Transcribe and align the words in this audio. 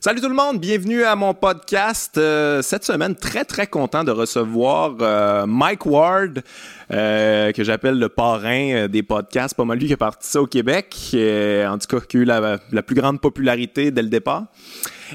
Salut 0.00 0.20
tout 0.20 0.28
le 0.28 0.34
monde, 0.34 0.60
bienvenue 0.60 1.02
à 1.02 1.16
mon 1.16 1.34
podcast. 1.34 2.18
Euh, 2.18 2.62
cette 2.62 2.84
semaine, 2.84 3.16
très 3.16 3.44
très 3.44 3.66
content 3.66 4.04
de 4.04 4.12
recevoir 4.12 4.94
euh, 5.00 5.44
Mike 5.44 5.86
Ward, 5.86 6.44
euh, 6.92 7.50
que 7.50 7.64
j'appelle 7.64 7.98
le 7.98 8.08
parrain 8.08 8.86
des 8.86 9.02
podcasts. 9.02 9.56
Pas 9.56 9.64
mal 9.64 9.76
lui 9.76 9.88
qui 9.88 9.94
a 9.94 9.96
parti 9.96 10.28
ça 10.28 10.40
au 10.40 10.46
Québec, 10.46 10.94
en 11.14 11.78
tout 11.78 11.96
cas 11.96 12.06
qui 12.06 12.16
a 12.16 12.20
eu 12.20 12.24
la 12.24 12.82
plus 12.86 12.94
grande 12.94 13.20
popularité 13.20 13.90
dès 13.90 14.02
le 14.02 14.08
départ. 14.08 14.44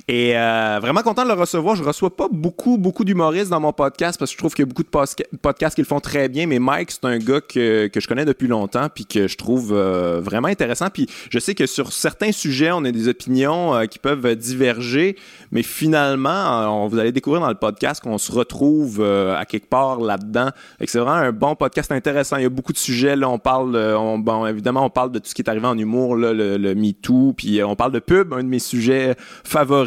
Et 0.07 0.37
euh, 0.37 0.79
vraiment 0.81 1.01
content 1.01 1.23
de 1.23 1.29
le 1.29 1.33
recevoir. 1.33 1.75
Je 1.75 1.83
reçois 1.83 2.15
pas 2.15 2.27
beaucoup, 2.31 2.77
beaucoup 2.77 3.03
d'humoristes 3.03 3.49
dans 3.49 3.59
mon 3.59 3.73
podcast 3.73 4.19
parce 4.19 4.31
que 4.31 4.33
je 4.33 4.37
trouve 4.37 4.53
qu'il 4.53 4.63
y 4.63 4.67
a 4.67 4.69
beaucoup 4.69 4.83
de 4.83 5.37
podcasts 5.37 5.75
qui 5.75 5.81
le 5.81 5.87
font 5.87 5.99
très 5.99 6.29
bien. 6.29 6.47
Mais 6.47 6.59
Mike, 6.59 6.91
c'est 6.91 7.05
un 7.05 7.17
gars 7.17 7.41
que, 7.41 7.87
que 7.87 7.99
je 7.99 8.07
connais 8.07 8.25
depuis 8.25 8.47
longtemps 8.47 8.87
puis 8.93 9.05
que 9.05 9.27
je 9.27 9.37
trouve 9.37 9.73
euh, 9.73 10.19
vraiment 10.21 10.47
intéressant. 10.47 10.87
Puis 10.91 11.07
je 11.29 11.39
sais 11.39 11.55
que 11.55 11.65
sur 11.65 11.93
certains 11.93 12.31
sujets, 12.31 12.71
on 12.71 12.83
a 12.85 12.91
des 12.91 13.07
opinions 13.07 13.75
euh, 13.75 13.85
qui 13.85 13.99
peuvent 13.99 14.35
diverger. 14.35 15.15
Mais 15.51 15.63
finalement, 15.63 16.83
on, 16.83 16.87
vous 16.87 16.97
allez 16.97 17.11
découvrir 17.11 17.41
dans 17.41 17.49
le 17.49 17.55
podcast 17.55 18.01
qu'on 18.01 18.17
se 18.17 18.31
retrouve 18.31 19.03
à 19.03 19.45
quelque 19.45 19.67
part 19.67 19.99
là-dedans. 19.99 20.49
C'est 20.85 20.97
vraiment 20.97 21.11
un 21.11 21.31
bon 21.31 21.55
podcast 21.55 21.91
intéressant. 21.91 22.37
Il 22.37 22.43
y 22.43 22.45
a 22.45 22.49
beaucoup 22.49 22.73
de 22.73 22.77
sujets. 22.77 23.15
Là, 23.15 23.29
on 23.29 23.37
parle, 23.37 23.75
on, 23.75 24.17
bon, 24.17 24.47
évidemment, 24.47 24.85
on 24.85 24.89
parle 24.89 25.11
de 25.11 25.19
tout 25.19 25.27
ce 25.27 25.35
qui 25.35 25.41
est 25.41 25.49
arrivé 25.49 25.67
en 25.67 25.77
humour, 25.77 26.15
le, 26.15 26.33
le 26.33 26.75
MeToo. 26.75 27.33
Puis 27.37 27.63
on 27.63 27.75
parle 27.75 27.91
de 27.91 27.99
pub, 27.99 28.33
un 28.33 28.43
de 28.43 28.49
mes 28.49 28.59
sujets 28.59 29.15
favoris 29.43 29.82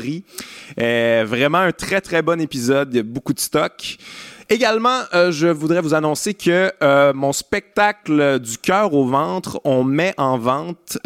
euh, 0.80 1.24
vraiment 1.26 1.58
un 1.58 1.72
très 1.72 2.00
très 2.00 2.22
bon 2.22 2.40
épisode, 2.40 2.88
il 2.92 2.96
y 2.96 3.00
a 3.00 3.02
beaucoup 3.02 3.32
de 3.32 3.40
stock. 3.40 3.96
Également, 4.48 5.00
euh, 5.12 5.32
je 5.32 5.48
voudrais 5.48 5.80
vous 5.80 5.94
annoncer 5.94 6.34
que 6.34 6.72
euh, 6.82 7.12
mon 7.12 7.32
spectacle 7.32 8.38
du 8.38 8.58
cœur 8.58 8.94
au 8.94 9.06
ventre, 9.06 9.60
on 9.64 9.82
met 9.82 10.14
en 10.18 10.38
vente 10.38 10.98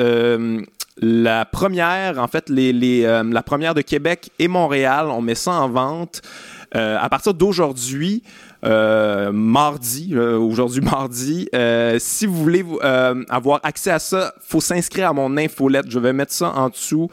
la 1.02 1.46
première, 1.46 2.18
en 2.18 2.28
fait, 2.28 2.50
la 2.50 3.42
première 3.42 3.74
de 3.74 3.80
Québec 3.80 4.30
et 4.38 4.48
Montréal, 4.48 5.06
on 5.06 5.22
met 5.22 5.34
ça 5.34 5.52
en 5.52 5.68
vente 5.68 6.20
à 6.72 7.08
partir 7.08 7.32
d'aujourd'hui. 7.32 8.22
Euh, 8.64 9.32
mardi, 9.32 10.10
euh, 10.12 10.38
aujourd'hui 10.38 10.80
mardi. 10.80 11.48
Euh, 11.54 11.96
si 11.98 12.26
vous 12.26 12.34
voulez 12.34 12.64
avoir 13.28 13.60
accès 13.62 13.90
à 13.90 13.98
ça, 13.98 14.34
faut 14.40 14.60
s'inscrire 14.60 15.10
à 15.10 15.12
mon 15.12 15.36
infolette. 15.36 15.86
Je 15.88 15.98
vais 15.98 16.12
mettre 16.12 16.32
ça 16.32 16.52
en 16.54 16.68
dessous. 16.68 17.08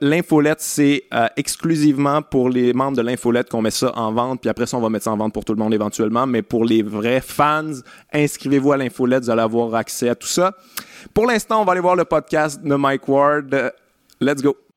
l'infolette, 0.00 0.60
c'est 0.60 1.04
exclusivement 1.36 2.22
pour 2.22 2.48
les 2.48 2.72
membres 2.72 2.96
de 2.96 3.02
l'infolette 3.02 3.50
qu'on 3.50 3.62
met 3.62 3.70
ça 3.70 3.92
en 3.96 4.12
vente. 4.12 4.40
Puis 4.40 4.50
après 4.50 4.66
ça, 4.66 4.76
on 4.76 4.80
va 4.80 4.90
mettre 4.90 5.04
ça 5.04 5.12
en 5.12 5.16
vente 5.16 5.32
pour 5.32 5.44
tout 5.44 5.52
le 5.52 5.58
monde 5.58 5.74
éventuellement. 5.74 6.26
Mais 6.26 6.42
pour 6.42 6.64
les 6.64 6.82
vrais 6.82 7.20
fans, 7.20 7.72
inscrivez-vous 8.12 8.72
à 8.72 8.76
l'infolette. 8.76 9.24
Vous 9.24 9.30
allez 9.30 9.42
avoir 9.42 9.74
accès 9.74 10.08
à 10.08 10.14
tout 10.14 10.28
ça. 10.28 10.52
Pour 11.14 11.26
l'instant, 11.26 11.62
on 11.62 11.64
va 11.64 11.72
aller 11.72 11.80
voir 11.80 11.96
le 11.96 12.04
podcast 12.04 12.62
de 12.62 12.74
Mike 12.74 13.08
Ward. 13.08 13.72
Let's 14.20 14.42
go. 14.42 14.67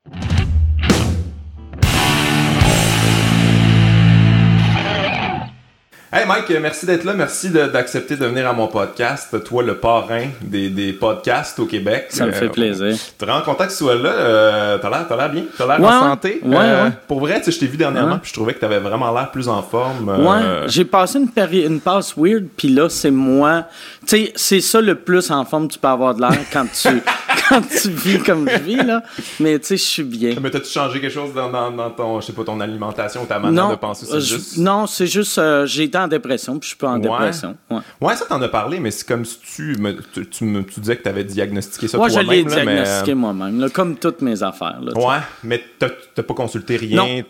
Hey 6.13 6.27
Mike, 6.27 6.49
merci 6.61 6.85
d'être 6.85 7.05
là. 7.05 7.13
Merci 7.13 7.49
d'accepter 7.51 8.17
de, 8.17 8.25
venir 8.25 8.45
à 8.45 8.51
mon 8.51 8.67
podcast. 8.67 9.33
Toi, 9.45 9.63
le 9.63 9.77
parrain 9.77 10.25
des, 10.41 10.69
des 10.69 10.91
podcasts 10.91 11.57
au 11.59 11.65
Québec. 11.65 12.07
Ça 12.09 12.25
me 12.25 12.33
fait 12.33 12.47
euh, 12.47 12.49
plaisir. 12.49 12.97
Tu 13.17 13.25
vraiment 13.25 13.39
content 13.39 13.63
que 13.63 13.69
tu 13.69 13.77
sois 13.77 13.95
là. 13.95 14.09
Euh, 14.09 14.77
t'as 14.77 14.89
l'air, 14.89 15.07
l'air 15.09 15.29
bien. 15.29 15.43
T'as 15.57 15.65
l'air 15.65 15.81
en 15.81 15.99
santé. 16.01 16.41
Ouais, 16.43 16.57
euh, 16.57 16.83
ouais. 16.83 16.91
Pour 17.07 17.21
vrai, 17.21 17.41
je 17.47 17.57
t'ai 17.57 17.65
vu 17.65 17.77
dernièrement 17.77 18.19
puis 18.19 18.27
je 18.27 18.33
trouvais 18.33 18.53
que 18.53 18.59
t'avais 18.59 18.79
vraiment 18.79 19.13
l'air 19.13 19.31
plus 19.31 19.47
en 19.47 19.61
forme. 19.63 20.09
Ouais, 20.09 20.67
j'ai 20.67 20.83
passé 20.83 21.17
une, 21.17 21.29
période, 21.29 21.71
une 21.71 21.79
passe 21.79 22.13
weird 22.17 22.43
puis 22.57 22.67
là, 22.67 22.89
c'est 22.89 23.09
moi. 23.09 23.63
Tu 24.05 24.25
sais, 24.25 24.33
c'est 24.35 24.61
ça 24.61 24.81
le 24.81 24.95
plus 24.95 25.31
en 25.31 25.45
forme 25.45 25.69
que 25.69 25.73
tu 25.75 25.79
peux 25.79 25.87
avoir 25.87 26.13
de 26.13 26.19
l'air 26.19 26.37
quand 26.51 26.65
tu 26.65 26.89
quand 27.51 27.61
tu 27.81 27.89
vis 27.89 28.19
comme 28.19 28.49
je 28.49 28.57
vis, 28.57 28.75
là. 28.77 29.03
Mais 29.39 29.59
tu 29.59 29.67
sais, 29.67 29.77
je 29.77 29.83
suis 29.83 30.03
bien. 30.03 30.35
Mais 30.41 30.49
t'as-tu 30.49 30.69
changé 30.69 30.99
quelque 30.99 31.13
chose 31.13 31.33
dans, 31.33 31.49
dans, 31.49 31.89
ton, 31.91 32.21
je 32.21 32.27
sais 32.27 32.33
pas, 32.33 32.43
ton 32.43 32.59
alimentation 32.59 33.23
ou 33.23 33.25
ta 33.25 33.39
manière 33.39 33.69
de 33.69 33.75
penser? 33.75 34.05
C'est 34.09 34.21
juste... 34.21 34.57
Non, 34.57 34.87
c'est 34.87 35.07
juste, 35.07 35.37
euh, 35.37 35.65
j'ai 35.65 35.83
été 35.83 35.97
en 35.97 36.07
dépression, 36.07 36.53
puis 36.59 36.67
je 36.67 36.67
suis 36.69 36.77
pas 36.77 36.89
en 36.89 36.97
dépression. 36.97 37.55
Ouais. 37.69 37.79
ouais, 37.99 38.15
ça 38.15 38.25
t'en 38.25 38.41
as 38.41 38.47
parlé, 38.47 38.79
mais 38.79 38.91
c'est 38.91 39.07
comme 39.07 39.25
si 39.25 39.37
tu 39.39 39.75
me, 39.79 39.99
tu, 40.01 40.43
me, 40.45 40.63
tu 40.63 40.79
disais 40.79 40.97
que 40.97 41.03
t'avais 41.03 41.23
diagnostiqué 41.23 41.87
ça 41.87 41.97
toi-même. 41.97 42.15
Moi, 42.15 42.23
je 42.23 42.31
l'ai 42.31 42.43
diagnostiqué 42.43 43.13
moi-même, 43.13 43.69
comme 43.71 43.97
toutes 43.97 44.21
mes 44.21 44.41
affaires. 44.43 44.79
Là, 44.81 44.93
ouais, 44.93 45.21
mais 45.43 45.63
t'as 45.79 46.23
pas 46.23 46.33
consulté 46.33 46.77
rien? 46.77 47.23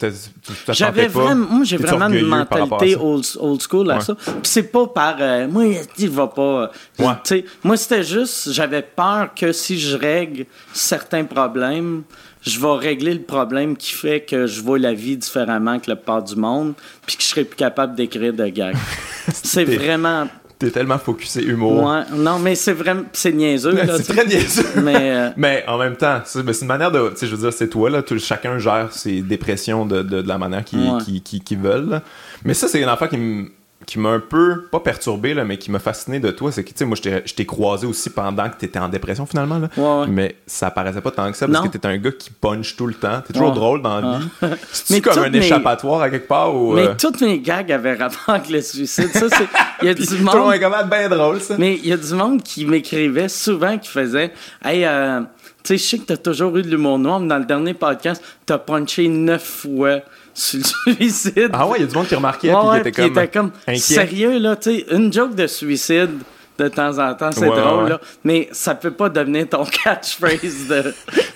J'avais 0.69 1.07
vraiment, 1.07 1.47
moi, 1.49 1.63
j'ai 1.63 1.77
vraiment 1.77 2.09
une 2.09 2.27
mentalité 2.27 2.95
old, 2.95 3.25
old, 3.39 3.61
school 3.61 3.87
là, 3.87 3.99
ça. 3.99 4.15
Puis 4.15 4.35
c'est 4.43 4.63
pas 4.63 4.87
par, 4.87 5.15
euh, 5.19 5.47
moi, 5.47 5.65
il 5.97 6.09
va 6.09 6.27
pas. 6.27 6.41
Euh, 6.41 6.67
ouais. 6.99 7.45
Moi, 7.63 7.77
c'était 7.77 8.03
juste, 8.03 8.51
j'avais 8.51 8.81
peur 8.81 9.33
que 9.35 9.51
si 9.51 9.79
je 9.79 9.97
règle 10.11 10.45
certains 10.73 11.23
problèmes, 11.23 12.03
je 12.41 12.59
vais 12.59 12.73
régler 12.73 13.13
le 13.13 13.21
problème 13.21 13.77
qui 13.77 13.93
fait 13.93 14.21
que 14.21 14.47
je 14.47 14.61
vois 14.61 14.79
la 14.79 14.93
vie 14.93 15.17
différemment 15.17 15.79
que 15.79 15.89
le 15.91 15.95
part 15.95 16.23
du 16.23 16.35
monde, 16.35 16.73
puis 17.05 17.15
que 17.15 17.23
je 17.23 17.27
serai 17.27 17.43
plus 17.43 17.55
capable 17.55 17.95
d'écrire 17.95 18.33
de 18.33 18.47
gags. 18.47 18.75
c'est 19.33 19.65
vraiment. 19.65 20.27
T'es 20.57 20.69
tellement 20.69 20.99
focusé 20.99 21.43
humour. 21.43 21.83
Ouais, 21.83 22.01
non, 22.13 22.37
mais 22.37 22.53
c'est 22.53 22.73
vraiment. 22.73 23.03
C'est 23.13 23.31
niaiseux. 23.31 23.75
c'est 23.97 24.13
très 24.13 24.25
niaiseux. 24.25 24.63
Mais, 24.83 25.11
euh, 25.11 25.29
mais 25.37 25.63
en 25.67 25.79
même 25.79 25.95
temps, 25.95 26.21
c'est 26.23 26.39
une 26.39 26.67
manière 26.67 26.91
de. 26.91 27.13
Je 27.19 27.25
veux 27.27 27.37
dire, 27.37 27.53
c'est 27.53 27.67
toi, 27.67 27.89
là. 27.89 28.03
chacun 28.19 28.59
gère 28.59 28.91
ses 28.91 29.21
dépressions 29.21 29.87
de, 29.87 30.03
de, 30.03 30.21
la 30.21 30.37
manière 30.37 30.63
qu'ils 30.63 31.23
qui, 31.23 31.55
veulent. 31.55 32.01
Mais 32.45 32.53
ça, 32.53 32.67
c'est 32.67 32.79
une 32.79 32.89
affaire 32.89 33.09
qui 33.09 33.17
me 33.17 33.49
qui 33.85 33.99
m'a 33.99 34.09
un 34.09 34.19
peu, 34.19 34.63
pas 34.71 34.79
perturbé, 34.79 35.33
là, 35.33 35.43
mais 35.43 35.57
qui 35.57 35.71
m'a 35.71 35.79
fasciné 35.79 36.19
de 36.19 36.31
toi, 36.31 36.51
c'est 36.51 36.63
que, 36.63 36.69
tu 36.69 36.77
sais, 36.77 36.85
moi, 36.85 36.97
je 37.01 37.33
t'ai 37.33 37.45
croisé 37.45 37.87
aussi 37.87 38.09
pendant 38.09 38.49
que 38.49 38.57
t'étais 38.57 38.79
en 38.79 38.89
dépression, 38.89 39.25
finalement, 39.25 39.59
là. 39.59 39.69
Ouais, 39.77 40.07
Mais 40.07 40.35
ça 40.45 40.71
paraissait 40.71 41.01
pas 41.01 41.11
tant 41.11 41.31
que 41.31 41.37
ça, 41.37 41.47
parce 41.47 41.67
que 41.67 41.77
t'es 41.77 41.85
un 41.85 41.97
gars 41.97 42.11
qui 42.11 42.29
punch 42.29 42.75
tout 42.75 42.87
le 42.87 42.93
temps. 42.93 43.21
T'es 43.25 43.33
toujours 43.33 43.53
drôle 43.53 43.81
dans 43.81 43.99
la 43.99 44.19
vie. 44.19 44.29
C'est 44.71 45.01
comme 45.01 45.19
un 45.19 45.33
échappatoire 45.33 46.01
à 46.01 46.09
quelque 46.09 46.27
part 46.27 46.55
ou... 46.55 46.73
Mais 46.73 46.87
euh, 46.87 46.93
toutes 46.97 47.21
mes 47.21 47.39
gags 47.39 47.71
avaient 47.71 47.95
rapport 47.95 48.35
avec 48.35 48.49
le 48.49 48.61
suicide. 48.61 49.09
Ça, 49.09 49.29
c'est... 49.29 49.47
Il 49.81 49.87
y 49.87 49.89
a 49.89 49.93
du 49.93 50.17
monde... 50.19 50.35
Le 50.35 50.89
bien 50.89 51.09
drôle, 51.09 51.39
ça. 51.39 51.55
Mais 51.57 51.75
il 51.75 51.87
y 51.87 51.93
a 51.93 51.97
du 51.97 52.13
monde 52.13 52.41
qui 52.43 52.65
m'écrivait 52.65 53.29
souvent, 53.29 53.77
qui 53.77 53.89
faisait 53.89 54.31
«Hey, 54.65 54.85
euh, 54.85 55.21
tu 55.63 55.77
sais, 55.77 55.77
je 55.77 55.83
sais 55.83 55.97
que 55.99 56.05
t'as 56.05 56.17
toujours 56.17 56.57
eu 56.57 56.63
de 56.63 56.69
l'humour 56.69 56.97
noir, 56.97 57.19
mais 57.19 57.27
dans 57.27 57.37
le 57.37 57.45
dernier 57.45 57.73
podcast, 57.73 58.23
t'as 58.45 58.57
punché 58.57 59.07
neuf 59.07 59.43
fois 59.43 59.99
sur 60.33 60.59
le 60.87 60.93
suicide. 60.93 61.49
Ah 61.53 61.67
ouais, 61.67 61.79
il 61.79 61.81
y 61.81 61.83
a 61.83 61.87
du 61.87 61.95
monde 61.95 62.07
qui 62.07 62.15
remarquait 62.15 62.53
ouais, 62.53 62.81
puis 62.81 62.91
qui 62.91 63.01
était 63.01 63.27
comme, 63.27 63.51
sérieux 63.75 64.39
là, 64.39 64.55
tu 64.55 64.71
sais, 64.71 64.85
une 64.91 65.11
joke 65.11 65.35
de 65.35 65.47
suicide 65.47 66.11
de 66.61 66.67
temps 66.67 66.97
en 66.99 67.13
temps, 67.15 67.31
c'est 67.31 67.47
drôle, 67.47 67.89
là. 67.89 68.01
Mais 68.23 68.49
ça 68.51 68.75
peut 68.75 68.91
pas 68.91 69.09
devenir 69.09 69.49
ton 69.49 69.65
catchphrase 69.83 70.67
de 70.67 70.93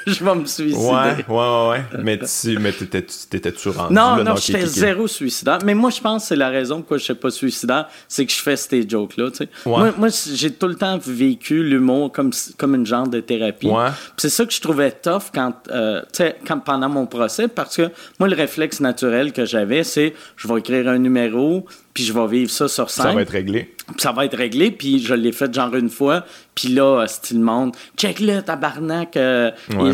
je 0.07 0.23
vais 0.23 0.35
me 0.35 0.45
suicider. 0.45 0.75
Ouais, 0.75 1.25
ouais, 1.27 1.69
ouais. 1.69 1.83
Mais 2.03 2.19
tu 2.19 2.57
mais 2.59 2.71
t'étais 2.71 3.51
toujours 3.51 3.75
rendu 3.75 3.93
Non, 3.93 4.23
non, 4.23 4.35
j'étais 4.35 4.65
zéro 4.65 5.07
suicidaire. 5.07 5.59
Mais 5.65 5.73
moi, 5.73 5.89
je 5.89 6.01
pense 6.01 6.23
que 6.23 6.27
c'est 6.29 6.35
la 6.35 6.49
raison 6.49 6.77
pourquoi 6.77 6.97
je 6.97 7.03
suis 7.03 7.13
pas 7.15 7.31
suicidaire, 7.31 7.87
c'est 8.07 8.25
que 8.25 8.31
je 8.31 8.41
fais 8.41 8.55
ces 8.55 8.87
jokes-là, 8.87 9.31
tu 9.31 9.37
sais. 9.37 9.49
Moi, 9.65 9.93
moi 9.97 10.09
j'ai 10.33 10.51
tout 10.51 10.67
le 10.67 10.75
temps 10.75 10.99
vécu 11.05 11.63
l'humour 11.63 12.11
comme, 12.11 12.31
comme 12.57 12.75
une 12.75 12.85
genre 12.85 13.07
de 13.07 13.19
thérapie. 13.19 13.67
Ouais. 13.67 13.89
C'est 14.17 14.29
ça 14.29 14.45
que 14.45 14.53
je 14.53 14.61
trouvais 14.61 14.91
tough 14.91 15.31
quand, 15.33 15.53
euh, 15.71 16.01
quand, 16.45 16.59
pendant 16.59 16.89
mon 16.89 17.05
procès, 17.05 17.47
parce 17.47 17.77
que 17.77 17.89
moi, 18.19 18.27
le 18.27 18.35
réflexe 18.35 18.79
naturel 18.79 19.33
que 19.33 19.45
j'avais, 19.45 19.83
c'est 19.83 20.13
je 20.35 20.47
vais 20.47 20.59
écrire 20.59 20.87
un 20.87 20.99
numéro, 20.99 21.65
puis 21.95 22.03
je 22.03 22.11
vais 22.11 22.28
vivre 22.28 22.51
ça 22.51 22.67
sur 22.67 22.89
scène. 22.89 23.06
Ça 23.06 23.13
va 23.13 23.22
être 23.22 23.31
réglé. 23.31 23.73
ça 23.97 24.11
va 24.11 24.25
être 24.25 24.35
réglé, 24.35 24.69
puis 24.69 25.00
je 25.00 25.13
l'ai 25.13 25.31
fait 25.31 25.51
genre 25.51 25.73
une 25.73 25.89
fois, 25.89 26.25
puis 26.53 26.67
là, 26.67 27.07
style 27.07 27.39
monde, 27.39 27.73
check-le, 27.97 28.41
tabarnak, 28.41 29.16
euh, 29.16 29.50
il, 29.69 29.94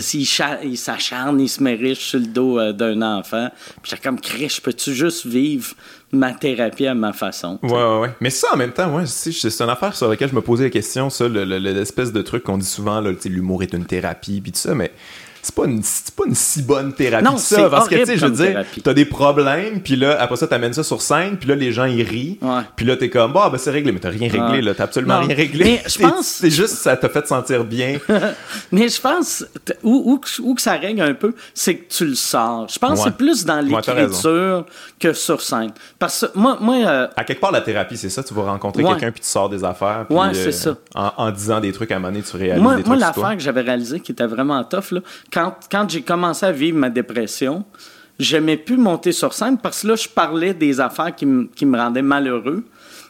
il 0.63 0.77
s'acharne, 0.77 1.39
il 1.39 1.47
se 1.47 1.61
met 1.61 1.75
riche 1.75 1.99
sur 1.99 2.19
le 2.19 2.25
dos 2.25 2.59
euh, 2.59 2.73
d'un 2.73 3.03
enfant. 3.03 3.49
Puis 3.83 3.91
j'ai 3.91 3.97
comme, 3.97 4.17
je 4.23 4.61
peux-tu 4.61 4.95
juste 4.95 5.27
vivre 5.27 5.75
ma 6.11 6.33
thérapie 6.33 6.87
à 6.87 6.95
ma 6.95 7.13
façon? 7.13 7.59
Ouais, 7.61 7.71
ouais, 7.71 7.99
ouais. 7.99 8.11
Mais 8.19 8.31
ça, 8.31 8.47
en 8.51 8.57
même 8.57 8.73
temps, 8.73 8.91
ouais, 8.95 9.05
c'est 9.05 9.61
une 9.61 9.69
affaire 9.69 9.95
sur 9.95 10.09
laquelle 10.09 10.29
je 10.29 10.35
me 10.35 10.41
posais 10.41 10.63
la 10.65 10.69
question, 10.71 11.11
ça, 11.11 11.29
l'espèce 11.29 12.11
de 12.11 12.21
truc 12.23 12.43
qu'on 12.43 12.57
dit 12.57 12.65
souvent, 12.65 12.99
l'humour 13.25 13.61
est 13.61 13.73
une 13.73 13.85
thérapie, 13.85 14.41
puis 14.41 14.51
tout 14.51 14.59
ça, 14.59 14.73
mais 14.73 14.91
c'est 15.41 15.55
pas 15.55 15.65
une 15.65 15.81
pas 15.81 16.23
une 16.27 16.35
si 16.35 16.61
bonne 16.61 16.93
thérapie 16.93 17.25
non, 17.25 17.37
ça 17.37 17.69
parce 17.69 17.87
que 17.87 17.95
tu 17.95 18.05
sais 18.05 18.17
je 18.17 18.25
veux 18.25 18.31
dire 18.31 18.63
t'as 18.83 18.93
des 18.93 19.05
problèmes 19.05 19.81
puis 19.81 19.95
là 19.95 20.17
après 20.19 20.35
ça 20.37 20.47
t'amènes 20.47 20.73
ça 20.73 20.83
sur 20.83 21.01
scène 21.01 21.37
puis 21.37 21.49
là 21.49 21.55
les 21.55 21.71
gens 21.71 21.85
ils 21.85 22.03
rient 22.03 22.39
puis 22.75 22.85
là 22.85 22.95
t'es 22.95 23.09
comme 23.09 23.33
bah 23.33 23.49
ben 23.51 23.57
c'est 23.57 23.71
réglé 23.71 23.91
mais 23.91 23.99
t'as 23.99 24.09
rien 24.09 24.29
réglé 24.29 24.61
là 24.61 24.73
t'as 24.73 24.83
absolument 24.83 25.19
rien 25.19 25.35
réglé. 25.35 25.63
Mais 25.63 25.83
je 25.87 25.99
pense 26.07 26.27
c'est 26.27 26.49
juste 26.49 26.75
ça 26.75 26.95
t'a 26.97 27.09
fait 27.09 27.27
sentir 27.27 27.63
bien. 27.63 27.97
Mais 28.71 28.89
je 28.89 28.99
pense 29.01 29.45
où, 29.83 30.19
où, 30.19 30.43
où, 30.43 30.55
que 30.55 30.61
ça 30.61 30.73
règle 30.73 31.01
un 31.01 31.13
peu 31.13 31.33
c'est 31.53 31.75
que 31.75 31.93
tu 31.93 32.05
le 32.05 32.15
sors. 32.15 32.67
Je 32.69 32.79
pense 32.79 32.99
que 32.99 33.05
c'est 33.05 33.17
plus 33.17 33.45
dans 33.45 33.61
l'écriture 33.61 34.65
que 34.99 35.13
sur 35.13 35.41
scène. 35.41 35.71
Parce 35.99 36.21
que 36.21 36.37
moi 36.37 36.57
moi 36.59 36.75
euh, 36.75 37.07
à 37.15 37.23
quelque 37.23 37.39
part 37.39 37.51
la 37.51 37.61
thérapie 37.61 37.97
c'est 37.97 38.09
ça 38.09 38.23
tu 38.23 38.33
vas 38.33 38.43
rencontrer 38.43 38.83
quelqu'un 38.83 39.11
puis 39.11 39.21
tu 39.21 39.27
sors 39.27 39.49
des 39.49 39.63
affaires 39.63 40.05
ouais 40.09 40.33
c'est 40.33 40.47
euh, 40.47 40.51
ça. 40.51 40.75
en, 40.95 41.31
disant 41.31 41.59
des 41.59 41.71
trucs 41.71 41.91
à 41.91 41.95
un 41.95 41.99
moment 41.99 42.11
donné 42.11 42.23
tu 42.23 42.35
réalises 42.35 42.61
moi, 42.61 42.75
des 42.75 42.83
trucs 42.83 42.87
moi 42.87 43.07
l'affaire 43.07 43.37
que 43.37 43.43
j'avais 43.43 43.61
réalisé 43.61 43.99
qui 43.99 44.11
était 44.11 44.25
vraiment 44.25 44.63
tough 44.63 44.91
là 44.91 45.01
quand, 45.31 45.55
quand 45.71 45.89
j'ai 45.89 46.01
commencé 46.01 46.45
à 46.45 46.51
vivre 46.51 46.77
ma 46.77 46.89
dépression, 46.89 47.65
j'aimais 48.19 48.57
plus 48.57 48.77
monter 48.77 49.11
sur 49.11 49.33
scène 49.33 49.57
parce 49.57 49.81
que 49.81 49.87
là, 49.87 49.95
je 49.95 50.07
parlais 50.07 50.53
des 50.53 50.79
affaires 50.79 51.15
qui, 51.15 51.25
me 51.25 51.77
rendaient 51.77 52.01
malheureux, 52.01 52.65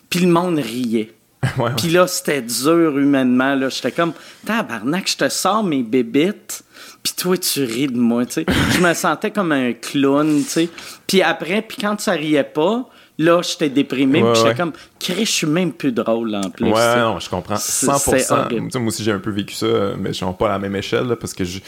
puis 0.10 0.22
le 0.22 0.32
monde 0.32 0.58
riait. 0.60 1.14
Puis 1.78 1.90
là, 1.90 2.06
c'était 2.06 2.44
dur 2.44 3.00
humainement. 3.00 3.56
Là. 3.56 3.70
J'étais 3.70 3.92
comme, 3.92 4.14
tabarnak, 4.46 5.10
je 5.10 5.18
te 5.18 5.28
sors 5.28 5.64
mes 5.64 5.82
bébites. 5.82 6.64
Puis 7.02 7.14
toi, 7.18 7.36
tu 7.36 7.64
ris 7.64 7.88
de 7.88 7.98
moi, 7.98 8.26
je 8.30 8.80
me 8.80 8.94
sentais 8.94 9.32
comme 9.32 9.52
un 9.52 9.74
clown, 9.74 10.44
sais. 10.44 10.70
Puis 11.08 11.24
après, 11.24 11.64
puis 11.64 11.78
quand 11.82 12.00
ça 12.00 12.12
riait 12.12 12.44
pas, 12.44 12.88
Là, 13.22 13.42
j'étais 13.44 13.70
déprimé, 13.70 14.22
puis 14.22 14.32
j'étais 14.36 14.56
comme, 14.56 14.74
Chris, 15.00 15.26
je 15.26 15.32
suis 15.32 15.48
même 15.48 15.74
plus 15.74 15.92
drôle 15.92 16.34
en 16.34 16.50
plus. 16.50 16.72
Ouais, 16.72 16.96
non, 16.98 17.20
je 17.20 17.30
comprends. 17.30 17.56
100%. 17.56 18.80
Moi 18.80 18.88
aussi, 18.88 19.04
j'ai 19.04 19.12
un 19.12 19.20
peu 19.20 19.30
vécu 19.30 19.54
ça, 19.54 19.68
mais 19.98 20.10
je 20.10 20.14
suis 20.14 20.26
pas 20.40 20.48
à 20.48 20.52
la 20.54 20.60
même 20.60 20.76
échelle, 20.76 21.16
parce 21.20 21.34
que 21.34 21.44
je, 21.44 21.60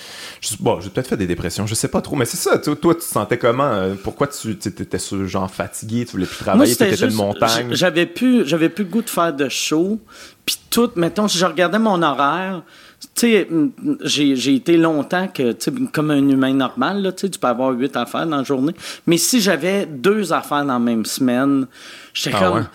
bon, 0.59 0.79
j'ai 0.81 0.89
peut-être 0.89 1.07
fait 1.07 1.17
des 1.17 1.27
dépressions, 1.27 1.67
je 1.67 1.75
sais 1.75 1.87
pas 1.89 2.01
trop, 2.01 2.15
mais 2.15 2.25
c'est 2.25 2.37
ça. 2.37 2.57
Toi, 2.57 2.75
tu 2.75 2.99
te 2.99 3.03
sentais 3.03 3.37
comment 3.37 3.69
euh, 3.71 3.93
Pourquoi 4.03 4.27
tu 4.27 4.51
étais 4.51 4.97
genre 5.25 5.51
fatigué, 5.51 6.05
tu 6.05 6.13
voulais 6.13 6.25
plus 6.25 6.37
travailler, 6.37 6.75
tu 6.75 6.83
étais 6.83 7.05
une 7.05 7.13
montagne? 7.13 7.67
J'avais 7.71 8.05
plus, 8.05 8.47
j'avais 8.47 8.69
plus 8.69 8.83
le 8.83 8.89
goût 8.89 9.01
de 9.01 9.09
faire 9.09 9.33
de 9.33 9.47
show, 9.49 9.99
puis 10.45 10.57
tout, 10.69 10.89
mettons, 10.95 11.27
si 11.27 11.37
je 11.37 11.45
regardais 11.45 11.79
mon 11.79 12.01
horaire, 12.01 12.63
sais, 13.15 13.47
j'ai 14.03 14.55
été 14.55 14.77
longtemps 14.77 15.27
que, 15.27 15.55
comme 15.91 16.11
un 16.11 16.27
humain 16.27 16.53
normal, 16.53 17.01
là, 17.01 17.11
tu 17.11 17.29
peux 17.29 17.47
avoir 17.47 17.71
huit 17.71 17.95
affaires 17.95 18.25
dans 18.25 18.37
la 18.37 18.43
journée. 18.43 18.73
Mais 19.07 19.17
si 19.17 19.41
j'avais 19.41 19.85
deux 19.85 20.33
affaires 20.33 20.65
dans 20.65 20.73
la 20.73 20.79
même 20.79 21.05
semaine, 21.05 21.67
j'étais 22.13 22.35
ah 22.39 22.39
comme, 22.39 22.67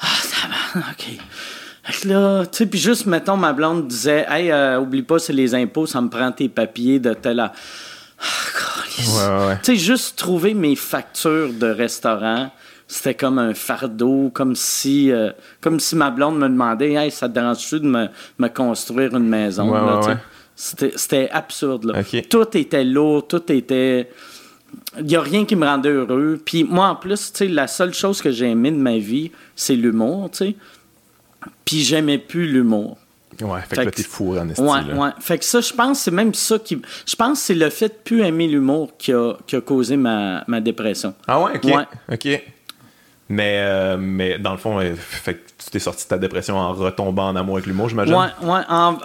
ah, 0.00 0.06
ça 0.22 0.48
va, 0.48 0.80
OK. 0.90 2.04
là, 2.04 2.46
tu 2.46 2.58
sais, 2.58 2.66
puis 2.66 2.78
juste, 2.78 3.06
mettons, 3.06 3.36
ma 3.36 3.52
blonde 3.52 3.88
disait, 3.88 4.26
hey, 4.28 4.50
euh, 4.50 4.80
oublie 4.80 5.02
pas, 5.02 5.18
c'est 5.18 5.32
les 5.32 5.54
impôts, 5.54 5.86
ça 5.86 6.00
me 6.00 6.08
prend 6.08 6.30
tes 6.32 6.48
papiers 6.48 6.98
de 6.98 7.14
tel. 7.14 7.40
Ah, 7.40 7.52
ouais, 8.98 9.46
ouais. 9.48 9.58
Tu 9.62 9.72
sais, 9.72 9.76
juste 9.76 10.18
trouver 10.18 10.54
mes 10.54 10.76
factures 10.76 11.52
de 11.52 11.66
restaurant 11.66 12.50
c'était 12.90 13.14
comme 13.14 13.38
un 13.38 13.54
fardeau, 13.54 14.30
comme 14.34 14.56
si, 14.56 15.12
euh, 15.12 15.30
comme 15.60 15.78
si 15.78 15.94
ma 15.94 16.10
blonde 16.10 16.40
me 16.40 16.48
demandait 16.48 16.94
Hey, 16.94 17.12
ça 17.12 17.28
te 17.28 17.34
dérange-tu 17.34 17.78
de 17.78 17.86
me, 17.86 18.48
construire 18.48 19.14
une 19.14 19.28
maison 19.28 19.72
C'était 20.56 21.30
absurde. 21.30 21.84
Là. 21.84 22.02
Tout 22.28 22.56
était 22.56 22.82
lourd, 22.82 23.28
tout 23.28 23.50
était. 23.52 24.10
Il 24.98 25.04
n'y 25.04 25.14
a 25.14 25.20
rien 25.20 25.44
qui 25.44 25.54
me 25.54 25.64
rendait 25.64 25.88
heureux. 25.88 26.40
Puis 26.44 26.64
moi, 26.64 26.88
en 26.88 26.96
plus, 26.96 27.32
la 27.42 27.68
seule 27.68 27.94
chose 27.94 28.20
que 28.20 28.32
j'ai 28.32 28.46
aimé 28.46 28.72
de 28.72 28.76
ma 28.76 28.98
vie, 28.98 29.30
c'est 29.54 29.76
l'humour. 29.76 30.28
Puis 31.64 31.82
j'aimais 31.82 32.18
plus 32.18 32.50
l'humour. 32.50 32.98
Ouais, 33.40 33.60
fait, 33.68 33.76
que 33.76 33.80
là, 33.82 33.90
t'es 33.92 34.02
fou 34.02 34.36
en 34.36 34.48
estime. 34.48 34.66
Ouais, 34.66 34.98
ouais. 34.98 35.10
Fait 35.20 35.38
que 35.38 35.44
ça, 35.44 35.60
je 35.60 35.72
pense, 35.72 36.00
c'est 36.00 36.10
même 36.10 36.34
ça 36.34 36.58
qui. 36.58 36.82
Je 37.06 37.14
pense 37.14 37.38
que 37.38 37.44
c'est 37.46 37.54
le 37.54 37.70
fait 37.70 37.88
de 37.88 37.94
plus 38.04 38.22
aimer 38.22 38.48
l'humour 38.48 38.90
qui 38.98 39.12
a, 39.12 39.34
qui 39.46 39.54
a 39.54 39.60
causé 39.60 39.96
ma, 39.96 40.42
ma 40.48 40.60
dépression. 40.60 41.14
Ah 41.28 41.40
ouais, 41.40 41.52
ok. 41.54 41.64
Ouais. 41.64 41.86
Ok. 42.12 42.42
Mais, 43.30 43.58
euh, 43.60 43.96
mais 43.96 44.38
dans 44.38 44.50
le 44.50 44.58
fond, 44.58 44.80
euh, 44.80 44.94
fait 44.96 45.46
tu 45.56 45.70
t'es 45.70 45.78
sorti 45.78 46.04
de 46.04 46.08
ta 46.08 46.18
dépression 46.18 46.56
en 46.56 46.72
retombant 46.72 47.28
en 47.28 47.36
amour 47.36 47.56
avec 47.56 47.66
l'humour, 47.66 47.88
j'imagine? 47.88 48.14
Ouais, 48.14 48.26
ouais. 48.42 48.60
En, 48.68 48.98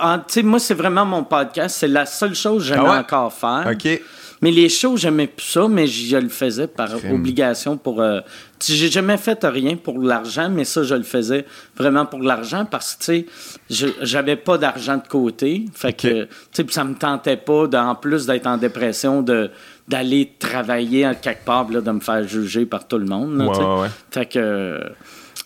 moi, 0.43 0.59
c'est 0.59 0.73
vraiment 0.73 1.05
mon 1.05 1.23
podcast. 1.23 1.77
C'est 1.79 1.87
la 1.87 2.07
seule 2.07 2.33
chose 2.33 2.63
que 2.63 2.69
j'aimais 2.73 2.89
ah 2.89 2.99
encore 3.01 3.31
faire. 3.31 3.71
OK. 3.71 4.01
Mais 4.41 4.51
les 4.51 4.67
shows, 4.67 4.97
j'aimais 4.97 5.27
plus 5.27 5.45
ça, 5.45 5.67
mais 5.67 5.87
je 5.87 6.17
le 6.17 6.29
faisais 6.29 6.67
par 6.67 6.89
obligation 7.11 7.77
pour. 7.77 8.01
Euh, 8.01 8.19
j'ai 8.65 8.89
jamais 8.89 9.17
fait 9.17 9.43
rien 9.43 9.75
pour 9.75 9.99
l'argent, 9.99 10.49
mais 10.49 10.65
ça, 10.65 10.83
je 10.83 10.95
le 10.95 11.03
faisais 11.03 11.45
vraiment 11.77 12.05
pour 12.05 12.21
l'argent 12.21 12.65
parce 12.65 12.95
que, 12.95 13.21
tu 13.21 13.27
sais, 13.69 13.93
j'avais 14.01 14.35
pas 14.35 14.57
d'argent 14.57 14.97
de 14.97 15.07
côté. 15.07 15.65
Fait 15.73 15.93
que, 15.93 16.23
tu 16.23 16.29
sais, 16.51 16.65
ça 16.69 16.83
me 16.83 16.95
tentait 16.95 17.37
pas, 17.37 17.67
en 17.73 17.95
plus 17.95 18.25
d'être 18.25 18.47
en 18.47 18.57
dépression, 18.57 19.21
de 19.21 19.51
d'aller 19.87 20.33
travailler 20.39 21.05
à 21.05 21.15
quelque 21.15 21.45
part, 21.45 21.69
là, 21.69 21.81
de 21.81 21.91
me 21.91 21.99
faire 21.99 22.27
juger 22.27 22.65
par 22.65 22.87
tout 22.87 22.97
le 22.97 23.05
monde. 23.05 23.37
Là, 23.37 23.89
Fait 24.11 24.25
que 24.25 24.79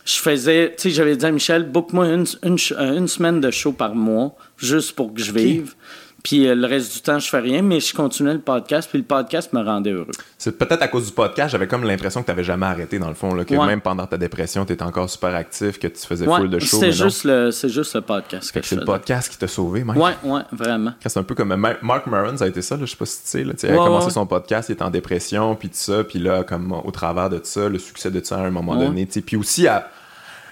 je 0.06 0.15
faisais, 0.15 0.74
tu 0.75 0.83
sais, 0.83 0.89
j'avais 0.89 1.15
dit 1.15 1.25
à 1.25 1.31
Michel, 1.31 1.69
book-moi 1.69 2.07
une, 2.07 2.25
une, 2.44 2.57
une, 2.80 3.07
semaine 3.07 3.41
de 3.41 3.51
show 3.51 3.74
par 3.74 3.95
mois, 3.95 4.36
juste 4.57 4.95
pour 4.95 5.13
que 5.13 5.21
je 5.21 5.31
vive. 5.31 5.75
Puis 6.24 6.48
euh, 6.48 6.56
le 6.56 6.68
reste 6.68 6.94
du 6.94 7.01
temps, 7.01 7.19
je 7.19 7.30
fais 7.30 7.39
rien, 7.39 7.62
mais 7.62 7.80
je 7.80 7.94
continuais 7.94 8.33
le 8.33 8.39
podcast, 8.39 8.89
puis 8.89 9.00
le 9.00 9.06
podcast 9.06 9.54
me 9.54 9.62
rendait 9.62 9.92
heureux. 9.92 10.12
C'est 10.38 10.57
peut-être 10.57 10.81
à 10.81 10.88
cause 10.88 11.07
du 11.07 11.12
podcast, 11.13 11.51
j'avais 11.51 11.68
comme 11.68 11.83
l'impression 11.83 12.21
que 12.21 12.25
tu 12.25 12.31
n'avais 12.31 12.44
jamais 12.44 12.66
arrêté, 12.66 13.00
dans 13.00 13.07
le 13.07 13.13
fond, 13.13 13.33
là, 13.33 13.45
que 13.45 13.54
même 13.54 13.81
pendant 13.81 14.06
ta 14.06 14.18
dépression, 14.18 14.66
tu 14.66 14.74
étais 14.74 14.83
encore 14.83 15.10
super 15.10 15.36
actif, 15.36 15.80
que 15.80 15.88
tu 15.88 16.06
faisais 16.06 16.25
full 16.25 16.50
de 16.50 16.60
shows. 16.60 16.80
C'est 16.80 16.92
juste, 16.92 17.24
le, 17.24 17.51
juste 17.51 17.95
le 17.95 18.01
podcast 18.01 18.51
que, 18.51 18.66
C'est 18.66 18.75
le 18.75 18.86
podcast 18.86 19.31
qui 19.31 19.38
t'a 19.38 19.48
sauvé, 19.48 19.83
Mike. 19.83 20.00
Ouais, 20.00 20.13
ouais, 20.24 20.42
vraiment. 20.51 20.94
C'est 21.06 21.18
un 21.18 21.24
peu 21.24 21.36
comme 21.36 21.56
Mark 21.56 22.07
Maron, 22.07 22.38
ça 22.38 22.45
a 22.45 22.48
été 22.48 22.62
ça, 22.62 22.75
là, 22.75 22.86
je 22.86 22.92
sais 22.92 22.98
pas 22.98 23.06
si 23.06 23.24
tu 23.24 23.30
sais. 23.30 23.44
Là, 23.44 23.54
il 23.63 23.69
a 23.69 23.75
commencé 23.75 24.10
son 24.12 24.25
podcast, 24.25 24.69
il 24.69 24.74
était 24.74 24.83
en 24.83 24.89
dépression, 24.92 25.56
puis 25.56 25.69
tout 25.69 25.75
ça, 25.75 26.04
puis 26.04 26.19
là, 26.19 26.44
comme 26.44 26.71
au 26.71 26.92
travers 26.92 27.30
de 27.30 27.39
ça, 27.44 27.69
le 27.69 27.80
succès 27.80 28.12
de 28.12 28.24
ça 28.24 28.38
à 28.38 28.42
un 28.42 28.51
moment 28.51 28.75
donné. 28.75 29.06
Puis 29.06 29.38
aussi 29.38 29.68
à 29.68 29.89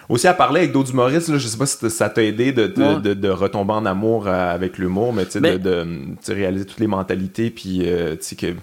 aussi 0.10 0.28
à 0.28 0.34
parler 0.34 0.62
avec 0.62 0.72
d'autres 0.72 0.92
humoristes, 0.92 1.28
là, 1.30 1.38
je 1.38 1.48
sais 1.48 1.58
pas 1.58 1.66
si 1.66 1.90
ça 1.90 2.10
t'a 2.10 2.24
aidé 2.24 2.52
de, 2.52 2.68
de, 2.68 3.14
de, 3.14 3.30
retomber 3.30 3.74
en 3.74 3.86
amour 3.86 4.28
euh, 4.28 4.54
avec 4.54 4.78
l'humour, 4.78 5.14
mais 5.14 5.26
tu 5.26 5.34
sais, 5.34 5.42
de, 5.42 5.58
de 5.58 6.34
réaliser 6.34 6.66
toutes 6.66 6.80
les 6.80 6.88
mentalités, 6.88 7.50
puis 7.50 7.82
euh, 7.84 8.16
tu 8.16 8.36
sais, 8.36 8.56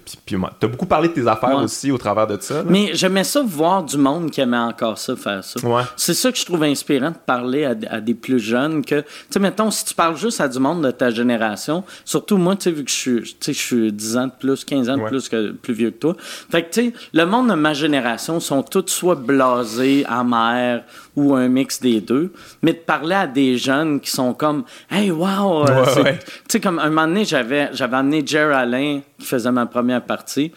t'as 0.58 0.66
beaucoup 0.66 0.86
parlé 0.86 1.08
de 1.08 1.14
tes 1.14 1.26
affaires 1.26 1.56
aussi 1.56 1.90
au 1.90 1.98
travers 1.98 2.26
de 2.26 2.38
ça. 2.40 2.64
Mais 2.66 2.90
j'aimais 2.94 3.24
ça 3.24 3.42
voir 3.42 3.82
du 3.82 3.98
monde 3.98 4.30
qui 4.30 4.40
aimait 4.40 4.56
encore 4.56 4.98
ça, 4.98 5.16
faire 5.16 5.44
ça. 5.44 5.60
C'est 5.96 6.14
ça 6.14 6.32
que 6.32 6.38
je 6.38 6.44
trouve 6.44 6.62
inspirant 6.62 7.10
de 7.10 7.16
parler 7.26 7.64
à, 7.64 8.00
des 8.00 8.14
plus 8.14 8.38
jeunes, 8.38 8.84
que, 8.84 9.00
tu 9.00 9.06
sais, 9.30 9.38
mettons, 9.38 9.70
si 9.70 9.84
tu 9.84 9.94
parles 9.94 10.16
juste 10.16 10.40
à 10.40 10.48
du 10.48 10.58
monde 10.58 10.84
de 10.84 10.90
ta 10.90 11.10
génération, 11.10 11.84
surtout 12.04 12.38
moi, 12.38 12.56
tu 12.56 12.64
sais, 12.64 12.70
vu 12.70 12.84
que 12.84 12.90
je 12.90 12.96
suis, 12.96 13.36
je 13.46 13.52
suis 13.52 13.92
10 13.92 14.16
ans 14.16 14.26
de 14.26 14.32
plus, 14.38 14.64
15 14.64 14.88
ans 14.88 14.96
de 14.96 15.04
plus 15.04 15.28
que 15.28 15.52
plus 15.52 15.74
vieux 15.74 15.90
que 15.90 15.98
toi, 15.98 16.16
fait 16.50 16.62
que, 16.62 16.70
tu 16.70 16.86
sais, 16.86 16.92
le 17.12 17.26
monde 17.26 17.48
de 17.50 17.54
ma 17.54 17.74
génération 17.74 18.40
sont 18.40 18.62
tous 18.62 18.84
soit 18.86 19.14
blasés, 19.14 20.04
amers, 20.08 20.82
ou 21.16 21.33
un 21.34 21.48
mix 21.48 21.80
des 21.80 22.00
deux, 22.00 22.32
mais 22.62 22.72
de 22.72 22.78
parler 22.78 23.14
à 23.14 23.26
des 23.26 23.58
jeunes 23.58 24.00
qui 24.00 24.10
sont 24.10 24.34
comme 24.34 24.64
Hey, 24.90 25.10
wow! 25.10 25.68
Euh, 25.68 25.84
tu 25.94 26.32
sais, 26.48 26.60
comme 26.60 26.78
un 26.78 26.88
moment 26.88 27.06
donné, 27.06 27.24
j'avais, 27.24 27.70
j'avais 27.72 27.96
amené 27.96 28.22
Jerry 28.24 28.54
Alain 28.54 29.00
qui 29.18 29.26
faisait 29.26 29.52
ma 29.52 29.66
première 29.66 30.02
partie. 30.02 30.52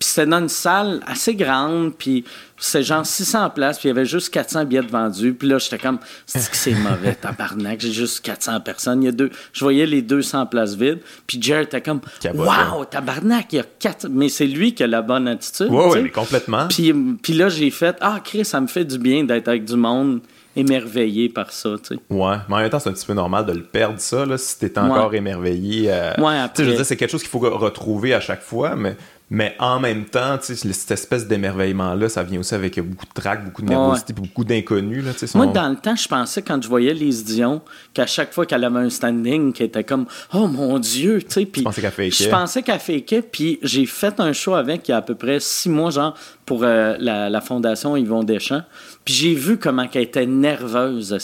Puis 0.00 0.08
c'était 0.08 0.26
dans 0.26 0.38
une 0.38 0.48
salle 0.48 1.02
assez 1.06 1.34
grande, 1.34 1.94
puis 1.94 2.24
c'est 2.56 2.82
genre 2.82 3.04
600 3.04 3.50
places, 3.50 3.78
puis 3.78 3.90
il 3.90 3.92
y 3.92 3.94
avait 3.96 4.06
juste 4.06 4.30
400 4.30 4.64
billets 4.64 4.80
vendus. 4.80 5.34
Puis 5.34 5.46
là, 5.46 5.58
j'étais 5.58 5.76
comme, 5.76 5.98
c'est 6.24 6.50
que 6.50 6.56
c'est 6.56 6.72
mauvais, 6.72 7.14
tabarnak, 7.20 7.80
j'ai 7.80 7.92
juste 7.92 8.24
400 8.24 8.60
personnes. 8.60 9.02
Il 9.02 9.06
y 9.06 9.08
a 9.10 9.12
deux, 9.12 9.28
je 9.52 9.62
voyais 9.62 9.84
les 9.84 10.00
200 10.00 10.46
places 10.46 10.74
vides, 10.74 11.00
puis 11.26 11.38
Jerry 11.38 11.64
était 11.64 11.82
comme, 11.82 12.00
wow, 12.32 12.86
tabarnak, 12.86 13.52
il 13.52 13.56
y 13.56 13.58
a 13.58 13.64
4... 13.78 14.08
Mais 14.10 14.30
c'est 14.30 14.46
lui 14.46 14.72
qui 14.72 14.82
a 14.82 14.86
la 14.86 15.02
bonne 15.02 15.28
attitude. 15.28 15.68
Oui, 15.68 15.84
oui, 15.90 16.02
mais 16.04 16.10
complètement. 16.10 16.68
Puis, 16.68 16.94
puis 17.22 17.34
là, 17.34 17.50
j'ai 17.50 17.70
fait, 17.70 17.98
ah, 18.00 18.20
Chris, 18.24 18.46
ça 18.46 18.58
me 18.62 18.68
fait 18.68 18.86
du 18.86 18.96
bien 18.96 19.24
d'être 19.24 19.48
avec 19.48 19.66
du 19.66 19.76
monde 19.76 20.20
émerveillé 20.56 21.28
par 21.28 21.52
ça, 21.52 21.76
tu 21.82 21.94
sais. 21.94 22.00
Ouais, 22.08 22.36
mais 22.48 22.54
en 22.54 22.58
même 22.58 22.70
temps, 22.70 22.78
c'est 22.78 22.88
un 22.88 22.94
petit 22.94 23.06
peu 23.06 23.12
normal 23.12 23.44
de 23.44 23.52
le 23.52 23.62
perdre, 23.62 24.00
ça, 24.00 24.24
là, 24.24 24.38
si 24.38 24.58
t'es 24.58 24.78
encore 24.78 25.12
émerveillé. 25.14 25.92
Euh, 25.92 26.14
ouais, 26.16 26.38
après. 26.38 26.54
Tu 26.54 26.56
sais, 26.56 26.64
je 26.64 26.70
veux 26.70 26.76
dire, 26.76 26.86
c'est 26.86 26.96
quelque 26.96 27.10
chose 27.10 27.22
qu'il 27.22 27.30
faut 27.30 27.38
retrouver 27.38 28.14
à 28.14 28.20
chaque 28.20 28.42
fois, 28.42 28.74
mais 28.76 28.96
mais 29.30 29.54
en 29.60 29.78
même 29.78 30.06
temps, 30.06 30.38
cette 30.40 30.90
espèce 30.90 31.28
d'émerveillement-là, 31.28 32.08
ça 32.08 32.24
vient 32.24 32.40
aussi 32.40 32.54
avec 32.54 32.80
beaucoup 32.80 33.06
de 33.06 33.20
trac, 33.20 33.44
beaucoup 33.44 33.62
de 33.62 33.68
nervosité, 33.68 34.12
beaucoup 34.12 34.44
d'inconnus. 34.44 35.04
Moi, 35.34 35.46
dans 35.46 35.68
le 35.68 35.76
temps, 35.76 35.94
je 35.94 36.08
pensais, 36.08 36.42
quand 36.42 36.60
je 36.60 36.68
voyais 36.68 36.92
Lise 36.92 37.24
Dion, 37.24 37.62
qu'à 37.94 38.06
chaque 38.06 38.32
fois 38.32 38.44
qu'elle 38.44 38.64
avait 38.64 38.80
un 38.80 38.90
standing, 38.90 39.52
qui 39.52 39.62
était 39.62 39.84
comme 39.84 40.06
«Oh 40.34 40.48
mon 40.48 40.80
Dieu!» 40.80 41.20
Je 41.30 41.62
pensais 41.62 41.80
qu'elle 41.80 41.90
fakeait. 41.92 42.10
Je 42.10 42.28
pensais 42.28 42.62
qu'elle 42.62 42.80
fakeait, 42.80 43.22
puis 43.22 43.60
j'ai 43.62 43.86
fait 43.86 44.18
un 44.18 44.32
show 44.32 44.54
avec 44.54 44.88
il 44.88 44.90
y 44.90 44.94
a 44.94 44.98
à 44.98 45.02
peu 45.02 45.14
près 45.14 45.38
six 45.38 45.68
mois, 45.68 45.90
genre, 45.90 46.16
pour 46.50 46.64
euh, 46.64 46.96
la, 46.98 47.30
la, 47.30 47.40
fondation 47.40 47.96
Yvon 47.96 48.24
Deschamps. 48.24 48.64
Puis 49.04 49.14
j'ai 49.14 49.34
vu 49.34 49.56
comment 49.56 49.86
elle 49.94 50.02
était 50.02 50.26
nerveuse, 50.26 51.16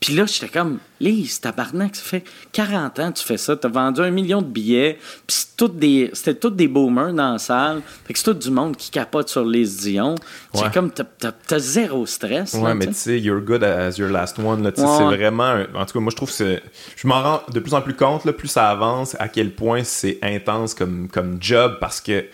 Puis 0.00 0.14
là, 0.14 0.24
j'étais 0.24 0.48
comme, 0.48 0.78
Lise, 0.98 1.42
tabarnak, 1.42 1.94
ça 1.94 2.02
fait 2.02 2.24
40 2.52 2.98
ans 3.00 3.12
que 3.12 3.18
tu 3.18 3.24
fais 3.24 3.36
ça. 3.36 3.54
T'as 3.54 3.68
vendu 3.68 4.00
un 4.00 4.10
million 4.10 4.40
de 4.40 4.46
billets. 4.46 4.98
Puis 5.26 5.36
c'était 5.36 6.34
tous 6.34 6.50
des 6.50 6.68
boomers 6.68 7.12
dans 7.12 7.32
la 7.32 7.38
salle. 7.38 7.82
Fait 8.06 8.14
que 8.14 8.18
c'est 8.18 8.24
tout 8.24 8.32
du 8.32 8.50
monde 8.50 8.76
qui 8.78 8.90
capote 8.90 9.28
sur 9.28 9.44
les 9.44 9.66
Dion. 9.66 10.14
C'est 10.54 10.72
comme, 10.72 10.90
t'as 10.90 11.58
zéro 11.58 12.06
stress. 12.06 12.54
Ouais, 12.54 12.74
mais 12.74 12.86
tu 12.86 12.94
sais, 12.94 13.20
you're 13.20 13.42
good 13.42 13.62
as 13.62 13.98
your 13.98 14.08
last 14.08 14.38
one. 14.38 14.72
C'est 14.74 14.82
vraiment. 14.82 15.64
En 15.74 15.84
tout 15.84 15.92
cas, 15.92 16.00
moi, 16.00 16.10
je 16.10 16.16
trouve 16.16 16.34
que 16.34 16.60
Je 16.96 17.06
m'en 17.06 17.22
rends 17.22 17.42
de 17.52 17.60
plus 17.60 17.74
en 17.74 17.82
plus 17.82 17.94
compte, 17.94 18.24
là, 18.24 18.32
plus 18.32 18.48
ça 18.48 18.70
avance, 18.70 19.16
à 19.18 19.28
quel 19.28 19.54
point 19.54 19.84
c'est 19.84 20.18
intense 20.22 20.72
comme, 20.72 21.08
comme 21.08 21.36
job 21.40 21.76
parce 21.78 22.00
que 22.00 22.24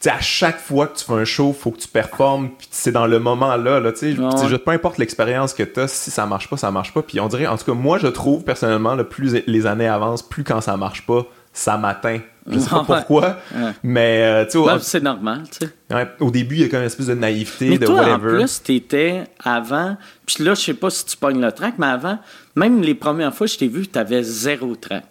sais, 0.00 0.10
à 0.10 0.20
chaque 0.20 0.58
fois 0.58 0.86
que 0.86 0.98
tu 0.98 1.04
fais 1.04 1.12
un 1.12 1.24
show, 1.24 1.52
faut 1.52 1.70
que 1.70 1.78
tu 1.78 1.88
performes, 1.88 2.50
puis 2.56 2.68
c'est 2.70 2.92
dans 2.92 3.06
le 3.06 3.18
moment 3.18 3.56
là, 3.56 3.80
tu 3.92 4.14
sais, 4.14 4.58
peu 4.58 4.70
importe 4.70 4.98
l'expérience 4.98 5.54
que 5.54 5.62
tu 5.62 5.80
as, 5.80 5.88
si 5.88 6.10
ça 6.10 6.26
marche 6.26 6.48
pas, 6.48 6.56
ça 6.56 6.70
marche 6.70 6.92
pas. 6.92 7.02
Puis 7.02 7.20
on 7.20 7.28
dirait, 7.28 7.46
en 7.46 7.56
tout 7.56 7.64
cas, 7.64 7.74
moi, 7.74 7.98
je 7.98 8.06
trouve 8.06 8.44
personnellement, 8.44 8.94
le 8.94 9.04
plus 9.04 9.42
les 9.46 9.66
années 9.66 9.88
avancent, 9.88 10.22
plus 10.22 10.44
quand 10.44 10.60
ça 10.60 10.76
marche 10.76 11.04
pas, 11.06 11.26
ça 11.52 11.76
m'atteint. 11.76 12.20
Je 12.46 12.58
sais 12.58 12.70
pas 12.70 12.84
pourquoi, 12.86 13.36
mais 13.82 14.22
euh, 14.22 14.44
tu 14.46 14.58
sais, 14.58 14.78
c'est 14.80 15.02
normal, 15.02 15.42
tu 15.50 15.66
sais. 15.66 16.08
au 16.20 16.30
début, 16.30 16.54
il 16.56 16.60
y 16.62 16.64
a 16.64 16.68
comme 16.68 16.80
une 16.80 16.86
espèce 16.86 17.08
de 17.08 17.14
naïveté, 17.14 17.76
de 17.76 17.84
toi, 17.84 17.96
whatever. 17.96 18.36
En 18.36 18.38
plus, 18.38 18.62
t'étais 18.62 19.24
avant, 19.44 19.96
puis 20.24 20.44
là, 20.44 20.54
je 20.54 20.62
sais 20.62 20.74
pas 20.74 20.88
si 20.88 21.04
tu 21.04 21.16
pognes 21.16 21.40
le 21.40 21.52
track, 21.52 21.74
mais 21.78 21.86
avant, 21.86 22.18
même 22.56 22.80
les 22.80 22.94
premières 22.94 23.34
fois 23.34 23.46
que 23.46 23.52
je 23.52 23.58
t'ai 23.58 23.68
vu, 23.68 23.86
t'avais 23.86 24.22
zéro 24.22 24.76
track. 24.76 25.04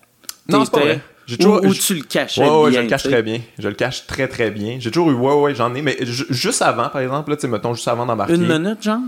Non, 0.50 0.66
c'est 0.66 0.72
pas 0.72 0.80
vrai. 0.80 1.02
Toujours, 1.36 1.62
ou, 1.64 1.74
tu 1.74 1.94
le 1.96 2.04
cachais 2.04 2.42
ouais, 2.42 2.50
ouais, 2.50 2.72
je 2.72 2.80
le 2.80 2.88
cache 2.88 3.04
très 3.04 3.22
bien. 3.22 3.42
Je 3.60 3.68
le 3.68 3.74
cache 3.74 4.08
très 4.08 4.30
très 4.30 4.50
bien. 4.50 4.78
J'ai 4.80 4.92
toujours 4.92 5.12
eu, 5.12 5.14
ouais, 5.14 5.34
ouais, 5.34 5.56
j'en 5.56 5.76
ai, 5.76 5.82
mais 5.82 5.98
juste 6.06 6.62
avant, 6.62 6.88
par 6.88 7.02
exemple, 7.02 7.32
là, 7.32 7.36
tu 7.36 7.42
sais, 7.42 7.48
mettons, 7.50 7.74
juste 7.74 7.88
avant 7.88 8.06
d'embarquer. 8.06 8.36
Une 8.36 8.48
minute, 8.48 8.82
genre? 8.82 9.02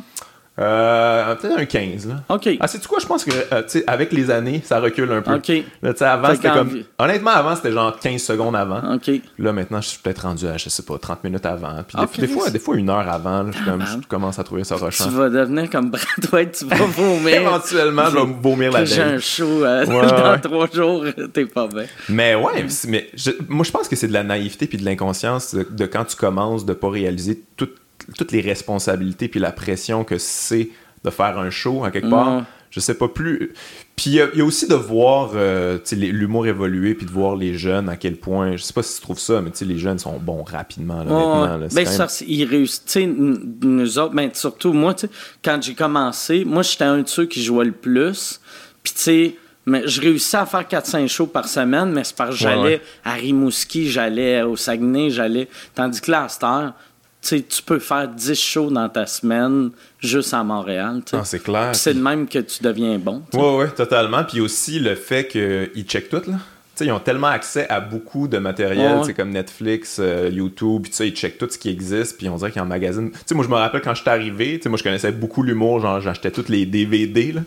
Euh, 0.59 1.35
peut-être 1.35 1.57
un 1.57 1.65
15. 1.65 2.07
Là. 2.07 2.15
OK. 2.27 2.49
Ah, 2.59 2.67
c'est 2.67 2.85
quoi? 2.85 2.99
Je 2.99 3.05
pense 3.05 3.23
que, 3.23 3.31
euh, 3.31 3.61
tu 3.63 3.79
sais, 3.79 3.83
avec 3.87 4.11
les 4.11 4.29
années, 4.29 4.61
ça 4.63 4.79
recule 4.79 5.11
un 5.11 5.21
peu. 5.21 5.35
OK. 5.35 5.51
Là, 5.81 5.93
avant, 6.01 6.35
c'était 6.35 6.49
comme. 6.49 6.83
Honnêtement, 6.97 7.31
avant, 7.31 7.55
c'était 7.55 7.71
genre 7.71 7.97
15 7.97 8.21
secondes 8.21 8.55
avant. 8.55 8.95
OK. 8.95 9.09
Là, 9.37 9.53
maintenant, 9.53 9.79
je 9.79 9.89
suis 9.89 9.99
peut-être 9.99 10.23
rendu 10.23 10.47
à, 10.47 10.57
je 10.57 10.69
sais 10.69 10.83
pas, 10.83 10.97
30 10.97 11.23
minutes 11.23 11.45
avant. 11.45 11.83
Puis 11.87 12.21
des, 12.21 12.27
fois, 12.27 12.49
des 12.49 12.59
fois, 12.59 12.75
une 12.75 12.89
heure 12.89 13.07
avant, 13.07 13.49
je, 13.51 13.63
comme, 13.63 13.85
je, 13.85 14.07
commence 14.07 14.37
à 14.37 14.43
trouver 14.43 14.63
ça 14.63 14.75
rochant. 14.75 15.05
Tu 15.05 15.11
vas 15.11 15.29
devenir 15.29 15.69
comme 15.69 15.91
Brad 15.91 16.33
White, 16.33 16.57
tu 16.59 16.65
vas 16.65 16.75
vomir. 16.75 17.35
Éventuellement, 17.35 18.05
je 18.09 18.17
vais 18.17 18.33
vomir 18.41 18.71
la 18.71 18.85
J'ai 18.85 19.01
un 19.01 19.19
show 19.19 19.63
euh, 19.63 19.85
dans 19.85 20.39
trois 20.39 20.67
jours, 20.69 21.05
t'es 21.33 21.45
pas 21.45 21.67
bien. 21.67 21.85
Mais 22.09 22.35
ouais, 22.35 22.65
mais 22.87 23.09
moi, 23.47 23.63
je 23.63 23.71
pense 23.71 23.87
que 23.87 23.95
c'est 23.95 24.07
de 24.07 24.13
la 24.13 24.23
naïveté 24.23 24.67
puis 24.67 24.77
de 24.77 24.85
l'inconscience 24.85 25.55
de, 25.55 25.65
de, 25.69 25.85
quand 25.85 26.05
tu 26.05 26.15
commences 26.17 26.65
de 26.65 26.73
pas 26.73 26.89
réaliser 26.89 27.43
toutes 27.55 27.75
toutes 28.17 28.31
les 28.31 28.41
responsabilités 28.41 29.27
puis 29.27 29.39
la 29.39 29.51
pression 29.51 30.03
que 30.03 30.17
c'est 30.17 30.69
de 31.03 31.09
faire 31.09 31.37
un 31.37 31.49
show 31.49 31.83
à 31.83 31.91
quelque 31.91 32.09
part. 32.09 32.45
Je 32.71 32.79
sais 32.79 32.93
pas 32.93 33.07
plus. 33.07 33.53
Puis 33.95 34.11
il 34.11 34.37
y, 34.37 34.41
a 34.41 34.45
aussi 34.45 34.67
de 34.67 34.75
voir 34.75 35.31
euh, 35.33 35.79
l'humour 35.91 36.45
évoluer 36.45 36.93
puis 36.93 37.05
de 37.05 37.11
voir 37.11 37.35
les 37.35 37.57
jeunes 37.57 37.89
à 37.89 37.95
quel 37.95 38.15
point. 38.15 38.55
Je 38.55 38.63
sais 38.63 38.73
pas 38.73 38.83
si 38.83 38.95
tu 38.95 39.01
trouves 39.01 39.19
ça, 39.19 39.41
mais 39.41 39.49
les 39.61 39.79
jeunes 39.79 39.97
sont 39.97 40.17
bons 40.19 40.43
rapidement. 40.43 41.03
Là, 41.03 41.67
ben, 41.73 41.85
ça, 41.85 42.07
ils 42.27 42.45
réussissent. 42.45 42.95
Nous 42.97 43.99
autres, 43.99 44.13
ben, 44.13 44.29
surtout 44.33 44.71
moi, 44.71 44.95
quand 45.43 45.59
j'ai 45.61 45.73
commencé, 45.73 46.45
moi 46.45 46.61
j'étais 46.61 46.83
un 46.83 46.99
de 46.99 47.07
ceux 47.07 47.25
qui 47.25 47.43
jouait 47.43 47.65
le 47.65 47.71
plus. 47.71 48.39
Puis 48.83 48.93
tu 48.93 49.01
sais. 49.01 49.35
Mais 49.65 49.87
je 49.87 50.01
réussissais 50.01 50.37
à 50.37 50.47
faire 50.47 50.63
4-5 50.63 51.07
shows 51.07 51.27
par 51.27 51.47
semaine, 51.47 51.91
mais 51.91 52.03
c'est 52.03 52.15
parce 52.15 52.31
que 52.31 52.37
j'allais 52.37 52.81
à 53.03 53.13
Rimouski, 53.13 53.87
j'allais 53.87 54.41
au 54.41 54.55
Saguenay, 54.55 55.11
j'allais. 55.11 55.47
Tandis 55.75 56.01
que 56.01 56.09
là, 56.09 56.23
à 56.23 56.29
cette 56.29 56.43
heure, 56.43 56.73
tu 57.21 57.61
peux 57.65 57.79
faire 57.79 58.07
10 58.07 58.33
shows 58.35 58.69
dans 58.69 58.89
ta 58.89 59.05
semaine 59.05 59.71
juste 59.99 60.33
à 60.33 60.43
Montréal. 60.43 61.01
Ah, 61.11 61.23
c'est 61.23 61.43
clair. 61.43 61.75
C'est 61.75 61.93
de 61.93 62.01
même 62.01 62.27
que 62.27 62.39
tu 62.39 62.63
deviens 62.63 62.97
bon. 62.97 63.23
Oui, 63.33 63.41
oui, 63.41 63.65
totalement. 63.75 64.23
Puis 64.23 64.41
aussi 64.41 64.79
le 64.79 64.95
fait 64.95 65.27
qu'ils 65.27 65.83
checkent 65.85 66.09
tout. 66.09 66.21
Là. 66.27 66.37
Ils 66.81 66.91
ont 66.91 66.99
tellement 66.99 67.27
accès 67.27 67.67
à 67.69 67.79
beaucoup 67.79 68.27
de 68.27 68.37
matériel, 68.37 69.01
c'est 69.05 69.13
comme 69.13 69.31
Netflix, 69.31 69.97
euh, 69.99 70.29
YouTube, 70.31 70.83
puis 70.83 71.07
ils 71.07 71.15
checkent 71.15 71.37
tout 71.37 71.47
ce 71.49 71.57
qui 71.57 71.69
existe, 71.69 72.17
puis 72.17 72.29
on 72.29 72.37
dirait 72.37 72.51
qu'ils 72.51 72.61
en 72.61 72.65
magasinent. 72.65 73.11
moi, 73.31 73.43
je 73.43 73.49
me 73.49 73.55
rappelle 73.55 73.81
quand 73.81 73.95
j'étais 73.95 74.09
arrivé, 74.09 74.59
moi, 74.65 74.77
je 74.77 74.83
connaissais 74.83 75.11
beaucoup 75.11 75.43
l'humour, 75.43 75.79
genre, 75.79 75.99
j'achetais 76.01 76.31
tous 76.31 76.49
les 76.49 76.65
DVD, 76.65 77.31
là. 77.31 77.41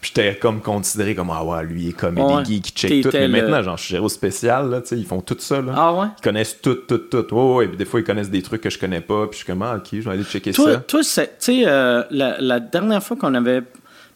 Puis 0.00 0.12
j'étais 0.14 0.36
comme 0.36 0.60
considéré 0.60 1.16
comme 1.16 1.30
ah 1.30 1.42
ouais, 1.42 1.64
lui 1.64 1.82
il 1.82 1.88
est 1.88 1.92
comme 1.92 2.18
ouais, 2.18 2.44
geek 2.44 2.62
qui 2.62 2.72
check 2.72 3.02
tout. 3.02 3.10
Mais 3.12 3.26
maintenant, 3.26 3.62
genre, 3.62 3.76
je 3.76 3.84
suis 3.84 3.98
au 3.98 4.08
spécial, 4.08 4.70
là, 4.70 4.80
tu 4.80 4.88
sais, 4.88 4.96
ils 4.96 5.04
font 5.06 5.20
tout 5.20 5.36
ça. 5.40 5.60
Là. 5.60 5.72
Ah 5.76 5.92
ouais? 5.92 6.06
Ils 6.18 6.22
connaissent 6.22 6.60
tout, 6.60 6.76
tout, 6.86 6.98
tout. 6.98 7.26
Ouais, 7.34 7.54
ouais. 7.54 7.68
Puis 7.68 7.76
des 7.76 7.84
fois, 7.84 7.98
ils 7.98 8.04
connaissent 8.04 8.30
des 8.30 8.42
trucs 8.42 8.60
que 8.60 8.70
je 8.70 8.78
connais 8.78 9.00
pas. 9.00 9.26
Puis 9.26 9.32
je 9.32 9.36
suis 9.38 9.46
comme, 9.46 9.62
ah, 9.62 9.76
ok, 9.76 9.88
je 9.92 10.00
vais 10.00 10.10
aller 10.10 10.22
checker 10.22 10.52
ça. 10.52 10.76
Toi, 10.76 11.00
tu 11.00 11.04
sais, 11.04 11.62
euh, 11.66 12.04
la, 12.10 12.40
la, 12.40 12.60
dernière 12.60 13.02
fois 13.02 13.16
qu'on 13.16 13.34
avait 13.34 13.62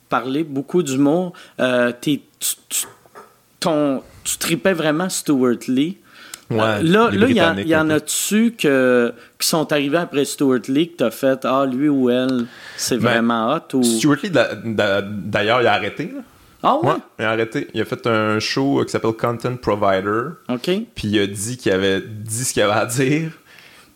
parlé 0.09 0.45
beaucoup 0.45 0.85
d'humour, 0.85 1.33
euh, 1.59 1.93
tu, 2.01 2.21
ton, 3.59 4.03
tu 4.25 4.39
tripais 4.39 4.73
vraiment 4.73 5.09
Stuart 5.09 5.69
Lee. 5.69 5.99
Euh, 6.51 6.83
là, 6.83 7.11
là, 7.11 7.27
il 7.29 7.67
y, 7.67 7.77
en 7.77 7.89
a-tu 7.89 8.53
que, 8.53 9.15
qui 9.39 9.49
sont 9.49 9.73
arrivés 9.73 9.99
après 9.99 10.25
Stuart 10.27 10.61
Lee 10.69 10.91
que 10.91 10.97
t'as 10.99 11.11
fait 11.11 11.45
Ah, 11.45 11.65
lui 11.65 11.89
ou 11.89 12.11
elle, 12.11 12.47
c'est 12.77 12.99
ben, 12.99 13.11
vraiment 13.11 13.55
hot 13.55 13.77
ou... 13.77 13.83
Stuart 13.83 14.19
Lee, 14.23 14.31
d'ailleurs, 14.31 15.63
il 15.63 15.67
a 15.67 15.73
arrêté. 15.73 16.13
Ah 16.63 16.77
ouais? 16.83 16.95
Il 17.19 17.25
a 17.25 17.31
arrêté. 17.31 17.69
Il 17.75 17.81
a 17.81 17.85
fait 17.85 18.07
un 18.07 18.39
show 18.39 18.85
qui 18.85 18.91
s'appelle 18.91 19.15
Content 19.15 19.57
Provider. 19.57 20.35
OK. 20.49 20.71
Puis 20.95 21.09
il 21.09 21.19
a 21.21 21.27
dit 21.27 21.57
qu'il 21.57 21.73
avait 21.73 22.01
dit 22.01 22.45
ce 22.45 22.53
qu'il 22.53 22.63
avait 22.63 22.81
à 22.81 22.87
dire 22.87 23.33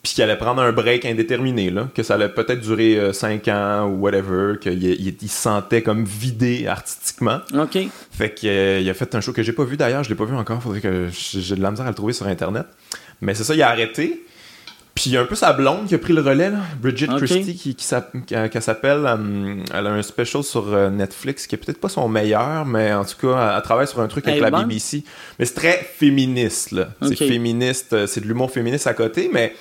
puis 0.07 0.15
qu'il 0.15 0.23
allait 0.23 0.37
prendre 0.37 0.63
un 0.63 0.71
break 0.71 1.05
indéterminé, 1.05 1.69
là, 1.69 1.89
que 1.93 2.05
ça 2.05 2.15
allait 2.15 2.29
peut-être 2.29 2.61
durer 2.61 3.13
5 3.13 3.49
euh, 3.49 3.53
ans 3.53 3.89
ou 3.89 4.03
whatever, 4.03 4.57
qu'il 4.61 4.85
il, 4.85 5.29
se 5.29 5.37
sentait 5.37 5.83
comme 5.83 6.05
vidé 6.05 6.69
artistiquement. 6.69 7.41
OK. 7.53 7.77
Fait 8.13 8.33
qu'il 8.33 8.51
euh, 8.51 8.89
a 8.89 8.95
fait 8.95 9.17
un 9.17 9.21
show 9.21 9.33
que 9.33 9.43
j'ai 9.43 9.53
pas 9.53 9.65
vu 9.65 9.77
d'ailleurs, 9.77 10.05
je 10.05 10.09
l'ai 10.09 10.15
pas 10.15 10.25
vu 10.25 10.37
encore, 10.37 10.63
faudrait 10.63 10.81
que 10.81 11.09
j'ai 11.11 11.57
de 11.57 11.61
la 11.61 11.73
misère 11.73 11.87
à 11.87 11.89
le 11.89 11.97
trouver 11.97 12.13
sur 12.13 12.29
Internet. 12.29 12.67
Mais 13.21 13.35
c'est 13.35 13.43
ça, 13.43 13.57
il 13.57 13.63
a 13.63 13.69
arrêté. 13.69 14.25
Puis 14.95 15.11
il 15.11 15.15
y 15.15 15.17
a 15.17 15.23
un 15.23 15.25
peu 15.25 15.35
sa 15.35 15.53
blonde 15.53 15.89
qui 15.89 15.97
a 15.97 15.99
pris 15.99 16.13
le 16.13 16.21
relais, 16.21 16.51
là, 16.51 16.59
Bridget 16.81 17.09
Christie, 17.09 17.57
qui, 17.57 17.75
qui, 17.75 17.85
s'appelle. 17.85 19.07
Euh, 19.07 19.57
elle 19.75 19.87
a 19.89 19.91
un 19.91 20.03
special 20.03 20.45
sur 20.45 20.67
Netflix 20.89 21.49
qui 21.49 21.57
est 21.57 21.59
peut-être 21.59 21.81
pas 21.81 21.89
son 21.89 22.09
meilleur, 22.09 22.65
mais 22.65 22.93
en 22.93 23.05
tout 23.05 23.27
cas, 23.27 23.57
elle, 23.57 23.63
travaille 23.63 23.89
sur 23.89 24.01
un 24.01 24.07
truc 24.07 24.29
avec 24.29 24.41
la 24.41 24.53
BBC. 24.53 25.03
Mais 25.41 25.47
c'est 25.47 25.55
très 25.55 25.79
féministe, 25.79 26.71
là. 26.71 26.91
C'est 27.03 27.17
féministe, 27.17 28.07
c'est 28.07 28.21
de 28.21 28.29
l'humour 28.29 28.53
féministe 28.53 28.87
à 28.87 28.95
côté, 28.95 29.29
mais 29.33 29.53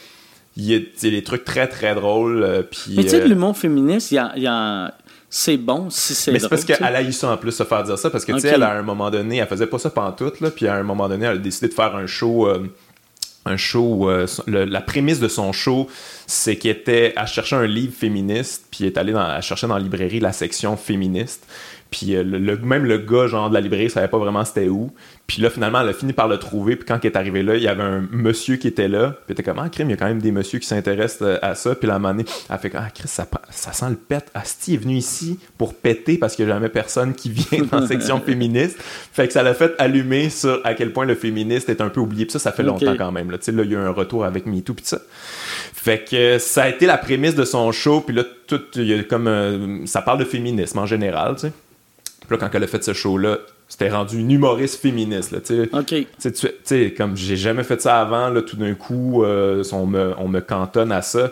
il 0.57 0.65
y 0.65 0.75
a 0.75 1.09
des 1.09 1.23
trucs 1.23 1.43
très 1.43 1.67
très 1.67 1.95
drôles. 1.95 2.43
Euh, 2.43 2.63
puis, 2.63 2.93
mais 2.95 3.03
tu 3.03 3.09
sais, 3.09 3.21
euh, 3.21 3.27
l'humour 3.27 3.57
féministe, 3.57 4.11
il 4.11 4.15
y 4.15 4.47
a, 4.47 4.93
c'est 5.29 5.57
bon 5.57 5.89
si 5.89 6.13
c'est 6.13 6.31
Mais 6.31 6.39
c'est 6.39 6.47
parce 6.47 6.63
qu'elle 6.63 6.83
a 6.83 7.01
eu 7.01 7.11
ça 7.11 7.31
en 7.31 7.37
plus, 7.37 7.51
se 7.51 7.63
faire 7.63 7.83
dire 7.83 7.97
ça, 7.97 8.09
parce 8.09 8.23
que 8.23 8.31
tu 8.31 8.39
sais, 8.39 8.49
elle, 8.49 8.63
à 8.63 8.71
un 8.71 8.81
moment 8.81 9.11
donné, 9.11 9.37
elle 9.37 9.47
faisait 9.47 9.67
pas 9.67 9.79
ça 9.79 9.89
pantoute, 9.89 10.39
là, 10.39 10.51
puis 10.51 10.67
à 10.67 10.75
un 10.75 10.83
moment 10.83 11.09
donné, 11.09 11.25
elle 11.25 11.35
a 11.35 11.39
décidé 11.39 11.67
de 11.67 11.73
faire 11.73 11.95
un 11.95 12.07
show. 12.07 12.47
Euh, 12.47 12.67
un 13.47 13.57
show, 13.57 14.09
la 14.47 14.81
prémisse 14.81 15.19
de 15.19 15.27
son 15.27 15.51
show, 15.53 15.87
c'est 16.25 16.55
qu'elle 16.55 16.77
était 16.77 17.13
à 17.15 17.27
chercher 17.27 17.55
un 17.55 17.67
livre 17.67 17.93
féministe, 17.93 18.65
puis 18.71 18.85
elle 18.85 18.87
est 18.87 18.97
allée 18.97 19.13
dans, 19.13 19.19
à 19.19 19.39
chercher 19.41 19.67
dans 19.67 19.75
la 19.75 19.83
librairie 19.83 20.19
la 20.19 20.31
section 20.31 20.75
féministe. 20.77 21.45
Puis 21.91 22.15
le, 22.15 22.57
même 22.57 22.85
le 22.85 22.97
gars, 22.97 23.27
genre, 23.27 23.49
de 23.49 23.53
la 23.53 23.61
librairie, 23.61 23.89
savait 23.89 24.07
pas 24.07 24.17
vraiment 24.17 24.43
c'était 24.43 24.67
où. 24.67 24.91
Puis 25.27 25.41
là, 25.41 25.49
finalement, 25.49 25.81
elle 25.81 25.89
a 25.89 25.93
fini 25.93 26.13
par 26.13 26.27
le 26.27 26.37
trouver. 26.37 26.75
Puis 26.75 26.85
quand 26.85 26.99
elle 27.01 27.11
est 27.11 27.15
arrivée 27.15 27.41
là, 27.41 27.55
il 27.55 27.63
y 27.63 27.67
avait 27.67 27.83
un 27.83 28.07
monsieur 28.11 28.57
qui 28.57 28.67
était 28.67 28.87
là. 28.87 29.11
Puis 29.11 29.23
elle 29.29 29.33
était 29.33 29.43
comme, 29.43 29.59
ah, 29.59 29.69
crime, 29.69 29.89
il 29.89 29.91
y 29.91 29.93
a 29.93 29.97
quand 29.97 30.07
même 30.07 30.21
des 30.21 30.31
messieurs 30.31 30.59
qui 30.59 30.67
s'intéressent 30.67 31.21
euh, 31.21 31.37
à 31.41 31.55
ça. 31.55 31.73
Puis 31.73 31.87
la 31.87 31.97
manée, 31.97 32.25
elle 32.49 32.57
fait, 32.59 32.71
ah, 32.75 32.89
Chris, 32.93 33.07
ça, 33.07 33.27
ça 33.49 33.73
sent 33.73 33.89
le 33.89 33.95
pet. 33.95 34.25
Asti 34.33 34.75
est 34.75 34.77
venu 34.77 34.95
ici 34.95 35.39
pour 35.57 35.73
péter 35.73 36.17
parce 36.17 36.35
qu'il 36.35 36.45
n'y 36.45 36.51
a 36.51 36.55
jamais 36.55 36.69
personne 36.69 37.13
qui 37.13 37.29
vient 37.29 37.63
dans 37.71 37.79
la 37.79 37.87
section 37.87 38.19
féministe. 38.25 38.77
Fait 38.79 39.27
que 39.27 39.33
ça 39.33 39.41
l'a 39.41 39.53
fait 39.53 39.73
allumer 39.79 40.29
sur 40.29 40.61
à 40.63 40.73
quel 40.73 40.93
point 40.93 41.05
le 41.05 41.15
féministe 41.15 41.69
est 41.69 41.81
un 41.81 41.89
peu 41.89 42.01
oublié. 42.01 42.25
Puis 42.25 42.33
ça, 42.33 42.39
ça 42.39 42.51
fait 42.51 42.63
longtemps 42.63 42.95
quand 42.97 43.11
même. 43.11 43.31
Là, 43.31 43.37
là, 43.37 43.63
il 43.63 43.71
y 43.71 43.75
a 43.75 43.79
eu 43.79 43.81
un 43.81 43.91
retour 43.91 44.25
avec 44.25 44.45
MeToo. 44.45 44.73
Puis 44.73 44.85
ça. 44.85 44.99
Fait 45.73 46.03
que 46.03 46.39
ça 46.39 46.63
a 46.63 46.69
été 46.69 46.85
la 46.85 46.97
prémisse 46.97 47.35
de 47.35 47.45
son 47.45 47.71
show. 47.71 48.01
Puis 48.01 48.15
là, 48.15 48.23
tout, 48.47 48.61
il 48.75 48.85
y 48.85 48.93
a 48.93 49.03
comme, 49.03 49.27
euh, 49.27 49.85
ça 49.85 50.01
parle 50.01 50.19
de 50.19 50.25
féminisme 50.25 50.79
en 50.79 50.85
général, 50.85 51.35
tu 51.35 51.41
sais. 51.41 51.53
Puis 52.27 52.31
là, 52.31 52.37
quand 52.37 52.55
elle 52.55 52.63
a 52.63 52.67
fait 52.67 52.83
ce 52.83 52.93
show-là, 52.93 53.37
c'était 53.67 53.89
rendu 53.89 54.19
une 54.19 54.31
humoriste 54.31 54.81
féministe. 54.81 55.31
Là, 55.31 55.39
OK. 55.73 55.87
Tu 55.87 56.31
sais, 56.63 56.93
comme 56.97 57.15
j'ai 57.15 57.35
jamais 57.35 57.63
fait 57.63 57.81
ça 57.81 58.01
avant, 58.01 58.29
là, 58.29 58.41
tout 58.41 58.57
d'un 58.57 58.73
coup, 58.73 59.23
euh, 59.23 59.63
on, 59.71 59.85
me, 59.85 60.13
on 60.17 60.27
me 60.27 60.39
cantonne 60.39 60.91
à 60.91 61.01
ça. 61.01 61.31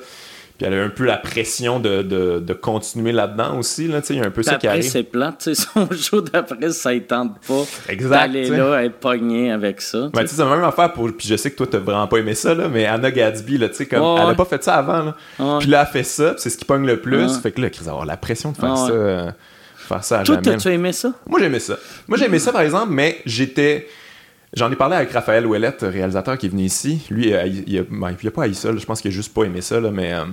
Puis 0.57 0.67
elle 0.67 0.73
a 0.75 0.83
un 0.83 0.89
peu 0.89 1.05
la 1.05 1.17
pression 1.17 1.79
de, 1.79 2.03
de, 2.03 2.39
de 2.39 2.53
continuer 2.53 3.11
là-dedans 3.11 3.57
aussi. 3.57 3.87
Là, 3.87 4.01
il 4.07 4.15
y 4.17 4.19
a 4.19 4.25
un 4.25 4.29
peu 4.29 4.43
ça 4.43 4.55
qui 4.55 4.67
arrive. 4.67 4.83
c'est 4.83 5.03
plate. 5.03 5.49
Son 5.53 5.89
show 5.91 6.21
d'après, 6.21 6.69
ça 6.71 6.93
ne 6.93 6.99
tente 6.99 7.39
pas 7.47 7.63
d'aller 7.89 8.49
là, 8.49 8.83
être 8.83 8.97
pogné 8.97 9.51
avec 9.51 9.81
ça. 9.81 10.09
Ben, 10.13 10.27
c'est 10.27 10.37
la 10.37 10.49
même 10.49 10.63
affaire. 10.63 10.93
Pour... 10.93 11.11
Puis 11.11 11.27
je 11.27 11.35
sais 11.35 11.49
que 11.49 11.55
toi, 11.55 11.67
tu 11.67 11.77
vraiment 11.77 12.07
pas 12.07 12.17
aimé 12.17 12.35
ça, 12.35 12.53
là, 12.53 12.69
mais 12.69 12.85
Anna 12.85 13.09
Gadsby, 13.09 13.57
là, 13.57 13.69
comme, 13.89 14.17
elle 14.21 14.29
a 14.29 14.35
pas 14.35 14.45
fait 14.45 14.63
ça 14.63 14.75
avant. 14.75 15.03
Là. 15.03 15.57
Puis 15.59 15.69
là, 15.69 15.85
elle 15.87 15.91
fait 15.91 16.03
ça, 16.03 16.35
c'est 16.37 16.49
ce 16.49 16.57
qui 16.57 16.65
pogne 16.65 16.85
le 16.85 16.99
plus. 16.99 17.39
Fait 17.39 17.51
que 17.51 17.61
là, 17.61 17.69
Chris, 17.69 17.87
avoir 17.87 18.05
la 18.05 18.17
pression 18.17 18.51
de 18.51 18.57
faire 18.57 18.77
ça. 18.77 18.91
Euh, 18.91 19.31
faire 19.75 20.03
ça 20.03 20.19
à 20.19 20.23
Toi, 20.23 20.37
tu 20.37 20.67
aimé 20.69 20.93
ça? 20.93 21.13
Moi, 21.27 21.39
j'aimais 21.39 21.59
ça. 21.59 21.77
Moi, 22.07 22.17
j'aimais 22.17 22.39
ça, 22.39 22.51
par 22.51 22.61
exemple, 22.61 22.91
mais 22.91 23.21
j'étais. 23.25 23.87
J'en 24.53 24.71
ai 24.71 24.75
parlé 24.75 24.95
avec 24.95 25.11
Raphaël 25.11 25.47
Ouellette, 25.47 25.81
réalisateur 25.81 26.37
qui 26.37 26.45
est 26.45 26.49
venu 26.49 26.63
ici. 26.63 27.05
Lui, 27.09 27.29
il, 27.29 27.35
a, 27.35 27.83
ben, 27.89 28.15
il 28.21 28.27
a 28.27 28.31
pas 28.31 28.43
haï 28.43 28.53
ça, 28.53 28.75
je 28.75 28.85
pense 28.85 29.01
qu'il 29.01 29.09
a 29.09 29.13
juste 29.13 29.33
pas 29.33 29.43
aimé 29.43 29.61
ça, 29.61 29.79
là, 29.79 29.89
mais 29.89 30.13
euh, 30.13 30.25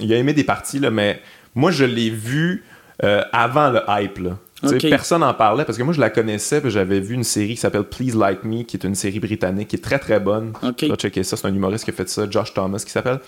il 0.00 0.12
a 0.12 0.16
aimé 0.16 0.32
des 0.32 0.44
parties, 0.44 0.80
là, 0.80 0.90
mais 0.90 1.20
moi, 1.54 1.70
je 1.70 1.84
l'ai 1.84 2.10
vu 2.10 2.64
euh, 3.04 3.22
avant 3.32 3.70
le 3.70 3.80
hype. 3.88 4.18
Là. 4.18 4.38
Personne 4.80 5.22
n'en 5.22 5.34
parlait 5.34 5.64
parce 5.64 5.76
que 5.76 5.82
moi 5.82 5.92
je 5.92 6.00
la 6.00 6.10
connaissais, 6.10 6.62
j'avais 6.66 7.00
vu 7.00 7.14
une 7.14 7.24
série 7.24 7.54
qui 7.54 7.60
s'appelle 7.60 7.82
Please 7.82 8.16
Like 8.16 8.44
Me, 8.44 8.62
qui 8.62 8.76
est 8.76 8.84
une 8.84 8.94
série 8.94 9.18
britannique 9.18 9.68
qui 9.68 9.76
est 9.76 9.80
très 9.80 9.98
très 9.98 10.20
bonne. 10.20 10.52
Okay. 10.62 10.88
checker 10.94 11.24
ça, 11.24 11.36
c'est 11.36 11.48
un 11.48 11.54
humoriste 11.54 11.84
qui 11.84 11.90
a 11.90 11.94
fait 11.94 12.08
ça, 12.08 12.30
Josh 12.30 12.54
Thomas 12.54 12.78
qui 12.78 12.90
s'appelle. 12.90 13.18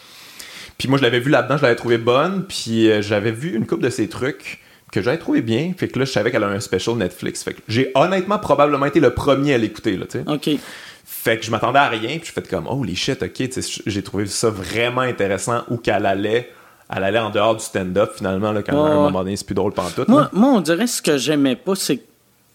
Puis 0.79 0.89
moi 0.89 0.99
je 0.99 1.03
l'avais 1.03 1.19
vu 1.19 1.31
là-dedans, 1.31 1.57
je 1.57 1.63
l'avais 1.63 1.75
trouvé 1.75 1.99
bonne, 1.99 2.45
puis 2.45 2.89
euh, 2.89 3.03
j'avais 3.03 3.33
vu 3.33 3.57
une 3.57 3.67
couple 3.67 3.83
de 3.83 3.91
ses 3.91 4.09
trucs 4.09 4.61
que 4.95 5.03
j'avais 5.03 5.19
trouvé 5.19 5.43
bien. 5.43 5.73
Fait 5.77 5.89
que 5.89 5.99
là, 5.99 6.05
je 6.05 6.13
savais 6.13 6.31
qu'elle 6.31 6.45
a 6.45 6.49
un 6.49 6.61
special 6.61 6.97
Netflix. 6.97 7.43
Fait 7.43 7.55
que 7.55 7.61
j'ai 7.67 7.91
honnêtement 7.95 8.39
probablement 8.39 8.87
été 8.87 9.01
le 9.01 9.11
premier 9.11 9.55
à 9.55 9.59
l'écouter, 9.59 9.97
là, 9.97 10.07
tu 10.07 10.19
sais. 10.19 10.25
OK. 10.27 10.61
Fait 11.05 11.39
que 11.39 11.45
je 11.45 11.51
m'attendais 11.51 11.81
à 11.81 11.89
rien, 11.89 12.19
puis 12.19 12.27
je 12.27 12.33
fais 12.33 12.43
comme, 12.43 12.67
oh 12.69 12.83
les 12.85 12.95
shit, 12.95 13.23
ok, 13.23 13.49
j'ai 13.87 14.03
trouvé 14.03 14.27
ça 14.27 14.51
vraiment 14.51 15.01
intéressant 15.01 15.65
où 15.69 15.77
qu'elle 15.77 16.07
allait. 16.07 16.51
Elle 16.95 17.03
allait 17.03 17.19
en 17.19 17.31
dehors 17.31 17.57
du 17.57 17.65
stand-up 17.65 18.13
finalement, 18.17 18.53
là, 18.53 18.63
quand 18.63 18.85
à 18.85 18.91
un 18.91 18.95
moment 18.95 19.25
donné, 19.25 19.37
c'est 19.37 19.47
plus 19.47 19.55
drôle 19.55 19.73
pantoute. 19.73 20.07
Moi, 20.09 20.29
moi, 20.33 20.51
on 20.51 20.61
dirait 20.61 20.87
ce 20.87 21.03
que 21.03 21.17
j'aimais 21.17 21.57
pas, 21.57 21.75
c'est 21.75 22.01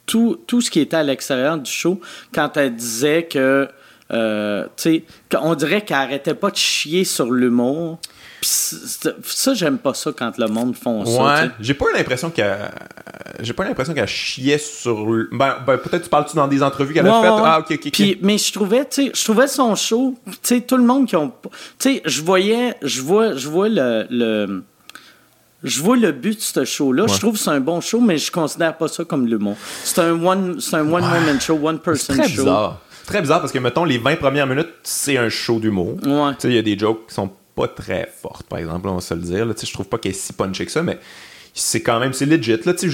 tout, 0.05 0.39
tout 0.47 0.61
ce 0.61 0.71
qui 0.71 0.79
était 0.79 0.97
à 0.97 1.03
l'extérieur 1.03 1.57
du 1.57 1.69
show, 1.69 1.99
quand 2.33 2.55
elle 2.57 2.75
disait 2.75 3.23
que, 3.23 3.67
euh, 4.11 4.63
tu 4.63 4.69
sais, 4.77 5.03
on 5.41 5.55
dirait 5.55 5.81
qu'elle 5.81 5.97
arrêtait 5.97 6.35
pas 6.35 6.51
de 6.51 6.55
chier 6.55 7.03
sur 7.03 7.31
l'humour 7.31 7.99
ça, 8.41 9.53
j'aime 9.53 9.77
pas 9.77 9.93
ça 9.93 10.11
quand 10.17 10.37
le 10.37 10.47
monde 10.47 10.75
font 10.75 11.05
ça. 11.05 11.23
Ouais, 11.23 11.49
j'ai 11.59 11.73
pas 11.73 11.85
l'impression 11.93 12.29
qu'elle. 12.29 12.71
J'ai 13.41 13.53
pas 13.53 13.65
l'impression 13.65 13.93
qu'elle 13.93 14.07
chiait 14.07 14.57
sur. 14.57 15.05
Ben, 15.31 15.57
ben 15.65 15.77
peut-être 15.77 16.03
tu 16.03 16.09
parles-tu 16.09 16.35
dans 16.35 16.47
des 16.47 16.63
entrevues 16.63 16.93
qu'elle 16.93 17.07
a 17.07 17.21
faites? 17.21 17.31
Ah, 17.31 17.59
ok, 17.59 17.71
ok. 17.71 17.91
Puis, 17.91 18.17
mais 18.21 18.37
je 18.37 18.51
trouvais, 18.51 18.85
tu 18.85 19.05
sais, 19.05 19.11
je 19.13 19.23
trouvais 19.23 19.47
son 19.47 19.75
show, 19.75 20.15
tu 20.25 20.37
sais, 20.41 20.61
tout 20.61 20.77
le 20.77 20.83
monde 20.83 21.07
qui 21.07 21.15
ont. 21.15 21.31
Tu 21.43 21.49
sais, 21.79 22.01
je 22.05 22.21
voyais, 22.21 22.75
je 22.81 23.01
vois, 23.01 23.35
je 23.35 23.47
vois 23.47 23.69
le, 23.69 24.07
le 24.09 24.63
je 25.63 25.81
vois 25.81 25.97
le 25.97 26.11
but 26.11 26.37
de 26.37 26.41
ce 26.41 26.65
show-là. 26.65 27.07
Je 27.07 27.19
trouve 27.19 27.33
que 27.33 27.39
c'est 27.39 27.49
un 27.49 27.59
bon 27.59 27.81
show, 27.81 27.99
mais 27.99 28.17
je 28.17 28.31
considère 28.31 28.77
pas 28.77 28.87
ça 28.87 29.03
comme 29.03 29.25
l'humour. 29.27 29.57
C'est 29.83 29.99
un 29.99 30.23
one, 30.23 30.59
c'est 30.61 30.75
un 30.75 30.91
one 30.91 31.03
woman 31.03 31.41
show, 31.41 31.59
one 31.61 31.79
person 31.79 32.15
très 32.15 32.29
show. 32.29 32.43
Bizarre. 32.43 32.79
Très 33.05 33.21
bizarre 33.21 33.41
parce 33.41 33.51
que 33.51 33.59
mettons 33.59 33.85
les 33.85 33.97
20 33.97 34.17
premières 34.17 34.47
minutes, 34.47 34.69
c'est 34.83 35.17
un 35.17 35.29
show 35.29 35.59
d'humour. 35.59 35.95
Ouais. 36.05 36.31
Tu 36.33 36.41
sais, 36.41 36.47
il 36.49 36.55
y 36.55 36.59
a 36.59 36.61
des 36.61 36.77
jokes 36.77 37.07
qui 37.07 37.15
sont 37.15 37.31
pas 37.59 37.67
très 37.67 38.09
fortes, 38.21 38.47
par 38.47 38.59
exemple, 38.59 38.87
on 38.87 38.95
va 38.95 39.01
se 39.01 39.13
le 39.13 39.21
dire. 39.21 39.45
Là. 39.45 39.53
Je 39.61 39.73
trouve 39.73 39.87
pas 39.87 39.97
qu'elle 39.97 40.11
est 40.11 40.15
si 40.15 40.33
punchée 40.33 40.65
que 40.65 40.71
ça, 40.71 40.81
mais 40.81 40.97
c'est 41.53 41.81
quand 41.81 41.99
même 41.99 42.13
c'est 42.13 42.25
legit. 42.25 42.57
Là, 42.65 42.73
je, 42.81 42.87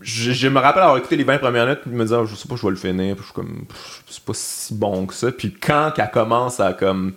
je, 0.00 0.32
je, 0.32 0.48
me 0.48 0.60
rappelle 0.60 0.82
avoir 0.82 0.98
écouté 0.98 1.16
les 1.16 1.24
20 1.24 1.38
premières 1.38 1.66
minutes 1.66 1.80
et 1.86 1.90
me 1.90 2.04
dire 2.04 2.24
je 2.26 2.36
sais 2.36 2.48
pas, 2.48 2.54
je 2.56 2.62
vais 2.62 2.70
le 2.70 2.76
finir. 2.76 3.16
je 3.18 3.24
suis 3.24 3.32
comme 3.32 3.64
c'est 4.08 4.24
pas 4.24 4.32
si 4.34 4.74
bon 4.74 5.06
que 5.06 5.14
ça. 5.14 5.32
Puis 5.32 5.52
quand 5.52 5.92
elle 5.96 6.10
commence 6.10 6.60
à 6.60 6.72
comme 6.72 7.14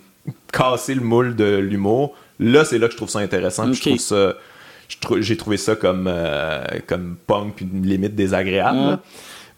casser 0.52 0.94
le 0.94 1.02
moule 1.02 1.36
de 1.36 1.56
l'humour, 1.58 2.16
là 2.40 2.64
c'est 2.64 2.78
là 2.78 2.86
que 2.86 2.92
je 2.92 2.96
trouve 2.96 3.10
ça 3.10 3.20
intéressant. 3.20 3.72
Je 3.72 3.80
trouve 3.80 3.98
ça 3.98 4.34
j'ai 5.20 5.36
trouvé 5.36 5.56
ça 5.56 5.76
comme, 5.76 6.06
euh, 6.06 6.64
comme 6.86 7.16
punk 7.26 7.54
puis 7.56 7.68
une 7.72 7.86
limite 7.86 8.14
désagréable. 8.14 8.98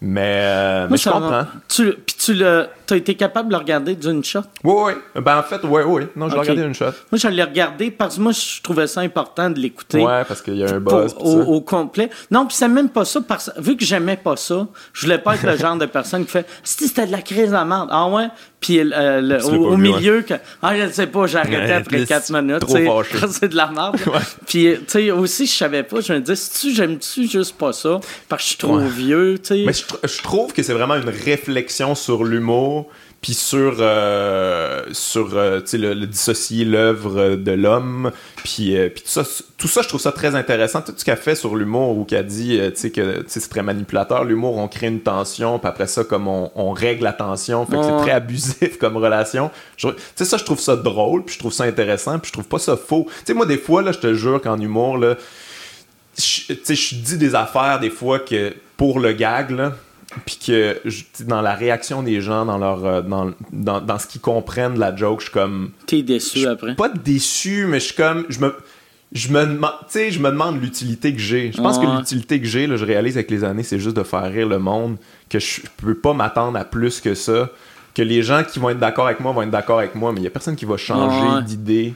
Mais, 0.01 0.41
euh, 0.43 0.87
mais 0.89 0.97
je 0.97 1.09
comprends. 1.09 1.45
Tu, 1.67 1.93
puis 1.93 2.15
tu 2.17 2.33
l'as 2.33 2.69
tu 2.85 2.93
as 2.93 2.97
été 2.97 3.15
capable 3.15 3.49
de 3.49 3.53
le 3.53 3.59
regarder 3.59 3.95
d'une 3.95 4.23
shot? 4.23 4.41
Oui, 4.63 4.93
oui. 5.15 5.21
Ben, 5.21 5.39
en 5.39 5.43
fait, 5.43 5.61
oui, 5.63 5.81
oui. 5.85 6.03
Non, 6.15 6.29
je 6.29 6.35
l'ai 6.35 6.39
regardé 6.41 6.61
d'une 6.63 6.73
shot. 6.73 6.85
Moi, 7.11 7.19
je 7.19 7.27
l'ai 7.27 7.43
regardé 7.43 7.91
parce 7.91 8.17
que 8.17 8.21
moi, 8.21 8.31
je 8.31 8.61
trouvais 8.61 8.87
ça 8.87 9.01
important 9.01 9.49
de 9.49 9.59
l'écouter. 9.59 10.03
Ouais, 10.03 10.23
parce 10.27 10.41
qu'il 10.41 10.57
y 10.57 10.63
a 10.63 10.75
un 10.75 10.79
buzz. 10.79 11.15
au, 11.19 11.61
complet. 11.61 12.09
Non, 12.31 12.45
puis 12.45 12.55
c'est 12.55 12.67
même 12.67 12.89
pas 12.89 13.05
ça. 13.05 13.21
Parce, 13.21 13.51
vu 13.57 13.75
que 13.77 13.85
j'aimais 13.85 14.17
pas 14.17 14.35
ça, 14.35 14.67
je 14.93 15.01
voulais 15.01 15.17
pas 15.17 15.35
être 15.35 15.43
le 15.43 15.57
genre 15.65 15.77
de 15.77 15.85
personne 15.85 16.25
qui 16.25 16.31
fait 16.31 16.47
Si 16.63 16.87
c'était 16.87 17.07
de 17.07 17.11
la 17.11 17.21
crise 17.21 17.53
à 17.53 17.65
merde. 17.65 17.89
Ah 17.91 18.07
ouais? 18.07 18.27
Puis 18.59 18.79
euh, 18.79 19.39
au, 19.41 19.77
milieu, 19.77 20.23
que, 20.23 20.33
ah, 20.63 20.75
je 20.75 20.83
ne 20.83 20.91
sais 20.91 21.05
pas, 21.05 21.27
j'ai 21.27 21.37
arrêté 21.37 21.71
après 21.71 22.03
4 22.03 22.31
minutes. 22.31 22.63
C'est 23.31 23.49
de 23.49 23.55
la 23.55 23.67
merde. 23.67 23.97
Puis, 24.47 24.75
tu 24.79 24.83
sais, 24.87 25.11
aussi, 25.11 25.45
je 25.45 25.51
savais 25.51 25.83
pas. 25.83 26.01
Je 26.01 26.13
me 26.13 26.19
disais, 26.19 26.35
si 26.35 26.69
tu 26.69 26.75
j'aime-tu 26.75 27.27
juste 27.27 27.57
pas 27.57 27.73
ça? 27.73 27.99
Parce 28.27 28.41
que 28.41 28.43
je 28.43 28.49
suis 28.49 28.57
trop 28.57 28.77
vieux, 28.79 29.37
tu 29.37 29.55
sais. 29.55 29.63
Mais 29.65 29.73
je 29.73 30.21
trouve 30.23 30.51
que 30.51 30.63
c'est 30.63 30.73
vraiment 30.73 30.95
une 30.95 31.09
réflexion 31.09 31.93
sur 31.93 32.23
l'humour 32.23 32.74
puis 33.25 33.33
sur 33.33 33.77
euh, 33.79 34.83
sur 34.91 35.31
euh, 35.33 35.59
le, 35.73 35.95
le, 35.95 36.05
dissocier 36.05 36.63
l'œuvre 36.63 37.35
de 37.35 37.51
l'homme 37.53 38.11
puis 38.43 38.77
euh, 38.77 38.89
puis 38.89 39.01
tout 39.01 39.09
ça 39.09 39.23
tout 39.57 39.67
ça 39.67 39.81
je 39.81 39.87
trouve 39.87 39.99
ça 39.99 40.11
très 40.11 40.35
intéressant. 40.35 40.83
Tout 40.83 40.93
ce 40.95 41.03
qu'elle 41.03 41.17
fait 41.17 41.33
sur 41.33 41.55
l'humour 41.55 41.97
ou 41.97 42.03
qu'elle 42.03 42.27
dit 42.27 42.59
tu 42.75 42.79
sais 42.79 42.91
que 42.91 43.25
c'est 43.25 43.49
très 43.49 43.63
manipulateur 43.63 44.25
l'humour 44.25 44.57
on 44.57 44.67
crée 44.67 44.85
une 44.85 44.99
tension 44.99 45.57
puis 45.57 45.67
après 45.67 45.87
ça 45.87 46.03
comme 46.03 46.27
on, 46.27 46.51
on 46.53 46.71
règle 46.71 47.03
la 47.03 47.13
tension 47.13 47.65
fait 47.65 47.77
que 47.77 47.83
c'est 47.83 47.97
très 47.97 48.11
abusif 48.11 48.77
comme 48.77 48.95
relation. 48.95 49.49
Tu 49.75 49.87
sais 50.15 50.25
ça 50.25 50.37
je 50.37 50.43
trouve 50.43 50.59
ça 50.59 50.75
drôle 50.75 51.25
puis 51.25 51.33
je 51.33 51.39
trouve 51.39 51.53
ça 51.53 51.63
intéressant 51.63 52.19
puis 52.19 52.27
je 52.27 52.33
trouve 52.33 52.47
pas 52.47 52.59
ça 52.59 52.77
faux. 52.77 53.07
Tu 53.09 53.15
sais 53.25 53.33
moi 53.33 53.47
des 53.47 53.57
fois 53.57 53.81
là 53.81 53.91
je 53.91 53.97
te 53.97 54.13
jure 54.13 54.39
qu'en 54.39 54.59
humour 54.59 54.99
là 54.99 55.15
tu 56.15 56.55
sais 56.63 56.75
je 56.75 56.93
dis 56.93 57.17
des 57.17 57.33
affaires 57.33 57.79
des 57.79 57.89
fois 57.89 58.19
que 58.19 58.53
pour 58.77 58.99
le 58.99 59.13
gag 59.13 59.49
là 59.49 59.73
puis 60.25 60.39
que 60.45 60.81
dans 61.23 61.41
la 61.41 61.53
réaction 61.53 62.03
des 62.03 62.21
gens, 62.21 62.45
dans 62.45 62.57
leur 62.57 62.85
euh, 62.85 63.01
dans, 63.01 63.31
dans, 63.51 63.81
dans, 63.81 63.99
ce 63.99 64.07
qu'ils 64.07 64.21
comprennent 64.21 64.75
de 64.75 64.79
la 64.79 64.95
joke, 64.95 65.19
je 65.19 65.25
suis 65.25 65.33
comme. 65.33 65.71
T'es 65.85 66.01
déçu 66.01 66.47
après? 66.47 66.75
Pas 66.75 66.89
déçu, 66.89 67.65
mais 67.67 67.79
je 67.79 67.85
suis 67.85 67.95
comme. 67.95 68.25
Je 68.29 68.39
me, 68.39 68.55
je 69.11 69.29
me 69.29 69.45
demande, 69.45 69.71
je 69.93 70.19
me 70.19 70.29
demande 70.29 70.61
l'utilité 70.61 71.13
que 71.13 71.19
j'ai. 71.19 71.51
Je 71.51 71.61
pense 71.61 71.79
que 71.79 71.85
l'utilité 71.85 72.39
que 72.39 72.47
j'ai, 72.47 72.67
je 72.67 72.85
réalise 72.85 73.17
avec 73.17 73.31
les 73.31 73.43
années, 73.43 73.63
c'est 73.63 73.79
juste 73.79 73.97
de 73.97 74.03
faire 74.03 74.23
rire 74.23 74.47
le 74.47 74.59
monde, 74.59 74.97
que 75.29 75.39
je 75.39 75.61
peux 75.77 75.95
pas 75.95 76.13
m'attendre 76.13 76.57
à 76.57 76.65
plus 76.65 77.01
que 77.01 77.13
ça. 77.13 77.49
Que 77.93 78.01
les 78.01 78.23
gens 78.23 78.43
qui 78.43 78.59
vont 78.59 78.69
être 78.69 78.79
d'accord 78.79 79.05
avec 79.05 79.21
moi 79.21 79.31
vont 79.31 79.41
être 79.41 79.51
d'accord 79.51 79.79
avec 79.79 79.95
moi, 79.95 80.11
mais 80.11 80.19
il 80.19 80.23
y 80.23 80.27
a 80.27 80.29
personne 80.29 80.57
qui 80.57 80.65
va 80.65 80.75
changer 80.75 81.43
d'idée 81.45 81.93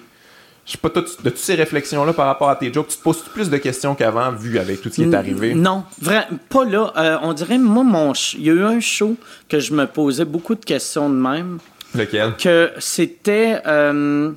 je 0.69 0.73
sais 0.73 0.77
pas, 0.77 0.91
toi, 0.91 1.01
de 1.01 1.29
toutes 1.31 1.39
ces 1.39 1.55
réflexions-là 1.55 2.13
par 2.13 2.27
rapport 2.27 2.47
à 2.47 2.55
tes 2.55 2.71
jokes, 2.71 2.89
tu 2.89 2.97
te 2.97 3.01
poses 3.01 3.23
plus 3.33 3.49
de 3.49 3.57
questions 3.57 3.95
qu'avant, 3.95 4.31
vu 4.31 4.59
avec 4.59 4.83
tout 4.83 4.89
ce 4.89 4.95
qui 4.97 5.01
est 5.01 5.15
arrivé? 5.15 5.55
Non, 5.55 5.83
vrai, 5.99 6.27
pas 6.47 6.63
là. 6.63 6.93
Euh, 6.95 7.17
on 7.23 7.33
dirait, 7.33 7.57
moi, 7.57 7.83
mon 7.83 8.13
il 8.35 8.43
y 8.43 8.51
a 8.51 8.53
eu 8.53 8.63
un 8.63 8.79
show 8.79 9.15
que 9.49 9.59
je 9.59 9.73
me 9.73 9.87
posais 9.87 10.25
beaucoup 10.25 10.53
de 10.53 10.63
questions 10.63 11.09
de 11.09 11.15
même. 11.15 11.57
Lequel? 11.95 12.35
Que 12.37 12.71
c'était... 12.77 13.59
Euh, 13.65 14.31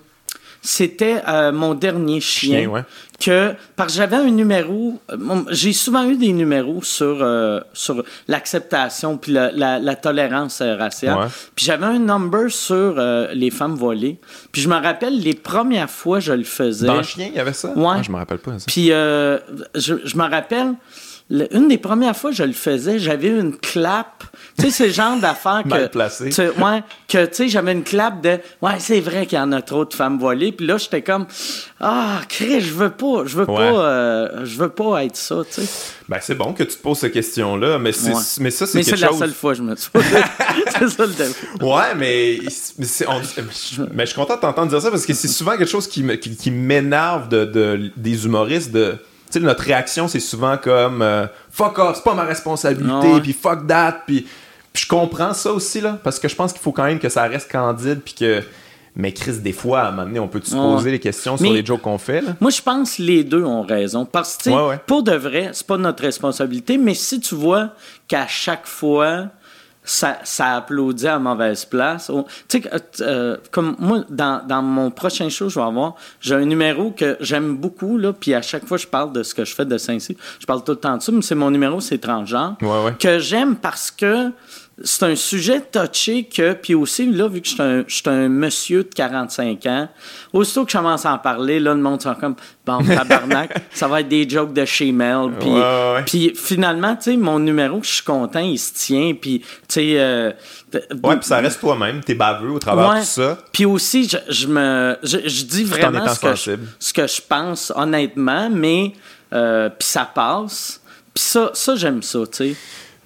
c'était 0.64 1.20
euh, 1.28 1.50
mon 1.50 1.74
dernier 1.74 2.20
chien. 2.20 2.72
Que, 3.20 3.54
parce 3.76 3.92
que 3.92 3.98
j'avais 3.98 4.16
un 4.16 4.30
numéro, 4.30 5.00
euh, 5.10 5.16
j'ai 5.50 5.72
souvent 5.72 6.08
eu 6.08 6.16
des 6.16 6.32
numéros 6.32 6.82
sur, 6.82 7.18
euh, 7.20 7.60
sur 7.72 8.02
l'acceptation 8.26 9.16
puis 9.16 9.32
la, 9.32 9.50
la, 9.52 9.96
tolérance 9.96 10.60
raciale. 10.62 11.28
Puis 11.54 11.66
j'avais 11.66 11.86
un 11.86 11.98
number 11.98 12.50
sur 12.50 13.00
les 13.32 13.50
femmes 13.50 13.74
volées. 13.74 14.18
Puis 14.50 14.62
je 14.62 14.68
me 14.68 14.80
rappelle 14.80 15.20
les 15.20 15.34
premières 15.34 15.90
fois 15.90 16.20
je 16.20 16.32
le 16.32 16.44
faisais. 16.44 16.86
Dans 16.86 16.96
le 16.96 17.02
chien, 17.02 17.28
il 17.28 17.36
y 17.36 17.40
avait 17.40 17.52
ça? 17.52 17.72
Ouais. 17.76 17.96
Ah, 17.98 18.02
je 18.02 18.10
me 18.10 18.16
rappelle 18.16 18.38
pas 18.38 18.58
ça. 18.58 18.64
Puis 18.66 18.88
je, 18.88 19.40
je 19.74 20.16
me 20.16 20.28
rappelle 20.28 20.74
une 21.30 21.68
des 21.68 21.78
premières 21.78 22.16
fois 22.16 22.30
que 22.30 22.36
je 22.36 22.42
le 22.42 22.52
faisais, 22.52 22.98
j'avais 22.98 23.28
une 23.28 23.56
clap. 23.56 24.24
Tu 24.58 24.64
sais, 24.64 24.70
c'est 24.70 24.86
le 24.88 24.92
genre 24.92 25.18
d'affaires 25.18 25.62
que. 25.64 25.68
Mal 25.68 25.90
placé. 25.90 26.24
ouais, 26.24 26.82
que, 27.08 27.24
tu 27.26 27.34
sais, 27.34 27.48
j'avais 27.48 27.72
une 27.72 27.84
clap 27.84 28.20
de. 28.20 28.38
Ouais, 28.60 28.74
c'est 28.78 29.00
vrai 29.00 29.26
qu'il 29.26 29.38
y 29.38 29.40
en 29.40 29.52
a 29.52 29.62
trop 29.62 29.84
de 29.84 29.94
femmes 29.94 30.18
voilées. 30.18 30.52
Puis 30.52 30.66
là, 30.66 30.76
j'étais 30.76 31.02
comme. 31.02 31.26
Ah, 31.80 32.20
Chris, 32.28 32.60
je 32.60 32.74
veux 32.74 32.90
pas. 32.90 33.24
Je 33.24 33.36
veux 33.36 33.46
pas. 33.46 33.60
Euh, 33.60 34.44
je 34.44 34.58
veux 34.58 34.68
pas 34.68 35.04
être 35.04 35.16
ça, 35.16 35.36
tu 35.48 35.62
sais. 35.62 35.68
Ben, 36.08 36.18
c'est 36.20 36.34
bon 36.34 36.52
que 36.52 36.62
tu 36.62 36.76
te 36.76 36.82
poses 36.82 36.98
cette 36.98 37.12
question-là. 37.12 37.78
Mais, 37.78 37.92
c'est, 37.92 38.12
mais 38.40 38.50
ça, 38.50 38.66
c'est 38.66 38.82
quelque 38.82 38.90
chose. 38.90 39.00
Mais 39.00 39.06
c'est 39.06 39.12
la 39.12 39.18
seule 39.18 39.32
fois 39.32 39.52
que 39.52 39.58
je 39.58 39.62
me 39.62 39.76
suis 39.76 39.90
C'est 40.78 40.88
ça 40.88 41.06
le 41.06 41.12
défaut. 41.12 41.64
Ouais, 41.64 41.94
mais. 41.96 42.40
mais, 42.42 44.04
je 44.04 44.06
suis 44.06 44.14
content 44.14 44.36
de 44.36 44.40
t'entendre 44.40 44.68
dire 44.68 44.82
ça 44.82 44.90
parce 44.90 45.06
que 45.06 45.14
c'est 45.14 45.28
souvent 45.28 45.56
quelque 45.56 45.70
chose 45.70 45.88
qui, 45.88 46.04
qui, 46.18 46.50
m'énerve 46.50 47.28
de, 47.28 47.44
de, 47.44 47.90
des 47.96 48.24
humoristes 48.26 48.72
de 48.72 48.98
notre 49.40 49.62
réaction, 49.62 50.08
c'est 50.08 50.20
souvent 50.20 50.56
comme 50.56 51.02
euh, 51.02 51.26
fuck 51.50 51.78
off, 51.78 51.96
c'est 51.96 52.04
pas 52.04 52.14
ma 52.14 52.24
responsabilité, 52.24 53.20
puis 53.22 53.32
fuck 53.32 53.66
that, 53.66 54.02
puis 54.06 54.26
je 54.74 54.86
comprends 54.86 55.34
ça 55.34 55.52
aussi, 55.52 55.80
là, 55.80 55.98
parce 56.02 56.18
que 56.18 56.28
je 56.28 56.34
pense 56.34 56.52
qu'il 56.52 56.62
faut 56.62 56.72
quand 56.72 56.84
même 56.84 56.98
que 56.98 57.08
ça 57.08 57.24
reste 57.24 57.50
candide, 57.50 58.00
puis 58.04 58.14
que. 58.14 58.42
Mais 58.94 59.12
Chris, 59.12 59.38
des 59.38 59.54
fois, 59.54 59.80
à 59.80 59.88
un 59.88 59.90
moment 59.90 60.04
donné, 60.04 60.20
on 60.20 60.28
peut 60.28 60.42
se 60.44 60.54
poser 60.54 60.90
les 60.90 61.00
questions 61.00 61.38
sur 61.38 61.50
les 61.50 61.64
jokes 61.64 61.80
qu'on 61.80 61.96
fait. 61.96 62.20
Là? 62.20 62.36
Moi, 62.42 62.50
je 62.50 62.60
pense 62.60 62.96
que 62.96 63.02
les 63.02 63.24
deux 63.24 63.42
ont 63.42 63.62
raison. 63.62 64.04
Parce 64.04 64.36
que, 64.36 64.76
pour 64.86 65.02
de 65.02 65.14
vrai, 65.14 65.48
c'est 65.54 65.66
pas 65.66 65.78
notre 65.78 66.02
responsabilité, 66.02 66.76
mais 66.76 66.92
si 66.92 67.18
tu 67.18 67.34
vois 67.34 67.70
qu'à 68.06 68.26
chaque 68.26 68.66
fois, 68.66 69.28
ça, 69.84 70.18
ça 70.22 70.56
applaudit 70.56 71.08
à 71.08 71.18
mauvaise 71.18 71.64
place. 71.64 72.10
Tu 72.48 72.62
sais, 72.62 72.70
euh, 73.00 73.36
comme 73.50 73.74
moi, 73.78 74.04
dans, 74.08 74.46
dans, 74.46 74.62
mon 74.62 74.90
prochain 74.90 75.28
show, 75.28 75.48
je 75.48 75.58
vais 75.58 75.64
avoir, 75.64 75.96
j'ai 76.20 76.34
un 76.34 76.44
numéro 76.44 76.90
que 76.90 77.16
j'aime 77.20 77.56
beaucoup, 77.56 77.98
là, 77.98 78.12
puis 78.12 78.34
à 78.34 78.42
chaque 78.42 78.66
fois, 78.66 78.76
je 78.76 78.86
parle 78.86 79.12
de 79.12 79.22
ce 79.22 79.34
que 79.34 79.44
je 79.44 79.54
fais 79.54 79.64
de 79.64 79.76
Saint-Cyr. 79.78 80.16
Je 80.38 80.46
parle 80.46 80.62
tout 80.62 80.72
le 80.72 80.78
temps 80.78 80.96
de 80.96 81.02
ça, 81.02 81.10
mais 81.10 81.22
c'est 81.22 81.34
mon 81.34 81.50
numéro, 81.50 81.80
c'est 81.80 81.98
transgenre. 81.98 82.56
Ouais, 82.62 82.84
ouais. 82.84 82.94
Que 82.98 83.18
j'aime 83.18 83.56
parce 83.56 83.90
que 83.90 84.30
c'est 84.84 85.04
un 85.04 85.14
sujet 85.14 85.60
touché 85.60 86.24
que, 86.24 86.54
puis 86.54 86.74
aussi, 86.74 87.10
là, 87.10 87.28
vu 87.28 87.40
que 87.40 87.48
je 87.48 87.54
suis 87.54 87.62
un, 87.62 87.84
je 87.86 87.94
suis 87.94 88.08
un 88.08 88.28
monsieur 88.28 88.84
de 88.84 88.88
45 88.88 89.66
ans, 89.66 89.88
aussitôt 90.32 90.64
que 90.64 90.72
je 90.72 90.76
commence 90.76 91.06
à 91.06 91.12
en 91.12 91.18
parler, 91.18 91.60
là, 91.60 91.74
le 91.74 91.80
monde 91.80 92.02
sent 92.02 92.14
comme, 92.20 92.34
bon, 92.66 92.82
tabarnak, 92.84 93.54
ça 93.72 93.86
va 93.86 94.00
être 94.00 94.08
des 94.08 94.28
jokes 94.28 94.52
de 94.52 94.64
chez 94.64 94.90
Mel. 94.92 95.30
Puis, 95.38 95.50
puis 96.06 96.32
finalement, 96.34 96.96
tu 96.96 97.12
sais, 97.12 97.16
mon 97.16 97.38
numéro, 97.38 97.80
je 97.82 97.90
suis 97.90 98.02
content, 98.02 98.40
il 98.40 98.58
se 98.58 98.74
tient, 98.74 99.14
puis, 99.14 99.40
tu 99.40 99.46
sais... 99.68 99.94
Euh, 99.98 100.32
ouais, 100.74 101.16
puis 101.16 101.26
ça 101.26 101.38
reste 101.38 101.60
toi-même, 101.60 102.00
t'es 102.02 102.14
baveux 102.14 102.50
au 102.50 102.58
travers 102.58 102.94
de 102.94 103.00
tout 103.00 103.06
ça. 103.06 103.38
Puis 103.52 103.64
aussi, 103.64 104.08
je, 104.08 104.16
je 104.28 104.46
me... 104.48 104.98
Je, 105.02 105.44
dis 105.44 105.64
vraiment 105.64 106.08
ce 106.08 106.20
que, 106.20 106.34
je, 106.34 106.52
ce 106.78 106.92
que, 106.92 107.06
je, 107.06 107.20
pense, 107.20 107.72
honnêtement, 107.76 108.50
mais... 108.50 108.92
Euh, 109.32 109.70
puis 109.70 109.88
ça 109.88 110.04
passe. 110.04 110.82
Puis 111.14 111.24
ça, 111.24 111.50
ça 111.54 111.74
j'aime 111.74 112.02
ça, 112.02 112.20
tu 112.30 112.36
sais. 112.50 112.56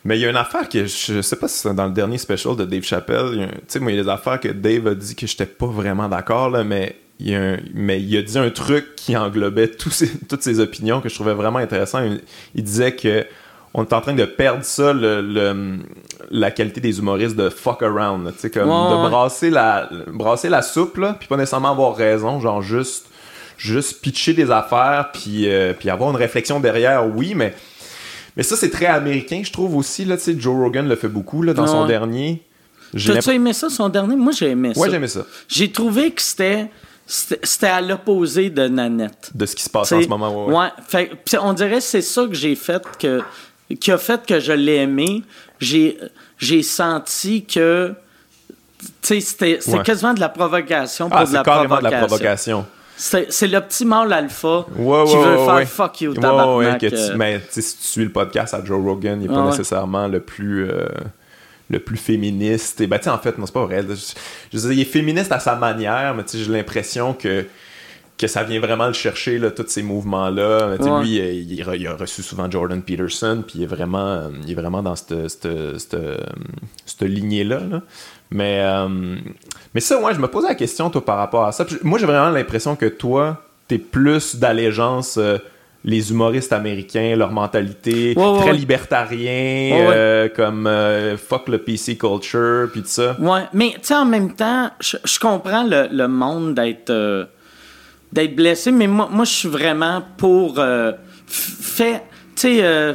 Mais 0.06 0.18
il 0.18 0.22
y 0.22 0.24
a 0.24 0.30
une 0.30 0.36
affaire 0.36 0.68
que 0.68 0.86
je 0.86 1.20
sais 1.20 1.34
pas 1.34 1.48
si 1.48 1.58
c'est 1.58 1.74
dans 1.74 1.86
le 1.86 1.92
dernier 1.92 2.16
special 2.16 2.54
de 2.54 2.64
Dave 2.64 2.84
Chappelle. 2.84 3.50
Tu 3.52 3.64
sais, 3.66 3.80
moi, 3.80 3.90
il 3.90 3.96
y 3.96 4.00
a 4.00 4.04
des 4.04 4.08
affaires 4.08 4.38
que 4.38 4.46
Dave 4.46 4.86
a 4.86 4.94
dit 4.94 5.16
que 5.16 5.26
j'étais 5.26 5.46
pas 5.46 5.66
vraiment 5.66 6.08
d'accord, 6.08 6.48
là, 6.48 6.62
mais 6.62 6.94
il, 7.18 7.34
a 7.34 7.56
mais 7.74 8.00
il 8.00 8.16
a 8.16 8.22
dit 8.22 8.38
un 8.38 8.50
truc 8.50 8.94
qui 8.94 9.16
englobait 9.16 9.68
toutes 10.28 10.42
ses 10.42 10.60
opinions 10.60 11.00
que 11.00 11.08
je 11.08 11.14
trouvais 11.16 11.34
vraiment 11.34 11.58
intéressant. 11.58 12.08
Il, 12.54 12.62
disait 12.62 12.94
que 12.94 13.26
on 13.74 13.82
est 13.82 13.92
en 13.92 14.00
train 14.00 14.14
de 14.14 14.24
perdre 14.24 14.62
ça, 14.62 14.92
le, 14.92 15.80
la 16.30 16.52
qualité 16.52 16.80
des 16.80 17.00
humoristes 17.00 17.34
de 17.34 17.50
fuck 17.50 17.82
around. 17.82 18.32
Tu 18.34 18.38
sais, 18.38 18.50
comme 18.50 18.68
de 18.68 19.08
brasser 19.08 19.50
la, 19.50 19.90
brasser 20.06 20.48
la 20.48 20.62
soupe, 20.62 20.98
là, 20.98 21.16
puis 21.18 21.26
pas 21.26 21.36
nécessairement 21.36 21.72
avoir 21.72 21.96
raison, 21.96 22.38
genre 22.38 22.62
juste, 22.62 23.08
juste 23.58 24.00
pitcher 24.00 24.34
des 24.34 24.52
affaires, 24.52 25.10
puis, 25.12 25.50
euh, 25.50 25.72
puis 25.76 25.90
avoir 25.90 26.10
une 26.10 26.16
réflexion 26.16 26.60
derrière, 26.60 27.04
oui, 27.12 27.34
mais 27.34 27.56
mais 28.36 28.42
ça, 28.42 28.56
c'est 28.56 28.70
très 28.70 28.86
américain, 28.86 29.42
je 29.44 29.50
trouve 29.50 29.76
aussi. 29.76 30.04
Là, 30.04 30.16
Joe 30.26 30.56
Rogan 30.56 30.88
le 30.88 30.96
fait 30.96 31.08
beaucoup 31.08 31.42
là, 31.42 31.54
dans 31.54 31.66
son 31.66 31.86
dernier. 31.86 32.42
T'as-tu 32.92 33.30
aimé 33.30 33.52
ça, 33.52 33.68
son 33.68 33.88
dernier? 33.88 34.16
Moi, 34.16 34.32
j'ai 34.32 34.50
aimé 34.50 34.74
ça. 34.74 34.80
Ouais, 34.80 34.90
j'ai 34.90 34.96
aimé 34.96 35.08
ça. 35.08 35.26
J'ai 35.48 35.72
trouvé 35.72 36.10
que 36.10 36.22
c'était 36.22 36.70
c'était 37.06 37.68
à 37.68 37.80
l'opposé 37.80 38.50
de 38.50 38.66
Nanette. 38.66 39.30
De 39.34 39.46
ce 39.46 39.54
qui 39.54 39.62
se 39.62 39.70
passe 39.70 39.92
en 39.92 40.02
ce 40.02 40.08
moment, 40.08 40.46
ouais. 40.46 40.54
ouais. 40.54 40.68
Fait, 40.88 41.38
on 41.40 41.52
dirait 41.52 41.76
que 41.76 41.80
c'est 41.80 42.02
ça 42.02 42.26
que 42.26 42.34
j'ai 42.34 42.56
fait 42.56 42.82
que 42.98 43.22
qui 43.80 43.92
a 43.92 43.98
fait 43.98 44.26
que 44.26 44.40
je 44.40 44.52
l'ai 44.52 44.76
aimé. 44.76 45.22
J'ai 45.60 45.98
j'ai 46.38 46.62
senti 46.62 47.44
que 47.44 47.94
tu 49.02 49.20
sais 49.20 49.20
c'était 49.20 49.60
quasiment 49.84 50.14
de 50.14 50.20
la 50.20 50.28
provocation 50.28 51.08
pour 51.08 51.18
ah, 51.18 51.24
de 51.24 51.32
la 51.32 51.42
provocation. 51.42 51.78
de 51.78 51.90
la 51.90 51.98
provocation. 51.98 52.66
C'est 52.96 53.46
le 53.46 53.60
petit 53.60 53.84
mâle 53.84 54.12
alpha 54.12 54.66
qui 54.74 55.16
veut 55.16 55.44
faire 55.44 55.68
fuck 55.68 56.00
you, 56.00 56.14
tabarnak. 56.14 56.84
mais 57.16 57.40
si 57.50 57.60
tu 57.60 57.82
suis 57.82 58.04
le 58.04 58.12
podcast 58.12 58.54
à 58.54 58.64
Joe 58.64 58.82
Rogan, 58.82 59.20
il 59.20 59.28
n'est 59.28 59.34
pas 59.34 59.46
nécessairement 59.46 60.08
le 60.08 60.20
plus 60.20 60.68
le 61.70 61.78
plus 61.78 61.96
féministe. 61.96 62.80
Et 62.80 62.86
ben, 62.86 62.98
tu 62.98 63.08
en 63.08 63.18
fait, 63.18 63.38
non, 63.38 63.46
c'est 63.46 63.52
pas 63.52 63.64
vrai. 63.64 63.82
Je, 64.52 64.58
dire, 64.58 64.72
il 64.72 64.80
est 64.80 64.84
féministe 64.84 65.32
à 65.32 65.40
sa 65.40 65.56
manière, 65.56 66.14
mais 66.14 66.22
j'ai 66.32 66.50
l'impression 66.50 67.12
que, 67.12 67.46
que 68.16 68.26
ça 68.26 68.44
vient 68.44 68.60
vraiment 68.60 68.86
le 68.86 68.92
chercher, 68.92 69.38
là, 69.38 69.50
tous 69.50 69.66
ces 69.68 69.82
mouvements-là. 69.82 70.76
Lui, 71.00 71.16
il, 71.16 71.52
il, 71.52 71.86
a 71.86 71.96
reçu 71.96 72.22
souvent 72.22 72.50
Jordan 72.50 72.82
Peterson, 72.82 73.42
puis 73.46 73.58
il 73.58 73.62
est 73.64 73.66
vraiment, 73.66 74.30
il 74.44 74.50
est 74.50 74.54
vraiment 74.54 74.82
dans 74.82 74.96
cette, 74.96 75.28
cette, 75.28 75.96
cette, 76.84 77.02
lignée-là. 77.02 77.60
Mais, 78.30 78.60
euh, 78.62 79.16
mais 79.76 79.82
ça, 79.82 80.00
moi, 80.00 80.14
je 80.14 80.18
me 80.18 80.26
posais 80.26 80.48
la 80.48 80.54
question, 80.54 80.88
toi, 80.88 81.04
par 81.04 81.18
rapport 81.18 81.44
à 81.44 81.52
ça. 81.52 81.66
moi, 81.82 81.98
j'ai 81.98 82.06
vraiment 82.06 82.30
l'impression 82.30 82.76
que 82.76 82.86
toi, 82.86 83.42
t'es 83.68 83.76
plus 83.76 84.36
d'allégeance. 84.36 85.18
Euh, 85.18 85.36
les 85.84 86.10
humoristes 86.10 86.54
américains, 86.54 87.14
leur 87.14 87.30
mentalité 87.30 88.14
très 88.14 88.54
libertarien, 88.54 89.72
euh, 89.72 90.30
comme 90.34 90.66
euh, 90.66 91.18
fuck 91.18 91.48
le 91.48 91.58
PC 91.58 91.98
culture, 91.98 92.70
puis 92.72 92.80
tout 92.80 92.88
ça. 92.88 93.16
Ouais, 93.20 93.42
mais 93.52 93.72
tu 93.74 93.80
sais, 93.82 93.94
en 93.94 94.06
même 94.06 94.32
temps, 94.32 94.70
je, 94.80 95.18
comprends 95.20 95.64
le, 95.68 96.06
monde 96.08 96.54
d'être 96.54 96.88
euh, 96.88 97.26
d'être 98.12 98.34
blessé, 98.34 98.72
mais 98.72 98.86
moi, 98.86 99.10
moi 99.12 99.26
je 99.26 99.32
suis 99.32 99.48
vraiment 99.48 100.02
pour. 100.16 100.58
fait, 101.28 102.02
tu 102.34 102.58
sais 102.58 102.94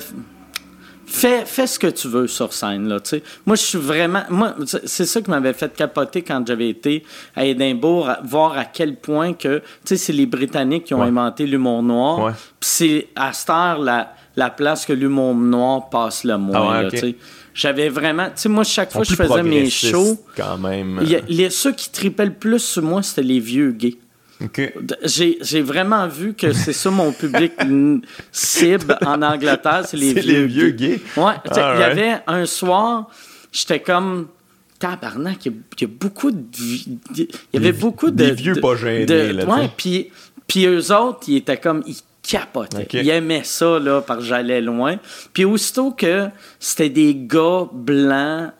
fais, 1.11 1.45
fais 1.45 1.67
ce 1.67 1.77
que 1.77 1.87
tu 1.87 2.07
veux 2.07 2.27
sur 2.27 2.53
scène. 2.53 2.87
Là, 2.87 2.99
moi, 3.45 3.55
je 3.55 3.61
suis 3.61 3.77
vraiment. 3.77 4.23
Moi, 4.29 4.55
c'est 4.85 5.05
ça 5.05 5.21
qui 5.21 5.29
m'avait 5.29 5.53
fait 5.53 5.73
capoter 5.75 6.21
quand 6.21 6.45
j'avais 6.45 6.69
été 6.69 7.03
à 7.35 7.45
Édimbourg, 7.45 8.09
voir 8.23 8.57
à 8.57 8.65
quel 8.65 8.95
point 8.95 9.33
que 9.33 9.61
c'est 9.83 10.13
les 10.13 10.25
Britanniques 10.25 10.85
qui 10.85 10.93
ont 10.93 11.01
inventé 11.01 11.45
l'humour 11.45 11.83
noir. 11.83 12.33
Puis 12.59 12.69
c'est 12.69 13.07
à 13.15 13.33
cette 13.33 13.49
heure 13.49 13.79
la, 13.79 14.13
la 14.35 14.49
place 14.49 14.85
que 14.85 14.93
l'humour 14.93 15.35
noir 15.35 15.89
passe 15.89 16.23
le 16.23 16.37
moins. 16.37 16.85
Ah 16.85 16.97
j'avais 17.53 17.89
vraiment. 17.89 18.27
Tu 18.27 18.33
sais, 18.35 18.49
moi, 18.49 18.63
chaque 18.63 18.91
fois 18.91 19.01
que 19.01 19.09
je 19.09 19.15
faisais 19.15 19.43
mes 19.43 19.69
shows. 19.69 20.17
Quand 20.37 20.57
même. 20.57 21.01
les, 21.27 21.49
ceux 21.49 21.73
qui 21.73 21.89
tripaient 21.89 22.25
le 22.25 22.33
plus 22.33 22.59
sur 22.59 22.83
moi, 22.83 23.03
c'était 23.03 23.23
les 23.23 23.39
vieux 23.39 23.71
gays. 23.71 23.97
J'ai 25.03 25.61
vraiment 25.61 26.07
vu 26.07 26.33
que 26.33 26.53
c'est 26.53 26.73
ça 26.73 26.89
mon 26.89 27.11
public 27.11 27.53
cible 28.31 28.97
en 29.05 29.21
Angleterre, 29.21 29.83
c'est 29.85 29.97
les, 29.97 30.13
vieux, 30.13 30.21
les 30.21 30.45
vieux 30.45 30.69
gays. 30.71 31.01
Ouais, 31.17 31.33
il 31.45 31.57
y 31.57 31.59
avait 31.59 32.17
un 32.27 32.45
soir, 32.45 33.09
j'étais 33.51 33.79
comme 33.79 34.27
tabarnak, 34.79 35.45
il 35.45 35.53
y, 35.81 35.83
a 35.83 35.87
beaucoup 35.87 36.31
de 36.31 36.37
il 37.15 37.27
y 37.53 37.57
avait 37.57 37.71
beaucoup 37.71 38.09
de 38.09 38.15
des 38.15 38.31
vieux 38.31 38.55
pas 38.55 38.75
gênés 38.75 39.33
là. 39.33 39.45
Ouais, 39.45 39.69
puis 39.77 40.09
puis 40.47 40.65
eux 40.65 40.91
autres, 40.91 41.19
ils 41.27 41.37
étaient 41.37 41.57
comme 41.57 41.83
ils 41.85 41.95
capotaient. 42.21 42.87
Ils 42.93 43.09
aimaient 43.09 43.43
ça 43.43 43.79
là 43.79 44.01
parce 44.01 44.19
que 44.19 44.25
j'allais 44.25 44.61
loin. 44.61 44.97
Puis 45.33 45.45
aussitôt 45.45 45.91
que 45.91 46.27
c'était 46.59 46.89
des 46.89 47.15
gars 47.15 47.67
blancs 47.71 48.51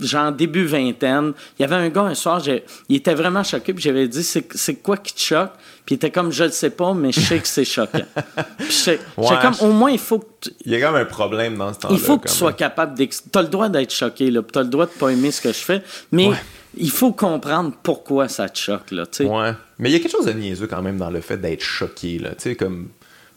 genre 0.00 0.32
début 0.32 0.64
vingtaine. 0.64 1.32
Il 1.58 1.62
y 1.62 1.64
avait 1.64 1.76
un 1.76 1.88
gars 1.88 2.02
un 2.02 2.14
soir, 2.14 2.42
il 2.88 2.96
était 2.96 3.14
vraiment 3.14 3.42
choqué, 3.42 3.72
puis 3.72 3.82
j'avais 3.82 4.08
dit 4.08 4.22
c'est 4.22 4.74
quoi 4.76 4.96
qui 4.96 5.14
te 5.14 5.20
choque? 5.20 5.52
Puis 5.84 5.94
il 5.94 5.96
était 5.96 6.10
comme 6.10 6.32
je 6.32 6.44
le 6.44 6.50
sais 6.50 6.70
pas, 6.70 6.94
mais 6.94 7.12
je 7.12 7.20
sais 7.20 7.38
que 7.38 7.46
c'est 7.46 7.64
choquant. 7.64 8.04
puis 8.58 8.98
comme 9.40 9.54
au 9.60 9.72
moins 9.72 9.90
il 9.90 9.98
faut 9.98 10.18
que 10.18 10.50
Il 10.64 10.72
y 10.72 10.76
a 10.76 10.80
quand 10.80 10.92
même 10.92 11.02
un 11.02 11.04
problème 11.04 11.56
dans 11.56 11.72
ce 11.72 11.78
temps-là. 11.78 11.94
Il 11.94 12.00
faut 12.00 12.18
que 12.18 12.28
tu 12.28 12.34
sois 12.34 12.52
capable 12.52 12.94
d'ex... 12.94 13.24
Tu 13.32 13.38
as 13.38 13.42
le 13.42 13.48
droit 13.48 13.68
d'être 13.68 13.92
choqué 13.92 14.30
là, 14.30 14.42
tu 14.42 14.58
as 14.58 14.62
le 14.62 14.68
droit 14.68 14.86
de 14.86 14.90
pas 14.90 15.10
aimer 15.10 15.30
ce 15.30 15.40
que 15.40 15.50
je 15.50 15.58
fais, 15.58 15.82
mais 16.10 16.30
il 16.76 16.90
faut 16.90 17.12
comprendre 17.12 17.72
pourquoi 17.82 18.28
ça 18.28 18.48
te 18.48 18.58
choque 18.58 18.90
là, 18.90 19.06
tu 19.06 19.18
sais. 19.18 19.24
Ouais. 19.24 19.52
Mais 19.78 19.90
il 19.90 19.92
y 19.92 19.96
a 19.96 20.00
quelque 20.00 20.12
chose 20.12 20.26
de 20.26 20.32
niaiseux 20.32 20.66
quand 20.66 20.82
même 20.82 20.98
dans 20.98 21.10
le 21.10 21.20
fait 21.20 21.36
d'être 21.36 21.62
choqué 21.62 22.18
là, 22.18 22.30
tu 22.30 22.50
sais 22.50 22.56
comme 22.56 22.88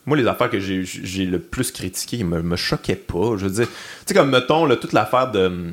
moi, 0.09 0.17
les 0.17 0.27
affaires 0.27 0.49
que 0.49 0.59
j'ai 0.59 1.25
le 1.25 1.39
plus 1.39 1.71
critiquées 1.71 2.23
me, 2.23 2.41
me 2.41 2.55
choquaient 2.55 2.95
pas. 2.95 3.37
Je 3.37 3.45
veux 3.45 3.51
dire, 3.51 3.67
tu 3.67 3.73
sais, 4.07 4.13
comme 4.13 4.31
mettons, 4.31 4.67
toute 4.75 4.91
l'affaire 4.91 5.31
de, 5.31 5.71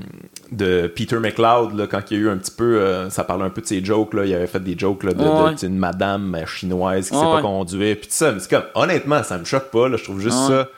de 0.52 0.86
Peter 0.94 1.18
McLeod, 1.18 1.88
quand 1.90 2.00
il 2.10 2.16
y 2.16 2.20
a 2.20 2.22
eu 2.24 2.28
un 2.28 2.36
petit 2.36 2.52
peu, 2.52 2.78
euh, 2.78 3.08
ça 3.10 3.24
parlait 3.24 3.44
un 3.44 3.50
peu 3.50 3.62
de 3.62 3.66
ses 3.66 3.84
jokes, 3.84 4.14
là, 4.14 4.26
il 4.26 4.34
avait 4.34 4.46
fait 4.46 4.62
des 4.62 4.78
jokes 4.78 5.04
là, 5.04 5.14
de, 5.14 5.66
une 5.66 5.78
madame 5.78 6.36
chinoise 6.46 7.08
qui 7.08 7.14
ne 7.14 7.20
sait 7.20 7.26
pas 7.26 7.40
conduire, 7.40 7.96
puis 7.96 8.08
tout 8.08 8.14
ça. 8.14 8.32
Mais 8.32 8.40
c'est 8.40 8.50
comme, 8.50 8.66
honnêtement, 8.74 9.22
ça 9.22 9.38
me 9.38 9.44
choque 9.44 9.70
pas, 9.70 9.88
là, 9.88 9.96
je 9.96 10.04
trouve 10.04 10.20
juste 10.20 10.38
ça. 10.38 10.68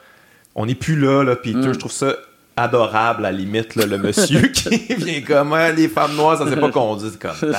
On 0.55 0.67
n'est 0.67 0.75
plus 0.75 0.97
là, 0.97 1.25
là, 1.25 1.37
Peter, 1.37 1.59
mm. 1.59 1.73
je 1.75 1.79
trouve 1.79 1.93
ça 1.93 2.15
adorable 2.59 3.25
à 3.25 3.31
la 3.31 3.37
limite 3.37 3.77
le 3.77 3.99
monsieur 3.99 4.41
qui 4.49 4.95
vient 4.95 5.21
comme 5.23 5.53
hein, 5.53 5.73
les 5.73 5.89
femmes 5.89 6.15
noires 6.17 6.39
ça 6.39 6.49
s'est 6.49 6.57
pas 6.57 6.71
conduit 6.71 7.11
comme 7.21 7.55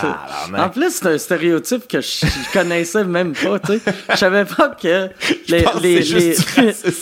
en 0.58 0.70
plus 0.70 0.92
c'est 0.92 1.08
un 1.08 1.18
stéréotype 1.18 1.88
que 1.88 2.02
je, 2.02 2.26
connaissais 2.54 3.04
même 3.04 3.34
pas 3.34 3.60
tu 3.60 3.80
sais. 3.80 3.94
Je 4.12 4.16
savais 4.16 4.46
pas 4.46 4.70
que 4.70 5.10
les, 5.48 5.66
les, 5.82 6.02
les, 6.02 6.36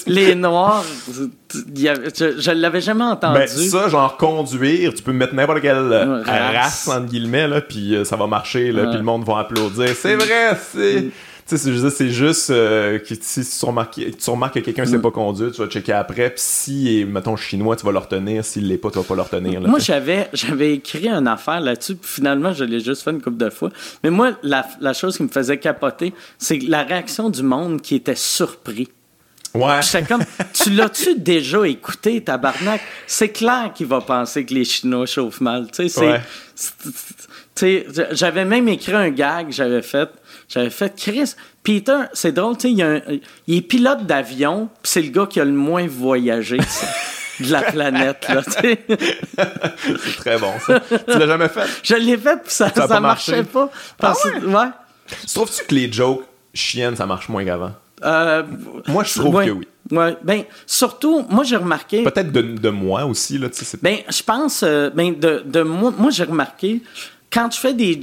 les, 0.08 0.36
noirs 0.36 0.84
je, 1.14 2.40
je 2.40 2.52
l'avais 2.52 2.82
jamais 2.82 3.04
entendu. 3.04 3.40
Ben, 3.40 3.48
ça 3.48 3.90
genre 3.90 4.18
conduire 4.18 4.94
tu 4.94 5.04
peux 5.04 5.14
mettre 5.14 5.34
n'importe 5.34 5.62
quelle 5.62 5.92
euh, 5.92 6.24
race. 6.24 6.88
entre 6.88 7.08
guillemets 7.08 7.48
là 7.48 7.62
puis 7.62 7.96
euh, 7.96 8.04
ça 8.04 8.16
va 8.16 8.28
marcher 8.28 8.72
là 8.72 8.88
puis 8.88 8.98
le 8.98 9.04
monde 9.04 9.26
va 9.26 9.40
applaudir. 9.40 9.90
C'est 9.96 10.16
vrai 10.16 10.58
c'est 10.72 11.08
c'est 11.56 12.10
juste 12.10 12.50
euh, 12.50 13.00
que 13.00 13.16
si 13.20 13.46
tu 13.46 13.66
remarques, 13.66 13.96
que 13.96 14.60
quelqu'un 14.60 14.84
ne 14.84 14.90
sait 14.90 14.98
mm. 14.98 15.02
pas 15.02 15.12
conduire, 15.12 15.52
tu 15.52 15.62
vas 15.62 15.68
checker 15.68 15.94
après. 15.94 16.30
Puis 16.30 16.42
si, 16.44 17.06
mettons, 17.08 17.36
chinois, 17.36 17.76
tu 17.76 17.86
vas 17.86 17.92
le 17.92 18.00
retenir. 18.00 18.44
S'il 18.44 18.68
l'est 18.68 18.78
pas, 18.78 18.92
tu 18.92 18.98
vas 18.98 19.04
pas 19.04 19.16
le 19.16 19.22
retenir. 19.22 19.62
moi, 19.62 19.80
j'avais 19.80 20.30
j'avais 20.34 20.74
écrit 20.74 21.08
une 21.08 21.28
affaire 21.28 21.62
là-dessus. 21.62 21.96
Puis 21.96 22.12
finalement, 22.12 22.54
je 22.54 22.64
l'ai 22.64 22.80
juste 22.80 23.04
fait 23.04 23.12
une 23.12 23.22
couple 23.22 23.38
de 23.38 23.50
fois. 23.50 23.70
Mais 24.04 24.10
moi, 24.10 24.32
la, 24.44 24.68
la 24.82 24.94
chose 24.94 25.18
qui 25.18 25.24
me 25.24 25.30
faisait 25.30 25.58
capoter, 25.58 26.14
c'est 26.38 26.60
la 26.60 26.84
réaction 26.84 27.30
du 27.30 27.44
monde 27.44 27.82
qui 27.82 27.96
était 27.96 28.16
surpris. 28.16 28.90
Ouais. 29.54 29.82
J'étais 29.82 30.06
comme, 30.06 30.24
tu 30.54 30.72
l'as-tu 30.72 31.16
déjà 31.16 31.66
écouté, 31.68 32.22
tabarnak? 32.24 32.82
C'est 33.08 33.30
clair 33.30 33.72
qu'il 33.74 33.88
va 33.88 34.02
penser 34.02 34.46
que 34.46 34.54
les 34.54 34.66
Chinois 34.66 35.06
chauffent 35.06 35.42
mal. 35.42 35.68
Tu 35.72 35.90
sais, 35.90 36.22
c'est. 37.56 37.88
J'avais 38.12 38.46
même 38.46 38.68
écrit 38.68 38.94
un 38.94 39.10
gag, 39.10 39.48
j'avais 39.50 39.82
fait. 39.82 40.10
J'avais 40.48 40.70
fait 40.70 40.96
Chris. 40.96 41.34
Peter, 41.64 42.04
c'est 42.14 42.32
drôle, 42.32 42.58
tu 42.58 42.70
sais, 42.70 42.72
il, 42.72 43.22
il, 43.48 43.58
est 43.58 43.62
pilote 43.62 44.06
d'avion, 44.06 44.70
puis 44.82 44.92
c'est 44.92 45.02
le 45.02 45.10
gars 45.10 45.26
qui 45.26 45.42
a 45.42 45.46
le 45.46 45.52
moins 45.52 45.86
voyagé 45.86 46.58
de 47.40 47.52
la 47.52 47.62
planète, 47.62 48.26
là, 48.30 48.42
tu 48.42 48.52
sais. 48.52 48.86
c'est 48.88 50.16
très 50.18 50.38
bon, 50.38 50.54
ça. 50.66 50.80
Tu 50.80 51.20
l'as 51.20 51.28
jamais 51.28 51.50
fait? 51.50 51.68
Je 51.84 51.96
l'ai 51.96 52.18
fait, 52.18 52.38
puis 52.44 52.54
ça, 52.54 52.72
ça, 52.74 53.00
marchait 53.00 53.44
pas. 53.44 53.70
Parce, 53.98 54.26
ah 54.26 54.38
ouais? 54.40 54.56
ouais. 54.56 54.68
Trouves-tu 55.34 55.66
que 55.66 55.76
les 55.76 55.92
jokes 55.92 56.24
chiennes, 56.54 56.96
ça 56.96 57.06
marche 57.06 57.28
moins 57.28 57.44
qu'avant? 57.44 57.74
Euh, 58.04 58.44
moi, 58.88 59.04
je 59.04 59.20
trouve 59.20 59.44
que 59.44 59.50
oui. 59.50 59.68
Ouais, 59.92 60.18
ben, 60.22 60.44
surtout, 60.66 61.26
moi, 61.30 61.44
j'ai 61.44 61.56
remarqué. 61.56 62.04
Peut-être 62.04 62.32
de, 62.32 62.42
de, 62.42 62.70
moi 62.70 63.06
aussi, 63.06 63.38
là, 63.38 63.50
tu 63.50 63.64
sais. 63.64 63.78
Ben, 63.82 64.00
je 64.10 64.22
pense, 64.22 64.64
euh, 64.64 64.90
ben, 64.90 65.18
de, 65.18 65.44
de 65.46 65.62
moi, 65.62 65.94
moi 65.98 66.12
j'ai 66.12 66.26
remarqué 66.26 66.82
quand 67.32 67.50
tu 67.50 67.60
fais 67.60 67.74
des. 67.74 68.00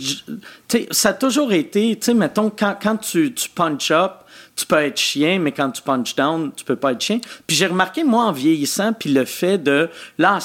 Ça 0.91 1.11
a 1.11 1.13
toujours 1.13 1.53
été, 1.53 1.97
tu 1.97 2.07
sais, 2.07 2.15
mettons, 2.15 2.51
quand, 2.51 2.77
quand 2.81 2.97
tu, 2.97 3.33
tu 3.33 3.49
punch 3.49 3.91
up, 3.91 4.13
tu 4.57 4.67
peux 4.67 4.77
être 4.77 4.99
chien, 4.99 5.39
mais 5.39 5.53
quand 5.53 5.71
tu 5.71 5.83
punch 5.83 6.15
down, 6.15 6.53
tu 6.55 6.65
peux 6.65 6.77
pas 6.77 6.93
être 6.93 7.01
chien. 7.01 7.21
Puis 7.47 7.57
j'ai 7.57 7.67
remarqué, 7.67 8.05
moi, 8.05 8.25
en 8.25 8.33
vieillissant, 8.33 8.93
puis 8.93 9.13
le 9.13 9.25
fait 9.25 9.59
de. 9.59 9.89
Là, 10.19 10.39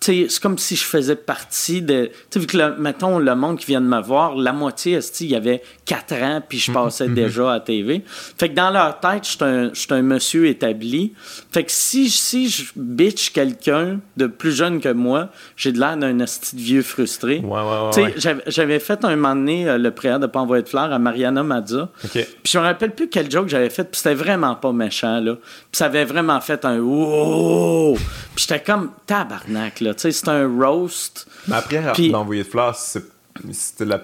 c'est 0.00 0.40
comme 0.40 0.58
si 0.58 0.76
je 0.76 0.84
faisais 0.84 1.16
partie 1.16 1.82
de. 1.82 2.06
Tu 2.06 2.12
sais, 2.30 2.40
vu 2.40 2.46
que, 2.46 2.56
le, 2.56 2.76
mettons, 2.76 3.18
le 3.18 3.34
monde 3.34 3.58
qui 3.58 3.66
vient 3.66 3.80
de 3.80 3.86
me 3.86 4.00
voir, 4.00 4.36
la 4.36 4.52
moitié, 4.52 5.00
il 5.20 5.26
y 5.26 5.34
avait 5.34 5.62
4 5.86 6.14
ans, 6.22 6.42
puis 6.46 6.58
je 6.58 6.70
passais 6.70 7.08
mm-hmm. 7.08 7.14
déjà 7.14 7.52
à 7.52 7.60
TV. 7.60 8.02
Fait 8.06 8.48
que 8.48 8.54
dans 8.54 8.70
leur 8.70 9.00
tête, 9.00 9.24
je 9.24 9.30
suis 9.74 9.92
un, 9.92 9.96
un, 9.96 10.02
monsieur 10.02 10.46
établi. 10.46 11.12
Fait 11.50 11.64
que 11.64 11.72
si, 11.72 12.10
si 12.10 12.48
je 12.48 12.64
bitch 12.76 13.30
quelqu'un 13.30 14.00
de 14.16 14.26
plus 14.26 14.52
jeune 14.52 14.80
que 14.80 14.92
moi, 14.92 15.30
j'ai 15.56 15.72
de 15.72 15.80
l'air 15.80 15.96
d'un 15.96 16.20
asti 16.20 16.56
vieux 16.56 16.82
frustré. 16.82 17.38
Ouais, 17.38 17.60
ouais, 17.60 18.02
ouais, 18.04 18.14
j'avais, 18.16 18.42
j'avais 18.46 18.78
fait 18.78 19.04
un 19.04 19.16
moment 19.16 19.34
donné 19.34 19.68
euh, 19.68 19.78
le 19.78 19.90
prière 19.90 20.20
de 20.20 20.26
pas 20.26 20.40
envoyer 20.40 20.62
de 20.62 20.68
fleurs 20.68 20.92
à 20.92 20.98
Mariana 20.98 21.42
Mazza. 21.42 21.90
Puis 22.12 22.24
je 22.44 22.58
me 22.58 22.62
rappelle 22.62 22.94
plus 22.94 23.08
quel 23.08 23.30
joke 23.30 23.48
j'avais 23.48 23.70
fait, 23.70 23.84
puis 23.84 23.98
c'était 23.98 24.14
vraiment 24.14 24.54
pas 24.54 24.72
méchant, 24.72 25.20
là. 25.20 25.34
Puis 25.34 25.78
ça 25.78 25.86
avait 25.86 26.04
vraiment 26.04 26.40
fait 26.40 26.64
un 26.64 26.78
«wow! 26.80 27.94
Puis 28.34 28.46
j'étais 28.48 28.60
comme 28.60 28.90
tabarnak, 29.06 29.80
là 29.80 29.85
c'est 29.96 30.28
un 30.28 30.48
roast. 30.48 31.26
Mais 31.48 31.56
après, 31.56 32.10
d'envoyer 32.10 32.42
de 32.42 32.48
fleurs, 32.48 32.74
c'était 32.74 33.06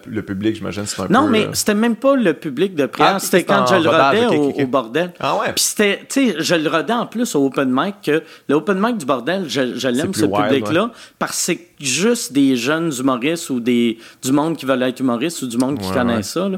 le 0.06 0.22
public, 0.22 0.56
j'imagine, 0.56 0.86
c'était 0.86 1.02
un 1.02 1.08
non, 1.08 1.28
mais 1.28 1.46
euh, 1.46 1.50
c'était 1.52 1.74
même 1.74 1.96
pas 1.96 2.16
le 2.16 2.34
public 2.34 2.74
de 2.74 2.86
prière, 2.86 3.14
ah, 3.16 3.18
c'était 3.18 3.44
quand 3.44 3.66
je 3.66 3.76
le 3.76 3.88
rodais 3.88 4.26
au, 4.26 4.66
bordel. 4.66 5.12
Ah 5.20 5.36
ouais? 5.38 5.52
Puis 5.52 5.64
c'était, 5.64 6.00
tu 6.08 6.32
sais, 6.32 6.36
je 6.38 6.54
le 6.54 6.68
rodais 6.68 6.92
en 6.92 7.06
plus 7.06 7.34
au 7.34 7.46
open 7.46 7.70
mic, 7.72 7.96
que 8.02 8.22
le 8.48 8.54
open 8.54 8.78
mic 8.78 8.98
du 8.98 9.06
bordel, 9.06 9.48
je, 9.48 9.88
l'aime, 9.88 10.14
ce 10.14 10.26
public-là, 10.26 10.90
parce 11.18 11.32
que 11.32 11.38
c'est 11.38 11.68
juste 11.80 12.32
des 12.32 12.56
jeunes 12.56 12.92
humoristes 12.98 13.50
ou 13.50 13.60
des, 13.60 13.98
du 14.22 14.32
monde 14.32 14.56
qui 14.56 14.66
veulent 14.66 14.82
être 14.82 15.00
humoristes 15.00 15.42
ou 15.42 15.46
du 15.46 15.58
monde 15.58 15.78
qui 15.78 15.90
connaît 15.90 16.22
ça. 16.22 16.48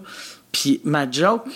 Puis 0.53 0.81
ma 0.85 1.11
joke, 1.11 1.47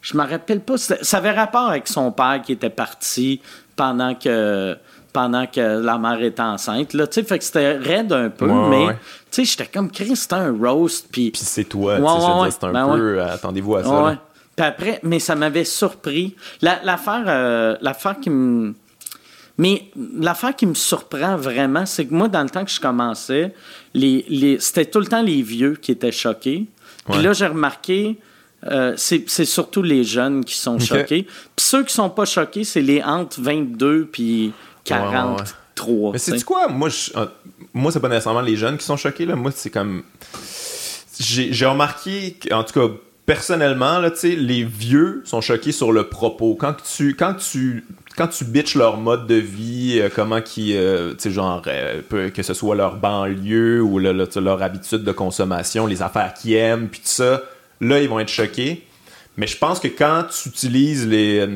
je 0.00 0.16
me 0.16 0.22
rappelle 0.22 0.60
pas, 0.60 0.78
ça 0.78 1.16
avait 1.16 1.32
rapport 1.32 1.68
avec 1.68 1.88
son 1.88 2.12
père 2.12 2.40
qui 2.44 2.52
était 2.52 2.70
parti 2.70 3.40
pendant 3.74 4.14
que 4.14 4.76
pendant 5.16 5.46
que 5.46 5.80
la 5.80 5.96
mère 5.96 6.22
était 6.22 6.42
enceinte. 6.42 6.92
Là, 6.92 7.06
fait 7.10 7.38
que 7.38 7.42
c'était 7.42 7.78
raide 7.78 8.12
un 8.12 8.28
peu, 8.28 8.46
mais 8.68 8.88
tu 8.88 8.96
sais, 9.30 9.44
j'étais 9.46 9.64
comme 9.64 9.90
Chris, 9.90 10.14
c'était 10.14 10.34
un 10.34 10.54
roast. 10.54 11.06
Puis 11.10 11.32
c'est 11.34 11.64
toi, 11.64 11.98
ouais, 11.98 12.50
c'est 12.50 12.64
un 12.64 12.72
ben 12.72 12.86
peu. 12.94 13.18
Euh, 13.18 13.32
attendez-vous 13.32 13.76
à 13.76 13.82
ça. 13.82 14.18
Puis 14.54 14.66
après, 14.66 15.00
mais 15.02 15.18
ça 15.18 15.34
m'avait 15.34 15.64
surpris. 15.64 16.36
L'affaire 16.60 17.24
euh, 17.28 17.76
l'affaire 17.80 18.20
qui 18.20 18.28
me. 18.28 18.74
Mais 19.56 19.84
l'affaire 20.20 20.54
qui 20.54 20.66
me 20.66 20.74
surprend 20.74 21.38
vraiment, 21.38 21.86
c'est 21.86 22.04
que 22.04 22.12
moi, 22.12 22.28
dans 22.28 22.42
le 22.42 22.50
temps 22.50 22.62
que 22.62 22.70
je 22.70 22.78
commençais, 22.78 23.54
les, 23.94 24.26
les, 24.28 24.60
c'était 24.60 24.84
tout 24.84 25.00
le 25.00 25.06
temps 25.06 25.22
les 25.22 25.40
vieux 25.40 25.76
qui 25.80 25.92
étaient 25.92 26.12
choqués. 26.12 26.66
Puis 27.10 27.22
là, 27.22 27.32
j'ai 27.32 27.46
remarqué, 27.46 28.18
euh, 28.66 28.92
c'est, 28.98 29.26
surtout 29.46 29.80
les 29.80 30.04
jeunes 30.04 30.44
qui 30.44 30.56
sont 30.56 30.78
choqués. 30.78 31.22
Puis 31.22 31.64
ceux 31.64 31.84
qui 31.84 31.94
sont 31.94 32.10
pas 32.10 32.26
choqués, 32.26 32.64
c'est 32.64 32.82
les 32.82 33.02
entre 33.02 33.40
22 33.40 34.10
puis 34.12 34.52
43. 34.86 36.12
Mais 36.12 36.18
c'est 36.18 36.44
quoi? 36.44 36.68
Moi, 36.68 36.88
je, 36.88 37.10
euh, 37.16 37.26
moi, 37.74 37.92
c'est 37.92 38.00
pas 38.00 38.08
nécessairement 38.08 38.40
les 38.40 38.56
jeunes 38.56 38.78
qui 38.78 38.84
sont 38.84 38.96
choqués. 38.96 39.26
Là. 39.26 39.36
Moi, 39.36 39.50
c'est 39.54 39.70
comme... 39.70 40.02
J'ai, 41.18 41.52
j'ai 41.52 41.66
remarqué, 41.66 42.36
en 42.52 42.62
tout 42.62 42.78
cas, 42.78 42.94
personnellement, 43.26 43.98
là, 43.98 44.10
les 44.22 44.64
vieux 44.64 45.22
sont 45.24 45.40
choqués 45.40 45.72
sur 45.72 45.92
le 45.92 46.08
propos. 46.08 46.54
Quand 46.54 46.74
tu, 46.82 47.14
quand 47.14 47.34
tu, 47.34 47.84
quand 48.16 48.28
tu 48.28 48.44
bitches 48.44 48.76
leur 48.76 48.96
mode 48.96 49.26
de 49.26 49.34
vie, 49.34 49.98
euh, 50.00 50.08
comment 50.14 50.40
qui, 50.40 50.76
euh, 50.76 51.12
tu 51.12 51.22
sais, 51.24 51.30
genre, 51.32 51.62
euh, 51.66 52.30
que 52.30 52.42
ce 52.42 52.54
soit 52.54 52.76
leur 52.76 52.96
banlieue 52.96 53.82
ou 53.82 53.98
leur 53.98 54.62
habitude 54.62 55.02
de 55.02 55.12
consommation, 55.12 55.86
les 55.86 56.02
affaires 56.02 56.32
qu'ils 56.32 56.54
aiment, 56.54 56.88
puis 56.88 57.00
tout 57.00 57.08
ça, 57.08 57.42
là, 57.80 58.00
ils 58.00 58.08
vont 58.08 58.20
être 58.20 58.28
choqués. 58.28 58.86
Mais 59.36 59.46
je 59.46 59.58
pense 59.58 59.80
que 59.80 59.88
quand 59.88 60.24
tu 60.30 60.48
utilises 60.48 61.06
les, 61.06 61.46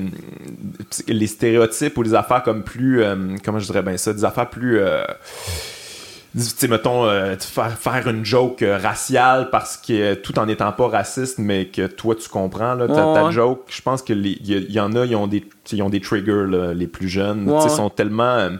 les 1.08 1.26
stéréotypes 1.26 1.96
ou 1.96 2.02
les 2.02 2.14
affaires 2.14 2.42
comme 2.42 2.62
plus, 2.62 3.02
comment 3.44 3.58
je 3.58 3.66
dirais 3.66 3.82
bien 3.82 3.96
ça, 3.96 4.12
des 4.12 4.24
affaires 4.24 4.50
plus 4.50 4.80
tu 6.58 6.68
mettons, 6.68 7.06
euh, 7.06 7.36
faire, 7.38 7.72
faire 7.72 8.08
une 8.08 8.24
joke 8.24 8.62
euh, 8.62 8.78
raciale 8.78 9.50
parce 9.50 9.76
que 9.76 10.14
tout 10.14 10.38
en 10.38 10.46
étant 10.48 10.70
pas 10.72 10.88
raciste, 10.88 11.38
mais 11.38 11.66
que 11.66 11.86
toi 11.86 12.14
tu 12.14 12.28
comprends 12.28 12.74
là, 12.74 12.86
ta, 12.86 13.30
joke, 13.30 13.64
je 13.68 13.82
pense 13.82 14.02
qu'il 14.02 14.24
y, 14.24 14.72
y, 14.72 14.80
en 14.80 14.94
a, 14.94 15.04
ils 15.06 15.16
ont 15.16 15.26
des, 15.26 15.44
ils 15.72 15.82
ont 15.82 15.90
des 15.90 16.00
triggers, 16.00 16.72
les 16.74 16.86
plus 16.86 17.08
jeunes. 17.08 17.52
Ils 17.64 17.70
sont 17.70 17.90
tellement, 17.90 18.22
euh, 18.22 18.50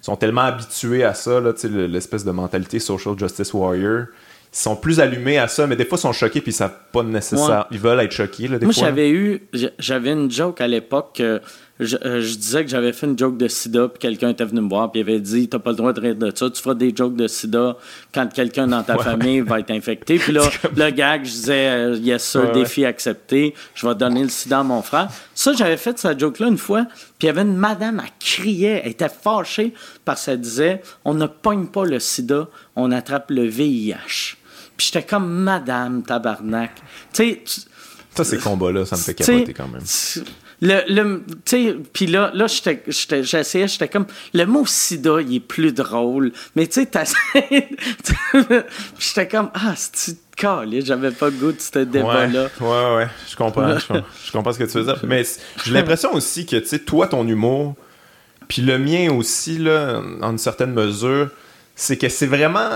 sont 0.00 0.16
tellement 0.16 0.42
habitués 0.42 1.04
à 1.04 1.14
ça, 1.14 1.40
l'espèce 1.64 2.24
de 2.24 2.30
mentalité 2.30 2.78
social 2.78 3.18
justice 3.18 3.52
warrior. 3.52 4.06
Ils 4.52 4.58
sont 4.58 4.76
plus 4.76 5.00
allumés 5.00 5.38
à 5.38 5.48
ça, 5.48 5.66
mais 5.66 5.76
des 5.76 5.84
fois 5.84 5.98
ils 5.98 6.02
sont 6.02 6.12
choqués 6.12 6.40
puis 6.40 6.52
ils 6.52 6.54
savent 6.54 6.78
pas 6.92 7.02
nécessairement. 7.02 7.66
Ils 7.70 7.78
veulent 7.78 8.00
être 8.00 8.12
choqués. 8.12 8.48
Là, 8.48 8.58
des 8.58 8.66
Moi, 8.66 8.74
j'avais 8.76 9.10
eu, 9.10 9.42
j'avais 9.78 10.12
une 10.12 10.30
joke 10.30 10.60
à 10.60 10.66
l'époque 10.66 11.22
euh, 11.80 12.20
je, 12.20 12.36
disais 12.36 12.64
que 12.64 12.70
j'avais 12.70 12.92
fait 12.92 13.06
une 13.06 13.18
joke 13.18 13.36
de 13.36 13.46
sida, 13.46 13.88
puis 13.88 13.98
quelqu'un 14.00 14.30
était 14.30 14.44
venu 14.44 14.60
me 14.60 14.68
voir, 14.68 14.90
puis 14.90 15.00
il 15.00 15.08
avait 15.08 15.20
dit 15.20 15.48
T'as 15.48 15.58
pas 15.58 15.70
le 15.70 15.76
droit 15.76 15.92
de 15.92 16.00
rire 16.00 16.16
de 16.16 16.32
ça, 16.34 16.50
tu 16.50 16.60
feras 16.60 16.74
des 16.74 16.92
jokes 16.94 17.14
de 17.14 17.28
sida 17.28 17.76
quand 18.12 18.32
quelqu'un 18.32 18.66
dans 18.66 18.82
ta 18.82 18.98
famille 18.98 19.40
va 19.40 19.60
être 19.60 19.70
infecté. 19.70 20.18
Puis 20.18 20.32
là, 20.32 20.42
le 20.76 20.90
gag, 20.90 21.24
je 21.24 21.30
disais 21.30 21.68
euh, 21.68 21.96
Yes, 21.96 22.24
sir, 22.24 22.50
défi 22.52 22.84
accepté, 22.84 23.54
je 23.74 23.86
vais 23.86 23.94
donner 23.94 24.22
le 24.22 24.28
sida 24.28 24.60
à 24.60 24.62
mon 24.62 24.82
frère. 24.82 25.08
Ça, 25.34 25.52
j'avais 25.52 25.76
fait 25.76 25.98
cette 25.98 26.18
joke-là 26.18 26.48
une 26.48 26.58
fois, 26.58 26.84
puis 26.84 27.06
il 27.22 27.26
y 27.26 27.30
avait 27.30 27.42
une 27.42 27.56
madame, 27.56 28.02
elle 28.04 28.12
criait, 28.18 28.82
elle 28.84 28.90
était 28.90 29.08
fâchée 29.08 29.72
parce 30.04 30.24
qu'elle 30.24 30.40
disait 30.40 30.82
On 31.04 31.14
ne 31.14 31.26
pogne 31.26 31.66
pas 31.66 31.84
le 31.84 32.00
sida, 32.00 32.48
on 32.74 32.90
attrape 32.90 33.30
le 33.30 33.44
VIH. 33.44 34.37
Puis 34.78 34.90
j'étais 34.90 35.04
comme 35.04 35.28
Madame 35.28 36.02
tabarnak. 36.02 36.70
Tu 37.12 37.22
sais. 37.22 37.42
Ça, 38.14 38.24
ces 38.24 38.38
combats-là, 38.38 38.86
ça 38.86 38.96
me 38.96 39.02
fait 39.02 39.14
capoter 39.14 39.52
quand 39.52 39.68
même. 39.68 39.82
Le, 40.60 40.80
le 40.88 41.22
tu 41.26 41.40
sais, 41.44 41.76
puis 41.92 42.06
là, 42.06 42.32
là 42.34 42.46
j'essayais, 42.48 43.68
j'étais 43.68 43.88
comme, 43.88 44.06
le 44.34 44.44
mot 44.44 44.64
sida, 44.66 45.20
il 45.20 45.36
est 45.36 45.40
plus 45.40 45.72
drôle, 45.72 46.32
mais 46.56 46.66
tu 46.66 46.82
sais, 46.82 47.04
j'étais 48.98 49.28
comme, 49.28 49.50
ah, 49.54 49.74
c'est 49.76 50.16
j'avais 50.40 51.10
pas 51.10 51.26
le 51.26 51.36
goût 51.36 51.52
de 51.52 51.60
ce 51.60 51.80
débat-là. 51.80 52.48
Ouais, 52.60 52.66
ouais, 52.66 52.96
ouais, 52.96 53.08
je 53.28 53.36
comprends, 53.36 53.76
je, 53.78 54.32
comprends 54.32 54.52
ce 54.52 54.58
que 54.58 54.64
tu 54.64 54.78
veux 54.78 54.84
dire. 54.84 55.00
Mais 55.04 55.24
j'ai 55.64 55.72
l'impression 55.72 56.12
aussi 56.14 56.46
que, 56.46 56.56
tu 56.56 56.66
sais, 56.66 56.78
toi, 56.78 57.08
ton 57.08 57.26
humour, 57.26 57.74
puis 58.46 58.62
le 58.62 58.78
mien 58.78 59.12
aussi, 59.12 59.58
là, 59.58 60.00
en 60.22 60.30
une 60.30 60.38
certaine 60.38 60.72
mesure, 60.72 61.30
c'est 61.80 61.96
que 61.96 62.08
c'est 62.08 62.26
vraiment 62.26 62.70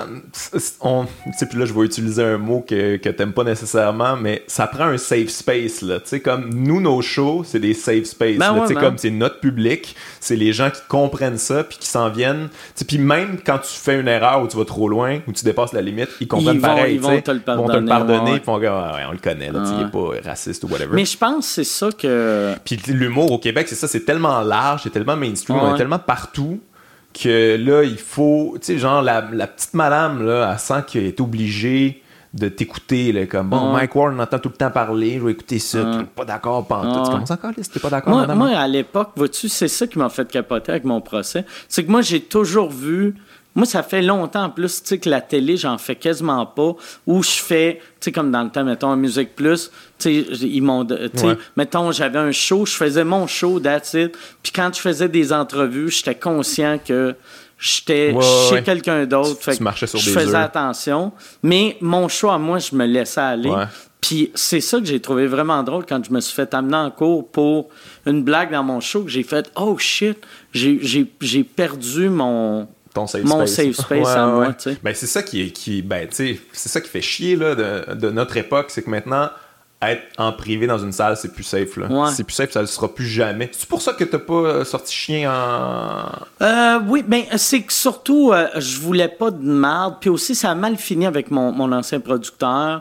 on 0.80 1.06
puis 1.50 1.58
là 1.58 1.66
je 1.66 1.72
vais 1.72 1.80
utiliser 1.80 2.22
un 2.22 2.38
mot 2.38 2.64
que 2.66 2.98
que 2.98 3.08
t'aimes 3.08 3.32
pas 3.32 3.42
nécessairement 3.42 4.14
mais 4.14 4.44
ça 4.46 4.68
prend 4.68 4.84
un 4.84 4.96
safe 4.96 5.28
space 5.28 5.82
là. 5.82 5.98
Tu 5.98 6.06
sais 6.06 6.20
comme 6.20 6.54
nous 6.54 6.80
nos 6.80 7.02
shows 7.02 7.42
c'est 7.44 7.58
des 7.58 7.74
safe 7.74 8.04
space 8.04 8.38
ben 8.38 8.60
tu 8.60 8.68
sais 8.68 8.74
ben 8.74 8.80
comme 8.80 8.98
c'est 8.98 9.10
notre 9.10 9.40
public 9.40 9.96
c'est 10.20 10.36
les 10.36 10.52
gens 10.52 10.70
qui 10.70 10.80
comprennent 10.88 11.36
ça 11.36 11.64
puis 11.64 11.78
qui 11.78 11.88
s'en 11.88 12.10
viennent. 12.10 12.48
Tu 12.76 12.84
puis 12.84 12.98
même 12.98 13.38
quand 13.44 13.58
tu 13.58 13.72
fais 13.72 13.98
une 13.98 14.06
erreur 14.06 14.40
ou 14.40 14.46
tu 14.46 14.56
vas 14.56 14.64
trop 14.64 14.88
loin 14.88 15.18
ou 15.26 15.32
tu 15.32 15.44
dépasses 15.44 15.72
la 15.72 15.82
limite 15.82 16.10
ils 16.20 16.28
comprennent 16.28 16.60
pareil 16.60 16.94
ils 16.94 17.00
vont 17.00 17.20
te 17.20 17.32
le 17.32 17.40
pardonner, 17.40 17.66
vont 17.66 17.74
te 17.74 17.80
le 17.80 17.86
pardonner 17.86 18.38
puis 18.38 18.50
ouais, 18.52 18.68
on 19.08 19.12
le 19.12 19.18
connaît 19.18 19.50
là 19.50 19.64
il 19.80 19.86
est 19.86 19.90
pas 19.90 20.28
raciste 20.28 20.62
ou 20.62 20.68
whatever. 20.68 20.94
Mais 20.94 21.06
je 21.06 21.18
pense 21.18 21.48
c'est 21.48 21.64
ça 21.64 21.88
que 21.90 22.54
puis 22.64 22.80
l'humour 22.86 23.32
au 23.32 23.38
Québec 23.38 23.66
c'est 23.68 23.74
ça 23.74 23.88
c'est 23.88 24.04
tellement 24.04 24.42
large 24.42 24.82
c'est 24.84 24.90
tellement 24.90 25.16
mainstream 25.16 25.58
on 25.58 25.74
est 25.74 25.78
tellement 25.78 25.98
partout 25.98 26.60
que 27.12 27.56
là, 27.56 27.82
il 27.84 27.98
faut, 27.98 28.56
tu 28.60 28.66
sais, 28.66 28.78
genre, 28.78 29.02
la, 29.02 29.22
petite 29.22 29.74
madame, 29.74 30.24
là, 30.24 30.50
elle 30.52 30.58
sent 30.58 30.84
qu'elle 30.86 31.04
est 31.04 31.20
obligée 31.20 32.02
de 32.34 32.48
t'écouter, 32.48 33.26
comme, 33.26 33.50
bon, 33.50 33.72
Mike 33.72 33.94
Ward, 33.94 34.14
on 34.16 34.18
entend 34.18 34.38
tout 34.38 34.48
le 34.48 34.54
temps 34.54 34.70
parler, 34.70 35.18
je 35.18 35.24
vais 35.24 35.32
écouter 35.32 35.58
ça, 35.58 35.98
tu 35.98 36.04
pas 36.06 36.24
d'accord, 36.24 36.66
pas 36.66 36.80
Tu 36.80 37.10
commences 37.10 37.30
encore, 37.30 37.50
t'es 37.54 37.80
pas 37.80 37.90
d'accord, 37.90 38.14
moi, 38.14 38.34
moi, 38.34 38.48
à 38.56 38.66
l'époque, 38.66 39.10
vois-tu, 39.16 39.50
c'est 39.50 39.68
ça 39.68 39.86
qui 39.86 39.98
m'a 39.98 40.08
fait 40.08 40.26
capoter 40.30 40.72
avec 40.72 40.84
mon 40.84 41.02
procès, 41.02 41.44
c'est 41.68 41.84
que 41.84 41.90
moi, 41.90 42.00
j'ai 42.00 42.20
toujours 42.20 42.70
vu 42.70 43.16
moi, 43.54 43.66
ça 43.66 43.82
fait 43.82 44.02
longtemps 44.02 44.44
en 44.44 44.50
plus, 44.50 44.82
tu 44.82 44.88
sais, 44.88 44.98
que 44.98 45.10
la 45.10 45.20
télé, 45.20 45.56
j'en 45.56 45.76
fais 45.76 45.96
quasiment 45.96 46.46
pas. 46.46 46.74
Ou 47.06 47.22
je 47.22 47.30
fais, 47.30 47.80
tu 47.80 48.06
sais, 48.06 48.12
comme 48.12 48.30
dans 48.30 48.42
le 48.42 48.50
temps, 48.50 48.64
mettons, 48.64 48.96
Musique 48.96 49.36
Plus, 49.36 49.70
tu 49.98 50.24
sais, 50.24 50.36
ils 50.40 50.62
m'ont, 50.62 50.84
tu 50.84 50.96
sais, 51.14 51.36
mettons, 51.56 51.92
j'avais 51.92 52.18
un 52.18 52.32
show, 52.32 52.64
je 52.64 52.72
faisais 52.72 53.04
mon 53.04 53.26
show, 53.26 53.60
that's 53.60 53.94
it. 53.94 54.16
Puis 54.42 54.52
quand 54.52 54.74
je 54.74 54.80
faisais 54.80 55.08
des 55.08 55.32
entrevues, 55.32 55.90
j'étais 55.90 56.14
conscient 56.14 56.78
que 56.78 57.14
j'étais 57.58 58.14
chez 58.48 58.62
quelqu'un 58.62 59.04
d'autre. 59.06 59.42
Fait 59.42 59.56
tu 59.56 59.62
marchais 59.62 59.86
sur 59.86 59.98
je 59.98 60.10
faisais 60.10 60.34
attention. 60.34 61.12
Mais 61.42 61.76
mon 61.80 62.08
show 62.08 62.30
à 62.30 62.38
moi, 62.38 62.58
je 62.58 62.74
me 62.74 62.86
laissais 62.86 63.20
aller. 63.20 63.52
Puis 64.00 64.32
c'est 64.34 64.60
ça 64.60 64.80
que 64.80 64.84
j'ai 64.84 64.98
trouvé 64.98 65.28
vraiment 65.28 65.62
drôle 65.62 65.86
quand 65.86 66.04
je 66.04 66.10
me 66.10 66.20
suis 66.20 66.34
fait 66.34 66.52
amener 66.54 66.76
en 66.76 66.90
cours 66.90 67.30
pour 67.30 67.68
une 68.04 68.24
blague 68.24 68.50
dans 68.50 68.64
mon 68.64 68.80
show, 68.80 69.04
que 69.04 69.10
j'ai 69.10 69.22
fait 69.22 69.48
«Oh 69.56 69.78
shit, 69.78 70.18
j'ai 70.52 71.44
perdu 71.44 72.08
mon 72.08 72.66
ton 72.92 73.06
safe 73.06 73.24
mon 73.24 73.46
safe 73.46 73.74
space 73.76 74.08
à 74.08 74.26
moi, 74.26 74.52
tu 74.52 74.70
sais. 74.70 74.76
Ben, 74.82 74.94
c'est 74.94 75.06
ça 75.06 75.22
qui, 75.22 75.52
qui 75.52 75.82
ben, 75.82 76.08
c'est 76.10 76.38
ça 76.52 76.80
qui 76.80 76.88
fait 76.88 77.00
chier 77.00 77.36
là, 77.36 77.54
de, 77.54 77.94
de 77.94 78.10
notre 78.10 78.36
époque, 78.36 78.66
c'est 78.68 78.82
que 78.82 78.90
maintenant, 78.90 79.30
être 79.82 80.02
en 80.18 80.32
privé 80.32 80.66
dans 80.66 80.78
une 80.78 80.92
salle, 80.92 81.16
c'est 81.16 81.32
plus 81.32 81.42
safe. 81.42 81.76
Là. 81.76 82.10
C'est 82.14 82.24
plus 82.24 82.34
safe, 82.34 82.50
ça 82.50 82.62
ne 82.62 82.66
sera 82.66 82.92
plus 82.94 83.06
jamais. 83.06 83.50
C'est 83.52 83.68
pour 83.68 83.82
ça 83.82 83.92
que 83.92 84.04
t'as 84.04 84.18
pas 84.18 84.34
euh, 84.34 84.64
sorti 84.64 84.94
chien 84.94 85.30
en. 85.32 86.04
Euh, 86.42 86.80
oui, 86.86 87.04
ben 87.06 87.24
c'est 87.36 87.62
que 87.62 87.72
surtout, 87.72 88.32
euh, 88.32 88.48
je 88.56 88.78
voulais 88.78 89.08
pas 89.08 89.30
de 89.30 89.42
merde. 89.42 89.96
Puis 90.00 90.10
aussi, 90.10 90.34
ça 90.34 90.50
a 90.50 90.54
mal 90.54 90.76
fini 90.76 91.06
avec 91.06 91.30
mon, 91.30 91.52
mon 91.52 91.72
ancien 91.72 92.00
producteur. 92.00 92.80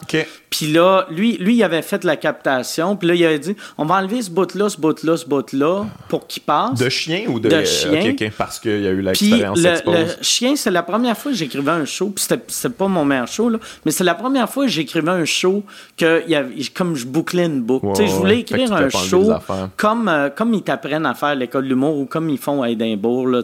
Puis 0.50 0.68
là, 0.68 1.08
lui, 1.10 1.38
lui, 1.38 1.56
il 1.56 1.64
avait 1.64 1.82
fait 1.82 2.04
la 2.04 2.18
captation. 2.18 2.96
Puis 2.98 3.08
là, 3.08 3.16
il 3.16 3.26
avait 3.26 3.40
dit 3.40 3.56
on 3.78 3.86
va 3.86 3.96
enlever 3.96 4.22
ce 4.22 4.30
bout-là, 4.30 4.70
ce 4.70 4.78
bout-là, 4.80 5.18
ce 5.18 5.26
bout-là 5.26 5.86
pour 6.10 6.28
qu'il 6.28 6.44
passe. 6.44 6.78
De 6.80 6.90
chien 6.90 7.26
ou 7.28 7.40
de. 7.40 7.50
De 7.50 7.64
chien. 7.64 8.16
parce 8.38 8.60
qu'il 8.60 8.82
y 8.82 8.88
a 8.88 8.92
eu 8.92 9.02
l'expérience 9.02 9.60
le, 9.60 9.72
le 9.86 10.08
chien, 10.22 10.56
c'est 10.56 10.72
la 10.72 10.84
première 10.84 11.18
fois 11.18 11.32
que 11.32 11.38
j'écrivais 11.38 11.72
un 11.72 11.86
show. 11.86 12.10
Puis 12.10 12.26
c'était 12.48 12.70
pas 12.70 12.88
mon 12.88 13.06
meilleur 13.06 13.28
show, 13.28 13.50
là. 13.50 13.60
Mais 13.86 13.92
c'est 13.92 14.04
la 14.04 14.16
première 14.16 14.50
fois 14.50 14.66
que 14.66 14.72
j'écrivais 14.72 15.12
un 15.12 15.26
show 15.26 15.64
que, 15.98 16.24
il 16.26 16.32
y 16.32 16.36
avait, 16.36 16.64
comme 16.74 16.90
je 16.95 17.06
bouclais 17.06 17.45
une 17.45 17.62
boucle. 17.62 17.88
je 17.95 18.12
voulais 18.12 18.39
écrire 18.39 18.71
un 18.73 18.89
show 18.89 19.32
comme, 19.77 20.08
euh, 20.08 20.30
comme 20.30 20.54
ils 20.54 20.63
t'apprennent 20.63 21.06
à 21.06 21.13
faire 21.13 21.36
l'école 21.36 21.63
de 21.65 21.69
l'humour 21.69 21.97
ou 21.97 22.06
comme 22.06 22.30
ils 22.30 22.38
font 22.38 22.62
à 22.62 22.69
Édimbourg, 22.69 23.27
là, 23.27 23.41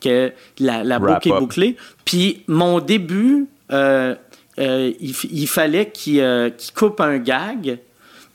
que 0.00 0.32
la, 0.58 0.84
la 0.84 0.98
boucle 0.98 1.28
est 1.28 1.38
bouclée. 1.38 1.76
Puis 2.04 2.42
mon 2.46 2.80
début. 2.80 3.46
Euh, 3.70 4.14
euh, 4.58 4.92
il, 5.00 5.46
fallait 5.46 5.90
qu'il 5.90 6.52
coupe 6.74 7.00
un 7.00 7.18
gag. 7.18 7.78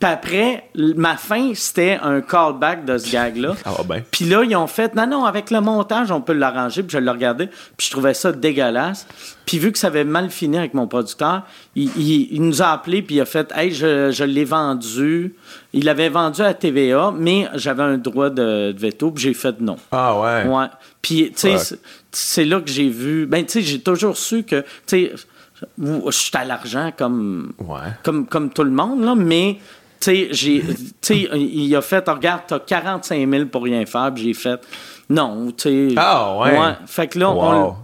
Puis 0.03 0.11
après, 0.11 0.69
ma 0.75 1.15
fin, 1.15 1.53
c'était 1.55 1.97
un 2.01 2.19
callback 2.19 2.83
de 2.83 2.97
ce 2.97 3.09
gag-là. 3.09 3.55
Ah, 3.65 3.81
ben. 3.87 4.03
Puis 4.11 4.25
là, 4.25 4.43
ils 4.43 4.53
ont 4.53 4.67
fait, 4.67 4.93
non, 4.95 5.07
non, 5.07 5.23
avec 5.23 5.49
le 5.49 5.61
montage, 5.61 6.11
on 6.11 6.19
peut 6.19 6.33
l'arranger. 6.33 6.83
Puis 6.83 6.97
je 6.97 6.97
l'ai 6.97 7.09
regardé, 7.09 7.47
puis 7.47 7.87
je 7.87 7.91
trouvais 7.91 8.13
ça 8.13 8.33
dégueulasse. 8.33 9.07
Puis 9.45 9.59
vu 9.59 9.71
que 9.71 9.79
ça 9.79 9.87
avait 9.87 10.03
mal 10.03 10.29
fini 10.29 10.57
avec 10.57 10.73
mon 10.73 10.87
producteur, 10.87 11.43
il, 11.77 12.41
nous 12.41 12.61
a 12.61 12.73
appelé, 12.73 13.01
puis 13.01 13.15
il 13.15 13.21
a 13.21 13.25
fait, 13.25 13.49
hey, 13.55 13.71
je, 13.71 14.23
l'ai 14.25 14.43
vendu. 14.43 15.35
Il 15.71 15.85
l'avait 15.85 16.09
vendu 16.09 16.41
à 16.41 16.53
TVA, 16.53 17.13
mais 17.17 17.47
j'avais 17.53 17.83
un 17.83 17.97
droit 17.97 18.29
de, 18.29 18.75
veto, 18.77 19.09
puis 19.11 19.23
j'ai 19.23 19.33
fait 19.33 19.61
non. 19.61 19.77
Ah 19.93 20.19
ouais? 20.19 20.53
Ouais. 20.53 20.65
Puis, 21.01 21.31
tu 21.31 21.57
sais, 21.57 21.77
c'est 22.11 22.43
là 22.43 22.59
que 22.59 22.69
j'ai 22.69 22.89
vu. 22.89 23.25
Ben, 23.25 23.45
tu 23.45 23.53
sais, 23.53 23.61
j'ai 23.61 23.79
toujours 23.79 24.17
su 24.17 24.43
que, 24.43 24.65
tu 24.85 25.07
sais, 25.07 25.13
je 25.77 26.11
suis 26.11 26.37
à 26.37 26.43
l'argent 26.43 26.91
comme, 26.97 27.53
comme, 28.03 28.25
comme 28.25 28.49
tout 28.49 28.65
le 28.65 28.71
monde, 28.71 29.01
là, 29.05 29.15
mais 29.15 29.59
tu 30.03 30.61
sais, 31.01 31.29
il 31.35 31.75
a 31.75 31.81
fait, 31.81 32.07
regarde, 32.07 32.41
t'as 32.47 32.59
45 32.59 33.29
000 33.29 33.45
pour 33.45 33.63
rien 33.63 33.85
faire, 33.85 34.15
j'ai 34.15 34.33
fait, 34.33 34.59
Non, 35.09 35.51
tu 35.51 35.89
sais. 35.89 35.95
Ah, 35.97 36.37
ouais. 36.37 36.75
Fait 36.85 37.07
que 37.07 37.19
là, 37.19 37.31
on, 37.31 37.75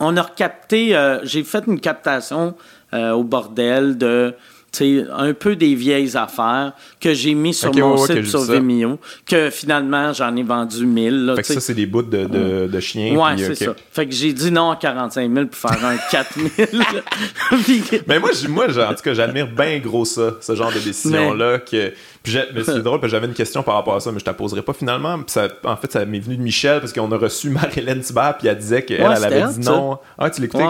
on, 0.00 0.16
a 0.16 0.22
recapté. 0.22 0.96
Euh, 0.96 1.20
j'ai 1.24 1.44
fait 1.44 1.64
une 1.66 1.80
captation 1.80 2.54
euh, 2.92 3.12
au 3.12 3.24
bordel 3.24 3.96
de 3.98 4.34
un 4.82 5.32
peu 5.34 5.56
des 5.56 5.74
vieilles 5.74 6.16
affaires 6.16 6.72
que 7.00 7.14
j'ai 7.14 7.34
mis 7.34 7.54
sur 7.54 7.74
mon 7.74 7.96
site 7.96 8.26
sur 8.26 8.42
Vimeo, 8.42 8.98
que 9.26 9.50
finalement 9.50 10.12
j'en 10.12 10.34
ai 10.36 10.42
vendu 10.42 10.86
1000. 10.86 11.34
fait 11.36 11.42
que 11.42 11.52
ça, 11.54 11.60
c'est 11.60 11.74
des 11.74 11.86
bouts 11.86 12.02
de, 12.02 12.24
de, 12.24 12.66
de 12.66 12.80
chiens. 12.80 13.14
Ouais, 13.16 13.36
c'est 13.36 13.66
ça. 13.66 13.74
Fait 13.92 14.06
que 14.06 14.14
j'ai 14.14 14.32
dit 14.32 14.50
non 14.50 14.70
à 14.70 14.76
45 14.76 15.32
000 15.32 15.46
pour 15.46 15.70
faire 15.70 15.84
un 15.84 15.96
4000. 16.10 16.50
Mais 18.06 18.18
moi, 18.18 18.30
moi 18.48 18.66
en 18.66 18.94
tout 18.94 19.02
cas, 19.02 19.14
j'admire 19.14 19.48
bien 19.48 19.78
gros 19.78 20.04
ça, 20.04 20.34
ce 20.40 20.54
genre 20.54 20.72
de 20.72 20.78
décision-là. 20.78 21.58
que 21.58 21.92
c'est 22.24 22.52
drôle, 22.82 23.00
parce 23.00 23.02
que 23.02 23.08
j'avais 23.08 23.26
une 23.26 23.34
question 23.34 23.62
par 23.62 23.74
rapport 23.74 23.96
à 23.96 24.00
ça, 24.00 24.10
mais 24.10 24.18
je 24.18 24.24
ne 24.24 24.30
la 24.30 24.34
poserai 24.34 24.62
pas 24.62 24.72
finalement. 24.72 25.18
ça, 25.26 25.48
en 25.64 25.76
fait, 25.76 25.92
ça 25.92 26.04
m'est 26.04 26.20
venu 26.20 26.36
de 26.36 26.42
Michel, 26.42 26.80
parce 26.80 26.92
qu'on 26.92 27.10
a 27.12 27.16
reçu 27.16 27.50
Marie-Hélène 27.50 28.00
Thibert, 28.00 28.36
puis 28.38 28.48
elle 28.48 28.58
disait 28.58 28.82
qu'elle 28.82 29.00
elle 29.00 29.24
avait 29.24 29.52
dit 29.52 29.60
non. 29.60 29.98
Ah, 30.18 30.30
tu 30.30 30.40
l'écoutais? 30.40 30.64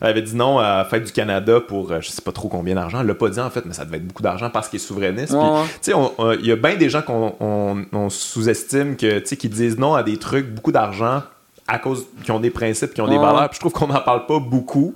Elle 0.00 0.08
avait 0.08 0.22
dit 0.22 0.36
non 0.36 0.58
à 0.58 0.84
fête 0.84 1.04
du 1.04 1.12
Canada 1.12 1.60
pour 1.60 1.92
euh, 1.92 2.00
je 2.00 2.10
sais 2.10 2.22
pas 2.22 2.32
trop 2.32 2.48
combien 2.48 2.74
d'argent. 2.74 3.00
Elle 3.00 3.06
l'a 3.06 3.14
pas 3.14 3.28
dit 3.28 3.40
en 3.40 3.49
fait, 3.50 3.64
mais 3.66 3.74
ça 3.74 3.84
devait 3.84 3.98
être 3.98 4.06
beaucoup 4.06 4.22
d'argent 4.22 4.50
parce 4.50 4.68
qu'il 4.68 4.78
est 4.78 4.84
souverainiste. 4.84 5.34
il 5.86 6.46
y 6.46 6.52
a 6.52 6.56
bien 6.56 6.76
des 6.76 6.90
gens 6.90 7.02
qu'on 7.02 8.08
sous-estime, 8.08 8.96
que, 8.96 9.18
qui 9.18 9.48
disent 9.48 9.78
non 9.78 9.94
à 9.94 10.02
des 10.02 10.16
trucs, 10.16 10.52
beaucoup 10.52 10.72
d'argent 10.72 11.22
à 11.70 11.78
cause 11.78 12.06
qui 12.24 12.32
ont 12.32 12.40
des 12.40 12.50
principes, 12.50 12.92
qui 12.94 13.00
ont 13.00 13.08
des 13.08 13.16
valeurs. 13.18 13.48
Puis 13.48 13.56
je 13.56 13.60
trouve 13.60 13.72
qu'on 13.72 13.86
n'en 13.86 14.00
parle 14.00 14.26
pas 14.26 14.40
beaucoup. 14.40 14.94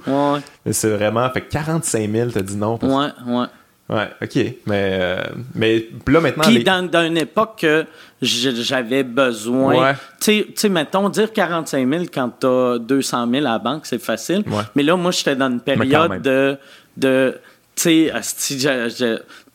Mais 0.65 0.73
c'est 0.73 0.91
vraiment. 0.91 1.29
Fait 1.31 1.43
45 1.43 2.11
000, 2.11 2.31
t'as 2.31 2.43
dit 2.43 2.57
non. 2.57 2.79
Ouais, 2.83 3.09
ouais. 3.27 3.47
Ouais, 3.89 4.09
ok. 4.23 4.35
Mais, 4.67 4.99
euh, 4.99 5.23
mais 5.55 5.87
là, 6.07 6.21
maintenant. 6.21 6.45
Puis 6.45 6.65
dans, 6.65 6.89
dans, 6.89 7.05
une 7.07 7.19
époque 7.19 7.59
que 7.61 7.85
j'avais 8.23 9.03
besoin. 9.03 9.95
Tu 10.21 10.47
sais, 10.55 10.69
mettons, 10.71 11.09
dire 11.11 11.33
45 11.33 11.89
000 11.89 12.05
quand 12.13 12.31
tu 12.41 12.47
as 12.47 12.79
200 12.79 13.31
000 13.31 13.47
à 13.47 13.51
la 13.51 13.59
banque, 13.59 13.85
c'est 13.85 13.99
facile. 13.99 14.43
Mais 14.75 14.83
là, 14.83 14.97
moi, 14.97 15.11
j'étais 15.11 15.37
dans 15.37 15.51
une 15.51 15.61
période 15.61 16.23
de. 16.23 16.57
de 16.97 17.39
tu 17.75 18.11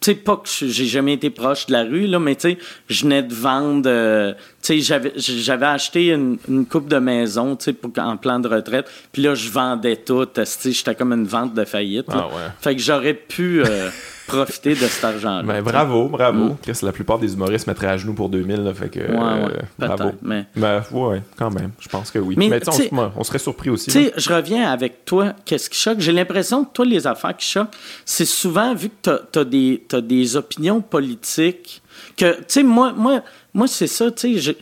sais, 0.01 0.15
pas 0.15 0.37
que 0.37 0.47
j'ai 0.47 0.85
jamais 0.85 1.13
été 1.13 1.29
proche 1.29 1.67
de 1.67 1.73
la 1.73 1.83
rue, 1.83 2.07
là, 2.07 2.19
mais 2.19 2.35
tu 2.35 2.51
sais, 2.51 2.57
je 2.89 3.03
venais 3.03 3.23
de 3.23 3.33
vendre. 3.33 3.89
Euh, 3.89 4.33
tu 4.33 4.39
sais, 4.61 4.79
j'avais, 4.79 5.13
j'avais 5.15 5.65
acheté 5.65 6.11
une, 6.11 6.37
une 6.47 6.65
coupe 6.65 6.87
de 6.87 6.97
maison, 6.97 7.55
tu 7.55 7.71
sais, 7.71 7.99
en 7.99 8.17
plan 8.17 8.39
de 8.39 8.47
retraite. 8.47 8.89
Puis 9.11 9.21
là, 9.21 9.35
je 9.35 9.49
vendais 9.49 9.97
tout. 9.97 10.25
Tu 10.25 10.71
j'étais 10.71 10.95
comme 10.95 11.13
une 11.13 11.27
vente 11.27 11.53
de 11.53 11.65
faillite. 11.65 12.07
Ah 12.09 12.27
ouais. 12.27 12.51
Fait 12.61 12.75
que 12.75 12.81
j'aurais 12.81 13.13
pu. 13.13 13.63
Euh, 13.63 13.89
profiter 14.29 14.71
de 14.71 14.87
cet 14.87 15.03
argent-là. 15.03 15.43
Ben, 15.43 15.61
bravo, 15.61 16.07
bravo. 16.07 16.45
Mm. 16.49 16.57
La 16.83 16.91
plupart 16.91 17.19
des 17.19 17.33
humoristes 17.33 17.67
mettraient 17.67 17.87
à 17.87 17.97
genoux 17.97 18.13
pour 18.13 18.29
2000, 18.29 18.63
là, 18.63 18.73
fait 18.73 18.89
que. 18.89 18.99
Ouais, 18.99 19.07
euh, 19.09 19.47
bravo. 19.77 20.11
Mais... 20.21 20.45
Ben, 20.55 20.83
ouais, 20.91 21.21
quand 21.37 21.51
même. 21.51 21.71
Je 21.79 21.89
pense 21.89 22.11
que 22.11 22.19
oui. 22.19 22.35
Mais, 22.37 22.49
mais 22.49 22.61
on, 22.91 23.11
on, 23.17 23.23
serait 23.23 23.39
surpris 23.39 23.69
aussi. 23.69 23.91
Tu 23.91 24.05
sais, 24.05 24.13
je 24.15 24.33
reviens 24.33 24.71
avec 24.71 25.05
toi. 25.05 25.33
Qu'est-ce 25.45 25.69
qui 25.69 25.79
choque? 25.79 25.99
J'ai 25.99 26.11
l'impression 26.11 26.63
que 26.65 26.73
toi, 26.73 26.85
les 26.85 27.05
affaires 27.07 27.35
qui 27.35 27.47
choquent, 27.47 27.75
c'est 28.05 28.25
souvent 28.25 28.73
vu 28.73 28.89
que 28.89 29.21
tu 29.31 29.39
as, 29.39 29.43
des, 29.43 29.83
as 29.93 30.01
des 30.01 30.35
opinions 30.35 30.81
politiques 30.81 31.81
que, 32.15 32.37
tu 32.37 32.43
sais, 32.47 32.63
moi, 32.63 32.93
moi, 32.95 33.21
moi 33.53 33.67
c'est 33.67 33.87
ça, 33.87 34.11
tu 34.11 34.39
sais, 34.39 34.57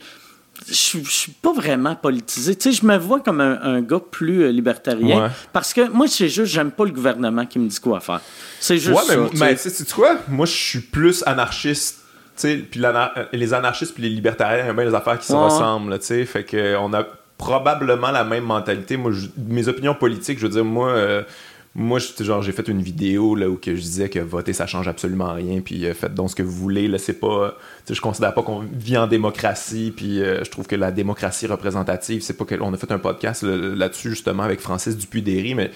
je, 0.66 0.98
je 1.04 1.10
suis 1.10 1.32
pas 1.32 1.52
vraiment 1.52 1.94
politisé. 1.94 2.56
Tu 2.56 2.72
sais, 2.72 2.80
je 2.80 2.86
me 2.86 2.96
vois 2.96 3.20
comme 3.20 3.40
un, 3.40 3.80
gars 3.80 4.00
plus 4.00 4.42
euh, 4.42 4.50
libertarien. 4.50 5.30
Parce 5.52 5.72
que 5.72 5.88
moi, 5.88 6.06
c'est 6.08 6.28
juste, 6.28 6.52
j'aime 6.52 6.70
pas 6.70 6.84
le 6.84 6.90
gouvernement 6.90 7.46
qui 7.46 7.58
me 7.58 7.68
dit 7.68 7.80
quoi 7.80 8.00
faire. 8.00 8.20
C'est 8.60 8.78
juste 8.78 9.08
ouais, 9.08 9.16
mais, 9.32 9.56
ça. 9.56 9.68
Mais, 9.68 9.84
tu 9.84 9.94
quoi? 9.94 10.16
Moi, 10.28 10.46
je 10.46 10.52
suis 10.52 10.80
plus 10.80 11.22
anarchiste. 11.26 12.00
Puis 12.40 12.66
euh, 12.76 13.06
les 13.32 13.52
anarchistes 13.52 13.94
puis 13.94 14.04
les 14.04 14.10
libertariens, 14.10 14.62
il 14.62 14.66
y 14.66 14.70
a 14.70 14.72
bien 14.72 14.86
des 14.86 14.94
affaires 14.94 15.18
qui 15.18 15.26
se 15.26 15.32
ressemblent. 15.32 16.00
sais 16.00 16.24
fait 16.24 16.44
que 16.44 16.76
on 16.76 16.92
a 16.94 17.04
probablement 17.36 18.10
la 18.12 18.24
même 18.24 18.44
mentalité. 18.44 18.96
Moi, 18.96 19.12
mes 19.36 19.66
opinions 19.68 19.94
politiques, 19.94 20.38
je 20.38 20.46
veux 20.46 20.52
dire, 20.52 20.64
moi. 20.64 20.90
Euh, 20.90 21.22
moi, 21.74 21.98
genre, 21.98 22.42
j'ai 22.42 22.52
fait 22.52 22.66
une 22.68 22.82
vidéo 22.82 23.34
là, 23.34 23.48
où 23.48 23.56
que 23.56 23.76
je 23.76 23.80
disais 23.80 24.08
que 24.08 24.18
voter, 24.18 24.52
ça 24.52 24.66
change 24.66 24.88
absolument 24.88 25.32
rien, 25.32 25.60
puis 25.60 25.86
euh, 25.86 25.94
faites 25.94 26.14
donc 26.14 26.30
ce 26.30 26.34
que 26.34 26.42
vous 26.42 26.52
voulez. 26.52 26.88
Là, 26.88 26.98
c'est 26.98 27.20
pas, 27.20 27.56
je 27.88 28.00
considère 28.00 28.34
pas 28.34 28.42
qu'on 28.42 28.64
vit 28.72 28.96
en 28.96 29.06
démocratie, 29.06 29.92
puis 29.94 30.20
euh, 30.20 30.42
je 30.44 30.50
trouve 30.50 30.66
que 30.66 30.76
la 30.76 30.90
démocratie 30.90 31.46
représentative, 31.46 32.22
c'est 32.22 32.36
pas 32.36 32.44
que. 32.44 32.56
On 32.60 32.72
a 32.72 32.76
fait 32.76 32.90
un 32.90 32.98
podcast 32.98 33.42
là-dessus, 33.44 34.10
justement, 34.10 34.42
avec 34.42 34.60
Francis 34.60 34.96
Dupuy-Derry, 34.96 35.54
mais 35.54 35.70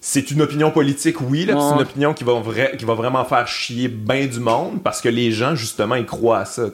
c'est 0.00 0.30
une 0.30 0.42
opinion 0.42 0.70
politique, 0.70 1.20
oui, 1.20 1.46
c'est 1.46 1.52
une 1.52 1.80
opinion 1.80 2.14
qui 2.14 2.22
va, 2.22 2.40
qui 2.78 2.84
va 2.84 2.94
vraiment 2.94 3.24
faire 3.24 3.48
chier 3.48 3.88
bien 3.88 4.26
du 4.26 4.38
monde 4.38 4.80
parce 4.84 5.00
que 5.00 5.08
les 5.08 5.32
gens, 5.32 5.56
justement, 5.56 5.96
ils 5.96 6.06
croient 6.06 6.38
à 6.38 6.44
ça. 6.44 6.68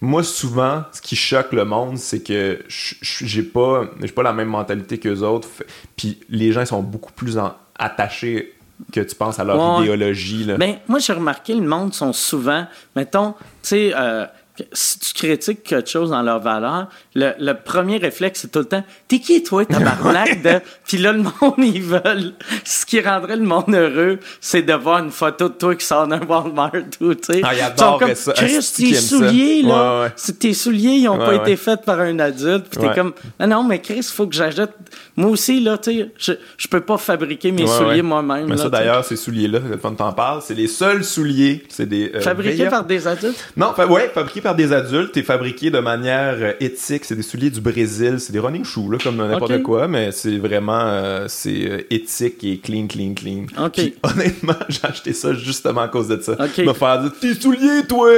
Moi, 0.00 0.22
souvent, 0.22 0.84
ce 0.92 1.00
qui 1.00 1.16
choque 1.16 1.52
le 1.52 1.64
monde, 1.64 1.98
c'est 1.98 2.22
que 2.22 2.60
j'ai 2.68 3.42
pas, 3.42 3.90
pas 4.14 4.22
la 4.22 4.32
même 4.32 4.48
mentalité 4.48 4.98
qu'eux 4.98 5.22
autres. 5.22 5.48
Puis 5.96 6.20
les 6.28 6.52
gens, 6.52 6.60
ils 6.60 6.68
sont 6.68 6.82
beaucoup 6.82 7.12
plus 7.12 7.38
en, 7.38 7.56
attachés 7.78 8.54
que 8.92 9.00
tu 9.00 9.14
penses 9.14 9.38
à 9.38 9.44
leur 9.44 9.82
idéologie. 9.82 10.44
Là. 10.44 10.56
Ben, 10.56 10.76
moi, 10.86 10.98
j'ai 10.98 11.12
remarqué, 11.12 11.54
le 11.54 11.66
monde 11.66 11.94
sont 11.94 12.12
souvent, 12.12 12.66
mettons, 12.94 13.32
tu 13.32 13.38
sais, 13.62 13.92
euh, 13.96 14.26
si 14.72 14.98
tu 14.98 15.14
critiques 15.14 15.62
quelque 15.62 15.88
chose 15.88 16.10
dans 16.10 16.22
leur 16.22 16.40
valeur, 16.40 16.88
le, 17.16 17.52
premier 17.54 17.96
réflexe, 17.96 18.40
c'est 18.42 18.52
tout 18.52 18.60
le 18.60 18.66
temps 18.66 18.84
T'es 19.08 19.18
qui, 19.18 19.42
toi, 19.42 19.64
tabarnak 19.64 20.42
de. 20.42 20.60
Puis 20.86 20.98
là, 20.98 21.12
le 21.12 21.22
monde, 21.22 21.54
ils 21.58 21.82
veulent. 21.82 22.34
Ce 22.64 22.84
qui 22.84 23.00
rendrait 23.00 23.36
le 23.36 23.44
monde 23.44 23.74
heureux, 23.74 24.18
c'est 24.40 24.62
de 24.62 24.72
voir 24.74 25.02
une 25.02 25.10
photo 25.10 25.48
de 25.48 25.54
toi 25.54 25.74
qui 25.74 25.84
sort 25.86 26.06
d'un 26.06 26.20
Walmart 26.20 26.72
ou, 27.00 27.14
tu 27.14 27.32
sais. 27.32 27.40
Ah, 27.42 27.54
ils 27.54 27.62
adorent 27.62 28.02
ça. 28.14 28.32
Chris, 28.32 28.72
tes 28.76 28.94
souliers, 28.94 29.62
là. 29.62 30.10
Tes 30.38 30.52
souliers, 30.52 30.96
ils 30.96 31.04
n'ont 31.04 31.18
pas 31.18 31.34
été 31.34 31.56
faits 31.56 31.84
par 31.84 32.00
un 32.00 32.18
adulte. 32.18 32.66
Puis 32.70 32.80
t'es 32.80 32.94
comme 32.94 33.12
Non, 33.40 33.46
non, 33.46 33.64
mais 33.64 33.80
Chris, 33.80 33.98
il 33.98 34.04
faut 34.04 34.26
que 34.26 34.34
j'achète. 34.34 34.70
Moi 35.16 35.30
aussi, 35.30 35.60
là, 35.60 35.78
tu 35.78 35.92
sais, 35.92 36.10
je, 36.18 36.32
je 36.58 36.68
peux 36.68 36.80
pas 36.80 36.98
fabriquer 36.98 37.50
mes 37.50 37.66
souliers 37.66 38.02
moi-même. 38.02 38.46
Mais 38.48 38.56
ça, 38.56 38.68
d'ailleurs, 38.68 39.04
ces 39.04 39.16
souliers-là, 39.16 39.60
quand 39.80 39.94
t'en 39.94 40.12
parles, 40.12 40.42
c'est 40.42 40.54
les 40.54 40.68
seuls 40.68 41.04
souliers. 41.04 41.64
C'est 41.68 41.88
des. 41.88 42.12
Euh, 42.14 42.20
fabriqués 42.20 42.66
par 42.66 42.84
des 42.84 43.06
adultes? 43.06 43.52
Non, 43.56 43.72
ouais, 43.88 44.10
fabriqués 44.12 44.40
par 44.40 44.54
des 44.54 44.72
adultes 44.72 45.16
et 45.16 45.22
fabriqués 45.22 45.70
de 45.70 45.78
manière 45.78 46.36
euh, 46.40 46.52
éthique. 46.60 47.05
C'est 47.06 47.14
des 47.14 47.22
souliers 47.22 47.50
du 47.50 47.60
Brésil. 47.60 48.16
C'est 48.18 48.32
des 48.32 48.40
running 48.40 48.64
shoes, 48.64 48.90
là, 48.90 48.98
comme 49.00 49.16
n'importe 49.16 49.62
quoi, 49.62 49.86
mais 49.86 50.10
c'est 50.10 50.38
vraiment 50.38 50.80
euh, 50.80 51.26
c'est 51.28 51.70
euh, 51.70 51.86
éthique 51.88 52.42
et 52.42 52.58
clean, 52.58 52.88
clean, 52.88 53.14
clean. 53.14 53.46
honnêtement, 54.02 54.54
j'ai 54.68 54.80
acheté 54.82 55.12
ça 55.12 55.32
justement 55.32 55.82
à 55.82 55.88
cause 55.88 56.08
de 56.08 56.20
ça. 56.20 56.36
Me 56.36 56.72
faire 56.72 57.02
dire 57.02 57.12
tes 57.20 57.34
souliers, 57.34 57.86
toi. 57.88 58.10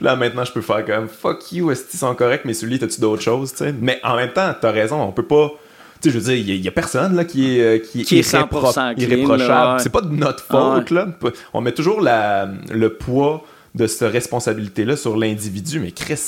Là, 0.00 0.16
maintenant, 0.16 0.44
je 0.44 0.50
peux 0.50 0.60
faire 0.60 0.84
comme 0.84 1.06
fuck 1.06 1.52
you, 1.52 1.70
est-ce 1.70 1.84
qu'ils 1.84 2.00
sont 2.00 2.12
corrects 2.16 2.44
mes 2.44 2.54
souliers, 2.54 2.80
t'as-tu 2.80 3.00
d'autres 3.00 3.22
choses, 3.22 3.52
tu 3.52 3.58
sais? 3.58 3.72
Mais 3.80 4.00
en 4.02 4.16
même 4.16 4.32
temps, 4.32 4.52
t'as 4.60 4.72
raison, 4.72 5.00
on 5.00 5.12
peut 5.12 5.22
pas. 5.22 5.52
Tu 6.00 6.08
sais, 6.08 6.14
je 6.14 6.18
veux 6.18 6.34
dire, 6.34 6.54
il 6.56 6.64
y, 6.64 6.66
a 6.66 6.72
personne 6.72 7.14
là 7.14 7.24
qui 7.24 7.60
est 7.60 7.86
qui, 7.86 8.02
qui 8.02 8.18
est, 8.18 8.32
irréprochable. 8.32 9.80
C'est 9.80 9.92
pas 9.92 10.00
de 10.00 10.12
notre 10.12 10.42
faute 10.42 10.90
là. 10.90 11.06
On 11.54 11.60
met 11.60 11.70
toujours 11.70 12.00
la, 12.00 12.48
le 12.72 12.94
poids 12.94 13.44
de 13.74 13.86
cette 13.86 14.12
responsabilité-là 14.12 14.96
sur 14.96 15.16
l'individu. 15.16 15.80
Mais 15.80 15.92
Chris, 15.92 16.20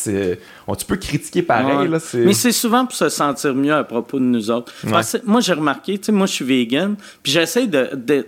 on, 0.66 0.74
tu 0.74 0.86
peux 0.86 0.96
critiquer 0.96 1.42
pareil. 1.42 1.88
Là, 1.88 1.98
mais 2.14 2.32
c'est 2.32 2.52
souvent 2.52 2.86
pour 2.86 2.96
se 2.96 3.08
sentir 3.08 3.54
mieux 3.54 3.74
à 3.74 3.84
propos 3.84 4.18
de 4.18 4.24
nous 4.24 4.50
autres. 4.50 4.72
moi, 5.24 5.40
j'ai 5.40 5.52
remarqué, 5.52 6.00
moi, 6.08 6.26
je 6.26 6.32
suis 6.32 6.44
vegan, 6.44 6.96
puis 7.22 7.32
j'essaie 7.32 7.66
de, 7.66 7.90
de 7.94 8.26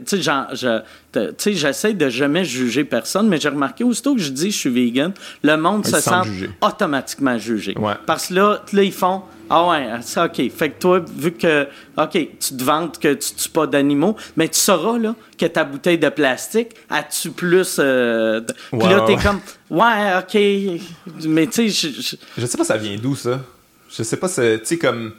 tu 1.17 1.35
sais, 1.39 1.53
j'essaie 1.55 1.95
de 1.95 2.09
jamais 2.09 2.45
juger 2.45 2.85
personne, 2.85 3.29
mais 3.29 3.39
j'ai 3.39 3.49
remarqué, 3.49 3.85
aussitôt 3.85 4.15
que 4.15 4.21
je 4.21 4.31
dis 4.31 4.51
je 4.51 4.57
suis 4.57 4.71
vegan, 4.71 5.13
le 5.43 5.57
monde 5.57 5.87
se 5.87 6.01
sent 6.01 6.49
automatiquement 6.61 7.39
jugé. 7.39 7.75
Parce 8.07 8.29
que 8.29 8.35
là, 8.35 8.63
là, 8.73 8.83
ils 8.83 8.93
font 8.93 9.23
ah 9.49 9.69
ouais, 9.69 9.87
c'est 10.03 10.21
OK. 10.21 10.51
Fait 10.51 10.71
que 10.71 10.81
toi, 10.81 11.05
vu 11.17 11.33
que, 11.33 11.69
OK, 11.97 12.11
tu 12.13 12.57
te 12.57 12.65
vantes 12.65 12.99
que 12.99 13.15
tu 13.15 13.35
tues 13.35 13.49
pas 13.49 13.67
d'animaux, 13.67 14.17
mais 14.37 14.49
tu 14.49 14.59
sauras, 14.59 14.99
là, 14.99 15.15
que 15.39 15.47
ta 15.47 15.65
bouteille 15.65 15.99
de 15.99 16.09
plastique, 16.09 16.71
a 16.91 17.03
tu 17.05 17.31
plus... 17.31 17.77
Euh, 17.79 18.41
Puis 18.71 18.89
là, 18.89 19.05
t'es 19.07 19.17
comme, 19.17 19.41
ouais, 19.71 20.19
OK, 20.19 21.29
mais 21.29 21.47
tu 21.47 21.71
sais... 21.71 21.91
Je, 21.91 22.17
je 22.37 22.47
sais 22.47 22.59
pas 22.59 22.65
ça 22.65 22.77
vient 22.77 22.97
d'où, 23.01 23.15
ça? 23.15 23.41
Je 23.89 24.03
sais 24.03 24.17
pas, 24.17 24.29
tu 24.29 24.35
sais, 24.65 24.79
comme 24.79 25.13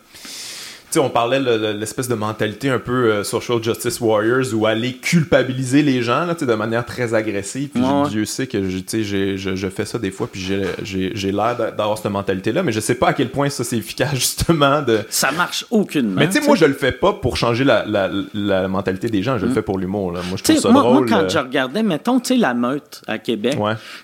sais, 0.91 1.00
on 1.00 1.10
parlait 1.10 1.39
de 1.39 1.71
l'espèce 1.71 2.08
de 2.08 2.15
mentalité 2.15 2.69
un 2.69 2.80
peu 2.80 3.12
euh, 3.12 3.23
social 3.23 3.62
justice 3.62 4.00
warriors 4.00 4.54
ou 4.54 4.65
aller 4.65 4.93
culpabiliser 4.93 5.82
les 5.82 6.02
gens 6.02 6.26
là, 6.26 6.34
de 6.34 6.54
manière 6.54 6.86
très 6.86 7.13
agressive. 7.13 7.69
Puis 7.69 7.84
Dieu 8.10 8.26
sait 8.26 8.47
que 8.47 8.69
je, 8.69 9.36
je, 9.38 9.67
fais 9.69 9.86
ça 9.86 10.00
des 10.00 10.12
fois, 10.12 10.28
puis 10.32 10.41
j'ai 10.41 11.32
l'air 11.32 11.56
d'avoir 11.58 11.97
cette 11.97 12.12
mentalité-là, 12.12 12.63
mais 12.63 12.71
je 12.71 12.80
sais 12.80 12.95
pas 12.95 13.10
à 13.10 13.13
quel 13.13 13.30
point 13.30 13.50
ça 13.50 13.63
c'est 13.63 13.78
efficace 13.78 14.13
justement. 14.15 14.82
de 14.82 15.00
Ça 15.10 15.32
marche 15.32 15.65
aucunement. 15.71 16.15
Mais 16.19 16.27
tu 16.27 16.40
sais, 16.40 16.48
moi 16.48 16.56
je 16.56 16.65
le 16.65 16.73
fais 16.73 16.92
pas 16.92 17.13
pour 17.13 17.38
changer 17.38 17.63
la, 17.63 17.85
la, 18.33 18.67
mentalité 18.67 19.08
des 19.08 19.23
gens, 19.23 19.38
je 19.38 19.46
le 19.46 19.52
mm. 19.52 19.56
fais 19.56 19.62
pour 19.62 19.77
l'humour. 19.77 20.12
Moi 20.12 20.21
je 20.35 20.44
trouve 20.44 20.58
ça 20.58 20.69
moi, 20.69 20.81
drôle. 20.81 21.08
Moi 21.10 21.21
quand 21.21 21.29
je 21.29 21.40
regardais, 21.40 21.83
mettons, 21.83 22.19
tu 22.19 22.33
sais, 22.33 22.38
la 22.38 22.54
meute 22.54 23.02
à 23.08 23.17
Québec, 23.17 23.58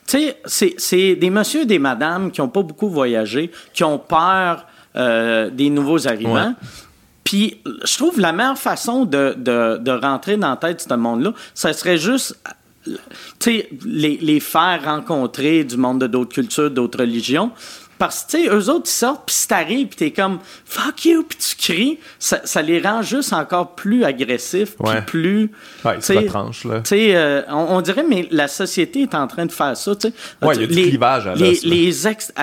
tu 0.08 0.20
sais, 0.46 0.76
c'est 0.78 1.16
des 1.16 1.30
messieurs 1.30 1.62
et 1.62 1.66
des 1.66 1.80
madames 1.80 2.32
qui 2.32 2.42
ont 2.42 2.50
pas 2.50 2.62
beaucoup 2.62 2.90
voyagé, 2.90 3.52
qui 3.74 3.84
ont 3.84 3.98
peur 3.98 4.66
euh, 4.96 5.50
des 5.50 5.70
nouveaux 5.70 6.08
arrivants. 6.08 6.56
Puis, 7.24 7.62
je 7.86 7.98
trouve 7.98 8.20
la 8.20 8.32
meilleure 8.32 8.58
façon 8.58 9.06
de, 9.06 9.34
de, 9.38 9.78
de 9.78 9.92
rentrer 9.92 10.38
dans 10.38 10.50
la 10.50 10.58
tête 10.58 10.86
de 10.86 10.90
ce 10.94 10.96
monde-là, 10.96 11.34
ça 11.54 11.74
serait 11.74 11.98
juste 11.98 12.38
les, 13.86 14.18
les 14.22 14.40
faire 14.40 14.84
rencontrer 14.84 15.64
du 15.64 15.78
monde 15.78 16.02
de 16.02 16.08
d'autres 16.08 16.34
cultures, 16.34 16.70
d'autres 16.70 17.00
religions. 17.00 17.52
Parce 18.04 18.26
que, 18.26 18.32
tu 18.32 18.44
sais, 18.44 18.50
eux 18.50 18.70
autres, 18.70 18.88
ils 18.88 18.90
sortent, 18.90 19.24
puis 19.28 19.34
si 19.34 19.48
t'arrives, 19.48 19.88
puis 19.88 19.96
t'es 19.96 20.12
comme 20.12 20.40
«fuck 20.66 21.06
you», 21.06 21.24
puis 21.30 21.38
tu 21.38 21.56
cries, 21.56 22.00
ça, 22.20 22.42
ça, 22.44 22.62
les 22.62 22.82
rend 22.82 23.02
juste 23.02 23.32
encore 23.32 23.76
plus 23.76 24.04
agressifs, 24.04 24.76
puis 24.76 25.02
plus... 25.08 25.52
Ouais, 25.86 25.96
c'est 26.02 26.26
tranche, 26.26 26.66
là. 26.66 26.82
Tu 26.82 26.90
sais, 26.90 27.16
euh, 27.16 27.44
on, 27.48 27.80
dirait, 27.80 28.04
mais 28.04 28.28
la 28.30 28.50
société 28.50 29.04
est 29.04 29.16
en 29.16 29.26
train 29.28 29.46
de 29.46 29.54
faire 29.54 29.78
ça, 29.78 29.96
tu 29.96 30.10
sais. 30.10 30.14
Ouais, 30.42 30.54
il 30.56 30.62
y 30.62 30.64
a 30.66 30.68
du 30.68 30.74
les, 30.74 30.90
clivage 30.90 31.28
à 31.28 31.36
les, 31.36 31.58
les, 31.64 32.06
ex, 32.06 32.34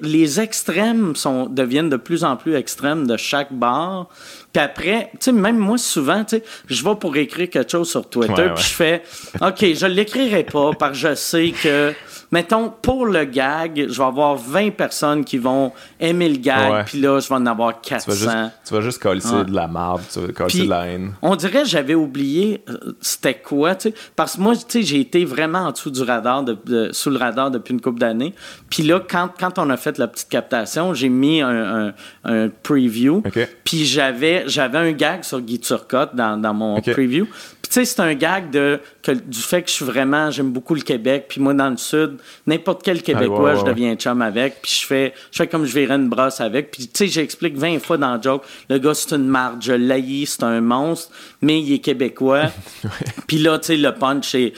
les 0.00 0.40
extrêmes 0.40 1.14
sont, 1.14 1.46
deviennent 1.46 1.90
de 1.90 1.96
plus 1.96 2.24
en 2.24 2.34
plus 2.34 2.56
extrêmes 2.56 3.06
de 3.06 3.16
chaque 3.16 3.52
bar. 3.52 4.08
Puis 4.52 4.60
après, 4.60 5.10
tu 5.12 5.26
sais, 5.26 5.32
même 5.32 5.58
moi, 5.58 5.78
souvent, 5.78 6.24
tu 6.24 6.38
sais, 6.38 6.44
je 6.66 6.82
vais 6.82 6.96
pour 6.96 7.16
écrire 7.16 7.48
quelque 7.48 7.70
chose 7.70 7.88
sur 7.88 8.10
Twitter, 8.10 8.48
puis 8.52 8.64
je 8.64 8.74
fais, 8.74 9.04
OK, 9.40 9.60
je 9.60 9.86
l'écrirai 9.86 10.42
pas, 10.42 10.72
parce 10.76 11.00
que 11.00 11.08
je 11.10 11.14
sais 11.14 11.52
que 11.62 11.94
mettons, 12.30 12.72
pour 12.82 13.06
le 13.06 13.24
gag, 13.24 13.86
je 13.88 13.98
vais 13.98 14.04
avoir 14.04 14.36
20 14.36 14.70
personnes 14.70 15.24
qui 15.24 15.38
vont 15.38 15.72
aimer 15.98 16.28
le 16.28 16.36
gag, 16.36 16.84
puis 16.86 17.00
là, 17.00 17.20
je 17.20 17.28
vais 17.28 17.34
en 17.34 17.46
avoir 17.46 17.80
400. 17.80 18.12
Tu 18.12 18.24
vas 18.24 18.32
juste, 18.32 18.52
tu 18.66 18.74
vas 18.74 18.80
juste 18.80 19.02
coller 19.02 19.20
de 19.20 19.54
la 19.54 19.66
marde, 19.66 20.02
tu 20.12 20.20
vas 20.20 20.32
coller 20.32 20.64
de 20.64 20.68
la 20.68 20.86
haine. 20.86 21.12
On 21.22 21.36
dirait 21.36 21.62
que 21.62 21.68
j'avais 21.68 21.94
oublié 21.94 22.62
euh, 22.68 22.92
c'était 23.00 23.34
quoi, 23.34 23.74
tu 23.74 23.90
sais. 23.90 23.94
Parce 24.16 24.36
que 24.36 24.40
moi, 24.40 24.54
tu 24.56 24.62
sais, 24.68 24.82
j'ai 24.82 25.00
été 25.00 25.24
vraiment 25.24 25.60
en 25.60 25.72
dessous 25.72 25.90
du 25.90 26.02
radar, 26.02 26.42
de, 26.42 26.90
sous 26.92 27.10
le 27.10 27.18
radar 27.18 27.50
depuis 27.50 27.74
une 27.74 27.80
couple 27.80 28.00
d'années. 28.00 28.34
Puis 28.70 28.82
là, 28.82 29.00
quand, 29.08 29.30
quand 29.38 29.58
on 29.58 29.70
a 29.70 29.76
fait 29.76 29.98
la 29.98 30.08
petite 30.08 30.28
captation, 30.28 30.94
j'ai 30.94 31.08
mis 31.08 31.40
un, 31.40 31.94
un, 32.24 32.48
preview. 32.62 33.22
Puis 33.64 33.84
j'avais, 33.84 34.44
j'avais 34.46 34.78
un 34.78 34.92
gag 34.92 35.24
sur 35.24 35.40
Guy 35.40 35.58
Turcotte 35.60 36.14
dans, 36.14 36.36
dans 36.40 36.54
mon 36.54 36.80
preview 36.80 37.26
tu 37.68 37.74
sais, 37.74 37.84
c'est 37.84 38.00
un 38.00 38.14
gag 38.14 38.50
de, 38.50 38.80
du 39.06 39.40
fait 39.40 39.62
que 39.62 39.68
je 39.68 39.74
suis 39.74 39.84
vraiment, 39.84 40.30
j'aime 40.30 40.50
beaucoup 40.50 40.74
le 40.74 40.80
Québec. 40.80 41.26
Puis 41.28 41.40
moi, 41.40 41.54
dans 41.54 41.70
le 41.70 41.76
Sud, 41.76 42.18
n'importe 42.46 42.82
quel 42.82 43.02
Québécois, 43.02 43.56
je 43.56 43.64
deviens 43.64 43.94
chum 43.96 44.22
avec. 44.22 44.62
Puis 44.62 44.80
je 44.80 44.86
fais, 44.86 45.14
je 45.30 45.36
fais 45.36 45.46
comme 45.46 45.64
je 45.64 45.72
verrais 45.72 45.96
une 45.96 46.08
brosse 46.08 46.40
avec. 46.40 46.70
Puis 46.70 46.88
tu 46.88 46.90
sais, 46.94 47.06
j'explique 47.08 47.56
20 47.56 47.78
fois 47.80 47.96
dans 47.96 48.14
le 48.14 48.22
joke, 48.22 48.44
le 48.68 48.78
gars, 48.78 48.94
c'est 48.94 49.14
une 49.14 49.26
marde, 49.26 49.62
je 49.62 49.72
l'haïs, 49.72 50.36
c'est 50.38 50.44
un 50.44 50.60
monstre, 50.60 51.12
mais 51.42 51.60
il 51.60 51.72
est 51.72 51.78
Québécois. 51.78 52.44
Puis 53.26 53.38
là, 53.38 53.58
tu 53.58 53.66
sais, 53.66 53.76
le 53.76 53.92
punch, 53.92 54.28
c'est, 54.30 54.52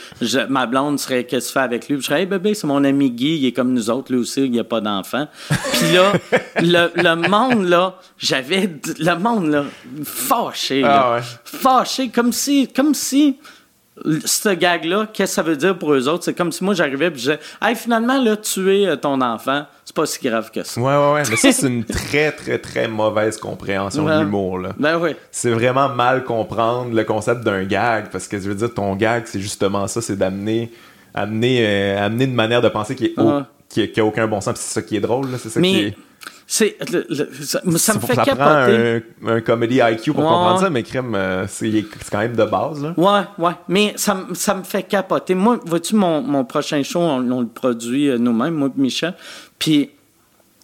ma 0.49 0.65
blonde 0.65 0.99
serait, 0.99 1.25
qu'est-ce 1.25 1.47
que 1.47 1.49
tu 1.49 1.53
fais 1.53 1.65
avec 1.65 1.87
lui? 1.87 1.95
Puis 1.95 2.03
je 2.03 2.07
serais, 2.07 2.21
hey 2.21 2.25
bébé, 2.25 2.53
c'est 2.53 2.67
mon 2.67 2.83
ami 2.83 3.11
Guy, 3.11 3.37
il 3.37 3.45
est 3.45 3.51
comme 3.51 3.73
nous 3.73 3.89
autres, 3.89 4.11
lui 4.11 4.19
aussi, 4.19 4.45
il 4.45 4.51
n'y 4.51 4.59
a 4.59 4.63
pas 4.63 4.81
d'enfant. 4.81 5.27
Puis 5.73 5.93
là, 5.93 6.13
le, 6.61 6.91
le, 6.95 7.27
monde, 7.27 7.67
là, 7.67 7.99
j'avais, 8.17 8.69
le 8.99 9.15
monde, 9.15 9.47
là, 9.47 9.65
fâché, 10.03 10.81
là, 10.81 11.17
ah 11.17 11.21
fâché, 11.43 12.09
comme 12.09 12.31
si, 12.31 12.67
comme 12.67 12.93
si 12.93 13.00
ce 13.01 14.53
gag-là, 14.53 15.07
qu'est-ce 15.13 15.31
que 15.31 15.35
ça 15.35 15.43
veut 15.43 15.57
dire 15.57 15.77
pour 15.77 15.93
eux 15.93 16.07
autres? 16.07 16.23
C'est 16.23 16.33
comme 16.33 16.51
si 16.51 16.63
moi 16.63 16.73
j'arrivais 16.73 17.07
et 17.07 17.09
je 17.09 17.15
disais 17.15 17.39
Hey, 17.61 17.75
finalement, 17.75 18.21
là, 18.21 18.37
tuer 18.37 18.87
euh, 18.87 18.95
ton 18.95 19.21
enfant, 19.21 19.65
c'est 19.85 19.95
pas 19.95 20.05
si 20.05 20.19
grave 20.25 20.49
que 20.51 20.63
ça. 20.63 20.79
Ouais, 20.79 20.87
ouais, 20.87 21.13
ouais. 21.13 21.23
Mais 21.29 21.35
ça, 21.35 21.51
c'est 21.51 21.67
une 21.67 21.83
très, 21.83 22.31
très, 22.31 22.57
très 22.57 22.87
mauvaise 22.87 23.37
compréhension 23.37 24.05
de 24.05 24.19
l'humour, 24.19 24.59
là. 24.59 24.69
Ben 24.77 24.97
oui. 24.97 25.11
C'est 25.31 25.51
vraiment 25.51 25.89
mal 25.89 26.23
comprendre 26.23 26.93
le 26.93 27.03
concept 27.03 27.43
d'un 27.43 27.63
gag 27.63 28.09
parce 28.11 28.27
que 28.27 28.39
je 28.39 28.49
veux 28.49 28.55
dire, 28.55 28.73
ton 28.73 28.95
gag, 28.95 29.23
c'est 29.25 29.41
justement 29.41 29.87
ça, 29.87 30.01
c'est 30.01 30.15
d'amener 30.15 30.71
amener, 31.13 31.65
euh, 31.65 32.05
amener 32.05 32.25
une 32.25 32.33
manière 32.33 32.61
de 32.61 32.69
penser 32.69 32.95
qui 32.95 33.05
est 33.05 33.15
qui, 33.69 33.99
a, 33.99 34.05
aucun 34.05 34.27
bon 34.27 34.41
sens. 34.41 34.55
c'est 34.57 34.73
ça 34.73 34.81
qui 34.81 34.97
est 34.97 34.99
drôle, 34.99 35.27
c'est 35.37 35.49
ça 35.49 35.61
qui 35.61 35.79
est 35.79 35.97
c'est, 36.53 36.75
ça, 37.45 37.61
me 37.63 37.77
fait 37.77 38.13
ça 38.13 38.25
capoter. 38.25 39.01
Un, 39.23 39.35
un 39.35 39.39
comedy 39.39 39.79
IQ 39.81 40.11
pour 40.11 40.23
comprendre 40.23 40.59
ça, 40.59 40.69
mais 40.69 40.83
crème, 40.83 41.15
euh, 41.15 41.45
c'est, 41.47 41.85
quand 42.11 42.17
même 42.17 42.35
de 42.35 42.43
base. 42.43 42.83
Là. 42.83 42.93
Ouais, 42.97 43.45
ouais. 43.45 43.53
Mais 43.69 43.93
ça, 43.95 44.17
ça 44.33 44.55
me 44.55 44.63
fait 44.63 44.83
capoter. 44.83 45.33
Moi, 45.33 45.61
vois-tu, 45.65 45.95
mon, 45.95 46.21
mon 46.21 46.43
prochain 46.43 46.83
show, 46.83 46.99
on, 46.99 47.31
on 47.31 47.39
le 47.39 47.47
produit 47.47 48.09
euh, 48.09 48.17
nous-mêmes, 48.17 48.55
moi 48.55 48.67
et 48.67 48.81
Michel. 48.81 49.13
Puis 49.59 49.91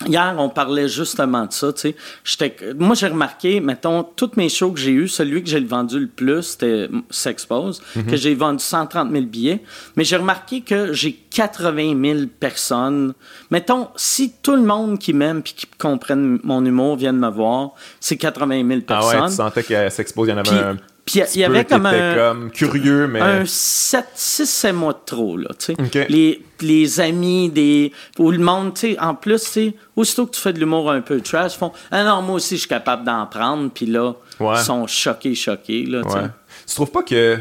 Hier, 0.05 0.35
on 0.37 0.49
parlait 0.49 0.87
justement 0.87 1.45
de 1.45 1.51
ça. 1.51 1.73
Tu 1.73 1.93
sais. 2.23 2.55
Moi, 2.77 2.95
j'ai 2.95 3.07
remarqué, 3.07 3.59
mettons, 3.59 4.03
toutes 4.03 4.37
mes 4.37 4.49
shows 4.49 4.71
que 4.71 4.79
j'ai 4.79 4.91
eues, 4.91 5.07
celui 5.07 5.43
que 5.43 5.49
j'ai 5.49 5.59
vendu 5.59 5.99
le 5.99 6.07
plus, 6.07 6.43
c'était 6.43 6.87
S'Expose, 7.09 7.81
mhm. 7.95 8.05
que 8.05 8.15
j'ai 8.15 8.35
vendu 8.35 8.59
130 8.59 9.11
000 9.11 9.25
billets. 9.25 9.63
Mais 9.95 10.03
j'ai 10.03 10.17
remarqué 10.17 10.61
que 10.61 10.93
j'ai 10.93 11.13
80 11.13 12.01
000 12.03 12.19
personnes. 12.39 13.13
Mettons, 13.49 13.87
si 13.95 14.33
tout 14.41 14.55
le 14.55 14.63
monde 14.63 14.99
qui 14.99 15.13
m'aime 15.13 15.39
et 15.39 15.43
qui 15.43 15.67
comprenne 15.79 16.39
mon 16.43 16.63
humour 16.63 16.97
vienne 16.97 17.17
me 17.17 17.29
voir, 17.29 17.71
c'est 17.99 18.17
80 18.17 18.67
000 18.67 18.81
personnes. 18.81 19.11
Ah 19.13 19.21
ouais, 19.23 19.29
tu 19.29 19.35
sentais 19.35 19.63
qu'à 19.63 19.89
S'Expose, 19.89 20.27
il 20.27 20.31
y 20.31 20.33
en 20.33 20.37
avait 20.37 20.49
un 20.51 20.77
puis 21.07 21.21
il 21.35 21.39
y, 21.39 21.45
avait 21.45 21.63
comme 21.63 21.85
un. 21.85 22.15
comme 22.15 22.51
curieux, 22.51 23.07
mais. 23.07 23.21
Un 23.21 23.43
6-7 23.43 24.73
mois 24.73 24.91
de 24.91 24.99
trop, 25.05 25.37
là, 25.37 25.47
tu 25.57 25.73
sais. 25.73 26.07
Les, 26.09 26.43
les 26.59 26.99
amis, 26.99 27.49
des. 27.49 27.93
Ou 28.19 28.29
le 28.29 28.39
monde, 28.39 28.73
tu 28.73 28.91
sais, 28.91 28.99
en 28.99 29.15
plus, 29.15 29.41
tu 29.41 29.49
sais, 29.49 29.73
aussitôt 29.95 30.25
que 30.25 30.35
tu 30.35 30.41
fais 30.41 30.51
de 30.51 30.59
l'humour 30.59 30.91
un 30.91 30.99
peu 30.99 31.21
trash, 31.21 31.55
ils 31.55 31.59
font 31.59 31.71
Ah 31.91 32.03
non, 32.03 32.21
moi 32.21 32.35
aussi, 32.35 32.55
je 32.55 32.61
suis 32.61 32.67
capable 32.67 33.05
d'en 33.05 33.25
prendre, 33.25 33.71
puis 33.71 33.85
là, 33.85 34.15
ils 34.41 34.57
sont 34.57 34.85
choqués, 34.85 35.33
choqués, 35.33 35.85
là, 35.85 36.03
tu 36.03 36.11
sais. 36.11 36.29
Tu 36.67 36.75
trouves 36.75 36.91
pas 36.91 37.03
que. 37.03 37.39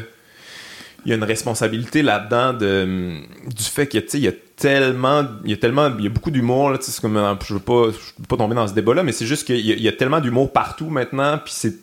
Il 1.05 1.09
y 1.09 1.13
a 1.13 1.15
une 1.15 1.23
responsabilité 1.23 2.01
là-dedans 2.01 2.53
de, 2.53 3.19
du 3.47 3.63
fait 3.63 3.87
que, 3.87 3.97
tu 3.97 4.09
sais, 4.09 4.17
il 4.17 4.23
y 4.23 4.27
a 4.29 4.33
tellement, 4.55 5.25
il 5.43 5.51
y 5.51 5.53
a 5.53 5.57
tellement, 5.57 5.89
il 5.97 6.05
y 6.05 6.07
a 6.07 6.09
beaucoup 6.09 6.31
d'humour, 6.31 6.69
là, 6.69 6.77
tu 6.77 6.89
sais, 6.89 7.01
comme, 7.01 7.37
je 7.45 7.53
veux 7.53 7.59
pas, 7.59 7.91
je 7.91 8.21
veux 8.21 8.27
pas 8.29 8.37
tomber 8.37 8.55
dans 8.55 8.67
ce 8.67 8.73
débat-là, 8.73 9.03
mais 9.03 9.11
c'est 9.11 9.25
juste 9.25 9.45
qu'il 9.45 9.59
y, 9.59 9.81
y, 9.81 9.87
a 9.89 9.91
tellement 9.91 10.21
d'humour 10.21 10.51
partout 10.53 10.89
maintenant, 10.89 11.37
puis 11.37 11.53
c'est 11.55 11.75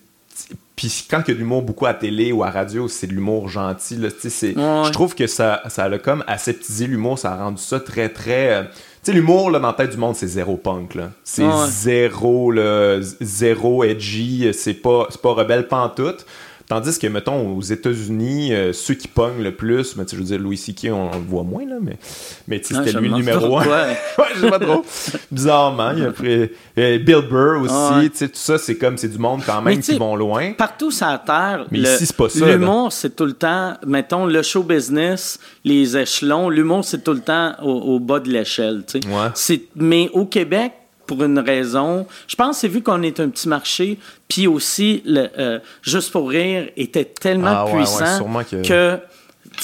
puis 0.77 1.07
quand 1.09 1.22
il 1.27 1.29
y 1.29 1.31
a 1.31 1.35
de 1.35 1.39
l'humour 1.39 1.62
beaucoup 1.62 1.87
à 1.87 1.95
télé 1.95 2.33
ou 2.33 2.43
à 2.43 2.51
radio, 2.51 2.89
c'est 2.89 3.07
de 3.07 3.12
l'humour 3.12 3.49
gentil. 3.49 3.97
Là, 3.97 4.09
Je 4.11 4.91
trouve 4.91 5.14
que 5.14 5.27
ça, 5.27 5.62
ça 5.68 5.85
a 5.85 5.99
comme 5.99 6.25
aseptisé 6.27 6.87
l'humour, 6.87 7.18
ça 7.18 7.33
a 7.33 7.37
rendu 7.37 7.62
ça 7.62 7.79
très, 7.79 8.09
très... 8.09 8.53
Euh, 8.53 8.62
tu 8.64 9.11
sais, 9.11 9.12
l'humour, 9.12 9.51
là, 9.51 9.61
dans 9.61 9.68
la 9.68 9.75
tête 9.75 9.91
du 9.91 9.99
monde, 9.99 10.16
c'est 10.16 10.27
zéro 10.27 10.57
punk, 10.57 10.95
là. 10.95 11.11
C'est 11.22 11.45
zéro, 11.68 12.51
là, 12.51 12.99
zéro 13.20 13.85
edgy, 13.85 14.51
c'est 14.55 14.75
pas, 14.75 15.09
pas 15.22 15.33
rebelle 15.33 15.68
pantoute. 15.68 16.27
Tandis 16.69 16.99
que, 16.99 17.07
mettons, 17.07 17.57
aux 17.57 17.61
États-Unis, 17.61 18.55
euh, 18.55 18.73
ceux 18.73 18.95
qui 18.95 19.07
pognent 19.07 19.43
le 19.43 19.55
plus, 19.55 19.97
mais 19.97 20.05
je 20.11 20.17
veux 20.17 20.25
dire, 20.25 20.39
Louis 20.39 20.57
C.K., 20.57 20.89
on, 20.93 21.11
le 21.12 21.25
voit 21.27 21.43
moins, 21.43 21.67
là, 21.67 21.77
mais, 21.81 21.99
mais 22.49 22.61
c'était 22.62 22.93
lui 22.99 23.09
le 23.09 23.17
numéro 23.17 23.59
un. 23.59 23.65
ouais, 23.67 23.97
je 24.35 24.41
sais 24.41 24.51
pas 24.51 24.59
trop. 24.59 24.85
Bizarrement. 25.31 25.93
Il 25.95 26.05
a 26.05 26.11
pris, 26.12 26.51
euh, 26.79 26.99
Bill 26.99 27.23
Burr 27.31 27.61
aussi, 27.62 28.11
tu 28.11 28.17
sais, 28.17 28.29
tout 28.29 28.35
ça, 28.35 28.57
c'est 28.57 28.77
comme, 28.77 28.97
c'est 28.97 29.09
du 29.09 29.19
monde 29.19 29.43
quand 29.45 29.61
même 29.61 29.81
qui 29.81 29.99
vont 29.99 30.17
loin. 30.17 30.53
Partout 30.53 30.91
sur 30.91 31.07
la 31.07 31.19
Terre, 31.19 31.67
mais 31.71 31.81
ici, 31.81 32.07
c'est 32.07 32.17
pas 32.17 32.29
ça. 32.29 32.47
L'humour, 32.47 32.93
c'est 32.93 33.15
tout 33.15 33.27
le 33.27 33.35
temps, 33.35 33.75
mettons, 33.87 34.25
le 34.25 34.43
show 34.43 34.62
business, 34.62 35.39
les 35.65 35.97
échelons, 35.97 36.49
l'humour, 36.49 36.85
c'est 36.85 37.05
tout 37.05 37.12
le 37.12 37.21
temps 37.21 37.53
au, 37.62 38.01
bas 38.01 38.21
de 38.21 38.31
l'échelle, 38.31 38.85
tu 38.87 39.01
sais. 39.35 39.62
Mais 39.77 40.09
au 40.12 40.25
Québec, 40.27 40.73
pour 41.07 41.23
une 41.25 41.39
raison. 41.39 42.07
Je 42.27 42.37
pense 42.37 42.57
que 42.57 42.61
c'est 42.63 42.69
vu 42.69 42.83
qu'on 42.83 43.03
est 43.03 43.21
un 43.21 43.29
petit 43.29 43.49
marché, 43.49 43.99
puis 44.29 44.47
aussi, 44.47 45.03
le, 45.05 45.29
euh, 45.39 45.59
Juste 45.83 46.13
pour 46.13 46.29
rire 46.31 46.69
était 46.77 47.05
tellement 47.05 47.67
ah, 47.67 47.73
puissant 47.73 48.19
que... 48.63 48.99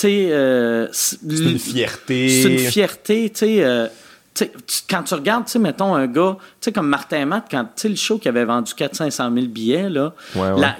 Euh, 0.04 0.86
c'est 0.92 1.18
une 1.22 1.58
fierté. 1.58 2.42
C'est 2.42 2.52
une 2.52 2.58
fierté, 2.58 3.30
tu 3.30 3.38
sais... 3.38 3.64
Euh, 3.64 3.88
quand 4.88 5.02
tu 5.02 5.14
regardes, 5.14 5.46
tu 5.46 5.52
sais, 5.52 5.58
mettons 5.58 5.94
un 5.94 6.06
gars, 6.06 6.36
tu 6.38 6.46
sais, 6.60 6.72
comme 6.72 6.88
Martin 6.88 7.26
Matt, 7.26 7.46
quand, 7.50 7.64
tu 7.64 7.70
sais, 7.76 7.88
le 7.88 7.96
show 7.96 8.18
qui 8.18 8.28
avait 8.28 8.44
vendu 8.44 8.72
400-500 8.72 9.34
000 9.34 9.46
billets, 9.48 9.90
là, 9.90 10.14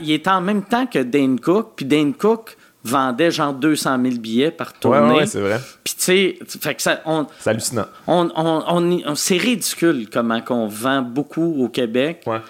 il 0.01 0.13
était 0.13 0.31
en 0.31 0.41
même 0.41 0.63
temps 0.63 0.87
que 0.87 1.01
Dane 1.01 1.39
Cook, 1.39 1.73
puis 1.77 1.85
Dane 1.85 2.15
Cook, 2.15 2.57
vendait 2.85 3.31
genre 3.31 3.53
200 3.53 3.99
000 4.03 4.17
billets 4.17 4.51
par 4.51 4.73
tournée. 4.73 5.19
Ouais, 5.19 5.27
c'est 5.27 5.41
vrai. 5.41 5.61
Puis 5.85 5.95
tu 5.95 6.03
sais, 6.03 6.39
fait 6.61 6.75
que 6.75 6.83
ça, 6.83 7.01
on, 7.05 7.27
c'est 7.39 7.51
hallucinant. 7.51 7.87
On, 8.07 8.31
on, 8.35 8.65
on, 9.07 9.15
c'est 9.15 9.37
ridicule 9.37 10.09
comment 10.11 10.41
qu'on 10.41 10.67
vend 10.67 11.03
beaucoup 11.03 11.63
au 11.63 11.69
Québec. 11.69 12.23
Ouais. 12.27 12.41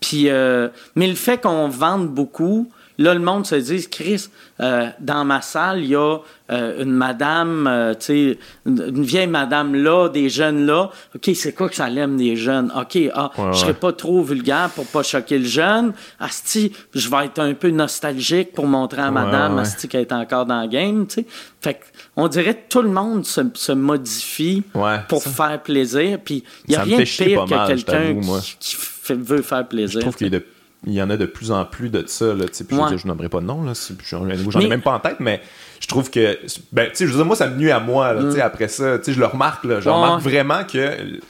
Puis, 0.00 0.28
euh, 0.28 0.68
mais 0.94 1.06
le 1.06 1.14
fait 1.14 1.40
qu'on 1.40 1.68
vende 1.68 2.08
beaucoup, 2.08 2.70
Là, 3.00 3.14
le 3.14 3.20
monde 3.20 3.46
se 3.46 3.54
dit, 3.54 3.88
Chris, 3.88 4.28
euh, 4.60 4.90
dans 5.00 5.24
ma 5.24 5.40
salle, 5.40 5.80
il 5.80 5.86
y 5.86 5.96
a 5.96 6.18
euh, 6.52 6.82
une 6.82 6.92
madame, 6.92 7.66
euh, 7.66 7.94
tu 7.94 8.00
sais, 8.00 8.38
une, 8.66 9.02
vieille 9.02 9.26
madame 9.26 9.74
là, 9.74 10.10
des 10.10 10.28
jeunes 10.28 10.66
là. 10.66 10.90
OK, 11.16 11.30
c'est 11.34 11.54
quoi 11.54 11.70
que 11.70 11.76
ça 11.76 11.88
l'aime 11.88 12.18
des 12.18 12.36
jeunes? 12.36 12.70
OK, 12.76 12.98
ah, 13.14 13.30
je 13.52 13.58
serai 13.58 13.72
pas 13.72 13.94
trop 13.94 14.22
vulgaire 14.22 14.68
pour 14.74 14.84
pas 14.84 15.02
choquer 15.02 15.38
le 15.38 15.46
jeune. 15.46 15.94
Asti, 16.18 16.72
je 16.94 17.08
vais 17.08 17.24
être 17.24 17.38
un 17.38 17.54
peu 17.54 17.70
nostalgique 17.70 18.52
pour 18.52 18.66
montrer 18.66 19.00
à 19.00 19.10
madame, 19.10 19.58
Asti, 19.58 19.88
qu'elle 19.88 20.02
est 20.02 20.12
encore 20.12 20.44
dans 20.44 20.60
le 20.60 20.68
game, 20.68 21.06
tu 21.06 21.22
sais. 21.22 21.26
Fait 21.62 21.80
on 22.16 22.28
dirait 22.28 22.54
que 22.54 22.68
tout 22.68 22.82
le 22.82 22.90
monde 22.90 23.24
se, 23.24 23.72
modifie 23.72 24.62
pour 25.08 25.22
faire 25.22 25.62
plaisir. 25.62 26.18
Puis 26.22 26.44
il 26.68 26.72
n'y 26.72 26.76
a 26.76 26.82
rien 26.82 26.98
de 26.98 27.04
pire 27.04 27.46
que 27.46 27.66
quelqu'un 27.66 28.20
qui, 28.60 28.76
veut 29.14 29.40
faire 29.40 29.66
plaisir. 29.66 30.00
Je 30.00 30.04
trouve 30.04 30.16
qu'il 30.16 30.42
il 30.86 30.94
y 30.94 31.02
en 31.02 31.10
a 31.10 31.16
de 31.16 31.26
plus 31.26 31.50
en 31.50 31.64
plus 31.64 31.90
de 31.90 32.04
ça. 32.06 32.34
Là, 32.34 32.46
puis 32.46 32.78
je, 32.90 32.96
je 32.96 33.06
nommerai 33.06 33.28
pas 33.28 33.40
de 33.40 33.46
nom, 33.46 33.62
là, 33.62 33.72
j'en 34.04 34.60
ai 34.60 34.68
même 34.68 34.82
pas 34.82 34.92
en 34.92 35.00
tête, 35.00 35.20
mais 35.20 35.42
je 35.80 35.86
trouve 35.86 36.10
que. 36.10 36.38
Ben, 36.72 36.90
je 36.98 37.04
veux 37.04 37.16
dire, 37.16 37.24
moi, 37.24 37.36
ça 37.36 37.48
me 37.48 37.56
nuit 37.56 37.70
à 37.70 37.80
moi. 37.80 38.12
Là, 38.12 38.22
mm. 38.22 38.40
Après 38.40 38.68
ça, 38.68 38.98
je 39.06 39.18
le 39.18 39.26
remarque. 39.26 39.64
Là, 39.64 39.80
je 39.80 39.88
remarque 39.88 40.22
vraiment 40.22 40.64
que 40.64 40.96
tu 40.96 41.20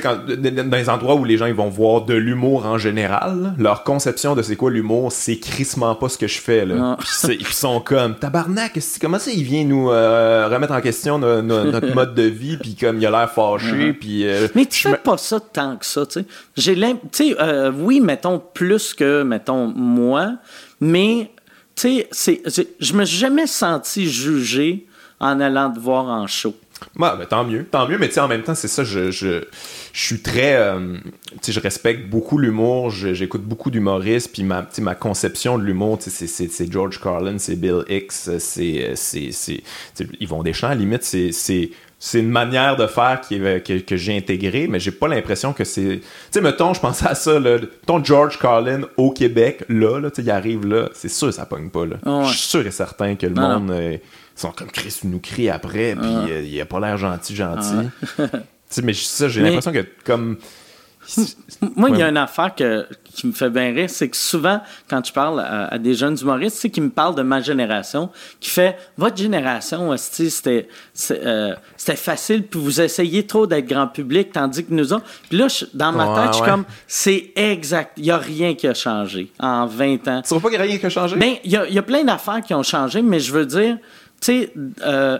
sais, 0.00 0.62
dans 0.64 0.76
les 0.76 0.88
endroits 0.88 1.14
où 1.14 1.24
les 1.24 1.36
gens 1.36 1.46
ils 1.46 1.54
vont 1.54 1.68
voir 1.68 2.02
de 2.02 2.14
l'humour 2.14 2.66
en 2.66 2.78
général, 2.78 3.54
leur 3.58 3.84
conception 3.84 4.34
de 4.34 4.42
c'est 4.42 4.56
quoi 4.56 4.70
l'humour, 4.70 5.12
c'est 5.12 5.38
crissement 5.38 5.94
pas 5.94 6.08
ce 6.08 6.18
que 6.18 6.26
je 6.26 6.40
fais. 6.40 6.64
Là. 6.64 6.96
ils 7.28 7.46
sont 7.46 7.80
comme 7.80 8.16
tabarnak, 8.16 8.78
comment 9.00 9.18
ça 9.18 9.30
il 9.30 9.42
vient 9.42 9.64
nous 9.64 9.90
euh, 9.90 10.48
remettre 10.48 10.72
en 10.72 10.80
question 10.80 11.18
notre 11.18 11.86
mode 11.94 12.14
de 12.14 12.22
vie, 12.22 12.56
puis 12.56 12.74
comme 12.74 12.98
il 12.98 13.06
a 13.06 13.10
l'air 13.10 13.30
fâché, 13.30 13.92
puis. 13.92 14.26
Euh, 14.26 14.48
mais 14.54 14.66
tu 14.66 14.88
fais 14.88 14.96
pas 14.96 15.16
ça 15.16 15.40
tant 15.40 15.76
que 15.76 15.86
ça, 15.86 16.06
tu 16.06 16.20
sais. 16.20 16.26
J'ai 16.56 16.74
tu 16.74 16.96
sais, 17.12 17.36
euh, 17.40 17.72
oui, 17.74 18.00
mettons 18.00 18.40
plus 18.52 18.94
que 18.94 19.22
mettons 19.22 19.66
moi, 19.68 20.34
mais 20.80 21.30
tu 21.74 22.02
sais, 22.10 22.42
je 22.80 22.92
me 22.92 23.04
suis 23.04 23.18
jamais 23.18 23.46
senti 23.46 24.08
jugé 24.08 24.86
en 25.20 25.40
allant 25.40 25.72
te 25.72 25.78
voir 25.78 26.06
en 26.06 26.26
show. 26.26 26.54
Ouais, 26.98 27.08
ben, 27.18 27.26
tant 27.26 27.44
mieux, 27.44 27.64
tant 27.64 27.88
mieux, 27.88 27.98
mais 27.98 28.08
tu 28.08 28.14
sais, 28.14 28.20
en 28.20 28.28
même 28.28 28.42
temps, 28.42 28.54
c'est 28.54 28.68
ça, 28.68 28.84
je, 28.84 29.10
je, 29.10 29.44
je, 29.92 30.04
suis 30.04 30.20
très, 30.20 30.54
euh, 30.54 30.96
tu 31.32 31.38
sais, 31.42 31.52
je 31.52 31.60
respecte 31.60 32.08
beaucoup 32.08 32.38
l'humour, 32.38 32.90
j'écoute 32.90 33.42
beaucoup 33.42 33.70
d'humoristes, 33.70 34.32
puis 34.32 34.44
ma, 34.44 34.66
ma 34.78 34.94
conception 34.94 35.58
de 35.58 35.64
l'humour, 35.64 35.98
tu 35.98 36.10
sais, 36.10 36.26
c'est 36.26 36.72
George 36.72 37.00
Carlin, 37.00 37.38
c'est 37.38 37.56
Bill 37.56 37.84
Hicks, 37.88 38.12
c'est, 38.12 38.92
c'est, 38.94 39.62
ils 40.20 40.28
vont 40.28 40.42
des 40.42 40.52
champs, 40.52 40.68
à 40.68 40.70
la 40.70 40.76
limite, 40.76 41.02
c'est, 41.02 41.30
c'est 41.32 42.20
une 42.20 42.30
manière 42.30 42.76
de 42.76 42.86
faire 42.86 43.20
qui, 43.22 43.38
que, 43.38 43.78
que 43.78 43.96
j'ai 43.96 44.16
intégré, 44.16 44.68
mais 44.68 44.78
j'ai 44.78 44.92
pas 44.92 45.08
l'impression 45.08 45.52
que 45.52 45.64
c'est. 45.64 46.00
Tu 46.00 46.02
sais, 46.32 46.40
mettons, 46.42 46.74
je 46.74 46.80
pensais 46.80 47.08
à 47.08 47.14
ça, 47.14 47.40
là, 47.40 47.58
ton 47.86 48.04
George 48.04 48.38
Carlin 48.38 48.82
au 48.96 49.10
Québec, 49.10 49.64
là, 49.68 49.98
là 49.98 50.10
tu 50.10 50.16
sais, 50.16 50.22
il 50.22 50.30
arrive 50.30 50.66
là, 50.66 50.90
c'est 50.92 51.08
sûr 51.08 51.32
ça 51.32 51.46
pogne 51.46 51.70
pas, 51.70 51.86
là. 51.86 51.96
Je 52.24 52.28
suis 52.28 52.48
sûr 52.48 52.66
et 52.66 52.70
certain 52.70 53.16
que 53.16 53.26
le 53.26 53.34
monde. 53.34 53.70
Euh, 53.70 53.96
ils 54.36 54.40
sont 54.40 54.52
comme 54.52 54.70
Chris 54.70 55.00
nous 55.04 55.20
crie 55.20 55.48
après, 55.48 55.94
puis 55.94 56.32
euh, 56.32 56.42
il 56.42 56.60
a 56.60 56.66
pas 56.66 56.80
l'air 56.80 56.96
gentil, 56.96 57.36
gentil. 57.36 57.88
tu 58.16 58.24
sais, 58.68 58.82
mais 58.82 58.92
ça, 58.92 59.28
j'ai 59.28 59.40
l'impression 59.40 59.72
que 59.72 59.86
comme. 60.04 60.38
Moi, 61.76 61.90
il 61.90 61.98
y 61.98 62.02
a 62.02 62.08
une 62.08 62.16
affaire 62.16 62.54
que, 62.54 62.86
qui 63.04 63.26
me 63.26 63.32
fait 63.32 63.50
bien 63.50 63.72
rire, 63.74 63.90
c'est 63.90 64.08
que 64.08 64.16
souvent, 64.16 64.60
quand 64.88 65.04
je 65.06 65.12
parle 65.12 65.40
à, 65.40 65.76
des 65.78 65.94
jeunes 65.94 66.16
humoristes, 66.18 66.56
c'est 66.56 66.70
qui 66.70 66.80
me 66.80 66.88
parlent 66.88 67.14
de 67.14 67.22
ma 67.22 67.42
génération, 67.42 68.10
qui 68.40 68.48
fait 68.48 68.76
Votre 68.96 69.18
génération, 69.18 69.94
c'était 69.98 70.66
euh, 71.10 71.54
c'était 71.76 71.96
facile, 71.96 72.46
puis 72.46 72.58
vous 72.58 72.80
essayez 72.80 73.26
trop 73.26 73.46
d'être 73.46 73.66
grand 73.66 73.86
public, 73.86 74.32
tandis 74.32 74.64
que 74.64 74.72
nous 74.72 74.94
autres. 74.94 75.04
Puis 75.28 75.36
là, 75.36 75.46
dans 75.74 75.92
ma 75.92 76.22
tête, 76.22 76.32
je 76.32 76.36
suis 76.38 76.50
comme 76.50 76.64
C'est 76.86 77.32
exact. 77.36 77.92
Il 77.98 78.04
n'y 78.04 78.10
a 78.10 78.18
rien 78.18 78.54
qui 78.54 78.66
a 78.66 78.74
changé 78.74 79.30
en 79.38 79.66
20 79.66 80.08
ans. 80.08 80.22
Tu 80.22 80.28
trouves 80.28 80.40
pas 80.40 80.48
qu'il 80.48 80.58
n'y 80.58 80.64
a 80.64 80.66
rien 80.66 80.78
qui 80.78 80.86
a 80.86 80.90
changé? 80.90 81.16
Bien, 81.16 81.36
il 81.44 81.50
y 81.50 81.56
a, 81.56 81.68
y 81.68 81.78
a 81.78 81.82
plein 81.82 82.02
d'affaires 82.02 82.40
qui 82.40 82.54
ont 82.54 82.62
changé, 82.62 83.02
mais 83.02 83.20
je 83.20 83.30
veux 83.30 83.46
dire, 83.46 83.76
tu 83.76 83.82
sais, 84.24 84.52
euh, 84.82 85.18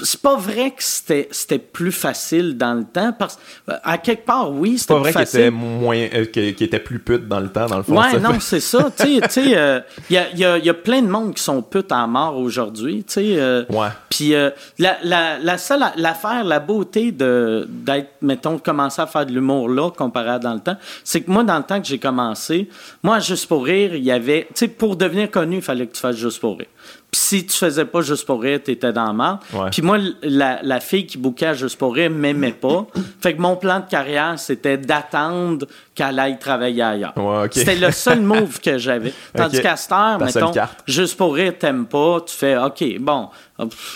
c'est 0.00 0.20
pas 0.20 0.36
vrai 0.36 0.72
que 0.72 0.82
c'était 0.82 1.58
plus 1.58 1.92
facile 1.92 2.56
dans 2.56 2.74
le 2.74 2.84
temps 2.84 3.12
parce 3.16 3.38
à 3.84 3.96
quelque 3.98 4.26
part 4.26 4.50
oui 4.50 4.76
c'était 4.78 4.94
pas 4.94 5.00
vrai 5.00 5.12
qu'il 5.12 5.22
était 5.22 5.50
moins 5.50 5.96
euh, 5.96 6.26
était 6.34 6.78
plus 6.80 6.98
pute 6.98 7.28
dans 7.28 7.38
le 7.38 7.48
temps 7.48 7.66
dans 7.66 7.76
le 7.76 7.84
fond 7.84 8.00
ouais 8.00 8.18
non 8.18 8.40
c'est 8.40 8.60
ça. 8.60 8.90
Tu 8.98 9.20
sais 9.28 9.44
il 9.44 9.54
euh, 9.54 9.80
y, 10.10 10.16
a, 10.16 10.30
y, 10.34 10.44
a, 10.44 10.58
y, 10.58 10.68
a, 10.68 10.74
plein 10.74 11.00
de 11.00 11.06
monde 11.06 11.34
qui 11.34 11.42
sont 11.42 11.62
putes 11.62 11.92
à 11.92 12.06
mort 12.06 12.36
aujourd'hui 12.38 13.04
tu 13.04 13.12
sais 13.14 13.36
euh, 13.36 13.64
ouais. 13.70 13.88
puis 14.08 14.32
la, 14.78 14.98
la, 15.02 15.38
la 15.38 15.58
seule 15.58 15.84
l'affaire 15.96 16.44
la 16.44 16.58
beauté 16.58 17.12
de 17.12 17.66
d'être 17.68 18.10
mettons 18.20 18.54
de 18.54 18.60
commencer 18.60 19.00
à 19.00 19.06
faire 19.06 19.26
de 19.26 19.32
l'humour 19.32 19.68
là 19.68 19.90
comparé 19.90 20.30
à 20.30 20.38
dans 20.38 20.54
le 20.54 20.60
temps 20.60 20.76
c'est 21.04 21.20
que 21.20 21.30
moi 21.30 21.44
dans 21.44 21.58
le 21.58 21.64
temps 21.64 21.80
que 21.80 21.86
j'ai 21.86 21.98
commencé 21.98 22.68
moi 23.02 23.20
juste 23.20 23.46
pour 23.46 23.64
rire 23.64 23.94
il 23.94 24.04
y 24.04 24.10
avait 24.10 24.46
tu 24.48 24.54
sais 24.54 24.68
pour 24.68 24.96
devenir 24.96 25.30
connu 25.30 25.56
il 25.56 25.62
fallait 25.62 25.86
que 25.86 25.94
tu 25.94 26.00
fasses 26.00 26.16
juste 26.16 26.40
pour 26.40 26.58
rire 26.58 26.66
puis 27.14 27.20
si 27.20 27.46
tu 27.46 27.56
faisais 27.56 27.84
pas 27.84 28.00
juste 28.00 28.26
pour 28.26 28.42
rire, 28.42 28.58
t'étais 28.60 28.92
dans 28.92 29.12
le 29.12 29.70
Puis 29.70 29.82
moi, 29.82 29.98
la, 30.24 30.58
la, 30.64 30.80
fille 30.80 31.06
qui 31.06 31.16
bouquait 31.16 31.54
juste 31.54 31.78
pour 31.78 31.94
rire 31.94 32.10
m'aimait 32.10 32.50
pas. 32.50 32.88
fait 33.20 33.34
que 33.34 33.40
mon 33.40 33.54
plan 33.54 33.78
de 33.78 33.84
carrière, 33.84 34.36
c'était 34.36 34.76
d'attendre 34.78 35.64
qu'elle 35.94 36.18
aille 36.18 36.40
travailler 36.40 36.82
ailleurs. 36.82 37.14
C'était 37.52 37.76
le 37.76 37.92
seul 37.92 38.20
move 38.22 38.58
que 38.58 38.78
j'avais. 38.78 39.12
Tandis 39.32 39.60
qu'à 39.62 39.76
cette 39.76 39.92
heure, 39.92 40.18
mettons, 40.18 40.50
juste 40.88 41.16
pour 41.16 41.36
rire, 41.36 41.52
t'aimes 41.56 41.86
pas, 41.86 42.20
tu 42.26 42.34
fais 42.34 42.56
OK, 42.56 42.82
bon, 42.98 43.28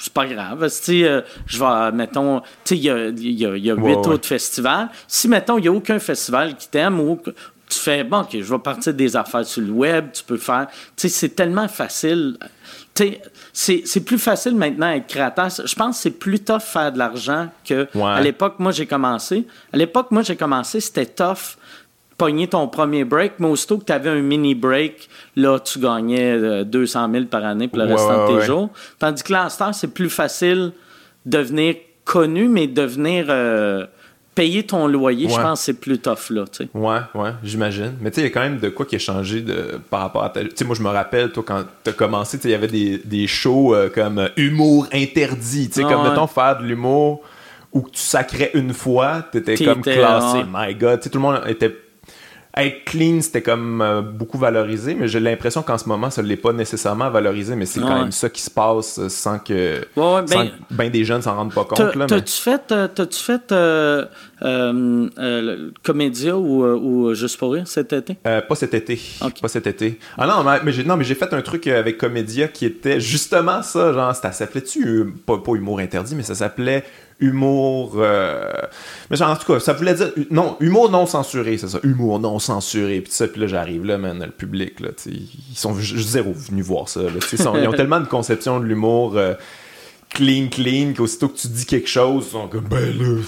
c'est 0.01 0.13
pas 0.13 0.27
grave. 0.27 0.69
Si 0.69 1.05
euh, 1.05 1.23
je 1.47 1.59
vais, 1.59 1.91
mettons, 1.91 2.39
tu 2.65 2.77
sais, 2.77 2.77
il 2.77 2.85
y 2.85 2.91
a, 3.45 3.57
y 3.57 3.71
a, 3.71 3.75
huit 3.75 4.07
autres 4.07 4.29
festivals. 4.29 4.91
Si, 5.09 5.27
mettons, 5.27 5.59
il 5.59 5.63
n'y 5.63 5.69
a 5.69 5.73
aucun 5.73 5.99
festival 5.99 6.55
qui 6.55 6.69
t'aime 6.69 7.01
ou 7.01 7.21
tu 7.69 7.79
fais, 7.79 8.05
bon, 8.05 8.21
OK, 8.21 8.31
je 8.33 8.53
vais 8.53 8.59
partir 8.59 8.95
des 8.95 9.17
affaires 9.17 9.45
sur 9.45 9.63
le 9.63 9.71
web, 9.71 10.09
tu 10.13 10.25
peux 10.25 10.37
faire. 10.37 10.67
Tu 10.97 11.09
sais, 11.09 11.09
c'est 11.09 11.29
tellement 11.31 11.69
facile 11.69 12.39
c'est 13.53 14.05
plus 14.05 14.19
facile 14.19 14.55
maintenant 14.55 14.93
d'être 14.93 15.07
créateur. 15.07 15.49
Je 15.51 15.75
pense 15.75 15.97
que 15.97 16.03
c'est 16.03 16.19
plus 16.19 16.41
tough 16.41 16.61
faire 16.61 16.93
de 16.93 16.99
l'argent 16.99 17.49
que 17.65 17.87
à 18.03 18.21
l'époque, 18.21 18.55
moi, 18.59 18.73
j'ai 18.73 18.87
commencé. 18.87 19.47
À 19.73 19.77
l'époque, 19.77 20.11
moi, 20.11 20.23
j'ai 20.23 20.37
commencé, 20.37 20.81
c'était 20.81 21.07
tough 21.07 21.57
pogner 22.17 22.49
ton 22.49 22.67
premier 22.67 23.05
break, 23.05 23.35
mais 23.39 23.47
aussitôt 23.47 23.79
que 23.79 23.85
tu 23.85 23.93
avais 23.93 24.11
un 24.11 24.21
mini 24.21 24.57
break, 24.57 25.09
là, 25.37 25.61
tu 25.61 25.79
gagnais 25.79 26.65
200 26.65 27.09
euh, 27.09 27.13
000 27.13 27.25
par 27.27 27.45
année 27.45 27.69
pour 27.69 27.79
le 27.79 27.85
restant 27.85 28.27
de 28.27 28.41
tes 28.41 28.45
jours. 28.45 28.71
Tandis 28.99 29.23
que 29.23 29.33
là, 29.33 29.49
c'est 29.73 29.95
plus 29.95 30.11
facile 30.11 30.73
de 31.25 31.39
devenir 31.39 31.77
connu, 32.05 32.49
mais 32.49 32.67
devenir 32.67 33.27
euh, 33.29 33.87
payer 34.39 34.63
ton 34.63 34.87
loyer, 34.87 35.29
je 35.29 35.35
pense 35.35 35.59
que 35.59 35.65
c'est 35.65 35.81
plus 35.81 35.99
tough 35.99 36.31
là, 36.31 36.45
tu 36.45 36.65
sais. 36.65 36.69
Ouais, 36.73 37.01
ouais, 37.15 37.31
j'imagine. 37.43 37.95
Mais 38.01 38.13
tu 38.13 38.17
sais, 38.17 38.21
il 38.21 38.25
y 38.25 38.27
a 38.29 38.31
quand 38.31 38.41
même 38.41 38.61
de 38.61 38.69
quoi 38.69 38.87
qui 38.87 38.95
a 38.95 39.01
changé 39.01 39.41
de, 39.41 39.81
par 39.91 40.01
rapport 40.01 40.23
à 40.23 40.31
ta... 40.31 40.45
Tu 40.45 40.51
sais, 40.55 40.65
moi, 40.65 40.77
je 40.77 40.83
me 40.83 40.89
rappelle, 40.89 41.33
toi, 41.33 41.43
quand 41.45 41.65
t'as 41.83 41.93
commencé, 41.93 42.39
il 42.45 42.51
y 42.51 42.55
avait 42.55 42.69
des, 42.69 42.99
des 43.05 43.27
shows 43.27 43.75
euh, 43.75 43.91
comme 43.93 44.19
euh, 44.19 44.29
humour 44.37 44.87
interdit, 44.93 45.69
tu 45.69 45.75
sais, 45.75 45.83
comme, 45.83 46.09
mettons, 46.09 46.29
faire 46.29 46.59
de 46.61 46.65
l'humour 46.65 47.23
où 47.73 47.83
tu 47.83 48.01
sacrais 48.01 48.53
une 48.55 48.73
fois, 48.73 49.25
t'étais 49.33 49.57
comme 49.63 49.83
classé, 49.83 50.45
my 50.49 50.73
God, 50.75 51.01
tu 51.01 51.05
sais, 51.05 51.11
tout 51.11 51.19
le 51.19 51.23
monde 51.23 51.41
était 51.49 51.77
être 52.57 52.85
clean, 52.85 53.21
c'était 53.21 53.43
comme 53.43 53.81
euh, 53.83 54.01
beaucoup 54.01 54.39
valorisé, 54.39 54.95
mais 54.95 55.07
j'ai 55.07 55.21
l'impression 55.21 55.63
qu'en 55.63 55.79
ce 55.79 55.89
moment, 55.89 56.11
ça 56.11 56.23
ne 56.23 56.27
l'est 56.27 56.37
pas 56.37 56.53
nécessairement 56.53 57.11
valorisé, 57.11 57.55
mais 57.55 57.67
c'est 57.67 57.81
quand 57.81 58.01
même 58.01 58.13
ça 58.13 58.29
qui 58.29 58.43
se 58.43 58.51
passe 58.51 58.99
euh, 58.99 59.09
sans 59.09 59.39
que, 59.39 59.81
ouais, 59.97 60.23
ben, 60.29 60.51
ben, 60.71 60.91
des 60.91 61.05
jeunes 61.05 61.23
s'en 61.23 61.37
rendent 61.37 61.55
pas 61.55 61.65
compte. 61.65 62.07
T'as-tu 62.09 62.33
fait, 62.33 62.73
euh, 62.73 62.89
t'as-tu 62.89 63.19
fait 63.23 63.55
Comédia 65.83 66.37
ou, 66.37 66.65
ou, 66.65 67.15
Juste 67.15 67.39
pour 67.39 67.53
rire 67.53 67.69
cet 67.69 67.93
été? 67.93 68.15
pas 68.15 68.55
cet 68.55 68.75
été. 68.75 69.01
Pas 69.41 69.49
cet 69.49 69.67
été. 69.67 69.99
Ah 70.17 70.27
non, 70.27 70.45
mais, 70.65 70.73
j'ai, 70.73 70.85
non, 70.85 70.97
mais 70.97 71.05
j'ai 71.05 71.15
fait 71.15 71.33
un 71.33 71.43
truc 71.43 71.67
avec 71.67 71.99
Comédia 71.99 72.49
qui 72.49 72.67
était 72.67 73.01
justement 73.01 73.63
ça, 73.63 73.93
genre, 73.93 74.15
ça 74.15 74.33
s'appelait-tu, 74.33 75.15
pas, 75.27 75.39
pas 75.39 75.53
humour 75.55 75.81
interdit, 75.81 76.15
mais 76.15 76.23
ça 76.23 76.35
s'appelait 76.35 76.85
humour. 77.21 77.95
Euh... 77.97 78.51
Mais 79.11 79.21
en 79.23 79.37
tout 79.37 79.53
cas, 79.53 79.61
ça 79.61 79.73
voulait 79.73 79.95
dire. 79.95 80.13
Non, 80.31 80.57
humour 80.61 80.91
non 80.91 81.07
censuré, 81.07 81.59
c'est 81.59 81.69
ça. 81.69 81.81
Humour 81.83 82.21
non 82.21 82.39
censuré. 82.39 83.01
Puis 83.01 83.13
ça, 83.13 83.29
puis 83.29 83.41
là, 83.41 83.47
j'arrive 83.47 83.85
là, 83.85 83.99
man, 83.99 84.23
le 84.25 84.31
public, 84.31 84.81
là, 84.81 84.91
ils 85.07 85.29
sont 85.55 85.75
zéro 85.75 86.33
venus 86.33 86.65
voir 86.65 86.89
ça. 86.89 87.03
Là, 87.03 87.11
ils 87.33 87.69
ont 87.69 87.73
tellement 87.77 88.01
de 88.01 88.07
conception 88.07 88.61
de 88.61 88.65
l'humour. 88.65 89.17
Euh, 89.17 89.35
clean, 90.11 90.49
clean, 90.49 90.95
qu'aussitôt 90.97 91.29
que 91.29 91.37
tu 91.37 91.49
dis 91.49 91.67
quelque 91.67 91.89
chose, 91.89 92.27
ils 92.29 92.33
sont 92.33 92.49
comme, 92.49 92.65
ben 92.65 92.97
là. 92.99 93.21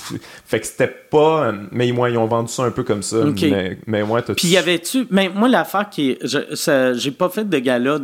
Fait 0.47 0.61
que 0.61 0.67
c'était 0.67 0.89
pas. 0.89 1.47
Euh, 1.47 1.53
mais 1.73 1.93
moi, 1.93 2.11
ils 2.11 2.19
ont 2.19 2.27
vendu 2.27 2.53
ça 2.53 2.65
un 2.65 2.71
peu 2.71 2.83
comme 2.83 3.03
ça. 3.03 3.25
Mais, 3.43 3.79
mais 3.87 4.03
moi, 4.03 4.23
Puis 4.23 4.49
y 4.49 4.57
avait-tu. 4.57 5.07
Mais 5.11 5.29
moi, 5.29 5.49
l'affaire 5.49 5.89
qui. 5.91 6.19
J'ai 6.23 7.11
pas 7.11 7.29
fait 7.29 7.49
de 7.49 7.59
gala 7.59 7.99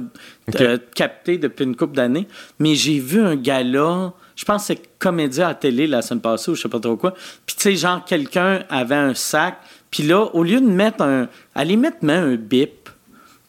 euh, 0.61 0.79
capté 0.95 1.39
depuis 1.39 1.65
une 1.65 1.77
couple 1.77 1.97
d'années, 1.97 2.27
mais 2.59 2.75
j'ai 2.75 2.99
vu 2.99 3.21
un 3.21 3.37
gala 3.37 4.13
je 4.37 4.45
pense 4.45 4.63
que 4.63 4.75
c'est 4.75 4.99
Comédia 4.99 5.49
à 5.49 5.55
télé 5.55 5.87
la 5.87 6.03
semaine 6.03 6.21
passée 6.21 6.51
ou 6.51 6.55
je 6.55 6.63
sais 6.63 6.69
pas 6.69 6.79
trop 6.79 6.97
quoi. 6.97 7.13
Puis 7.47 7.57
tu 7.57 7.63
sais, 7.63 7.77
genre, 7.77 8.05
quelqu'un 8.05 8.63
avait 8.69 8.95
un 8.95 9.15
sac, 9.15 9.59
puis 9.91 10.03
là, 10.03 10.25
au 10.35 10.43
lieu 10.43 10.61
de 10.61 10.67
mettre 10.67 11.03
un. 11.03 11.23
À 11.55 11.61
la 11.61 11.65
limite, 11.65 12.03
met 12.03 12.13
un 12.13 12.35
bip. 12.37 12.91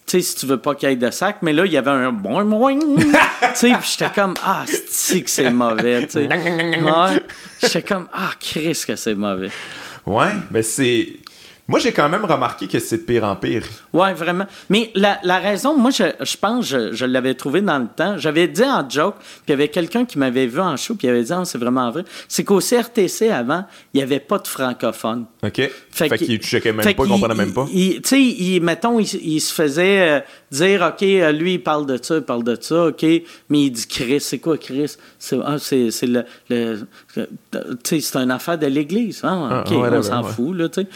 Tu 0.06 0.12
sais, 0.12 0.22
si 0.22 0.36
tu 0.38 0.46
veux 0.46 0.58
pas 0.58 0.74
qu'il 0.74 0.88
y 0.88 0.92
ait 0.94 0.96
de 0.96 1.12
sac, 1.12 1.40
mais 1.42 1.52
là, 1.52 1.66
il 1.66 1.72
y 1.74 1.78
avait 1.78 1.92
un 1.92 2.14
bon 2.14 2.40
tu 2.48 3.12
sais, 3.54 3.74
puis 3.74 3.90
j'étais 3.92 4.14
comme, 4.16 4.36
ah, 4.42 4.64
c'est 4.88 5.22
que 5.22 5.30
c'est 5.30 5.52
mauvais, 5.52 6.08
tu 6.08 6.14
sais? 6.14 6.30
J'étais 7.62 7.82
comme, 7.82 8.08
ah, 8.14 8.30
Chris, 8.40 8.84
que 8.88 8.96
c'est 8.96 9.16
mauvais. 9.16 9.52
Ouais, 10.06 10.32
mais 10.50 10.64
c'est. 10.64 11.18
Moi, 11.70 11.80
j'ai 11.80 11.92
quand 11.92 12.08
même 12.08 12.24
remarqué 12.24 12.66
que 12.66 12.80
c'est 12.80 13.00
de 13.00 13.02
pire 13.04 13.26
en 13.26 13.36
pire. 13.36 13.64
Oui, 13.92 14.14
vraiment. 14.14 14.46
Mais 14.70 14.90
la, 14.96 15.20
la 15.24 15.40
raison, 15.40 15.78
moi, 15.78 15.92
je, 15.92 16.04
je 16.22 16.38
pense, 16.38 16.66
je, 16.66 16.94
je 16.94 17.04
l'avais 17.06 17.34
trouvé 17.34 17.60
dans 17.62 17.80
le 17.80 17.88
temps. 17.88 18.18
J'avais 18.18 18.48
dit 18.48 18.64
en 18.64 18.90
joke, 18.90 19.16
puis 19.20 19.42
il 19.48 19.52
y 19.52 19.54
avait 19.54 19.68
quelqu'un 19.68 20.06
qui 20.06 20.18
m'avait 20.18 20.48
vu 20.48 20.62
en 20.62 20.78
show, 20.78 20.96
puis 20.96 21.08
il 21.08 21.10
avait 21.10 21.24
dit, 21.24 21.34
ah, 21.34 21.44
c'est 21.44 21.58
vraiment 21.58 21.92
vrai. 21.92 22.06
C'est 22.30 22.46
qu'au 22.46 22.60
CRTC, 22.60 23.30
avant, 23.30 23.66
il 23.94 23.98
n'y 23.98 24.04
avait 24.04 24.22
pas 24.22 24.40
de 24.40 24.48
francophones. 24.48 25.26
OK. 25.44 25.56
Fait, 25.56 26.10
fait 26.10 26.18
qu'il 26.18 26.40
checkait 26.40 26.72
même 26.72 26.86
pas, 26.86 27.04
il 27.04 27.10
comprenait 27.10 27.36
même 27.36 27.54
pas. 27.54 27.66
Tu 27.70 28.02
sais, 28.02 28.60
mettons, 28.62 29.00
il, 29.00 29.42
se 29.42 29.54
faisait 29.54 30.10
euh, 30.10 30.20
dire, 30.50 30.82
OK, 30.82 31.04
euh, 31.04 31.34
lui, 31.34 31.56
il 31.56 31.64
parle 31.64 31.86
de 31.86 32.00
ça, 32.02 32.16
il 32.16 32.22
parle 32.22 32.46
de 32.46 32.58
ça, 32.60 32.88
OK, 32.88 33.04
mais 33.04 33.24
il 33.50 33.72
dit 33.72 33.88
Chris, 33.88 34.22
c'est 34.22 34.40
quoi 34.40 34.58
Chris? 34.58 34.96
C'est 35.20 35.38
ah, 35.44 35.58
le, 35.72 36.24
le, 36.50 36.88
c'est 37.84 38.16
une 38.16 38.32
affaire 38.32 38.58
de 38.58 38.68
l'Église. 38.68 39.22
Hein? 39.24 39.64
OK, 39.66 39.74
on 39.74 40.02
s'en 40.02 40.24
fout, 40.24 40.56
là, 40.56 40.70
tu 40.70 40.82
sais 40.82 40.88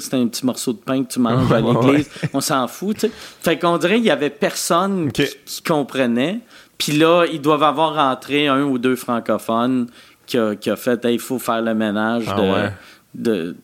c'est 0.00 0.14
un 0.14 0.26
petit 0.26 0.46
morceau 0.46 0.72
de 0.72 0.78
pain 0.78 1.04
que 1.04 1.12
tu 1.12 1.20
manges 1.20 1.50
à 1.52 1.60
l'église. 1.60 2.10
On 2.32 2.40
s'en 2.40 2.68
fout, 2.68 2.96
tu 2.96 3.00
sais. 3.06 3.12
Fait 3.42 3.58
qu'on 3.58 3.78
dirait 3.78 3.96
qu'il 3.96 4.06
y 4.06 4.10
avait 4.10 4.30
personne 4.30 5.10
qui, 5.12 5.26
comprenait. 5.66 6.40
Puis 6.76 6.92
là, 6.92 7.24
ils 7.30 7.40
doivent 7.40 7.62
avoir 7.62 7.94
rentré 7.94 8.48
un 8.48 8.62
ou 8.62 8.78
deux 8.78 8.96
francophones 8.96 9.88
qui 10.26 10.38
a, 10.38 10.54
qui 10.54 10.70
a 10.70 10.76
fait 10.76 11.00
il 11.04 11.18
faut 11.18 11.38
faire 11.38 11.62
le 11.62 11.74
ménage 11.74 12.24
ah 12.28 12.70
de, 13.14 13.56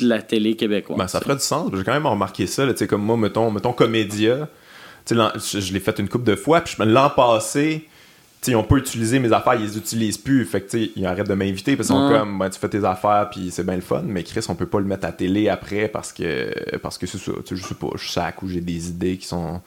la 0.00 0.22
télé 0.22 0.56
québécoise. 0.56 0.98
Ben, 0.98 1.06
ça 1.06 1.20
ferait 1.20 1.36
du 1.36 1.42
sens. 1.42 1.70
J'ai 1.74 1.84
quand 1.84 1.92
même 1.92 2.06
remarqué 2.06 2.46
ça. 2.46 2.66
Là, 2.66 2.72
comme 2.88 3.02
moi, 3.02 3.16
mettons, 3.16 3.50
mettons 3.50 3.72
Comédia, 3.72 4.48
je, 5.08 5.72
l'ai 5.72 5.80
fait 5.80 5.98
une 5.98 6.08
couple 6.08 6.24
de 6.24 6.34
fois, 6.34 6.62
puis 6.62 6.74
l'an 6.80 7.10
passé, 7.10 7.88
on 8.54 8.62
peut 8.62 8.78
utiliser 8.78 9.18
mes 9.18 9.32
affaires, 9.32 9.54
ils 9.54 9.62
les 9.62 9.76
utilisent 9.76 10.18
plus. 10.18 10.44
Fait 10.44 10.60
que, 10.60 10.76
ils 10.76 11.06
arrêtent 11.06 11.28
de 11.28 11.34
m'inviter 11.34 11.76
parce 11.76 11.88
qu'ils 11.88 11.96
sont 11.96 12.08
comme, 12.08 12.38
ben, 12.38 12.50
tu 12.50 12.58
fais 12.58 12.68
tes 12.68 12.84
affaires, 12.84 13.28
puis 13.30 13.50
c'est 13.50 13.64
bien 13.64 13.76
le 13.76 13.80
fun. 13.80 14.02
Mais 14.04 14.22
Chris, 14.22 14.44
on 14.48 14.54
peut 14.54 14.66
pas 14.66 14.78
le 14.78 14.86
mettre 14.86 15.06
à 15.06 15.12
télé 15.12 15.48
après 15.48 15.88
parce 15.88 16.12
que, 16.12 16.76
parce 16.78 16.98
que 16.98 17.06
c'est 17.06 17.18
ça. 17.18 17.32
Je 17.50 17.56
sais 17.56 17.74
pas, 17.74 17.88
je 17.96 18.08
sac 18.08 18.42
ou 18.42 18.48
j'ai 18.48 18.60
des 18.60 18.88
idées 18.88 19.16
qui 19.16 19.26
sont. 19.26 19.60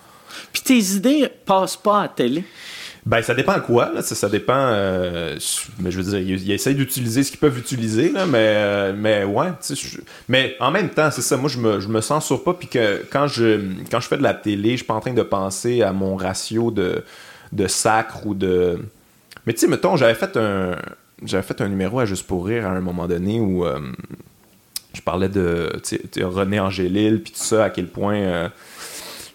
Puis 0.54 0.62
tes 0.62 0.80
idées 0.96 1.28
passent 1.46 1.78
pas 1.78 2.04
à 2.04 2.08
télé? 2.08 2.44
Ben, 3.06 3.22
ça 3.22 3.34
dépend 3.34 3.60
quoi, 3.62 3.92
là. 3.94 4.02
Ça, 4.02 4.14
ça 4.14 4.30
dépend. 4.30 4.54
Euh, 4.56 5.38
mais 5.80 5.90
je 5.90 6.02
veux 6.02 6.12
dire, 6.12 6.20
ils, 6.20 6.52
essayent 6.52 6.76
d'utiliser 6.76 7.24
ce 7.24 7.32
qu'ils 7.32 7.40
peuvent 7.40 7.58
utiliser, 7.58 8.12
là, 8.12 8.26
mais, 8.26 8.38
euh, 8.38 8.94
mais 8.96 9.24
ouais. 9.24 9.48
mais 10.28 10.56
en 10.60 10.70
même 10.70 10.90
temps, 10.90 11.10
c'est 11.10 11.22
ça. 11.22 11.38
Moi, 11.38 11.50
je 11.50 11.58
me, 11.58 11.80
je 11.80 11.88
me 11.88 12.02
censure 12.02 12.44
pas. 12.44 12.54
Puis 12.54 12.68
que 12.68 13.04
quand 13.10 13.28
je, 13.28 13.62
quand 13.90 14.00
je 14.00 14.08
fais 14.08 14.18
de 14.18 14.24
la 14.24 14.34
télé, 14.34 14.72
je 14.72 14.78
suis 14.78 14.86
pas 14.86 14.94
en 14.94 15.00
train 15.00 15.14
de 15.14 15.24
penser 15.24 15.82
à 15.82 15.94
mon 15.94 16.16
ratio 16.16 16.72
de, 16.72 17.04
de 17.52 17.68
sacre 17.68 18.26
ou 18.26 18.34
de. 18.34 18.80
Mais 19.46 19.54
tu 19.54 19.60
sais, 19.60 19.68
mettons, 19.68 19.96
j'avais 19.96 20.16
fait 20.16 20.38
un. 20.38 20.76
J'avais 21.24 21.44
fait 21.44 21.60
un 21.62 21.68
numéro 21.68 22.00
à 22.00 22.06
Juste 22.06 22.26
pour 22.26 22.46
rire 22.46 22.66
à 22.66 22.70
un 22.70 22.80
moment 22.80 23.06
donné 23.06 23.42
où 23.42 23.66
euh, 23.66 23.80
je 24.94 25.02
parlais 25.02 25.28
de 25.28 25.70
René 26.22 26.60
Angélil, 26.60 27.22
puis 27.22 27.34
tout 27.34 27.44
ça, 27.44 27.66
à 27.66 27.70
quel 27.70 27.88
point 27.88 28.50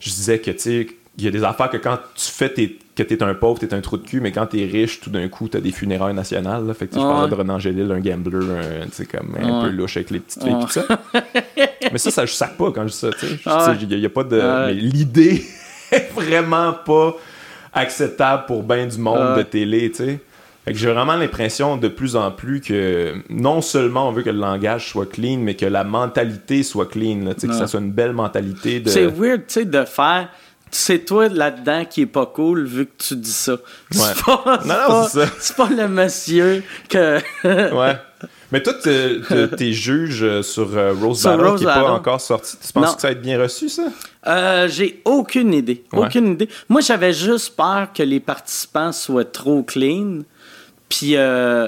je 0.01 0.11
disais 0.11 0.39
que, 0.39 0.51
tu 0.51 0.59
sais, 0.59 0.87
il 1.17 1.25
y 1.25 1.29
a 1.29 1.31
des 1.31 1.45
affaires 1.45 1.71
que 1.71 1.77
quand 1.77 1.99
tu 2.15 2.31
fais 2.31 2.49
tes, 2.49 2.79
que 2.95 3.03
t'es 3.03 3.23
un 3.23 3.35
pauvre, 3.35 3.59
t'es 3.59 3.73
un 3.73 3.81
trou 3.81 3.97
de 3.97 4.07
cul, 4.07 4.21
mais 4.21 4.33
quand 4.33 4.47
t'es 4.47 4.65
riche, 4.65 5.01
tout 5.01 5.11
d'un 5.11 5.29
coup, 5.29 5.49
t'as 5.49 5.61
des 5.61 5.73
funérailles 5.73 6.15
nationales. 6.15 6.67
Là. 6.67 6.75
Fait 6.75 6.87
que 6.87 6.95
je 6.95 7.01
parlais 7.01 7.31
de 7.31 7.35
Renan 7.35 7.55
Angélil, 7.55 7.91
un 7.91 8.01
gambler, 8.01 8.47
un, 8.47 9.05
comme 9.05 9.37
un 9.41 9.62
peu 9.62 9.71
louche 9.71 9.97
avec 9.97 10.11
les 10.11 10.21
petites 10.21 10.43
filles, 10.43 10.57
tout 10.61 10.69
ça. 10.69 10.85
mais 11.93 11.99
ça, 11.99 12.11
ça 12.11 12.27
je 12.27 12.33
sac 12.33 12.57
pas 12.57 12.71
quand 12.73 12.83
je 12.87 12.93
dis 12.93 12.99
ça. 13.43 13.77
Il 13.81 13.99
y, 13.99 14.07
a 14.07 14.11
pas 14.11 14.25
de. 14.25 14.41
Mais 14.67 14.75
l'idée 14.75 15.45
est 15.91 16.12
vraiment 16.12 16.73
pas 16.73 17.17
acceptable 17.75 18.45
pour 18.47 18.62
bien 18.62 18.87
du 18.87 18.99
monde 18.99 19.37
de 19.37 19.43
télé, 19.43 19.91
tu 19.91 20.05
sais. 20.05 20.20
Fait 20.64 20.72
que 20.72 20.79
j'ai 20.79 20.91
vraiment 20.91 21.16
l'impression 21.16 21.77
de 21.77 21.89
plus 21.89 22.16
en 22.16 22.31
plus 22.31 22.62
que 22.62 23.16
non 23.29 23.61
seulement 23.61 24.09
on 24.09 24.12
veut 24.12 24.22
que 24.22 24.31
le 24.31 24.39
langage 24.39 24.89
soit 24.89 25.11
clean, 25.11 25.37
mais 25.39 25.57
que 25.57 25.66
la 25.66 25.85
mentalité 25.85 26.62
soit 26.62 26.87
clean, 26.87 27.18
là, 27.22 27.35
que 27.35 27.53
ça 27.53 27.66
soit 27.66 27.81
une 27.81 27.93
belle 27.93 28.14
mentalité 28.14 28.81
de... 28.81 28.89
C'est 28.89 29.07
weird, 29.07 29.43
tu 29.47 29.55
sais, 29.55 29.64
de 29.66 29.85
faire 29.85 30.31
c'est 30.75 31.05
toi 31.05 31.29
là-dedans 31.29 31.85
qui 31.85 32.03
est 32.03 32.07
pas 32.07 32.27
cool 32.27 32.64
vu 32.64 32.87
que 32.87 32.93
tu 32.99 33.16
dis 33.16 33.33
ça. 33.33 33.57
C'est 33.91 34.25
pas, 34.25 34.61
non, 34.64 35.07
c'est 35.39 35.57
pas 35.57 35.68
le 35.68 35.89
monsieur 35.89 36.62
que. 36.89 37.20
ouais. 37.75 37.97
Mais 38.53 38.62
toi, 38.62 38.75
t'es 38.75 39.72
juge 39.72 40.22
euh, 40.22 40.43
sur 40.43 40.77
euh, 40.77 40.93
Rose 40.93 41.22
Battle 41.25 41.57
qui 41.57 41.64
n'est 41.64 41.72
pas 41.72 41.91
encore 41.91 42.20
sorti. 42.20 42.57
Tu 42.64 42.72
penses 42.72 42.95
que 42.95 43.01
ça 43.01 43.09
va 43.09 43.12
être 43.12 43.22
bien 43.22 43.41
reçu, 43.41 43.68
ça? 43.68 43.89
Euh, 44.27 44.68
j'ai 44.68 45.03
aucune 45.05 45.53
idée. 45.53 45.85
Aucune 45.93 46.33
idée. 46.33 46.49
Moi, 46.68 46.81
j'avais 46.81 47.12
juste 47.12 47.57
peur 47.57 47.89
que 47.93 48.03
les 48.03 48.20
participants 48.20 48.93
soient 48.93 49.25
trop 49.25 49.62
clean. 49.62 50.20
Puis 50.89 51.16
euh, 51.16 51.66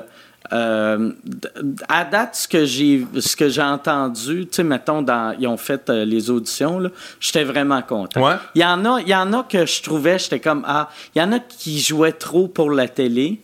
à 0.50 2.04
date, 2.04 2.36
ce 2.36 2.48
que 2.48 2.64
j'ai 2.64 3.06
ce 3.18 3.36
que 3.36 3.48
j'ai 3.48 3.62
entendu, 3.62 4.46
tu 4.46 4.56
sais, 4.56 4.64
mettons, 4.64 5.02
dans, 5.02 5.34
ils 5.38 5.46
ont 5.46 5.56
fait 5.56 5.88
euh, 5.88 6.04
les 6.04 6.30
auditions, 6.30 6.82
j'étais 7.20 7.44
vraiment 7.44 7.82
content. 7.82 8.38
Il 8.54 8.62
y 8.62 8.64
en 8.64 8.84
a, 8.84 9.00
il 9.00 9.08
y 9.08 9.14
en 9.14 9.32
a 9.32 9.42
que 9.42 9.66
je 9.66 9.82
trouvais, 9.82 10.18
j'étais 10.18 10.40
comme 10.40 10.64
ah, 10.66 10.90
il 11.14 11.20
y 11.20 11.22
en 11.22 11.32
a 11.32 11.38
qui 11.38 11.80
jouaient 11.80 12.12
trop 12.12 12.48
pour 12.48 12.70
la 12.70 12.88
télé. 12.88 13.40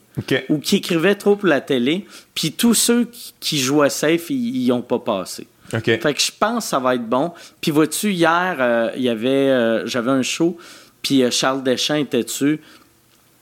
Ou 0.50 0.58
qui 0.58 0.76
écrivaient 0.76 1.14
trop 1.14 1.36
pour 1.36 1.48
la 1.48 1.62
télé, 1.62 2.06
puis 2.34 2.52
tous 2.52 2.74
ceux 2.74 3.10
qui, 3.40 3.58
jouaient 3.58 3.88
safe, 3.88 4.28
ils 4.28 4.68
n'ont 4.68 4.82
pas 4.82 4.98
passé. 4.98 5.46
Fait 5.70 5.80
que 5.80 6.20
je 6.20 6.30
pense 6.38 6.64
que 6.64 6.68
ça 6.68 6.78
va 6.78 6.96
être 6.96 7.06
bon. 7.06 7.32
Puis 7.62 7.70
vois-tu, 7.70 8.12
hier, 8.12 8.56
euh, 8.60 8.90
il 8.94 9.00
y 9.04 9.08
avait, 9.08 9.86
j'avais 9.86 10.10
un 10.10 10.20
show, 10.20 10.58
puis 11.00 11.24
Charles 11.30 11.62
Deschamps 11.62 11.94
était 11.94 12.24
dessus. 12.24 12.60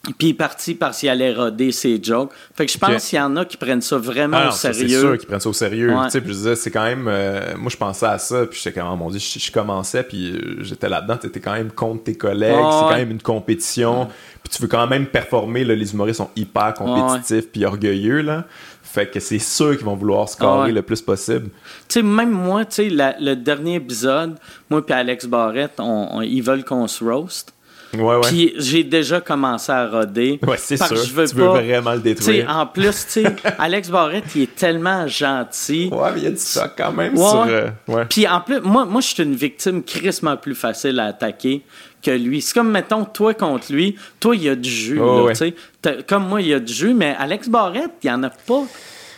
Puis 0.03 0.29
il 0.29 0.31
est 0.31 0.35
parti 0.35 0.75
parce 0.75 0.99
qu'il 0.99 1.11
allait 1.11 1.35
roder 1.35 1.73
ses 1.73 2.03
jokes. 2.03 2.33
Fait 2.55 2.65
que 2.65 2.73
je 2.73 2.79
pense 2.79 3.07
qu'il 3.07 3.19
y 3.19 3.21
en 3.21 3.37
a 3.37 3.45
qui 3.45 3.59
prennent 3.59 3.83
ça 3.83 3.99
vraiment 3.99 4.39
ah 4.41 4.49
au 4.49 4.53
sérieux. 4.53 4.89
C'est 4.89 5.01
sûr 5.01 5.19
qu'ils 5.19 5.29
prennent 5.29 5.41
ça 5.41 5.49
au 5.51 5.55
sérieux. 5.55 5.93
Tu 6.05 6.11
sais, 6.11 6.23
je 6.25 6.33
disais, 6.33 6.57
c'est 6.57 6.71
quand 6.71 6.85
même. 6.85 7.07
Euh, 7.07 7.55
moi, 7.59 7.71
je 7.71 7.77
pensais 7.77 8.07
à 8.07 8.17
ça, 8.17 8.47
puis 8.47 8.59
j'étais 8.63 8.81
comme, 8.81 8.89
oh 8.91 8.97
mon 8.97 9.11
dieu, 9.11 9.21
je, 9.21 9.53
commençais, 9.53 10.03
puis 10.03 10.33
euh, 10.33 10.63
j'étais 10.63 10.89
là-dedans. 10.89 11.19
Tu 11.19 11.27
étais 11.27 11.41
quand 11.41 11.53
même 11.53 11.71
contre 11.71 12.05
tes 12.05 12.15
collègues. 12.15 12.55
c'est 12.55 12.89
quand 12.89 12.97
même 12.97 13.11
une 13.11 13.21
compétition. 13.21 14.09
Puis 14.43 14.55
tu 14.55 14.63
veux 14.63 14.69
quand 14.69 14.87
même 14.87 15.05
performer. 15.05 15.65
Là, 15.65 15.75
les 15.75 15.93
humoristes 15.93 16.19
sont 16.19 16.31
hyper 16.35 16.73
compétitifs, 16.73 17.51
puis 17.53 17.67
orgueilleux. 17.67 18.23
là. 18.23 18.47
Fait 18.83 19.09
que 19.09 19.21
c'est 19.21 19.39
sûr 19.39 19.77
qu'ils 19.77 19.87
vont 19.87 19.95
vouloir 19.95 20.29
scorer 20.29 20.73
le 20.73 20.83
plus 20.83 21.03
possible. 21.03 21.51
Tu 21.89 22.01
sais, 22.01 22.03
même 22.03 22.31
moi, 22.31 22.65
tu 22.65 22.89
sais, 22.89 23.15
le 23.21 23.35
dernier 23.35 23.75
épisode, 23.75 24.37
moi 24.71 24.85
puis 24.85 24.95
Alex 24.95 25.27
Barrette, 25.27 25.75
on, 25.79 26.23
ils 26.23 26.41
veulent 26.41 26.65
qu'on 26.65 26.89
se 26.89 27.05
roast. 27.05 27.53
Ouais, 27.95 28.03
ouais. 28.03 28.21
Puis 28.23 28.53
j'ai 28.57 28.85
déjà 28.85 29.21
commencé 29.21 29.73
à 29.73 29.87
roder. 29.89 30.39
Ouais, 30.47 30.57
c'est 30.57 30.77
sûr. 30.77 30.97
Je 30.97 31.13
veux 31.13 31.29
tu 31.29 31.35
veux 31.35 31.47
vraiment 31.47 31.93
le 31.93 32.01
détruire. 32.01 32.49
en 32.49 32.67
plus, 32.67 33.07
tu 33.13 33.27
Alex 33.59 33.91
Barrette, 33.91 34.25
il 34.35 34.43
est 34.43 34.55
tellement 34.55 35.07
gentil. 35.07 35.89
Ouais, 35.93 36.11
mais 36.15 36.21
il 36.21 36.25
y 36.25 36.27
a 36.27 36.31
du 36.31 36.37
stock 36.37 36.73
quand 36.77 36.93
même 36.93 37.17
sur. 37.17 37.47
Euh, 37.49 37.69
ouais. 37.89 38.05
Puis 38.09 38.27
en 38.29 38.41
plus, 38.41 38.61
moi, 38.61 38.85
moi 38.85 39.01
je 39.01 39.09
suis 39.09 39.23
une 39.23 39.35
victime 39.35 39.83
crissement 39.83 40.37
plus 40.37 40.55
facile 40.55 41.01
à 41.01 41.07
attaquer 41.07 41.63
que 42.03 42.11
lui. 42.11 42.41
C'est 42.41 42.55
comme, 42.55 42.71
mettons, 42.71 43.05
toi 43.05 43.35
contre 43.35 43.73
lui. 43.73 43.97
Toi, 44.19 44.37
il 44.37 44.43
y 44.45 44.49
a 44.49 44.55
du 44.55 44.71
jus. 44.71 45.01
Oh, 45.01 45.29
là. 45.29 45.93
Comme 46.07 46.29
moi, 46.29 46.41
il 46.41 46.49
y 46.49 46.55
a 46.55 46.61
du 46.61 46.73
jus, 46.73 46.95
mais 46.95 47.15
Alex 47.19 47.49
Barrette, 47.49 47.93
il 48.03 48.07
n'y 48.07 48.13
en 48.13 48.23
a 48.23 48.31
pas 48.31 48.63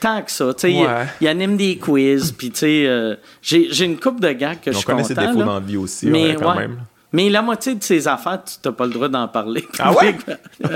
tant 0.00 0.22
que 0.22 0.30
ça. 0.30 0.46
Ouais. 0.46 0.54
Il, 0.64 0.88
il, 1.20 1.28
anime 1.28 1.56
des 1.56 1.76
quiz, 1.76 2.32
puis 2.32 2.52
euh, 2.62 3.14
j'ai 3.40 3.84
une 3.84 3.98
coupe 3.98 4.20
de 4.20 4.32
gars 4.32 4.56
que 4.56 4.72
je 4.72 4.76
suis 4.76 4.84
content. 4.84 4.98
On 4.98 5.02
connaît 5.02 5.08
ses 5.08 5.14
défauts 5.14 5.44
dans 5.44 5.54
la 5.54 5.60
vie 5.60 5.76
aussi, 5.76 6.06
mais, 6.08 6.34
quand 6.34 6.56
même. 6.56 6.78
Mais 7.12 7.28
la 7.28 7.42
moitié 7.42 7.74
de 7.74 7.82
ces 7.82 8.08
affaires, 8.08 8.40
tu 8.42 8.56
n'as 8.64 8.72
pas 8.72 8.86
le 8.86 8.92
droit 8.92 9.08
d'en 9.08 9.28
parler. 9.28 9.68
Ah 9.78 9.92
ouais? 9.92 10.16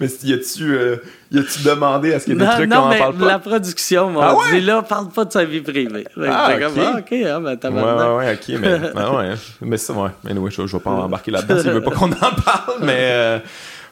mais 0.00 0.06
y 0.22 0.32
a-tu 0.32 0.76
euh, 0.76 0.96
demandé 1.64 2.14
à 2.14 2.20
ce 2.20 2.26
qu'il 2.26 2.34
y 2.34 2.36
ait 2.36 2.46
des 2.46 2.52
trucs 2.52 2.70
qu'on 2.70 2.76
en 2.76 2.96
parle 2.96 3.14
pas? 3.14 3.26
la 3.26 3.38
production 3.40 4.10
m'a 4.10 4.30
ah 4.30 4.36
dit 4.52 4.60
là, 4.60 4.82
parle 4.82 5.08
pas 5.08 5.24
de 5.24 5.32
sa 5.32 5.44
vie 5.44 5.60
privée. 5.60 6.06
Ah, 6.24 6.50
ok. 6.52 6.60
Comme, 6.60 6.72
ah, 6.78 6.96
ok, 6.98 7.12
ah, 7.12 7.40
ben, 7.40 7.56
t'as 7.56 7.70
ouais, 7.70 7.82
ouais, 7.82 8.16
ouais, 8.16 8.34
ok, 8.34 8.60
mais, 8.60 8.80
ah, 8.94 9.14
ouais, 9.16 9.26
hein. 9.30 9.34
mais 9.60 9.76
ça, 9.76 9.92
ouais. 9.92 10.10
Anyway, 10.28 10.50
je, 10.50 10.66
je 10.66 10.76
vais 10.76 10.82
pas 10.82 10.90
embarquer 10.90 11.32
là-dedans 11.32 11.58
s'il 11.60 11.72
veut 11.72 11.82
pas 11.82 11.90
qu'on 11.90 12.12
en 12.12 12.16
parle, 12.16 12.76
mais... 12.82 12.96
Euh, 13.16 13.38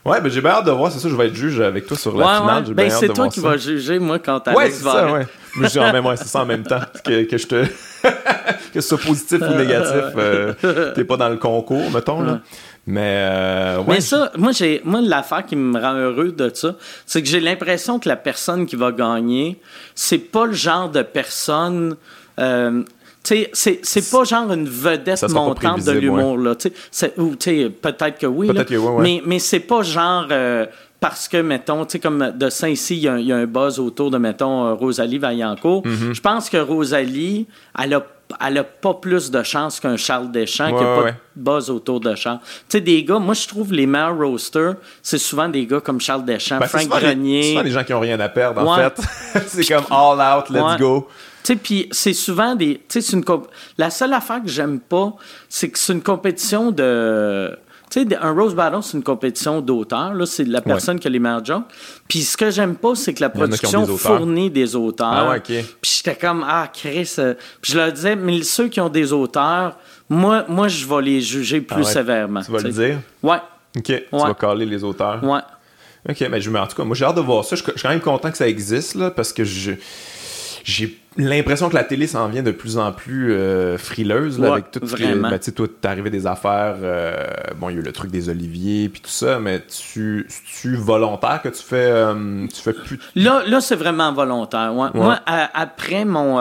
Ouais, 0.05 0.21
ben 0.21 0.31
j'ai 0.31 0.43
bien 0.43 0.51
hâte 0.51 0.67
de 0.67 0.71
voir, 0.71 0.93
c'est 0.93 0.99
ça, 0.99 1.09
je 1.09 1.17
vais 1.17 1.29
être 1.29 1.35
juge 1.35 1.61
avec 1.61 1.87
toi 1.87 1.97
sur 1.97 2.15
la 2.15 2.37
finale. 2.37 2.65
Ouais. 2.65 2.75
Ben 2.75 2.91
c'est 2.91 3.09
toi 3.09 3.29
qui 3.29 3.41
vas 3.41 3.57
juger, 3.57 3.99
moi, 3.99 4.19
quand 4.19 4.47
Alex 4.49 4.59
ouais, 4.59 4.85
va. 4.85 4.93
Ça, 4.93 5.13
ouais, 5.13 5.27
Je 5.61 5.67
dis, 5.69 5.79
ouais, 5.79 6.17
c'est 6.17 6.29
ça 6.29 6.43
en 6.43 6.47
même 6.47 6.65
temps. 6.65 6.81
Que, 7.05 7.25
que 7.25 7.39
je 7.39 7.47
te. 7.47 7.65
que 8.73 8.81
ce 8.81 8.89
soit 8.89 8.99
positif 8.99 9.41
ou 9.41 9.55
négatif, 9.55 10.15
euh, 10.17 10.93
t'es 10.95 11.05
pas 11.05 11.17
dans 11.17 11.29
le 11.29 11.37
concours, 11.37 11.91
mettons, 11.91 12.23
là. 12.23 12.41
Mais, 12.87 13.01
euh, 13.31 13.79
ouais. 13.79 13.95
Mais 13.95 14.01
ça, 14.01 14.31
moi, 14.37 14.53
j'ai, 14.53 14.83
moi, 14.85 15.01
l'affaire 15.01 15.47
qui 15.47 15.57
me 15.57 15.81
rend 15.81 15.95
heureux 15.95 16.33
de 16.33 16.51
ça, 16.53 16.75
c'est 17.07 17.23
que 17.23 17.29
j'ai 17.29 17.41
l'impression 17.41 17.99
que 17.99 18.09
la 18.09 18.17
personne 18.17 18.67
qui 18.67 18.77
va 18.77 18.93
gagner, 18.93 19.59
c'est 19.95 20.19
pas 20.19 20.47
le 20.47 20.53
genre 20.53 20.91
de 20.91 21.03
personne. 21.03 21.97
Euh, 22.39 22.83
c'est, 23.23 23.51
c'est 23.55 24.11
pas 24.11 24.25
genre 24.25 24.53
une 24.53 24.69
vedette 24.69 25.31
montante 25.31 25.85
de 25.85 25.93
l'humour, 25.93 26.37
là. 26.37 26.55
Ou 27.17 27.37
peut-être 27.37 28.19
que 28.19 28.27
oui. 28.27 28.49
Peut-être 28.49 28.69
que 28.69 28.75
oui, 28.75 29.03
Mais, 29.03 29.23
mais 29.25 29.39
c'est 29.39 29.61
pas 29.61 29.83
genre. 29.83 30.27
Euh, 30.31 30.67
parce 31.05 31.29
que, 31.29 31.37
mettons, 31.37 31.85
tu 31.85 31.93
sais, 31.93 31.99
comme 32.01 32.33
de 32.35 32.49
Saint-Cy, 32.49 32.97
il 32.97 33.27
y, 33.27 33.33
a 33.33 33.37
un 33.37 33.45
buzz 33.45 33.79
autour 33.79 34.11
de, 34.11 34.17
mettons, 34.17 34.69
euh, 34.69 34.73
Rosalie 34.73 35.19
Vaillancourt. 35.19 35.83
Mm-hmm. 35.85 36.15
Je 36.15 36.21
pense 36.23 36.49
que 36.49 36.57
Rosalie, 36.57 37.47
elle 37.79 37.93
a, 37.93 38.07
elle 38.43 38.57
a 38.57 38.65
pas 38.65 38.95
plus 38.95 39.31
de 39.31 39.43
chance 39.43 39.81
qu'un 39.81 39.99
Charles 39.99 40.33
Deschamps 40.33 40.69
qui 40.71 40.83
a 40.83 40.97
pas 40.97 41.11
de 41.11 41.15
buzz 41.37 41.69
autour 41.69 42.01
de 42.01 42.15
Charles. 42.15 42.39
Tu 42.43 42.49
sais, 42.69 42.81
des 42.81 43.05
gars, 43.05 43.19
moi, 43.19 43.35
je 43.35 43.47
trouve 43.47 43.75
les 43.75 43.85
meilleurs 43.85 44.17
roasters, 44.17 44.77
c'est 45.03 45.19
souvent 45.19 45.47
des 45.51 45.67
gars 45.67 45.81
comme 45.81 46.01
Charles 46.01 46.25
Deschamps, 46.25 46.59
ben, 46.59 46.69
Frank 46.69 46.89
Grenier. 46.89 47.43
C'est 47.43 47.49
souvent 47.51 47.65
des 47.65 47.71
gens 47.71 47.85
qui 47.85 47.93
ont 47.93 48.01
rien 48.01 48.19
à 48.19 48.31
perdre, 48.31 48.67
en 48.67 48.75
fait. 48.75 48.99
c'est 49.47 49.67
comme 49.67 49.85
all 49.91 50.39
out, 50.39 50.49
let's 50.49 50.81
go. 50.81 51.07
Tu 51.43 51.53
sais, 51.53 51.57
puis 51.57 51.87
c'est 51.91 52.15
souvent 52.15 52.55
des. 52.55 52.77
Tu 52.77 52.83
sais, 52.89 53.01
c'est 53.03 53.13
une. 53.19 53.25
La 53.77 53.91
seule 53.91 54.15
affaire 54.15 54.43
que 54.43 54.49
j'aime 54.49 54.81
pas, 54.81 55.13
c'est 55.51 55.69
que 55.69 55.79
c'est 55.79 55.93
une 55.93 56.03
compétition 56.03 56.71
de. 56.71 57.55
Tu 57.91 58.09
sais, 58.09 58.17
un 58.17 58.33
Rose 58.33 58.55
Battle, 58.55 58.83
c'est 58.83 58.97
une 58.97 59.03
compétition 59.03 59.61
d'auteurs. 59.61 60.15
Là, 60.15 60.27
c'est 60.27 60.45
la 60.45 60.61
personne 60.61 60.99
qui 60.99 61.07
a 61.07 61.11
les 61.11 61.19
meilleurs 61.19 61.45
jokes. 61.45 61.65
Puis 62.09 62.23
ce 62.23 62.37
que 62.37 62.51
j'aime 62.51 62.77
pas, 62.77 62.95
c'est 62.95 63.15
que 63.15 63.21
la 63.21 63.31
production 63.31 63.87
fournit 63.97 64.51
des 64.51 64.75
auteurs. 64.75 65.13
Ah 65.13 65.31
ouais, 65.31 65.37
OK. 65.39 65.65
Puis 65.81 65.99
j'étais 65.99 66.17
comme, 66.17 66.45
ah, 66.47 66.69
Chris. 66.73 67.15
Euh, 67.19 67.35
puis 67.61 67.73
je 67.73 67.79
leur 67.79 67.93
disais, 67.93 68.17
mais 68.17 68.43
ceux 68.43 68.69
qui 68.69 68.81
ont 68.81 68.89
des 68.89 69.13
auteurs, 69.13 69.77
moi, 70.09 70.45
moi 70.49 70.69
je 70.69 70.87
vais 70.87 71.03
les 71.03 71.21
juger 71.21 71.61
plus 71.61 71.87
ah 71.87 71.93
sévèrement. 71.93 72.43
Tu 72.43 72.51
vas 72.51 72.61
le 72.61 72.71
dire? 72.71 72.99
Ouais. 73.23 73.39
OK. 73.77 73.85
Tu 73.85 74.05
vas 74.11 74.35
caler 74.35 74.67
les 74.67 74.83
auteurs? 74.83 75.23
Ouais. 75.23 75.41
OK, 76.09 76.21
mais 76.31 76.41
je, 76.41 76.51
en 76.51 76.67
tout 76.67 76.77
cas, 76.77 76.85
moi, 76.85 76.95
j'ai 76.95 77.05
hâte 77.05 77.17
de 77.17 77.23
voir 77.23 77.45
ça. 77.45 77.57
Je, 77.57 77.63
je 77.65 77.71
suis 77.71 77.83
quand 77.83 77.89
même 77.89 78.01
content 78.01 78.31
que 78.31 78.37
ça 78.37 78.47
existe, 78.47 78.95
là, 78.95 79.11
parce 79.11 79.33
que 79.33 79.43
je 79.43 79.73
j'ai 80.65 80.99
l'impression 81.17 81.69
que 81.69 81.75
la 81.75 81.85
télé 81.85 82.07
s'en 82.09 82.27
vient 82.29 82.43
de 82.43 82.51
plus 82.51 82.77
en 82.79 82.91
plus 82.91 83.33
euh, 83.33 83.79
frileuse 83.79 84.43
avec 84.43 84.71
tout 84.73 84.81
ce 84.83 84.91
vraiment. 84.97 85.29
Ben, 85.31 85.39
tu 85.39 85.45
sais, 85.45 85.53
toi, 85.53 85.67
t'es 85.81 85.87
arrivé 85.87 86.11
des 86.11 86.27
affaires. 86.27 86.77
euh, 86.83 87.15
bon, 87.57 87.69
il 87.69 87.75
y 87.75 87.77
a 87.77 87.81
eu 87.81 87.85
le 87.85 87.93
truc 87.93 88.11
des 88.11 88.29
oliviers 88.29 88.89
puis 88.89 89.01
tout 89.01 89.11
ça, 89.11 89.39
mais 89.39 89.63
tu, 89.67 90.27
tu 90.61 90.75
volontaire 90.75 91.41
que 91.43 91.51
tu 91.51 91.63
fais, 91.63 91.91
euh, 91.91 92.47
tu 92.49 92.61
fais 92.61 92.73
plus. 92.73 92.99
Là, 93.15 93.43
là 93.47 93.61
c'est 93.61 93.77
vraiment 93.77 94.13
volontaire. 94.13 94.75
ouais. 94.75 94.87
Ouais. 94.87 94.91
Moi, 94.95 95.21
à- 95.27 95.61
après 95.61 96.05
mon. 96.05 96.39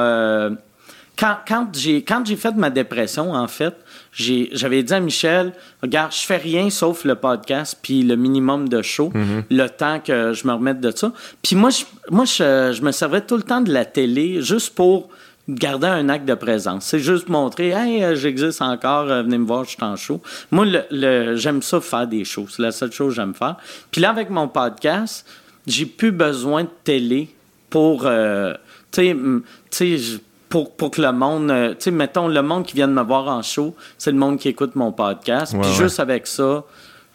quand 1.19 1.38
quand 1.47 1.67
j'ai 1.74 2.03
quand 2.03 2.26
j'ai 2.26 2.36
fait 2.38 2.55
ma 2.55 2.69
dépression, 2.69 3.34
en 3.34 3.47
fait, 3.47 3.76
j'avais 4.14 4.84
dit 4.84 4.93
à 4.93 4.99
Michel, 4.99 5.53
regarde, 5.82 6.11
je 6.14 6.26
fais 6.26 6.38
rien 6.38 6.70
sauf 6.70 7.03
le 7.03 7.16
podcast 7.16 7.78
puis 7.82 8.03
le 8.03 8.16
minimum 8.16 8.70
de 8.70 8.82
show, 8.82 9.11
Mm-hmm. 9.14 9.43
le 9.49 9.68
temps 9.70 9.99
que 9.99 10.34
je 10.34 10.47
me 10.47 10.53
remette 10.53 10.80
de 10.80 10.91
ça. 10.91 11.11
Puis 11.41 11.55
moi, 11.55 11.70
je, 11.72 11.84
moi, 12.11 12.26
je, 12.26 12.74
je 12.76 12.82
me 12.84 12.91
servais 12.91 13.22
tout 13.22 13.38
le 13.38 13.43
temps 13.43 13.61
de 13.61 13.72
la 13.74 13.86
télé 13.86 14.41
juste 14.41 14.76
pour 14.76 15.09
garder 15.49 15.88
un 15.88 16.07
acte 16.09 16.26
de 16.26 16.36
présence. 16.36 16.86
C'est 16.86 16.99
juste 16.99 17.28
montrer, 17.28 17.70
hey, 17.70 18.03
euh, 18.03 18.16
j'existe 18.16 18.61
encore, 18.61 19.09
euh, 19.11 19.24
venez 19.24 19.38
me 19.38 19.45
voir, 19.45 19.66
je 19.66 19.72
suis 19.72 19.78
en 19.84 19.95
show. 19.97 20.22
Moi, 20.51 20.66
le, 20.66 20.84
le- 20.91 21.36
j'aime 21.36 21.61
ça 21.61 21.82
faire 21.82 22.07
des 22.07 22.24
shows. 22.24 22.45
C'est 22.49 22.61
la 22.61 22.72
seule 22.72 22.91
chose 22.93 23.09
que 23.09 23.16
j'aime 23.22 23.34
faire. 23.34 23.57
Puis 23.91 23.99
là, 24.01 24.09
avec 24.11 24.30
mon 24.30 24.47
podcast, 24.47 25.28
j'ai 25.68 25.86
plus 25.86 26.11
besoin 26.11 26.64
de 26.64 26.70
télé 26.84 27.30
pour, 27.70 28.03
euh, 28.05 28.53
tu 28.91 29.16
sais, 29.72 29.97
pour, 30.54 30.76
pour 30.76 30.91
que 30.91 31.01
le 31.01 31.12
monde, 31.12 31.49
euh, 31.49 31.70
tu 31.72 31.86
sais, 31.86 31.91
mettons, 31.91 32.28
le 32.28 32.41
monde 32.43 32.64
qui 32.64 32.76
vient 32.76 32.88
de 32.88 32.93
me 32.93 33.01
voir 33.01 33.28
en 33.28 33.41
show, 33.41 33.74
c'est 33.97 34.12
le 34.12 34.18
monde 34.20 34.38
qui 34.38 34.49
écoute 34.49 34.76
mon 34.76 34.91
podcast. 34.91 35.56
Puis 35.60 35.72
juste 35.74 35.99
avec 35.99 36.28
ça, 36.28 36.64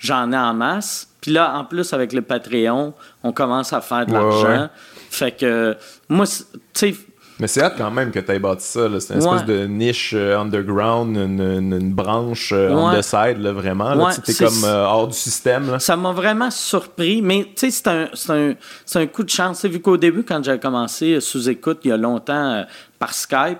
j'en 0.01 0.32
ai 0.32 0.36
en 0.36 0.55
masse. 0.55 1.09
Puis 1.20 1.30
là, 1.30 1.57
en 1.57 1.64
plus, 1.64 1.93
avec 1.93 2.12
le 2.12 2.22
Patreon, 2.22 2.95
on 3.22 3.30
commence 3.32 3.72
à 3.72 3.80
faire 3.80 4.07
de 4.07 4.12
Ouais, 4.12 4.18
l'argent. 4.18 4.62
ouais. 4.62 4.68
Fait 5.11 5.30
que, 5.30 5.76
moi, 6.09 6.26
tu 6.26 6.59
sais, 6.74 6.97
Mais 7.41 7.47
c'est 7.47 7.62
hâte 7.62 7.74
quand 7.78 7.91
même 7.91 8.11
que 8.11 8.18
tu 8.18 8.32
aies 8.32 8.39
bâti 8.39 8.64
ça. 8.66 8.89
C'est 9.01 9.14
une 9.14 9.22
Ouais. 9.22 9.34
espèce 9.36 9.45
de 9.47 9.66
niche 9.66 10.12
euh, 10.16 10.39
underground, 10.39 11.16
une, 11.16 11.41
une- 11.41 11.72
une 11.80 11.93
branche 11.93 12.53
euh, 12.53 12.70
on 12.70 12.93
the 12.93 13.03
side, 13.03 13.39
là, 13.39 13.53
vraiment. 13.53 13.95
Là, 13.95 14.07
Ouais, 14.07 14.12
Tu 14.24 14.34
comme 14.34 14.64
euh, 14.64 14.84
hors 14.84 15.07
du 15.07 15.16
système. 15.16 15.70
Là. 15.70 15.78
Ça 15.78 15.97
m'a 15.97 16.11
vraiment 16.12 16.51
surpris, 16.51 17.22
mais 17.22 17.45
tu 17.57 17.70
sais, 17.70 17.70
c'est 17.70 17.89
un, 17.89 18.09
un, 18.34 18.55
un 19.01 19.07
coup 19.07 19.22
de 19.22 19.30
chance. 19.30 19.64
Vu 19.64 19.80
qu'au 19.80 19.97
début, 19.97 20.24
quand 20.24 20.43
j'ai 20.43 20.59
commencé 20.59 21.20
sous 21.20 21.49
écoute 21.49 21.78
il 21.84 21.89
y 21.91 21.93
a 21.93 21.97
longtemps 21.97 22.64
par 22.99 23.14
Skype, 23.14 23.59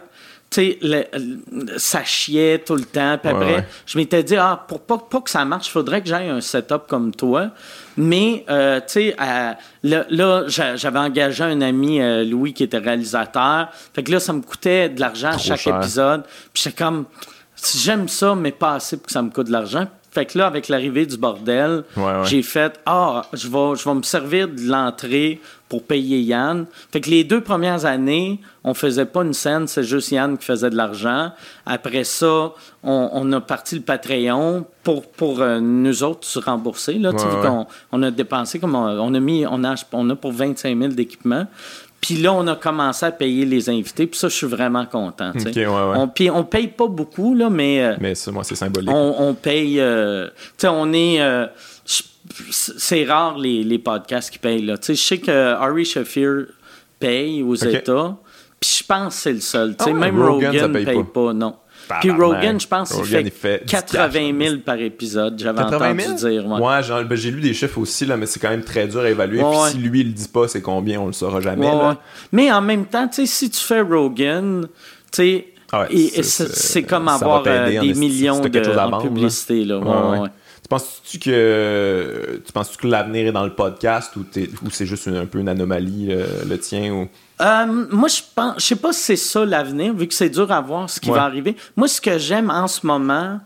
tu 0.51 0.79
sais, 0.81 1.11
ça 1.77 2.05
chiait 2.05 2.59
tout 2.65 2.75
le 2.75 2.85
temps. 2.85 3.19
Puis 3.23 3.31
Ouais, 3.31 3.37
après, 3.39 3.55
ouais. 3.57 3.65
je 3.87 3.99
m'étais 3.99 4.23
dit, 4.23 4.37
ah, 4.37 4.65
pour 4.67 4.81
pas, 4.81 4.97
pas 4.99 5.21
que 5.21 5.29
ça 5.31 5.45
marche, 5.45 5.69
il 5.69 5.73
faudrait 5.73 6.01
que 6.01 6.09
j'aille 6.09 6.29
un 6.31 6.41
setup 6.41 6.83
comme 6.89 7.15
toi. 7.15 7.51
Mais, 7.97 8.45
euh, 8.49 8.79
tu 8.81 8.85
sais, 8.89 9.15
à- 9.19 9.57
là, 9.83 10.07
là, 10.09 10.45
j'a- 10.47 10.77
j'avais 10.77 10.99
engagé 11.01 11.45
un 11.45 11.61
ami, 11.61 12.01
euh, 12.01 12.25
Louis, 12.25 12.55
qui 12.55 12.63
était 12.65 12.79
réalisateur. 12.79 13.69
Fait 13.95 14.03
que 14.03 14.11
là, 14.13 14.21
ça 14.21 14.33
me 14.33 14.41
coûtait 14.41 14.89
de 14.89 15.01
l'argent 15.01 15.29
à 15.31 15.39
chaque 15.39 15.61
cher. 15.61 15.77
épisode. 15.77 16.23
Puis 16.55 16.63
j'étais 16.65 16.83
comme, 16.85 17.05
j'aime 17.77 18.09
ça, 18.09 18.35
mais 18.35 18.53
pas 18.53 18.75
assez 18.75 18.97
pour 18.97 19.07
que 19.07 19.13
ça 19.13 19.21
me 19.23 19.31
coûte 19.31 19.49
de 19.49 19.53
l'argent. 19.53 19.87
Fait 20.11 20.25
que 20.25 20.39
là, 20.39 20.47
avec 20.47 20.69
l'arrivée 20.69 21.05
du 21.05 21.19
bordel, 21.19 21.85
ouais. 21.97 22.13
j'ai 22.25 22.43
fait 22.43 22.81
Ah, 22.87 23.27
je 23.35 23.47
vais, 23.49 23.77
je 23.77 23.85
vais 23.87 23.95
me 23.95 24.03
servir 24.03 24.49
de 24.49 24.63
l'entrée 24.63 25.41
pour 25.69 25.83
payer 25.83 26.21
Yann. 26.21 26.65
Fait 26.93 27.01
que 27.01 27.11
les 27.11 27.25
deux 27.25 27.41
premières 27.43 27.85
années, 27.85 28.41
on 28.65 28.73
faisait 28.75 29.05
pas 29.05 29.23
une 29.23 29.35
scène, 29.35 29.67
c'est 29.67 29.83
juste 29.85 30.11
Yann 30.11 30.39
qui 30.39 30.45
faisait 30.47 30.71
de 30.71 30.77
l'argent. 30.77 31.31
Après 31.67 32.05
ça, 32.05 32.53
on, 32.83 33.11
on 33.13 33.33
a 33.33 33.41
parti 33.41 33.75
le 33.77 33.83
Patreon 33.83 34.65
pour, 34.83 35.07
pour 35.07 35.41
euh, 35.43 35.61
nous 35.61 36.03
autres 36.03 36.27
se 36.27 36.39
rembourser. 36.39 36.95
Là, 36.95 37.11
Ouais, 37.11 37.17
ouais. 37.49 37.65
on 37.93 38.03
a 38.03 38.11
dépensé 38.11 38.59
comme 38.59 38.75
on, 38.75 38.87
on 38.89 39.15
a 39.15 39.21
mis, 39.21 39.45
on 39.47 39.63
a, 39.65 39.75
on 39.93 40.09
a 40.11 40.17
pour 40.17 40.33
25 40.33 40.79
000 40.79 40.93
d'équipement. 40.95 41.47
Puis 42.01 42.15
là, 42.15 42.33
on 42.33 42.47
a 42.47 42.55
commencé 42.55 43.05
à 43.05 43.11
payer 43.11 43.45
les 43.45 43.69
invités. 43.69 44.07
Puis 44.07 44.21
ça, 44.21 44.29
je 44.29 44.35
suis 44.37 44.47
vraiment 44.47 44.87
content. 44.87 45.33
tu 45.33 45.41
sais. 45.41 45.49
Ok, 45.49 45.57
ouais, 45.57 45.65
ouais. 45.67 45.97
On, 45.97 46.07
puis 46.09 46.31
on 46.31 46.45
paye 46.45 46.69
pas 46.69 46.87
beaucoup, 46.87 47.35
là, 47.35 47.51
mais. 47.51 47.83
euh, 47.83 47.97
Mais 48.01 48.15
ça, 48.15 48.31
moi, 48.31 48.45
c'est 48.45 48.55
symbolique. 48.55 48.89
on, 48.91 49.17
on 49.19 49.35
paye. 49.35 49.81
euh, 49.81 50.29
tu 50.29 50.35
sais, 50.59 50.69
on 50.69 50.93
est. 50.93 51.21
euh, 52.41 52.45
c'est 52.51 53.05
rare 53.05 53.39
les, 53.39 53.63
les 53.65 53.79
podcasts 53.79 54.31
qui 54.31 54.39
payent. 54.39 54.63
Là. 54.63 54.79
Tu 54.79 54.87
sais, 54.87 54.95
je 54.95 55.03
sais 55.03 55.19
que 55.19 55.31
Ari 55.55 55.85
Shafir 55.85 56.47
paye 56.99 57.43
aux. 57.43 57.55
États. 57.55 58.17
Puis 58.61 58.79
je 58.81 58.85
pense 58.85 59.15
que 59.15 59.21
c'est 59.23 59.33
le 59.33 59.41
seul. 59.41 59.77
Tu 59.77 59.85
sais, 59.85 59.91
Ah 59.91 59.95
ouais, 59.95 60.01
même 60.01 60.21
Rogan, 60.21 60.51
Rogan 60.53 60.73
paye 60.73 60.85
paye, 60.85 60.97
pas. 60.97 61.05
pas. 61.27 61.33
non. 61.33 61.57
Puis. 62.01 62.11
Rogan, 62.11 62.61
je 62.61 62.67
pense 62.67 62.93
qu'il 62.93 63.05
fait, 63.05 63.23
il 63.23 63.31
fait 63.31 63.59
du 63.61 63.67
80 63.73 64.09
cash, 64.11 64.49
000 64.49 64.57
par 64.65 64.79
épisode. 64.79 65.39
J'avais 65.39 65.59
80 65.63 65.77
entendu 65.93 66.03
000? 66.03 66.15
dire. 66.17 66.47
ouais. 66.47 66.61
Ouais, 66.61 66.83
genre, 66.83 67.03
ben, 67.05 67.17
j'ai 67.17 67.31
lu 67.31 67.41
des 67.41 67.55
chiffres 67.55 67.79
aussi, 67.79 68.05
là, 68.05 68.17
mais 68.17 68.27
c'est 68.27 68.41
quand 68.41 68.51
même 68.51 68.65
très 68.65 68.87
dur 68.89 69.01
à 69.01 69.09
évaluer. 69.09 69.41
Ouais, 69.43 69.49
Puis 69.51 69.59
ouais. 69.61 69.71
si 69.71 69.79
lui, 69.79 70.01
il 70.01 70.07
le 70.09 70.13
dit 70.13 70.29
pas, 70.29 70.49
c'est 70.49 70.61
combien, 70.61 71.01
on 71.01 71.07
le 71.07 71.13
saura 71.13 71.41
jamais. 71.41 71.67
Ouais, 71.67 71.73
là. 71.73 71.89
ouais. 71.91 71.95
Mais 72.33 72.53
en 72.53 72.61
même 72.61 72.85
temps, 72.87 73.09
tu 73.09 73.15
sais, 73.15 73.27
si 73.27 73.49
tu 73.49 73.61
fais 73.61 73.81
Rogan, 73.81 74.67
tu 74.67 75.17
sais, 75.17 75.47
Ah 75.73 75.87
c'est- 76.23 76.83
comme 76.83 77.09
avoir 77.09 77.43
euh, 77.47 77.79
en 77.79 77.83
des 77.83 77.95
millions 77.95 78.41
de 78.41 78.59
à 78.79 78.87
en 78.87 78.91
vendre, 78.91 79.03
publicité. 79.05 79.65
Là. 79.65 79.81
Tu 80.69 80.75
penses-tu 80.75 81.19
que 81.19 82.43
tu 82.45 82.53
penses-tu 82.53 82.77
que 82.77 82.87
l'avenir 82.89 83.27
est 83.29 83.33
dans 83.33 83.45
le 83.45 83.55
podcast 83.55 84.15
ou, 84.17 84.27
c'est 84.71 84.85
juste 84.85 85.07
une- 85.07 85.17
un 85.17 85.25
peu 85.25 85.39
une 85.39 85.49
anomalie 85.49 86.09
euh, 86.11 86.27
le 86.47 86.59
tien 86.59 86.93
ou? 86.93 87.09
Euh, 87.41 87.87
moi, 87.91 88.09
je 88.09 88.21
pense, 88.35 88.57
je 88.59 88.67
sais 88.67 88.77
pas 88.77 88.93
si 88.93 89.01
c'est 89.03 89.17
ça 89.17 89.47
l'avenir, 89.47 89.95
vu 89.95 90.07
que 90.07 90.13
c'est 90.13 90.29
dur 90.29 90.53
à 90.53 90.61
voir 90.61 90.91
ce 90.91 91.01
qui 91.01 91.09
Ouais. 91.11 91.17
va 91.17 91.25
arriver. 91.25 91.57
Moi, 91.75 91.89
ce 91.89 92.03
que 92.03 92.19
j'aime 92.19 92.51
en 92.51 92.69
ce 92.69 92.87
moment, 92.87 93.41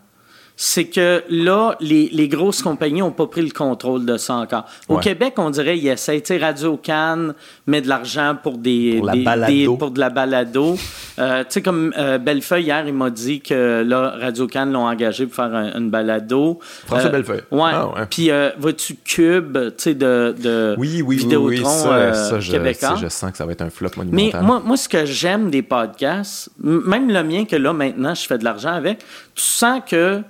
c'est 0.55 0.85
que 0.85 1.23
là, 1.29 1.75
les, 1.79 2.09
les 2.13 2.27
grosses 2.27 2.61
compagnies 2.61 2.99
n'ont 2.99 3.11
pas 3.11 3.25
pris 3.25 3.41
le 3.41 3.49
contrôle 3.49 4.05
de 4.05 4.17
ça 4.17 4.35
encore. 4.35 4.65
Au 4.87 4.95
Ouais. 4.95 5.01
Québec, 5.01 5.33
on 5.37 5.49
dirait 5.49 5.77
qu'ils 5.79 5.87
essaient. 5.87 6.21
Tu 6.21 6.27
sais, 6.27 6.37
Radio 6.37 6.77
Cannes 6.77 7.33
met 7.65 7.81
de 7.81 7.87
l'argent 7.89 8.35
pour 8.41 8.57
des, 8.59 8.95
Pour 8.97 9.07
la 9.07 9.13
des- 9.13 9.23
balado. 9.23 9.51
des- 9.53 9.65
pour 9.77 9.91
de 9.91 9.99
la 9.99 10.09
balado. 10.11 10.77
Euh, 11.19 11.39
tu 11.41 11.45
sais, 11.49 11.61
comme 11.63 11.91
euh, 11.97 12.17
Bellefeuille, 12.19 12.65
hier, 12.65 12.83
il 12.87 12.93
m'a 12.93 13.09
dit 13.09 13.41
que 13.41 13.83
là, 13.83 14.13
Radio 14.19 14.45
Cannes 14.47 14.71
l'ont 14.71 14.85
engagé 14.87 15.25
pour 15.25 15.35
faire 15.35 15.53
un- 15.55 15.73
une 15.77 15.89
balado. 15.89 16.59
François 16.85 17.09
Euh, 17.09 17.11
Bellefeuille. 17.11 17.41
Ouais. 17.51 17.71
Ah 17.73 17.87
ouais. 17.87 18.05
Puis, 18.09 18.29
vois-tu 18.59 18.95
Cube, 19.03 19.57
tu 19.57 19.73
sais, 19.77 19.95
de, 19.95 20.35
de 20.39 20.75
Oui, 20.77 21.01
oui, 21.01 21.17
Vidéotron 21.17 21.47
oui, 21.47 21.63
ça, 21.65 22.13
ça, 22.13 22.39
je, 22.39 22.51
québécois? 22.51 22.89
ça, 22.89 22.95
je 23.01 23.07
sens 23.07 23.31
que 23.31 23.37
ça 23.37 23.45
va 23.45 23.53
être 23.53 23.61
un 23.63 23.69
flop 23.71 23.89
Mais 23.97 24.03
monumental. 24.05 24.43
moi, 24.43 24.61
moi, 24.63 24.77
ce 24.77 24.87
que 24.87 25.03
j'aime 25.05 25.49
des 25.49 25.63
podcasts, 25.63 26.49
même 26.61 27.09
le 27.11 27.23
mien 27.23 27.45
que 27.45 27.55
là, 27.55 27.73
maintenant, 27.73 28.13
je 28.13 28.25
fais 28.27 28.37
de 28.37 28.43
l'argent 28.43 28.73
avec, 28.73 28.99
tu 29.33 29.43
sens 29.43 29.81
que 29.89 30.21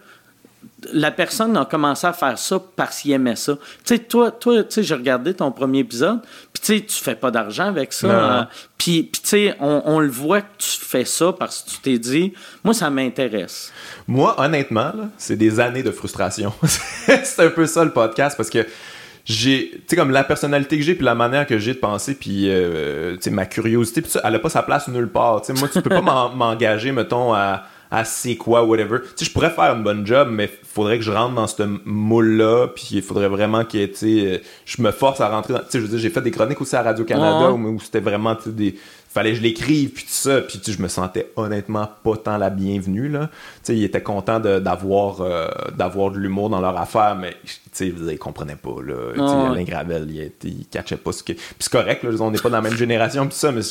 la 0.92 1.12
personne 1.12 1.56
a 1.58 1.66
commencé 1.66 2.06
à 2.08 2.14
faire 2.14 2.38
ça 2.38 2.62
parce 2.76 3.02
qu'il 3.02 3.12
aimait 3.12 3.36
ça. 3.36 3.54
Tu 3.54 3.96
sais, 3.96 4.00
toi, 4.00 4.32
toi 4.32 4.64
tu 4.64 4.72
sais, 4.72 4.84
j'ai 4.84 4.96
regardé 4.96 5.34
ton 5.34 5.52
premier 5.52 5.80
épisode, 5.80 6.22
puis 6.52 6.62
tu 6.62 6.78
sais, 6.78 6.86
tu 6.86 7.04
fais 7.04 7.16
pas 7.16 7.32
d'argent 7.32 7.68
avec 7.68 7.94
ça. 7.94 8.40
Hein. 8.40 8.48
Puis, 8.78 9.04
puis 9.04 9.22
tu 9.22 9.30
sais, 9.30 9.56
on, 9.60 9.82
on 9.86 10.00
le 10.00 10.10
voit 10.10 10.42
que 10.42 10.58
tu 10.58 10.80
fais 10.80 11.06
ça 11.06 11.34
parce 11.34 11.62
que 11.62 11.70
tu 11.72 11.78
t'es 11.80 12.00
dit, 12.00 12.34
moi, 12.64 12.74
ça 12.74 12.90
m'intéresse. 12.90 13.72
Moi, 14.08 14.36
honnêtement, 14.40 14.92
là, 14.96 15.10
c'est 15.18 15.38
des 15.38 15.60
années 15.60 15.84
de 15.84 15.92
frustration. 15.92 16.54
c'est 16.64 17.40
un 17.40 17.50
peu 17.50 17.66
ça 17.66 17.84
le 17.86 17.92
podcast 17.92 18.36
parce 18.36 18.50
que 18.50 18.66
j'ai, 19.26 19.72
tu 19.72 19.82
sais, 19.88 19.96
comme 19.96 20.12
la 20.12 20.24
personnalité 20.26 20.78
que 20.78 20.84
j'ai 20.84 20.96
puis 20.96 21.06
la 21.06 21.16
manière 21.16 21.48
que 21.48 21.58
j'ai 21.58 21.74
de 21.74 21.80
penser 21.80 22.16
puis, 22.16 22.50
euh, 22.50 23.16
tu 23.16 23.24
sais, 23.24 23.30
ma 23.30 23.46
curiosité 23.46 24.02
puis 24.02 24.12
ça, 24.12 24.22
elle 24.24 24.36
a 24.36 24.40
pas 24.40 24.50
sa 24.50 24.64
place 24.64 24.88
nulle 24.90 25.08
part. 25.08 25.42
Tu 25.42 25.54
sais, 25.54 25.60
moi, 25.60 25.70
tu 25.70 25.82
peux 25.82 25.90
pas 25.90 26.02
m'en- 26.02 26.30
m'engager, 26.30 26.92
mettons, 26.92 27.34
à, 27.34 27.64
à 27.94 28.06
c'est 28.06 28.36
quoi, 28.38 28.64
whatever. 28.64 29.02
Tu 29.02 29.08
sais, 29.18 29.26
je 29.26 29.32
pourrais 29.32 29.52
faire 29.52 29.76
une 29.76 29.84
bonne 29.84 30.06
job, 30.06 30.28
mais 30.32 30.50
faudrait 30.64 30.98
que 30.98 31.04
je 31.04 31.12
rentre 31.12 31.36
dans 31.36 31.46
ce 31.46 31.62
moule-là 31.86 32.70
puis 32.70 32.88
il 32.94 33.02
faudrait 33.04 33.28
vraiment 33.28 33.66
que, 33.66 33.86
tu 33.86 33.96
sais, 33.96 34.26
euh, 34.26 34.38
je 34.66 34.82
me 34.82 34.90
force 34.90 35.22
à 35.22 35.30
rentrer 35.30 35.54
dans, 35.54 35.60
tu 35.60 35.66
sais, 35.70 35.78
je 35.80 35.84
veux 35.84 35.90
dire, 35.90 36.00
j'ai 36.00 36.10
fait 36.10 36.22
des 36.22 36.32
chroniques 36.32 36.60
aussi 36.60 36.76
à 36.76 36.82
Radio-Canada 36.82 37.52
où, 37.52 37.68
où 37.68 37.80
c'était 37.80 38.00
vraiment, 38.00 38.36
tu 38.36 38.46
sais, 38.46 38.50
des 38.50 38.76
fallait 39.14 39.32
que 39.32 39.38
je 39.38 39.42
l'écrive 39.42 39.92
puis 39.92 40.04
tout 40.04 40.10
ça 40.10 40.42
puis 40.42 40.60
tu 40.60 40.66
sais, 40.72 40.78
je 40.78 40.82
me 40.82 40.88
sentais 40.88 41.32
honnêtement 41.36 41.90
pas 42.04 42.18
tant 42.18 42.38
la 42.38 42.50
bienvenue 42.50 43.08
là. 43.10 43.28
Tu 43.28 43.60
sais 43.64 43.76
ils 43.78 43.84
étaient 43.84 44.02
contents 44.02 44.40
de- 44.40 44.60
d'avoir 44.60 45.22
euh, 45.22 45.48
d'avoir 45.78 46.12
de 46.12 46.18
l'humour 46.18 46.50
dans 46.50 46.60
leur 46.62 46.78
affaire 46.78 47.16
mais 47.16 47.36
tu 47.46 47.60
sais 47.72 47.88
ils 47.88 48.18
comprenaient 48.18 48.56
pas 48.56 48.76
là. 48.86 48.96
Tu 49.14 49.20
sais 49.20 49.24
Ouais. 49.24 49.46
Alain 49.52 49.64
Gravel 49.64 50.08
il, 50.10 50.32
il 50.50 50.66
catchait 50.68 50.98
pas 50.98 51.12
ce 51.12 51.22
que 51.24 51.34
puis 51.34 51.42
c'est 51.60 51.72
correct 51.72 52.04
là, 52.04 52.10
on 52.20 52.32
n'est 52.32 52.40
pas 52.40 52.50
dans 52.50 52.58
la 52.62 52.68
même 52.70 52.76
génération 52.78 53.28
puis 53.28 53.36
ça 53.38 53.52
mais 53.52 53.62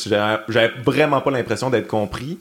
j'avais 0.47 0.71
vraiment 0.83 1.21
pas 1.21 1.31
l'impression 1.31 1.69
d'être 1.69 1.87
compris. 1.87 2.37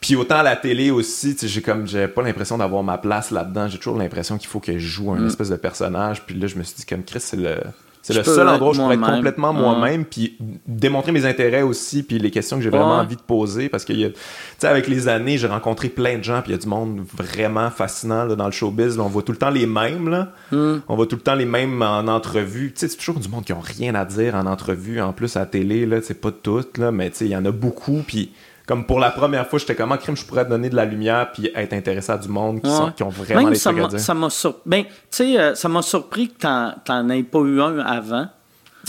Puis 0.00 0.16
autant 0.16 0.36
à 0.38 0.42
la 0.42 0.56
télé 0.56 0.90
aussi 0.90 1.34
tu 1.34 1.40
sais 1.42 1.48
j'ai 1.48 1.62
comme 1.62 1.86
j'avais 1.86 2.08
pas 2.08 2.22
l'impression 2.22 2.58
d'avoir 2.58 2.82
ma 2.82 2.98
place 2.98 3.30
là-dedans. 3.30 3.68
J'ai 3.68 3.78
toujours 3.78 3.98
l'impression 3.98 4.38
qu'il 4.38 4.48
faut 4.48 4.60
que 4.60 4.72
je 4.72 4.78
joue 4.86 5.12
un 5.12 5.26
espèce 5.26 5.50
de 5.50 5.56
personnage 5.56 6.22
puis 6.26 6.34
là 6.38 6.46
je 6.46 6.56
me 6.56 6.62
suis 6.62 6.76
dit 6.76 6.84
comme 6.86 7.04
Chris 7.04 7.20
c'est 7.20 7.36
le 7.36 7.58
c'est 8.04 8.12
le 8.12 8.22
seul 8.22 8.46
endroit 8.46 8.70
où 8.70 8.74
je 8.74 8.80
pourrais 8.80 8.96
être 8.96 9.14
complètement 9.14 9.54
moi-même 9.54 10.04
puis 10.04 10.36
démontrer 10.66 11.10
mes 11.10 11.24
intérêts 11.24 11.62
aussi 11.62 12.02
puis 12.02 12.18
les 12.18 12.30
questions 12.30 12.58
que 12.58 12.62
j'ai 12.62 12.68
vraiment 12.68 12.98
envie 12.98 13.16
de 13.16 13.22
poser 13.22 13.70
parce 13.70 13.86
que 13.86 13.94
tu 13.94 14.12
sais 14.58 14.66
avec 14.66 14.88
les 14.88 15.08
années 15.08 15.38
j'ai 15.38 15.46
rencontré 15.46 15.88
plein 15.88 16.18
de 16.18 16.22
gens 16.22 16.42
puis 16.42 16.52
il 16.52 16.54
y 16.54 16.58
a 16.58 16.60
du 16.60 16.68
monde 16.68 17.00
vraiment 17.16 17.70
fascinant 17.70 18.24
là, 18.24 18.36
dans 18.36 18.44
le 18.44 18.52
showbiz 18.52 18.98
là. 18.98 19.04
on 19.04 19.08
voit 19.08 19.22
tout 19.22 19.32
le 19.32 19.38
temps 19.38 19.48
les 19.48 19.66
mêmes 19.66 20.10
là. 20.10 20.32
Hmm. 20.52 20.80
on 20.86 20.96
voit 20.96 21.06
tout 21.06 21.16
le 21.16 21.22
temps 21.22 21.34
les 21.34 21.46
mêmes 21.46 21.80
en 21.80 22.06
entrevue. 22.06 22.72
Tu 22.74 22.80
sais 22.80 22.88
c'est 22.88 22.98
toujours 22.98 23.20
du 23.20 23.28
monde 23.28 23.44
qui 23.44 23.54
ont 23.54 23.60
rien 23.60 23.94
à 23.94 24.04
dire 24.04 24.34
en 24.34 24.44
entrevue 24.44 25.00
en 25.00 25.14
plus 25.14 25.36
à 25.36 25.40
la 25.40 25.46
télé 25.46 25.86
là. 25.86 26.00
C'est 26.02 26.20
pas 26.20 26.30
toutes 26.30 26.76
là 26.76 26.92
mais 26.92 27.08
tu 27.10 27.16
sais 27.16 27.24
il 27.24 27.30
y 27.30 27.36
en 27.36 27.44
a 27.46 27.52
beaucoup 27.52 28.02
puis 28.06 28.32
comme 28.66 28.86
pour 28.86 28.98
la 28.98 29.10
première 29.10 29.46
fois 29.46 29.58
j'étais 29.58 29.74
comment 29.74 29.96
crime 29.98 30.16
je 30.16 30.24
pourrais 30.24 30.44
donner 30.44 30.70
de 30.70 30.76
la 30.76 30.84
lumière 30.84 31.30
puis 31.32 31.50
être 31.54 31.72
intéressé 31.74 32.10
à 32.12 32.16
du 32.18 32.28
monde 32.28 32.62
qui, 32.62 32.70
sont- 32.70 32.84
Ouais. 32.86 32.92
qui 32.96 33.02
ont 33.02 33.08
vraiment 33.10 33.42
Même 33.42 33.50
des 33.52 33.58
ça 33.58 33.70
trucs 33.70 33.80
à 33.80 33.82
m'a- 33.82 33.88
dire 33.88 34.00
ça 34.00 34.14
m'a 34.14 34.30
sur... 34.30 34.56
ben, 34.64 34.84
euh, 35.20 35.54
ça 35.54 35.68
m'a 35.68 35.82
surpris 35.82 36.28
que 36.28 36.38
t'en, 36.40 36.74
t'en 36.84 37.08
aies 37.10 37.22
pas 37.22 37.40
eu 37.40 37.60
un 37.60 37.78
avant. 37.80 38.26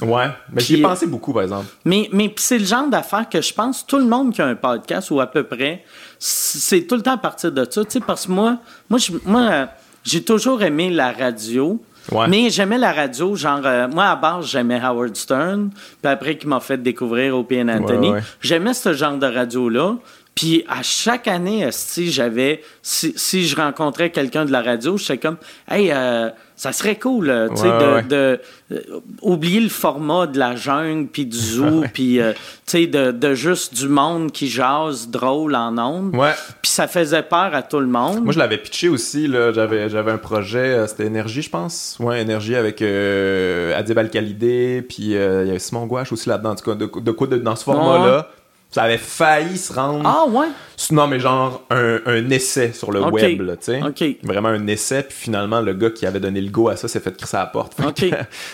Ouais, 0.01 0.27
mais 0.51 0.61
j'y 0.61 0.75
ai 0.75 0.81
pensé 0.81 1.07
beaucoup, 1.07 1.31
par 1.31 1.43
exemple. 1.43 1.67
Mais, 1.85 2.09
mais 2.11 2.33
c'est 2.37 2.57
le 2.59 2.65
genre 2.65 2.89
d'affaire 2.89 3.29
que 3.29 3.39
je 3.41 3.53
pense 3.53 3.87
tout 3.87 3.97
le 3.97 4.03
monde 4.05 4.33
qui 4.33 4.41
a 4.41 4.45
un 4.45 4.55
podcast, 4.55 5.09
ou 5.09 5.21
à 5.21 5.27
peu 5.27 5.43
près, 5.43 5.85
c'est 6.19 6.81
tout 6.85 6.95
le 6.95 7.01
temps 7.01 7.13
à 7.13 7.17
partir 7.17 7.49
de 7.53 7.63
ça. 7.63 7.85
Tu 7.85 7.91
sais, 7.91 7.99
parce 8.01 8.25
que 8.25 8.31
moi, 8.33 8.57
moi, 8.89 8.99
moi 9.25 9.69
j'ai 10.03 10.21
toujours 10.21 10.61
aimé 10.63 10.89
la 10.89 11.13
radio. 11.13 11.81
Mais 12.27 12.49
j'aimais 12.49 12.77
la 12.77 12.91
radio, 12.91 13.35
genre, 13.35 13.61
euh, 13.65 13.87
moi 13.87 14.05
à 14.05 14.15
base, 14.15 14.47
j'aimais 14.47 14.79
Howard 14.81 15.15
Stern, 15.15 15.69
puis 16.01 16.11
après 16.11 16.37
qu'il 16.37 16.49
m'a 16.49 16.59
fait 16.59 16.81
découvrir 16.81 17.37
Opie 17.37 17.61
Anthony. 17.61 18.13
J'aimais 18.41 18.73
ce 18.73 18.93
genre 18.93 19.17
de 19.17 19.27
radio-là. 19.27 19.95
Puis 20.35 20.65
à 20.67 20.83
chaque 20.83 21.29
année, 21.29 21.65
si 21.71 22.11
j'avais, 22.11 22.61
si, 22.81 23.13
si, 23.15 23.47
je 23.47 23.55
rencontrais 23.55 24.09
quelqu'un 24.09 24.43
de 24.43 24.51
la 24.51 24.61
radio, 24.61 24.97
j'étais 24.97 25.17
comme, 25.17 25.37
hey, 25.71 25.91
euh, 25.91 26.29
ça 26.55 26.71
serait 26.71 26.95
cool, 26.95 27.29
euh, 27.29 27.49
tu 27.49 27.57
sais, 27.57 28.03
de, 28.07 28.39
euh, 28.71 28.79
oublier 29.21 29.59
le 29.59 29.69
format 29.69 30.25
de 30.25 30.39
la 30.39 30.55
jungle 30.55 31.07
puis 31.07 31.25
du 31.25 31.37
zoo, 31.37 31.83
puis 31.93 32.19
tu 32.19 32.33
sais, 32.65 32.87
de, 32.87 33.11
de, 33.11 33.33
juste 33.33 33.73
du 33.73 33.89
monde 33.89 34.31
qui 34.31 34.47
jase 34.47 35.09
drôle 35.09 35.55
en 35.55 35.77
ondes. 35.77 36.15
Ouais. 36.15 36.31
Puis 36.61 36.71
ça 36.71 36.87
faisait 36.87 37.23
peur 37.23 37.53
à 37.53 37.61
tout 37.61 37.79
le 37.79 37.87
monde. 37.87 38.23
Moi, 38.23 38.33
je 38.33 38.39
l'avais 38.39 38.57
pitché 38.57 38.87
aussi 38.87 39.27
là. 39.27 39.51
J'avais, 39.51 39.89
j'avais 39.89 40.11
un 40.11 40.17
projet, 40.17 40.87
c'était 40.87 41.05
énergie, 41.05 41.41
je 41.41 41.49
pense. 41.49 41.97
Ouais, 41.99 42.21
énergie 42.21 42.55
avec 42.55 42.81
Adib 42.81 43.97
Al 43.97 44.09
Khalidé, 44.09 44.85
puis 44.87 45.03
il 45.03 45.11
y 45.11 45.17
avait 45.17 45.59
Simon 45.59 45.85
Gouache 45.85 46.11
aussi 46.11 46.29
là-dedans. 46.29 46.55
De, 46.55 47.01
de, 47.01 47.11
quoi 47.11 47.27
dans 47.27 47.55
ce 47.55 47.63
format-là 47.63 48.29
ça 48.75 48.83
avait 48.83 48.97
failli 48.97 49.57
se 49.57 49.71
rendre. 49.71 50.01
Ah 50.03 50.25
ouais? 50.27 50.47
Non, 50.91 51.07
mais 51.07 51.17
genre 51.17 51.63
un, 51.69 52.01
un 52.05 52.29
essai 52.29 52.73
sur 52.73 52.91
le 52.91 53.03
web, 53.03 53.39
tu 53.39 53.55
sais. 53.61 53.81
OK. 53.81 54.17
Vraiment 54.21 54.49
un 54.49 54.67
essai, 54.67 55.03
puis 55.03 55.15
finalement, 55.17 55.61
le 55.61 55.73
gars 55.73 55.91
qui 55.91 56.05
avait 56.05 56.19
donné 56.19 56.41
le 56.41 56.49
go 56.49 56.67
à 56.67 56.75
ça 56.75 56.89
s'est 56.89 56.99
fait 56.99 57.15
crisser 57.15 57.37
à 57.37 57.39
la 57.39 57.45
porte. 57.45 57.71
OK. 57.87 58.05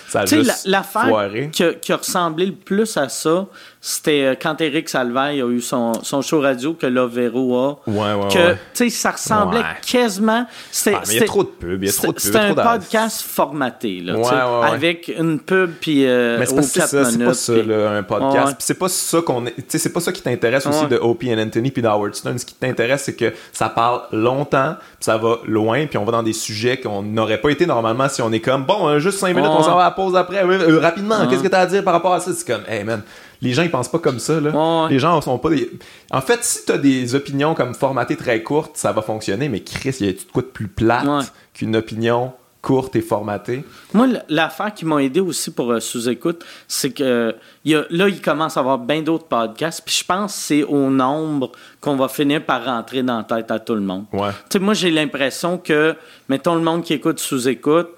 ça 0.07 0.19
a 0.19 0.26
juste 0.28 0.67
L'affaire 0.67 1.32
qui, 1.51 1.63
qui, 1.82 1.91
a 1.91 1.97
ressemblé 1.97 2.45
le 2.45 2.51
plus 2.51 2.97
à 2.97 3.09
ça, 3.09 3.47
c'était 3.84 4.25
euh, 4.25 4.36
quand 4.39 4.61
Eric 4.61 4.88
Salvaille 4.89 5.41
a 5.41 5.47
eu 5.47 5.59
son, 5.59 6.03
son 6.03 6.21
show 6.21 6.39
radio 6.39 6.75
que 6.75 6.86
Lovero 6.86 7.55
a. 7.57 7.89
Ouais, 7.89 8.13
ouais, 8.13 8.27
que, 8.32 8.51
tu 8.53 8.57
sais, 8.73 8.89
ça 8.91 9.09
ressemblait 9.09 9.63
quasiment. 9.84 10.45
Ah, 10.45 11.01
il 11.07 11.15
y 11.15 11.19
a 11.19 11.25
trop 11.25 11.43
de 11.43 11.49
pubs, 11.49 11.82
il 11.82 11.88
y 11.88 11.89
a 11.89 11.93
trop 11.93 12.07
de 12.07 12.11
pubs. 12.11 12.19
C'était 12.19 12.38
un 12.38 12.53
podcast 12.53 13.23
formaté, 13.23 14.01
là, 14.01 14.17
ouais, 14.17 14.69
avec 14.69 15.07
une 15.07 15.39
pub, 15.39 15.71
puis 15.82 16.05
euh, 16.05 16.38
Mais 16.38 16.45
c'est 16.45 16.61
ça, 16.61 17.05
c'est 17.05 17.25
pas 17.25 17.34
ça, 17.34 17.53
là, 17.55 17.89
un 17.89 18.03
podcast. 18.03 18.53
Puis 18.55 18.65
c'est 18.65 18.77
pas 18.77 18.88
ça 18.88 19.19
qu'on 19.21 19.45
Tu 19.45 19.53
sais, 19.67 19.79
c'est 19.79 19.91
pas 19.91 19.99
ça 19.99 20.11
qui 20.11 20.21
t'intéresse 20.21 20.67
aussi 20.67 20.86
de 20.86 20.97
Opie 20.97 21.34
and 21.34 21.39
Anthony 21.39 21.71
puis 21.71 21.82
d'Howard 21.82 22.13
Stern. 22.13 22.38
Ce 22.38 22.45
qui 22.45 22.53
t'intéresse, 22.53 23.01
c'est 23.05 23.15
que 23.15 23.34
ça 23.51 23.69
parle 23.69 24.03
longtemps, 24.11 24.75
puis 24.75 25.05
ça 25.05 25.17
va 25.17 25.39
loin, 25.45 25.88
puis 25.88 25.97
on 25.97 26.05
va 26.05 26.11
dans 26.11 26.23
des 26.23 26.34
sujets 26.34 26.77
qu'on 26.77 27.01
n'aurait 27.01 27.41
pas 27.41 27.49
été 27.49 27.65
normalement 27.65 28.07
si 28.09 28.21
on 28.21 28.32
est 28.32 28.41
comme, 28.41 28.63
bon, 28.63 28.88
euh, 28.88 28.99
juste 28.99 29.17
5 29.17 29.36
minutes, 29.36 29.49
on 29.51 29.63
s'en 29.63 29.75
va 29.75 29.82
à 29.82 29.86
la 29.86 29.91
pause 29.91 30.15
après. 30.15 30.43
rapidement, 30.77 31.27
qu'est-ce 31.27 31.41
que 31.41 31.47
t'as 31.47 31.61
à 31.61 31.65
dire 31.65 31.84
par 31.84 31.93
rapport 31.93 32.13
à 32.13 32.19
ça? 32.19 32.32
C'est 32.32 32.45
comme, 32.45 32.61
hey 32.67 32.84
man 32.84 33.01
les 33.41 33.53
gens 33.53 33.63
ils 33.63 33.71
pensent 33.71 33.91
pas 33.91 33.99
comme 33.99 34.19
ça 34.19 34.39
là. 34.39 34.87
Les 34.89 34.99
gens 34.99 35.19
sont 35.21 35.37
pas 35.37 35.49
des... 35.49 35.69
En 36.11 36.21
fait, 36.21 36.43
si 36.43 36.65
tu 36.65 36.71
as 36.71 36.77
des 36.77 37.15
opinions 37.15 37.55
comme 37.55 37.73
formatées 37.73 38.15
très 38.15 38.43
courtes, 38.43 38.77
ça 38.77 38.91
va 38.91 39.01
fonctionner, 39.01 39.49
mais 39.49 39.61
Chris, 39.61 39.95
il 39.99 40.05
y 40.07 40.09
a 40.09 40.13
tout 40.13 40.25
de 40.25 40.31
quoi 40.31 40.41
de 40.43 40.47
plus 40.47 40.67
plate 40.67 41.33
qu'une 41.53 41.75
opinion 41.75 42.33
courte 42.61 42.95
et 42.95 43.01
formatée? 43.01 43.63
Moi, 43.93 44.07
l'affaire 44.29 44.73
qui 44.73 44.85
m'a 44.85 45.01
aidé 45.03 45.19
aussi 45.19 45.51
pour 45.51 45.71
euh, 45.71 45.79
sous-écoute, 45.79 46.45
c'est 46.67 46.91
que 46.91 47.35
là, 47.65 48.07
il 48.07 48.21
commence 48.21 48.57
à 48.57 48.59
avoir 48.59 48.77
bien 48.77 49.01
d'autres 49.01 49.25
podcasts, 49.25 49.81
puis 49.83 49.95
je 49.99 50.05
pense 50.05 50.33
que 50.33 50.39
c'est 50.39 50.63
au 50.63 50.89
nombre 50.89 51.51
qu'on 51.79 51.95
va 51.95 52.07
finir 52.07 52.45
par 52.45 52.63
rentrer 52.63 53.03
dans 53.03 53.17
la 53.17 53.23
tête 53.23 53.51
à 53.51 53.59
tout 53.59 53.75
le 53.75 53.81
monde. 53.81 54.05
Ouais. 54.13 54.29
moi, 54.59 54.73
j'ai 54.73 54.91
l'impression 54.91 55.57
que, 55.57 55.95
mettons, 56.29 56.55
le 56.55 56.61
monde 56.61 56.83
qui 56.83 56.93
écoute 56.93 57.19
sous-écoute, 57.19 57.89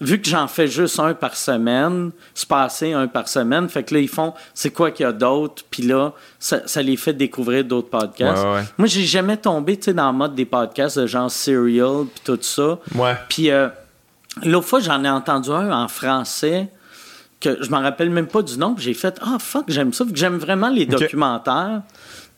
vu 0.00 0.20
que 0.20 0.28
j'en 0.28 0.48
fais 0.48 0.66
juste 0.66 0.98
un 0.98 1.14
par 1.14 1.36
semaine, 1.36 2.10
c'est 2.34 2.48
passé 2.48 2.92
un 2.92 3.06
par 3.06 3.28
semaine, 3.28 3.68
fait 3.68 3.84
que 3.84 3.94
là, 3.94 4.00
ils 4.00 4.08
font 4.08 4.34
c'est 4.52 4.70
quoi 4.70 4.90
qu'il 4.90 5.04
y 5.04 5.08
a 5.08 5.12
d'autre, 5.12 5.62
puis 5.70 5.82
là, 5.84 6.12
ça, 6.38 6.60
les 6.82 6.96
fait 6.96 7.12
découvrir 7.12 7.64
d'autres 7.64 7.90
podcasts. 7.90 8.44
Moi, 8.76 8.88
j'ai 8.88 9.04
jamais 9.04 9.36
tombé, 9.36 9.76
tu 9.76 9.84
sais, 9.84 9.94
dans 9.94 10.10
le 10.10 10.16
mode 10.16 10.34
des 10.34 10.44
podcasts 10.44 10.98
de 10.98 11.06
genre 11.06 11.30
Serial, 11.30 12.06
puis 12.06 12.22
tout 12.24 12.38
ça. 12.42 12.78
Ouais. 12.94 13.16
Puis 13.28 13.50
euh, 13.50 13.68
l'autre 14.42 14.66
fois, 14.66 14.80
j'en 14.80 15.02
ai 15.04 15.10
entendu 15.10 15.50
un 15.50 15.70
en 15.70 15.88
français 15.88 16.68
que 17.40 17.62
je 17.62 17.70
m'en 17.70 17.80
rappelle 17.80 18.10
même 18.10 18.26
pas 18.26 18.42
du 18.42 18.58
nom, 18.58 18.74
j'ai 18.78 18.94
fait 18.94 19.18
Ah, 19.22 19.36
fuck, 19.38 19.64
j'aime 19.68 19.92
ça, 19.92 20.04
j'aime 20.12 20.38
vraiment 20.38 20.70
les 20.70 20.86
documentaires. 20.86 21.82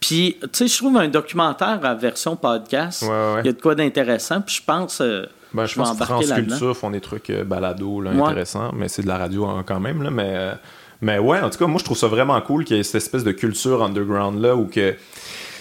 Puis, 0.00 0.36
tu 0.40 0.48
sais, 0.52 0.68
je 0.68 0.76
trouve 0.76 0.96
un 0.96 1.08
documentaire 1.08 1.80
à 1.82 1.94
version 1.94 2.36
podcast, 2.36 3.02
il 3.02 3.46
y 3.46 3.48
a 3.48 3.52
de 3.52 3.60
quoi 3.60 3.74
d'intéressant, 3.74 4.40
puis 4.40 4.56
je 4.56 4.62
pense. 4.64 5.00
Euh, 5.00 5.26
ben, 5.52 5.64
je, 5.64 5.74
pense 5.74 5.98
que 5.98 6.04
France 6.04 6.32
Culture 6.32 6.76
font 6.76 6.90
des 6.90 7.00
trucs 7.00 7.30
euh, 7.30 7.44
balado 7.44 8.00
là, 8.00 8.10
intéressants, 8.10 8.72
mais 8.74 8.88
c'est 8.88 9.02
de 9.02 9.08
la 9.08 9.16
radio 9.16 9.46
hein, 9.46 9.64
quand 9.66 9.80
même. 9.80 10.02
Là, 10.02 10.10
mais, 10.10 10.32
euh, 10.34 10.52
mais 11.00 11.18
ouais, 11.18 11.40
en 11.40 11.48
tout 11.48 11.58
cas, 11.58 11.66
moi, 11.66 11.78
je 11.78 11.84
trouve 11.84 11.96
ça 11.96 12.08
vraiment 12.08 12.38
cool 12.42 12.64
qu'il 12.64 12.76
y 12.76 12.80
ait 12.80 12.82
cette 12.82 12.96
espèce 12.96 13.24
de 13.24 13.32
culture 13.32 13.82
underground 13.82 14.40
là 14.40 14.54
où 14.54 14.66
que. 14.66 14.94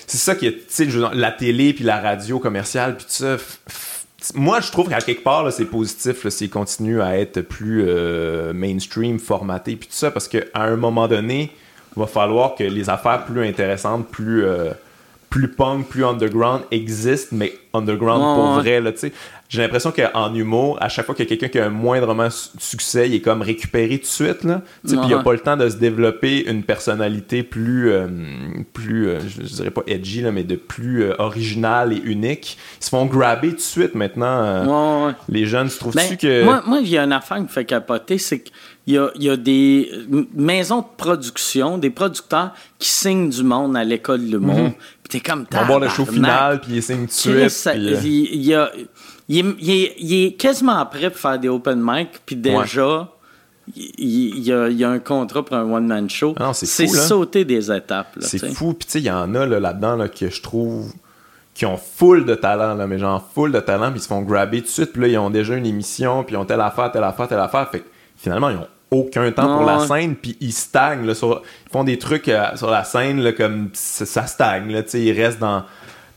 C'est 0.07 0.17
ça 0.17 0.35
qui 0.35 0.45
est, 0.45 0.67
tu 0.67 0.87
sais, 0.87 0.87
la 1.13 1.31
télé 1.31 1.73
puis 1.73 1.83
la 1.83 1.99
radio 1.99 2.37
commerciale 2.37 2.95
puis 2.95 3.05
tout 3.05 3.11
ça. 3.11 3.37
Moi, 4.35 4.59
je 4.59 4.71
trouve 4.71 4.89
qu'à 4.89 4.99
quelque 4.99 5.23
part, 5.23 5.51
c'est 5.51 5.65
positif 5.65 6.27
s'ils 6.29 6.49
continuent 6.49 7.01
à 7.01 7.17
être 7.17 7.41
plus 7.41 7.83
euh, 7.87 8.53
mainstream, 8.53 9.19
formaté 9.19 9.75
puis 9.75 9.87
tout 9.87 9.95
ça, 9.95 10.11
parce 10.11 10.27
qu'à 10.27 10.43
un 10.53 10.75
moment 10.75 11.07
donné, 11.07 11.51
va 11.95 12.07
falloir 12.07 12.55
que 12.55 12.63
les 12.63 12.89
affaires 12.89 13.25
plus 13.25 13.47
intéressantes, 13.47 14.07
plus 14.07 14.45
plus 15.29 15.49
punk, 15.49 15.87
plus 15.89 16.05
underground 16.05 16.61
existent, 16.71 17.35
mais 17.35 17.53
underground 17.73 18.21
pour 18.21 18.61
vrai, 18.61 18.79
là, 18.79 18.93
tu 18.93 18.99
sais 18.99 19.13
j'ai 19.47 19.61
l'impression 19.61 19.91
qu'en 19.91 20.33
humour, 20.33 20.77
à 20.81 20.89
chaque 20.89 21.05
fois 21.05 21.13
qu'il 21.13 21.25
y 21.25 21.27
a 21.27 21.29
quelqu'un 21.29 21.47
qui 21.47 21.59
a 21.59 21.67
un 21.67 21.69
moindrement 21.69 22.29
succès, 22.29 23.07
il 23.07 23.15
est 23.15 23.21
comme 23.21 23.41
récupéré 23.41 23.97
tout 23.97 24.03
de 24.03 24.07
suite. 24.07 24.43
Là. 24.43 24.61
Puis 24.83 24.95
il 24.95 25.07
n'y 25.07 25.13
a 25.13 25.19
pas 25.19 25.33
le 25.33 25.39
temps 25.39 25.55
de 25.55 25.69
se 25.69 25.77
développer 25.77 26.49
une 26.49 26.63
personnalité 26.63 27.43
plus, 27.43 27.91
euh, 27.91 28.07
plus 28.73 29.07
euh, 29.07 29.19
je, 29.27 29.41
dirais 29.43 29.69
pas 29.69 29.83
edgy, 29.85 30.21
là, 30.21 30.31
mais 30.31 30.43
de 30.43 30.55
plus 30.55 31.03
euh, 31.03 31.13
originale 31.19 31.93
et 31.93 32.01
unique. 32.03 32.57
Ils 32.81 32.85
se 32.85 32.89
font 32.89 33.05
grabber 33.05 33.49
tout 33.49 33.55
de 33.57 33.61
suite 33.61 33.93
maintenant. 33.93 35.13
les 35.29 35.45
jeunes, 35.45 35.69
se 35.69 35.77
trouvent-tu 35.77 36.09
ben, 36.09 36.17
que. 36.17 36.43
Moi, 36.43 36.79
il 36.81 36.89
y 36.89 36.97
a 36.97 37.03
une 37.03 37.13
affaire 37.13 37.37
qui 37.37 37.43
me 37.43 37.47
fait 37.47 37.65
capoter, 37.65 38.17
c'est 38.17 38.43
qu'il 38.85 38.93
y 38.93 38.97
a, 38.97 39.09
y 39.15 39.29
a, 39.29 39.35
des 39.35 39.91
maisons 40.33 40.79
de 40.79 40.85
production, 40.97 41.77
des 41.77 41.89
producteurs 41.89 42.53
qui 42.79 42.89
signent 42.89 43.29
du 43.29 43.43
monde 43.43 43.75
à 43.75 43.83
l'école 43.83 44.29
de 44.29 44.37
monde. 44.37 44.69
Mm 44.69 44.73
Puis 45.03 45.09
t'es 45.09 45.19
comme... 45.19 45.45
On 45.53 45.65
voir 45.65 45.79
le 45.79 45.89
show 45.89 46.05
final, 46.05 46.61
puis 46.61 46.75
ils 46.75 46.83
signent 46.83 47.07
tout 47.07 47.29
de 47.31 47.47
suite. 47.49 48.03
Il 48.03 48.53
a 48.53 48.71
il 49.27 50.13
est, 50.25 50.39
quasiment 50.39 50.85
prêt 50.85 51.09
pour 51.09 51.19
faire 51.19 51.39
des 51.39 51.49
open 51.49 51.81
mic, 51.81 52.21
puis 52.25 52.35
déjà, 52.35 53.09
il, 53.75 54.39
y 54.39 54.83
a, 54.83 54.89
un 54.89 54.99
contrat 54.99 55.43
pour 55.43 55.55
un 55.55 55.63
one-man 55.63 56.09
show. 56.09 56.35
Ah 56.39 56.51
c'est 56.53 56.87
sauter 56.87 57.45
des 57.45 57.71
étapes. 57.71 58.15
C'est 58.19 58.53
fou. 58.53 58.73
Puis 58.73 58.85
tu 58.85 58.91
sais, 58.93 58.99
il 58.99 59.05
y 59.05 59.11
en 59.11 59.33
a 59.35 59.45
là-dedans 59.45 59.95
là, 59.95 60.07
que 60.09 60.29
je 60.29 60.41
trouve 60.41 60.93
qui 61.53 61.65
ont 61.65 61.77
full 61.77 62.25
de 62.25 62.35
talent, 62.35 62.75
là, 62.75 62.85
mais 62.85 62.99
genre 62.99 63.25
full 63.33 63.53
de 63.53 63.61
talent, 63.61 63.89
puis 63.89 63.99
ils 63.99 64.03
se 64.03 64.07
font 64.07 64.21
grabber 64.21 64.59
tout 64.59 64.65
de 64.65 64.71
suite, 64.71 64.91
puis 64.91 65.03
là, 65.03 65.07
ils 65.07 65.17
ont 65.17 65.29
déjà 65.29 65.55
une 65.55 65.65
émission, 65.65 66.25
puis 66.25 66.35
ils 66.35 66.37
ont 66.37 66.43
telle 66.43 66.59
affaire, 66.59 66.91
telle 66.91 67.05
affaire, 67.05 67.29
telle 67.29 67.39
affaire. 67.39 67.69
Fait 67.69 67.79
que 67.79 67.85
finalement, 68.17 68.49
ils 68.49 68.57
ont 68.57 68.67
aucun 68.91 69.31
temps 69.31 69.57
pour 69.57 69.65
la 69.65 69.85
scène, 69.87 70.15
puis 70.15 70.37
ils 70.39 70.53
stagnent. 70.53 71.05
Là, 71.05 71.13
ils 71.13 71.71
font 71.71 71.83
des 71.83 71.97
trucs 71.97 72.29
euh, 72.29 72.55
sur 72.55 72.69
la 72.69 72.83
scène 72.83 73.21
là, 73.21 73.31
comme 73.31 73.69
ça, 73.73 74.27
stagne. 74.27 74.71
Là, 74.71 74.81
ils 74.93 75.11
restent 75.11 75.39
dans 75.39 75.63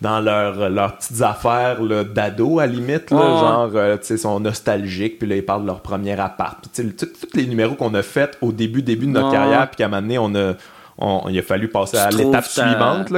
dans 0.01 0.21
leurs 0.21 0.71
leurs 0.71 0.97
petites 0.97 1.23
affaires 1.23 1.81
d'ado 2.15 2.61
à 2.61 2.67
limite 2.67 3.11
genre 3.11 3.73
euh, 3.75 3.97
sais 4.01 4.17
sont 4.17 4.39
nostalgiques 4.39 5.19
puis 5.19 5.29
là 5.29 5.35
ils 5.35 5.45
parlent 5.45 5.63
de 5.63 5.67
leur 5.67 5.81
premier 5.81 6.19
appart. 6.21 6.65
Tous 6.73 7.35
les 7.35 7.47
numéros 7.47 7.75
qu'on 7.75 7.93
a 7.95 8.03
fait 8.03 8.39
au 8.41 8.53
début 8.53 8.83
début 8.83 9.07
de 9.07 9.11
notre 9.11 9.33
carrière 9.33 9.69
puis 9.69 9.79
qu'à 9.79 9.87
un 9.87 9.89
moment 9.89 10.03
donné 10.03 10.19
on 10.19 10.35
a 10.37 10.55
on, 10.99 11.29
il 11.29 11.37
a 11.37 11.43
fallu 11.43 11.67
passer 11.67 11.97
à 11.97 12.11
l'étape 12.11 12.45
suivante 12.45 13.09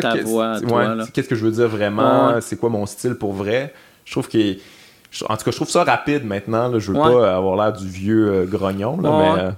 qu'est-ce 1.12 1.28
que 1.28 1.34
je 1.34 1.44
veux 1.44 1.52
dire 1.52 1.68
vraiment 1.68 2.40
c'est 2.40 2.58
quoi 2.58 2.70
mon 2.70 2.86
style 2.86 3.14
pour 3.14 3.34
vrai? 3.34 3.74
Je 4.06 4.12
trouve 4.12 4.28
que 4.28 4.56
en 5.28 5.36
tout 5.36 5.44
cas 5.44 5.50
je 5.50 5.56
trouve 5.56 5.70
ça 5.70 5.84
rapide 5.84 6.24
maintenant 6.24 6.78
je 6.78 6.92
veux 6.92 6.98
pas 6.98 7.34
avoir 7.36 7.56
l'air 7.56 7.72
du 7.72 7.88
vieux 7.88 8.28
euh, 8.28 8.44
grognon 8.44 9.00
là, 9.00 9.10
mais 9.10 9.42
euh, 9.42 9.50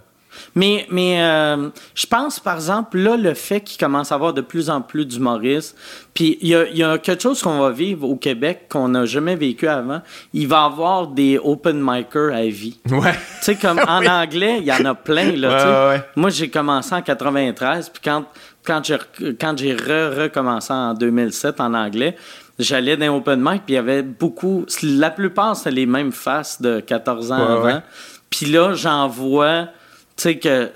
mais, 0.54 0.86
mais 0.90 1.22
euh, 1.22 1.68
je 1.94 2.06
pense, 2.06 2.40
par 2.40 2.56
exemple, 2.56 2.98
là, 2.98 3.16
le 3.16 3.34
fait 3.34 3.60
qu'il 3.60 3.78
commence 3.78 4.12
à 4.12 4.14
avoir 4.14 4.32
de 4.32 4.40
plus 4.40 4.70
en 4.70 4.80
plus 4.80 5.06
d'humoristes, 5.06 5.76
puis 6.14 6.38
il 6.40 6.48
y 6.48 6.54
a, 6.54 6.68
y 6.68 6.82
a, 6.82 6.98
quelque 6.98 7.22
chose 7.22 7.42
qu'on 7.42 7.58
va 7.58 7.70
vivre 7.70 8.08
au 8.08 8.16
Québec 8.16 8.66
qu'on 8.68 8.88
n'a 8.88 9.04
jamais 9.04 9.36
vécu 9.36 9.66
avant. 9.68 10.02
Il 10.32 10.48
va 10.48 10.62
y 10.62 10.64
avoir 10.66 11.06
des 11.08 11.38
open 11.42 11.80
micers 11.80 12.34
à 12.34 12.42
vie. 12.44 12.78
Ouais. 12.92 13.12
Tu 13.12 13.44
sais, 13.44 13.54
comme 13.56 13.78
en 13.88 14.04
anglais, 14.04 14.58
il 14.60 14.64
y 14.64 14.72
en 14.72 14.84
a 14.84 14.94
plein, 14.94 15.32
là. 15.32 15.88
Ouais, 15.88 16.04
Moi, 16.14 16.30
j'ai 16.30 16.50
commencé 16.50 16.94
en 16.94 17.00
93, 17.00 17.88
puis 17.88 18.02
quand, 18.04 18.24
quand 18.64 18.84
j'ai, 18.84 18.98
quand 19.40 19.56
j'ai 19.56 19.72
recommencé 19.72 20.72
en 20.72 20.94
2007 20.94 21.60
en 21.60 21.72
anglais, 21.72 22.16
j'allais 22.62 22.96
dans 22.96 23.16
open 23.16 23.40
mic, 23.40 23.62
puis 23.64 23.74
il 23.74 23.76
y 23.76 23.78
avait 23.78 24.02
beaucoup... 24.02 24.64
La 24.82 25.10
plupart, 25.10 25.56
c'était 25.56 25.70
les 25.70 25.86
mêmes 25.86 26.12
faces 26.12 26.60
de 26.60 26.80
14 26.80 27.32
ans 27.32 27.36
avant. 27.36 27.82
Puis 28.30 28.46
là, 28.46 28.74
j'en 28.74 29.08
vois 29.08 29.68
tu 30.16 30.22
sais, 30.22 30.38
que 30.38 30.70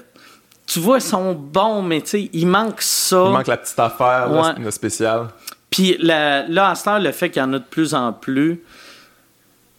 tu 0.67 0.81
vois, 0.81 0.99
ils 0.99 1.03
sont 1.03 1.33
bons, 1.35 1.83
mais 1.83 2.01
tu 2.01 2.09
sais, 2.09 2.31
il 2.33 2.47
manque 2.47 2.83
ça. 2.83 3.25
Il 3.27 3.33
manque 3.33 3.47
la 3.47 3.57
petite 3.57 3.79
affaire 3.79 4.29
là, 4.29 4.71
spéciale. 4.71 5.29
Puis 5.71 5.97
là, 6.01 6.45
à 6.71 6.75
ce 6.75 6.85
temps, 6.85 6.99
le 6.99 7.13
fait 7.13 7.31
qu'il 7.31 7.41
y 7.41 7.45
en 7.45 7.53
a 7.53 7.59
de 7.59 7.65
plus 7.65 7.95
en 7.95 8.13
plus, 8.13 8.63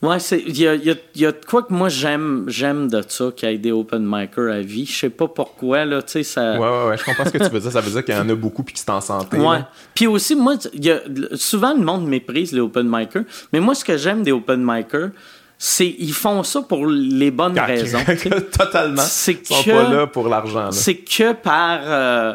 Ouais, 0.04 0.18
il 0.32 0.60
y 0.60 0.68
a, 0.68 0.76
y, 0.76 0.92
a, 0.92 0.96
y 1.16 1.26
a 1.26 1.32
de 1.32 1.44
quoi 1.44 1.64
que 1.64 1.74
moi 1.74 1.90
j'aime 1.90 2.44
j'aime 2.48 2.88
de 2.88 3.02
ça 3.08 3.32
qu'il 3.36 3.50
y 3.50 3.54
ait 3.54 3.58
des 3.58 3.72
open 3.72 4.06
micers 4.06 4.52
à 4.54 4.60
vie. 4.60 4.86
Je 4.86 4.96
sais 4.96 5.10
pas 5.10 5.28
pourquoi 5.28 5.86
là, 5.86 6.04
tu 6.04 6.12
sais 6.12 6.24
ça. 6.24 6.54
Ouais, 6.54 6.60
ouais, 6.60 6.90
ouais, 6.90 6.98
je 6.98 7.04
comprends 7.04 7.26
ce 7.26 7.32
que 7.32 7.40
tu 7.40 7.50
veux 7.50 7.60
dire. 7.60 7.72
Ça 7.72 7.82
veut 7.82 7.90
dire 7.90 8.06
qu'il 8.06 8.14
y 8.14 8.18
en 8.18 8.30
a 8.30 8.36
beaucoup 8.36 8.62
puis 8.62 8.76
que 8.76 8.80
c'est 8.80 8.92
en 8.92 9.02
santé. 9.02 9.38
Ouais. 9.38 9.62
Puis 9.96 10.06
aussi 10.06 10.36
moi, 10.36 10.54
y 10.76 10.92
a, 10.92 11.00
souvent 11.34 11.74
le 11.74 11.84
monde 11.84 12.08
méprise 12.08 12.52
les 12.52 12.60
open 12.60 12.88
micers, 12.88 13.24
mais 13.52 13.60
moi 13.60 13.74
ce 13.74 13.84
que 13.84 13.98
j'aime 13.98 14.22
des 14.22 14.32
open 14.32 14.64
micers, 14.64 15.10
c'est 15.58 15.96
ils 15.98 16.14
font 16.14 16.44
ça 16.44 16.62
pour 16.62 16.86
les 16.86 17.32
bonnes 17.32 17.60
raisons. 17.60 18.04
Totalement. 18.56 19.02
C'est 19.02 19.50
Ils 19.50 19.56
sont 19.56 19.64
pas 19.64 19.90
là 19.90 20.06
pour 20.06 20.30
l'argent. 20.30 20.72
C'est 20.72 20.98
que 20.98 21.34
par 21.34 21.80
euh, 21.84 22.34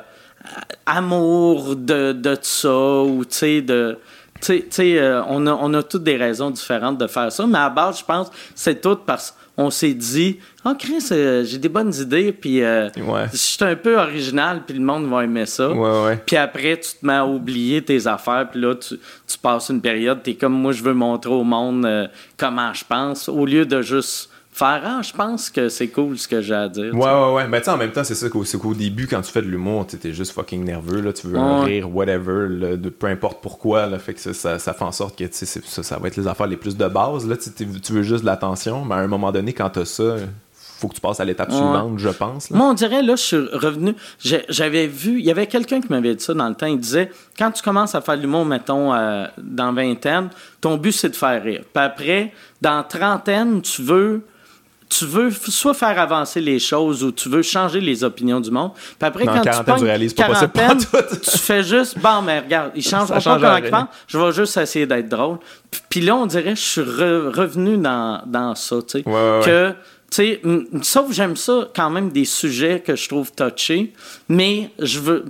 amour 0.84 1.76
de, 1.76 2.10
de 2.10 2.36
ça 2.42 3.02
ou 3.02 3.24
tu 3.24 3.36
sais 3.36 3.62
de 3.62 3.98
tu 4.42 4.64
sais, 4.70 4.98
euh, 4.98 5.22
on, 5.28 5.46
a, 5.46 5.52
on 5.52 5.72
a 5.74 5.82
toutes 5.82 6.02
des 6.02 6.16
raisons 6.16 6.50
différentes 6.50 6.98
de 6.98 7.06
faire 7.06 7.30
ça, 7.30 7.46
mais 7.46 7.58
à 7.58 7.70
base, 7.70 8.00
je 8.00 8.04
pense, 8.04 8.30
c'est 8.54 8.80
tout 8.80 8.96
parce 9.06 9.36
qu'on 9.56 9.70
s'est 9.70 9.94
dit, 9.94 10.38
oh 10.64 10.72
Chris, 10.76 11.06
euh, 11.12 11.44
j'ai 11.44 11.58
des 11.58 11.68
bonnes 11.68 11.94
idées, 11.94 12.32
puis 12.32 12.62
euh, 12.62 12.88
je 13.30 13.36
suis 13.36 13.64
un 13.64 13.76
peu 13.76 13.98
original, 13.98 14.62
puis 14.66 14.76
le 14.76 14.84
monde 14.84 15.08
va 15.08 15.24
aimer 15.24 15.46
ça. 15.46 15.70
Puis 16.26 16.36
après, 16.36 16.78
tu 16.80 16.90
te 17.00 17.06
mets 17.06 17.14
à 17.14 17.26
oublier 17.26 17.82
tes 17.82 18.06
affaires, 18.06 18.48
puis 18.50 18.60
là, 18.60 18.74
tu, 18.74 18.98
tu 19.26 19.38
passes 19.38 19.68
une 19.68 19.80
période, 19.80 20.20
tu 20.24 20.30
es 20.30 20.34
comme 20.34 20.54
moi, 20.54 20.72
je 20.72 20.82
veux 20.82 20.94
montrer 20.94 21.32
au 21.32 21.44
monde 21.44 22.10
comment 22.36 22.72
je 22.74 22.84
pense, 22.84 23.28
au 23.28 23.46
lieu 23.46 23.64
de 23.64 23.80
juste 23.80 24.31
faire 24.52 24.82
ah, 24.84 25.00
je 25.02 25.12
pense 25.12 25.50
que 25.50 25.70
c'est 25.70 25.88
cool 25.88 26.18
ce 26.18 26.28
que 26.28 26.42
j'ai 26.42 26.54
à 26.54 26.68
dire. 26.68 26.94
Ouais, 26.94 27.00
ouais, 27.00 27.32
ouais. 27.32 27.48
Mais 27.48 27.60
tu 27.60 27.64
sais, 27.64 27.70
en 27.70 27.78
même 27.78 27.90
temps, 27.90 28.04
c'est 28.04 28.14
ça 28.14 28.28
qu'au 28.28 28.74
début, 28.74 29.06
quand 29.06 29.22
tu 29.22 29.32
fais 29.32 29.40
de 29.40 29.48
l'humour, 29.48 29.86
tu 29.86 29.96
es 30.06 30.12
juste 30.12 30.32
fucking 30.32 30.62
nerveux, 30.62 31.00
là, 31.00 31.12
tu 31.12 31.26
veux 31.26 31.38
un 31.38 31.64
rire, 31.64 31.94
whatever, 31.94 32.76
de 32.76 32.88
peu 32.90 33.06
importe 33.06 33.42
pourquoi, 33.42 33.86
là, 33.86 33.98
fait 33.98 34.14
que 34.14 34.20
ça, 34.20 34.58
ça, 34.58 34.72
fait 34.72 34.84
en 34.84 34.92
sorte 34.92 35.18
que 35.18 35.24
ça, 35.30 35.82
ça 35.82 35.98
va 35.98 36.08
être 36.08 36.16
les 36.16 36.28
affaires 36.28 36.46
les 36.46 36.58
plus 36.58 36.76
de 36.76 36.86
base, 36.86 37.26
là, 37.26 37.36
tu 37.36 37.92
veux 37.92 38.02
juste 38.02 38.22
de 38.22 38.26
l'attention, 38.26 38.84
mais 38.84 38.96
à 38.96 38.98
un 38.98 39.06
moment 39.06 39.32
donné, 39.32 39.54
quand 39.54 39.70
t'as 39.70 39.86
ça, 39.86 40.16
faut 40.82 40.88
que 40.88 40.94
tu 40.94 41.00
passes 41.00 41.20
à 41.20 41.24
l'étape 41.24 41.52
suivante, 41.52 41.96
je 41.98 42.08
pense. 42.08 42.50
Moi, 42.50 42.66
on 42.66 42.74
dirait, 42.74 43.02
là, 43.02 43.14
je 43.14 43.22
suis 43.22 43.36
revenu. 43.36 43.94
J'avais 44.18 44.88
vu, 44.88 45.20
il 45.20 45.24
y 45.24 45.30
avait 45.30 45.46
quelqu'un 45.46 45.80
qui 45.80 45.86
m'avait 45.88 46.16
dit 46.16 46.24
ça 46.24 46.34
dans 46.34 46.48
le 46.48 46.56
temps. 46.56 46.66
Il 46.66 46.80
disait 46.80 47.10
quand 47.38 47.52
tu 47.52 47.62
commences 47.62 47.94
à 47.94 48.00
faire 48.00 48.16
de 48.16 48.22
l'humour, 48.22 48.44
mettons, 48.44 48.92
euh, 48.92 49.26
dans 49.38 49.72
vingtaine, 49.72 50.30
ton 50.60 50.76
but, 50.78 50.90
c'est 50.90 51.10
de 51.10 51.16
faire 51.16 51.40
rire. 51.40 51.62
Puis 51.72 51.84
après, 51.84 52.32
dans 52.60 52.82
trentaine, 52.82 53.62
tu 53.62 53.82
veux 53.82 54.22
tu 54.92 55.06
veux 55.06 55.30
soit 55.30 55.72
faire 55.72 55.98
avancer 55.98 56.40
les 56.40 56.58
choses 56.58 57.02
ou 57.02 57.12
tu 57.12 57.30
veux 57.30 57.42
changer 57.42 57.80
les 57.80 58.04
opinions 58.04 58.40
du 58.40 58.50
monde. 58.50 58.72
Puis 58.74 59.08
après, 59.08 59.24
quand 59.24 59.40
tu 59.40 59.64
pognes 59.64 59.84
réalises 59.84 60.12
pas 60.12 60.28
tu 60.76 61.38
fais 61.38 61.62
juste, 61.62 61.98
bon, 61.98 62.20
mais 62.22 62.40
regarde, 62.40 62.72
il 62.74 62.82
change 62.82 63.08
pas 63.08 63.20
comment 63.60 63.88
je 64.06 64.18
vais 64.18 64.32
juste 64.32 64.56
essayer 64.58 64.86
d'être 64.86 65.08
drôle. 65.08 65.38
Puis, 65.88 66.00
là, 66.00 66.16
on 66.16 66.26
dirait, 66.26 66.54
je 66.54 66.60
suis 66.60 66.82
revenu 66.82 67.78
dans, 67.78 68.22
dans 68.26 68.54
ça, 68.54 68.76
tu 68.82 68.98
sais. 68.98 69.02
que, 69.02 69.70
tu 69.70 69.76
sais, 70.10 70.42
sauf 70.82 71.10
j'aime 71.12 71.36
ça 71.36 71.68
quand 71.74 71.88
même 71.88 72.10
des 72.10 72.26
sujets 72.26 72.80
que 72.80 72.94
je 72.94 73.08
trouve 73.08 73.32
touchés, 73.32 73.94
mais 74.28 74.70
je 74.78 74.98
veux 74.98 75.24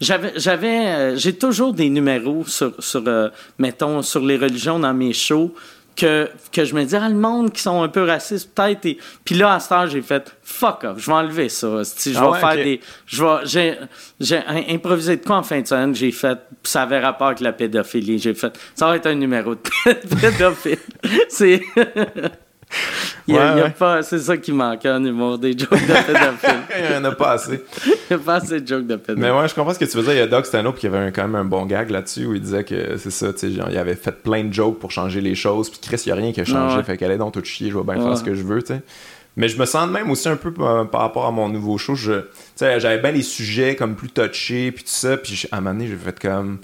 j'avais 0.00 0.32
j'avais 0.36 0.86
euh, 0.86 1.16
j'ai 1.16 1.34
toujours 1.34 1.74
des 1.74 1.90
numéros 1.90 2.44
sur 2.46 2.72
sur 2.78 3.02
euh, 3.06 3.28
mettons 3.58 4.00
sur 4.02 4.24
les 4.24 4.38
religions 4.38 4.78
dans 4.78 4.94
mes 4.94 5.12
shows 5.12 5.54
que, 6.00 6.30
que 6.50 6.64
je 6.64 6.74
me 6.74 6.82
dis, 6.84 6.96
ah, 6.96 7.08
le 7.08 7.14
monde 7.14 7.52
qui 7.52 7.60
sont 7.60 7.82
un 7.82 7.88
peu 7.88 8.04
racistes, 8.04 8.54
peut-être. 8.54 8.86
Et... 8.86 8.98
Puis 9.24 9.34
là, 9.34 9.54
à 9.54 9.60
ce 9.60 9.68
temps, 9.68 9.86
j'ai 9.86 10.00
fait, 10.00 10.34
fuck 10.42 10.84
off, 10.84 10.98
je 10.98 11.06
vais 11.06 11.12
enlever 11.12 11.48
ça. 11.50 11.84
Si 11.84 12.14
je 12.14 12.18
ah 12.18 12.30
vais 12.30 12.40
faire 12.40 12.54
des. 12.54 12.80
Je 13.06 13.22
vais, 13.22 13.36
j'ai, 13.44 13.78
j'ai 14.18 14.42
improvisé 14.70 15.16
de 15.16 15.24
quoi 15.24 15.36
en 15.36 15.42
fin 15.42 15.60
de 15.60 15.66
semaine, 15.66 15.94
j'ai 15.94 16.10
fait, 16.10 16.38
ça 16.62 16.82
avait 16.82 17.00
rapport 17.00 17.28
avec 17.28 17.40
la 17.40 17.52
pédophilie. 17.52 18.18
J'ai 18.18 18.34
fait, 18.34 18.58
ça 18.74 18.86
va 18.86 18.96
être 18.96 19.06
un 19.06 19.14
numéro 19.14 19.54
de 19.54 19.60
pédophile. 20.20 20.78
C'est. 21.28 21.60
Il 23.28 23.34
y 23.34 23.38
a, 23.38 23.70
pas, 23.70 24.02
c'est 24.02 24.18
ça 24.18 24.36
qui 24.36 24.52
manque 24.52 24.84
en 24.86 25.04
humour, 25.04 25.38
des 25.38 25.56
jokes 25.56 25.70
de 25.70 26.06
pédophile. 26.06 26.60
il 26.78 26.90
n'y 26.90 26.96
en 26.96 27.04
a 27.04 27.12
pas 27.12 27.32
assez. 27.32 27.62
il 27.86 28.16
n'y 28.16 28.16
a 28.16 28.18
pas 28.18 28.34
assez 28.36 28.60
de 28.60 28.66
jokes 28.66 28.86
de 28.86 28.96
pédophile. 28.96 29.22
Mais 29.22 29.30
ouais, 29.30 29.46
je 29.46 29.54
comprends 29.54 29.72
ce 29.72 29.78
que 29.78 29.84
tu 29.84 29.96
veux 29.96 30.02
dire. 30.02 30.12
Il 30.12 30.18
y 30.18 30.22
a 30.22 30.26
Doc 30.26 30.46
Stano 30.46 30.72
qui 30.72 30.86
avait 30.86 31.12
quand 31.12 31.22
même 31.22 31.36
un 31.36 31.44
bon 31.44 31.66
gag 31.66 31.90
là-dessus 31.90 32.26
où 32.26 32.34
il 32.34 32.40
disait 32.40 32.64
que 32.64 32.96
c'est 32.96 33.10
ça, 33.10 33.32
tu 33.32 33.38
sais, 33.38 33.50
il 33.50 33.78
avait 33.78 33.94
fait 33.94 34.22
plein 34.22 34.44
de 34.44 34.52
jokes 34.52 34.78
pour 34.78 34.90
changer 34.90 35.20
les 35.20 35.34
choses, 35.34 35.70
puis 35.70 35.78
Chris, 35.80 36.02
il 36.06 36.08
n'y 36.08 36.12
a 36.12 36.20
rien 36.20 36.32
qui 36.32 36.40
a 36.40 36.44
changé. 36.44 36.82
Fait 36.82 36.96
qu'elle 36.96 37.12
est 37.12 37.18
donc 37.18 37.34
tout 37.34 37.44
chier, 37.44 37.70
je 37.70 37.78
vais 37.78 37.84
bien 37.84 38.02
faire 38.02 38.16
ce 38.16 38.24
que 38.24 38.34
je 38.34 38.42
veux, 38.42 38.62
tu 38.62 38.74
sais. 38.74 38.82
Mais 39.36 39.48
je 39.48 39.58
me 39.58 39.64
sens 39.64 39.88
même 39.88 40.10
aussi 40.10 40.28
un 40.28 40.36
peu 40.36 40.52
par, 40.52 40.88
rapport 40.92 41.26
à 41.26 41.30
mon 41.30 41.48
nouveau 41.48 41.78
show. 41.78 41.94
J'avais 41.94 42.98
bien 42.98 43.12
les 43.12 43.22
sujets 43.22 43.76
comme 43.76 43.94
plus 43.94 44.08
touchés, 44.08 44.72
puis 44.72 44.84
tout 44.84 44.90
ça, 44.90 45.16
puis 45.16 45.44
à 45.50 45.58
un 45.58 45.60
moment 45.60 45.74
donné, 45.74 45.88
j'ai 45.88 45.96
fait 45.96 46.18
comme 46.18 46.58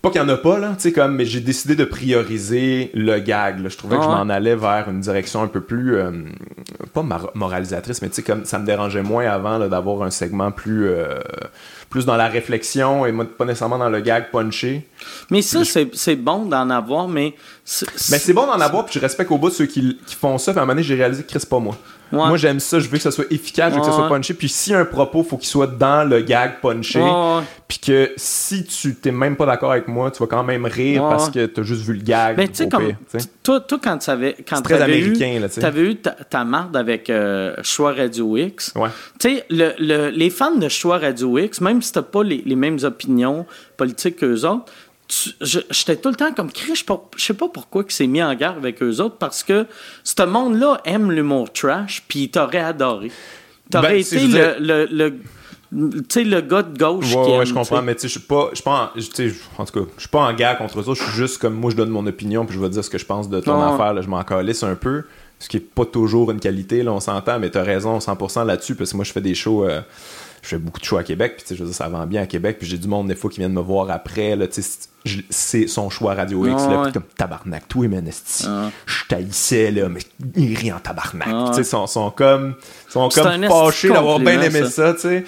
pas 0.00 0.10
qu'il 0.10 0.20
y 0.20 0.24
en 0.24 0.28
a 0.28 0.36
pas, 0.36 0.58
là, 0.58 0.74
tu 0.76 0.82
sais, 0.82 0.92
comme, 0.92 1.16
mais 1.16 1.24
j'ai 1.24 1.40
décidé 1.40 1.74
de 1.74 1.84
prioriser 1.84 2.92
le 2.94 3.18
gag. 3.18 3.60
Là. 3.60 3.68
Je 3.68 3.76
trouvais 3.76 3.96
que 3.96 4.02
je 4.02 4.08
m'en 4.08 4.28
allais 4.28 4.54
vers 4.54 4.88
une 4.88 5.00
direction 5.00 5.42
un 5.42 5.48
peu 5.48 5.60
plus, 5.60 5.96
euh, 5.96 6.12
pas 6.94 7.04
moralisatrice, 7.34 8.00
mais 8.00 8.08
tu 8.08 8.16
sais, 8.16 8.22
comme 8.22 8.44
ça 8.44 8.60
me 8.60 8.66
dérangeait 8.66 9.02
moins 9.02 9.26
avant 9.26 9.58
d'avoir 9.58 10.04
un 10.04 10.10
segment 10.10 10.52
plus, 10.52 10.88
euh, 10.88 11.18
plus 11.90 12.06
dans 12.06 12.16
la 12.16 12.28
réflexion 12.28 13.06
et 13.06 13.12
pas 13.12 13.44
nécessairement 13.44 13.78
dans 13.78 13.88
le 13.88 14.00
gag 14.00 14.30
punché. 14.30 14.86
Mais 15.30 15.42
ça, 15.42 15.62
c'est 15.64 16.16
bon 16.16 16.46
d'en 16.46 16.70
avoir, 16.70 17.08
mais. 17.08 17.34
Mais 18.10 18.18
c'est 18.18 18.32
bon 18.32 18.46
d'en 18.46 18.60
avoir, 18.60 18.84
puis 18.84 18.94
je 18.94 19.00
respecte 19.00 19.32
au 19.32 19.38
bout 19.38 19.48
de 19.48 19.54
ceux 19.54 19.66
qui, 19.66 19.98
qui 20.06 20.14
font 20.14 20.38
ça, 20.38 20.52
puis 20.52 20.60
à 20.60 20.62
un 20.62 20.64
moment 20.64 20.74
donné, 20.74 20.84
j'ai 20.84 20.94
réalisé 20.94 21.24
que 21.24 21.36
c'est 21.36 21.48
pas 21.48 21.58
moi. 21.58 21.76
Moi, 22.12 22.36
j'aime 22.36 22.60
ça, 22.60 22.80
je 22.80 22.88
veux 22.88 22.96
que 22.96 23.02
ça 23.02 23.10
soit 23.10 23.30
efficace, 23.30 23.70
je 23.72 23.74
veux 23.76 23.80
que 23.80 23.86
ça 23.86 23.92
soit 23.92 24.08
punché. 24.08 24.34
Puis 24.34 24.48
si 24.48 24.74
un 24.74 24.84
propos, 24.84 25.22
faut 25.22 25.36
qu'il 25.36 25.48
soit 25.48 25.66
dans 25.66 26.08
le 26.08 26.20
gag 26.20 26.60
punché. 26.60 27.02
Puis 27.66 27.78
que 27.78 28.12
si 28.16 28.64
tu 28.64 28.94
t'es 28.94 29.12
même 29.12 29.36
pas 29.36 29.44
d'accord 29.44 29.72
avec 29.72 29.88
moi, 29.88 30.10
tu 30.10 30.20
vas 30.20 30.26
quand 30.26 30.42
même 30.42 30.64
rire 30.64 31.02
parce 31.08 31.30
que 31.30 31.46
t'as 31.46 31.62
juste 31.62 31.82
vu 31.82 31.94
le 31.94 32.02
gag. 32.02 32.36
Ben, 32.36 32.48
tu 32.48 32.54
sais, 32.54 32.68
comme. 32.68 32.92
Toi, 33.42 33.60
toi, 33.60 33.78
quand 33.82 33.98
tu 33.98 34.10
avais. 34.10 34.36
Quand 34.48 34.62
très 34.62 34.80
américain, 34.80 35.34
eu, 35.36 35.40
là, 35.40 35.48
tu 35.48 35.62
avais 35.62 35.82
eu 35.82 35.96
ta, 35.96 36.12
ta 36.12 36.44
marde 36.44 36.76
avec 36.76 37.10
euh, 37.10 37.54
Choix 37.62 37.92
Radio 37.92 38.36
X. 38.36 38.72
Ouais. 38.74 38.88
Tu 39.18 39.36
sais, 39.36 39.44
le, 39.50 39.72
le, 39.78 40.10
les 40.10 40.30
fans 40.30 40.56
de 40.56 40.68
Choix 40.68 40.98
Radio 40.98 41.38
X, 41.38 41.60
même 41.60 41.82
si 41.82 41.92
t'as 41.92 42.02
pas 42.02 42.22
les, 42.22 42.42
les 42.44 42.56
mêmes 42.56 42.78
opinions 42.82 43.46
politiques 43.76 44.16
qu'eux 44.16 44.44
autres, 44.44 44.64
j'étais 45.40 45.96
tout 45.96 46.10
le 46.10 46.14
temps 46.14 46.32
comme 46.34 46.52
Chris, 46.52 46.74
je 46.74 47.24
sais 47.24 47.34
pas 47.34 47.48
pourquoi 47.48 47.84
il 47.86 47.92
s'est 47.92 48.06
mis 48.06 48.22
en 48.22 48.34
garde 48.34 48.58
avec 48.58 48.82
eux 48.82 49.00
autres 49.00 49.16
parce 49.16 49.42
que 49.42 49.66
ce 50.04 50.22
monde-là 50.22 50.80
aime 50.84 51.10
l'humour 51.10 51.52
trash 51.52 52.04
puis 52.06 52.24
il 52.24 52.30
t'aurait 52.30 52.58
adoré. 52.58 53.10
T'aurais 53.70 53.88
ben, 53.88 54.00
été 54.00 54.18
le, 54.26 54.86
le, 54.90 56.40
gars 56.40 56.62
de 56.62 56.78
gauche 56.78 57.14
ouais, 57.14 57.24
qui 57.24 57.30
aime, 57.30 57.38
ouais, 57.38 57.46
je 57.46 57.54
comprends, 57.54 57.82
mais 57.82 57.94
tu 57.94 58.02
sais, 58.02 58.08
je 58.08 58.18
suis 58.18 58.26
pas, 58.26 58.50
je 58.54 58.62
pas 58.62 58.92
en, 58.96 59.62
en 59.62 59.64
tout 59.64 59.84
cas, 59.84 59.90
je 59.96 60.00
suis 60.00 60.08
pas 60.08 60.20
en 60.20 60.32
guerre 60.32 60.58
contre 60.58 60.82
ça, 60.82 60.92
je 60.94 61.02
suis 61.02 61.12
juste 61.12 61.38
comme, 61.38 61.54
moi, 61.54 61.70
je 61.70 61.76
donne 61.76 61.90
mon 61.90 62.06
opinion, 62.06 62.46
puis 62.46 62.54
je 62.54 62.60
vais 62.60 62.70
dire 62.70 62.84
ce 62.84 62.90
que 62.90 62.98
je 62.98 63.04
pense 63.04 63.28
de 63.28 63.40
ton 63.40 63.60
affaire, 63.60 64.00
je 64.00 64.08
m'en 64.08 64.22
calisse 64.24 64.62
un 64.62 64.74
peu, 64.74 65.04
ce 65.38 65.48
qui 65.48 65.58
est 65.58 65.60
pas 65.60 65.84
toujours 65.84 66.30
une 66.30 66.40
qualité, 66.40 66.82
là, 66.82 66.92
on 66.92 67.00
s'entend, 67.00 67.38
mais 67.38 67.50
t'as 67.50 67.62
raison 67.62 67.98
100% 67.98 68.46
là-dessus, 68.46 68.74
parce 68.74 68.92
que 68.92 68.96
moi, 68.96 69.04
je 69.04 69.12
fais 69.12 69.20
des 69.20 69.34
shows, 69.34 69.64
euh, 69.64 69.80
je 70.42 70.48
fais 70.48 70.58
beaucoup 70.58 70.80
de 70.80 70.84
shows 70.84 70.98
à 70.98 71.04
Québec, 71.04 71.34
puis 71.36 71.42
tu 71.42 71.48
sais, 71.48 71.54
je 71.56 71.60
veux 71.62 71.68
dire, 71.68 71.76
ça 71.76 71.88
vend 71.88 72.06
bien 72.06 72.22
à 72.22 72.26
Québec, 72.26 72.58
puis 72.58 72.68
j'ai 72.68 72.78
du 72.78 72.88
monde, 72.88 73.08
des 73.08 73.14
fois, 73.14 73.30
qui 73.30 73.40
viennent 73.40 73.52
me 73.52 73.60
voir 73.60 73.90
après, 73.90 74.36
là, 74.36 74.46
tu 74.46 74.62
sais, 74.62 74.88
c'est 75.30 75.66
son 75.66 75.90
choix 75.90 76.14
Radio 76.14 76.46
X, 76.46 76.66
là, 76.66 76.84
pis 76.86 76.92
comme 76.92 77.04
tabarnak, 77.16 77.68
tout 77.68 77.84
est 77.84 77.88
menesti. 77.88 78.46
Je 78.86 79.04
taillissais, 79.08 79.70
là, 79.70 79.88
mais 79.88 80.00
il 80.36 80.56
rit 80.56 80.72
en 80.72 80.78
tabarnak. 80.80 81.50
tu 81.50 81.54
sais, 81.54 81.64
sont, 81.64 81.86
sont 81.86 82.10
comme, 82.10 82.54
sont 82.88 83.08
comme 83.08 83.44
fâchés 83.46 83.88
d'avoir 83.88 84.18
bien 84.20 84.40
aimé 84.40 84.64
ça, 84.66 84.94
tu 84.94 85.00
sais. 85.00 85.24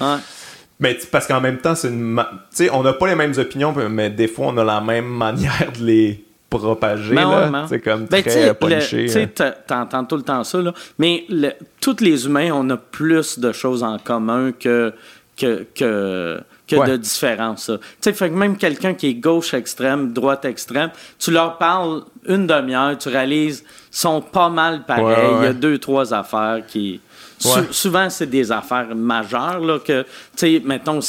Mais 0.83 0.99
parce 1.13 1.27
qu'en 1.27 1.43
même 1.43 1.59
temps, 1.59 1.75
c'est 1.75 1.89
une. 1.89 2.17
Tu 2.51 2.65
sais, 2.65 2.71
on 2.71 2.83
n'a 2.83 2.95
pas 2.95 3.07
les 3.07 3.15
mêmes 3.15 3.35
opinions, 3.37 3.75
mais 3.91 4.09
des 4.09 4.29
fois, 4.29 4.47
on 4.47 4.57
a 4.57 4.65
la 4.65 4.81
même 4.81 5.05
manière 5.05 5.71
de 5.79 5.85
les 5.85 6.25
propager. 6.51 7.15
Ben 7.15 7.67
c'est 7.69 7.81
comme 7.81 8.07
ben, 8.07 8.23
très 8.23 8.55
Tu 8.81 9.09
sais, 9.09 9.29
euh. 9.41 9.51
t'entends 9.67 10.05
tout 10.05 10.17
le 10.17 10.23
temps 10.23 10.45
ça, 10.45 10.61
là. 10.61 10.75
Mais 10.99 11.27
tous 11.81 12.01
les 12.01 12.27
humains, 12.27 12.51
on 12.53 12.69
a 12.71 12.77
plus 12.77 13.39
de 13.39 13.53
choses 13.53 13.83
en 13.83 13.99
commun 13.99 14.53
que. 14.53 14.93
que, 15.37 15.67
que 15.75 16.41
que 16.71 16.87
de 16.87 16.97
différence. 16.97 17.71
Tu 18.01 18.15
sais, 18.15 18.31
même 18.31 18.57
quelqu'un 18.57 18.95
qui 18.95 19.09
est 19.09 19.15
gauche 19.15 19.55
extrême, 19.55 20.13
droite 20.13 20.45
extrême, 20.45 20.91
tu 21.19 21.31
leur 21.31 21.59
parles 21.59 22.03
une 22.27 22.47
demi-heure, 22.47 22.97
tu 22.97 23.09
réalises, 23.09 23.65
sont 23.91 24.21
pas 24.21 24.49
mal 24.49 24.85
pareils. 24.85 25.31
Il 25.39 25.45
y 25.45 25.49
a 25.49 25.53
deux, 25.53 25.79
trois 25.79 26.15
affaires 26.15 26.63
qui. 26.67 27.01
Souvent, 27.71 28.11
c'est 28.11 28.29
des 28.29 28.53
affaires 28.53 28.95
majeures, 28.95 29.61
là, 29.61 29.79
que, 29.79 30.03
tu 30.03 30.09
sais, 30.37 30.63
mettons, 30.65 31.01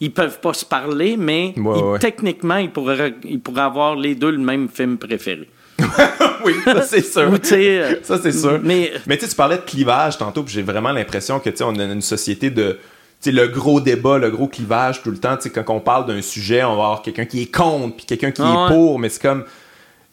ils 0.00 0.12
peuvent 0.12 0.40
pas 0.40 0.54
se 0.54 0.64
parler, 0.64 1.16
mais 1.16 1.54
techniquement, 2.00 2.56
ils 2.56 2.70
pourraient, 2.70 3.14
ils 3.24 3.40
pourraient 3.40 3.62
avoir 3.62 3.96
les 3.96 4.14
deux 4.14 4.30
le 4.30 4.38
même 4.38 4.68
film 4.68 4.98
préféré. 4.98 5.48
oui, 6.44 6.54
ça 6.64 6.82
c'est 6.82 7.02
sûr. 7.02 7.32
Euh, 7.52 7.94
ça 8.02 8.18
c'est 8.22 8.32
sûr. 8.32 8.60
Mais, 8.62 8.92
mais 9.06 9.16
tu 9.16 9.26
parlais 9.34 9.56
de 9.56 9.62
clivage 9.62 10.18
tantôt, 10.18 10.42
puis 10.42 10.54
j'ai 10.54 10.62
vraiment 10.62 10.92
l'impression 10.92 11.40
que 11.40 11.50
tu 11.50 11.62
on 11.62 11.74
a 11.76 11.84
une 11.84 12.02
société 12.02 12.50
de 12.50 12.78
le 13.30 13.46
gros 13.46 13.80
débat, 13.80 14.18
le 14.18 14.30
gros 14.30 14.48
clivage 14.48 15.02
tout 15.02 15.10
le 15.10 15.18
temps. 15.18 15.36
Quand 15.54 15.74
on 15.74 15.80
parle 15.80 16.06
d'un 16.06 16.22
sujet, 16.22 16.64
on 16.64 16.76
va 16.76 16.84
avoir 16.84 17.02
quelqu'un 17.02 17.24
qui 17.24 17.42
est 17.42 17.54
contre, 17.54 17.96
puis 17.96 18.06
quelqu'un 18.06 18.32
qui 18.32 18.42
est 18.42 18.68
pour, 18.68 18.98
mais 18.98 19.08
c'est 19.08 19.22
comme. 19.22 19.44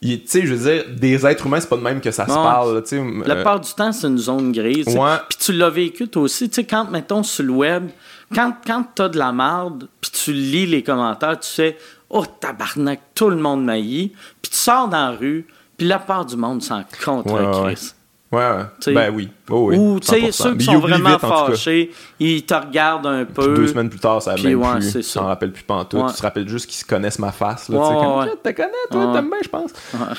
Tu 0.01 0.21
sais, 0.25 0.45
je 0.45 0.53
veux 0.53 0.71
dire, 0.71 0.85
des 0.95 1.25
êtres 1.25 1.45
humains, 1.45 1.59
c'est 1.59 1.67
pas 1.67 1.75
de 1.75 1.81
même 1.81 1.99
que 1.99 2.11
ça 2.11 2.25
se 2.25 2.33
parle. 2.33 2.83
La 3.25 3.35
plupart 3.35 3.59
du 3.59 3.73
temps, 3.73 3.91
c'est 3.91 4.07
une 4.07 4.17
zone 4.17 4.51
grise. 4.51 4.85
Puis 4.85 5.37
tu 5.39 5.51
l'as 5.53 5.69
vécu 5.69 6.07
toi 6.07 6.23
aussi. 6.23 6.49
Tu 6.49 6.55
sais, 6.55 6.63
quand, 6.63 6.89
mettons, 6.89 7.21
sur 7.23 7.43
le 7.43 7.51
web, 7.51 7.89
quand, 8.33 8.53
quand 8.65 8.85
t'as 8.95 9.09
de 9.09 9.17
la 9.17 9.31
marde, 9.31 9.87
puis 9.99 10.11
tu 10.11 10.31
lis 10.31 10.65
les 10.65 10.83
commentaires, 10.83 11.39
tu 11.39 11.49
sais, 11.49 11.77
oh 12.09 12.25
tabarnak, 12.39 13.01
tout 13.13 13.29
le 13.29 13.37
monde 13.37 13.65
maillit. 13.65 14.13
Puis 14.41 14.51
tu 14.51 14.57
sors 14.57 14.87
dans 14.87 15.11
la 15.11 15.17
rue, 15.17 15.45
Puis 15.77 15.87
la 15.87 15.99
part 15.99 16.25
du 16.25 16.35
monde 16.35 16.61
s'en 16.61 16.83
contre 17.03 17.29
Chris. 17.63 17.67
Ouais, 17.67 17.75
ouais. 18.31 18.93
ben 18.93 19.11
oui. 19.13 19.29
Oh, 19.49 19.69
oui. 19.69 19.77
Ou, 19.77 19.99
tu 19.99 20.07
sais, 20.07 20.31
ceux 20.31 20.55
qui 20.55 20.65
sont 20.65 20.79
vraiment 20.79 21.17
fâchés, 21.17 21.91
ils 22.19 22.45
te 22.45 22.53
regardent 22.53 23.07
un 23.07 23.25
peu. 23.25 23.55
deux 23.55 23.67
semaines 23.67 23.89
plus 23.89 23.99
tard, 23.99 24.21
ça 24.21 24.35
même 24.35 24.61
ouais, 24.61 24.79
plus. 24.79 25.01
s'en 25.01 25.25
rappelle 25.25 25.51
plus 25.51 25.63
pantoute. 25.63 25.99
Ouais. 25.99 26.09
Tu 26.11 26.17
te 26.17 26.21
rappelles 26.21 26.47
juste 26.47 26.67
qu'ils 26.67 26.85
connaissent 26.85 27.19
ma 27.19 27.31
face. 27.31 27.69
Là, 27.69 27.77
ouais, 27.79 27.95
comme, 27.95 28.29
tu 28.29 28.51
te 28.51 28.55
connais, 28.55 28.71
toi, 28.91 29.11
t'aimes 29.13 29.29
bien, 29.29 29.39
je 29.43 29.49
pense. 29.49 29.71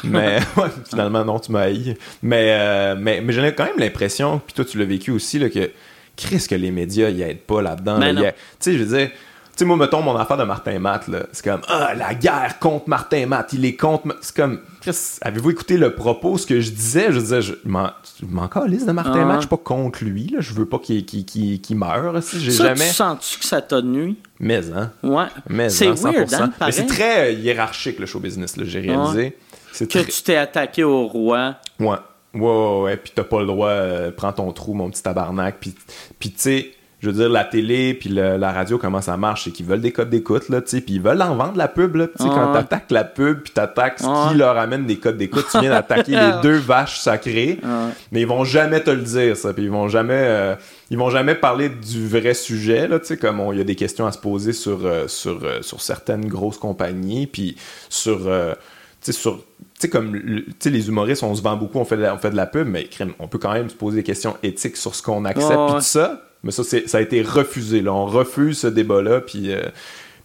Mais 0.04 0.38
finalement, 0.88 1.24
non, 1.24 1.38
tu 1.38 1.52
m'as 1.52 1.62
haï. 1.62 1.96
Mais, 2.22 2.56
euh, 2.58 2.96
mais, 2.98 3.20
mais 3.20 3.32
j'en 3.32 3.42
quand 3.44 3.64
même 3.64 3.78
l'impression, 3.78 4.40
puis 4.44 4.54
toi, 4.54 4.64
tu 4.64 4.78
l'as 4.78 4.84
vécu 4.84 5.10
aussi, 5.10 5.38
là, 5.38 5.48
que 5.48 5.70
Chris, 6.16 6.46
que 6.48 6.54
les 6.54 6.70
médias, 6.70 7.08
ils 7.08 7.22
aident 7.22 7.38
pas 7.38 7.62
là-dedans. 7.62 8.00
Tu 8.00 8.32
sais, 8.58 8.72
je 8.76 8.84
veux 8.84 8.98
dire 8.98 9.10
sais, 9.60 9.64
moi, 9.64 9.76
mettons 9.76 10.02
mon 10.02 10.16
affaire 10.16 10.36
de 10.36 10.44
Martin 10.44 10.78
Matt, 10.78 11.08
là. 11.08 11.20
C'est 11.32 11.44
comme, 11.44 11.60
ah, 11.68 11.94
la 11.94 12.14
guerre 12.14 12.58
contre 12.58 12.88
Martin 12.88 13.26
Matt. 13.26 13.52
Il 13.52 13.64
est 13.64 13.76
contre. 13.76 14.16
C'est 14.20 14.34
comme, 14.34 14.60
avez-vous 15.22 15.50
écouté 15.50 15.76
le 15.76 15.94
propos, 15.94 16.38
ce 16.38 16.46
que 16.46 16.60
je 16.60 16.70
disais? 16.70 17.12
Je 17.12 17.20
disais, 17.20 17.42
je 17.42 17.54
m'en 17.64 18.48
calisse 18.48 18.86
de 18.86 18.92
Martin 18.92 19.24
Matt, 19.24 19.36
je 19.36 19.40
suis 19.40 19.48
pas 19.48 19.56
contre 19.56 20.04
lui, 20.04 20.28
là. 20.28 20.40
Je 20.40 20.52
veux 20.54 20.66
pas 20.66 20.78
qu'il 20.78 21.04
qu 21.04 21.74
meure. 21.74 22.20
J'ai 22.22 22.50
jamais. 22.50 22.88
Tu 22.88 22.94
sens-tu 22.94 23.38
que 23.38 23.44
ça 23.44 23.62
t'a 23.62 23.82
nuit? 23.82 24.16
Mais, 24.38 24.70
hein? 24.72 24.90
Ouais. 25.02 25.26
Mais, 25.48 25.68
c'est 25.68 25.88
hein, 25.88 25.94
weird, 25.94 26.32
hein, 26.34 26.50
Mais 26.60 26.72
c'est 26.72 26.86
très 26.86 27.28
euh, 27.28 27.32
hiérarchique, 27.32 27.98
le 27.98 28.06
show 28.06 28.20
business, 28.20 28.56
là, 28.56 28.64
j'ai 28.66 28.80
réalisé. 28.80 29.36
Que 29.78 29.84
tu 29.84 30.22
t'es 30.22 30.36
attaqué 30.36 30.84
au 30.84 31.06
roi. 31.06 31.56
Ouais. 31.78 31.96
Ouais, 32.32 32.40
ouais, 32.40 32.80
ouais. 32.82 32.96
Puis 32.96 33.12
t'as 33.14 33.24
pas 33.24 33.40
le 33.40 33.46
droit, 33.46 33.68
euh, 33.68 34.10
prends 34.10 34.32
ton 34.32 34.52
trou, 34.52 34.74
mon 34.74 34.90
petit 34.90 35.02
tabarnak. 35.02 35.56
Puis, 35.60 35.74
puis 36.18 36.30
tu 36.30 36.38
sais 36.38 36.70
je 37.00 37.06
veux 37.08 37.14
dire, 37.14 37.28
la 37.30 37.44
télé 37.44 37.94
puis 37.94 38.10
la 38.10 38.52
radio, 38.52 38.76
comment 38.76 39.00
ça 39.00 39.16
marche, 39.16 39.44
c'est 39.44 39.50
qu'ils 39.50 39.64
veulent 39.64 39.80
des 39.80 39.92
codes 39.92 40.10
d'écoute, 40.10 40.50
là, 40.50 40.60
tu 40.60 40.68
sais, 40.68 40.80
puis 40.82 40.94
ils 40.94 41.00
veulent 41.00 41.22
en 41.22 41.34
vendre 41.34 41.56
la 41.56 41.66
pub, 41.66 41.96
là, 41.96 42.06
tu 42.06 42.22
sais, 42.22 42.28
quand 42.28 42.52
t'attaques 42.52 42.90
la 42.90 43.04
pub 43.04 43.40
puis 43.40 43.52
t'attaques 43.52 44.00
ce 44.00 44.30
qui 44.30 44.36
leur 44.36 44.58
amène 44.58 44.84
des 44.84 44.98
codes 44.98 45.16
d'écoute, 45.16 45.46
tu 45.50 45.58
viens 45.60 45.70
d'attaquer 45.70 46.12
les 46.16 46.32
deux 46.42 46.58
vaches 46.58 46.98
sacrées, 46.98 47.58
mais 48.12 48.20
ils 48.20 48.26
vont 48.26 48.44
jamais 48.44 48.82
te 48.82 48.90
le 48.90 49.00
dire, 49.00 49.36
ça, 49.36 49.54
puis 49.54 49.64
ils 49.64 49.70
vont 49.70 49.88
jamais, 49.88 50.12
euh, 50.14 50.54
ils 50.90 50.98
vont 50.98 51.08
jamais 51.08 51.34
parler 51.34 51.70
du 51.70 52.06
vrai 52.06 52.34
sujet, 52.34 52.86
là, 52.86 52.98
tu 52.98 53.06
sais, 53.06 53.16
comme 53.16 53.40
il 53.52 53.58
y 53.58 53.62
a 53.62 53.64
des 53.64 53.76
questions 53.76 54.06
à 54.06 54.12
se 54.12 54.18
poser 54.18 54.52
sur, 54.52 54.84
euh, 54.84 55.08
sur, 55.08 55.42
euh, 55.42 55.62
sur 55.62 55.80
certaines 55.80 56.26
grosses 56.26 56.58
compagnies, 56.58 57.26
puis 57.26 57.56
sur, 57.88 58.18
tu 58.18 58.26
sais, 59.00 59.12
sur 59.12 59.38
tu 59.38 59.86
sais, 59.86 59.88
comme 59.88 60.14
les 60.14 60.88
humoristes, 60.88 61.22
on 61.22 61.34
se 61.34 61.40
vend 61.40 61.56
beaucoup, 61.56 61.78
on 61.78 61.86
fait, 61.86 61.96
de 61.96 62.02
la, 62.02 62.14
on 62.14 62.18
fait 62.18 62.30
de 62.30 62.36
la 62.36 62.44
pub, 62.44 62.68
mais 62.68 62.86
on 63.18 63.28
peut 63.28 63.38
quand 63.38 63.54
même 63.54 63.70
se 63.70 63.74
poser 63.74 63.96
des 63.96 64.02
questions 64.02 64.36
éthiques 64.42 64.76
sur 64.76 64.94
ce 64.94 65.02
qu'on 65.02 65.24
accepte, 65.24 65.48
puis 65.48 65.74
tout 65.76 65.80
ça. 65.80 66.20
Mais 66.42 66.50
ça, 66.50 66.62
ça 66.64 66.98
a 66.98 67.00
été 67.00 67.22
refusé. 67.22 67.82
Là. 67.82 67.92
On 67.92 68.06
refuse 68.06 68.58
ce 68.60 68.66
débat-là, 68.66 69.20
puis, 69.20 69.52
euh, 69.52 69.60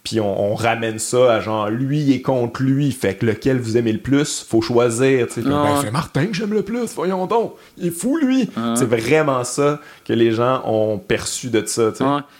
puis 0.02 0.20
on, 0.20 0.54
ramène 0.54 0.98
ça 0.98 1.34
à 1.34 1.40
genre 1.40 1.68
lui 1.68 2.12
est 2.12 2.22
contre 2.22 2.62
lui, 2.62 2.92
fait 2.92 3.16
que 3.16 3.26
lequel 3.26 3.58
vous 3.58 3.76
aimez 3.76 3.92
le 3.92 3.98
plus, 3.98 4.46
faut 4.48 4.62
choisir. 4.62 5.26
Ben, 5.36 5.80
c'est 5.82 5.90
Martin 5.90 6.26
que 6.26 6.34
j'aime 6.34 6.52
le 6.52 6.62
plus, 6.62 6.94
voyons 6.94 7.26
donc, 7.26 7.54
il 7.76 7.88
est 7.88 7.90
fou 7.90 8.16
lui. 8.16 8.48
C'est 8.76 8.88
vraiment 8.88 9.44
ça 9.44 9.80
que 10.04 10.12
les 10.12 10.32
gens 10.32 10.62
ont 10.64 10.98
perçu 10.98 11.48
de 11.50 11.64
ça. 11.66 11.92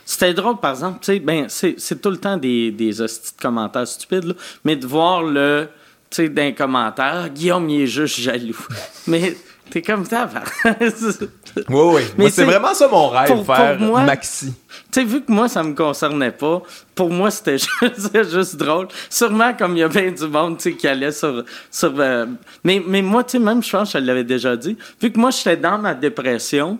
C'était 0.05 0.33
drôle, 0.33 0.57
par 0.57 0.71
exemple, 0.71 0.99
ben, 1.19 1.47
c'est 1.49 2.01
tout 2.01 2.09
le 2.09 2.17
temps 2.17 2.37
des, 2.37 2.71
des 2.71 2.91
de 2.91 3.07
commentaires 3.41 3.87
stupides, 3.87 4.35
mais 4.63 4.75
de 4.75 4.87
voir 4.87 5.23
le 5.23 5.67
tu 6.09 6.23
sais, 6.23 6.29
d'un 6.29 6.53
commentaire, 6.53 7.23
ah, 7.25 7.29
Guillaume, 7.29 7.69
il 7.69 7.81
est 7.81 7.87
juste 7.87 8.19
jaloux. 8.19 8.65
mais 9.07 9.35
T'es 9.69 9.81
comme 9.81 10.05
ça. 10.05 10.29
oui, 10.65 11.63
oui. 11.69 12.01
Mais 12.17 12.29
c'est 12.29 12.45
vraiment 12.45 12.73
ça 12.73 12.87
mon 12.87 13.09
rêve, 13.09 13.43
faire 13.45 13.79
maxi. 13.79 14.53
Tu 14.91 15.01
sais, 15.01 15.03
vu 15.03 15.21
que 15.21 15.31
moi, 15.31 15.49
ça 15.49 15.63
me 15.63 15.73
concernait 15.73 16.31
pas, 16.31 16.61
pour 16.95 17.09
moi, 17.09 17.29
c'était 17.29 17.57
juste, 17.81 18.31
juste, 18.31 18.55
drôle. 18.55 18.87
Sûrement, 19.09 19.53
comme 19.53 19.75
il 19.75 19.79
y 19.79 19.83
a 19.83 19.89
bien 19.89 20.11
du 20.11 20.27
monde 20.27 20.57
qui 20.57 20.87
allait 20.87 21.11
sur. 21.11 21.43
sur 21.69 21.93
euh, 21.99 22.25
mais, 22.63 22.81
mais 22.85 23.01
moi, 23.01 23.23
tu 23.23 23.31
sais, 23.31 23.39
même, 23.39 23.61
je 23.61 23.69
pense 23.69 23.91
que 23.91 23.99
je 23.99 24.03
l'avais 24.03 24.23
déjà 24.23 24.55
dit, 24.55 24.77
vu 25.01 25.11
que 25.11 25.19
moi, 25.19 25.31
j'étais 25.31 25.57
dans 25.57 25.77
ma 25.77 25.93
dépression, 25.93 26.79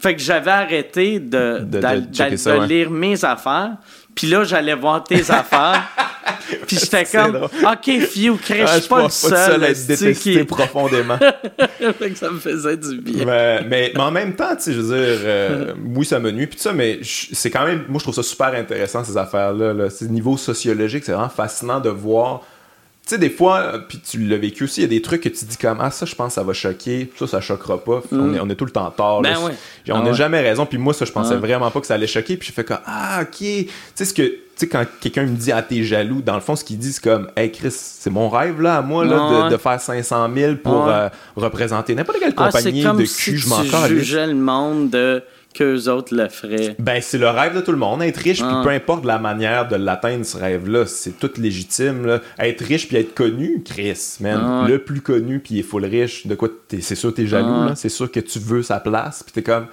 fait 0.00 0.14
que 0.14 0.20
j'avais 0.20 0.50
arrêté 0.50 1.20
de, 1.20 1.60
de, 1.60 2.66
lire 2.66 2.90
mes 2.90 3.24
affaires. 3.24 3.76
Puis 4.16 4.26
là, 4.26 4.42
j'allais 4.44 4.74
voir 4.74 5.04
tes 5.04 5.20
affaires. 5.30 5.84
Puis 6.66 6.78
j'étais 6.78 7.04
comme, 7.04 7.36
OK, 7.44 8.00
Fiu, 8.08 8.34
crèche 8.36 8.68
ah, 8.68 8.88
pas, 8.88 9.02
le 9.04 9.08
seul. 9.10 9.30
Pas 9.30 9.46
seul 9.46 9.64
à 9.64 9.70
être 9.70 9.86
détesté 9.86 10.44
profondément. 10.44 11.18
fait 11.98 12.10
que 12.10 12.18
ça 12.18 12.30
me 12.30 12.38
faisait 12.38 12.76
du 12.76 13.00
bien. 13.00 13.24
Mais, 13.24 13.62
mais, 13.64 13.98
en 13.98 14.10
même 14.10 14.34
temps, 14.34 14.56
tu 14.56 14.62
sais, 14.62 14.72
je 14.72 14.80
veux 14.80 14.96
dire, 14.96 15.20
euh, 15.22 15.74
oui, 15.94 16.06
ça 16.06 16.18
me 16.18 16.30
nuit. 16.30 16.46
Puis 16.46 16.58
ça, 16.58 16.72
mais 16.72 17.00
c'est 17.02 17.50
quand 17.50 17.66
même, 17.66 17.84
moi, 17.88 17.98
je 17.98 18.04
trouve 18.04 18.14
ça 18.14 18.22
super 18.22 18.54
intéressant, 18.54 19.04
ces 19.04 19.16
affaires-là. 19.16 19.72
Là. 19.72 19.88
Niveau 20.02 20.36
sociologique, 20.36 21.04
c'est 21.04 21.12
vraiment 21.12 21.28
fascinant 21.28 21.80
de 21.80 21.90
voir 21.90 22.42
tu 23.06 23.14
sais, 23.14 23.18
des 23.18 23.30
fois, 23.30 23.58
euh, 23.58 23.78
puis 23.78 24.00
tu 24.00 24.18
l'as 24.18 24.36
vécu 24.36 24.64
aussi, 24.64 24.80
il 24.80 24.82
y 24.82 24.86
a 24.86 24.88
des 24.88 25.00
trucs 25.00 25.22
que 25.22 25.28
tu 25.28 25.44
dis 25.44 25.56
comme 25.56 25.78
Ah, 25.80 25.92
ça, 25.92 26.06
je 26.06 26.14
pense, 26.16 26.34
ça 26.34 26.42
va 26.42 26.52
choquer. 26.52 27.08
Ça, 27.16 27.28
ça 27.28 27.40
choquera 27.40 27.78
pas. 27.78 28.02
On, 28.10 28.16
mm. 28.16 28.34
est, 28.34 28.40
on, 28.40 28.50
est, 28.50 28.56
tout 28.56 28.64
le 28.64 28.72
temps 28.72 28.90
tort. 28.90 29.22
Ben 29.22 29.36
on 29.38 30.02
n'a 30.02 30.10
ah 30.10 30.12
jamais 30.12 30.40
raison. 30.40 30.66
Puis 30.66 30.76
moi, 30.76 30.92
ça, 30.92 31.04
je 31.04 31.12
pensais 31.12 31.36
vraiment 31.36 31.70
pas 31.70 31.80
que 31.80 31.86
ça 31.86 31.94
allait 31.94 32.08
choquer. 32.08 32.36
Puis 32.36 32.48
je 32.48 32.52
fais 32.52 32.64
comme 32.64 32.80
Ah, 32.84 33.20
ok. 33.22 33.36
Tu 33.38 33.68
sais, 33.94 34.04
ce 34.06 34.12
que. 34.12 34.22
Tu 34.22 34.40
sais, 34.56 34.68
quand 34.68 34.84
quelqu'un 35.00 35.22
me 35.22 35.36
dit 35.36 35.52
Ah, 35.52 35.62
t'es 35.62 35.84
jaloux, 35.84 36.20
dans 36.20 36.34
le 36.34 36.40
fond, 36.40 36.56
ce 36.56 36.64
qu'il 36.64 36.78
dit, 36.78 36.92
c'est 36.92 37.04
comme 37.04 37.30
Hey, 37.36 37.52
Chris, 37.52 37.70
c'est 37.70 38.10
mon 38.10 38.28
rêve, 38.28 38.60
là, 38.60 38.78
à 38.78 38.82
moi, 38.82 39.04
là, 39.04 39.50
de, 39.50 39.56
faire 39.56 39.80
500 39.80 40.28
000 40.34 40.56
pour 40.56 40.88
euh, 40.88 41.08
représenter 41.36 41.94
n'importe 41.94 42.18
quelle 42.18 42.34
ah, 42.36 42.46
compagnie 42.46 42.82
de 42.82 43.04
cul, 43.04 43.38
je 43.38 43.48
m'en 43.48 43.62
le 43.62 44.34
monde 44.34 44.90
de 44.90 45.22
qu'eux 45.56 45.88
autres 45.88 46.14
le 46.14 46.28
feraient. 46.28 46.76
Ben, 46.78 47.00
c'est 47.00 47.18
le 47.18 47.28
rêve 47.28 47.54
de 47.54 47.60
tout 47.60 47.72
le 47.72 47.78
monde, 47.78 48.02
être 48.02 48.18
riche, 48.18 48.38
puis 48.38 48.48
ah. 48.48 48.62
peu 48.62 48.70
importe 48.70 49.04
la 49.04 49.18
manière 49.18 49.68
de 49.68 49.76
l'atteindre, 49.76 50.24
ce 50.24 50.36
rêve-là, 50.36 50.86
c'est 50.86 51.18
tout 51.18 51.30
légitime. 51.36 52.06
Là. 52.06 52.20
Être 52.38 52.62
riche 52.62 52.88
puis 52.88 52.96
être 52.96 53.14
connu, 53.14 53.62
Chris, 53.64 54.16
man, 54.20 54.40
ah. 54.42 54.64
le 54.68 54.78
plus 54.78 55.00
connu 55.00 55.40
puis 55.40 55.54
il 55.54 55.58
est 55.60 55.62
full 55.62 55.84
riche, 55.84 56.26
de 56.26 56.34
quoi 56.34 56.48
c'est 56.68 56.94
sûr 56.94 57.14
t'es 57.14 57.26
jaloux, 57.26 57.68
ah. 57.70 57.72
c'est 57.74 57.88
sûr 57.88 58.10
que 58.10 58.20
tu 58.20 58.38
veux 58.38 58.62
sa 58.62 58.80
place, 58.80 59.22
puis 59.22 59.32
t'es 59.32 59.42
comme 59.42 59.66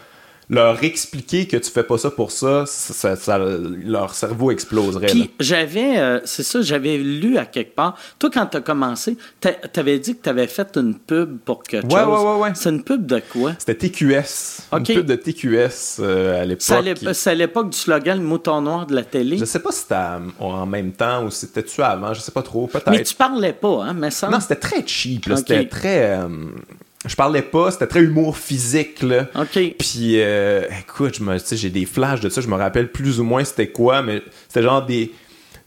leur 0.50 0.84
expliquer 0.84 1.48
que 1.48 1.58
tu 1.58 1.72
fais 1.72 1.84
pas 1.84 1.98
ça 1.98 2.12
pour 2.12 2.32
ça, 2.32 2.66
ça, 2.66 3.38
leur 3.38 4.14
cerveau 4.14 4.52
exploserait. 4.52 5.08
Puis 5.08 5.32
j'avais, 5.40 5.98
euh, 6.00 6.20
c'est 6.26 6.44
ça, 6.44 6.62
j'avais 6.62 6.98
lu 6.98 7.38
à 7.38 7.46
quelque 7.46 7.76
part. 7.76 7.98
Toi, 8.20 8.30
quand 8.34 8.46
tu 8.48 8.58
as 8.58 8.62
commencé, 8.62 9.18
tu 9.42 9.80
avais 9.80 10.00
dit 10.00 10.16
que 10.16 10.24
tu 10.24 10.30
avais 10.30 10.48
fait 10.48 10.78
une 10.78 10.96
pub 10.96 11.40
pour 11.40 11.64
quelque 11.64 11.94
ouais, 11.94 12.04
chose. 12.04 12.24
Ouais, 12.24 12.32
ouais, 12.32 12.40
ouais. 12.42 12.52
C'est 12.56 12.70
une 12.70 12.84
pub 12.84 13.06
de 13.06 13.22
quoi? 13.32 13.54
C'était 13.58 13.76
TQS. 13.76 14.68
Une 14.74 14.84
pub 14.84 15.06
de 15.06 15.16
TQS 15.16 16.00
euh, 16.00 16.42
à 16.42 16.46
l'époque. 16.46 17.14
C'est 17.14 17.30
à 17.30 17.36
l'époque 17.36 17.70
du 17.70 17.78
slogan 17.78 18.18
Le 18.18 18.26
mouton 18.26 18.62
noir 18.62 18.86
de 18.86 18.96
la 18.96 19.04
télé? 19.04 19.38
Je 19.38 19.46
sais 19.46 19.60
pas 19.60 19.72
si 19.72 19.82
c'était 19.82 19.96
en 20.40 20.66
même 20.66 20.92
temps 20.92 21.26
ou 21.26 21.32
si 21.32 21.42
c'était-tu 21.42 21.82
avant, 21.82 22.14
je 22.14 22.22
sais 22.22 22.32
pas 22.32 22.44
trop, 22.44 22.68
peut-être. 22.68 22.90
Mais 22.90 23.04
tu 23.04 23.16
parlais 23.16 23.54
pas, 23.54 23.84
hein, 23.84 23.94
mais 23.94 24.12
ça. 24.12 24.30
Non, 24.30 24.40
c'était 24.40 24.56
très 24.56 24.86
cheap, 24.86 25.30
C'était 25.36 25.68
très. 25.68 26.20
Euh, 26.20 26.28
je 27.06 27.16
parlais 27.16 27.42
pas, 27.42 27.72
c'était 27.72 27.88
très 27.88 28.02
humour 28.02 28.38
physique 28.38 29.02
là. 29.02 29.28
OK. 29.36 29.76
Puis 29.78 30.22
euh, 30.22 30.66
écoute, 30.80 31.18
je 31.18 31.24
me 31.24 31.38
j'ai 31.52 31.70
des 31.70 31.86
flashs 31.86 32.22
de 32.22 32.30
ça, 32.30 32.42
je 32.42 32.48
me 32.48 32.56
rappelle 32.56 32.92
plus 32.92 33.20
ou 33.20 33.24
moins 33.24 33.44
c'était 33.44 33.68
quoi 33.68 34.02
mais 34.02 34.22
c'était 34.48 34.64
genre 34.64 34.86
des 34.86 35.12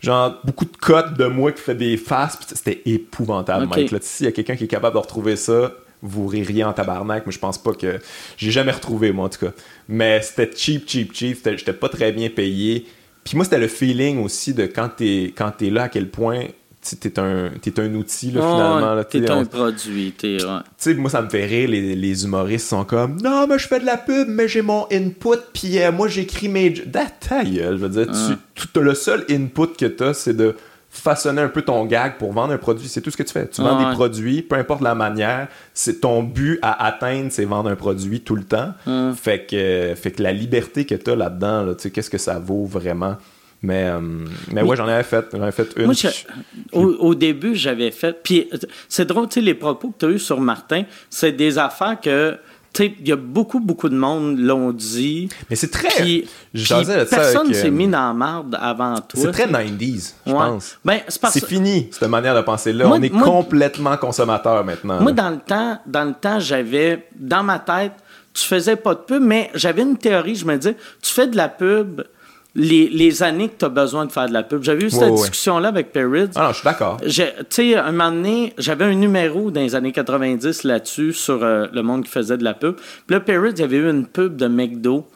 genre 0.01 0.41
beaucoup 0.45 0.64
de 0.64 0.76
cotes 0.76 1.14
de 1.14 1.26
moi 1.26 1.53
qui 1.53 1.61
fait 1.61 1.74
des 1.74 1.97
faces, 1.97 2.39
c'était 2.55 2.82
épouvantable 2.87 3.66
Mike 3.66 3.91
là. 3.91 3.99
il 4.20 4.24
y 4.24 4.28
a 4.28 4.32
quelqu'un 4.32 4.57
qui 4.57 4.64
est 4.64 4.68
capable 4.68 4.95
de 4.95 5.01
retrouver 5.01 5.37
ça, 5.37 5.72
vous 6.03 6.26
ririez 6.26 6.64
en 6.64 6.72
tabarnak, 6.72 7.24
mais 7.26 7.32
je 7.32 7.39
pense 7.39 7.59
pas 7.59 7.72
que 7.72 7.99
j'ai 8.37 8.51
jamais 8.51 8.72
retrouvé 8.72 9.12
moi 9.12 9.26
en 9.26 9.28
tout 9.28 9.47
cas. 9.47 9.53
Mais 9.89 10.20
c'était 10.22 10.51
cheap 10.55 10.89
cheap 10.89 11.14
cheap, 11.14 11.39
j'étais 11.45 11.72
pas 11.72 11.89
très 11.89 12.12
bien 12.12 12.28
payé. 12.30 12.87
Puis 13.24 13.37
moi 13.37 13.45
c'était 13.45 13.59
le 13.59 13.68
feeling 13.68 14.22
aussi 14.22 14.55
de 14.55 14.66
quand 14.66 14.89
t'es 14.97 15.32
quand 15.37 15.61
es 15.61 15.70
là 15.70 15.84
à 15.84 15.89
quel 15.89 16.09
point 16.09 16.45
t'es 16.95 17.18
un, 17.18 17.51
es 17.64 17.80
un 17.80 17.95
outil, 17.95 18.30
là, 18.30 18.41
finalement. 18.41 19.05
T'es 19.05 19.30
un 19.30 19.45
produit. 19.45 20.14
Moi, 20.97 21.11
ça 21.11 21.22
me 21.22 21.28
fait 21.28 21.45
rire, 21.45 21.68
les, 21.68 21.97
les, 21.97 22.24
humoristes 22.24 22.68
sont 22.68 22.84
comme 22.84 23.20
«Non, 23.22 23.47
mais 23.49 23.59
je 23.59 23.66
fais 23.66 23.80
de 23.80 23.87
la 23.87 23.97
pub, 23.97 24.28
mais 24.28 24.47
j'ai 24.47 24.62
mon 24.62 24.87
input, 24.93 25.41
puis 25.53 25.80
euh, 25.80 25.91
moi, 25.91 26.09
j'écris 26.09 26.49
mes...» 26.49 26.72
Ta 26.93 27.45
je 27.45 27.74
veux 27.74 27.89
dire, 27.89 28.07
tu, 28.07 28.80
le 28.80 28.95
seul 28.95 29.24
input 29.28 29.76
que 29.78 29.87
t'as, 29.87 30.14
c'est 30.14 30.34
de 30.34 30.55
façonner 30.89 31.43
un 31.43 31.49
peu 31.49 31.62
ton 31.62 31.84
gag 31.84 32.16
pour 32.18 32.32
vendre 32.32 32.53
un 32.53 32.59
produit. 32.59 32.89
C'est 32.89 33.01
tout 33.01 33.11
ce 33.11 33.16
que 33.16 33.22
tu 33.22 33.32
fais. 33.32 33.49
Tu 33.49 33.62
vends 33.62 33.78
des 33.78 33.95
produits, 33.95 34.43
peu 34.43 34.57
importe 34.57 34.80
la 34.80 34.95
manière. 34.95 35.49
C'est 35.74 36.01
ton 36.01 36.22
but 36.22 36.59
à 36.62 36.87
atteindre, 36.87 37.28
c'est 37.30 37.45
vendre 37.45 37.70
un 37.70 37.76
produit 37.76 38.20
tout 38.20 38.37
le 38.37 38.45
temps. 38.45 38.72
Fait, 39.14 39.47
que, 39.47 39.95
fait 39.95 40.12
que 40.12 40.22
la 40.22 40.32
liberté 40.32 40.87
que 40.87 40.95
tu 40.95 41.11
as 41.11 41.16
là-dedans, 41.16 41.62
là, 41.64 41.74
qu'est-ce 41.74 42.11
que 42.11 42.18
ça 42.18 42.39
vaut 42.39 42.64
vraiment? 42.64 43.16
Mais, 43.66 43.84
euh, 43.86 44.00
mais 44.53 44.62
ouais, 44.62 44.76
j'en 44.76 44.86
avais 44.86 45.03
fait. 45.03 45.26
J'en 45.32 45.42
avais 45.42 45.50
fait 45.50 45.68
une. 45.76 45.86
Moi, 45.86 45.95
au, 46.72 47.14
début, 47.16 47.57
j'avais 47.57 47.91
fait. 47.91 48.22
Puis 48.22 48.49
c'est 48.88 49.07
drôle, 49.07 49.26
tu 49.26 49.34
sais, 49.34 49.41
les 49.41 49.54
propos 49.54 49.88
que 49.88 49.99
tu 49.99 50.07
as 50.07 50.08
eus 50.11 50.18
sur 50.20 50.41
Martin, 50.41 50.84
c'est 51.11 51.32
des 51.32 51.58
affaires 51.58 52.00
que. 52.00 52.38
Il 52.78 53.08
y 53.08 53.12
a 53.12 53.16
beaucoup, 53.16 53.58
beaucoup 53.58 53.88
de 53.88 53.96
monde 53.96 54.38
l'ont 54.38 54.70
dit. 54.70 55.30
Mais 55.49 55.57
c'est 55.57 55.70
très. 55.70 55.88
Puis, 55.88 56.28
personne 56.53 57.54
s'est 57.54 57.70
mis 57.70 57.88
dans 57.88 58.08
la 58.08 58.12
marde 58.12 58.58
avant 58.61 58.96
toi. 58.96 59.32
C'est 59.32 59.32
très 59.32 59.46
90s, 59.46 60.12
je 60.26 60.32
pense. 60.32 60.78
Ben, 60.84 61.00
c'est 61.08 61.46
fini, 61.46 61.88
cette 61.91 62.07
manière 62.11 62.34
de 62.34 62.42
penser-là. 62.42 62.86
On 62.86 63.00
est 63.00 63.08
complètement 63.08 63.96
consommateur 63.96 64.62
maintenant. 64.62 65.00
Moi, 65.00 65.12
dans 65.12 65.30
le 65.30 65.38
temps, 65.38 65.78
dans 65.86 66.04
le 66.04 66.12
temps, 66.12 66.38
j'avais. 66.38 67.08
Dans 67.18 67.42
ma 67.42 67.58
tête, 67.58 67.92
tu 68.34 68.45
faisais 68.45 68.76
pas 68.76 68.95
de 68.95 69.00
pub, 69.00 69.22
mais 69.22 69.50
j'avais 69.54 69.80
une 69.80 69.96
théorie. 69.96 70.36
Je 70.36 70.45
me 70.45 70.57
disais, 70.58 70.76
tu 71.00 71.14
fais 71.14 71.26
de 71.26 71.36
la 71.36 71.49
pub 71.49 72.03
les, 72.57 72.88
les 72.88 73.22
années 73.22 73.49
que 73.49 73.58
tu 73.58 73.64
as 73.66 73.68
besoin 73.68 74.07
de 74.07 74.12
faire 74.12 74.28
de 74.28 74.33
la 74.33 74.42
pub. 74.42 74.62
J'avais 74.62 74.87
eu 74.87 74.91
cette 74.91 75.14
discussion-là 75.14 75.68
avec 75.68 75.92
Perrids. 75.92 76.30
Ah 76.34 76.45
non, 76.45 76.49
je 76.49 76.54
suis 76.54 76.64
d'accord. 76.64 76.99
Tu 77.00 77.22
sais, 77.50 77.76
un 77.76 77.92
moment 77.92 78.11
donné, 78.11 78.54
j'avais 78.57 78.87
un 78.87 78.95
numéro 78.95 79.50
dans 79.50 79.61
les 79.61 79.74
années 79.74 79.92
90 79.92 80.64
là-dessus 80.64 81.12
sur 81.12 81.45
euh, 81.45 81.66
le 81.72 81.83
monde 81.83 82.04
qui 82.04 82.11
faisait 82.11 82.38
de 82.38 82.45
la 82.45 82.54
pub. 82.54 82.76
Puis 82.76 83.14
là, 83.14 83.20
Perrids, 83.20 83.53
il 83.57 83.61
y 83.61 83.64
avait 83.64 83.76
eu 83.76 83.91
une 83.91 84.07
pub 84.07 84.37
de 84.37 84.49
McDo 84.49 85.07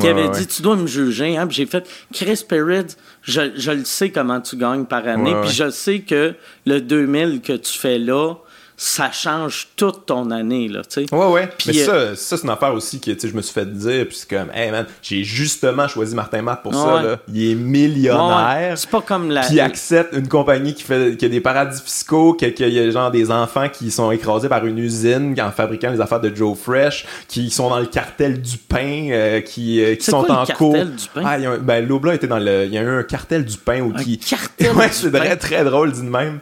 qui 0.00 0.08
avait 0.08 0.30
dit 0.30 0.46
Tu 0.46 0.62
dois 0.62 0.76
me 0.76 0.86
juger. 0.86 1.36
Hein? 1.36 1.46
Puis 1.46 1.56
j'ai 1.56 1.66
fait 1.66 1.86
Chris 2.12 2.42
Perrids, 2.48 2.96
je, 3.20 3.42
je 3.54 3.70
le 3.70 3.84
sais 3.84 4.10
comment 4.10 4.40
tu 4.40 4.56
gagnes 4.56 4.86
par 4.86 5.06
année. 5.06 5.34
Puis 5.42 5.50
je 5.50 5.68
sais 5.68 6.00
que 6.00 6.34
le 6.64 6.80
2000 6.80 7.42
que 7.42 7.52
tu 7.52 7.78
fais 7.78 7.98
là, 7.98 8.34
ça 8.82 9.12
change 9.12 9.68
toute 9.76 10.06
ton 10.06 10.32
année, 10.32 10.66
là, 10.66 10.80
tu 10.82 11.06
sais. 11.06 11.14
Ouais, 11.14 11.26
ouais. 11.26 11.48
mais 11.68 11.88
euh, 11.88 12.16
ça, 12.16 12.16
ça 12.16 12.36
c'est 12.36 12.42
une 12.42 12.50
affaire 12.50 12.74
aussi 12.74 12.98
que, 12.98 13.12
tu 13.12 13.20
sais, 13.20 13.28
je 13.28 13.34
me 13.34 13.40
suis 13.40 13.54
fait 13.54 13.64
dire, 13.64 14.08
puis 14.08 14.16
c'est 14.16 14.28
comme, 14.28 14.50
hey 14.52 14.72
man, 14.72 14.86
j'ai 15.00 15.22
justement 15.22 15.86
choisi 15.86 16.16
Martin 16.16 16.42
Matt 16.42 16.64
pour 16.64 16.74
ça, 16.74 17.00
là. 17.00 17.18
Il 17.32 17.52
est 17.52 17.54
millionnaire. 17.54 18.76
C'est 18.76 18.90
pas 18.90 19.00
comme 19.00 19.30
la. 19.30 19.42
Puis 19.42 19.54
il 19.54 19.60
accepte 19.60 20.16
une 20.16 20.26
compagnie 20.26 20.74
qui 20.74 20.82
fait, 20.82 21.16
qui 21.16 21.26
a 21.26 21.28
des 21.28 21.40
paradis 21.40 21.80
fiscaux, 21.80 22.34
qu'il 22.34 22.52
y 22.58 22.78
a 22.80 22.90
genre 22.90 23.12
des 23.12 23.30
enfants 23.30 23.68
qui 23.68 23.92
sont 23.92 24.10
écrasés 24.10 24.48
par 24.48 24.66
une 24.66 24.78
usine 24.78 25.40
en 25.40 25.52
fabriquant 25.52 25.92
les 25.92 26.00
affaires 26.00 26.20
de 26.20 26.34
Joe 26.34 26.58
Fresh, 26.58 27.06
qui 27.28 27.50
sont 27.50 27.70
dans 27.70 27.78
le 27.78 27.86
cartel 27.86 28.42
du 28.42 28.58
pain, 28.58 29.10
euh, 29.10 29.40
qui, 29.42 29.80
euh, 29.80 29.94
qui 29.94 30.06
sont 30.06 30.28
en 30.28 30.44
cours. 30.44 30.74
Du 30.74 31.08
pain? 31.14 31.22
Ah, 31.24 31.38
y 31.38 31.46
a 31.46 31.56
ben, 31.56 31.86
Lobla 31.86 32.14
était 32.14 32.26
dans 32.26 32.40
le, 32.40 32.64
il 32.64 32.74
y 32.74 32.78
a 32.78 32.82
eu 32.82 32.98
un 32.98 33.04
cartel 33.04 33.44
du 33.44 33.58
pain 33.58 33.80
ou 33.80 33.92
qui. 33.92 34.18
Cartel 34.18 34.72
ouais, 34.76 34.88
c'est 34.90 35.12
très, 35.12 35.36
très 35.36 35.62
drôle, 35.62 35.92
dit 35.92 36.02
de 36.02 36.06
même 36.06 36.40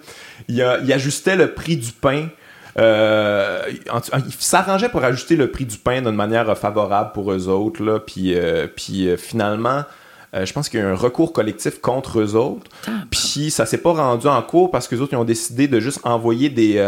il, 0.51 0.93
ajustait 0.93 1.37
le 1.37 1.53
prix 1.53 1.77
du 1.77 1.93
pain. 1.93 2.29
Euh, 2.79 3.63
il 3.69 4.33
s'arrangeait 4.39 4.89
pour 4.89 5.03
ajuster 5.03 5.37
le 5.37 5.51
prix 5.51 5.65
du 5.65 5.77
pain 5.77 6.03
d'une 6.03 6.15
manière 6.15 6.57
favorable 6.57 7.13
pour 7.13 7.33
eux 7.33 7.49
autres. 7.49 7.83
Là, 7.83 7.99
puis, 8.01 8.35
euh, 8.35 8.67
puis 8.75 9.09
euh, 9.09 9.17
finalement, 9.17 9.85
je 10.33 10.53
pense 10.53 10.69
qu'il 10.69 10.79
y 10.79 10.83
a 10.83 10.87
eu 10.87 10.89
un 10.89 10.95
recours 10.95 11.33
collectif 11.33 11.81
contre 11.81 12.21
eux 12.21 12.37
autres. 12.37 12.71
Puis 13.11 13.51
ça 13.51 13.67
s'est 13.67 13.79
pas 13.79 13.93
rendu 13.93 14.29
en 14.29 14.41
cours 14.43 14.71
parce 14.71 14.87
que 14.87 14.95
les 14.95 15.01
autres 15.01 15.13
ils 15.13 15.17
ont 15.17 15.25
décidé 15.25 15.67
de 15.67 15.81
juste 15.81 16.01
envoyer 16.05 16.49
des. 16.49 16.81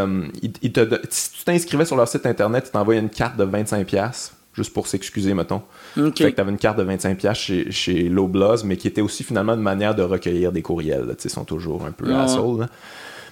si 1.11 1.33
tu 1.33 1.45
t'inscrivais 1.45 1.85
sur 1.85 1.97
leur 1.97 2.07
site 2.07 2.25
internet, 2.27 2.67
ils 2.69 2.71
t'envoyaient 2.71 3.01
une 3.01 3.11
carte 3.11 3.37
de 3.37 3.45
25$ 3.45 4.31
juste 4.55 4.73
pour 4.73 4.87
s'excuser, 4.87 5.35
mettons. 5.35 5.63
Fait 5.95 6.13
que 6.13 6.37
t'avais 6.37 6.51
une 6.51 6.59
carte 6.59 6.79
de 6.79 6.85
25$ 6.85 7.35
chez, 7.35 7.71
chez 7.71 8.09
Loblaws, 8.09 8.65
mais 8.65 8.77
qui 8.77 8.87
était 8.87 9.01
aussi 9.01 9.25
finalement 9.25 9.55
une 9.55 9.63
manière 9.63 9.95
de 9.95 10.03
recueillir 10.03 10.53
des 10.53 10.63
courriels. 10.63 11.17
Ils 11.23 11.31
sont 11.31 11.45
toujours 11.45 11.85
un 11.87 11.93
peu 11.93 12.13
ah. 12.15 12.25
assauts. 12.25 12.61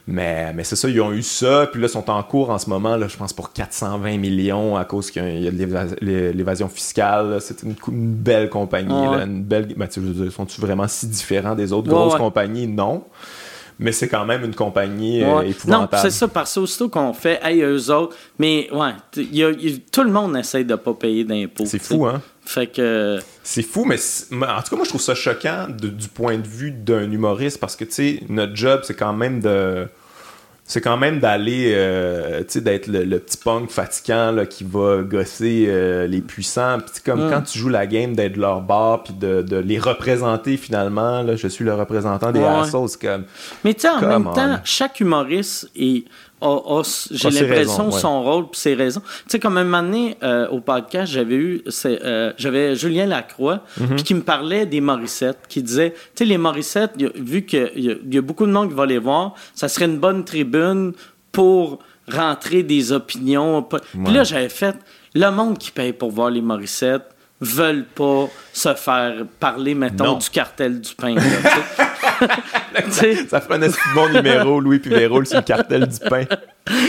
Mais, 0.07 0.53
mais 0.55 0.65
c'est 0.65 0.77
ça, 0.77 0.89
ils 0.89 1.01
ont 1.01 1.13
eu 1.13 1.23
ça, 1.23 1.69
puis 1.71 1.81
là, 1.81 1.87
ils 1.87 1.91
sont 1.91 2.11
en 2.11 2.23
cours 2.23 2.51
en 2.51 2.59
ce 2.59 2.69
moment, 2.69 2.97
là, 2.97 3.07
je 3.07 3.17
pense, 3.17 3.33
pour 3.33 3.53
420 3.53 4.17
millions 4.19 4.77
à 4.77 4.85
cause 4.85 5.11
qu'il 5.11 5.43
y 5.43 5.49
a 5.49 5.51
de 5.51 6.33
l'évasion 6.33 6.69
fiscale. 6.69 7.39
C'est 7.41 7.63
une, 7.63 7.75
belle 7.89 8.49
compagnie, 8.49 8.93
une 8.93 9.43
belle. 9.43 9.75
Ben, 9.77 9.89
sont-ils 9.91 10.61
vraiment 10.61 10.89
si 10.89 11.07
différents 11.07 11.55
des 11.55 11.73
autres 11.73 11.89
grosses 11.89 12.17
compagnies? 12.17 12.67
Non. 12.67 13.05
Mais 13.83 13.93
c'est 13.93 14.09
quand 14.09 14.27
même 14.27 14.45
une 14.45 14.55
compagnie 14.55 15.25
euh, 15.25 15.41
épouvantable. 15.41 15.89
Non, 15.95 15.99
c'est 16.03 16.11
ça, 16.11 16.29
parce 16.29 16.55
que 16.55 16.61
aussitôt 16.61 16.91
qu'on 16.91 17.15
fait, 17.15 17.41
hey, 17.43 17.63
eux 17.63 17.91
autres, 17.91 18.15
mais 18.39 18.69
ouais, 18.73 18.93
tout 19.91 20.03
le 20.03 20.11
monde 20.11 20.37
essaie 20.37 20.65
de 20.65 20.75
pas 20.75 20.93
payer 20.93 21.25
d'impôts. 21.25 21.65
C'est 21.65 21.79
fou, 21.79 22.05
hein? 22.05 22.21
Fait 22.51 22.67
que. 22.67 23.21
C'est 23.45 23.63
fou, 23.63 23.85
mais 23.85 23.97
en 23.97 24.61
tout 24.63 24.71
cas, 24.71 24.77
moi, 24.77 24.85
je 24.85 24.89
trouve 24.89 25.01
ça 25.01 25.15
choquant 25.15 25.69
du 25.69 26.09
point 26.09 26.37
de 26.37 26.47
vue 26.47 26.73
d'un 26.73 27.09
humoriste 27.09 27.61
parce 27.61 27.77
que, 27.77 27.85
tu 27.85 27.93
sais, 27.93 28.23
notre 28.29 28.57
job, 28.57 28.81
c'est 28.83 28.95
quand 28.95 29.13
même 29.13 29.41
de 29.41 29.87
c'est 30.65 30.81
quand 30.81 30.97
même 30.97 31.19
d'aller, 31.19 31.73
euh, 31.75 32.41
tu 32.41 32.45
sais, 32.49 32.61
d'être 32.61 32.87
le, 32.87 33.19
petit 33.19 33.37
punk 33.37 33.71
fatigant 33.71 34.31
là, 34.31 34.47
qui 34.47 34.63
va 34.63 35.03
gosser 35.03 35.67
euh, 35.69 36.07
les 36.07 36.21
puissants. 36.21 36.79
Puis 36.79 37.03
comme 37.05 37.29
quand 37.29 37.43
tu 37.43 37.59
joues 37.59 37.69
la 37.69 37.89
game, 37.89 38.15
d'être 38.15 38.37
leur 38.37 38.61
bar, 38.61 39.03
puis 39.03 39.15
de, 39.15 39.43
de, 39.43 39.57
les 39.57 39.79
représenter 39.81 40.57
finalement. 40.57 41.23
Là, 41.23 41.35
je 41.35 41.49
suis 41.49 41.65
le 41.65 41.75
représentant 41.75 42.31
des 42.31 42.41
ouais. 42.41 42.89
comme. 43.01 43.25
Mais 43.65 43.75
tu 43.75 43.81
sais, 43.81 43.89
en 43.89 44.01
même 44.01 44.33
temps, 44.33 44.59
chaque 44.65 45.01
humoriste 45.01 45.71
est 45.77 46.05
j'ai 47.11 47.31
l'impression, 47.31 47.91
son 47.91 48.23
rôle 48.23 48.49
puis 48.51 48.61
ses 48.61 48.75
raisons. 48.75 49.01
Tu 49.01 49.25
sais, 49.29 49.39
comme 49.39 49.57
un 49.59 49.65
moment 49.65 49.83
donné, 49.83 50.17
euh, 50.23 50.49
au 50.49 50.61
podcast, 50.61 51.13
j'avais 51.13 51.35
eu, 51.35 51.63
euh, 51.85 52.33
j'avais 52.37 52.75
Julien 52.77 53.07
Lacroix, 53.07 53.63
mhm. 53.79 53.97
qui 53.97 54.15
me 54.15 54.23
parlait 54.23 54.67
des 54.67 54.81
Morissettes, 54.81 55.41
qui 55.49 55.63
disait, 55.63 55.91
tu 55.91 55.99
sais, 56.17 56.25
les 56.25 56.39
Morissettes, 56.39 56.93
vu 57.15 57.45
qu'il 57.45 57.99
y, 58.11 58.19
a 58.19 58.23
beaucoup 58.23 58.47
de 58.47 58.53
monde 58.53 58.69
qui 58.71 58.75
va 58.75 58.87
les 58.87 58.99
voir, 58.99 59.35
ça 59.55 59.69
serait 59.69 59.87
une 59.87 59.99
bonne 59.99 60.25
tribune 60.25 60.93
pour 61.33 61.81
rentrer 62.11 62.63
des 62.63 62.93
opinions. 62.93 63.63
Puis 63.63 64.13
là, 64.13 64.25
j'avais 64.25 64.49
fait, 64.49 64.77
le 65.15 65.31
monde 65.31 65.59
qui 65.59 65.71
paye 65.71 65.93
pour 65.93 66.11
voir 66.11 66.31
les 66.31 66.41
Morissettes, 66.41 67.15
veulent 67.41 67.87
pas 67.87 68.29
se 68.53 68.75
faire 68.75 69.25
parler, 69.39 69.75
mettons, 69.75 70.19
du 70.19 70.29
cartel 70.29 70.81
du 70.81 70.95
pain. 70.95 71.15
ça 73.29 73.41
ferait 73.41 73.65
un 73.65 73.95
bon 73.95 74.09
numéro, 74.13 74.61
Louis 74.61 74.79
Pivero, 74.79 75.25
sur 75.25 75.39
le 75.39 75.43
cartel 75.43 75.87
du 75.87 75.99
pain. 75.99 76.25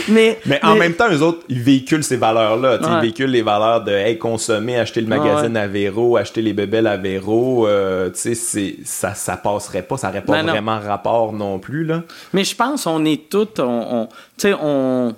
Mais, 0.10 0.40
mais 0.46 0.60
en 0.64 0.76
même 0.76 0.94
temps, 0.94 1.10
eux 1.10 1.22
autres, 1.22 1.44
ils 1.48 1.62
véhiculent 1.62 2.04
ces 2.04 2.18
valeurs-là. 2.18 2.80
Ils 2.82 3.02
véhiculent 3.02 3.32
les 3.32 3.42
valeurs 3.42 3.84
de 3.84 3.92
hey, 3.92 4.18
consommer, 4.18 4.78
acheter 4.78 5.02
le 5.02 5.08
magazine 5.08 5.56
à 5.56 5.68
Véro, 5.68 6.18
acheter 6.18 6.42
les 6.42 6.54
bébelles 6.54 6.88
à 6.88 6.98
Véro. 6.98 7.68
Euh, 7.68 8.10
ça, 8.14 9.14
ça 9.16 9.38
passerait 9.38 9.84
pas, 9.84 9.98
ça 9.98 10.08
n'aurait 10.08 10.22
pas 10.22 10.44
ben 10.44 10.52
vraiment 10.52 10.80
rapport 10.80 11.32
non 11.34 11.60
plus. 11.60 11.86
Là. 11.86 12.04
Mais 12.34 12.44
je 12.44 12.56
pense 12.56 12.86
on 12.86 13.06
est 13.06 13.30
tous, 13.30 13.60
on, 13.60 14.10
on, 14.44 14.54
on 14.62 15.16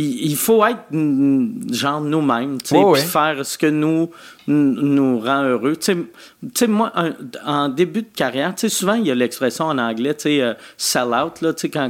il, 0.00 0.36
faut 0.36 0.64
être 0.64 0.84
genre 1.72 2.00
nous-mêmes, 2.00 2.62
tu 2.62 2.76
sais, 2.76 3.06
faire 3.06 3.44
ce 3.44 3.58
que 3.58 3.66
nous 3.66 4.10
nous 4.46 5.18
rend 5.18 5.42
heureux. 5.42 5.76
Tu 5.76 6.06
sais, 6.54 6.66
moi, 6.68 6.92
en 7.44 7.68
début 7.68 8.02
de 8.02 8.14
carrière, 8.14 8.54
tu 8.54 8.60
sais, 8.60 8.68
souvent 8.68 8.94
il 8.94 9.06
y 9.06 9.10
a 9.10 9.14
l'expression 9.16 9.64
en 9.64 9.76
anglais, 9.76 10.14
tu 10.14 10.22
sais, 10.22 10.40
euh, 10.40 10.54
sell 10.76 11.08
out, 11.08 11.40
là, 11.40 11.52
tu 11.52 11.62
sais, 11.62 11.68
quand, 11.68 11.88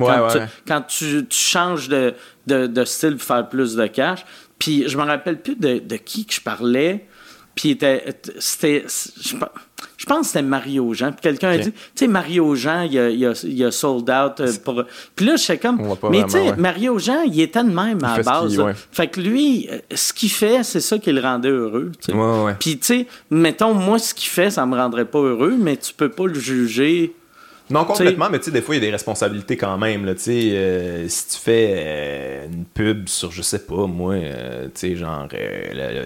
quand, 0.66 0.82
tu, 0.82 1.26
changes 1.28 1.89
de, 1.90 2.14
de, 2.47 2.85
style 2.85 3.16
pour 3.16 3.26
faire 3.26 3.47
plus 3.47 3.74
de 3.74 3.86
cash. 3.86 4.24
Puis 4.59 4.89
je 4.89 4.97
me 4.97 5.02
rappelle 5.02 5.43
plus 5.43 5.56
de, 5.56 5.78
de 5.78 5.97
qui 5.97 6.24
que 6.24 6.32
je 6.32 6.40
parlais. 6.40 7.06
Puis 7.55 7.78
c'était 8.39 8.86
je 8.86 9.36
pense 10.09 10.20
que 10.20 10.26
c'était 10.26 10.43
Mario 10.43 10.94
Jean. 10.94 11.12
Puis 11.12 11.20
quelqu'un 11.22 11.51
a 11.51 11.59
dit, 11.59 11.72
tu 11.72 11.80
sais, 11.94 12.09
Mario 12.09 12.55
Jean, 12.55 12.82
il 12.82 12.98
a, 12.98 13.10
il, 13.10 13.64
a, 13.64 13.70
sold 13.70 14.10
out. 14.10 14.40
Euh, 14.40 14.52
pour... 14.64 14.82
Puis 15.14 15.26
là, 15.26 15.36
je 15.36 15.43
sais 15.43 15.59
comme, 15.59 15.80
mais 16.10 16.24
tu 16.24 16.30
sais, 16.30 16.56
Mario 16.56 16.98
Jean, 16.98 17.22
il 17.22 17.40
était 17.40 17.62
de 17.62 17.70
même 17.70 18.02
à 18.02 18.18
la 18.18 18.22
base. 18.22 18.60
Fait 18.93 19.09
que 19.09 19.20
lui, 19.20 19.68
euh, 19.70 19.78
ce 19.94 20.12
qu'il 20.12 20.30
fait, 20.30 20.62
c'est 20.64 20.80
ça 20.80 20.98
qui 20.98 21.12
le 21.12 21.20
rendait 21.20 21.51
heureux. 21.51 21.93
Puis 22.59 22.78
tu 22.78 22.86
sais, 22.86 23.06
mettons, 23.30 23.74
moi, 23.74 23.98
ce 23.98 24.14
qu'il 24.14 24.28
fait, 24.28 24.51
ça 24.51 24.66
me 24.66 24.76
rendrait 24.76 25.05
pas 25.05 25.20
heureux, 25.20 25.56
mais 25.59 25.76
tu 25.76 25.93
peux 25.94 26.09
pas 26.09 26.26
le 26.26 26.35
juger. 26.35 27.14
Non, 27.70 27.85
complètement, 27.85 28.30
mais 28.30 28.39
tu 28.39 28.47
sais, 28.47 28.51
des 28.51 28.62
fois, 28.62 28.76
il 28.76 28.78
y 28.78 28.82
a 28.82 28.86
des 28.86 28.93
responsabilités 28.93 29.59
quand 29.59 29.76
même. 29.76 30.06
Là, 30.06 30.14
euh, 30.28 31.05
si 31.06 31.28
tu 31.28 31.36
fais 31.36 32.48
une 32.51 32.64
pub 32.64 33.09
sur, 33.09 33.30
je 33.30 33.43
sais 33.43 33.59
pas, 33.59 33.86
moi, 33.86 34.14
tu 34.16 34.70
sais, 34.74 34.97
genre 34.97 35.28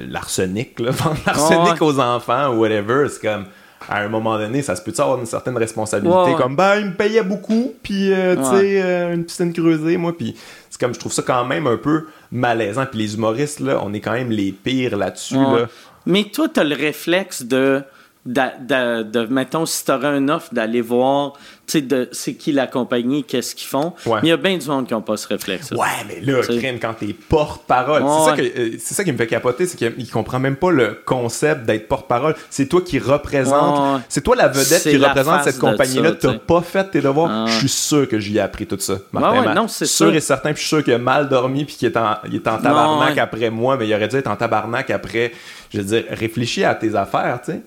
l'arsenic, 0.09 0.81
vendre 0.81 1.21
l'arsenic 1.25 1.81
aux 1.81 2.01
enfants 2.01 2.53
ou 2.53 2.61
whatever, 2.61 3.07
c'est 3.09 3.23
comme 3.23 3.45
à 3.89 4.01
un 4.01 4.09
moment 4.09 4.39
donné, 4.39 4.63
ça 4.63 4.77
se 4.77 4.83
peut 4.83 4.93
avoir 4.99 5.19
une 5.19 5.27
certaine 5.27 5.57
responsabilité? 5.57 6.35
Comme, 6.37 6.57
ben, 6.57 6.77
il 6.77 6.87
me 6.87 6.95
payait 6.95 7.23
beaucoup, 7.23 7.75
puis, 7.83 8.13
euh, 8.13 8.37
tu 8.37 8.45
sais, 8.45 8.83
euh, 8.83 9.15
une 9.15 9.25
piscine 9.25 9.53
creusée, 9.53 9.97
moi, 9.97 10.17
puis 10.17 10.35
c'est 10.71 10.81
comme, 10.81 10.95
je 10.95 11.01
trouve 11.01 11.13
ça 11.13 11.23
quand 11.23 11.45
même 11.45 11.67
un 11.67 11.77
peu 11.77 12.07
malaisant. 12.31 12.87
Puis 12.87 12.99
les 12.99 13.15
humoristes, 13.15 13.61
là, 13.61 13.81
on 13.83 13.93
est 13.93 14.01
quand 14.01 14.13
même 14.13 14.31
les 14.31 14.53
pires 14.53 14.97
là-dessus, 14.97 15.37
là. 15.37 15.67
Mais 16.05 16.25
toi, 16.25 16.49
t'as 16.53 16.65
le 16.65 16.75
réflexe 16.75 17.45
de 17.45 17.83
de, 18.25 19.03
de, 19.03 19.27
mettons, 19.27 19.67
si 19.67 19.85
tu 19.85 19.91
aurais 19.91 20.09
un 20.09 20.29
offre, 20.29 20.55
d'aller 20.55 20.81
voir, 20.81 21.35
sais, 21.81 22.09
c'est 22.13 22.35
qui 22.35 22.53
la 22.53 22.67
compagnie, 22.67 23.25
qu'est-ce 23.25 23.55
qu'ils 23.55 23.69
font. 23.69 23.93
Mais 24.07 24.13
il 24.25 24.29
y 24.29 24.33
a 24.33 24.37
bien 24.37 24.57
du 24.57 24.67
monde 24.69 24.87
qui 24.87 24.95
n'ont 24.95 25.03
pas 25.03 25.17
ce 25.17 25.29
réflexe. 25.29 25.71
Ouais, 25.73 25.87
mais 26.09 26.21
là, 26.21 26.43
crème, 26.43 26.79
quand 26.81 26.95
t'es 26.95 27.13
porte-parole, 27.13 28.03
euh, 28.03 28.77
c'est, 28.79 28.95
ça 28.95 29.05
qui 29.05 29.13
me 29.13 29.17
fait 29.17 29.27
capoter, 29.27 29.67
c'est 29.67 29.77
qu'il 29.77 30.11
comprend 30.11 30.39
même 30.39 30.57
pas 30.57 30.71
le 30.71 31.01
concept 31.05 31.65
d'être 31.65 31.89
porte-parole. 31.89 32.35
C'est 32.51 32.67
toi 32.67 32.81
qui 32.83 32.99
représente, 32.99 34.03
c'est 34.09 34.23
toi 34.23 34.37
la 34.37 34.49
vedette 34.49 34.83
qui 34.83 34.97
représente 34.97 35.45
cette 35.45 35.59
compagnie-là. 35.59 36.13
T'as 36.13 36.35
pas 36.35 36.63
fait 36.63 36.91
tes 36.91 37.01
devoirs. 37.01 37.47
Je 37.49 37.59
suis 37.59 37.69
sûr 37.69 38.09
que 38.09 38.19
j'y 38.19 38.37
ai 38.37 38.41
appris 38.41 38.67
tout 38.67 38.79
ça. 38.79 38.99
Martin, 39.13 39.55
non, 39.55 39.69
c'est 39.69 39.87
sûr. 39.87 40.15
et 40.15 40.21
certain, 40.21 40.53
puis 40.53 40.63
je 40.63 40.67
suis 40.69 40.77
sûr 40.77 40.85
qu'il 40.85 40.95
a 40.95 40.99
mal 40.99 41.29
dormi, 41.29 41.65
puis 41.65 41.77
qu'il 41.77 41.89
est 41.89 41.97
en, 41.97 42.17
il 42.29 42.37
est 42.37 42.49
en 42.49 42.59
tabarnak 42.59 43.19
après 43.19 43.51
moi, 43.51 43.77
mais 43.77 43.89
il 43.89 43.95
aurait 43.95 44.09
dû 44.09 44.17
être 44.17 44.29
en 44.29 44.37
tabarnak 44.37 44.91
après 44.91 45.33
je 45.73 45.79
veux 45.79 45.85
dire, 45.85 46.05
réfléchis 46.11 46.65
à 46.65 46.75
tes 46.75 46.95
affaires, 46.95 47.41
tu 47.43 47.53
sais. 47.53 47.63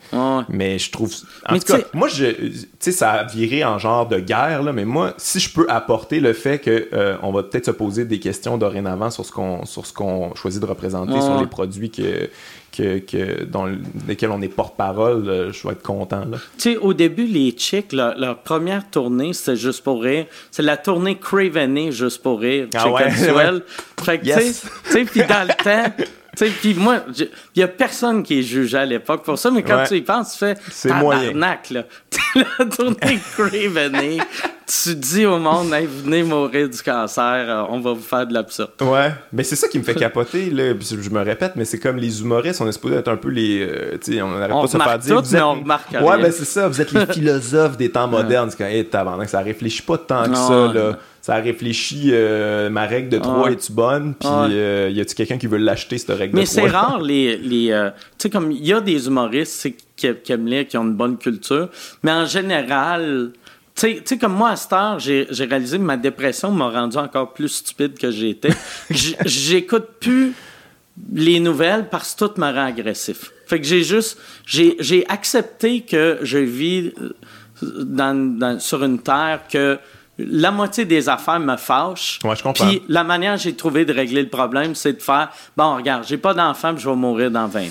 Mais 0.49 0.77
je 0.77 0.91
trouve. 0.91 1.11
En 1.47 1.57
tout 1.57 1.65
cas, 1.65 1.79
moi, 1.93 2.07
je, 2.07 2.25
tu 2.25 2.67
sais, 2.79 2.91
ça 2.91 3.11
a 3.11 3.23
viré 3.23 3.65
en 3.65 3.79
genre 3.79 3.94
de 4.03 4.19
guerre, 4.19 4.63
là, 4.63 4.73
mais 4.73 4.85
moi, 4.85 5.13
si 5.17 5.39
je 5.39 5.51
peux 5.53 5.65
apporter 5.69 6.19
le 6.19 6.33
fait 6.33 6.59
que 6.59 6.89
euh, 6.93 7.15
on 7.23 7.31
va 7.31 7.43
peut-être 7.43 7.67
se 7.67 7.71
poser 7.71 8.05
des 8.05 8.19
questions 8.19 8.57
dorénavant 8.57 9.09
sur 9.09 9.25
ce 9.25 9.31
qu'on 9.31 9.65
sur 9.65 9.85
ce 9.85 9.93
qu'on 9.93 10.35
choisit 10.35 10.61
de 10.61 10.65
représenter, 10.65 11.21
sur 11.21 11.39
les 11.39 11.47
produits 11.47 11.89
que, 11.89 12.29
que, 12.75 12.99
que, 12.99 13.43
dans 13.45 13.67
lesquels 14.07 14.31
on 14.31 14.41
est 14.41 14.49
porte-parole, 14.49 15.27
euh, 15.27 15.51
je 15.51 15.67
vais 15.67 15.73
être 15.73 15.83
content. 15.83 16.23
Tu 16.57 16.73
sais, 16.73 16.77
au 16.77 16.93
début, 16.93 17.25
les 17.25 17.51
Chicks, 17.51 17.93
leur, 17.93 18.39
première 18.39 18.89
tournée, 18.89 19.33
c'était 19.33 19.55
juste 19.55 19.83
pour 19.83 20.01
rire. 20.01 20.25
C'est 20.51 20.63
la 20.63 20.77
tournée 20.77 21.17
Craveney, 21.17 21.91
juste 21.91 22.21
pour 22.21 22.41
rire. 22.41 22.67
Ah 22.75 22.89
ouais, 22.91 23.09
Fait 23.11 24.19
que, 24.19 24.25
tu 24.25 24.53
sais, 24.53 25.05
puis 25.05 25.21
dans 25.21 25.47
le 25.47 25.63
temps, 25.63 26.03
puis 26.35 26.73
moi, 26.73 27.01
il 27.17 27.59
y 27.59 27.63
a 27.63 27.67
personne 27.67 28.23
qui 28.23 28.39
est 28.39 28.43
jugé 28.43 28.77
à 28.77 28.85
l'époque 28.85 29.23
pour 29.23 29.37
ça, 29.37 29.51
mais 29.51 29.63
quand 29.63 29.83
tu 29.87 29.95
y 29.95 30.01
penses, 30.01 30.33
tu 30.33 30.39
fais 30.39 30.55
c'est 30.69 30.89
tabarnak, 30.89 31.69
là. 31.69 31.83
la 32.35 32.65
tournée 32.65 33.19
Craveney, 33.35 34.19
tu 34.67 34.95
dis 34.95 35.25
au 35.25 35.37
monde, 35.37 35.69
venez 35.69 36.23
mourir 36.23 36.69
du 36.69 36.81
cancer, 36.81 37.23
euh, 37.23 37.63
on 37.69 37.79
va 37.79 37.93
vous 37.93 38.01
faire 38.01 38.27
de 38.27 38.33
l'absurde. 38.33 38.71
Ouais, 38.81 39.11
mais 39.31 39.43
c'est 39.43 39.55
ça 39.55 39.67
qui 39.67 39.79
me 39.79 39.83
fait 39.83 39.95
capoter, 39.95 40.49
là. 40.49 40.73
Je 40.79 41.09
me 41.09 41.21
répète, 41.21 41.53
mais 41.55 41.65
c'est 41.65 41.79
comme 41.79 41.97
les 41.97 42.21
humoristes, 42.21 42.61
on 42.61 42.67
est 42.67 42.73
supposé 42.73 42.95
être 42.95 43.07
un 43.07 43.17
peu 43.17 43.29
les. 43.29 43.61
Euh, 43.61 43.97
tu 44.03 44.13
sais, 44.13 44.21
on 44.21 44.31
n'arrête 44.31 44.51
pas 44.51 44.61
de 44.61 44.67
se 44.67 44.77
faire 44.77 44.99
dire. 44.99 45.21
Tout, 45.21 45.29
mais 45.31 45.41
on 45.41 45.53
remarque 45.53 45.91
Ouais, 45.91 46.21
ben 46.21 46.31
c'est 46.31 46.45
ça, 46.45 46.67
vous 46.67 46.81
êtes 46.81 46.91
les 46.91 47.05
philosophes 47.13 47.77
des 47.77 47.89
temps 47.89 48.07
modernes. 48.07 48.49
C'est 48.49 48.57
quand, 48.57 48.65
hey, 48.65 49.27
ça 49.27 49.39
réfléchit 49.39 49.83
pas 49.83 49.97
tant 49.97 50.29
que 50.29 50.35
ça, 50.35 50.71
là 50.73 50.97
ça 51.25 51.37
réfléchit 51.37 52.11
euh, 52.11 52.69
ma 52.69 52.85
règle 52.85 53.09
de 53.09 53.17
3 53.17 53.51
est-tu 53.51 53.71
bonne? 53.71 54.13
Puis 54.13 54.29
euh, 54.29 54.91
y 54.91 55.01
a-tu 55.01 55.15
quelqu'un 55.15 55.39
qui 55.39 55.47
veut 55.47 55.57
l'acheter 55.57 55.97
cette 55.97 56.15
règle 56.15 56.35
mais 56.35 56.43
de 56.43 56.47
3 56.47 56.63
mais 56.63 56.69
c'est 56.69 56.75
rare 56.77 57.01
les, 57.01 57.37
les 57.37 57.71
euh, 57.71 57.89
tu 57.89 57.97
sais 58.19 58.29
comme 58.29 58.51
il 58.51 58.63
y 58.63 58.71
a 58.71 58.79
des 58.79 59.07
humoristes 59.07 59.67
qui, 59.95 60.07
qui 60.23 60.31
aiment 60.31 60.45
lire 60.45 60.67
qui 60.67 60.77
ont 60.77 60.83
une 60.83 60.93
bonne 60.93 61.17
culture 61.17 61.69
mais 62.03 62.11
en 62.11 62.27
général 62.27 63.31
tu 63.73 64.01
sais, 64.05 64.17
comme 64.17 64.35
moi, 64.35 64.51
à 64.51 64.55
cette 64.55 64.71
heure, 64.71 64.99
j'ai 64.99 65.27
réalisé 65.49 65.77
que 65.77 65.83
ma 65.83 65.97
dépression 65.97 66.49
m'a 66.49 66.69
rendu 66.69 66.95
encore 66.95 67.33
plus 67.33 67.49
stupide 67.49 67.99
que 67.99 68.09
j'étais. 68.09 68.51
J'écoute 69.25 69.87
plus 69.99 70.31
les 71.11 71.41
nouvelles 71.41 71.89
parce 71.89 72.15
que 72.15 72.23
tout 72.23 72.39
me 72.39 72.45
rend 72.45 72.67
agressif. 72.67 73.33
Fait 73.47 73.59
que 73.59 73.65
j'ai 73.65 73.83
juste... 73.83 74.17
J'ai 74.45 75.05
accepté 75.09 75.81
que 75.81 76.19
je 76.21 76.37
vis 76.37 76.93
dans, 77.61 78.61
sur 78.61 78.81
une 78.81 78.99
terre 78.99 79.41
que 79.51 79.77
la 80.17 80.51
moitié 80.51 80.85
des 80.85 81.09
affaires 81.09 81.39
me 81.39 81.57
fâchent. 81.57 82.19
Ouais, 82.23 82.35
je 82.35 82.43
comprends. 82.43 82.67
Puis 82.67 82.81
la 82.87 83.03
manière 83.03 83.35
que 83.35 83.41
j'ai 83.41 83.55
trouvé 83.55 83.85
de 83.85 83.93
régler 83.93 84.21
le 84.21 84.29
problème, 84.29 84.75
c'est 84.75 84.93
de 84.93 85.01
faire 85.01 85.29
bon, 85.57 85.75
regarde, 85.75 86.05
j'ai 86.07 86.17
pas 86.17 86.33
d'enfant, 86.33 86.73
puis 86.73 86.83
je 86.83 86.89
vais 86.89 86.95
mourir 86.95 87.31
dans 87.31 87.47
20 87.47 87.61
ans. 87.61 87.69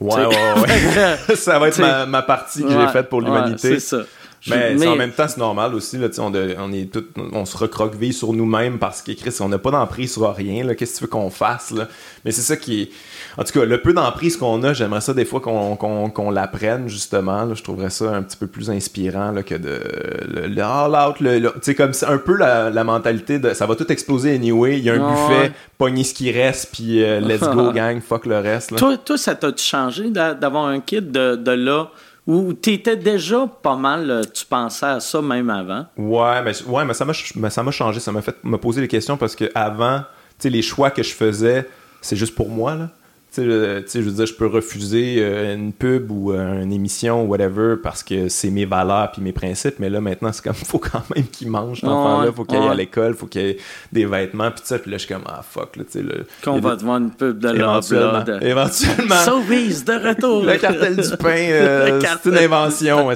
Ouais, 0.00 0.26
ouais, 0.26 0.36
ouais. 0.60 1.18
ça 1.36 1.58
va 1.58 1.68
être 1.68 2.06
ma, 2.06 2.22
partie 2.22 2.62
que 2.62 2.70
j'ai 2.70 2.88
faite 2.88 3.08
pour 3.08 3.20
l'humanité. 3.20 3.78
c'est 3.78 3.80
ça. 3.80 4.02
Mais, 4.48 4.86
en 4.86 4.96
même 4.96 5.12
temps, 5.12 5.28
c'est 5.28 5.38
normal 5.38 5.74
aussi. 5.74 5.98
Là, 5.98 6.08
on, 6.18 6.32
on, 6.34 6.72
est 6.72 6.90
tout, 6.90 7.04
on 7.32 7.44
se 7.44 7.56
recroqueville 7.56 8.14
sur 8.14 8.32
nous-mêmes 8.32 8.78
parce 8.78 9.02
qu'écrit, 9.02 9.30
on 9.40 9.48
n'a 9.48 9.58
pas 9.58 9.70
d'emprise 9.70 10.14
sur 10.14 10.34
rien. 10.34 10.66
Qu'est-ce 10.74 10.94
que 10.94 10.98
tu 10.98 11.04
veux 11.04 11.10
qu'on 11.10 11.30
fasse? 11.30 11.70
Là? 11.72 11.88
Mais 12.24 12.30
c'est 12.30 12.42
ça 12.42 12.56
qui 12.56 12.82
est. 12.82 12.90
En 13.36 13.44
tout 13.44 13.52
cas, 13.52 13.64
le 13.64 13.80
peu 13.80 13.92
d'emprise 13.92 14.36
qu'on 14.36 14.62
a, 14.62 14.72
j'aimerais 14.72 15.02
ça 15.02 15.12
des 15.12 15.24
fois 15.24 15.40
qu'on 15.40 15.76
qu'on 15.76 16.30
l'apprenne, 16.30 16.88
justement. 16.88 17.44
Là. 17.44 17.54
Je 17.54 17.62
trouverais 17.62 17.90
ça 17.90 18.16
un 18.16 18.22
petit 18.22 18.36
peu 18.36 18.46
plus 18.46 18.70
inspirant 18.70 19.30
là, 19.30 19.42
que 19.42 19.54
de. 19.54 19.80
Le, 20.26 20.62
all-out. 20.62 21.16
Tu 21.18 21.48
sais, 21.62 21.74
comme 21.74 21.92
un 22.06 22.18
peu 22.18 22.36
la, 22.36 22.70
la, 22.70 22.84
mentalité 22.84 23.38
de 23.38 23.52
ça 23.52 23.66
va 23.66 23.76
tout 23.76 23.90
exploser 23.92 24.34
anyway. 24.34 24.78
Il 24.78 24.84
y 24.84 24.90
a 24.90 24.94
un 24.94 25.10
buffet, 25.10 25.52
pogner 25.76 26.04
ce 26.04 26.14
qui 26.14 26.32
reste, 26.32 26.70
puis 26.72 27.04
euh, 27.04 27.20
let's 27.20 27.40
go, 27.40 27.72
gang, 27.74 28.00
fuck 28.00 28.24
le 28.24 28.38
reste. 28.38 28.70
Là. 28.70 28.78
Toi, 28.78 28.96
toi, 28.96 29.18
ça 29.18 29.34
t'a 29.34 29.52
changé 29.54 30.10
d'avoir 30.10 30.66
un 30.66 30.80
kit 30.80 31.02
de, 31.02 31.36
de 31.36 31.50
là? 31.52 31.90
Ou 32.26 32.52
t'étais 32.52 32.96
déjà 32.96 33.46
pas 33.62 33.76
mal, 33.76 34.10
euh, 34.10 34.22
tu 34.22 34.44
pensais 34.44 34.86
à 34.86 35.00
ça 35.00 35.22
même 35.22 35.50
avant? 35.50 35.86
Ouais, 35.96 36.42
mais, 36.42 36.52
ouais, 36.66 36.84
mais 36.84 36.94
ça 36.94 37.04
m'a 37.04 37.70
changé. 37.70 38.00
Ça 38.00 38.12
m'a 38.12 38.22
fait 38.22 38.36
me 38.44 38.56
poser 38.58 38.80
des 38.80 38.88
questions 38.88 39.16
parce 39.16 39.34
que 39.34 39.50
avant, 39.54 40.02
les 40.44 40.62
choix 40.62 40.90
que 40.90 41.02
je 41.02 41.12
faisais, 41.12 41.68
c'est 42.00 42.16
juste 42.16 42.34
pour 42.34 42.48
moi. 42.48 42.74
Là. 42.74 42.88
Tu 43.32 43.42
sais, 43.42 43.44
je 43.44 44.00
veux 44.00 44.10
dire, 44.10 44.26
je 44.26 44.34
peux 44.34 44.46
refuser 44.46 45.18
euh, 45.18 45.54
une 45.54 45.72
pub 45.72 46.10
ou 46.10 46.32
euh, 46.32 46.62
une 46.62 46.72
émission 46.72 47.22
ou 47.24 47.28
whatever 47.28 47.76
parce 47.80 48.02
que 48.02 48.28
c'est 48.28 48.50
mes 48.50 48.64
valeurs 48.64 49.12
puis 49.12 49.22
mes 49.22 49.32
principes, 49.32 49.76
mais 49.78 49.88
là, 49.88 50.00
maintenant, 50.00 50.32
c'est 50.32 50.42
comme, 50.42 50.54
faut 50.54 50.78
quand 50.78 51.02
même 51.14 51.26
qu'il 51.26 51.48
mange, 51.48 51.80
cet 51.80 51.88
enfant-là, 51.88 52.32
faut 52.32 52.44
qu'il 52.44 52.58
aille 52.58 52.68
à 52.68 52.74
l'école, 52.74 53.14
faut 53.14 53.26
qu'il 53.26 53.42
ait 53.42 53.56
des 53.92 54.04
vêtements, 54.04 54.50
puis 54.50 54.62
ça, 54.64 54.80
puis 54.80 54.90
là, 54.90 54.96
je 54.96 55.04
suis 55.04 55.14
comme, 55.14 55.24
ah, 55.26 55.42
fuck, 55.48 55.76
là, 55.76 55.84
tu 55.84 56.00
sais. 56.00 56.04
Qu'on 56.42 56.58
va 56.58 56.76
te 56.76 56.82
voir 56.82 56.98
une 56.98 57.12
pub 57.12 57.38
de 57.38 57.54
Éventuellement. 57.54 58.24
De... 58.24 58.38
Éventuellement. 58.42 59.24
Sauvis, 59.24 59.84
de 59.84 60.08
retour. 60.08 60.44
le 60.44 60.56
cartel 60.56 60.96
du 60.96 61.16
pain, 61.16 61.28
euh, 61.50 62.00
c'est 62.00 62.28
une 62.28 62.36
invention, 62.36 63.10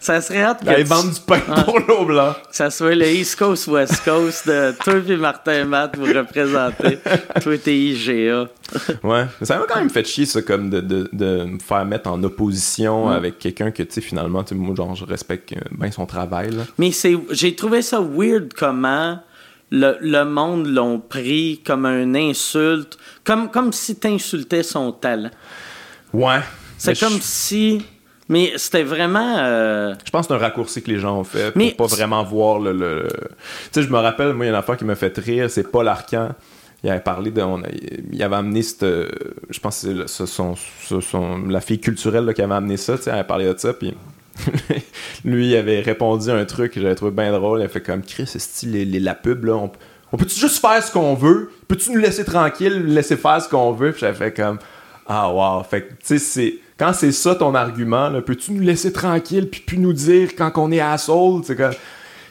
Ça 0.00 0.20
serait 0.20 0.42
hâte 0.42 0.64
que. 0.64 0.78
Ils 0.78 0.86
vendent 0.86 1.12
du 1.12 1.20
pain 1.20 1.40
pour 1.64 1.78
l'eau 1.80 2.04
blanc. 2.04 2.34
Que 2.50 2.56
ça 2.56 2.70
soit 2.70 2.94
le 2.94 3.06
East 3.06 3.36
Coast, 3.38 3.66
West 3.68 4.04
Coast, 4.04 4.46
de 4.48 4.72
toi 4.82 4.94
et 5.06 5.16
Martin 5.16 5.64
Matt 5.64 5.96
vous 5.96 6.04
représenter. 6.06 6.98
toi 7.42 7.58
t'es 7.58 7.76
IGA. 7.76 8.48
ouais. 9.02 9.26
Ça 9.42 9.58
m'a 9.58 9.64
quand 9.68 9.78
même 9.78 9.90
fait 9.90 10.04
chier, 10.06 10.26
ça, 10.26 10.42
comme 10.42 10.70
de, 10.70 10.80
de, 10.80 11.08
de 11.12 11.44
me 11.44 11.58
faire 11.58 11.84
mettre 11.84 12.08
en 12.10 12.22
opposition 12.22 13.08
avec 13.08 13.38
quelqu'un 13.38 13.70
que, 13.70 13.82
tu 13.82 13.94
sais, 13.94 14.00
finalement, 14.00 14.44
moi, 14.52 14.74
genre, 14.74 14.94
je 14.94 15.04
respecte 15.04 15.54
bien 15.70 15.90
son 15.90 16.06
travail. 16.06 16.50
Là. 16.50 16.62
Mais 16.78 16.92
c'est, 16.92 17.16
j'ai 17.30 17.54
trouvé 17.54 17.82
ça 17.82 18.00
weird 18.00 18.52
comment. 18.54 19.18
Le, 19.70 19.96
le 20.00 20.24
monde 20.24 20.66
l'ont 20.68 21.00
pris 21.00 21.60
comme 21.66 21.86
une 21.86 22.16
insulte, 22.16 22.96
comme, 23.24 23.50
comme 23.50 23.72
si 23.72 23.96
t'insultais 23.96 24.62
son 24.62 24.92
talent. 24.92 25.30
Ouais. 26.12 26.40
C'est 26.78 26.98
comme 26.98 27.18
si 27.20 27.84
mais 28.28 28.52
c'était 28.56 28.82
vraiment. 28.82 29.36
Euh, 29.38 29.94
je 30.04 30.10
pense 30.10 30.26
que 30.26 30.34
c'est 30.34 30.40
un 30.40 30.42
raccourci 30.42 30.82
que 30.82 30.90
les 30.90 30.98
gens 30.98 31.18
ont 31.18 31.24
fait 31.24 31.50
pour 31.50 31.88
pas 31.88 31.94
vraiment 31.94 32.24
voir 32.24 32.58
le. 32.58 33.08
Tu 33.72 33.80
sais, 33.80 33.82
je 33.82 33.90
me 33.90 33.98
rappelle, 33.98 34.32
moi, 34.32 34.46
il 34.46 34.48
y 34.48 34.50
a 34.50 34.54
une 34.54 34.58
affaire 34.58 34.76
qui 34.76 34.84
m'a 34.84 34.94
fait 34.94 35.16
rire, 35.18 35.50
c'est 35.50 35.70
Paul 35.70 35.88
Arcan. 35.88 36.30
Il 36.82 36.90
avait 36.90 37.00
parlé 37.00 37.30
de. 37.30 37.42
il 38.12 38.22
avait 38.22 38.36
amené 38.36 38.62
cette. 38.62 38.84
Je 38.84 39.60
pense 39.60 39.82
que 39.82 40.06
c'est 40.06 40.26
son, 40.26 40.54
son, 41.00 41.46
la 41.46 41.60
fille 41.60 41.80
culturelle 41.80 42.32
qui 42.34 42.42
avait 42.42 42.54
amené 42.54 42.76
ça, 42.76 42.96
tu 42.96 43.04
sais, 43.04 43.10
elle 43.10 43.16
avait 43.16 43.26
parlé 43.26 43.46
de 43.52 43.58
ça, 43.58 43.72
puis. 43.72 43.94
lui, 45.24 45.50
il 45.50 45.56
avait 45.56 45.80
répondu 45.80 46.28
à 46.28 46.34
un 46.34 46.44
truc 46.44 46.72
que 46.72 46.80
j'avais 46.80 46.96
trouvé 46.96 47.12
bien 47.12 47.30
drôle. 47.30 47.60
Il 47.60 47.64
a 47.64 47.68
fait 47.68 47.80
comme 47.80 48.02
Chris, 48.02 48.26
c'est 48.26 48.66
les, 48.66 48.84
la 48.84 49.14
pub, 49.14 49.44
là. 49.44 49.54
On, 50.12 50.16
peut-tu 50.16 50.38
juste 50.38 50.60
faire 50.60 50.82
ce 50.82 50.90
qu'on 50.90 51.14
veut? 51.14 51.52
Peux-tu 51.68 51.92
nous 51.92 52.00
laisser 52.00 52.24
tranquille, 52.24 52.84
laisser 52.86 53.16
faire 53.16 53.40
ce 53.40 53.48
qu'on 53.48 53.72
veut? 53.72 53.92
Puis 53.92 54.00
j'avais 54.00 54.16
fait 54.16 54.32
comme. 54.32 54.58
Ah, 55.06 55.30
wow. 55.30 55.62
Fait 55.62 55.82
que, 55.82 55.90
tu 55.90 55.96
sais, 56.02 56.18
c'est 56.18 56.54
quand 56.78 56.92
c'est 56.92 57.12
ça 57.12 57.34
ton 57.34 57.54
argument, 57.54 58.10
peux-tu 58.20 58.52
nous 58.52 58.62
laisser 58.62 58.92
tranquille 58.92 59.48
puis 59.48 59.62
puis 59.64 59.78
nous 59.78 59.92
dire 59.92 60.30
quand 60.36 60.50
on 60.56 60.72
est 60.72 60.80
asshole? 60.80 61.42
C'est 61.44 61.56
comme, 61.56 61.74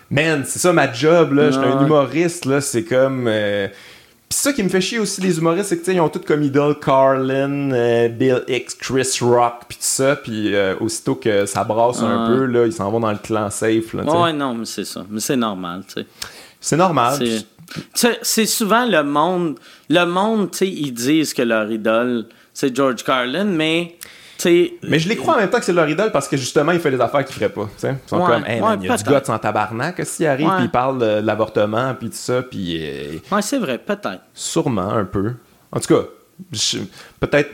man, 0.10 0.44
c'est 0.46 0.60
ça 0.60 0.74
ma 0.74 0.92
job, 0.92 1.34
là. 1.34 1.52
Je 1.52 1.60
suis 1.60 1.68
un 1.68 1.86
humoriste, 1.86 2.46
là. 2.46 2.62
C'est 2.62 2.84
comme. 2.84 3.26
Euh... 3.28 3.68
Puis 4.30 4.40
ça 4.40 4.52
qui 4.52 4.64
me 4.64 4.70
fait 4.70 4.82
chier 4.82 4.98
aussi, 4.98 5.22
les 5.22 5.38
humoristes, 5.38 5.70
c'est 5.70 5.78
que 5.78 5.92
ils 5.92 6.02
ont 6.02 6.10
tout 6.10 6.20
comme 6.20 6.42
idole 6.42 6.80
Carlin, 6.80 7.72
euh, 7.72 8.08
Bill 8.10 8.42
X, 8.48 8.74
Chris 8.74 9.20
Rock, 9.22 9.66
puis 9.68 9.78
tout 9.78 9.84
ça. 9.84 10.16
Puis 10.16 10.56
euh, 10.56 10.76
aussitôt 10.80 11.14
que 11.14 11.46
ça 11.46 11.64
brasse 11.64 12.02
un 12.02 12.28
peu, 12.28 12.46
là, 12.46 12.66
ils 12.66 12.74
s'en 12.74 12.90
vont 12.90 13.00
dans 13.00 13.12
le 13.12 13.20
clan 13.20 13.52
safe. 13.52 13.94
Là, 13.94 14.04
ouais, 14.04 14.34
non, 14.34 14.56
mais 14.56 14.66
c'est 14.66 14.86
ça. 14.86 15.06
Mais 15.08 15.20
c'est 15.20 15.36
normal, 15.36 15.84
tu 15.88 16.02
sais. 16.02 16.08
C'est 16.60 16.78
normal. 16.78 17.20
C'est 17.94 18.46
souvent 18.46 18.86
le 18.86 19.04
monde. 19.04 19.60
Le 19.90 20.06
monde, 20.06 20.50
tu 20.52 20.58
sais, 20.60 20.68
ils 20.68 20.92
disent 20.92 21.34
que 21.34 21.44
leur 21.44 21.72
idole, 21.72 22.26
c'est 22.54 22.76
George 22.76 23.04
Carlin, 23.04 23.46
mais 23.46 23.96
mais 24.84 25.00
je 25.00 25.10
les 25.10 25.16
crois 25.16 25.36
en 25.36 25.38
même 25.38 25.50
temps 25.50 25.60
que 25.60 25.66
c'est 25.66 25.74
leur 25.74 25.90
idole 25.90 26.12
parce 26.12 26.28
que 26.28 26.38
justement, 26.38 26.72
il 26.72 26.80
fait 26.80 26.92
des 26.92 27.02
affaires 27.02 27.26
qu'il 27.26 27.36
ferait 27.36 27.50
pas. 27.50 27.70
Ils 27.84 27.96
sont 28.08 28.20
comme, 28.26 28.46
hey, 28.46 28.62
il 28.82 28.86
y 28.86 28.90
a 28.90 28.98
du 28.98 29.04
gars 29.04 29.22
sans 29.24 29.40
tabarnak 29.40 30.06
s'il 30.06 30.28
arrive, 30.28 30.50
puis 30.56 30.66
il 30.66 30.72
parle 30.72 31.00
de, 31.00 31.26
l'avortement, 31.26 31.94
puis 31.96 32.10
tout 32.10 32.16
ça, 32.16 32.44
puis. 32.44 32.78
Euh, 32.80 33.18
ouais, 33.32 33.42
c'est 33.42 33.60
vrai, 33.60 33.78
peut-être. 33.78 34.22
Sûrement, 34.34 34.90
un 34.90 35.06
peu. 35.06 35.34
En 35.72 35.80
tout 35.80 35.94
cas, 35.94 36.04
peut-être 37.20 37.50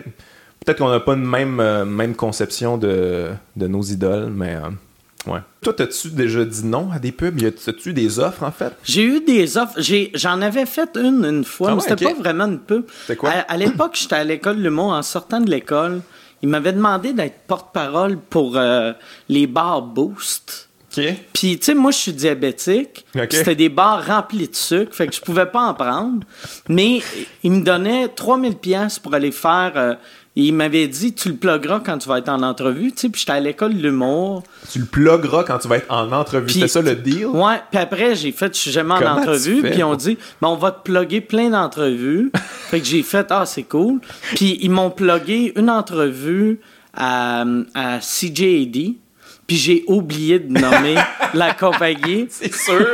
peut-être 0.66 0.80
qu'on 0.80 0.90
n'a 0.90 0.99
pas 0.99 1.14
une 1.14 1.26
même, 1.26 1.60
euh, 1.60 1.86
même 1.86 2.16
conception 2.16 2.78
de, 2.78 3.30
de 3.56 3.68
nos 3.68 3.82
idoles, 3.82 4.30
mais. 4.30 4.56
Euh, 4.56 5.32
ouais. 5.32 5.40
Toi, 5.61 5.74
as-tu 5.80 6.10
déjà 6.10 6.45
dit 6.45 6.66
non 6.66 6.91
à 6.91 6.99
des 6.99 7.11
pubs? 7.11 7.40
As-tu 7.44 7.94
des 7.94 8.20
offres, 8.20 8.44
en 8.44 8.52
fait? 8.52 8.74
J'ai 8.84 9.03
eu 9.03 9.22
des 9.22 9.57
offres. 9.57 9.80
J'en 10.14 10.41
avais 10.41 10.66
fait 10.66 10.90
une 10.95 11.26
une 11.26 11.44
fois, 11.44 11.72
ah 11.72 11.76
mais 11.76 11.82
c'était 11.82 12.06
pas 12.06 12.14
vraiment 12.14 12.45
une 12.45 12.60
pub. 12.60 12.84
C'était 13.02 13.16
quoi? 13.16 13.32
À, 13.48 13.57
l'époque, 13.57 13.98
j'étais 13.99 14.16
à 14.16 14.24
l'école 14.24 14.60
Le 14.60 14.70
Mont. 14.70 14.91
En 14.91 15.02
sortant 15.02 15.41
de 15.41 15.49
l'école, 15.49 16.02
il 16.41 16.49
m'avait 16.49 16.74
demandé 16.74 17.14
d'être 17.14 17.40
porte-parole 17.48 18.18
pour 18.18 18.57
euh, 18.57 18.94
les 19.28 19.48
bars 19.48 19.82
Boost. 19.82 20.70
OK. 20.91 21.03
Puis, 21.34 21.60
tu 21.60 21.66
sais, 21.66 21.76
moi, 21.76 21.91
je 21.91 21.98
suis 21.98 22.14
diabétique. 22.14 23.06
C'était 23.30 23.56
des 23.56 23.70
bars 23.70 24.06
remplis 24.06 24.48
de 24.48 24.56
sucre, 24.56 24.95
fait 24.95 25.07
que 25.07 25.16
je 25.16 25.22
pouvais 25.22 25.45
pas 25.45 25.61
en 25.61 25.74
prendre. 25.74 26.26
Mais 26.68 27.02
il 27.44 27.52
me 27.52 27.64
donnait 27.64 28.07
3000 28.07 28.56
pièces 28.56 28.98
pour 28.98 29.14
aller 29.14 29.32
faire 29.32 29.74
euh, 29.76 29.95
il 30.44 30.53
m'avait 30.53 30.88
dit, 30.88 31.14
tu 31.14 31.30
le 31.30 31.36
plugueras 31.36 31.82
quand 31.86 31.98
tu 31.98 32.07
vas 32.07 32.20
être 32.20 32.30
en 32.30 32.41
entrevue, 32.44 32.91
tu 32.91 32.99
sais, 32.99 33.10
puis 33.10 33.20
j'étais 33.20 33.34
à 33.34 33.40
l'école 33.40 33.76
de 33.76 33.82
l'humour. 33.82 34.44
Tu 34.72 34.80
le 34.80 34.86
plugueras 34.86 35.44
quand 35.44 35.57
tu 35.60 35.68
vas 35.68 35.78
être 35.78 35.91
en 35.91 36.11
entrevue, 36.11 36.49
c'est 36.49 36.68
ça 36.68 36.82
le 36.82 36.95
deal? 36.95 37.28
Ouais, 37.28 37.61
puis 37.72 37.80
après, 37.80 38.16
j'ai 38.16 38.32
fait, 38.32 38.53
je 38.53 38.60
suis 38.60 38.72
jamais 38.72 38.94
en 38.94 39.18
entrevue, 39.18 39.61
puis 39.64 39.84
on 39.84 39.95
dit, 39.95 40.18
ben, 40.41 40.49
on 40.49 40.56
va 40.56 40.72
te 40.72 40.84
plugger 40.84 41.22
plein 41.22 41.49
d'entrevues. 41.49 42.32
fait 42.70 42.80
que 42.80 42.86
j'ai 42.86 43.03
fait, 43.03 43.28
ah, 43.30 43.45
c'est 43.45 43.64
cool. 43.64 43.99
Puis 44.36 44.57
ils 44.61 44.72
m'ont 44.72 44.91
plugué 44.91 45.53
une 45.56 45.70
entrevue 45.70 46.60
à, 46.94 47.44
à 47.74 47.99
CJAD. 47.99 48.95
Puis 49.49 49.57
j'ai 49.57 49.84
oublié 49.88 50.38
de 50.38 50.53
nommer 50.53 50.93
la 51.34 51.55
compagnie. 51.55 52.27
C'est 52.30 52.53
sûr. 52.53 52.85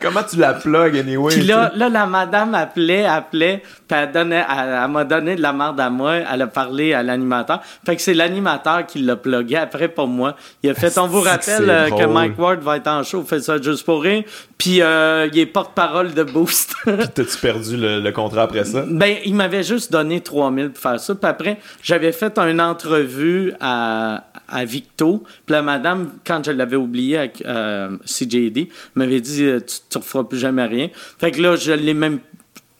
Comment 0.00 0.24
tu 0.28 0.38
la 0.38 0.54
plugues, 0.54 0.98
anyway? 0.98 1.32
Puis 1.32 1.42
là, 1.42 1.70
là, 1.76 1.88
la 1.88 2.04
madame 2.04 2.52
appelait, 2.56 3.04
appelait, 3.04 3.62
puis 3.86 3.96
elle, 3.96 4.10
donnait, 4.10 4.44
elle, 4.50 4.90
m'a 4.90 5.04
donné 5.04 5.36
de 5.36 5.40
la 5.40 5.52
merde 5.52 5.78
à 5.78 5.88
moi. 5.88 6.16
Elle 6.16 6.42
a 6.42 6.48
parlé 6.48 6.94
à 6.94 7.04
l'animateur. 7.04 7.62
Fait 7.86 7.94
que 7.94 8.02
c'est 8.02 8.14
l'animateur 8.14 8.86
qui 8.86 8.98
l'a 8.98 9.14
plugué 9.14 9.54
après 9.54 9.86
pour 9.86 10.08
moi. 10.08 10.34
Il 10.64 10.70
a 10.70 10.74
fait, 10.74 10.98
on 10.98 11.06
vous 11.06 11.20
rappelle 11.20 11.70
euh, 11.70 11.90
que 11.90 12.06
Mike 12.06 12.36
Ward 12.36 12.60
va 12.60 12.78
être 12.78 12.88
en 12.88 13.04
show, 13.04 13.22
fait 13.22 13.40
ça 13.40 13.62
juste 13.62 13.84
pour 13.84 14.02
rien. 14.02 14.22
Puis 14.58 14.82
euh, 14.82 15.28
il 15.32 15.38
est 15.38 15.46
porte-parole 15.46 16.12
de 16.12 16.24
Boost. 16.24 16.74
puis 16.84 16.96
t'as-tu 17.14 17.38
perdu 17.40 17.76
le, 17.76 18.10
contrat 18.10 18.42
après 18.42 18.64
ça? 18.64 18.84
Ben, 18.88 19.16
il 19.24 19.36
m'avait 19.36 19.62
juste 19.62 19.92
donné 19.92 20.20
3000 20.20 20.70
pour 20.70 20.82
faire 20.82 20.98
ça. 20.98 21.14
Puis 21.14 21.30
après, 21.30 21.58
j'avais 21.84 22.10
fait 22.10 22.36
une 22.36 22.60
entrevue 22.60 23.54
à, 23.60 24.24
à 24.50 24.64
Victo. 24.64 25.22
Puis 25.46 25.52
la 25.52 25.62
madame, 25.62 26.12
quand 26.26 26.44
je 26.44 26.50
l'avais 26.50 26.76
oublié 26.76 27.18
avec 27.18 27.42
euh, 27.46 27.96
CJD, 28.04 28.68
m'avait 28.94 29.20
dit 29.20 29.44
euh, 29.44 29.60
tu, 29.60 29.98
ne 29.98 30.02
referas 30.02 30.24
plus 30.24 30.38
jamais 30.38 30.64
rien. 30.64 30.88
Fait 31.18 31.30
que 31.30 31.40
là, 31.40 31.56
je 31.56 31.72
l'ai 31.72 31.94
même 31.94 32.20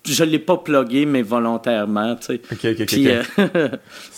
je 0.02 0.24
l'ai 0.24 0.38
pas 0.38 0.56
plugué, 0.56 1.04
mais 1.04 1.20
volontairement, 1.20 2.16
tu 2.16 2.26
sais. 2.26 2.40
OK, 2.50 2.80
OK, 2.80 2.86
Puis, 2.86 3.08
euh, 3.08 3.22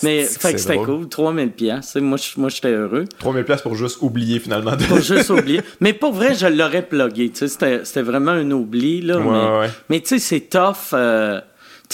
mais, 0.04 0.22
fait 0.24 0.52
que 0.52 0.58
c'était 0.58 0.76
cool. 0.76 1.08
3000 1.08 1.50
pièces 1.50 1.96
Moi, 1.96 2.18
moi 2.36 2.48
j'étais 2.48 2.70
heureux. 2.70 3.04
3000 3.18 3.44
pièces 3.44 3.62
pour 3.62 3.74
juste 3.74 3.98
oublier, 4.00 4.38
finalement. 4.38 4.76
Pour 4.88 5.00
juste 5.00 5.30
oublier. 5.30 5.60
Mais 5.80 5.92
pas 5.92 6.10
vrai, 6.10 6.34
je 6.34 6.46
l'aurais 6.46 6.86
plugué, 6.86 7.30
tu 7.30 7.48
sais. 7.48 7.82
C'était 7.84 8.02
vraiment 8.02 8.30
un 8.30 8.48
oubli, 8.52 9.00
là. 9.00 9.18
mais, 9.18 9.68
mais 9.90 10.00
tu 10.00 10.08
sais, 10.08 10.18
c'est 10.20 10.48
tough 10.48 10.94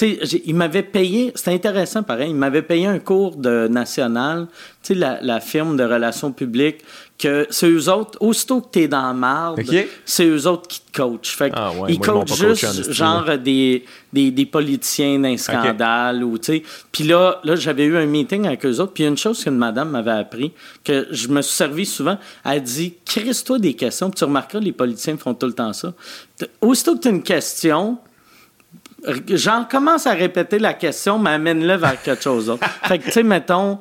il 0.07 0.55
m'avait 0.55 0.83
payé, 0.83 1.33
c'était 1.35 1.53
intéressant 1.53 2.03
pareil, 2.03 2.31
il 2.31 2.37
m'avait 2.37 2.63
payé 2.63 2.87
un 2.87 2.99
cours 2.99 3.37
de 3.37 3.69
national, 3.69 4.47
tu 4.83 4.95
sais, 4.95 5.19
la, 5.21 5.41
firme 5.41 5.77
de 5.77 5.85
relations 5.85 6.33
publiques, 6.33 6.85
que 7.19 7.47
c'est 7.51 7.69
eux 7.69 7.91
autres, 7.91 8.17
aussitôt 8.21 8.61
que 8.61 8.69
t'es 8.69 8.89
dans 8.89 9.03
la 9.03 9.13
marde, 9.13 9.61
c'est 10.05 10.27
eux 10.27 10.47
autres 10.47 10.69
qui 10.69 10.81
te 10.81 10.97
coachent. 10.97 11.37
Fait 11.37 11.51
ah 11.55 11.73
ils 11.89 11.99
coachent 11.99 12.35
juste, 12.35 12.93
genre, 12.93 13.39
des, 13.39 13.85
des, 14.13 14.31
des, 14.31 14.47
politiciens 14.47 15.19
d'un 15.19 15.37
scandale, 15.37 16.23
ou, 16.23 16.39
tu 16.39 16.45
sais. 16.45 16.63
Puis 16.93 17.05
là, 17.05 17.41
là 17.45 17.57
j'avais 17.57 17.85
eu 17.85 17.97
un 17.97 18.07
meeting 18.07 18.47
avec 18.47 18.65
eux 18.67 18.79
autres, 18.81 18.93
puis 18.93 19.05
une 19.05 19.17
chose 19.17 19.43
qu'une 19.43 19.57
madame 19.57 19.91
m'avait 19.91 20.11
appris, 20.13 20.53
que 20.85 21.09
je 21.11 21.29
me 21.29 21.43
suis 21.43 21.57
servi 21.57 21.87
souvent, 21.87 22.19
elle 22.45 22.63
dit, 22.63 22.95
crisse-toi 23.05 23.59
des 23.59 23.75
questions, 23.75 24.11
puis 24.11 24.19
tu 24.19 24.25
remarqueras, 24.25 24.61
les 24.61 24.73
politiciens 24.73 25.17
font 25.17 25.35
tout 25.35 25.47
le 25.47 25.55
temps 25.55 25.73
ça. 25.73 25.93
Aussitôt 26.61 26.97
que 26.97 27.03
tu 27.03 27.09
as 27.09 27.11
une 27.11 27.23
question, 27.23 27.99
J'en 29.29 29.65
commence 29.65 30.09
à 30.09 30.13
répéter 30.13 30.59
la 30.59 30.75
question, 30.75 31.21
mais 31.21 31.31
amène-le 31.31 31.75
vers 31.77 32.03
quelque 32.03 32.23
chose 32.23 32.47
d'autre. 32.47 32.67
fait 32.83 32.99
que, 32.99 33.05
tu 33.05 33.13
sais, 33.13 33.23
mettons, 33.23 33.79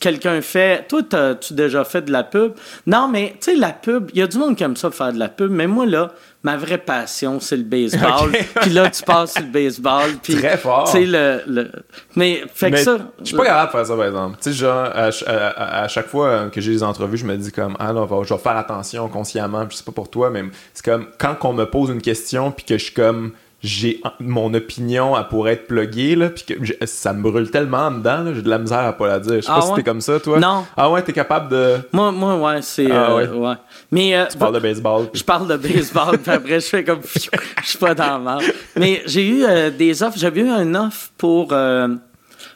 quelqu'un 0.00 0.42
fait. 0.42 0.86
Toi, 0.86 1.00
as-tu 1.12 1.54
déjà 1.54 1.82
fait 1.84 2.02
de 2.02 2.12
la 2.12 2.24
pub? 2.24 2.52
Non, 2.86 3.08
mais, 3.08 3.36
tu 3.40 3.52
sais, 3.52 3.56
la 3.56 3.70
pub, 3.70 4.10
il 4.12 4.18
y 4.18 4.22
a 4.22 4.26
du 4.26 4.36
monde 4.36 4.54
qui 4.54 4.62
aime 4.62 4.76
ça 4.76 4.90
faire 4.90 5.14
de 5.14 5.18
la 5.18 5.30
pub, 5.30 5.50
mais 5.50 5.66
moi, 5.66 5.86
là, 5.86 6.12
ma 6.42 6.58
vraie 6.58 6.76
passion, 6.76 7.40
c'est 7.40 7.56
le 7.56 7.62
baseball. 7.62 8.32
Puis 8.60 8.70
là, 8.70 8.90
tu 8.90 9.02
passes 9.02 9.32
sur 9.32 9.42
le 9.42 9.48
baseball. 9.48 10.10
Puis, 10.22 10.36
Très 10.36 10.58
fort. 10.58 10.84
Tu 10.92 10.92
sais, 10.92 11.06
le, 11.06 11.70
Mais, 12.14 12.42
fait 12.52 12.70
que 12.70 12.76
ça. 12.76 12.98
Je 13.20 13.24
suis 13.24 13.36
pas 13.36 13.46
capable 13.46 13.68
de 13.68 13.72
faire 13.78 13.86
ça, 13.86 13.96
par 13.96 14.06
exemple. 14.06 14.36
Tu 14.42 14.50
sais, 14.50 14.56
genre, 14.58 14.90
à, 14.94 15.88
chaque 15.88 16.08
fois 16.08 16.50
que 16.50 16.60
j'ai 16.60 16.72
des 16.72 16.82
entrevues, 16.82 17.16
je 17.16 17.24
me 17.24 17.36
dis 17.36 17.50
comme, 17.50 17.76
ah 17.78 17.94
non, 17.94 18.06
je 18.22 18.34
vais 18.34 18.40
faire 18.40 18.58
attention 18.58 19.08
consciemment. 19.08 19.66
Je 19.70 19.76
sais 19.76 19.84
pas 19.84 19.92
pour 19.92 20.10
toi, 20.10 20.28
mais 20.28 20.44
c'est 20.74 20.84
comme, 20.84 21.06
quand 21.18 21.36
on 21.44 21.54
me 21.54 21.64
pose 21.64 21.88
une 21.88 22.02
question, 22.02 22.52
puis 22.52 22.66
que 22.66 22.76
je 22.76 22.84
suis 22.84 22.94
comme 22.94 23.32
j'ai 23.64 24.02
mon 24.20 24.52
opinion 24.52 25.14
à 25.14 25.24
pourrait 25.24 25.54
être 25.54 25.66
pluguée 25.66 26.16
là 26.16 26.28
puis 26.28 26.44
que 26.44 26.54
ça 26.86 27.14
me 27.14 27.22
brûle 27.22 27.50
tellement 27.50 27.90
dedans 27.90 28.32
j'ai 28.34 28.42
de 28.42 28.50
la 28.50 28.58
misère 28.58 28.80
à 28.80 28.92
pas 28.92 29.06
la 29.06 29.20
dire 29.20 29.36
je 29.36 29.40
sais 29.40 29.46
pas 29.46 29.60
ah 29.62 29.66
si 29.66 29.74
t'es 29.74 29.82
comme 29.82 30.02
ça 30.02 30.20
toi 30.20 30.38
non 30.38 30.66
ah 30.76 30.90
ouais 30.90 31.00
t'es 31.00 31.14
capable 31.14 31.48
de 31.48 31.76
moi 31.90 32.12
moi 32.12 32.36
ouais 32.36 32.60
c'est 32.60 32.90
ah 32.90 33.12
euh, 33.12 33.34
ouais. 33.34 33.54
mais 33.90 34.14
euh, 34.14 34.26
tu 34.30 34.36
parles 34.36 34.54
de 34.54 34.60
baseball 34.60 35.06
je 35.14 35.24
parle 35.24 35.48
de 35.48 35.56
baseball 35.56 36.18
puis 36.18 36.30
après 36.30 36.60
je 36.60 36.66
fais 36.66 36.84
comme 36.84 37.00
je 37.62 37.66
suis 37.66 37.78
pas 37.78 37.94
dans 37.94 38.18
le 38.18 38.44
mais 38.78 39.02
j'ai 39.06 39.26
eu 39.26 39.44
euh, 39.44 39.70
des 39.70 40.02
offres 40.02 40.18
j'avais 40.18 40.42
eu 40.42 40.50
un 40.50 40.74
offre 40.74 41.08
pour 41.16 41.54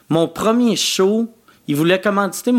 mon 0.09 0.27
premier 0.27 0.75
show 0.75 1.27
ils 1.67 1.75
voulaient 1.75 2.01
commanditer 2.01 2.51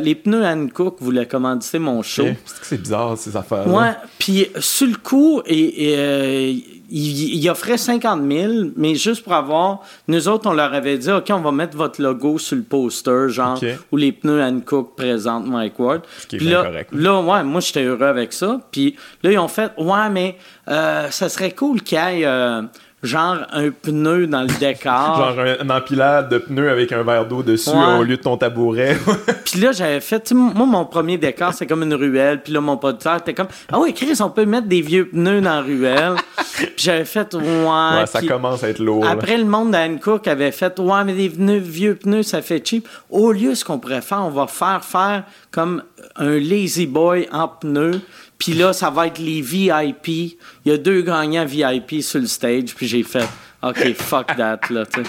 les 0.00 0.14
pneus 0.14 0.44
Hankook 0.44 0.96
voulaient 1.00 1.26
commanditer 1.26 1.78
mon 1.78 2.02
show. 2.02 2.26
C'est 2.62 2.82
bizarre 2.82 3.16
ces 3.16 3.36
affaires. 3.36 3.68
-là. 3.68 3.70
Ouais, 3.70 3.92
puis 4.18 4.48
sur 4.58 4.88
le 4.88 4.96
coup 4.96 5.40
et, 5.46 5.92
et 5.92 6.75
il, 6.90 7.48
offrait 7.50 7.78
50 7.78 8.20
000, 8.30 8.52
mais 8.76 8.94
juste 8.94 9.24
pour 9.24 9.32
avoir. 9.32 9.80
Nous 10.08 10.28
autres, 10.28 10.48
on 10.48 10.52
leur 10.52 10.72
avait 10.72 10.98
dit, 10.98 11.10
OK, 11.10 11.26
on 11.30 11.40
va 11.40 11.52
mettre 11.52 11.76
votre 11.76 12.00
logo 12.00 12.38
sur 12.38 12.56
le 12.56 12.62
poster, 12.62 13.28
genre, 13.28 13.60
où 13.92 13.96
les 13.96 14.12
pneus 14.12 14.42
Hankook 14.42 14.96
présentent 14.96 15.46
Mike 15.46 15.78
Ward. 15.78 16.02
Puis 16.28 16.38
là, 16.40 16.64
correct. 16.64 16.90
là, 16.92 17.20
ouais, 17.20 17.44
moi, 17.44 17.60
j'étais 17.60 17.84
heureux 17.84 18.06
avec 18.06 18.32
ça. 18.32 18.60
Puis 18.70 18.96
là, 19.22 19.32
ils 19.32 19.38
ont 19.38 19.48
fait, 19.48 19.72
ouais, 19.78 20.10
mais 20.10 20.36
euh, 20.68 21.10
ça 21.10 21.28
serait 21.28 21.52
cool 21.52 21.82
qu'il 21.82 21.98
y 21.98 22.00
ait. 22.00 22.26
Euh, 22.26 22.62
genre 23.06 23.38
un 23.52 23.70
pneu 23.70 24.26
dans 24.26 24.42
le 24.42 24.58
décor. 24.58 25.16
genre 25.34 25.38
un, 25.38 25.70
empilade 25.70 26.28
de 26.28 26.38
pneus 26.38 26.70
avec 26.70 26.92
un 26.92 27.02
verre 27.02 27.26
d'eau 27.26 27.42
dessus 27.42 27.70
au 27.70 28.02
lieu 28.02 28.16
de 28.16 28.22
ton 28.22 28.36
tabouret. 28.36 28.96
puis 29.44 29.60
là, 29.60 29.72
j'avais 29.72 30.00
fait, 30.00 30.32
moi, 30.32 30.66
mon 30.66 30.84
premier 30.84 31.18
décor, 31.18 31.54
c'est 31.54 31.66
comme 31.66 31.82
une 31.82 31.94
ruelle. 31.94 32.42
Puis 32.42 32.52
là, 32.52 32.60
mon 32.60 32.76
pote 32.76 33.06
était 33.20 33.34
comme, 33.34 33.48
ah 33.72 33.78
oui, 33.78 33.94
Chris, 33.94 34.18
on 34.20 34.30
peut 34.30 34.44
mettre 34.44 34.66
des 34.66 34.80
vieux 34.80 35.08
pneus 35.08 35.40
dans 35.40 35.56
la 35.56 35.62
ruelle. 35.62 36.14
puis 36.56 36.68
j'avais 36.76 37.04
fait, 37.04 37.34
ouais. 37.34 37.40
ouais 37.40 38.06
ça 38.06 38.20
commence 38.22 38.62
à 38.64 38.68
être 38.68 38.80
lourd. 38.80 39.06
Après, 39.06 39.36
le 39.36 39.44
monde 39.44 39.70
d'Anne 39.70 40.00
Cook 40.00 40.26
avait 40.28 40.52
fait, 40.52 40.78
ouais, 40.78 41.04
mais 41.04 41.14
des 41.14 41.28
vieux 41.28 41.94
pneus, 41.94 42.24
ça 42.24 42.42
fait 42.42 42.66
cheap. 42.66 42.88
Au 43.10 43.32
lieu, 43.32 43.54
ce 43.54 43.64
qu'on 43.64 43.78
pourrait 43.78 44.02
faire, 44.02 44.22
on 44.24 44.30
va 44.30 44.46
faire 44.46 44.84
faire 44.84 45.24
comme 45.50 45.82
un 46.16 46.38
lazy 46.38 46.86
boy 46.86 47.28
en 47.32 47.48
pneus 47.48 48.00
puis 48.38 48.52
là, 48.52 48.72
ça 48.72 48.90
va 48.90 49.06
être 49.06 49.18
les 49.18 49.40
VIP. 49.40 50.08
Il 50.08 50.36
y 50.66 50.70
a 50.70 50.76
deux 50.76 51.02
gagnants 51.02 51.46
VIP 51.46 52.02
sur 52.02 52.20
le 52.20 52.26
stage. 52.26 52.74
Puis 52.74 52.86
j'ai 52.86 53.02
fait, 53.02 53.26
OK, 53.62 53.94
fuck 53.94 54.36
that, 54.36 54.60
là, 54.70 54.84
tu 54.86 55.02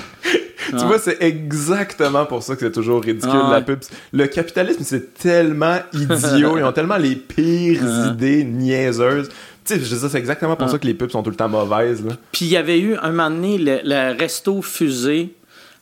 tu 0.77 0.85
vois, 0.85 0.99
c'est 0.99 1.21
exactement 1.21 2.25
pour 2.25 2.43
ça 2.43 2.55
que 2.55 2.61
c'est 2.61 2.71
toujours 2.71 3.01
ridicule, 3.01 3.39
la 3.49 3.61
pub. 3.61 3.79
Le 4.11 4.27
capitalisme, 4.27 4.83
c'est 4.83 5.13
tellement 5.13 5.77
idiot. 5.93 6.57
Ils 6.57 6.63
ont 6.63 6.73
tellement 6.73 6.97
les 6.97 7.15
pires 7.15 7.81
idées 8.07 8.43
niaiseuses. 8.43 9.29
Tu 9.63 9.79
sais, 9.79 10.09
c'est 10.09 10.17
exactement 10.17 10.57
pour 10.57 10.69
ça 10.69 10.77
que 10.77 10.85
les 10.85 10.93
pubs 10.93 11.09
sont 11.09 11.23
tout 11.23 11.29
le 11.29 11.35
temps 11.37 11.49
mauvaises, 11.49 12.03
là. 12.05 12.13
Puis 12.31 12.45
il 12.45 12.51
y 12.51 12.57
avait 12.57 12.79
eu, 12.79 12.95
un 12.97 13.11
moment 13.11 13.29
donné, 13.29 13.57
le, 13.57 14.17
resto 14.17 14.61
fusée 14.61 15.35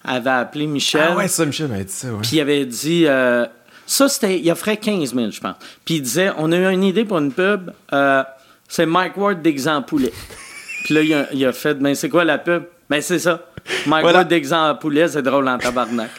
avait 0.03 0.29
appelé 0.29 0.67
Michel. 0.67 1.07
Ah 1.09 1.15
ouais, 1.15 1.27
ça, 1.27 1.45
Michel 1.45 1.67
m'avait 1.67 1.83
dit 1.83 1.93
ça, 1.93 2.09
ouais. 2.09 2.19
Puis 2.21 2.31
il 2.33 2.41
avait 2.41 2.65
dit... 2.65 3.05
Euh, 3.07 3.45
ça, 3.85 4.09
c'était, 4.09 4.39
il 4.39 4.51
offrait 4.51 4.77
15 4.77 5.13
000, 5.13 5.31
je 5.31 5.39
pense. 5.39 5.55
Puis 5.85 5.95
il 5.95 6.01
disait, 6.01 6.31
on 6.37 6.51
a 6.51 6.57
eu 6.57 6.73
une 6.73 6.83
idée 6.83 7.05
pour 7.05 7.19
une 7.19 7.31
pub, 7.31 7.71
euh, 7.93 8.23
c'est 8.67 8.85
Mike 8.85 9.17
Ward 9.17 9.41
d'exemple 9.41 9.87
poulet. 9.87 10.13
Puis 10.85 10.93
là, 10.93 11.01
il 11.01 11.13
a, 11.13 11.27
il 11.33 11.45
a 11.45 11.51
fait, 11.51 11.75
ben 11.75 11.95
c'est 11.95 12.09
quoi 12.09 12.23
la 12.23 12.37
pub? 12.37 12.63
Ben 12.89 13.01
c'est 13.01 13.19
ça. 13.19 13.41
Mike 13.87 14.05
Ward 14.05 14.27
d'exemple 14.27 14.79
poulet, 14.79 15.07
c'est 15.07 15.23
drôle 15.23 15.47
en 15.47 15.57
tabarnak. 15.57 16.11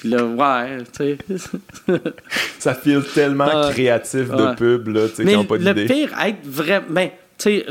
Puis 0.00 0.08
là, 0.08 0.24
ouais, 0.24 0.78
tu 0.96 1.18
sais. 1.36 1.48
ça 2.58 2.74
file 2.74 3.02
tellement 3.14 3.70
créatif 3.70 4.30
de 4.30 4.54
pub, 4.54 4.88
là, 4.88 5.08
tu 5.08 5.16
sais, 5.16 5.24
n'ont 5.24 5.44
pas 5.44 5.58
d'idée. 5.58 5.74
Le 5.74 5.86
pire, 5.86 6.10
être 6.24 6.46
vraiment. 6.46 6.86
Ben, 6.88 7.10
tu 7.36 7.44
sais. 7.44 7.66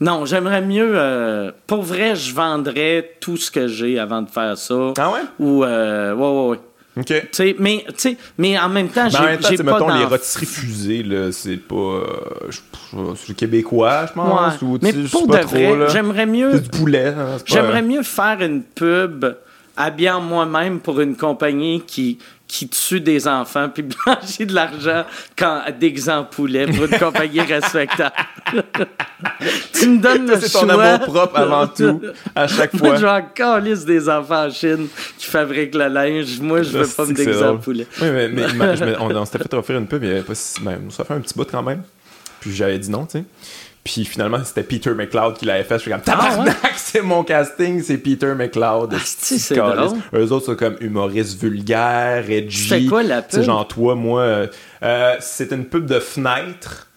Non, 0.00 0.24
j'aimerais 0.26 0.62
mieux. 0.62 0.92
Euh, 0.94 1.52
pour 1.66 1.82
vrai, 1.82 2.16
je 2.16 2.34
vendrais 2.34 3.16
tout 3.20 3.36
ce 3.36 3.50
que 3.50 3.68
j'ai 3.68 3.98
avant 3.98 4.22
de 4.22 4.30
faire 4.30 4.56
ça. 4.56 4.92
Ah 4.98 5.10
ouais? 5.10 5.20
Ou, 5.38 5.64
euh, 5.64 6.14
ouais, 6.14 6.28
ouais, 6.28 6.48
ouais. 6.50 6.60
OK. 6.98 7.12
mais, 7.58 7.84
mais 8.38 8.58
en 8.58 8.68
même 8.70 8.88
temps, 8.88 9.08
ben, 9.10 9.38
j'ai, 9.40 9.56
j'ai 9.56 9.62
pas 9.62 9.78
mettons, 9.78 9.98
les 9.98 10.04
rôtisseries 10.04 10.46
fusées, 10.46 11.02
là, 11.02 11.30
c'est 11.30 11.58
pas... 11.58 11.74
Euh, 11.74 13.12
c'est 13.16 13.36
québécois, 13.36 14.06
je 14.06 14.12
pense. 14.14 14.62
Ou, 14.62 14.78
mais 14.80 14.92
pour 15.10 15.26
de 15.26 15.36
vrai, 15.36 15.90
j'aimerais 15.90 16.26
mieux... 16.26 16.52
C'est 16.52 16.70
du 16.70 16.78
poulet. 16.78 17.08
Hein, 17.08 17.36
j'aimerais 17.44 17.82
mieux 17.82 18.02
faire 18.02 18.40
une 18.40 18.62
pub 18.62 19.26
habillant 19.76 20.20
moi-même 20.20 20.80
pour 20.80 21.00
une 21.00 21.16
compagnie 21.16 21.82
qui 21.86 22.18
qui 22.48 22.68
tue 22.68 23.00
des 23.00 23.26
enfants 23.26 23.68
puis 23.68 23.82
blanchit 24.04 24.46
de 24.46 24.54
l'argent 24.54 25.04
quand 25.36 25.62
d'exemple 25.78 26.34
poulet 26.34 26.66
pour 26.66 26.84
une 26.84 26.98
compagnie 26.98 27.40
respectable. 27.40 28.14
tu 29.72 29.88
me 29.88 30.00
donnes 30.00 30.26
le 30.26 30.40
C'est 30.40 30.50
ton 30.50 30.68
amour 30.68 31.06
propre 31.06 31.38
avant 31.38 31.66
tout, 31.66 32.00
à 32.34 32.46
chaque 32.46 32.70
fois. 32.76 32.88
Moi, 32.88 32.96
je 32.96 33.06
encore 33.06 33.60
des 33.60 34.08
enfants 34.08 34.46
en 34.46 34.50
Chine 34.50 34.88
qui 35.18 35.26
fabriquent 35.26 35.74
le 35.74 35.88
linge. 35.88 36.38
Moi, 36.40 36.62
je 36.62 36.78
veux 36.78 36.86
pas 36.86 37.04
me 37.04 37.12
d'exemple 37.12 37.62
poulet. 37.62 37.86
Oui, 38.00 38.08
mais, 38.10 38.28
mais 38.28 38.96
on, 38.98 39.24
s'était 39.24 39.38
fait 39.38 39.54
offrir 39.54 39.78
une 39.78 39.86
pub, 39.86 40.02
il 40.02 40.08
y 40.08 40.12
avait 40.12 40.22
pas 40.22 40.34
si, 40.34 40.60
ben, 40.60 40.78
ça 40.90 41.04
fait 41.04 41.14
un 41.14 41.20
petit 41.20 41.34
bout 41.34 41.48
quand 41.50 41.62
même. 41.62 41.82
Puis 42.40 42.54
j'avais 42.54 42.78
dit 42.78 42.90
non, 42.90 43.06
tu 43.06 43.18
sais. 43.18 43.24
Puis 43.86 44.04
finalement, 44.04 44.42
c'était 44.42 44.64
Peter 44.64 44.90
McLeod 44.90 45.34
qui 45.38 45.44
l'avait 45.44 45.62
fait. 45.62 45.76
Je 45.76 45.82
suis 45.82 45.90
comme, 45.92 46.00
ah, 46.04 46.10
tabarnak, 46.10 46.56
c'est 46.76 47.02
mon 47.02 47.22
casting, 47.22 47.80
c'est 47.84 47.98
Peter 47.98 48.34
McLeod. 48.34 48.92
Ah, 48.92 49.00
c'est 49.04 49.54
drôle. 49.54 49.98
Eux 50.12 50.32
autres, 50.32 50.46
sont 50.46 50.56
comme 50.56 50.76
humoristes 50.80 51.40
vulgaires, 51.40 52.28
edgy. 52.28 52.68
C'est 52.68 52.84
quoi 52.86 53.04
la 53.04 53.22
pub? 53.22 53.30
C'est 53.30 53.44
genre, 53.44 53.68
toi, 53.68 53.94
moi. 53.94 54.22
Euh, 54.22 54.46
euh, 54.82 55.14
c'est 55.20 55.52
une 55.52 55.66
pub 55.66 55.86
de 55.86 56.00
fenêtre. 56.00 56.88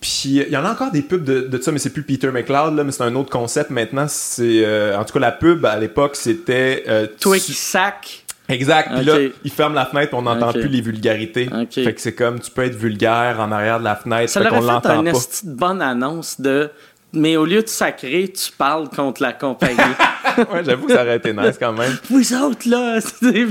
Puis 0.00 0.42
il 0.46 0.48
y 0.48 0.56
en 0.56 0.64
a 0.64 0.72
encore 0.72 0.90
des 0.90 1.02
pubs 1.02 1.22
de, 1.22 1.42
de 1.42 1.62
ça, 1.62 1.70
mais 1.70 1.78
c'est 1.78 1.92
plus 1.92 2.02
Peter 2.02 2.32
McLeod, 2.32 2.74
là, 2.74 2.82
mais 2.82 2.90
c'est 2.90 3.04
un 3.04 3.14
autre 3.14 3.30
concept 3.30 3.70
maintenant. 3.70 4.06
C'est, 4.08 4.64
euh, 4.64 4.98
en 4.98 5.04
tout 5.04 5.12
cas, 5.12 5.20
la 5.20 5.30
pub 5.30 5.64
à 5.64 5.78
l'époque, 5.78 6.16
c'était. 6.16 7.08
Twix 7.20 7.52
Sack. 7.52 8.24
Exact. 8.50 8.90
Puis 8.94 9.04
là, 9.04 9.18
il 9.44 9.50
ferme 9.50 9.74
la 9.74 9.86
fenêtre, 9.86 10.14
on 10.14 10.22
n'entend 10.22 10.52
plus 10.52 10.68
les 10.68 10.80
vulgarités. 10.80 11.48
Fait 11.70 11.94
que 11.94 12.00
c'est 12.00 12.14
comme, 12.14 12.40
tu 12.40 12.50
peux 12.50 12.64
être 12.64 12.76
vulgaire 12.76 13.38
en 13.40 13.52
arrière 13.52 13.78
de 13.78 13.84
la 13.84 13.96
fenêtre, 13.96 14.30
ça 14.30 14.42
fait 14.42 14.48
qu'on 14.48 14.60
l'entend 14.60 15.02
pas. 15.02 15.14
C'est 15.14 15.46
une 15.46 15.54
bonne 15.54 15.82
annonce 15.82 16.40
de 16.40 16.70
mais 17.12 17.36
au 17.36 17.44
lieu 17.44 17.62
de 17.62 17.68
sacrer, 17.68 18.28
tu 18.28 18.52
parles 18.52 18.88
contre 18.88 19.22
la 19.22 19.32
compagnie. 19.32 19.76
ouais, 20.38 20.64
j'avoue 20.64 20.86
que 20.86 20.92
ça 20.92 21.02
aurait 21.02 21.16
été 21.16 21.32
nice 21.32 21.56
quand 21.58 21.72
même. 21.72 21.96
Vous 22.08 22.34
autres, 22.34 22.68
là, 22.68 23.00
c'est 23.22 23.46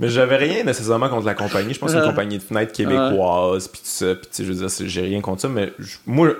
Mais 0.00 0.08
j'avais 0.08 0.36
rien 0.36 0.64
nécessairement 0.64 1.08
contre 1.08 1.26
la 1.26 1.34
compagnie. 1.34 1.74
Je 1.74 1.78
pense 1.78 1.92
que 1.92 1.98
c'est 1.98 2.04
une 2.04 2.10
compagnie 2.10 2.38
de 2.38 2.42
fenêtres 2.42 2.72
québécoise, 2.72 3.68
puis 3.68 3.80
tout 3.80 3.86
ça. 3.88 4.14
Puis, 4.14 4.44
je 4.44 4.52
veux 4.52 4.66
dire, 4.66 4.68
j'ai 4.86 5.02
rien 5.02 5.20
contre 5.20 5.42
ça, 5.42 5.48
mais 5.48 5.72
moi, 6.06 6.30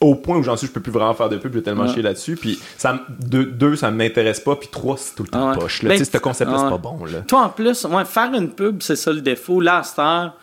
au 0.00 0.14
point 0.14 0.38
où 0.38 0.42
j'en 0.42 0.56
suis, 0.56 0.66
je 0.66 0.72
peux 0.72 0.80
plus 0.80 0.92
vraiment 0.92 1.14
faire 1.14 1.28
de 1.28 1.36
pub, 1.36 1.52
j'ai 1.52 1.62
tellement 1.62 1.86
chier 1.86 2.02
là-dessus. 2.02 2.36
Puis 2.36 2.58
ça, 2.78 3.00
deux, 3.08 3.44
deux, 3.44 3.76
ça 3.76 3.90
m'intéresse 3.90 4.40
pas. 4.40 4.56
Puis 4.56 4.68
trois, 4.68 4.96
c'est 4.96 5.14
tout 5.14 5.24
le 5.24 5.28
temps 5.28 5.54
poche. 5.54 5.82
Là. 5.82 5.90
Ben, 5.90 6.04
ce 6.04 6.18
concept-là, 6.18 6.58
c'est 6.58 6.70
pas 6.70 6.78
bon. 6.78 7.04
Là. 7.04 7.20
Toi, 7.20 7.42
en 7.42 7.48
plus, 7.50 7.84
ouais, 7.84 8.04
faire 8.06 8.32
une 8.34 8.50
pub, 8.50 8.82
c'est 8.82 8.96
ça 8.96 9.12
le 9.12 9.20
défaut. 9.20 9.60
Là, 9.60 9.82
à 9.96 10.34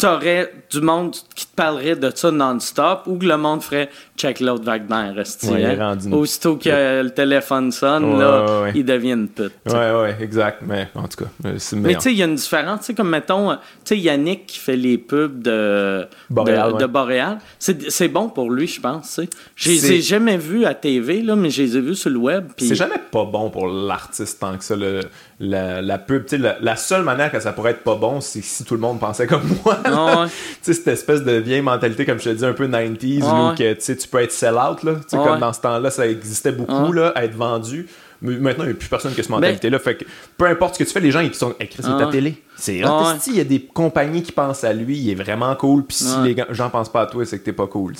t'aurais 0.00 0.52
du 0.70 0.80
monde 0.80 1.14
qui 1.34 1.46
te 1.46 1.54
parlerait 1.54 1.96
de 1.96 2.10
ça 2.14 2.30
non-stop 2.30 3.02
ou 3.06 3.18
que 3.18 3.26
le 3.26 3.36
monde 3.36 3.62
ferait 3.62 3.90
check 4.16 4.40
l'autre 4.40 4.64
Wagner, 4.64 5.12
ouais, 5.14 5.80
hein? 5.80 5.96
Aussitôt 6.12 6.56
que 6.56 7.02
le 7.02 7.10
téléphone 7.10 7.72
sonne, 7.72 8.18
là, 8.18 8.66
il 8.74 8.84
devient 8.84 9.12
une 9.12 9.28
pute. 9.28 9.52
Ouais, 9.66 9.92
ouais, 9.92 10.16
exact. 10.20 10.62
Mais 10.66 10.88
en 10.94 11.08
tout 11.08 11.24
cas, 11.24 11.50
c'est 11.58 11.76
Mais 11.76 11.94
tu 11.94 12.02
sais, 12.02 12.12
il 12.12 12.18
y 12.18 12.22
a 12.22 12.26
une 12.26 12.34
différence. 12.34 12.80
Tu 12.80 12.86
sais, 12.86 12.94
comme 12.94 13.10
mettons, 13.10 13.52
tu 13.52 13.58
sais, 13.84 13.98
Yannick 13.98 14.46
qui 14.46 14.58
fait 14.58 14.76
les 14.76 14.98
pubs 14.98 15.42
de 15.42 16.06
Boréal. 16.28 16.76
De, 16.76 16.86
Boréal. 16.86 17.38
C'est 17.58 18.08
bon 18.08 18.28
pour 18.28 18.50
lui, 18.50 18.66
je 18.66 18.80
pense. 18.80 19.20
Je 19.54 19.70
les 19.70 19.92
ai 19.92 20.00
jamais 20.02 20.36
vus 20.36 20.64
à 20.64 20.74
TV, 20.74 21.22
là, 21.22 21.36
mais 21.36 21.50
je 21.50 21.62
les 21.62 21.76
ai 21.76 21.80
vus 21.80 21.96
sur 21.96 22.10
le 22.10 22.18
web. 22.18 22.48
C'est 22.58 22.74
jamais 22.74 23.00
pas 23.10 23.24
bon 23.24 23.50
pour 23.50 23.66
l'artiste 23.68 24.40
tant 24.40 24.56
que 24.56 24.64
ça. 24.64 24.76
Le, 24.76 25.00
la, 25.40 25.80
la 25.80 25.96
pub, 25.96 26.24
la, 26.32 26.58
la, 26.60 26.76
seule 26.76 27.02
manière 27.02 27.32
que 27.32 27.40
ça 27.40 27.52
pourrait 27.52 27.70
être 27.70 27.82
pas 27.82 27.96
bon, 27.96 28.20
c'est 28.20 28.42
si 28.42 28.62
tout 28.62 28.74
le 28.74 28.80
monde 28.80 29.00
pensait 29.00 29.26
comme 29.26 29.42
moi. 29.64 29.78
Tu 29.84 30.30
sais, 30.60 30.74
cette 30.74 30.88
espèce 30.88 31.24
de 31.24 31.32
vieille 31.32 31.62
mentalité, 31.62 32.04
comme 32.04 32.18
je 32.18 32.24
te 32.24 32.34
dis, 32.34 32.44
un 32.44 32.52
peu 32.52 32.68
90s, 32.68 33.24
où 33.24 33.54
que, 33.56 33.72
tu 33.72 34.08
peux 34.08 34.20
être 34.20 34.32
sell-out, 34.32 34.82
là. 34.82 34.96
comme 35.10 35.40
dans 35.40 35.54
ce 35.54 35.62
temps-là, 35.62 35.90
ça 35.90 36.06
existait 36.06 36.52
beaucoup, 36.52 36.92
là, 36.92 37.12
être 37.16 37.34
vendu. 37.34 37.88
Mais 38.22 38.36
maintenant, 38.36 38.64
il 38.64 38.68
n'y 38.68 38.72
a 38.74 38.76
plus 38.76 38.88
personne 38.88 39.14
qui 39.14 39.20
a 39.20 39.22
cette 39.22 39.30
mentalité-là. 39.30 39.78
Fait 39.78 39.96
que 39.96 40.04
peu 40.36 40.44
importe 40.44 40.74
ce 40.74 40.80
que 40.80 40.84
tu 40.84 40.92
fais, 40.92 41.00
les 41.00 41.10
gens, 41.10 41.20
ils 41.20 41.34
sont 41.34 41.54
écrits 41.58 41.82
sur 41.82 41.96
ta 41.96 42.08
télé. 42.08 42.42
C'est 42.54 42.82
il 43.30 43.36
y 43.36 43.40
a 43.40 43.44
des 43.44 43.62
compagnies 43.62 44.22
qui 44.22 44.32
pensent 44.32 44.64
à 44.64 44.74
lui, 44.74 44.98
il 44.98 45.10
est 45.10 45.14
vraiment 45.14 45.54
cool. 45.56 45.84
Puis 45.84 45.96
si 45.96 46.18
les 46.22 46.36
gens 46.50 46.68
pensent 46.68 46.92
pas 46.92 47.02
à 47.02 47.06
toi, 47.06 47.24
c'est 47.24 47.38
que 47.38 47.44
t'es 47.44 47.54
pas 47.54 47.66
cool. 47.66 47.94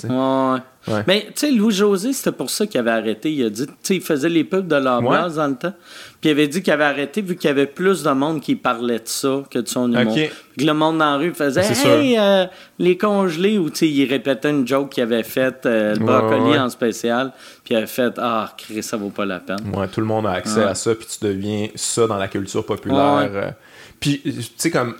Mais 1.07 1.27
tu 1.27 1.31
sais, 1.35 1.51
Louis-José, 1.51 2.13
c'était 2.13 2.31
pour 2.31 2.49
ça 2.49 2.65
qu'il 2.65 2.79
avait 2.79 2.91
arrêté. 2.91 3.31
Il 3.31 3.45
a 3.45 3.49
dit, 3.49 3.67
tu 3.67 3.73
sais, 3.83 3.95
il 3.95 4.01
faisait 4.01 4.29
les 4.29 4.43
pubs 4.43 4.67
de 4.67 4.75
l'ambiance 4.75 5.35
dans 5.35 5.47
le 5.47 5.55
temps. 5.55 5.73
Puis 6.19 6.29
il 6.29 6.31
avait 6.31 6.47
dit 6.47 6.61
qu'il 6.61 6.73
avait 6.73 6.83
arrêté 6.83 7.21
vu 7.21 7.35
qu'il 7.35 7.47
y 7.47 7.51
avait 7.51 7.67
plus 7.67 8.03
de 8.03 8.11
monde 8.11 8.41
qui 8.41 8.55
parlait 8.55 8.99
de 8.99 9.07
ça 9.07 9.43
que 9.49 9.59
de 9.59 9.67
son 9.67 9.91
humour. 9.91 10.15
que 10.15 10.63
le 10.63 10.73
monde 10.73 10.99
dans 10.99 11.11
la 11.11 11.17
rue 11.17 11.33
faisait 11.33 11.61
Hey, 11.61 12.17
euh, 12.17 12.45
les 12.79 12.97
congelés, 12.97 13.57
ou 13.57 13.69
tu 13.69 13.77
sais, 13.77 13.89
il 13.89 14.05
répétait 14.07 14.49
une 14.49 14.67
joke 14.67 14.89
qu'il 14.89 15.03
avait 15.03 15.23
faite, 15.23 15.65
euh, 15.65 15.95
le 15.95 15.99
brocoli 15.99 16.57
en 16.59 16.69
spécial. 16.69 17.31
Puis 17.63 17.73
il 17.73 17.77
avait 17.77 17.87
fait 17.87 18.13
Ah, 18.17 18.55
ça 18.81 18.97
vaut 18.97 19.09
pas 19.09 19.25
la 19.25 19.39
peine. 19.39 19.73
Ouais, 19.73 19.87
tout 19.87 20.01
le 20.01 20.07
monde 20.07 20.27
a 20.27 20.31
accès 20.31 20.63
à 20.63 20.75
ça, 20.75 20.93
puis 20.95 21.07
tu 21.07 21.25
deviens 21.25 21.67
ça 21.75 22.07
dans 22.07 22.17
la 22.17 22.27
culture 22.27 22.65
populaire. 22.65 23.29
Euh. 23.33 23.51
Puis, 23.99 24.21
tu 24.23 24.43
sais, 24.57 24.71
comme 24.71 24.95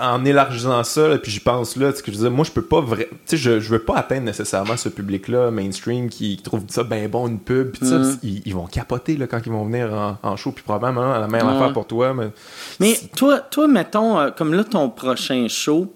en 0.00 0.24
élargissant 0.24 0.82
ça, 0.84 1.18
puis 1.18 1.30
j'y 1.30 1.40
pense 1.40 1.76
là, 1.76 1.92
que 1.92 2.06
je 2.06 2.12
disais, 2.12 2.30
moi 2.30 2.44
je 2.44 2.50
peux 2.50 2.62
pas 2.62 2.80
vraiment, 2.80 3.10
tu 3.10 3.18
sais, 3.26 3.36
je, 3.36 3.60
je 3.60 3.68
veux 3.68 3.78
pas 3.78 3.96
atteindre 3.96 4.24
nécessairement 4.24 4.76
ce 4.76 4.88
public-là, 4.88 5.50
mainstream, 5.50 6.08
qui, 6.08 6.40
trouve 6.42 6.62
ça 6.68 6.82
bien 6.82 7.08
bon, 7.08 7.28
une 7.28 7.38
pub, 7.38 7.72
puis 7.72 7.86
mm. 7.86 8.18
ils, 8.22 8.54
vont 8.54 8.66
capoter 8.66 9.16
là, 9.16 9.26
quand 9.26 9.40
ils 9.44 9.52
vont 9.52 9.64
venir 9.64 10.18
en, 10.22 10.36
show, 10.36 10.52
puis 10.52 10.64
probablement 10.64 11.18
la 11.18 11.28
même 11.28 11.46
affaire 11.46 11.72
pour 11.72 11.86
toi. 11.86 12.14
Mais, 12.14 12.30
mais 12.80 12.98
toi, 13.14 13.40
toi, 13.40 13.68
mettons, 13.68 14.18
euh, 14.18 14.30
comme 14.30 14.54
là, 14.54 14.64
ton 14.64 14.88
prochain 14.88 15.46
show, 15.48 15.94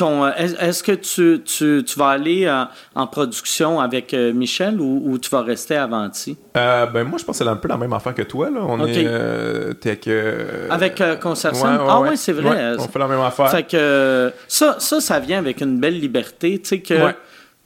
est-ce 0.00 0.82
que 0.82 0.92
tu, 0.92 1.42
tu, 1.44 1.84
tu, 1.84 1.98
vas 1.98 2.08
aller 2.08 2.50
en, 2.94 3.06
production 3.06 3.80
avec 3.80 4.14
euh, 4.14 4.32
Michel 4.32 4.80
ou, 4.80 5.18
tu 5.18 5.30
vas 5.30 5.42
rester 5.42 5.76
à 5.76 5.84
Avanti? 5.84 6.36
Euh, 6.56 6.86
ben 6.86 7.04
moi, 7.04 7.18
je 7.18 7.24
pense 7.24 7.38
que 7.38 7.44
c'est 7.44 7.50
un 7.50 7.56
peu 7.56 7.68
la 7.68 7.76
même 7.76 7.92
affaire 7.92 8.14
que 8.14 8.22
toi. 8.22 8.50
Là. 8.50 8.60
On 8.62 8.84
est 8.86 9.06
avec... 9.06 10.08
avec 10.70 11.00
ah 11.00 12.00
ouais, 12.00 12.16
c'est 12.16 12.32
vrai. 12.32 12.74
on 12.78 12.88
fait 12.88 12.98
la 12.98 13.08
même 13.08 13.20
affaire. 13.20 13.50
Fait 13.50 13.62
que 13.64 14.32
ça, 14.48 14.76
ça, 14.78 15.00
ça 15.00 15.20
vient 15.20 15.38
avec 15.38 15.60
une 15.60 15.78
belle 15.78 15.98
liberté. 15.98 16.60
Tu 16.60 16.68
sais 16.68 16.80
que 16.80 17.12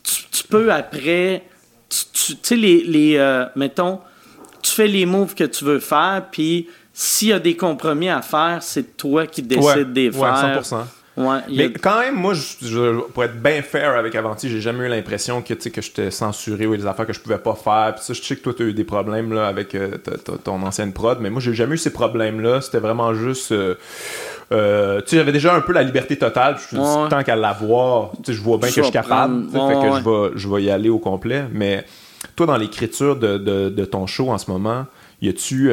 tu, 0.03 0.44
peux 0.48 0.73
après... 0.73 1.44
Tu 1.89 2.35
sais, 2.43 2.57
les... 2.57 2.82
les 2.82 3.44
mettons, 3.55 4.01
tu 4.62 4.73
fais 4.73 4.89
les 4.89 5.07
moves 5.07 5.35
que 5.35 5.44
tu 5.44 5.65
veux 5.65 5.78
faire, 5.78 6.24
puis 6.31 6.69
s'il 6.93 7.28
y 7.28 7.32
a 7.32 7.39
des 7.39 7.57
compromis 7.57 8.09
à 8.09 8.20
faire, 8.20 8.59
c'est 8.62 8.97
toi 8.97 9.27
qui 9.27 9.43
décides 9.43 9.93
de 9.93 10.01
les 10.01 10.11
faire. 10.11 10.61
100%. 10.61 10.77
Mais 11.16 11.72
quand 11.72 12.01
même, 12.01 12.14
moi, 12.14 12.34
je, 12.34 13.01
pour 13.01 13.24
être 13.24 13.40
bien 13.40 13.62
fair 13.62 13.97
avec 13.97 14.14
Avanti, 14.14 14.51
j'ai 14.51 14.60
jamais 14.60 14.86
eu 14.86 14.88
l'impression 14.88 15.40
que, 15.40 15.55
que 15.55 15.80
j'étais 15.80 16.10
censuré 16.10 16.66
ou 16.66 16.76
des 16.76 16.86
affaires 16.86 17.06
que 17.06 17.12
je 17.12 17.20
pouvais 17.20 17.38
pas 17.38 17.55
faire. 17.55 17.94
Puis 17.94 18.05
ça, 18.05 18.12
je 18.12 18.22
sais 18.22 18.36
que 18.36 18.43
toi, 18.43 18.52
tu 18.55 18.64
as 18.64 18.66
eu 18.66 18.74
des 18.74 18.84
problèmes 18.84 19.32
là, 19.32 19.47
avec 19.47 19.74
euh, 19.74 19.97
ton 20.44 20.62
ancienne 20.62 20.93
prod, 20.93 21.18
mais 21.20 21.30
moi, 21.30 21.40
j'ai 21.40 21.55
jamais 21.55 21.74
eu 21.74 21.78
ces 21.78 21.93
problèmes-là. 21.93 22.60
C'était 22.60 22.80
vraiment 22.80 23.14
juste. 23.14 23.52
Euh, 23.52 23.76
euh, 24.52 25.01
tu 25.01 25.09
sais, 25.09 25.16
j'avais 25.16 25.32
déjà 25.32 25.55
un 25.55 25.60
peu 25.60 25.72
la 25.72 25.82
liberté 25.82 26.16
totale. 26.16 26.56
Je 26.70 26.76
me 26.76 27.09
tant 27.09 27.22
qu'à 27.22 27.36
l'avoir, 27.36 28.12
je 28.28 28.40
vois 28.40 28.59
bien 28.59 28.68
que 28.68 28.74
je 28.74 28.82
suis 28.82 28.93
capable. 28.93 29.51
fait 29.51 29.59
que 29.59 29.97
je 29.97 30.05
vais, 30.05 30.30
je 30.36 30.48
vais 30.48 30.62
y 30.64 30.70
aller 30.70 30.90
au 30.90 30.98
complet. 30.98 31.44
Mais 31.51 31.84
toi, 32.36 32.47
dans 32.47 32.56
l'écriture 32.56 33.16
de, 33.16 33.38
de, 33.38 33.84
ton 33.84 34.06
show 34.06 34.30
en 34.30 34.38
ce 34.38 34.51
moment, 34.51 34.84
y 35.22 35.28
a-tu 35.28 35.72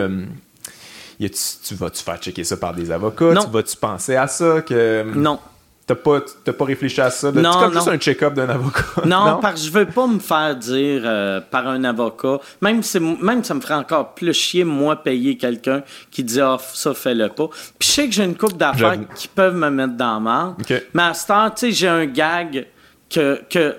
tu, 1.19 1.76
vas-tu 1.76 2.03
faire 2.03 2.18
checker 2.18 2.44
ça 2.44 2.57
par 2.57 2.73
des 2.73 2.91
avocats? 2.91 3.34
Tu 3.41 3.49
vas-tu 3.49 3.77
penser 3.77 4.15
à 4.15 4.27
ça? 4.27 4.61
Que, 4.61 5.03
non. 5.15 5.40
T'as 5.85 5.95
pas, 5.95 6.22
pas 6.22 6.65
réfléchi 6.65 7.02
à 7.02 7.10
ça? 7.10 7.30
non, 7.30 7.52
comme 7.60 7.73
juste 7.73 7.90
un 7.90 7.98
check-up 7.98 8.34
d'un 8.34 8.48
avocat? 8.48 8.84
Non, 9.06 9.40
parce 9.41 9.61
que 9.61 9.68
je 9.68 9.72
veux 9.72 9.85
pas 9.85 10.07
me 10.07 10.19
faire 10.19 10.56
dire 10.56 11.02
euh, 11.03 11.41
par 11.41 11.68
un 11.68 11.84
avocat. 11.84 12.40
Même, 12.61 12.81
même 13.22 13.44
ça 13.44 13.53
me 13.53 13.60
ferait 13.60 13.73
encore 13.73 14.14
plus 14.14 14.34
chier, 14.34 14.64
moi, 14.64 14.95
payer 14.95 15.35
quelqu'un 15.35 15.84
qui 16.10 16.23
dit 16.23 16.40
ah, 16.40 16.57
ça, 16.73 16.94
fais-le 16.94 17.27
pas. 17.27 17.49
Puis 17.77 17.90
je 17.90 17.94
sais 17.94 18.07
que 18.07 18.14
j'ai 18.14 18.23
une 18.23 18.38
coupe 18.38 18.57
d'affaires 18.57 18.98
qui 19.14 19.27
peuvent 19.27 19.56
me 19.56 19.69
mettre 19.69 19.98
dans 19.98 20.14
la 20.14 20.19
merde. 20.19 20.84
Mais 20.94 21.03
à 21.03 21.14
ce 21.14 21.27
temps, 21.27 21.49
tu 21.49 21.68
sais, 21.68 21.72
j'ai 21.73 21.90
un 21.90 22.06
gag 22.06 22.65
que, 23.10 23.41
que 23.49 23.76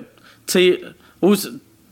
tu 0.46 0.52
sais, 0.52 0.80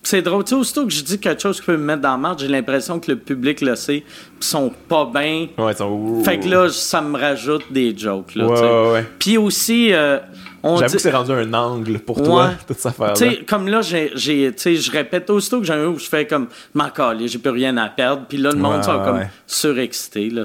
c'est 0.03 0.21
drôle. 0.21 0.45
Tu 0.45 0.51
sais, 0.51 0.57
aussitôt 0.57 0.85
que 0.85 0.93
je 0.93 1.03
dis 1.03 1.19
quelque 1.19 1.41
chose 1.41 1.61
qui 1.61 1.67
peut 1.67 1.77
me 1.77 1.85
mettre 1.85 2.03
dans 2.03 2.13
la 2.13 2.17
marge, 2.19 2.43
j'ai 2.43 2.49
l'impression 2.49 3.01
que 3.01 3.11
le 3.11 3.19
public 3.19 3.61
le 3.61 3.77
sait, 3.77 4.05
sont 4.45 4.73
pas 4.89 5.11
bien. 5.13 5.49
Ouais, 5.59 5.75
sont... 5.75 6.23
Fait 6.25 6.39
que 6.39 6.49
là, 6.49 6.69
ça 6.71 7.01
me 7.01 7.19
rajoute 7.19 7.65
des 7.71 7.97
jokes. 7.97 8.35
Là, 8.35 8.47
ouais, 8.47 8.93
ouais, 8.93 9.07
Puis 9.19 9.39
aussi, 9.39 9.93
euh, 9.93 10.19
J'avoue 10.65 10.95
que 10.95 10.99
c'est 11.01 11.11
rendu 11.11 11.33
un 11.33 11.53
angle 11.55 11.99
pour 11.99 12.23
toi, 12.23 12.53
toute 12.67 12.79
cette 12.79 12.93
affaire-là. 12.93 13.37
Comme 13.47 13.69
là, 13.69 13.83
j'ai, 13.83 14.13
je 14.15 14.91
répète 14.91 15.29
aussitôt 15.31 15.59
que 15.59 15.67
j'ai 15.67 15.73
un 15.73 15.87
où 15.87 15.99
je 15.99 16.09
fais 16.09 16.27
comme, 16.27 16.49
m'en 16.75 16.89
j'ai 17.25 17.39
plus 17.39 17.51
rien 17.51 17.77
à 17.77 17.89
perdre. 17.89 18.25
Puis 18.29 18.39
là, 18.39 18.51
le 18.51 18.59
monde 18.59 18.83
sont 18.85 19.03
comme 19.03 19.25
surexcité. 19.47 20.31
Là, 20.31 20.45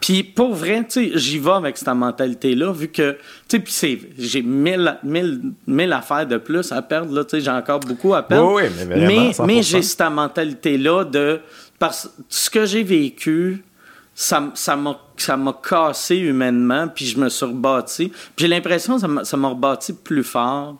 Puis 0.00 0.22
pour 0.22 0.54
vrai, 0.54 0.86
j'y 1.14 1.38
vais 1.38 1.50
avec 1.50 1.78
cette 1.78 1.88
mentalité-là, 1.88 2.72
vu 2.72 2.88
que, 2.88 3.16
tu 3.48 3.62
sais, 3.66 3.98
j'ai 4.18 4.42
mille, 4.42 4.98
mille, 5.02 5.40
mille 5.66 5.92
affaires 5.92 6.26
de 6.26 6.36
plus 6.36 6.70
à 6.72 6.82
perdre. 6.82 7.14
Là, 7.14 7.22
j'ai 7.32 7.50
encore 7.50 7.80
beaucoup 7.80 8.14
à 8.14 8.22
perdre. 8.22 8.60
mais, 8.86 9.32
mais, 9.46 9.62
j'ai 9.62 9.82
cette 9.82 10.10
mentalité-là 10.10 11.04
de, 11.04 11.40
parce 11.84 12.08
ce 12.30 12.48
que 12.48 12.64
j'ai 12.64 12.82
vécu, 12.82 13.62
ça 14.14 14.40
m'a 14.40 14.98
ça 15.18 15.36
m'a 15.36 15.60
cassé 15.62 16.16
humainement 16.16 16.88
puis 16.88 17.04
je 17.04 17.18
me 17.18 17.28
suis 17.28 17.44
rebâti. 17.44 18.10
J'ai 18.38 18.48
l'impression 18.48 18.98
que 18.98 19.24
ça 19.24 19.36
m'a 19.36 19.48
rebâti 19.48 19.92
plus 19.92 20.24
fort. 20.24 20.76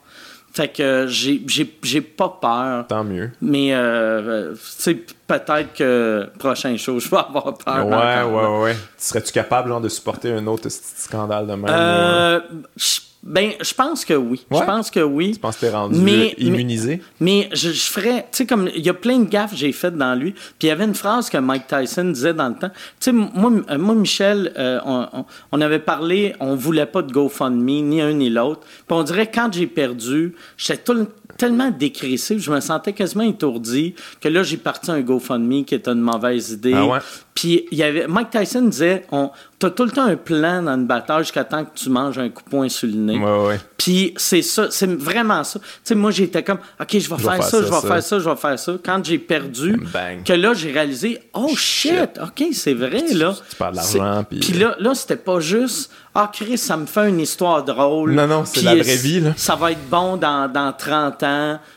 Fait 0.55 0.69
que 0.69 1.07
j'ai 1.07 2.01
pas 2.01 2.39
peur. 2.41 2.87
Tant 2.87 3.05
mieux. 3.05 3.31
Mais 3.43 3.75
euh, 3.75 4.55
tu 4.55 4.59
sais 4.61 4.95
peut-être 5.27 5.75
que 5.75 6.27
prochain 6.39 6.75
show 6.79 6.99
je 7.01 7.11
vais 7.11 7.19
avoir 7.19 7.53
peur 7.53 7.87
ouais 7.87 8.23
ouais 8.23 8.63
ouais 8.63 8.77
serais-tu 8.97 9.33
capable 9.33 9.69
genre 9.69 9.83
de 9.83 9.91
supporter 9.91 10.33
un 10.33 10.47
autre 10.47 10.71
scandale 10.71 11.47
de 11.47 11.55
même 11.55 11.67
euh, 11.69 12.41
ben, 13.27 13.53
je 13.59 13.73
pense 13.73 14.05
que 14.05 14.13
oui. 14.13 14.45
Je 14.51 14.59
pense 14.59 14.91
que 14.91 15.01
oui. 15.01 15.33
Tu 15.33 15.39
penses 15.39 15.57
que 15.57 15.63
t'es 15.63 15.71
rendu 15.71 15.99
mais, 15.99 16.35
immunisé? 16.37 17.01
Mais, 17.21 17.49
je, 17.55 17.71
ferais, 17.71 18.27
tu 18.31 18.39
sais, 18.39 18.47
comme, 18.47 18.69
il 18.77 18.85
y 18.85 18.91
a 18.91 18.95
plein 18.95 19.19
de 19.19 19.25
gaffes 19.25 19.53
que 19.53 19.57
j'ai 19.57 19.73
faites 19.73 19.97
dans 19.97 20.15
lui. 20.15 20.33
Puis 20.33 20.43
il 20.65 20.67
y 20.67 20.71
avait 20.71 20.85
une 20.85 20.95
phrase 20.95 21.31
que 21.31 21.39
Mike 21.39 21.67
Tyson 21.67 22.05
disait 22.05 22.35
dans 22.35 22.51
le 22.51 22.55
temps. 22.55 22.71
Tu 23.01 23.11
sais, 23.11 23.13
moi, 23.13 23.51
moi, 23.79 23.95
Michel, 23.95 24.53
euh, 24.59 24.79
on, 25.53 25.61
avait 25.63 25.79
parlé, 25.79 26.35
on 26.39 26.55
voulait 26.55 26.85
pas 26.85 27.01
de 27.01 27.11
GoFundMe, 27.11 27.65
ni 27.65 28.03
un 28.03 28.13
ni 28.13 28.29
l'autre. 28.29 28.61
Puis 28.61 28.95
on 28.95 29.03
dirait, 29.03 29.31
quand 29.31 29.51
j'ai 29.51 29.69
perdu, 29.69 30.35
j'étais 30.59 30.83
tout, 30.83 31.09
tellement 31.37 31.71
décrissé, 31.71 32.39
je 32.39 32.51
me 32.51 32.61
sentais 32.61 32.93
quasiment 32.93 33.25
étourdi, 33.25 33.95
que 34.21 34.29
là, 34.29 34.43
j'ai 34.43 34.57
parti 34.57 34.91
un 34.91 35.01
GoFundMe 35.01 35.65
qui 35.65 35.75
était 35.75 35.91
une 35.91 36.01
mauvaise 36.01 36.51
idée. 36.51 36.75
Ah 36.75 36.87
ouais? 36.87 36.99
Puis 37.35 37.67
il 37.73 37.79
y 37.79 37.83
avait 37.83 38.07
Mike 38.07 38.31
Tyson 38.31 38.63
disait 38.63 39.05
on 39.11 39.31
t'as 39.59 39.71
tout 39.71 39.85
le 39.85 39.91
temps 39.91 40.05
un 40.05 40.17
plan 40.17 40.63
dans 40.63 40.75
une 40.75 40.87
bataille 40.87 41.25
jusqu'à 41.25 41.43
temps 41.43 41.65
que 41.65 41.71
tu 41.75 41.89
manges 41.91 42.19
un 42.19 42.29
coup 42.29 42.43
de 42.45 42.49
poing 42.49 42.69
sur 42.69 42.87
le 42.87 42.95
nez. 42.95 43.19
Ouais, 43.19 43.47
ouais. 43.47 43.61
Puis 43.77 44.15
c'est 44.17 44.43
ça, 44.43 44.69
c'est 44.71 44.93
vraiment 44.95 45.43
ça. 45.43 45.59
Tu 45.59 45.67
sais 45.83 45.95
moi 45.97 46.13
j'étais 46.13 46.45
comme 46.45 46.59
OK, 46.81 46.91
je 46.93 47.11
vais 47.11 47.19
faire, 47.19 47.43
ça, 47.43 47.61
je 47.61 47.71
vais 47.71 47.81
faire 47.81 48.03
ça, 48.03 48.19
je 48.21 48.29
vais 48.29 48.37
faire 48.37 48.59
ça. 48.59 48.73
Quand 48.85 49.05
j'ai 49.05 49.19
perdu 49.19 49.81
que 50.25 50.33
là 50.33 50.55
j'ai 50.55 50.71
réalisé 50.71 51.19
oh 51.33 51.55
shit, 51.57 52.21
OK, 52.23 52.47
c'est 52.53 52.75
vrai 52.75 53.03
là. 53.13 53.35
Tu, 53.51 53.57
parles 53.57 53.75
d'argent 53.75 54.25
puis 54.29 54.39
Puis 54.39 54.53
là 54.53 54.77
là 54.79 54.95
c'était 54.95 55.17
pas 55.17 55.41
juste 55.41 55.91
ah 56.15 56.31
Chris, 56.33 56.59
ça 56.59 56.77
me 56.77 56.87
fait 56.87 57.09
une 57.09 57.19
histoire 57.19 57.65
drôle. 57.65 58.13
Non 58.13 58.29
non, 58.29 58.45
c'est 58.45 58.63
la 58.63 58.77
vraie 58.77 58.97
vie 58.97 59.19
là. 59.19 59.33
Ça 59.37 59.57
va 59.57 59.73
être 59.73 59.89
bon 59.91 60.17
dans, 60.17 60.49
dans 60.49 60.73
30 60.73 61.23
ans, 61.24 61.24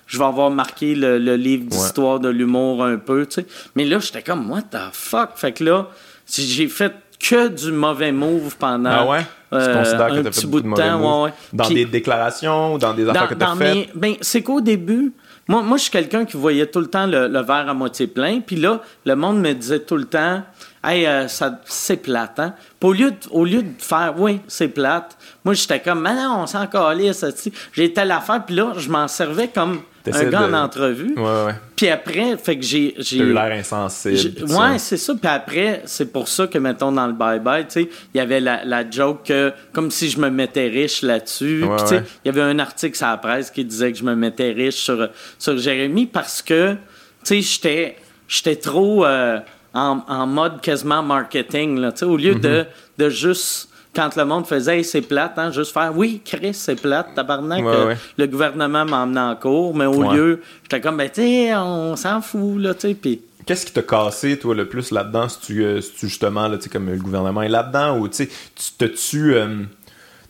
je 0.06 0.18
vais 0.18 0.26
avoir 0.26 0.49
marqué 0.49 0.95
le, 0.95 1.18
livre 1.36 1.65
d'histoire 1.65 2.19
de 2.19 2.30
l'humour 2.30 2.84
un 2.84 2.98
peu, 2.98 3.26
tu 3.26 3.41
sais. 3.41 3.48
Mais 3.76 3.86
là 3.86 3.99
j'étais 3.99 4.22
comme 4.22 4.49
what 4.49 4.64
the 4.64 4.78
fuck? 4.91 5.32
Fait 5.36 5.52
que 5.52 5.64
là, 5.64 5.88
j'ai 6.32 6.68
fait 6.68 6.94
que 7.19 7.48
du 7.48 7.72
mauvais 7.72 8.11
move 8.11 8.56
pendant 8.57 8.90
ah 8.91 9.06
ouais? 9.06 9.26
Euh, 9.53 9.82
un 9.82 10.24
petit 10.24 10.45
bout 10.45 10.60
de, 10.60 10.74
temps. 10.74 11.24
Ouais, 11.24 11.32
Dans 11.53 11.69
des 11.69 11.86
déclarations 11.86 12.74
ou 12.74 12.78
dans 12.78 12.94
des 12.94 13.07
affaires 13.07 13.30
que 13.30 13.34
tu 13.34 13.45
as 13.45 13.56
faites? 13.56 13.90
Ben, 13.95 14.15
c'est 14.19 14.41
qu'au 14.41 14.60
début, 14.60 15.14
moi, 15.48 15.61
moi 15.61 15.78
je 15.78 15.84
suis 15.84 15.91
quelqu'un 15.91 16.26
qui 16.26 16.36
voyait 16.36 16.68
tout 16.68 16.82
le 16.82 16.88
temps 16.88 17.07
le, 17.07 17.28
verre 17.41 17.69
à 17.69 17.74
moitié 17.74 18.07
plein. 18.07 18.41
Puis 18.41 18.57
là, 18.57 18.82
le 19.06 19.15
monde 19.15 19.40
me 19.40 19.53
disait 19.53 19.80
tout 19.80 19.95
le 19.95 20.03
temps, 20.06 20.44
hey, 20.84 21.06
euh, 21.06 21.28
ça, 21.28 21.60
c'est 21.66 21.98
plate. 21.98 22.40
Hein? 22.40 22.54
au, 22.82 22.94
lieu 22.94 23.12
de, 23.12 23.18
au 23.32 23.45
lieu 23.45 23.64
de 23.64 23.74
faire, 23.80 24.14
oui, 24.18 24.40
c'est 24.48 24.68
plate, 24.68 25.18
moi, 25.44 25.54
j'étais 25.54 25.80
comme, 25.80 26.02
mais 26.02 26.14
non, 26.14 26.40
on 26.41 26.48
s'en 26.48 26.68
calait, 26.68 27.14
ça. 27.14 27.30
J'ai 27.74 27.94
telle 27.94 28.12
affaire. 28.12 28.44
Puis 28.45 28.56
là, 28.56 28.74
je 28.78 28.90
m'en 28.90 29.08
servais 29.08 29.48
comme 29.48 29.82
un 30.14 30.24
gars 30.26 30.41
en 30.41 30.54
entrevue. 30.54 31.14
Ouais, 31.16 31.24
ouais. 31.24 31.56
Puis 31.76 31.90
après, 31.90 32.38
fait 32.38 32.58
que 32.58 32.64
j'ai. 32.64 32.95
j'ai 32.98 33.18
eu 33.18 33.34
l'air 33.34 33.52
insensible. 33.52 34.44
Ouais, 34.52 34.78
c'est 34.78 34.98
ça. 34.98 35.14
Puis 35.16 35.30
après, 35.30 35.84
c'est 35.86 36.12
pour 36.12 36.28
ça 36.28 36.48
que, 36.48 36.58
mettons, 36.58 36.91
dans 36.91 37.08
le 37.08 37.14
bye-bye, 37.14 37.68
tu 37.68 37.84
sais, 37.84 37.90
il 38.14 38.18
y 38.18 38.20
avait 38.20 38.40
la, 38.40 38.66
la 38.66 38.90
joke 38.90 39.24
que, 39.26 39.54
comme 39.74 39.91
si 39.91 40.10
je 40.10 40.20
me 40.20 40.30
mettais 40.30 40.68
riche 40.68 41.02
là-dessus. 41.02 41.66
Puis, 41.66 41.84
tu 41.84 41.88
sais, 41.88 42.04
il 42.24 42.28
y 42.28 42.30
avait 42.30 42.41
un 42.41 42.60
article 42.60 42.98
sur 42.98 43.08
la 43.08 43.18
presse 43.18 43.52
qui 43.52 43.64
disait 43.64 43.91
que 43.91 43.98
je 43.98 44.04
me 44.04 44.16
mettais 44.16 44.52
riche 44.52 44.76
sur, 44.76 45.10
sur 45.40 45.58
Jérémy 45.58 46.08
parce 46.08 46.41
que, 46.41 46.74
tu 46.74 46.78
sais, 47.24 47.41
j'étais, 47.41 47.95
j'étais 48.28 48.56
trop 48.56 49.06
euh, 49.06 49.40
en, 49.73 50.02
en, 50.07 50.27
mode 50.27 50.61
quasiment 50.61 51.03
marketing, 51.03 51.80
là, 51.80 51.91
tu 51.91 52.06
au 52.06 52.18
lieu 52.18 52.35
de, 52.35 52.61
mm-hmm. 52.61 52.65
de 52.99 53.10
juste 53.10 53.69
quand 53.98 54.15
le 54.15 54.26
monde 54.26 54.45
faisait 54.45 54.84
c'est 54.84 55.02
plate, 55.02 55.34
hein, 55.38 55.52
juste 55.52 55.73
faire 55.73 55.91
oui, 55.95 56.22
Chris, 56.23 56.53
c'est 56.53 56.80
plate, 56.80 57.15
tabarnak, 57.15 57.64
euh, 57.64 57.95
le 58.18 58.27
gouvernement 58.27 58.85
m'a 58.85 59.03
emmené 59.03 59.19
en 59.19 59.35
cours, 59.35 59.76
mais 59.76 59.88
au 59.88 60.11
lieu, 60.11 60.41
j'étais 60.64 60.81
comme, 60.81 60.98
ben, 60.98 61.10
tu 61.10 61.22
on 61.56 61.95
s'en 61.95 62.22
fout, 62.22 62.60
là, 62.60 62.73
tu 62.73 62.95
sais. 63.02 63.19
Qu'est-ce 63.48 63.65
qui 63.65 63.72
t'a 63.72 63.81
cassé, 63.81 64.38
toi, 64.38 64.53
le 64.53 64.68
plus 64.68 64.91
là-dedans, 64.91 65.30
si 65.30 65.39
tu, 65.39 65.64
euh, 65.64 65.81
justement, 65.99 66.48
là, 66.48 66.57
comme 66.72 66.89
le 66.89 66.98
gouvernement 66.98 67.41
est 67.41 67.49
là-dedans, 67.49 67.98
ou 67.98 68.07
tu 68.07 68.26
sais, 68.26 68.30
t'as-tu. 68.77 69.34
Euh, 69.34 69.64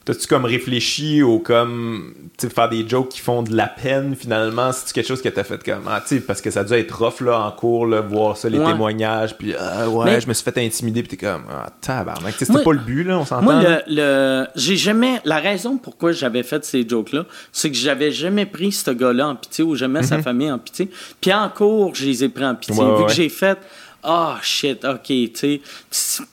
T'as-tu 0.07 0.25
comme 0.25 0.45
réfléchi 0.45 1.21
au 1.21 1.39
comme 1.39 2.13
faire 2.38 2.69
des 2.69 2.88
jokes 2.88 3.09
qui 3.09 3.19
font 3.19 3.43
de 3.43 3.53
la 3.53 3.67
peine 3.67 4.15
finalement? 4.15 4.71
C'est 4.71 4.93
quelque 4.93 5.05
chose 5.05 5.21
que 5.21 5.27
t'as 5.27 5.43
fait 5.43 5.61
comme 5.61 5.84
ah, 5.85 6.01
parce 6.25 6.39
que 6.39 6.49
ça 6.49 6.61
a 6.61 6.63
dû 6.63 6.71
être 6.75 6.97
rough 6.97 7.19
là 7.19 7.41
en 7.41 7.51
cours, 7.51 7.85
là, 7.85 7.99
voir 7.99 8.38
ça, 8.38 8.47
les 8.47 8.57
témoignages, 8.57 9.38
puis 9.38 9.53
ah, 9.59 9.89
ouais, 9.89 10.21
je 10.21 10.27
me 10.29 10.34
suis 10.34 10.45
fait 10.45 10.57
intimider, 10.59 11.03
puis 11.03 11.17
t'es 11.17 11.25
comme 11.25 11.43
ah 11.51 11.71
tabarnak. 11.81 12.35
C'était 12.39 12.63
pas 12.63 12.71
le 12.71 12.79
but 12.79 13.03
là, 13.03 13.19
on 13.19 13.25
s'entend. 13.25 13.41
Moi, 13.41 13.81
le, 13.85 14.45
j'ai 14.55 14.77
jamais. 14.77 15.19
La 15.25 15.39
raison 15.39 15.75
pourquoi 15.75 16.13
j'avais 16.13 16.43
fait 16.43 16.63
ces 16.63 16.88
jokes-là, 16.88 17.25
c'est 17.51 17.69
que 17.69 17.75
j'avais 17.75 18.13
jamais 18.13 18.45
pris 18.45 18.71
ce 18.71 18.91
gars-là 18.91 19.27
en 19.27 19.35
pitié 19.35 19.65
ou 19.65 19.75
jamais 19.75 20.03
sa 20.03 20.19
mhm. 20.19 20.23
famille 20.23 20.51
en 20.51 20.57
pitié. 20.57 20.89
Puis 21.19 21.34
en 21.34 21.49
cours, 21.49 21.95
je 21.95 22.05
les 22.05 22.23
ai 22.23 22.29
pris 22.29 22.45
en 22.45 22.55
pitié. 22.55 22.81
vu 22.81 23.05
que 23.05 23.11
j'ai 23.11 23.27
fait 23.27 23.57
Ah 24.03 24.35
oh, 24.35 24.39
shit, 24.41 24.85
ok, 24.85 25.03
tu 25.03 25.59
sais 25.91 26.23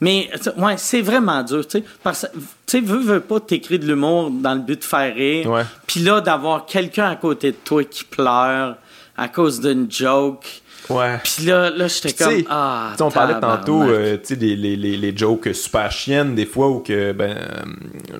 mais, 0.00 0.30
ouais, 0.56 0.74
c'est 0.76 1.00
vraiment 1.00 1.42
dur, 1.42 1.66
tu 1.66 1.78
sais. 1.78 1.84
Parce 2.02 2.22
que, 2.22 2.36
tu 2.36 2.42
sais, 2.66 2.80
veux, 2.80 2.98
veux 2.98 3.20
pas 3.20 3.40
t'écrire 3.40 3.78
de 3.78 3.86
l'humour 3.86 4.30
dans 4.30 4.54
le 4.54 4.60
but 4.60 4.80
de 4.80 4.84
faire 4.84 5.14
rire. 5.14 5.66
Puis 5.86 6.00
là, 6.00 6.20
d'avoir 6.20 6.66
quelqu'un 6.66 7.10
à 7.10 7.16
côté 7.16 7.52
de 7.52 7.56
toi 7.64 7.84
qui 7.84 8.04
pleure 8.04 8.76
à 9.16 9.28
cause 9.28 9.60
d'une 9.60 9.90
joke. 9.90 10.62
Ouais. 10.90 11.18
Puis 11.22 11.46
là, 11.46 11.70
là 11.70 11.88
j'étais 11.88 12.12
comme. 12.12 12.42
Ah, 12.50 12.92
on 13.00 13.10
parlait 13.10 13.40
tantôt, 13.40 13.84
euh, 13.84 14.18
tu 14.18 14.34
sais, 14.34 14.34
les, 14.34 14.56
les, 14.56 14.76
les, 14.76 15.16
jokes 15.16 15.54
super 15.54 15.90
chiennes, 15.90 16.34
des 16.34 16.44
fois, 16.44 16.68
où 16.68 16.80
que, 16.80 17.12
ben, 17.12 17.38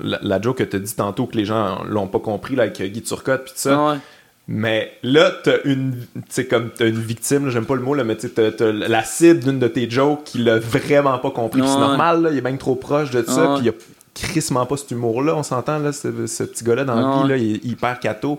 la, 0.01 0.19
la 0.23 0.41
joke 0.41 0.59
que 0.59 0.65
tu 0.65 0.81
dit 0.81 0.95
tantôt 0.95 1.27
que 1.27 1.37
les 1.37 1.45
gens 1.45 1.83
l'ont 1.85 2.07
pas 2.07 2.21
compris, 2.21 2.57
là, 2.57 2.63
avec 2.63 2.81
Guy 2.81 3.03
Turcotte, 3.03 3.45
puis 3.45 3.53
tout 3.53 3.59
ça. 3.59 3.91
Ouais. 3.91 3.99
Mais 4.47 4.93
là, 5.03 5.33
t'as 5.43 5.57
une, 5.65 5.95
tu 6.33 6.45
comme 6.45 6.71
t'as 6.71 6.87
une 6.87 7.01
victime, 7.01 7.49
j'aime 7.49 7.65
pas 7.65 7.77
le 7.77 7.81
mot, 7.81 7.95
là, 7.95 8.05
mais 8.05 8.17
t'as, 8.17 8.51
t'as 8.51 8.73
la 8.73 9.03
cible 9.03 9.41
d'une 9.41 9.59
de 9.59 9.69
tes 9.69 9.89
jokes 9.89 10.25
qui 10.25 10.39
l'a 10.39 10.59
vraiment 10.59 11.19
pas 11.19 11.31
compris. 11.31 11.63
c'est 11.65 11.79
normal, 11.79 12.23
là, 12.23 12.31
il 12.31 12.39
est 12.39 12.43
bien 12.43 12.57
trop 12.57 12.75
proche 12.75 13.11
de 13.11 13.23
ça, 13.23 13.55
puis 13.57 13.67
il 13.67 13.69
a 13.71 13.73
crissement 14.15 14.67
pas 14.67 14.77
cet 14.77 14.91
humour-là, 14.91 15.35
on 15.35 15.43
s'entent, 15.43 15.67
là, 15.67 15.93
ce, 15.93 16.09
petit 16.09 16.65
gars-là 16.65 16.85
dans 16.85 16.95
le 16.95 17.23
vie, 17.23 17.29
là, 17.29 17.37
il 17.37 17.57
est 17.57 17.65
hyper 17.65 17.99
cato. 17.99 18.39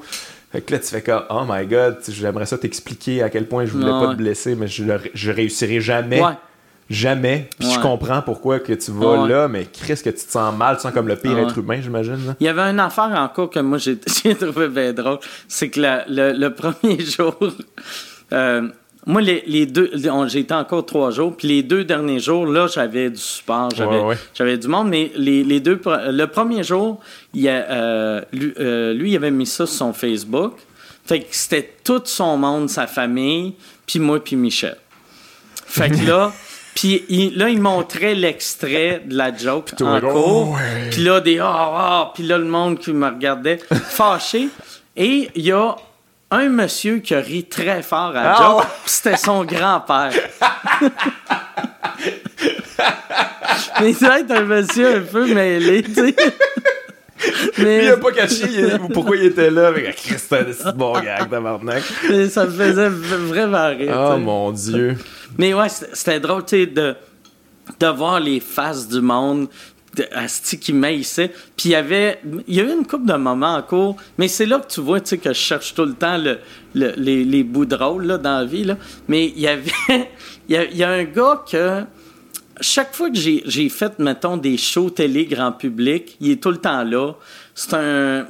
Fait 0.51 0.61
que 0.61 0.71
là, 0.71 0.79
tu 0.79 0.85
fais 0.85 1.01
comme, 1.01 1.23
oh 1.29 1.41
my 1.47 1.65
god, 1.65 1.97
j'aimerais 2.07 2.45
ça 2.45 2.57
t'expliquer 2.57 3.23
à 3.23 3.29
quel 3.29 3.47
point 3.47 3.65
je 3.65 3.71
voulais 3.71 3.89
pas 3.89 4.11
te 4.11 4.15
blesser, 4.15 4.55
mais 4.55 4.67
je, 4.67 4.83
je 5.13 5.31
réussirai 5.31 5.81
jamais 5.81 6.21
Jamais. 6.89 7.49
Puis 7.57 7.69
je 7.71 7.79
comprends 7.79 8.21
pourquoi 8.21 8.59
que 8.59 8.73
tu 8.73 8.91
vas 8.91 9.27
là, 9.27 9.47
mais 9.47 9.65
qu'est-ce 9.65 10.03
que 10.03 10.11
tu 10.11 10.23
te 10.23 10.31
sens 10.31 10.55
mal, 10.55 10.75
tu 10.75 10.83
sens 10.83 10.93
comme 10.93 11.07
le 11.07 11.15
pire 11.15 11.37
être 11.39 11.57
humain, 11.57 11.79
j'imagine. 11.81 12.35
Il 12.39 12.45
y 12.45 12.47
avait 12.47 12.61
une 12.61 12.79
affaire 12.79 13.11
encore 13.15 13.49
que 13.49 13.59
moi 13.59 13.77
j'ai 13.79 13.97
trouvé 13.97 14.67
bien 14.67 14.93
drôle. 14.93 15.19
C'est 15.47 15.69
que 15.69 15.79
le, 15.79 16.49
premier 16.49 16.99
jour, 17.03 17.35
euh, 18.33 18.67
moi 19.07 19.21
les, 19.21 19.65
deux, 19.65 19.91
j'ai 20.27 20.39
été 20.39 20.53
encore 20.53 20.85
trois 20.85 21.09
jours, 21.09 21.35
puis 21.35 21.47
les 21.47 21.63
deux 21.63 21.83
derniers 21.83 22.19
jours, 22.19 22.45
là 22.45 22.67
j'avais 22.67 23.09
du 23.09 23.17
support, 23.17 23.69
j'avais 24.35 24.57
du 24.57 24.67
monde, 24.67 24.89
mais 24.89 25.11
les, 25.15 25.59
deux, 25.59 25.81
le 25.83 26.25
premier 26.25 26.63
jour, 26.63 26.99
il 27.33 27.49
a, 27.49 27.51
euh, 27.51 28.21
lui, 28.31 28.53
euh, 28.59 28.93
lui, 28.93 29.11
il 29.11 29.15
avait 29.15 29.31
mis 29.31 29.47
ça 29.47 29.65
sur 29.65 29.75
son 29.75 29.93
Facebook. 29.93 30.53
Fait 31.03 31.19
que 31.19 31.27
c'était 31.31 31.73
tout 31.83 32.01
son 32.05 32.35
monde, 32.37 32.67
sa 32.67 32.87
famille, 32.87 33.53
puis 33.85 33.99
moi, 33.99 34.23
puis 34.23 34.35
Michel. 34.35 34.77
Fait 35.67 35.89
que 35.89 36.07
là, 36.07 36.31
Puis 36.75 37.31
là, 37.35 37.49
il 37.49 37.61
montrait 37.61 38.13
l'extrait 38.15 39.01
de 39.05 39.15
la 39.15 39.35
joke 39.35 39.71
en 39.81 40.01
cours. 40.01 40.59
Puis 40.91 41.03
là, 41.03 41.21
des 41.21 41.39
ah, 41.39 41.45
ah, 41.47 42.11
puis 42.13 42.23
là, 42.23 42.37
le 42.37 42.43
monde 42.45 42.77
qui 42.79 42.91
me 42.91 43.07
regardait 43.07 43.57
fâché. 43.89 44.49
Et 44.97 45.29
il 45.35 45.45
y 45.45 45.51
a 45.53 45.75
un 46.31 46.49
monsieur 46.49 46.99
qui 46.99 47.15
a 47.15 47.19
ri 47.19 47.45
très 47.45 47.81
fort 47.81 48.09
à 48.09 48.23
la 48.23 48.35
ah, 48.37 48.43
joke. 48.43 48.65
C'était 48.85 49.15
son 49.17 49.45
grand-père. 49.45 50.11
Mais 53.81 53.93
ça 53.93 54.19
être 54.19 54.31
un 54.31 54.43
monsieur 54.43 54.97
un 54.97 55.01
peu 55.01 55.33
mêlé, 55.33 55.81
tu 55.83 55.93
sais. 55.93 56.15
Mais... 57.57 57.85
il 57.85 57.91
a 57.91 57.97
pas 57.97 58.11
caché 58.11 58.45
pourquoi 58.93 59.15
il 59.15 59.25
était 59.25 59.49
là 59.49 59.67
avec 59.67 59.95
Christin 59.95 60.43
de 60.43 60.71
bon 60.71 60.93
gag 60.93 61.29
Mais 62.09 62.29
ça 62.29 62.45
me 62.45 62.51
faisait 62.51 62.89
vraiment 62.89 63.67
rire. 63.69 64.11
Oh 64.13 64.17
mon 64.17 64.51
dieu. 64.51 64.97
Mais 65.37 65.53
ouais, 65.53 65.69
c'était 65.69 66.19
drôle, 66.19 66.45
tu 66.45 66.57
sais, 66.57 66.65
de, 66.65 66.95
de 67.79 67.87
voir 67.87 68.19
les 68.19 68.39
faces 68.39 68.87
du 68.87 69.01
monde 69.01 69.47
Asti 70.11 70.59
qui 70.59 70.73
maïssait. 70.73 71.31
Puis 71.55 71.69
il 71.69 71.71
y 71.71 71.75
avait. 71.75 72.19
Il 72.47 72.55
y 72.55 72.59
a 72.59 72.63
eu 72.63 72.71
une 72.71 72.85
couple 72.85 73.05
de 73.05 73.13
moments 73.13 73.55
en 73.55 73.61
cours, 73.61 73.95
mais 74.17 74.27
c'est 74.27 74.45
là 74.45 74.59
que 74.59 74.67
tu 74.67 74.81
vois, 74.81 74.99
tu 74.99 75.09
sais, 75.09 75.17
que 75.17 75.29
je 75.29 75.39
cherche 75.39 75.73
tout 75.73 75.85
le 75.85 75.93
temps 75.93 76.17
le, 76.17 76.39
les, 76.73 77.23
les, 77.23 77.43
bouts 77.43 77.65
drôles 77.65 78.05
là, 78.05 78.17
dans 78.17 78.39
la 78.39 78.45
vie. 78.45 78.63
Là. 78.63 78.77
Mais 79.07 79.27
il 79.27 79.39
y 79.39 79.47
avait. 79.47 79.71
il, 80.49 80.55
y 80.73 80.83
a, 80.83 80.89
un 80.89 81.03
gars 81.03 81.43
que. 81.49 81.83
Chaque 82.61 82.95
fois 82.95 83.09
que 83.09 83.17
j'ai 83.17 83.69
fait, 83.69 83.99
mettons, 83.99 84.37
des 84.37 84.57
shows 84.57 84.89
télé 84.89 85.25
grand 85.25 85.51
public, 85.51 86.17
il 86.21 86.31
est 86.31 86.41
tout 86.41 86.51
le 86.51 86.57
temps 86.57 86.83
là. 86.83 87.13
C'est 87.53 87.73
un. 87.73 88.25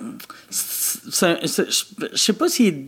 Je 0.49 2.15
sais 2.15 2.33
pas 2.33 2.47
s'il 2.47 2.67
est 2.67 2.85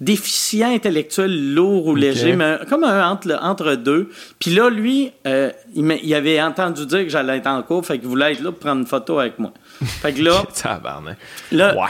déficient 0.00 0.70
intellectuel 0.70 1.54
lourd 1.54 1.86
ou 1.86 1.94
léger, 1.94 2.34
mais 2.36 2.58
comme 2.68 2.84
un 2.84 3.08
entre, 3.08 3.38
entre 3.40 3.74
deux. 3.74 4.10
Puis 4.38 4.54
là, 4.54 4.68
lui, 4.68 5.12
euh, 5.26 5.50
il, 5.74 6.14
avait 6.14 6.42
entendu 6.42 6.84
dire 6.86 7.04
que 7.04 7.08
j'allais 7.08 7.38
être 7.38 7.46
en 7.46 7.62
cours, 7.62 7.86
fait 7.86 7.98
qu'il 7.98 8.08
voulait 8.08 8.32
être 8.32 8.40
là 8.40 8.50
pour 8.50 8.60
prendre 8.60 8.80
une 8.80 8.86
photo 8.86 9.18
avec 9.18 9.38
moi. 9.38 9.52
Fait 9.82 10.12
que 10.12 10.22
là. 10.22 10.42
là, 11.52 11.74
ouais. 11.74 11.80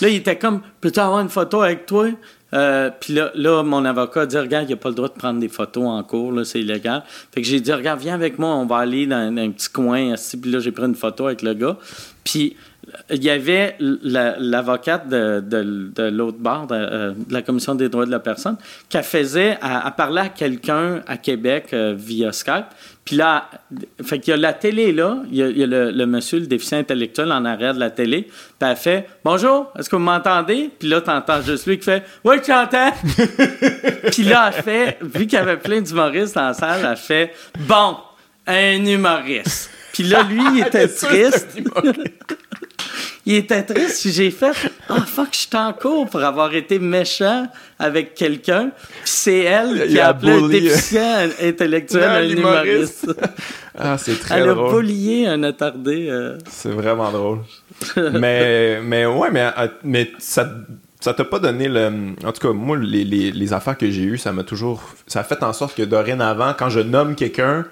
là, 0.00 0.08
il 0.08 0.16
était 0.16 0.36
comme, 0.36 0.60
peux-tu 0.80 1.00
avoir 1.00 1.20
une 1.20 1.28
photo 1.30 1.62
avec 1.62 1.86
toi? 1.86 2.08
Euh, 2.54 2.90
puis 2.98 3.14
là, 3.14 3.62
mon 3.62 3.84
avocat 3.84 4.26
dit 4.26 4.38
Regarde, 4.38 4.66
il 4.68 4.72
n'a 4.72 4.76
pas 4.76 4.88
le 4.88 4.94
droit 4.94 5.08
de 5.08 5.14
prendre 5.14 5.40
des 5.40 5.48
photos 5.48 5.86
en 5.86 6.02
cours, 6.02 6.32
c'est 6.44 6.60
illégal. 6.60 7.02
Fait 7.32 7.42
que 7.42 7.46
j'ai 7.46 7.60
dit 7.60 7.72
Regarde, 7.72 8.00
viens 8.00 8.14
avec 8.14 8.38
moi, 8.38 8.54
on 8.54 8.66
va 8.66 8.78
aller 8.78 9.06
dans, 9.06 9.36
un 9.36 9.50
petit 9.50 9.68
coin. 9.68 10.14
Puis 10.40 10.50
là, 10.50 10.60
j'ai 10.60 10.72
pris 10.72 10.84
une 10.84 10.94
photo 10.94 11.26
avec 11.26 11.42
le 11.42 11.54
gars. 11.54 11.76
Puis 12.22 12.56
il 13.10 13.22
y 13.22 13.30
avait 13.30 13.76
l'avocate 13.78 15.08
de, 15.08 16.08
l'autre 16.10 16.38
bord 16.38 16.66
euh, 16.70 17.12
de, 17.12 17.32
la 17.32 17.42
Commission 17.42 17.74
des 17.74 17.88
droits 17.88 18.06
de 18.06 18.10
la 18.10 18.20
personne 18.20 18.56
qui 18.88 19.02
faisait, 19.02 19.58
à, 19.60 19.90
parler 19.90 20.22
à 20.22 20.28
quelqu'un 20.28 21.02
à 21.06 21.16
Québec 21.16 21.68
euh, 21.72 21.94
via 21.96 22.32
Skype. 22.32 22.66
Puis 23.04 23.16
là, 23.16 23.50
fait 24.02 24.18
qu'il 24.18 24.30
y 24.30 24.34
a 24.34 24.36
la 24.38 24.54
télé 24.54 24.92
là, 24.92 25.18
il 25.30 25.36
y 25.36 25.62
a, 25.62 25.66
le, 25.66 26.06
monsieur, 26.06 26.38
le 26.38 26.46
déficient 26.46 26.78
intellectuel 26.78 27.30
en 27.32 27.44
arrière 27.44 27.74
de 27.74 27.80
la 27.80 27.90
télé. 27.90 28.22
Puis 28.22 28.68
elle 28.70 28.76
fait 28.76 29.08
Bonjour, 29.22 29.70
est-ce 29.78 29.90
que 29.90 29.96
vous 29.96 30.02
m'entendez? 30.02 30.70
Puis 30.78 30.88
là, 30.88 31.02
t'entends 31.02 31.42
juste 31.42 31.66
lui 31.66 31.78
qui 31.78 31.84
fait 31.84 32.02
Oui, 32.24 32.36
tu 32.42 32.52
entends. 32.52 32.92
puis 34.10 34.22
là, 34.22 34.50
elle 34.54 34.62
fait, 34.62 34.98
vu 35.02 35.26
qu'il 35.26 35.38
y 35.38 35.42
avait 35.42 35.58
plein 35.58 35.82
d'humoristes 35.82 36.34
dans 36.34 36.46
la 36.46 36.54
salle, 36.54 36.86
elle 36.90 36.96
fait 36.96 37.34
Bon, 37.60 37.96
un 38.46 38.84
humoriste. 38.84 39.70
Puis 39.92 40.04
là, 40.04 40.22
lui, 40.22 40.42
il 40.54 40.66
était 40.66 40.88
triste 40.88 41.58
il 43.26 43.34
était 43.36 43.62
triste. 43.62 44.08
J'ai 44.10 44.30
fait 44.30 44.52
Ah, 44.88 44.96
oh, 44.98 45.00
fuck, 45.06 45.28
je 45.32 45.38
suis 45.38 45.48
en 45.54 45.72
cours 45.72 46.08
pour 46.08 46.22
avoir 46.22 46.54
été 46.54 46.78
méchant 46.78 47.46
avec 47.78 48.14
quelqu'un. 48.14 48.70
C'est 49.04 49.40
elle 49.40 49.88
qui 49.88 49.98
a, 49.98 50.08
appelé 50.08 50.32
un 50.32 50.48
déficient 50.48 51.28
intellectuel 51.42 52.04
un 52.04 52.28
humoriste. 52.28 53.14
ah, 53.78 53.96
c'est 53.98 54.18
très 54.20 54.40
drôle. 54.40 54.58
Elle 54.58 54.66
a 54.66 54.70
bullié 54.70 55.26
un 55.26 55.42
attardé. 55.42 56.08
Euh. 56.10 56.38
C'est 56.50 56.70
vraiment 56.70 57.10
drôle. 57.10 57.38
mais, 57.96 58.80
mais 58.82 59.06
ouais, 59.06 59.30
mais, 59.30 59.50
euh, 59.58 59.68
mais 59.82 60.12
ça 60.18 60.48
ça 61.00 61.12
t'a 61.12 61.24
pas 61.24 61.38
donné 61.38 61.68
le. 61.68 62.14
En 62.24 62.32
tout 62.32 62.40
cas, 62.40 62.54
moi, 62.54 62.78
les, 62.78 63.04
les, 63.04 63.30
les 63.30 63.52
affaires 63.52 63.76
que 63.76 63.90
j'ai 63.90 64.04
eues, 64.04 64.16
ça 64.16 64.32
m'a 64.32 64.42
toujours. 64.42 64.82
Ça 65.06 65.20
a 65.20 65.22
fait 65.22 65.42
en 65.42 65.52
sorte 65.52 65.76
que 65.76 65.82
dorénavant, 65.82 66.54
quand 66.58 66.70
je 66.70 66.80
nomme 66.80 67.14
quelqu'un, 67.14 67.66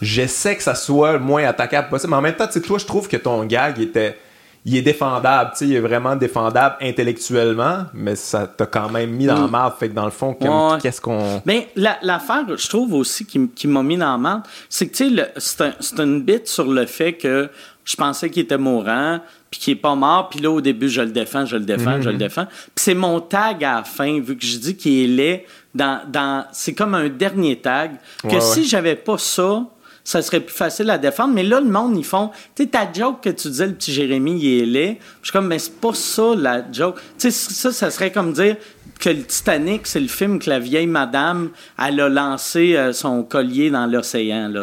j'essaie 0.00 0.56
que 0.56 0.62
ça 0.62 0.74
soit 0.74 1.12
le 1.12 1.18
moins 1.18 1.44
attaquable 1.44 1.90
possible. 1.90 2.12
Mais 2.12 2.16
en 2.16 2.22
même 2.22 2.34
temps, 2.34 2.46
tu 2.46 2.54
sais, 2.54 2.60
toi, 2.62 2.78
je 2.78 2.86
trouve 2.86 3.08
que 3.08 3.18
ton 3.18 3.44
gag 3.44 3.78
était 3.78 4.16
il 4.64 4.76
est 4.76 4.82
défendable, 4.82 5.50
tu 5.52 5.58
sais, 5.58 5.66
il 5.66 5.74
est 5.74 5.80
vraiment 5.80 6.14
défendable 6.14 6.76
intellectuellement, 6.80 7.86
mais 7.92 8.14
ça 8.14 8.46
t'a 8.46 8.64
quand 8.66 8.88
même 8.90 9.10
mis 9.10 9.26
dans 9.26 9.40
la 9.40 9.46
mm. 9.48 9.50
marde. 9.50 9.74
Fait 9.78 9.88
que 9.88 9.94
dans 9.94 10.04
le 10.04 10.12
fond, 10.12 10.36
qu'est-ce 10.80 11.00
qu'on. 11.00 11.42
Mais 11.44 11.68
l'affaire, 11.74 12.44
je 12.56 12.68
trouve 12.68 12.94
aussi, 12.94 13.26
qui, 13.26 13.66
m'a 13.66 13.82
mis 13.82 13.96
dans 13.96 14.12
la 14.12 14.18
marde, 14.18 14.42
c'est 14.68 14.86
que, 14.86 14.94
tu 14.94 15.16
sais, 15.36 15.72
c'est 15.80 16.00
une 16.00 16.22
bite 16.22 16.46
sur 16.46 16.66
le 16.70 16.86
fait 16.86 17.14
que 17.14 17.48
je 17.84 17.96
pensais 17.96 18.30
qu'il 18.30 18.44
était 18.44 18.58
mourant, 18.58 19.18
puis 19.50 19.58
qu'il 19.58 19.72
est 19.72 19.80
pas 19.80 19.96
mort, 19.96 20.28
puis 20.28 20.38
là, 20.38 20.50
au 20.50 20.60
début, 20.60 20.88
je 20.88 21.02
le 21.02 21.10
défends, 21.10 21.44
je 21.44 21.56
le 21.56 21.64
défends, 21.64 22.00
je 22.00 22.08
le 22.08 22.14
mm-hmm. 22.14 22.18
défends. 22.18 22.46
Puis 22.46 22.84
c'est 22.84 22.94
mon 22.94 23.18
tag 23.18 23.64
à 23.64 23.76
la 23.76 23.84
fin, 23.84 24.20
vu 24.20 24.36
que 24.36 24.46
je 24.46 24.58
dis 24.58 24.76
qu'il 24.76 25.02
est 25.02 25.06
laid, 25.08 25.46
dans, 25.74 26.02
dans, 26.06 26.44
c'est 26.52 26.74
comme 26.74 26.94
un 26.94 27.08
dernier 27.08 27.56
tag, 27.56 27.92
que 28.22 28.38
si 28.38 28.64
j'avais 28.64 28.94
pas 28.94 29.18
ça, 29.18 29.64
ça 30.04 30.22
serait 30.22 30.40
plus 30.40 30.54
facile 30.54 30.90
à 30.90 30.98
défendre. 30.98 31.34
Mais 31.34 31.42
là, 31.42 31.60
le 31.60 31.68
monde, 31.68 31.96
ils 31.96 32.04
font. 32.04 32.30
Tu 32.54 32.64
sais, 32.64 32.68
ta 32.68 32.90
joke 32.92 33.22
que 33.22 33.30
tu 33.30 33.48
disais, 33.48 33.66
le 33.66 33.74
petit 33.74 33.92
Jérémy, 33.92 34.38
il 34.40 34.62
est 34.62 34.66
laid. 34.66 34.98
Je 35.20 35.28
suis 35.28 35.32
comme, 35.32 35.46
mais 35.46 35.58
c'est 35.58 35.80
pas 35.80 35.94
ça 35.94 36.34
la 36.36 36.62
joke. 36.70 36.96
Tu 37.18 37.30
sais, 37.30 37.54
ça, 37.54 37.72
ça 37.72 37.90
serait 37.90 38.10
comme 38.10 38.32
dire 38.32 38.56
que 38.98 39.10
le 39.10 39.24
Titanic, 39.24 39.86
c'est 39.86 40.00
le 40.00 40.08
film 40.08 40.38
que 40.38 40.48
la 40.48 40.58
vieille 40.58 40.86
madame, 40.86 41.50
elle 41.78 42.00
a 42.00 42.08
lancé 42.08 42.76
euh, 42.76 42.92
son 42.92 43.24
collier 43.24 43.70
dans 43.70 43.86
l'océan. 43.86 44.48
Là, 44.48 44.62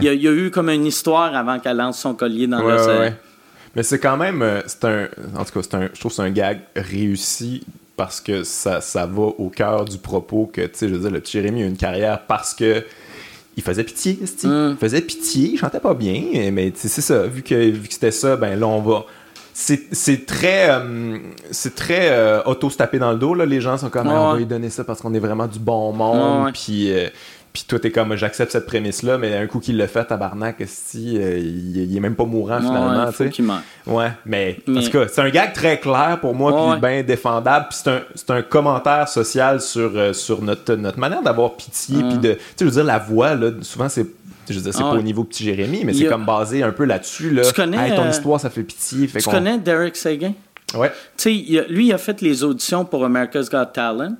Il, 0.00 0.04
y 0.04 0.28
a, 0.28 0.32
eu 0.32 0.50
comme 0.50 0.68
une 0.68 0.84
histoire 0.84 1.34
avant 1.34 1.58
qu'elle 1.58 1.78
lance 1.78 1.98
son 1.98 2.14
collier 2.14 2.46
dans 2.46 2.60
l'océan. 2.60 3.14
Mais 3.74 3.82
c'est 3.82 3.98
quand 3.98 4.16
même. 4.16 4.42
Euh, 4.42 4.60
c'est 4.66 4.84
un, 4.84 5.08
en 5.36 5.44
tout 5.44 5.52
cas, 5.52 5.60
c'est 5.62 5.74
un, 5.74 5.88
je 5.92 6.00
trouve 6.00 6.10
que 6.10 6.16
c'est 6.16 6.22
un 6.22 6.30
gag 6.30 6.60
réussi 6.74 7.64
parce 7.96 8.20
que 8.20 8.44
ça, 8.44 8.80
ça 8.80 9.06
va 9.06 9.22
au 9.22 9.48
cœur 9.48 9.84
du 9.84 9.98
propos 9.98 10.50
que, 10.52 10.60
tu 10.62 10.70
sais, 10.74 10.88
je 10.88 10.94
veux 10.94 11.00
dire, 11.00 11.10
le 11.10 11.20
petit 11.20 11.32
Jérémy 11.32 11.62
a 11.62 11.66
une 11.66 11.76
carrière 11.76 12.22
parce 12.26 12.54
que 12.54 12.84
il 13.58 13.62
faisait 13.62 13.82
pitié, 13.82 14.18
mm. 14.22 14.70
il 14.70 14.76
faisait 14.76 15.00
pitié, 15.00 15.50
il 15.52 15.58
chantait 15.58 15.80
pas 15.80 15.92
bien, 15.92 16.22
mais 16.52 16.72
c'est 16.76 16.88
ça, 16.88 17.26
vu 17.26 17.42
que, 17.42 17.54
vu 17.54 17.88
que 17.88 17.92
c'était 17.92 18.12
ça, 18.12 18.36
ben 18.36 18.58
là 18.58 18.66
on 18.66 18.80
va. 18.80 19.04
C'est 19.52 20.24
très, 20.24 20.70
euh, 20.70 21.18
c'est 21.50 21.74
très 21.74 22.10
euh, 22.10 22.40
auto 22.44 22.70
se 22.70 22.76
taper 22.76 23.00
dans 23.00 23.10
le 23.10 23.18
dos 23.18 23.34
là. 23.34 23.44
Les 23.44 23.60
gens 23.60 23.76
sont 23.76 23.90
comme, 23.90 24.06
ah, 24.06 24.22
on 24.22 24.32
va 24.32 24.38
lui 24.38 24.46
donner 24.46 24.70
ça 24.70 24.84
parce 24.84 25.00
qu'on 25.00 25.12
est 25.12 25.18
vraiment 25.18 25.48
du 25.48 25.58
bon 25.58 25.92
monde, 25.92 26.52
puis 26.52 26.92
euh, 26.92 27.08
puis 27.58 27.66
toi, 27.66 27.80
t'es 27.80 27.90
comme, 27.90 28.14
j'accepte 28.14 28.52
cette 28.52 28.66
prémisse-là, 28.66 29.18
mais 29.18 29.36
un 29.36 29.48
coup 29.48 29.58
qu'il 29.58 29.76
l'a 29.78 29.88
fait, 29.88 30.04
tabarnak, 30.04 30.62
si, 30.66 31.18
euh, 31.18 31.38
il, 31.38 31.96
est 31.96 31.98
même 31.98 32.14
pas 32.14 32.24
mourant 32.24 32.60
finalement. 32.60 33.06
Ouais, 33.06 33.12
faut 33.12 33.24
qu'il 33.24 33.50
Ouais, 33.84 34.12
mais, 34.24 34.58
en 34.68 34.80
tout 34.80 34.90
cas, 34.90 35.08
c'est 35.08 35.20
un 35.20 35.30
gag 35.30 35.52
très 35.54 35.80
clair 35.80 36.18
pour 36.20 36.36
moi, 36.36 36.54
puis 36.54 36.80
bien 36.80 37.02
défendable. 37.02 37.66
Puis 37.70 37.80
c'est 37.82 38.30
un, 38.30 38.36
un, 38.36 38.42
commentaire 38.42 39.08
social 39.08 39.60
sur, 39.60 39.90
euh, 39.96 40.12
sur 40.12 40.40
notre, 40.40 40.72
notre 40.74 41.00
manière 41.00 41.20
d'avoir 41.20 41.56
pitié, 41.56 41.98
puis 41.98 42.18
de. 42.18 42.34
Tu 42.34 42.38
sais, 42.38 42.40
je 42.60 42.64
veux 42.66 42.70
dire, 42.70 42.84
la 42.84 43.00
voix, 43.00 43.34
là, 43.34 43.50
souvent, 43.62 43.88
c'est 43.88 44.06
je 44.48 44.60
c'est 44.60 44.78
pas 44.78 44.92
au 44.92 45.02
niveau 45.02 45.24
petit 45.24 45.44
Jérémy, 45.44 45.84
mais 45.84 45.92
c'est 45.92 46.06
comme 46.06 46.24
basé 46.24 46.62
un 46.62 46.70
peu 46.70 46.84
là-dessus. 46.84 47.30
Là. 47.30 47.42
Tu 47.42 47.52
connais, 47.52 47.94
ton 47.96 48.04
euh, 48.04 48.10
histoire, 48.10 48.40
ça 48.40 48.50
fait 48.50 48.62
pitié. 48.62 49.08
tu 49.08 49.28
connais 49.28 49.58
Derek 49.58 49.96
Sagan? 49.96 50.34
Ouais. 50.74 50.92
Tu 51.16 51.44
sais, 51.46 51.66
lui, 51.68 51.86
il 51.88 51.92
a 51.92 51.98
fait 51.98 52.20
les 52.20 52.44
auditions 52.44 52.84
pour 52.84 53.04
America's 53.04 53.50
Got 53.50 53.66
Talent. 53.74 54.16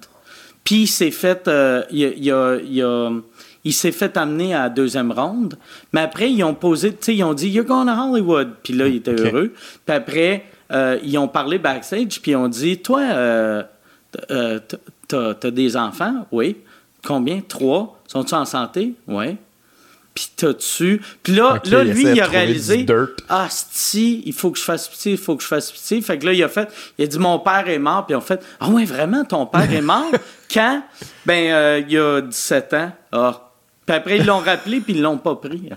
Puis 0.69 0.83
il 0.83 0.87
s'est 0.87 1.11
fait, 1.11 1.49
euh, 1.49 1.83
il, 1.91 3.73
s'est 3.73 3.91
fait 3.91 4.19
amener 4.19 4.55
à 4.55 4.65
la 4.65 4.69
deuxième 4.69 5.11
ronde. 5.13 5.55
Mais 5.95 6.03
après, 6.03 6.31
ils 6.31 6.45
ont 6.45 6.53
posé, 6.53 6.91
tu 6.91 6.97
sais, 7.01 7.17
ils 7.17 7.25
ont 7.25 7.33
dit 7.33 7.49
You're 7.49 7.65
going 7.65 7.87
to 7.87 7.93
Hollywood. 7.93 8.51
Puis 8.63 8.75
là, 8.75 8.87
il 8.87 8.97
était 8.97 9.19
heureux. 9.19 9.55
Puis 9.87 9.97
après, 9.97 10.45
euh, 10.71 10.99
ils 11.03 11.17
ont 11.17 11.27
parlé 11.27 11.59
backstage. 11.59 12.21
Puis 12.21 12.33
ils 12.33 12.37
ont 12.37 12.49
dit 12.49 12.83
Toi, 12.83 13.01
euh, 13.01 13.63
t'as, 15.09 15.31
as 15.43 15.51
des 15.51 15.75
enfants? 15.75 16.27
Oui. 16.31 16.59
Combien? 17.03 17.41
Trois? 17.41 17.99
Sont-ils 18.07 18.35
en 18.35 18.45
santé? 18.45 18.93
Oui 19.07 19.39
puis 20.19 20.31
t'as 20.35 20.53
dessus. 20.53 21.01
Puis 21.23 21.33
là, 21.35 21.63
là 21.65 21.85
lui, 21.85 22.03
il 22.03 22.21
a 22.21 22.27
réalisé 22.27 22.85
Ah, 23.29 23.47
si, 23.51 24.25
il 24.27 24.33
faut 24.33 24.51
que 24.51 24.59
je 24.59 24.65
fasse 24.65 24.89
pitié, 24.89 25.13
il 25.13 25.19
faut 25.19 25.37
que 25.37 25.43
je 25.45 25.49
fasse 25.49 25.71
pitié. 25.71 26.01
Fait 26.03 26.19
que 26.19 26.27
là, 26.27 26.33
il 26.33 26.43
a 26.43 26.49
fait, 26.49 26.69
il 26.99 27.05
a 27.05 27.07
dit 27.07 27.19
Mon 27.21 27.39
père 27.39 27.69
est 27.69 27.79
mort. 27.79 28.05
Puis 28.05 28.17
en 28.17 28.21
fait 28.21 28.45
Ah, 28.59 28.69
ouais, 28.69 28.85
vraiment, 28.85 29.25
ton 29.25 29.47
père 29.47 29.73
est 29.73 29.81
mort? 29.81 30.11
Quand 30.53 30.83
Ben, 31.25 31.53
euh, 31.53 31.83
il 31.87 31.93
y 31.93 31.99
a 31.99 32.21
17 32.21 32.75
ans. 32.75 32.93
Ah. 33.13 33.53
Puis 33.87 33.95
après, 33.95 34.19
ils 34.19 34.27
l'ont 34.27 34.41
rappelé, 34.41 34.81
puis 34.81 34.95
ils 34.95 35.03
l'ont 35.03 35.19
pas 35.19 35.37
pris. 35.37 35.71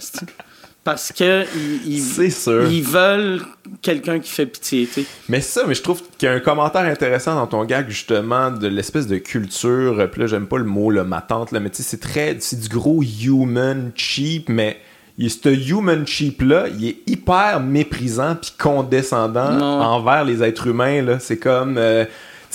Parce 0.83 1.11
que 1.11 1.45
ils, 1.85 2.81
veulent 2.83 3.41
quelqu'un 3.83 4.19
qui 4.19 4.31
fait 4.31 4.47
pitié. 4.47 4.89
Mais 5.29 5.39
ça, 5.39 5.61
mais 5.67 5.75
je 5.75 5.83
trouve 5.83 6.01
qu'il 6.17 6.27
y 6.27 6.31
a 6.31 6.33
un 6.33 6.39
commentaire 6.39 6.81
intéressant 6.81 7.35
dans 7.35 7.45
ton 7.45 7.63
gag, 7.65 7.87
justement, 7.89 8.49
de 8.49 8.67
l'espèce 8.67 9.05
de 9.05 9.19
culture. 9.19 10.09
Puis 10.11 10.21
là, 10.21 10.27
j'aime 10.27 10.47
pas 10.47 10.57
le 10.57 10.63
mot, 10.63 10.89
le 10.89 11.03
ma 11.03 11.21
tante, 11.21 11.51
là, 11.51 11.59
mais 11.59 11.69
tu 11.69 11.77
sais, 11.77 11.83
c'est 11.83 11.99
très. 11.99 12.37
C'est 12.39 12.59
du 12.59 12.67
gros 12.67 13.03
human 13.03 13.91
cheap, 13.93 14.49
mais 14.49 14.79
ce 15.19 15.49
human 15.49 16.07
cheap-là, 16.07 16.67
il 16.69 16.87
est 16.87 16.97
hyper 17.05 17.59
méprisant 17.59 18.35
puis 18.35 18.53
condescendant 18.57 19.59
envers 19.81 20.23
les 20.23 20.41
êtres 20.41 20.67
humains. 20.67 21.03
Là. 21.03 21.19
C'est 21.19 21.37
comme. 21.37 21.77
Euh, 21.77 22.05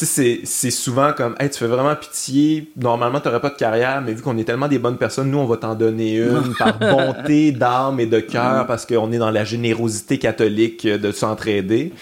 sais, 0.05 0.41
c'est 0.45 0.71
souvent 0.71 1.13
comme, 1.13 1.35
hey, 1.39 1.49
tu 1.49 1.59
fais 1.59 1.67
vraiment 1.67 1.95
pitié. 1.97 2.71
Normalement, 2.77 3.21
tu 3.21 3.29
n'aurais 3.29 3.41
pas 3.41 3.51
de 3.51 3.57
carrière, 3.57 4.03
mais 4.03 4.13
vu 4.13 4.23
qu'on 4.23 4.37
est 4.37 4.45
tellement 4.45 4.69
des 4.69 4.79
bonnes 4.79 4.99
personnes, 4.99 5.31
nous, 5.31 5.39
on 5.39 5.47
va 5.47 5.57
t'en 5.57 5.75
donner 5.75 6.17
une 6.17 6.55
par 6.59 6.79
bonté 6.79 7.53
d'âme 7.53 8.01
et 8.01 8.07
de 8.07 8.21
cœur 8.21 8.67
parce 8.67 8.85
qu'on 8.85 9.11
est 9.13 9.19
dans 9.19 9.31
la 9.31 9.45
générosité 9.45 10.19
catholique 10.19 10.87
de 10.87 11.13
s'entraider. 11.13 11.93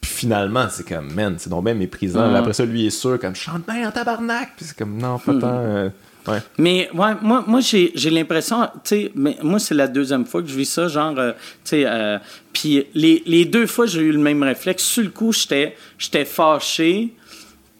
Puis 0.00 0.10
finalement, 0.10 0.66
c'est 0.70 0.86
comme, 0.86 1.12
man, 1.12 1.36
c'est 1.38 1.50
donc 1.50 1.64
bien 1.64 1.74
méprisant. 1.74 2.34
Après 2.34 2.52
ça, 2.52 2.64
lui 2.64 2.86
est 2.86 2.90
sûr, 2.90 3.18
comme, 3.18 3.34
chante 3.34 3.66
bien 3.66 3.88
en 3.88 3.92
tabarnak. 3.92 4.50
Puis 4.56 4.66
c'est 4.66 4.76
comme, 4.76 4.96
non, 4.96 5.18
pas 5.18 5.34
tant. 5.34 5.58
Euh, 5.58 5.88
ouais. 6.28 6.38
Mais 6.56 6.88
ouais, 6.94 7.14
moi, 7.20 7.44
moi 7.46 7.60
j'ai, 7.60 7.90
l'impression, 8.10 8.68
tu 8.84 9.10
sais, 9.10 9.12
moi, 9.14 9.58
c'est 9.58 9.74
la 9.74 9.88
deuxième 9.88 10.24
fois 10.24 10.42
que 10.42 10.48
je 10.48 10.54
vis 10.54 10.66
ça, 10.66 10.86
genre, 10.86 11.18
euh, 11.18 11.32
tu 11.64 11.70
sais, 11.70 11.84
euh, 11.86 12.18
puis 12.52 12.86
les, 12.94 13.22
les, 13.26 13.44
deux 13.44 13.66
fois, 13.66 13.86
j'ai 13.86 14.02
eu 14.02 14.12
le 14.12 14.18
même 14.18 14.42
réflexe. 14.42 14.84
Sur 14.84 15.02
le 15.02 15.10
coup, 15.10 15.32
j'étais, 15.32 15.76
j'étais 15.98 16.24
fâché, 16.24 17.14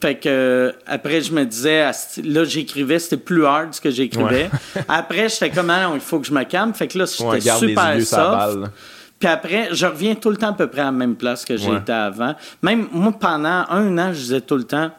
fait 0.00 0.16
que 0.16 0.74
après, 0.86 1.20
je 1.22 1.32
me 1.32 1.44
disais, 1.44 1.90
là, 2.24 2.44
j'écrivais, 2.44 2.98
c'était 2.98 3.16
plus 3.16 3.44
hard 3.44 3.74
ce 3.74 3.80
que 3.80 3.90
j'écrivais. 3.90 4.48
après, 4.88 5.28
j'étais 5.28 5.50
comme, 5.50 5.70
ah, 5.70 5.90
il 5.94 6.00
faut 6.00 6.20
que 6.20 6.26
je 6.26 6.32
me 6.32 6.44
calme. 6.44 6.72
Fait 6.72 6.86
que 6.86 6.98
là, 6.98 7.04
j'étais 7.06 7.50
super 7.50 8.02
soft. 8.02 8.70
Puis 9.18 9.28
après, 9.28 9.70
je 9.72 9.86
reviens 9.86 10.14
tout 10.14 10.30
le 10.30 10.36
temps 10.36 10.50
à 10.50 10.52
peu 10.52 10.68
près 10.68 10.82
à 10.82 10.86
la 10.86 10.92
même 10.92 11.16
place 11.16 11.44
que 11.44 11.56
j'étais 11.56 11.92
avant. 11.92 12.34
Même 12.62 12.86
moi, 12.92 13.12
pendant 13.18 13.64
un 13.68 13.98
an, 13.98 14.12
je 14.12 14.18
disais 14.18 14.40
tout 14.40 14.56
le 14.56 14.64
temps, 14.64 14.90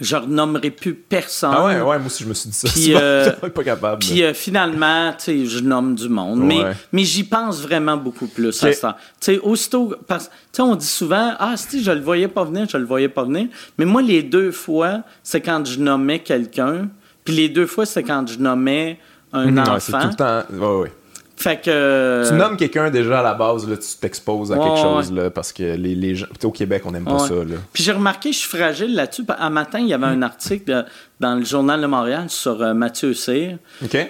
je 0.00 0.16
renommerai 0.16 0.70
plus 0.70 0.94
personne. 0.94 1.54
Ah 1.54 1.64
ouais, 1.64 1.74
ouais, 1.76 1.98
moi 1.98 2.06
aussi 2.06 2.24
je 2.24 2.28
me 2.28 2.34
suis 2.34 2.50
dit 2.50 2.56
ça. 2.56 2.68
Puis, 2.68 2.94
euh, 2.94 3.30
pas 3.54 3.64
capable. 3.64 4.00
Puis 4.00 4.22
euh, 4.22 4.34
finalement, 4.34 5.12
tu 5.12 5.24
sais, 5.24 5.46
je 5.46 5.60
nomme 5.60 5.94
du 5.94 6.08
monde. 6.08 6.40
Mais, 6.40 6.62
mais 6.92 7.04
j'y 7.04 7.24
pense 7.24 7.60
vraiment 7.60 7.96
beaucoup 7.96 8.26
plus 8.26 8.62
à 8.64 8.72
ça. 8.72 8.96
Tu 9.20 9.34
sais, 9.34 9.38
aussitôt, 9.38 9.94
parce, 10.06 10.30
tu 10.52 10.60
on 10.60 10.74
dit 10.74 10.86
souvent, 10.86 11.34
ah, 11.38 11.54
si 11.56 11.82
je 11.82 11.90
le 11.90 12.00
voyais 12.00 12.28
pas 12.28 12.44
venir, 12.44 12.66
je 12.68 12.76
le 12.76 12.84
voyais 12.84 13.08
pas 13.08 13.24
venir. 13.24 13.48
Mais 13.78 13.84
moi, 13.84 14.02
les 14.02 14.22
deux 14.22 14.50
fois, 14.50 15.02
c'est 15.22 15.40
quand 15.40 15.64
je 15.66 15.78
nommais 15.78 16.20
quelqu'un. 16.20 16.88
Puis 17.24 17.34
les 17.34 17.48
deux 17.48 17.66
fois, 17.66 17.86
c'est 17.86 18.02
quand 18.02 18.26
je 18.28 18.38
nommais 18.38 18.98
un 19.32 19.50
mhm, 19.50 19.58
enfant. 19.58 19.78
c'est 19.78 19.92
tout 19.92 20.08
le 20.08 20.14
temps. 20.14 20.42
Ouais, 20.52 20.82
ouais. 20.82 20.92
Fait 21.36 21.60
que. 21.60 22.28
Tu 22.28 22.34
nommes 22.34 22.56
quelqu'un 22.56 22.90
déjà 22.90 23.20
à 23.20 23.22
la 23.22 23.34
base, 23.34 23.68
là, 23.68 23.76
tu 23.76 23.88
t'exposes 24.00 24.52
à 24.52 24.56
quelque 24.56 24.78
chose, 24.78 25.12
là, 25.12 25.30
parce 25.30 25.52
que 25.52 25.62
les, 25.62 25.94
les 25.94 26.14
gens. 26.14 26.26
Au 26.42 26.50
Québec, 26.50 26.82
on 26.84 26.92
n'aime 26.92 27.04
pas 27.04 27.18
ça, 27.18 27.34
là. 27.34 27.56
Puis 27.72 27.82
j'ai 27.82 27.92
remarqué, 27.92 28.32
je 28.32 28.38
suis 28.38 28.48
fragile 28.48 28.94
là-dessus. 28.94 29.24
Un 29.38 29.50
matin, 29.50 29.80
il 29.80 29.88
y 29.88 29.94
avait 29.94 30.06
un 30.06 30.22
article 30.22 30.84
dans 31.20 31.34
le 31.34 31.44
Journal 31.44 31.80
de 31.80 31.86
Montréal 31.86 32.26
sur 32.28 32.62
euh, 32.62 32.74
Mathieu 32.74 33.14
Cyr. 33.14 33.58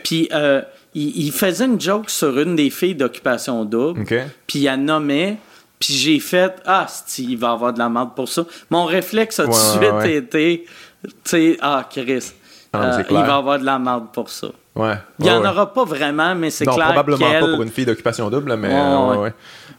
Puis 0.02 0.28
euh, 0.32 0.62
il, 0.94 1.32
faisait 1.32 1.64
une 1.64 1.80
joke 1.80 2.10
sur 2.10 2.38
une 2.38 2.56
des 2.56 2.70
filles 2.70 2.94
d'occupation 2.94 3.64
double. 3.64 4.04
Puis 4.46 4.60
il 4.60 4.68
a 4.68 4.76
nommé. 4.76 5.38
Puis 5.78 5.92
j'ai 5.94 6.20
fait 6.20 6.54
Ah, 6.66 6.86
il 7.18 7.36
va 7.36 7.52
avoir 7.52 7.72
de 7.72 7.78
la 7.78 7.88
merde 7.88 8.14
pour 8.14 8.28
ça. 8.28 8.44
Mon 8.70 8.84
réflexe 8.84 9.40
a 9.40 9.44
tout 9.44 9.50
de 9.50 9.54
suite 9.54 10.04
été 10.04 10.66
Tu 11.02 11.10
sais, 11.24 11.56
ah, 11.60 11.86
Chris, 11.90 12.32
ah, 12.72 12.98
euh, 12.98 13.02
il 13.10 13.16
va 13.16 13.36
avoir 13.36 13.58
de 13.58 13.64
la 13.64 13.78
merde 13.78 14.06
pour 14.12 14.30
ça. 14.30 14.48
Ouais. 14.76 14.94
Il 15.20 15.26
n'y 15.26 15.30
en 15.30 15.44
aura 15.44 15.72
pas 15.72 15.84
vraiment, 15.84 16.34
mais 16.34 16.50
c'est 16.50 16.64
clair. 16.64 16.86
Probablement 16.86 17.30
pas 17.30 17.48
pour 17.48 17.62
une 17.62 17.70
fille 17.70 17.86
d'occupation 17.86 18.28
double, 18.28 18.56
mais. 18.56 18.68
Ouais, 18.68 19.32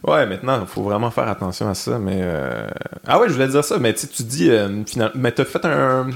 ouais, 0.04 0.26
maintenant, 0.26 0.60
il 0.62 0.66
faut 0.66 0.82
vraiment 0.82 1.10
faire 1.10 1.28
attention 1.28 1.68
à 1.68 1.74
ça. 1.74 1.98
Mais. 1.98 2.20
Euh, 2.22 2.66
ah 3.06 3.18
ouais, 3.18 3.28
je 3.28 3.34
voulais 3.34 3.48
dire 3.48 3.64
ça, 3.64 3.78
mais 3.78 3.92
tu 3.92 4.22
dis, 4.22 4.50
euh, 4.50 4.84
finalement, 4.86 5.14
mais 5.16 5.32
t'as 5.32 5.44
fait 5.44 5.64
un. 5.66 6.08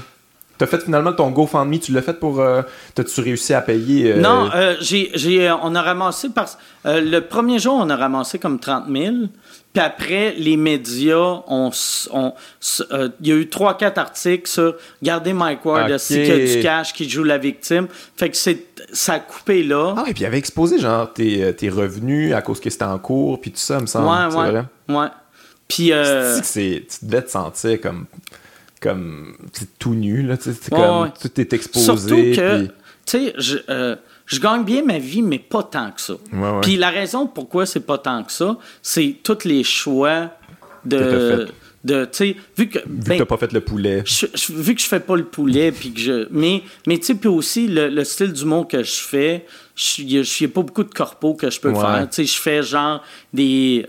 T'as 0.57 0.67
fait 0.67 0.79
finalement 0.83 1.13
ton 1.13 1.31
GoFundMe, 1.31 1.79
tu 1.79 1.91
l'as 1.91 2.01
fait 2.01 2.19
pour. 2.19 2.39
Euh, 2.39 2.61
T'as-tu 2.95 3.21
réussi 3.21 3.53
à 3.53 3.61
payer 3.61 4.15
Non, 4.15 4.49
j'ai, 4.79 5.51
on 5.61 5.75
a 5.75 5.81
ramassé 5.81 6.29
parce. 6.29 6.57
le 6.85 7.19
premier 7.19 7.59
jour, 7.59 7.77
on 7.79 7.89
a 7.89 7.95
ramassé 7.95 8.39
comme 8.39 8.59
30 8.59 8.85
000. 8.91 9.15
Puis 9.73 9.81
après, 9.81 10.33
les 10.37 10.57
médias, 10.57 11.43
ont, 11.47 11.71
euh, 12.13 13.09
il 13.21 13.27
y 13.27 13.31
a 13.31 13.35
eu 13.35 13.47
trois, 13.47 13.77
quatre 13.77 13.99
articles 13.99 14.49
sur 14.49 14.75
Regardez 15.01 15.31
Mike 15.31 15.63
Ward, 15.63 15.97
c'est 15.97 16.23
qu'il 16.23 16.27
y 16.27 16.51
a 16.51 16.55
du 16.55 16.61
cash 16.61 16.93
qui 16.93 17.09
joue 17.09 17.23
la 17.23 17.37
victime. 17.37 17.87
Fait 18.17 18.29
que 18.29 18.35
c'est, 18.35 18.65
ça 18.91 19.13
a 19.13 19.19
coupé 19.19 19.63
là. 19.63 19.93
Ah 19.95 20.03
oui, 20.05 20.13
puis 20.13 20.23
il 20.23 20.25
avait 20.25 20.37
exposé 20.37 20.77
genre 20.77 21.13
tes, 21.13 21.43
euh, 21.43 21.51
tes, 21.53 21.69
revenus 21.69 22.33
à 22.33 22.41
cause 22.41 22.59
que 22.59 22.69
c'était 22.69 22.83
en 22.83 22.99
cours, 22.99 23.39
puis 23.39 23.51
tout 23.51 23.59
ça, 23.59 23.79
me 23.79 23.85
semble. 23.85 24.07
Ouais, 24.07 24.35
ouais. 24.35 24.51
Vrai? 24.51 24.65
Ouais. 24.89 25.07
Puis. 25.69 25.93
Euh... 25.93 26.41
tu 26.41 26.83
devais 27.03 27.21
te 27.21 27.31
sentir 27.31 27.79
comme. 27.79 28.07
comme. 28.81 29.37
tout 29.79 29.93
nu, 29.93 30.21
là. 30.21 30.35
C'est 30.37 30.69
comme. 30.69 31.11
Tout 31.13 31.39
est 31.39 31.53
exposé. 31.53 31.85
Surtout 31.85 32.41
que. 32.41 32.65
Tu 32.65 32.71
sais, 33.05 33.33
je. 33.37 33.57
Euh, 33.69 33.95
je 34.31 34.39
gagne 34.39 34.63
bien 34.63 34.83
ma 34.83 34.97
vie, 34.97 35.21
mais 35.21 35.39
pas 35.39 35.63
tant 35.63 35.91
que 35.91 36.01
ça. 36.01 36.13
Puis 36.61 36.77
la 36.77 36.89
raison 36.89 37.27
pourquoi 37.27 37.65
c'est 37.65 37.81
pas 37.81 37.97
tant 37.97 38.23
que 38.23 38.31
ça, 38.31 38.57
c'est 38.81 39.17
tous 39.23 39.43
les 39.45 39.63
choix 39.63 40.31
de. 40.85 41.47
de 41.83 42.07
vu 42.57 42.69
que 42.69 42.79
vu 42.79 42.85
ben, 42.87 43.17
t'as 43.17 43.25
pas 43.25 43.37
fait 43.37 43.51
le 43.53 43.61
poulet 43.61 44.03
vu 44.49 44.75
que 44.75 44.81
je 44.81 44.87
fais 44.87 44.99
pas 44.99 45.15
le 45.15 45.25
poulet 45.25 45.71
puis 45.71 45.91
que 45.91 45.99
je 45.99 46.27
mais 46.29 46.61
mais 46.87 46.99
tu 46.99 47.05
sais 47.05 47.15
puis 47.15 47.27
aussi 47.27 47.67
le, 47.67 47.89
le 47.89 48.03
style 48.03 48.33
d'humour 48.33 48.67
que 48.67 48.83
je 48.83 48.99
fais 49.01 49.45
n'y 49.99 50.19
a, 50.19 50.47
pas 50.47 50.61
beaucoup 50.61 50.83
de 50.83 50.93
corpos 50.93 51.35
que 51.35 51.49
je 51.49 51.59
peux 51.59 51.73
faire. 51.73 52.07
Tu 52.09 52.15
sais, 52.15 52.25
je 52.25 52.39
fais 52.39 52.63
genre 52.63 53.03
des 53.33 53.85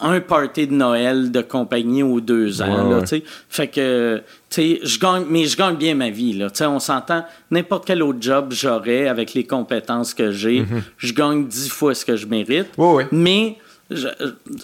un 0.00 0.20
party 0.20 0.66
de 0.66 0.72
Noël 0.72 1.30
de 1.30 1.42
compagnie 1.42 2.02
aux 2.02 2.20
deux 2.20 2.62
ans. 2.62 3.00
tu 3.00 3.06
sais. 3.06 3.22
Fait 3.48 3.68
que, 3.68 4.22
tu 4.50 4.54
sais, 4.54 4.80
je 4.82 4.98
gagne, 4.98 5.24
mais 5.28 5.44
je 5.44 5.56
gagne 5.56 5.76
bien 5.76 5.94
ma 5.94 6.10
vie. 6.10 6.32
Là. 6.32 6.50
Tu 6.50 6.58
sais, 6.58 6.66
on 6.66 6.80
s'entend, 6.80 7.24
n'importe 7.50 7.86
quel 7.86 8.02
autre 8.02 8.18
job 8.20 8.48
j'aurais 8.50 9.08
avec 9.08 9.34
les 9.34 9.44
compétences 9.44 10.14
que 10.14 10.30
j'ai, 10.32 10.62
mm-hmm. 10.62 10.82
je 10.98 11.12
gagne 11.12 11.46
dix 11.46 11.68
fois 11.68 11.94
ce 11.94 12.04
que 12.04 12.16
je 12.16 12.26
mérite. 12.26 12.68
Mais 13.12 13.58
je, 13.90 14.08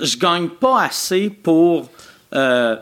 je 0.00 0.16
gagne 0.18 0.48
pas 0.48 0.82
assez 0.82 1.30
pour... 1.30 1.90
Euh, 2.34 2.76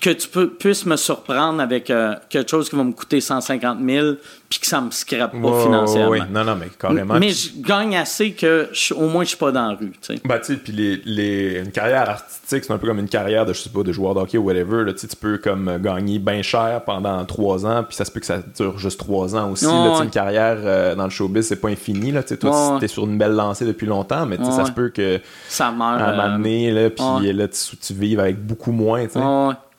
que 0.00 0.10
tu 0.10 0.28
peux, 0.28 0.48
puisses 0.48 0.86
me 0.86 0.96
surprendre 0.96 1.60
avec 1.60 1.90
euh, 1.90 2.14
quelque 2.28 2.50
chose 2.50 2.68
qui 2.68 2.76
va 2.76 2.84
me 2.84 2.92
coûter 2.92 3.20
150 3.20 3.78
000 3.82 4.06
puis 4.48 4.60
que 4.60 4.66
ça 4.66 4.80
me 4.80 4.90
scrape 4.90 5.32
pas 5.32 5.62
financièrement. 5.62 6.10
Oui, 6.10 6.20
non, 6.30 6.42
non, 6.42 6.56
mais 6.56 6.68
carrément. 6.78 7.18
Mais 7.18 7.30
je 7.30 7.50
gagne 7.60 7.96
assez 7.96 8.32
que 8.32 8.68
au 8.94 9.08
moins 9.08 9.24
je 9.24 9.28
suis 9.28 9.36
pas 9.36 9.52
dans 9.52 9.68
la 9.68 9.74
rue. 9.74 9.92
Tu 10.00 10.14
sais. 10.14 10.20
Bah, 10.24 10.38
tu 10.38 10.54
sais, 10.54 10.56
puis 10.56 10.72
les, 10.72 11.02
les, 11.04 11.60
une 11.60 11.70
carrière 11.70 12.08
artistique, 12.08 12.64
c'est 12.64 12.72
un 12.72 12.78
peu 12.78 12.86
comme 12.86 12.98
une 12.98 13.08
carrière 13.08 13.44
de, 13.44 13.52
je 13.52 13.60
sais 13.60 13.70
pas, 13.70 13.82
de 13.82 13.92
joueur 13.92 14.14
d'hockey 14.14 14.38
ou 14.38 14.44
whatever. 14.44 14.84
Là, 14.84 14.94
tu 14.94 15.06
peux 15.20 15.36
comme 15.36 15.78
gagner 15.82 16.18
bien 16.18 16.40
cher 16.40 16.82
pendant 16.86 17.22
trois 17.26 17.66
ans, 17.66 17.84
puis 17.84 17.94
ça 17.94 18.06
se 18.06 18.10
peut 18.10 18.20
que 18.20 18.26
ça 18.26 18.38
dure 18.56 18.78
juste 18.78 18.98
trois 18.98 19.36
ans 19.36 19.50
aussi. 19.50 19.66
là, 19.66 20.00
Une 20.02 20.10
carrière 20.10 20.56
euh, 20.60 20.94
dans 20.94 21.04
le 21.04 21.10
showbiz, 21.10 21.46
c'est 21.46 21.60
pas 21.60 21.68
infini. 21.68 22.10
Là, 22.10 22.22
toi, 22.22 22.76
tu 22.78 22.84
es 22.84 22.88
sur 22.88 23.04
une 23.04 23.18
belle 23.18 23.32
lancée 23.34 23.66
depuis 23.66 23.86
longtemps, 23.86 24.24
mais 24.24 24.36
ça 24.36 24.64
se 24.64 24.72
peut 24.72 24.88
que. 24.88 25.20
Ça 25.48 25.70
meurt. 25.70 26.00
À 26.00 26.08
un 26.08 26.16
moment 26.16 26.36
donné, 26.38 26.70
là, 26.70 26.88
puis 26.90 27.32
là, 27.32 27.48
tu, 27.48 27.76
tu 27.76 27.92
vives 27.92 28.20
avec 28.20 28.38
beaucoup 28.38 28.72
moins. 28.72 29.04
Tu 29.06 29.12
sais. 29.12 29.20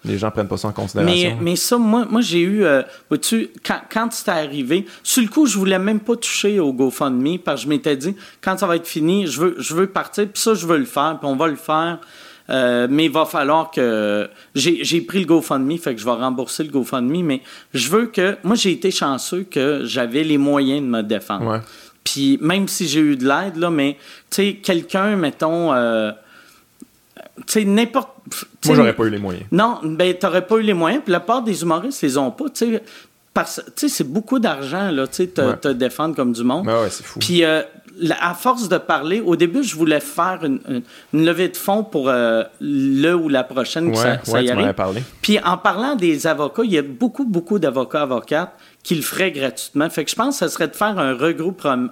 Les 0.06 0.18
gens 0.18 0.32
prennent 0.32 0.48
pas 0.48 0.58
ça 0.58 0.70
en 0.70 0.72
considération. 0.72 1.30
Mais, 1.30 1.38
mais 1.42 1.56
ça, 1.58 1.78
moi, 1.78 2.06
moi 2.10 2.22
j'ai 2.22 2.40
eu. 2.40 2.64
Euh, 2.64 2.84
tu 3.22 3.50
quand, 3.66 3.82
quand 3.92 4.12
c'était 4.14 4.32
arrivé, 4.32 4.86
sur 5.04 5.22
le 5.22 5.28
coup, 5.28 5.46
je 5.46 5.58
voulais 5.58 5.80
même 5.80 6.00
pas 6.00 6.16
toucher 6.16 6.60
au 6.60 6.72
GoFundMe 6.72 7.38
parce 7.40 7.62
que 7.62 7.66
je 7.66 7.70
m'étais 7.70 7.98
dit, 7.98 8.16
quand 8.42 8.58
ça 8.58 8.66
va 8.66 8.78
être 8.78 8.88
fini, 8.88 9.28
je 9.28 9.42
veux, 9.42 9.56
je 9.60 9.76
veux 9.76 9.88
partir, 9.88 10.26
puis 10.28 10.42
ça, 10.42 10.54
je 10.54 10.66
veux 10.66 10.78
le 10.78 10.86
faire, 10.86 11.18
puis 11.20 11.30
on 11.30 11.36
va 11.36 11.48
le 11.48 11.58
faire. 11.58 12.00
Euh, 12.50 12.88
mais 12.90 13.06
il 13.06 13.12
va 13.12 13.26
falloir 13.26 13.72
que. 13.72 14.30
J'ai 14.56 15.02
pris 15.02 15.20
le 15.20 15.26
GoFundMe, 15.26 15.78
fait 15.78 15.94
que 15.94 16.00
je 16.00 16.06
vais 16.06 16.12
rembourser 16.12 16.64
le 16.64 16.72
GoFundMe, 16.72 17.24
mais 17.24 17.42
je 17.74 17.90
veux 17.90 18.06
que. 18.06 18.38
Moi, 18.44 18.56
j'ai 18.56 18.72
été 18.72 18.92
chanceux 18.92 19.44
que 19.44 19.82
j'avais 19.84 20.24
les 20.24 20.38
moyens 20.38 20.82
de 20.82 20.88
me 20.88 21.02
défendre. 21.04 21.46
Ouais. 21.46 21.60
Puis 22.06 22.40
même 22.42 22.70
si 22.70 22.88
j'ai 22.88 23.02
eu 23.02 23.18
de 23.18 23.28
l'aide, 23.28 23.58
là, 23.58 23.70
mais, 23.70 23.98
tu 24.32 24.36
sais, 24.36 24.54
quelqu'un, 24.54 25.18
mettons. 25.18 25.74
Euh, 25.74 26.12
tu 27.38 27.44
sais, 27.48 27.66
n'importe. 27.66 28.10
Moi, 28.66 28.76
j'aurais 28.76 28.96
pas 28.96 29.06
eu 29.06 29.10
les 29.10 29.20
moyens. 29.20 29.46
Non, 29.52 29.80
ben, 29.84 30.14
t'aurais 30.14 30.46
pas 30.46 30.58
eu 30.58 30.62
les 30.62 30.74
moyens. 30.74 31.04
Puis 31.04 31.12
la 31.12 31.20
part 31.20 31.42
des 31.42 31.62
humoristes, 31.62 32.02
ils 32.04 32.08
les 32.08 32.18
ont 32.18 32.32
pas. 32.32 32.46
Tu 32.50 32.80
sais, 33.76 33.90
c'est 33.90 34.04
beaucoup 34.04 34.40
d'argent, 34.40 34.92
là, 34.92 35.08
tu 35.08 35.16
sais, 35.16 35.28
te, 35.28 35.56
te, 35.56 35.68
défendre 35.70 36.16
comme 36.16 36.34
du 36.34 36.44
monde. 36.44 36.66
Ben 36.66 36.82
ouais, 36.82 36.90
c'est 36.90 37.06
fou. 37.06 37.20
Puis, 37.20 37.44
euh, 37.44 37.62
à 38.20 38.34
force 38.34 38.70
de 38.70 38.78
parler, 38.78 39.22
au 39.22 39.36
début, 39.36 39.64
je 39.64 39.76
voulais 39.76 40.00
faire 40.00 40.40
une, 40.44 40.84
levée 41.14 41.50
de 41.50 41.58
fonds 41.58 41.84
pour 41.84 42.10
euh, 42.10 42.44
le 42.62 43.14
ou 43.14 43.30
la 43.30 43.44
prochaine 43.44 43.92
que 43.92 43.98
ça, 43.98 44.20
ça 44.24 44.42
y 44.42 44.50
arrive. 44.50 44.74
Puis, 45.22 45.40
en 45.44 45.58
parlant 45.58 45.96
des 45.96 46.28
avocats, 46.28 46.64
il 46.64 46.72
y 46.72 46.78
a 46.78 46.82
beaucoup, 46.82 47.26
beaucoup 47.26 47.60
d'avocats, 47.60 48.04
avocates 48.04 48.54
qui 48.84 48.96
le 48.96 49.02
feraient 49.02 49.32
gratuitement. 49.32 49.90
Fait 49.90 50.06
que 50.06 50.12
je 50.12 50.16
pense 50.16 50.40
que 50.40 50.48
ce 50.48 50.54
serait 50.54 50.68
de 50.68 50.76
faire 50.76 50.98
un, 50.98 51.14
regroupement, 51.14 51.88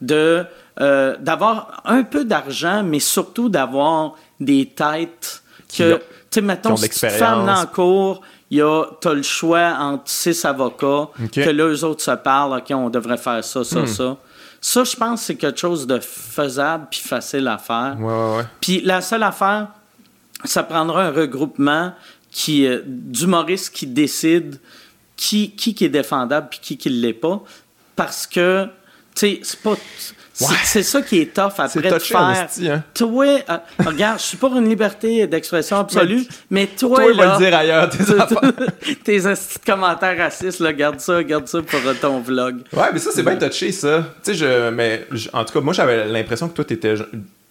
de 0.00 0.44
euh, 0.80 1.16
d'avoir 1.20 1.82
un 1.84 2.02
peu 2.02 2.24
d'argent, 2.24 2.82
mais 2.82 3.00
surtout 3.00 3.48
d'avoir 3.48 4.16
des 4.38 4.66
têtes 4.66 5.42
que, 5.76 5.96
tu 5.96 6.00
sais, 6.30 6.40
mettons, 6.40 6.76
si 6.76 6.88
tu 6.88 6.98
fais 6.98 7.22
en 7.22 7.66
cours, 7.66 8.22
tu 8.50 8.62
as 8.62 9.14
le 9.14 9.22
choix 9.22 9.76
entre 9.78 10.04
six 10.06 10.44
avocats, 10.44 11.08
que 11.32 11.50
là, 11.50 11.68
eux 11.68 11.84
autres 11.84 12.02
se 12.02 12.10
parlent, 12.12 12.58
OK, 12.58 12.70
on 12.70 12.90
devrait 12.90 13.18
faire 13.18 13.44
ça, 13.44 13.62
ça, 13.62 13.80
hmm. 13.82 13.86
ça. 13.86 14.16
Ça, 14.60 14.84
je 14.84 14.94
pense 14.94 15.22
c'est 15.22 15.36
quelque 15.36 15.58
chose 15.58 15.86
de 15.86 15.98
faisable 15.98 16.88
puis 16.90 17.00
facile 17.00 17.48
à 17.48 17.58
faire. 17.58 17.96
Puis 18.60 18.80
la 18.82 19.00
seule 19.00 19.22
affaire, 19.22 19.68
ça 20.44 20.62
prendra 20.62 21.06
un 21.06 21.10
regroupement 21.10 21.92
qui 22.30 22.66
euh, 22.66 22.82
d'humoristes 22.84 23.74
qui 23.74 23.86
décide 23.86 24.60
qui, 25.16 25.50
qui, 25.50 25.84
est 25.84 25.90
défendable 25.90 26.48
puis 26.50 26.60
qui 26.62 26.78
qui 26.78 26.88
l'est 26.88 27.12
pas. 27.12 27.42
Parce 27.94 28.26
que, 28.26 28.66
tu 29.14 29.20
sais, 29.20 29.40
c'est 29.42 29.60
pas 29.60 29.74
c'est 30.64 30.82
ça 30.82 31.02
qui 31.02 31.20
est 31.20 31.34
tough 31.34 31.52
après 31.58 31.90
de 31.90 31.98
faire. 31.98 32.20
hein? 32.20 32.82
Toi, 32.94 33.26
euh, 33.26 33.56
regarde, 33.84 34.18
je 34.18 34.24
suis 34.24 34.36
pour 34.36 34.56
une 34.56 34.68
liberté 34.68 35.26
d'expression 35.26 35.76
absolue, 35.80 36.24
mais 36.50 36.66
toi, 36.66 36.96
toi, 36.96 37.12
là, 37.12 37.26
va 37.26 37.38
le 37.38 37.44
dire 37.44 37.56
ailleurs, 37.56 37.90
tes 37.90 38.94
Tes 39.04 39.20
commentaires 39.66 40.16
racistes, 40.18 40.60
là, 40.60 40.72
garde 40.72 41.00
ça, 41.00 41.22
garde 41.22 41.46
ça 41.48 41.60
pour 41.62 41.80
ton 42.00 42.20
vlog. 42.20 42.62
Ouais, 42.72 42.88
mais 42.92 42.98
ça, 42.98 43.10
c'est 43.12 43.22
bien 43.22 43.36
touché, 43.36 43.72
ça. 43.72 44.04
Tu 44.24 44.32
sais, 44.32 44.34
je, 44.34 44.70
mais, 44.70 45.06
en 45.32 45.44
tout 45.44 45.52
cas, 45.52 45.60
moi, 45.60 45.72
j'avais 45.72 46.06
l'impression 46.06 46.48
que 46.48 46.54
toi, 46.54 46.64
t'étais 46.64 46.94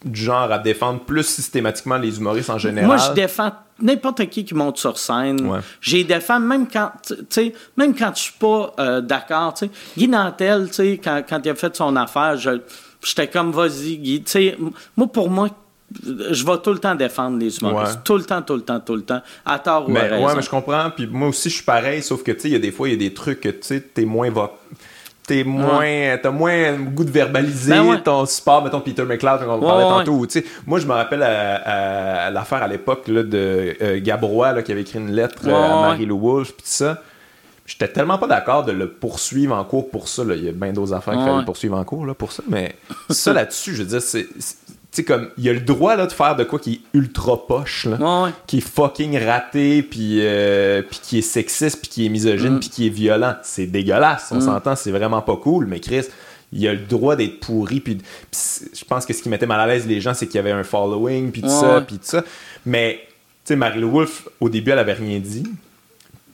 du 0.04 0.22
genre 0.22 0.52
à 0.52 0.60
défendre 0.60 1.02
plus 1.02 1.24
systématiquement 1.24 1.98
les 1.98 2.18
humoristes 2.18 2.50
en 2.50 2.58
général. 2.58 2.88
Moi, 2.88 2.98
je 2.98 3.12
défends 3.14 3.52
n'importe 3.82 4.26
qui 4.30 4.46
qui 4.46 4.54
monte 4.54 4.78
sur 4.78 4.98
scène. 4.98 5.62
J'ai 5.82 6.04
défends 6.04 6.40
même 6.40 6.68
quand, 6.68 6.92
tu 7.30 7.54
même 7.76 7.96
quand 7.96 8.12
je 8.16 8.22
suis 8.22 8.34
pas 8.40 8.74
euh, 8.80 9.02
d'accord. 9.02 9.54
Tu 9.54 9.66
sais, 9.66 9.72
Guy 9.98 10.08
Nantel, 10.08 10.68
tu 10.68 10.74
sais, 10.74 11.02
quand, 11.04 11.22
quand, 11.28 11.42
il 11.44 11.50
a 11.50 11.56
fait 11.56 11.76
son 11.76 11.96
affaire, 11.96 12.38
j'étais 12.38 13.28
comme 13.28 13.52
vas-y, 13.52 13.98
Guy. 13.98 14.24
Tu 14.24 14.32
sais, 14.32 14.58
moi 14.96 15.08
pour 15.08 15.30
moi. 15.30 15.50
Je 16.06 16.46
vais 16.46 16.58
tout 16.60 16.72
le 16.72 16.78
temps 16.78 16.94
défendre 16.94 17.40
les 17.40 17.58
humoristes. 17.58 18.02
Tout 18.04 18.18
le 18.18 18.24
temps, 18.24 18.44
tout 18.44 18.54
le 18.54 18.62
temps, 18.62 18.80
tout 18.80 18.96
le 18.96 19.02
temps. 19.02 19.22
À 19.44 19.58
tort 19.58 19.90
ou 19.90 19.98
à 19.98 20.02
raison. 20.02 20.28
Ouais, 20.28 20.36
mais 20.36 20.44
je 20.44 20.50
comprends. 20.50 20.92
Puis 20.96 21.08
moi 21.08 21.30
aussi, 21.30 21.50
je 21.50 21.56
suis 21.56 21.64
pareil. 21.64 22.04
Sauf 22.04 22.22
que, 22.22 22.32
tu 22.32 22.42
sais, 22.42 22.48
il 22.50 22.52
y 22.52 22.56
a 22.56 22.60
des 22.60 22.72
fois, 22.72 22.88
il 22.90 22.92
y 22.92 22.94
a 22.94 23.10
des 23.10 23.12
trucs 23.12 23.42
que, 23.42 23.50
tu 23.50 23.58
sais, 23.64 23.82
t'es 23.82 24.06
moins 24.06 24.30
t'es 25.30 25.44
moins 25.44 26.18
t'as 26.22 26.32
moins 26.32 26.74
goût 26.74 27.04
de 27.04 27.12
verbaliser 27.12 27.72
ben 27.72 27.98
ton 27.98 28.26
support. 28.26 28.64
Mettons 28.64 28.82
Peter 28.82 29.04
McLeod 29.04 29.42
on 29.48 29.60
parlait 29.60 29.84
tantôt. 29.84 30.26
Tu 30.26 30.40
sais 30.40 30.46
moi 30.66 30.80
je 30.80 30.88
me 30.88 30.94
rappelle 30.94 31.22
à, 31.22 32.32
l'affaire 32.32 32.64
à 32.64 32.68
l'époque 32.68 33.08
là, 33.08 33.22
de 33.22 33.76
euh, 33.82 34.00
Gabrois 34.02 34.54
là, 34.54 34.64
qui 34.64 34.72
avait 34.72 34.82
écrit 34.82 34.98
une 34.98 35.12
lettre 35.12 35.48
euh, 35.48 35.54
à 35.54 35.82
Marie-Lou 35.90 36.20
Wolfe 36.20 36.54
puis 36.54 36.64
tout 36.64 36.72
ça. 36.72 37.02
J'étais 37.68 37.88
tellement 37.88 38.18
pas 38.18 38.26
d'accord 38.26 38.66
de 38.66 38.72
le 38.72 38.90
poursuivre 38.90 39.56
en 39.56 39.64
cours 39.64 39.92
pour 39.92 40.08
ça 40.08 40.24
là. 40.24 40.34
il 40.34 40.44
y 40.44 40.50
a 40.50 40.52
bien 40.52 40.74
d'autres 40.74 40.94
affaires 40.94 41.14
qu'il 41.14 41.24
fallait 41.24 41.46
poursuivre 41.46 41.78
en 41.78 41.84
cours 41.84 42.08
là, 42.08 42.16
pour 42.16 42.32
ça 42.32 42.42
mais 42.48 42.76
ça 43.12 43.32
là-dessus 43.32 43.76
je 43.76 43.84
veux 43.84 43.90
dire 43.90 44.02
c'est 44.02 44.28
tu 44.92 44.98
sais, 44.98 45.04
comme, 45.04 45.30
il 45.38 45.48
a 45.48 45.54
le 45.54 45.60
droit 45.60 45.96
là, 45.96 46.08
de 46.08 46.12
faire 46.12 46.36
de 46.36 46.44
quoi 46.44 46.58
qui 46.58 46.74
est 46.74 46.98
ultra 46.98 47.46
poche, 47.46 47.86
là, 47.86 48.32
qui 48.48 48.58
est 48.58 48.62
fucking 48.62 49.20
raté, 49.24 49.84
puis 49.84 50.18
euh, 50.22 50.82
qui 51.04 51.20
est 51.20 51.22
sexiste, 51.22 51.82
puis 51.82 51.90
qui 51.90 52.06
est 52.08 52.10
misogyne, 52.10 52.56
mm. 52.56 52.60
puis 52.60 52.70
qui 52.70 52.88
est 52.88 52.90
violent. 52.90 53.36
C'est 53.44 53.68
dégueulasse, 53.68 54.30
on 54.32 54.38
mm. 54.38 54.42
s'entend, 54.42 54.76
c'est 54.76 54.92
vraiment 54.92 55.22
pas 55.22 55.36
cool, 55.36 55.68
mais 55.68 55.80
Chris, 55.80 56.06
il 56.52 56.68
a 56.68 56.74
le 56.74 56.80
droit 56.80 57.16
d'être 57.16 57.40
pourri, 57.40 57.82
puis 57.82 58.00
je 58.34 58.84
pense 58.86 59.06
que 59.06 59.14
ce 59.14 59.22
qui 59.22 59.30
mettait 59.30 59.46
mal 59.46 59.60
à 59.60 59.68
l'aise 59.68 59.86
les 59.86 60.02
gens, 60.02 60.16
c'est 60.16 60.26
qu'il 60.26 60.38
y 60.38 60.40
avait 60.40 60.52
un 60.52 60.64
following, 60.64 61.32
puis 61.32 61.44
tout 61.44 61.50
ça, 61.50 61.84
puis 61.86 61.98
tout 61.98 62.06
ça. 62.06 62.24
Mais, 62.66 63.02
tu 63.46 63.50
sais, 63.50 63.56
Marie-Lou 63.56 63.92
Wolfe, 63.92 64.28
au 64.40 64.50
début, 64.50 64.72
elle 64.72 64.80
avait 64.80 64.94
rien 64.94 65.20
dit. 65.20 65.44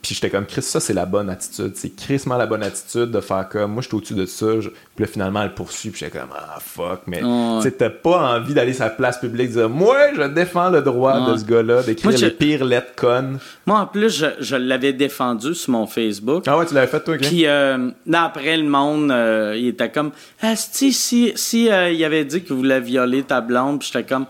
Puis 0.06 0.14
j'étais 0.14 0.30
comme, 0.30 0.46
Chris, 0.46 0.62
ça, 0.62 0.78
c'est 0.78 0.92
la 0.92 1.04
bonne 1.04 1.28
attitude. 1.28 1.72
C'est 1.74 1.96
crissement 1.96 2.36
la 2.36 2.46
bonne 2.46 2.62
attitude 2.62 3.10
de 3.10 3.20
faire 3.20 3.48
comme, 3.48 3.72
moi, 3.72 3.82
je 3.82 3.88
suis 3.88 3.96
au-dessus 3.96 4.14
de 4.14 4.24
ça. 4.24 4.46
Puis 4.60 5.04
là, 5.04 5.06
finalement, 5.08 5.42
elle 5.42 5.52
poursuit. 5.52 5.90
Puis 5.90 5.98
j'étais 5.98 6.16
comme, 6.16 6.28
ah, 6.32 6.58
fuck. 6.60 7.00
Mais 7.08 7.22
tu 7.60 7.72
t'as 7.72 7.90
pas 7.90 8.36
envie 8.36 8.54
d'aller 8.54 8.72
sur 8.72 8.84
la 8.84 8.90
place 8.90 9.18
publique 9.18 9.50
dire, 9.50 9.68
moi, 9.68 9.96
je 10.14 10.22
défends 10.28 10.70
le 10.70 10.80
droit 10.80 11.32
de 11.32 11.36
ce 11.36 11.44
gars-là 11.44 11.82
d'écrire 11.82 12.16
les 12.16 12.30
pires 12.30 12.64
lettres 12.64 12.94
connes. 12.94 13.40
Moi, 13.66 13.80
en 13.80 13.86
plus, 13.86 14.24
je, 14.38 14.54
l'avais 14.54 14.92
défendu 14.92 15.56
sur 15.56 15.72
mon 15.72 15.88
Facebook. 15.88 16.44
Ah 16.46 16.56
ouais, 16.56 16.66
tu 16.66 16.74
l'avais 16.74 16.86
fait, 16.86 17.02
toi, 17.02 17.16
Puis 17.16 17.44
euh, 17.46 17.90
après, 18.12 18.56
le 18.56 18.68
monde, 18.68 19.10
euh, 19.10 19.56
il 19.58 19.66
était 19.66 19.90
comme, 19.90 20.12
ah, 20.40 20.54
si, 20.54 20.92
si, 20.92 21.32
si 21.34 21.68
euh, 21.68 21.90
il 21.90 22.04
avait 22.04 22.24
dit 22.24 22.44
que 22.44 22.50
vous 22.50 22.60
voulait 22.60 22.80
violer 22.80 23.24
ta 23.24 23.40
blonde, 23.40 23.80
puis 23.80 23.90
j'étais 23.92 24.06
comme, 24.06 24.26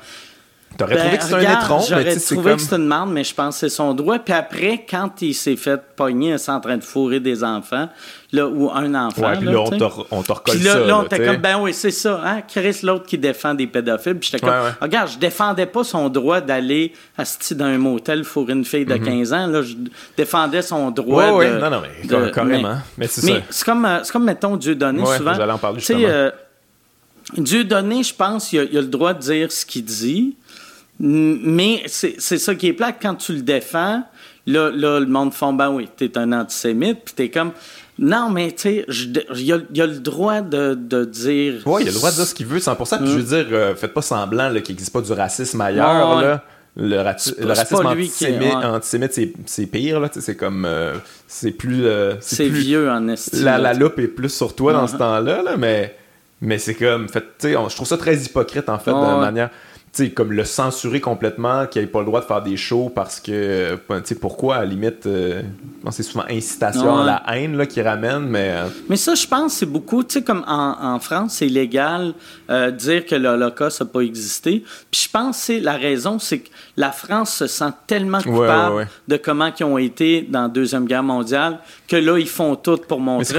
T'aurais 0.76 0.96
trouvé 0.96 1.10
ben, 1.10 1.16
que 1.16 1.24
c'était 1.24 1.46
un 1.46 1.58
étron, 1.58 1.78
J'aurais 1.88 2.16
trouvé 2.16 2.54
que 2.54 2.60
c'était 2.60 2.76
une 2.76 2.86
merde, 2.86 3.10
mais 3.10 3.24
je 3.24 3.34
pense 3.34 3.54
que 3.54 3.60
c'est 3.60 3.74
son 3.74 3.94
droit. 3.94 4.18
Puis 4.18 4.34
après, 4.34 4.84
quand 4.88 5.22
il 5.22 5.34
s'est 5.34 5.56
fait 5.56 5.80
pogner, 5.96 6.36
c'est 6.38 6.52
en 6.52 6.60
train 6.60 6.76
de 6.76 6.84
fourrer 6.84 7.18
des 7.18 7.42
enfants, 7.42 7.88
là, 8.32 8.46
ou 8.46 8.70
un 8.70 8.94
enfant. 8.94 9.22
Ouais, 9.22 9.36
puis 9.36 9.46
là, 9.46 9.60
on 10.10 10.22
te 10.22 10.32
recolle 10.32 10.58
ça. 10.58 10.80
Là, 10.80 10.98
on 10.98 11.04
était 11.04 11.24
comme, 11.24 11.36
ben 11.36 11.58
oui, 11.60 11.72
c'est 11.72 11.90
ça, 11.90 12.20
hein, 12.24 12.42
Chris, 12.46 12.80
l'autre 12.82 13.06
qui 13.06 13.16
défend 13.16 13.54
des 13.54 13.66
pédophiles. 13.66 14.18
Puis 14.18 14.30
j'étais 14.30 14.44
comme, 14.44 14.74
regarde, 14.80 15.10
je 15.10 15.18
défendais 15.18 15.66
pas 15.66 15.84
son 15.84 16.08
droit 16.08 16.40
d'aller 16.40 16.92
à 17.16 17.24
dans 17.52 17.64
un 17.64 17.78
motel 17.78 18.24
fourrer 18.24 18.52
une 18.52 18.64
fille 18.64 18.84
de 18.84 18.96
15 18.96 19.30
mhm. 19.30 19.38
ans. 19.38 19.46
Là, 19.46 19.62
je 19.62 19.74
défendais 20.16 20.62
son 20.62 20.90
droit. 20.90 21.30
Oui, 21.32 21.46
oui, 21.46 21.60
non, 21.60 21.70
non, 21.70 21.80
mais 21.80 22.30
carrément. 22.32 22.76
Mais, 22.98 23.06
c'est 23.06 23.22
ça. 23.22 23.32
C'est 23.48 23.64
comme, 23.64 23.84
euh, 23.84 24.00
comme, 24.12 24.24
mettons, 24.24 24.56
Dieu 24.56 24.74
donné, 24.74 25.04
souvent. 25.16 25.34
J'allais 25.34 25.52
en 25.52 25.58
parler 25.58 25.78
justement. 25.78 26.00
Euh, 26.04 26.30
Dieu 27.36 27.64
donné, 27.64 28.02
je 28.02 28.14
pense, 28.14 28.52
il 28.52 28.60
a, 28.60 28.64
il 28.64 28.78
a 28.78 28.80
le 28.80 28.86
droit 28.86 29.12
de 29.12 29.20
dire 29.20 29.50
ce 29.50 29.66
qu'il 29.66 29.84
dit. 29.84 30.36
Mais 30.98 31.82
c'est 31.86 32.18
ça 32.20 32.54
qui 32.54 32.68
est 32.68 32.72
plate 32.72 32.96
quand 33.00 33.14
tu 33.14 33.32
le 33.34 33.42
défends. 33.42 34.02
Là, 34.46 34.70
là 34.70 35.00
le 35.00 35.06
monde 35.06 35.34
font 35.34 35.52
ben 35.52 35.70
oui, 35.70 35.88
t'es 35.96 36.16
un 36.16 36.32
antisémite, 36.32 37.00
puis 37.04 37.14
t'es 37.14 37.30
comme 37.30 37.52
non, 37.98 38.28
mais 38.28 38.52
tu 38.52 38.62
sais, 38.62 38.86
il 38.88 39.42
y, 39.42 39.52
a 39.52 39.86
le 39.86 39.98
droit 39.98 40.42
de, 40.42 40.74
de 40.74 41.04
dire. 41.04 41.62
Oui, 41.64 41.82
il 41.82 41.88
a 41.88 41.92
le 41.92 41.96
droit 41.96 42.10
de 42.10 42.16
dire 42.16 42.26
ce 42.26 42.34
qu'il 42.34 42.46
veut 42.46 42.58
100%. 42.58 42.98
Puis 42.98 43.06
je 43.06 43.12
veux 43.12 43.22
mm. 43.22 43.24
dire, 43.24 43.46
euh, 43.52 43.74
faites 43.74 43.94
pas 43.94 44.02
semblant 44.02 44.50
qu'il 44.60 44.74
n'existe 44.74 44.92
pas 44.92 45.00
du 45.00 45.12
racisme 45.12 45.60
ailleurs. 45.60 46.20
là. 46.20 46.44
Le, 46.78 46.88
le 46.88 47.00
racisme 47.00 47.86
antisémite, 47.86 49.18
c'est 49.46 49.66
pire. 49.66 49.98
là 49.98 50.10
C'est 50.12 50.36
comme. 50.36 50.66
Euh, 50.66 50.92
c'est 51.26 51.52
plus. 51.52 51.86
Euh, 51.86 52.16
c'est 52.20 52.50
vieux 52.50 52.90
en 52.90 53.08
estime. 53.08 53.44
La, 53.44 53.56
la, 53.56 53.72
loupe 53.72 53.98
est 53.98 54.08
plus 54.08 54.28
sur 54.28 54.54
toi 54.54 54.74
dans 54.74 54.86
ce 54.86 54.96
temps-là, 54.96 55.42
là, 55.42 55.56
mais, 55.56 55.96
mais 56.42 56.58
c'est 56.58 56.74
comme. 56.74 57.08
Fait, 57.08 57.24
je 57.42 57.74
trouve 57.74 57.88
ça 57.88 57.96
très 57.96 58.14
hypocrite, 58.16 58.68
en 58.68 58.78
fait, 58.78 58.90
de 58.90 59.20
manière 59.20 59.48
comme 60.14 60.32
le 60.32 60.44
censurer 60.44 61.00
complètement, 61.00 61.66
qu'il 61.66 61.82
n'ait 61.82 61.88
pas 61.88 62.00
le 62.00 62.06
droit 62.06 62.20
de 62.20 62.26
faire 62.26 62.42
des 62.42 62.56
shows 62.56 62.90
parce 62.94 63.20
que, 63.20 63.78
ben, 63.88 64.00
tu 64.00 64.08
sais, 64.08 64.14
pourquoi, 64.14 64.56
à 64.56 64.60
la 64.60 64.66
limite, 64.66 65.06
euh, 65.06 65.42
c'est 65.90 66.02
souvent 66.02 66.24
incitation 66.28 66.98
à 66.98 67.04
la 67.04 67.22
haine 67.34 67.56
là, 67.56 67.66
qui 67.66 67.80
ramène, 67.80 68.26
mais... 68.26 68.50
Euh, 68.50 68.68
mais 68.88 68.96
ça, 68.96 69.14
je 69.14 69.26
pense, 69.26 69.54
c'est 69.54 69.66
beaucoup, 69.66 70.04
tu 70.04 70.14
sais, 70.14 70.22
comme 70.22 70.44
en, 70.46 70.98
France, 71.00 71.36
c'est 71.36 71.46
illégal 71.46 72.14
euh, 72.50 72.70
dire 72.70 73.06
que 73.06 73.14
l'Holocauste 73.14 73.80
n'a 73.80 73.86
pas 73.86 74.00
existé. 74.00 74.64
Puis 74.90 75.02
je 75.04 75.10
pense 75.10 75.36
c'est 75.36 75.60
la 75.60 75.74
raison, 75.74 76.18
c'est 76.18 76.38
que 76.40 76.48
la 76.76 76.90
France 76.90 77.34
se 77.34 77.46
sent 77.46 77.72
tellement 77.86 78.20
coupable 78.20 78.88
de 79.08 79.16
comment 79.16 79.50
ils 79.58 79.64
ont 79.64 79.78
été 79.78 80.22
dans 80.22 80.42
la 80.42 80.48
Deuxième 80.48 80.86
Guerre 80.86 81.02
mondiale 81.02 81.58
que 81.88 81.96
là, 81.96 82.18
ils 82.18 82.28
font 82.28 82.56
tout 82.56 82.78
pour 82.88 83.00
montrer... 83.00 83.36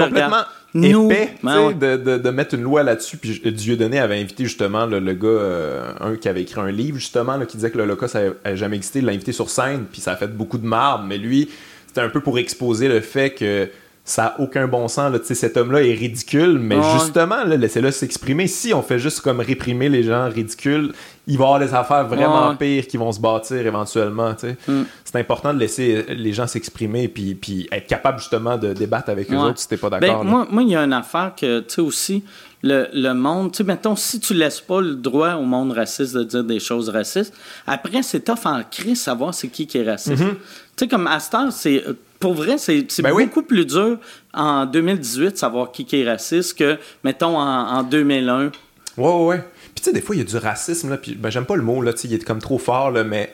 épais 0.74 1.34
ben 1.42 1.72
de, 1.72 1.96
de, 1.96 2.18
de, 2.18 2.30
mettre 2.30 2.54
une 2.54 2.62
loi 2.62 2.82
là-dessus. 2.82 3.16
Puis 3.16 3.40
Dieudonné 3.52 3.98
avait 3.98 4.20
invité 4.20 4.44
justement 4.44 4.86
le, 4.86 4.98
le 4.98 5.14
gars, 5.14 5.28
euh, 5.28 5.92
un 6.00 6.16
qui 6.16 6.28
avait 6.28 6.42
écrit 6.42 6.60
un 6.60 6.70
livre 6.70 6.98
justement, 6.98 7.36
là, 7.36 7.46
qui 7.46 7.56
disait 7.56 7.70
que 7.70 7.78
l'Holocauste 7.78 8.14
n'avait 8.14 8.56
jamais 8.56 8.76
existé. 8.76 8.98
Il 8.98 9.06
l'a 9.06 9.12
invité 9.12 9.32
sur 9.32 9.50
scène, 9.50 9.86
puis 9.90 10.00
ça 10.00 10.12
a 10.12 10.16
fait 10.16 10.28
beaucoup 10.28 10.58
de 10.58 10.66
marde. 10.66 11.06
Mais 11.06 11.18
lui, 11.18 11.48
c'était 11.86 12.00
un 12.00 12.10
peu 12.10 12.20
pour 12.20 12.38
exposer 12.38 12.88
le 12.88 13.00
fait 13.00 13.30
que 13.30 13.68
ça 14.08 14.22
n'a 14.22 14.40
aucun 14.40 14.66
bon 14.66 14.88
sens. 14.88 15.12
Là. 15.12 15.18
Cet 15.22 15.58
homme-là 15.58 15.82
est 15.82 15.92
ridicule, 15.92 16.58
mais 16.58 16.78
justement, 16.94 17.44
laissez-le 17.44 17.90
s'exprimer. 17.90 18.46
Si 18.46 18.72
on 18.72 18.80
fait 18.80 18.98
juste 18.98 19.20
comme 19.20 19.40
réprimer 19.40 19.90
les 19.90 20.02
gens 20.02 20.30
ridicules, 20.30 20.92
il 21.26 21.36
va 21.36 21.44
y 21.44 21.46
avoir 21.46 21.60
des 21.60 21.74
affaires 21.74 22.06
vraiment 22.06 22.56
pires 22.56 22.86
qui 22.86 22.96
vont 22.96 23.12
se 23.12 23.20
bâtir 23.20 23.58
éventuellement. 23.58 24.30
Mm. 24.66 24.82
C'est 25.04 25.16
important 25.16 25.52
de 25.52 25.58
laisser 25.58 26.06
les 26.08 26.32
gens 26.32 26.46
s'exprimer 26.46 27.02
et 27.04 27.08
puis, 27.08 27.34
puis 27.34 27.68
être 27.70 27.86
capable 27.86 28.18
justement 28.18 28.56
de 28.56 28.72
débattre 28.72 29.10
avec 29.10 29.30
eux 29.30 29.36
autres 29.36 29.58
si 29.58 29.68
t'es 29.68 29.76
pas 29.76 29.90
d'accord. 29.90 30.24
Ben, 30.24 30.46
moi, 30.50 30.62
il 30.62 30.70
y 30.70 30.76
a 30.76 30.82
une 30.82 30.94
affaire 30.94 31.34
que, 31.38 31.60
tu 31.60 31.74
sais, 31.74 31.80
aussi, 31.82 32.24
le, 32.62 32.88
le 32.94 33.12
monde, 33.12 33.52
tu 33.52 33.58
sais, 33.58 33.64
mettons, 33.64 33.94
si 33.94 34.20
tu 34.20 34.32
laisses 34.32 34.62
pas 34.62 34.80
le 34.80 34.94
droit 34.94 35.34
au 35.34 35.44
monde 35.44 35.72
raciste 35.72 36.16
de 36.16 36.24
dire 36.24 36.44
des 36.44 36.60
choses 36.60 36.88
racistes, 36.88 37.34
après, 37.66 38.02
c'est 38.02 38.20
tough 38.20 38.46
en 38.46 38.62
crise 38.62 39.02
savoir 39.02 39.34
c'est 39.34 39.48
qui 39.48 39.66
qui 39.66 39.76
est 39.76 39.88
raciste. 39.88 40.22
Mm-hmm. 40.22 40.34
Tu 40.34 40.84
sais, 40.84 40.88
comme 40.88 41.06
Astor, 41.06 41.52
c'est 41.52 41.84
pour 42.18 42.34
vrai, 42.34 42.58
c'est 42.58 42.86
ben 43.00 43.12
beaucoup 43.12 43.42
plus 43.42 43.64
dur 43.64 43.98
en 44.34 44.66
2018 44.66 45.32
de 45.32 45.36
savoir 45.36 45.70
qui, 45.70 45.86
est 45.92 46.08
raciste 46.08 46.58
que, 46.58 46.78
mettons, 47.04 47.38
en, 47.38 47.82
2001. 47.82 48.46
Ouais, 48.46 48.50
ouais, 48.96 49.24
ouais. 49.26 49.44
Puis, 49.74 49.76
tu 49.76 49.82
sais, 49.84 49.92
des 49.92 50.00
fois, 50.00 50.16
il 50.16 50.18
y 50.18 50.22
a 50.22 50.24
du 50.24 50.36
racisme, 50.36 50.90
là, 50.90 50.96
puis 50.96 51.14
ben, 51.14 51.30
j'aime 51.30 51.46
pas 51.46 51.56
le 51.56 51.62
mot, 51.62 51.80
là, 51.80 51.92
tu 51.92 52.00
sais, 52.00 52.08
il 52.08 52.14
est 52.14 52.24
comme 52.24 52.40
trop 52.40 52.58
fort, 52.58 52.90
là, 52.90 53.04
mais 53.04 53.32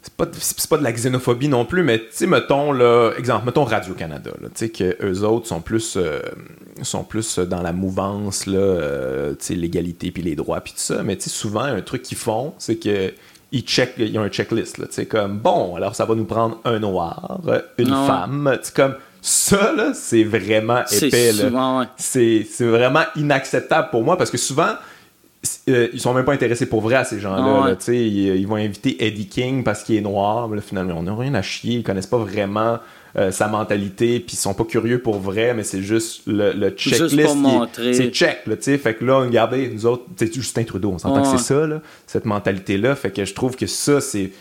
c'est 0.00 0.14
pas, 0.14 0.26
pas 0.70 0.78
de 0.78 0.84
la 0.84 0.92
xénophobie 0.92 1.48
non 1.48 1.66
plus, 1.66 1.82
mais, 1.82 1.98
tu 1.98 2.06
sais, 2.12 2.26
mettons, 2.26 2.72
là, 2.72 3.12
exemple, 3.18 3.44
mettons 3.44 3.64
Radio-Canada, 3.64 4.30
tu 4.40 4.48
sais, 4.54 4.70
qu'eux 4.70 5.20
autres 5.20 5.46
sont 5.46 5.60
plus, 5.60 5.98
euh, 5.98 6.20
sont 6.80 7.04
plus 7.04 7.38
dans 7.38 7.60
la 7.60 7.74
mouvance, 7.74 8.46
là, 8.46 8.58
euh, 8.58 9.30
tu 9.32 9.46
sais, 9.46 9.54
l'égalité, 9.54 10.10
puis 10.10 10.22
les 10.22 10.34
droits, 10.34 10.62
puis 10.62 10.72
tout 10.72 10.80
ça, 10.80 11.02
mais, 11.02 11.16
tu 11.16 11.24
sais, 11.24 11.30
souvent, 11.30 11.64
un 11.64 11.82
truc 11.82 12.02
qu'ils 12.02 12.16
font, 12.16 12.54
c'est 12.56 12.76
que 12.76 13.12
ils 13.52 13.62
check, 13.62 13.94
il 13.98 14.08
y 14.08 14.18
a 14.18 14.20
un 14.20 14.28
checklist 14.28 14.78
là, 14.78 14.86
c'est 14.90 15.06
comme 15.06 15.38
bon, 15.38 15.76
alors 15.76 15.94
ça 15.94 16.04
va 16.04 16.14
nous 16.14 16.24
prendre 16.24 16.60
un 16.64 16.78
noir, 16.78 17.40
une 17.78 17.92
ah 17.92 18.06
femme, 18.06 18.58
c'est 18.62 18.74
comme 18.74 18.94
ça 19.20 19.72
là, 19.72 19.92
c'est 19.94 20.24
vraiment 20.24 20.82
épais 20.90 21.32
là. 21.32 21.90
C'est 21.96 22.44
vraiment 22.60 23.04
inacceptable 23.16 23.88
pour 23.90 24.04
moi 24.04 24.16
parce 24.16 24.30
que 24.30 24.38
souvent 24.38 24.74
euh, 25.68 25.88
ils 25.92 26.00
sont 26.00 26.14
même 26.14 26.24
pas 26.24 26.32
intéressés 26.32 26.66
pour 26.66 26.80
vrai 26.80 26.96
à 26.96 27.04
ces 27.04 27.20
gens-là. 27.20 27.76
Ah 27.78 27.92
ils, 27.92 28.46
vont 28.46 28.56
inviter 28.56 29.04
Eddie 29.04 29.28
King 29.28 29.62
parce 29.62 29.84
qu'il 29.84 29.96
est 29.96 30.00
noir. 30.00 30.48
Mais 30.48 30.60
finalement, 30.60 30.94
on 30.96 31.04
n'a 31.04 31.14
rien 31.14 31.34
à 31.34 31.42
chier. 31.42 31.76
Ils 31.76 31.82
connaissent 31.82 32.08
pas 32.08 32.18
vraiment 32.18 32.78
euh, 33.16 33.30
sa 33.30 33.48
mentalité, 33.48 34.20
puis 34.20 34.34
ils 34.34 34.38
sont 34.38 34.54
pas 34.54 34.64
curieux 34.64 35.00
pour 35.00 35.18
vrai, 35.18 35.54
mais 35.54 35.64
c'est 35.64 35.82
juste 35.82 36.22
le, 36.26 36.52
le 36.52 36.70
checklist. 36.70 37.36
C'est 37.92 38.10
check, 38.10 38.46
là, 38.46 38.56
tu 38.56 38.64
sais. 38.64 38.78
Fait 38.78 38.94
que 38.94 39.04
là, 39.04 39.20
regardez, 39.20 39.70
nous 39.70 39.86
autres, 39.86 40.04
c'est 40.16 40.32
Justin 40.32 40.64
Trudeau, 40.64 40.90
on 40.92 40.98
s'entend 40.98 41.22
que 41.22 41.38
c'est 41.38 41.44
ça, 41.44 41.66
là, 41.66 41.80
cette 42.06 42.24
mentalité-là. 42.24 42.94
Fait 42.94 43.10
que 43.10 43.24
je 43.24 43.34
trouve 43.34 43.56
que 43.56 43.66
ça, 43.66 44.00
c'est 44.00 44.32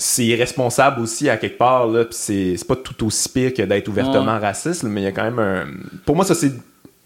c'est 0.00 0.24
irresponsable 0.24 1.00
aussi 1.00 1.28
à 1.28 1.36
quelque 1.36 1.58
part 1.58 1.88
là 1.88 2.04
c'est 2.12 2.54
pas 2.68 2.76
tout 2.76 3.04
aussi 3.04 3.28
pire 3.30 3.52
que 3.52 3.62
d'être 3.62 3.88
ouvertement 3.88 4.38
raciste 4.38 4.84
mais 4.84 5.00
il 5.00 5.04
y 5.04 5.08
a 5.08 5.10
quand 5.10 5.24
même 5.24 5.40
un 5.40 5.66
pour 6.06 6.14
moi 6.14 6.24
ça 6.24 6.36
c'est 6.36 6.52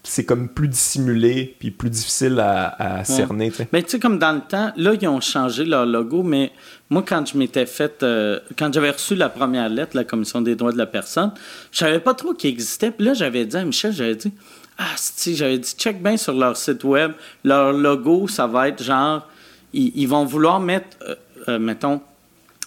c'est 0.03 0.25
comme 0.25 0.49
plus 0.49 0.67
dissimulé 0.67 1.55
puis 1.59 1.71
plus 1.71 1.89
difficile 1.89 2.39
à, 2.39 3.03
cerner. 3.05 3.51
Mais 3.71 3.81
tu 3.83 3.91
sais, 3.91 3.99
comme 3.99 4.19
dans 4.19 4.33
le 4.33 4.41
temps, 4.41 4.71
là, 4.75 4.93
ils 4.99 5.07
ont 5.07 5.21
changé 5.21 5.63
leur 5.63 5.85
logo, 5.85 6.23
mais 6.23 6.51
moi, 6.93 7.03
quand 7.05 7.25
je 7.25 7.35
m'étais 7.37 7.65
fait, 7.65 8.03
euh, 8.03 8.39
quand 8.57 8.71
j'avais 8.71 8.91
reçu 8.91 9.15
la 9.15 9.27
première 9.27 9.67
lettre, 9.67 9.97
la 9.97 10.03
Commission 10.03 10.41
des 10.41 10.55
droits 10.55 10.71
de 10.71 10.77
la 10.77 10.85
personne, 10.85 11.31
je 11.71 11.79
savais 11.79 11.99
pas 11.99 12.13
trop 12.13 12.35
qu'il 12.35 12.51
existait. 12.51 12.91
Puis 12.91 13.03
là, 13.03 13.15
j'avais 13.15 13.45
dit 13.45 13.57
à 13.57 13.65
Michel, 13.65 13.91
j'avais 13.91 14.15
dit, 14.15 14.31
ah, 14.77 14.93
si, 14.95 15.35
j'avais 15.35 15.57
dit, 15.57 15.73
check 15.75 16.03
bien 16.03 16.17
sur 16.17 16.33
leur 16.33 16.55
site 16.55 16.83
web, 16.83 17.13
leur 17.43 17.73
logo, 17.73 18.27
ça 18.27 18.45
va 18.45 18.67
être 18.67 18.83
genre, 18.83 19.27
ils, 19.73 20.05
vont 20.05 20.23
vouloir 20.23 20.59
mettre, 20.59 20.95
euh, 21.07 21.15
euh, 21.49 21.59
mettons, 21.59 21.99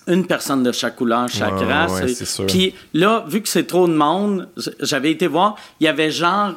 une 0.09 0.27
personne 0.27 0.65
de 0.65 0.73
chaque 0.73 0.97
couleur, 0.97 1.29
chaque 1.29 1.61
race. 1.61 2.41
Puis 2.49 2.75
là, 2.95 3.25
vu 3.29 3.41
que 3.43 3.49
c'est 3.49 3.67
trop 3.67 3.87
de 3.87 3.95
monde, 3.95 4.49
j'avais 4.81 5.13
été 5.13 5.29
voir, 5.29 5.55
il 5.79 5.85
y 5.85 5.89
avait 5.89 6.11
genre 6.11 6.55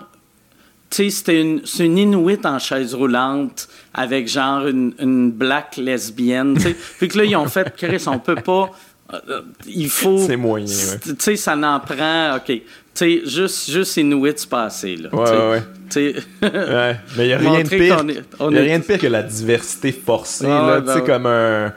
tu 0.90 1.04
sais, 1.04 1.10
c'était 1.10 1.42
une, 1.42 1.62
c'est 1.66 1.86
une 1.86 1.98
Inuit 1.98 2.46
en 2.46 2.58
chaise 2.58 2.96
roulante 2.96 3.68
avec 3.94 4.28
genre 4.28 4.68
une, 4.68 4.94
une 5.00 5.32
black 5.32 5.78
lesbienne. 5.78 6.56
Tu 6.56 6.62
sais, 6.62 6.76
puis 6.98 7.08
que 7.08 7.18
là, 7.18 7.24
ils 7.26 7.36
ont 7.36 7.46
fait, 7.46 7.74
Chris, 7.76 8.04
on 8.08 8.20
peut 8.20 8.36
pas. 8.36 8.72
Euh, 9.14 9.42
il 9.68 9.90
faut. 9.90 10.18
C'est 10.20 10.36
moyen, 10.36 10.66
Tu 11.04 11.16
sais, 11.20 11.36
ça 11.36 11.56
n'en 11.56 11.80
prend. 11.80 12.36
OK. 12.38 12.46
Tu 12.46 12.64
sais, 12.94 13.22
juste, 13.26 13.72
juste 13.72 13.98
Inuit 13.98 14.38
se 14.38 14.48
passer, 14.48 14.96
là. 14.96 15.10
Ouais, 15.14 15.30
ouais. 15.30 16.16
Ouais. 16.42 16.96
Mais 17.18 17.26
il 17.26 17.28
n'y 17.28 17.34
a 17.34 17.38
rien 17.38 17.64
de 17.64 17.70
pire. 17.70 18.04
Y 18.06 18.58
a 18.58 18.62
rien 18.62 18.80
de 18.80 18.84
pire 18.84 19.00
que 19.00 19.08
la 19.08 19.24
diversité 19.24 19.92
forcée, 19.92 20.48
là. 20.48 20.82
tu 20.82 20.94
sais, 20.94 21.04
comme 21.04 21.26
un 21.26 21.74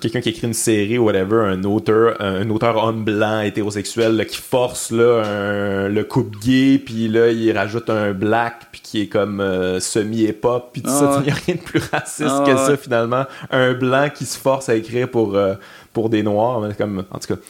quelqu'un 0.00 0.20
qui 0.20 0.30
écrit 0.30 0.46
une 0.46 0.54
série 0.54 0.98
ou 0.98 1.04
whatever, 1.04 1.44
un 1.46 1.64
auteur, 1.64 2.20
un, 2.20 2.48
auteur 2.50 2.82
homme 2.82 3.04
blanc 3.04 3.40
hétérosexuel 3.40 4.26
qui 4.26 4.36
force 4.36 4.90
là, 4.90 5.88
le 5.88 6.02
couple 6.04 6.38
gay, 6.38 6.78
puis 6.78 7.08
là 7.08 7.30
il 7.30 7.50
rajoute 7.56 7.90
un 7.90 8.12
black, 8.12 8.68
puis 8.72 8.80
qui 8.80 9.00
est 9.02 9.06
comme 9.08 9.40
euh, 9.40 9.80
semi-hip-hop, 9.80 10.70
puis 10.72 10.82
tout 10.82 10.90
ça, 10.90 11.18
il 11.20 11.24
n'y 11.24 11.30
a 11.30 11.34
rien 11.34 11.54
de 11.56 11.60
plus 11.60 11.80
raciste 11.92 12.28
ah, 12.28 12.44
que 12.46 12.56
ça 12.56 12.76
finalement. 12.76 13.24
Un 13.50 13.74
blanc 13.74 14.08
qui 14.14 14.24
se 14.24 14.38
force 14.38 14.68
à 14.68 14.74
écrire 14.74 15.10
pour, 15.10 15.36
euh, 15.36 15.54
pour 15.92 16.10
des 16.10 16.22
noirs, 16.22 16.62
comme, 16.76 17.04
en 17.10 17.18
tout 17.18 17.34
cas, 17.34 17.40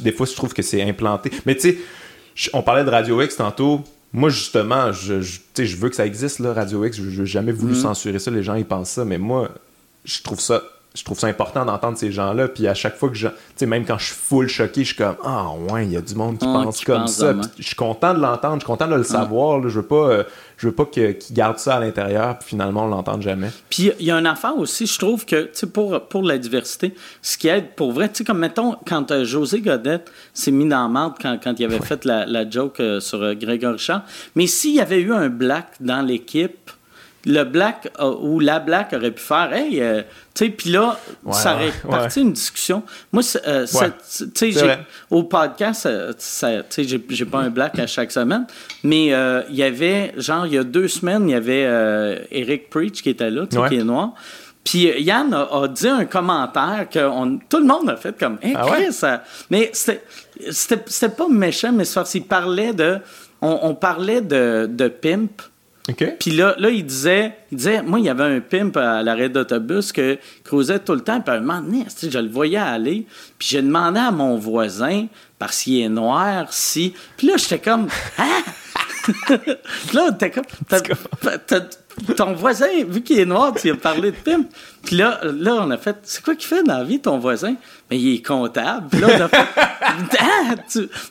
des 0.00 0.12
fois 0.12 0.26
je 0.26 0.34
trouve 0.34 0.54
que 0.54 0.62
c'est 0.62 0.82
implanté. 0.82 1.30
Mais 1.46 1.54
tu 1.54 1.72
sais, 1.72 2.50
on 2.52 2.62
parlait 2.62 2.84
de 2.84 2.90
Radio 2.90 3.20
X 3.22 3.36
tantôt. 3.36 3.82
Moi, 4.12 4.30
justement, 4.30 4.92
je, 4.92 5.20
je, 5.20 5.38
je 5.56 5.76
veux 5.76 5.90
que 5.90 5.96
ça 5.96 6.06
existe, 6.06 6.38
là, 6.38 6.52
Radio 6.52 6.84
X. 6.84 6.96
Je 6.96 7.20
n'ai 7.20 7.26
jamais 7.26 7.52
voulu 7.52 7.72
mm. 7.72 7.82
censurer 7.82 8.18
ça. 8.18 8.30
Les 8.30 8.42
gens, 8.42 8.54
ils 8.54 8.64
pensent 8.64 8.90
ça. 8.90 9.04
Mais 9.04 9.18
moi, 9.18 9.50
je 10.04 10.22
trouve 10.22 10.40
ça 10.40 10.62
je 10.96 11.04
trouve 11.04 11.18
ça 11.18 11.26
important 11.26 11.64
d'entendre 11.64 11.98
ces 11.98 12.10
gens-là. 12.10 12.48
Puis 12.48 12.66
à 12.66 12.74
chaque 12.74 12.96
fois 12.96 13.10
que 13.10 13.14
je. 13.14 13.28
Tu 13.28 13.34
sais, 13.56 13.66
même 13.66 13.84
quand 13.84 13.98
je 13.98 14.06
suis 14.06 14.14
full 14.14 14.48
choqué, 14.48 14.82
je 14.82 14.88
suis 14.88 14.96
comme 14.96 15.16
Ah, 15.22 15.50
ouais, 15.70 15.84
il 15.84 15.92
y 15.92 15.96
a 15.96 16.00
du 16.00 16.14
monde 16.14 16.38
qui 16.38 16.46
pense 16.46 16.82
comme 16.84 17.06
ça. 17.06 17.34
je 17.58 17.62
suis 17.62 17.76
content 17.76 18.14
de 18.14 18.20
l'entendre, 18.20 18.54
je 18.54 18.60
suis 18.60 18.66
content 18.66 18.88
de 18.88 18.94
le 18.94 19.04
savoir. 19.04 19.62
je 19.62 19.68
veux 19.68 19.86
pas. 19.86 20.08
Euh, 20.08 20.24
je 20.56 20.68
veux 20.68 20.74
pas 20.74 20.86
qu'ils 20.86 21.16
gardent 21.32 21.58
ça 21.58 21.76
à 21.76 21.80
l'intérieur, 21.80 22.38
puis 22.38 22.48
finalement, 22.48 22.84
on 22.84 22.88
l'entende 22.88 23.20
jamais. 23.20 23.50
Puis 23.68 23.92
il 24.00 24.06
y 24.06 24.10
a 24.10 24.18
une 24.18 24.26
affaire 24.26 24.56
aussi, 24.56 24.86
je 24.86 24.98
trouve 24.98 25.26
que, 25.26 25.42
tu 25.42 25.50
sais, 25.52 25.66
pour, 25.66 26.00
pour 26.08 26.22
la 26.22 26.38
diversité, 26.38 26.94
ce 27.20 27.36
qui 27.36 27.48
aide 27.48 27.74
pour 27.76 27.92
vrai, 27.92 28.08
tu 28.08 28.16
sais, 28.16 28.24
comme 28.24 28.38
mettons, 28.38 28.74
quand 28.86 29.10
euh, 29.10 29.24
José 29.24 29.60
Godette 29.60 30.10
s'est 30.32 30.50
mis 30.50 30.66
dans 30.66 30.88
la 30.88 31.14
quand, 31.20 31.38
quand 31.42 31.54
il 31.58 31.64
avait 31.66 31.80
fait 31.80 32.06
la, 32.06 32.24
la 32.24 32.48
joke 32.48 32.80
euh, 32.80 33.00
sur 33.00 33.18
Grégory 33.34 33.74
Richard, 33.74 34.02
mais 34.34 34.46
s'il 34.46 34.74
y 34.74 34.80
avait 34.80 35.00
eu 35.00 35.12
un 35.12 35.28
black 35.28 35.66
dans 35.80 36.00
l'équipe, 36.00 36.65
le 37.26 37.42
black 37.42 37.92
ou 38.00 38.38
la 38.38 38.60
black 38.60 38.92
aurait 38.92 39.10
pu 39.10 39.22
faire 39.22 39.52
hey 39.52 39.82
euh, 39.82 40.02
tu 40.32 40.44
sais 40.44 40.50
puis 40.50 40.70
là 40.70 40.98
ça 41.32 41.54
aurait 41.54 41.72
parti 41.88 42.20
une 42.20 42.32
discussion. 42.32 42.84
Moi 43.12 43.22
euh, 43.46 43.66
tu 44.34 44.52
sais 44.52 44.78
au 45.10 45.24
podcast 45.24 45.86
euh, 45.86 46.12
tu 46.12 46.20
sais 46.20 46.64
j'ai 46.84 47.24
pas 47.24 47.40
un 47.40 47.50
black 47.50 47.78
à 47.80 47.88
chaque 47.88 48.12
semaine 48.12 48.46
mais 48.84 49.06
il 49.06 49.56
y 49.56 49.62
avait 49.64 50.14
genre 50.16 50.46
il 50.46 50.54
y 50.54 50.58
a 50.58 50.64
deux 50.64 50.88
semaines 50.88 51.28
il 51.28 51.32
y 51.32 51.34
avait 51.34 52.26
Eric 52.30 52.70
Preach 52.70 53.02
qui 53.02 53.10
était 53.10 53.30
là 53.30 53.46
tu 53.46 53.56
sais 53.56 53.68
qui 53.68 53.76
est 53.76 53.84
noir. 53.84 54.14
Puis 54.62 54.90
Yann 55.00 55.32
a, 55.32 55.68
dit 55.68 55.88
un 55.88 56.06
commentaire 56.06 56.88
que 56.90 57.38
tout 57.48 57.58
le 57.58 57.66
monde 57.66 57.88
a 57.88 57.96
fait 57.96 58.18
comme 58.18 58.38
hey, 58.42 58.54
ah 58.56 58.66
ça 58.92 59.24
mais 59.50 59.72
c'était 59.74 61.08
pas 61.08 61.28
méchant 61.28 61.72
mais 61.72 61.84
c'est 61.84 61.94
parce 61.94 62.12
qu'il 62.12 62.24
parlait 62.24 62.72
de 62.72 62.98
on, 63.42 63.74
parlait 63.74 64.22
de, 64.22 64.68
de 64.70 64.88
pimp 64.88 65.42
puis 65.94 66.32
là, 66.32 66.56
là, 66.58 66.70
il 66.70 66.84
disait, 66.84 67.36
il 67.52 67.58
disait, 67.58 67.82
moi, 67.82 68.00
il 68.00 68.06
y 68.06 68.08
avait 68.08 68.24
un 68.24 68.40
pimp 68.40 68.76
à 68.76 69.02
l'arrêt 69.02 69.28
d'autobus 69.28 69.92
que 69.92 70.18
creusait 70.42 70.80
tout 70.80 70.94
le 70.94 71.00
temps. 71.00 71.20
Puis 71.20 71.32
à 71.32 71.36
un 71.36 71.40
moment 71.40 71.60
donné, 71.60 71.86
je 72.02 72.18
le 72.18 72.28
voyais 72.28 72.56
aller? 72.56 73.06
Puis 73.38 73.48
j'ai 73.50 73.62
demandé 73.62 74.00
à 74.00 74.10
mon 74.10 74.36
voisin, 74.36 75.06
parce 75.38 75.62
qu'il 75.62 75.80
est 75.80 75.88
noir, 75.88 76.46
si. 76.50 76.92
Puis 77.16 77.28
là, 77.28 77.34
j'étais 77.36 77.60
comme, 77.60 77.86
hein? 78.18 78.42
puis 79.86 79.96
là, 79.96 80.10
t'es 80.10 80.30
comme, 80.32 80.44
ton 82.16 82.32
voisin, 82.34 82.66
vu 82.88 83.02
qu'il 83.02 83.20
est 83.20 83.24
noir, 83.24 83.54
tu 83.54 83.70
as 83.70 83.76
parlé 83.76 84.10
de 84.10 84.16
pimp. 84.16 84.48
Puis 84.84 84.96
là, 84.96 85.20
là, 85.22 85.54
on 85.60 85.70
a 85.70 85.78
fait, 85.78 85.96
c'est 86.02 86.22
quoi 86.24 86.34
qu'il 86.34 86.48
fait 86.48 86.64
dans 86.64 86.78
la 86.78 86.84
vie, 86.84 86.98
ton 86.98 87.18
voisin? 87.18 87.54
Mais 87.90 87.98
il 87.98 88.16
est 88.16 88.26
comptable. 88.26 88.88
Puis 88.90 89.00
là, 89.00 89.08
on 89.16 89.20
a 89.20 89.28
fait, 89.28 89.46
ah, 90.18 90.54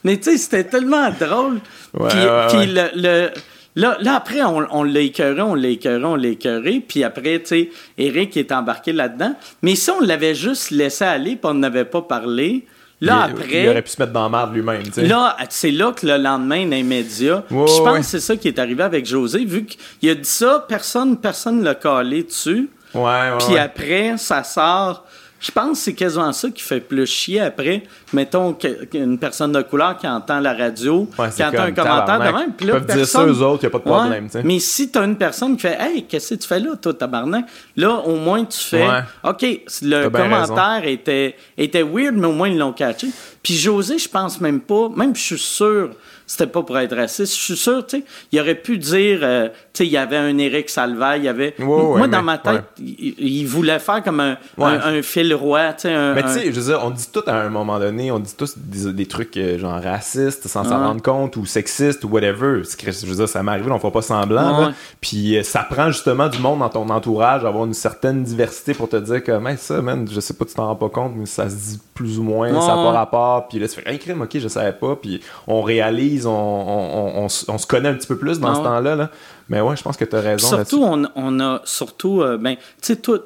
mais 0.03 0.17
tu 0.17 0.23
sais, 0.23 0.37
c'était 0.37 0.65
tellement 0.65 1.09
drôle. 1.11 1.61
puis, 1.93 2.65
le 2.67 3.31
Là, 3.75 3.97
là 4.01 4.15
après, 4.15 4.41
on, 4.43 4.83
l'a 4.83 4.99
écœuré, 5.01 5.41
on 5.41 5.55
l'a 5.55 5.67
écœuré, 5.67 6.03
on 6.03 6.15
l'a 6.15 6.29
écœuré. 6.29 6.83
Puis 6.87 7.03
après, 7.03 7.39
tu 7.39 7.47
sais, 7.47 7.69
Eric 7.97 8.37
est 8.37 8.51
embarqué 8.51 8.93
là-dedans. 8.93 9.35
Mais 9.61 9.75
si 9.75 9.89
on 9.89 9.99
l'avait 9.99 10.35
juste 10.35 10.71
laissé 10.71 11.03
aller 11.03 11.35
puis 11.35 11.45
on 11.51 11.55
n'avait 11.55 11.85
pas 11.85 12.01
parlé, 12.01 12.65
Là, 13.01 13.23
après. 13.23 13.63
Il 13.63 13.69
aurait 13.69 13.81
pu 13.81 13.89
se 13.89 14.01
mettre 14.01 14.13
dans 14.13 14.23
la 14.23 14.29
merde 14.29 14.53
lui-même. 14.53 14.81
Là, 14.97 15.35
c'est 15.49 15.71
là 15.71 15.91
que 15.91 16.07
le 16.07 16.17
lendemain, 16.17 16.65
les 16.65 16.81
médias. 16.81 17.43
je 17.49 17.55
pense 17.55 17.97
que 17.97 18.03
c'est 18.03 18.19
ça 18.21 18.37
qui 18.37 18.47
est 18.47 18.57
arrivé 18.57 18.83
avec 18.83 19.05
José. 19.05 19.43
Vu 19.43 19.65
qu'il 19.65 20.09
a 20.09 20.15
dit 20.15 20.23
ça, 20.23 20.65
personne 20.67 21.17
personne 21.17 21.61
l'a 21.61 21.75
collé 21.75 22.23
dessus. 22.23 22.69
Ouais, 22.93 23.01
ouais. 23.01 23.37
Puis 23.45 23.57
après, 23.57 24.17
ça 24.17 24.43
sort 24.43 25.05
je 25.45 25.51
pense 25.51 25.77
que 25.77 25.83
c'est 25.83 25.93
quasiment 25.93 26.33
ça 26.33 26.49
qui 26.49 26.63
fait 26.63 26.79
plus 26.79 27.05
chier 27.05 27.39
après. 27.39 27.83
Mettons 28.13 28.53
qu'une 28.53 29.19
personne 29.19 29.51
de 29.51 29.61
couleur 29.61 29.95
qui 29.95 30.07
entend 30.07 30.39
la 30.39 30.53
radio, 30.53 31.07
qui 31.35 31.43
entend 31.43 31.59
un 31.59 31.71
commentaire 31.71 32.19
de 32.19 32.35
même. 32.35 32.53
Puis 32.53 32.65
là, 32.65 32.79
personne... 32.79 32.97
dire 32.97 33.07
ça 33.07 33.25
aux 33.25 33.41
autres, 33.43 33.63
il 33.63 33.67
n'y 33.67 33.67
a 33.67 33.69
pas 33.69 33.77
de 33.77 33.83
problème. 33.83 34.27
Mais 34.43 34.57
si 34.57 34.89
tu 34.89 34.97
as 34.97 35.03
une 35.03 35.17
personne 35.17 35.55
qui 35.55 35.61
fait 35.61 35.77
Hey, 35.79 36.05
qu'est-ce 36.05 36.33
que 36.33 36.39
tu 36.41 36.47
fais 36.47 36.59
là, 36.59 36.75
toi, 36.81 36.95
tabarnak? 36.95 37.45
Là, 37.77 37.91
au 37.91 38.15
moins, 38.15 38.43
tu 38.43 38.57
fais 38.57 38.87
OK, 39.23 39.45
le 39.83 40.09
commentaire 40.09 40.81
était, 40.85 41.35
était 41.55 41.83
weird, 41.83 42.15
mais 42.15 42.27
au 42.27 42.33
moins, 42.33 42.49
ils 42.49 42.57
l'ont 42.57 42.73
catché. 42.73 43.07
Puis 43.43 43.53
José, 43.53 43.99
je 43.99 44.09
pense 44.09 44.41
même 44.41 44.61
pas, 44.61 44.89
même 44.95 45.15
je 45.15 45.21
suis 45.21 45.37
sûr 45.37 45.91
c'était 46.27 46.47
pas 46.47 46.63
pour 46.63 46.77
être 46.77 46.95
raciste. 46.95 47.35
Je 47.35 47.41
suis 47.41 47.55
sûr, 47.55 47.85
tu 47.85 47.97
sais, 47.97 48.03
il 48.31 48.39
aurait 48.39 48.55
pu 48.55 48.77
dire, 48.77 49.19
euh, 49.21 49.49
tu 49.49 49.55
sais, 49.73 49.85
il 49.85 49.91
y 49.91 49.97
avait 49.97 50.17
un 50.17 50.37
Éric 50.37 50.69
Salvaille, 50.69 51.21
il 51.21 51.25
y 51.25 51.27
avait... 51.27 51.53
moi, 51.59 52.07
dans 52.07 52.23
ma 52.23 52.37
tête, 52.37 52.63
il, 52.79 53.45
voulait 53.45 53.79
faire 53.79 54.03
comme 54.03 54.19
un, 54.19 54.37
un, 54.57 55.01
fil 55.01 55.33
roi, 55.33 55.73
tu 55.73 55.81
sais. 55.81 56.13
Mais 56.13 56.23
tu 56.23 56.29
sais, 56.29 56.45
je 56.45 56.59
veux 56.59 56.71
dire, 56.71 56.81
on 56.83 56.89
dit 56.89 57.07
tout 57.11 57.23
à 57.27 57.35
un 57.35 57.49
moment 57.49 57.79
donné, 57.79 58.11
on 58.11 58.19
dit 58.19 58.33
tous 58.35 58.57
des, 58.57 59.05
trucs 59.05 59.37
euh, 59.37 59.59
genre 59.59 59.81
racistes, 59.81 60.47
sans 60.47 60.63
s'en 60.63 60.79
rendre 60.79 61.01
compte, 61.01 61.37
ou 61.37 61.45
sexistes, 61.45 62.03
ou 62.03 62.09
whatever. 62.09 62.61
Je 62.63 63.05
veux 63.05 63.15
dire, 63.15 63.29
ça 63.29 63.43
m'est 63.43 63.51
arrivé, 63.51 63.69
on 63.71 63.79
fait 63.79 63.91
pas 63.91 64.01
semblant. 64.01 64.71
Puis 65.01 65.37
euh, 65.37 65.43
ça 65.43 65.63
prend 65.63 65.91
justement 65.91 66.27
du 66.27 66.39
monde 66.39 66.59
dans 66.59 66.69
ton 66.69 66.89
entourage, 66.89 67.45
avoir 67.45 67.65
une 67.65 67.73
certaine 67.73 68.23
diversité 68.23 68.73
pour 68.73 68.89
te 68.89 68.95
dire 68.97 69.23
que, 69.23 69.33
mais 69.33 69.57
ça, 69.57 69.81
man, 69.81 70.07
je 70.09 70.19
sais 70.19 70.33
pas, 70.33 70.45
tu 70.45 70.53
t'en 70.55 70.67
rends 70.67 70.75
pas 70.75 70.89
compte, 70.89 71.13
mais 71.15 71.25
ça 71.25 71.49
se 71.49 71.55
dit 71.55 71.79
plus 71.93 72.19
ou 72.19 72.23
moins, 72.23 72.49
ça 72.61 72.75
n'a 72.75 72.83
pas 72.83 72.91
rapport. 72.91 73.47
Puis 73.47 73.59
là, 73.59 73.67
tu 73.67 73.79
fais, 73.79 73.87
un 73.87 73.97
crime, 73.97 74.21
ok, 74.21 74.37
je 74.37 74.47
savais 74.47 74.73
pas. 74.73 74.95
Puis 74.95 75.21
on 75.47 75.61
réalise 75.61 76.14
on, 76.25 77.27
se 77.29 77.67
connaît 77.67 77.89
un 77.89 77.93
petit 77.93 78.07
peu 78.07 78.17
plus 78.17 78.39
dans 78.39 78.51
ah 78.51 78.55
ce 78.55 78.59
temps-là. 78.61 79.11
Mais 79.49 79.61
ouais, 79.61 79.75
je 79.75 79.83
pense 79.83 79.97
que 79.97 80.05
tu 80.05 80.15
as 80.15 80.21
raison. 80.21 80.47
Surtout, 80.47 80.83
on, 81.15 81.39
a 81.39 81.61
surtout, 81.65 82.21
euh, 82.21 82.37
ben, 82.37 82.55
tu 82.55 82.61
sais, 82.81 82.95
toi, 82.95 83.19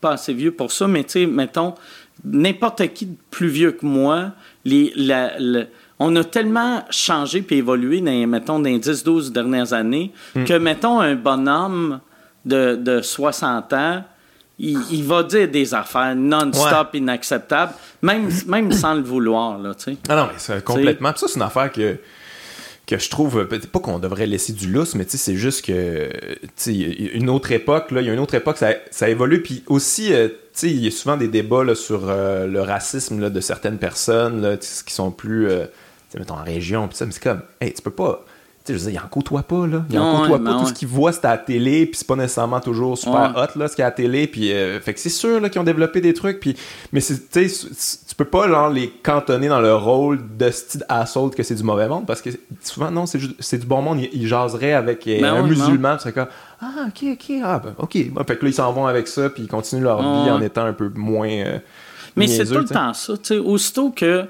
pas 0.00 0.12
assez 0.12 0.32
vieux 0.32 0.52
pour 0.52 0.72
ça, 0.72 0.86
mais 0.88 1.04
tu 1.04 1.12
sais, 1.12 1.26
mettons, 1.26 1.74
n'importe 2.24 2.86
qui 2.94 3.06
de 3.06 3.16
plus 3.30 3.48
vieux 3.48 3.72
que 3.72 3.84
moi, 3.84 4.32
les, 4.64 4.92
on 5.98 6.14
a 6.16 6.24
tellement 6.24 6.84
changé 6.90 7.42
puis 7.42 7.56
évolué 7.56 8.00
dans, 8.00 8.26
mettons, 8.26 8.58
dans 8.58 8.68
les 8.68 8.78
10-12 8.78 9.32
dernières 9.32 9.72
années 9.72 10.12
hmm. 10.34 10.44
que, 10.44 10.54
mettons, 10.54 11.00
un 11.00 11.14
bonhomme 11.14 12.00
de, 12.44 12.76
de 12.76 13.02
60 13.02 13.72
ans, 13.72 14.04
il, 14.58 15.04
va 15.04 15.22
dire 15.22 15.48
des 15.48 15.72
affaires 15.72 16.14
non-stop 16.16 16.94
inacceptables, 16.94 17.72
même, 18.02 18.28
même 18.46 18.72
sans 18.72 18.94
le 18.94 19.02
vouloir. 19.02 19.58
Là, 19.58 19.72
ah 20.08 20.16
non, 20.16 20.26
mais 20.26 20.34
c'est 20.36 20.64
complètement. 20.64 21.12
ça, 21.14 21.28
c'est 21.28 21.36
une 21.36 21.42
affaire 21.42 21.70
que 21.70 21.98
que 22.88 22.98
je 22.98 23.10
trouve, 23.10 23.46
peut-être 23.46 23.68
pas 23.68 23.80
qu'on 23.80 23.98
devrait 23.98 24.26
laisser 24.26 24.54
du 24.54 24.72
lousse, 24.72 24.94
mais 24.94 25.04
c'est 25.06 25.36
juste 25.36 25.64
que, 25.64 26.08
une 26.66 27.28
autre 27.28 27.52
époque, 27.52 27.90
là, 27.90 28.00
il 28.00 28.06
y 28.06 28.10
a 28.10 28.14
une 28.14 28.18
autre 28.18 28.34
époque, 28.34 28.56
ça, 28.56 28.70
ça 28.90 29.10
évolue, 29.10 29.42
puis 29.42 29.62
aussi, 29.66 30.12
euh, 30.14 30.28
il 30.62 30.82
y 30.82 30.88
a 30.88 30.90
souvent 30.90 31.18
des 31.18 31.28
débats 31.28 31.74
sur 31.74 32.08
euh, 32.08 32.46
le 32.46 32.62
racisme 32.62 33.20
là, 33.20 33.28
de 33.28 33.40
certaines 33.40 33.76
personnes, 33.76 34.40
là, 34.40 34.56
qui 34.56 34.94
sont 34.94 35.10
plus, 35.10 35.48
euh, 35.48 35.66
mettons, 36.14 36.34
en 36.34 36.44
région, 36.44 36.88
puis 36.88 36.96
ça, 36.96 37.04
mais 37.04 37.12
c'est 37.12 37.22
comme, 37.22 37.42
hey, 37.60 37.74
tu 37.74 37.82
peux 37.82 37.90
pas 37.90 38.24
je 38.72 38.78
veux 38.78 38.90
dire, 38.90 39.00
il 39.00 39.04
en 39.04 39.08
côtoie 39.08 39.42
pas, 39.42 39.66
là. 39.66 39.84
Il 39.90 39.98
en 39.98 40.20
côtoie 40.20 40.42
pas. 40.42 40.58
tout 40.60 40.66
ce 40.66 40.72
qu'il 40.72 40.88
voit, 40.88 41.12
c'est 41.12 41.24
à 41.24 41.30
la 41.30 41.38
télé, 41.38 41.86
puis 41.86 41.96
c'est 41.96 42.06
pas 42.06 42.16
nécessairement 42.16 42.60
toujours 42.60 42.96
super 42.96 43.34
hot, 43.36 43.58
là, 43.58 43.68
ce 43.68 43.74
qu'il 43.74 43.82
y 43.82 43.84
a 43.84 43.86
à 43.86 43.90
la 43.90 43.96
télé. 43.96 44.26
Puis, 44.26 44.52
euh, 44.52 44.80
fait 44.80 44.94
que 44.94 45.00
c'est 45.00 45.08
sûr, 45.08 45.40
là, 45.40 45.48
qu'ils 45.48 45.60
ont 45.60 45.64
développé 45.64 46.00
des 46.00 46.14
trucs, 46.14 46.40
puis... 46.40 46.56
Mais 46.92 47.00
tu 47.00 47.14
tu 47.18 48.07
peux 48.18 48.24
pas, 48.24 48.48
genre, 48.48 48.68
les 48.68 48.88
cantonner 48.90 49.48
dans 49.48 49.60
le 49.60 49.74
rôle 49.74 50.18
de 50.36 50.50
style 50.50 50.84
assault 50.88 51.30
que 51.30 51.44
c'est 51.44 51.54
du 51.54 51.62
mauvais 51.62 51.88
monde, 51.88 52.04
parce 52.04 52.20
que 52.20 52.30
souvent, 52.60 52.90
non, 52.90 53.04
c'est 53.06 53.58
du 53.58 53.66
bon 53.66 53.80
monde. 53.80 54.00
Ils, 54.12 54.26
jaseraient 54.26 54.74
avec 54.74 55.06
euh, 55.06 55.20
ben 55.20 55.34
un 55.34 55.42
musulman, 55.42 55.96
c'est 56.00 56.12
comme... 56.12 56.26
Ah, 56.60 56.88
ok, 56.88 57.10
ok, 57.12 57.36
ah, 57.44 57.62
ben, 57.64 57.74
ok. 57.78 57.92
fait 57.92 58.36
que 58.36 58.44
là, 58.44 58.48
ils 58.48 58.54
s'en 58.54 58.72
vont 58.72 58.86
avec 58.86 59.06
ça, 59.06 59.30
puis 59.30 59.44
ils 59.44 59.48
continuent 59.48 59.84
leur 59.84 60.00
vie 60.02 60.30
en 60.30 60.42
étant 60.42 60.64
un 60.64 60.72
peu 60.72 60.90
moins... 60.94 61.28
Euh, 61.28 61.58
mais 62.16 62.26
c'est 62.26 62.44
tout 62.44 62.58
le 62.58 62.64
temps 62.64 62.92
ça, 62.92 63.16
tu 63.16 63.22
sais. 63.22 63.38
Aussitôt 63.38 63.90
que 63.90 64.24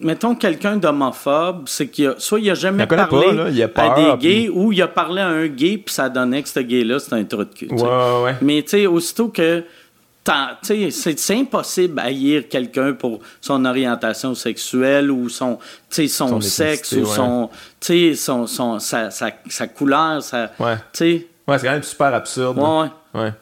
mettons 0.00 0.34
quelqu'un 0.34 0.78
d'homophobe, 0.78 1.64
c'est 1.66 1.88
qu'il 1.88 2.06
a, 2.06 2.14
soit 2.16 2.40
il 2.40 2.50
a 2.50 2.54
jamais 2.54 2.86
parlé 2.86 3.38
à 3.76 3.94
des 3.94 4.16
gays, 4.18 4.48
ou 4.48 4.72
il 4.72 4.80
a 4.80 4.88
parlé 4.88 5.20
à 5.20 5.28
un 5.28 5.46
gay, 5.48 5.76
puis 5.76 5.94
ça 5.94 6.08
donnait 6.08 6.42
que 6.42 6.48
ce 6.48 6.60
gay-là, 6.60 6.98
c'était 6.98 7.16
un 7.16 7.24
trou 7.24 7.44
de 7.44 7.54
cul. 7.54 7.68
Mais 8.40 8.62
tu 8.62 8.70
sais, 8.70 8.86
aussitôt 8.86 9.28
que 9.28 9.64
c'est 10.62 11.34
impossible 11.34 11.98
haïr 11.98 12.48
quelqu'un 12.48 12.92
pour 12.92 13.20
son 13.40 13.64
orientation 13.64 14.34
sexuelle 14.34 15.10
ou 15.10 15.28
son, 15.28 15.58
son, 15.90 16.40
sexe 16.40 16.92
ou 16.92 17.06
son, 17.06 17.50
son, 17.80 18.46
son, 18.46 18.78
sa, 18.78 19.10
sa, 19.10 19.30
sa 19.48 19.66
couleur. 19.68 20.22
Sa, 20.22 20.50
ouais. 20.58 20.76
ouais 21.00 21.58
c'est 21.58 21.66
quand 21.66 21.72
même 21.72 21.82
super 21.82 22.14
absurde. 22.14 22.58
Ouais. 22.58 23.20
ouais. 23.20 23.32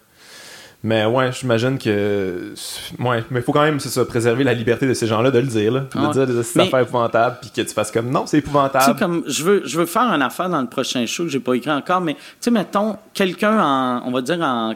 Mais 0.86 1.04
ouais, 1.04 1.32
j'imagine 1.32 1.78
que. 1.78 2.54
Ouais, 3.00 3.24
mais 3.30 3.40
il 3.40 3.42
faut 3.42 3.52
quand 3.52 3.62
même, 3.62 3.80
c'est 3.80 3.88
ça, 3.88 4.04
préserver 4.04 4.44
la 4.44 4.54
liberté 4.54 4.86
de 4.86 4.94
ces 4.94 5.08
gens-là 5.08 5.32
de 5.32 5.40
le 5.40 5.46
dire, 5.46 5.72
là. 5.72 5.80
De 5.80 6.12
dire 6.12 6.26
des 6.28 6.38
affaires 6.38 6.78
épouvantables, 6.78 7.38
puis 7.40 7.50
que 7.50 7.62
tu 7.62 7.74
fasses 7.74 7.90
comme 7.90 8.08
non, 8.08 8.24
c'est 8.26 8.38
épouvantable. 8.38 8.94
Tu 8.94 9.00
comme, 9.00 9.24
je 9.26 9.42
veux, 9.42 9.62
je 9.64 9.80
veux 9.80 9.86
faire 9.86 10.02
une 10.02 10.22
affaire 10.22 10.48
dans 10.48 10.60
le 10.60 10.68
prochain 10.68 11.04
show 11.06 11.24
que 11.24 11.30
j'ai 11.30 11.40
pas 11.40 11.54
écrit 11.54 11.72
encore, 11.72 12.00
mais 12.00 12.14
tu 12.14 12.20
sais, 12.38 12.50
mettons, 12.52 12.96
quelqu'un 13.14 13.58
en, 13.60 14.02
on 14.06 14.12
va 14.12 14.20
dire 14.20 14.40
en 14.40 14.74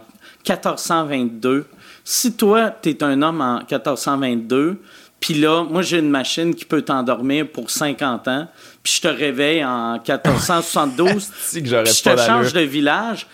1422, 0.49 1.67
si 2.05 2.33
toi, 2.33 2.71
tu 2.83 2.91
es 2.91 3.03
un 3.03 3.23
homme 3.23 3.41
en 3.41 3.59
1422, 3.59 4.79
puis 5.21 5.35
là, 5.35 5.65
moi, 5.65 5.83
j'ai 5.83 5.99
une 5.99 6.09
machine 6.09 6.55
qui 6.55 6.65
peut 6.65 6.81
t'endormir 6.81 7.47
pour 7.47 7.71
50 7.71 8.27
ans, 8.27 8.49
puis 8.83 8.95
je 8.97 9.01
te 9.03 9.09
réveille 9.09 9.63
en 9.63 9.93
1472, 9.93 11.31
puis 11.53 11.67
je 11.67 12.03
te 12.03 12.17
change 12.17 12.55
de 12.55 12.61
village, 12.61 13.27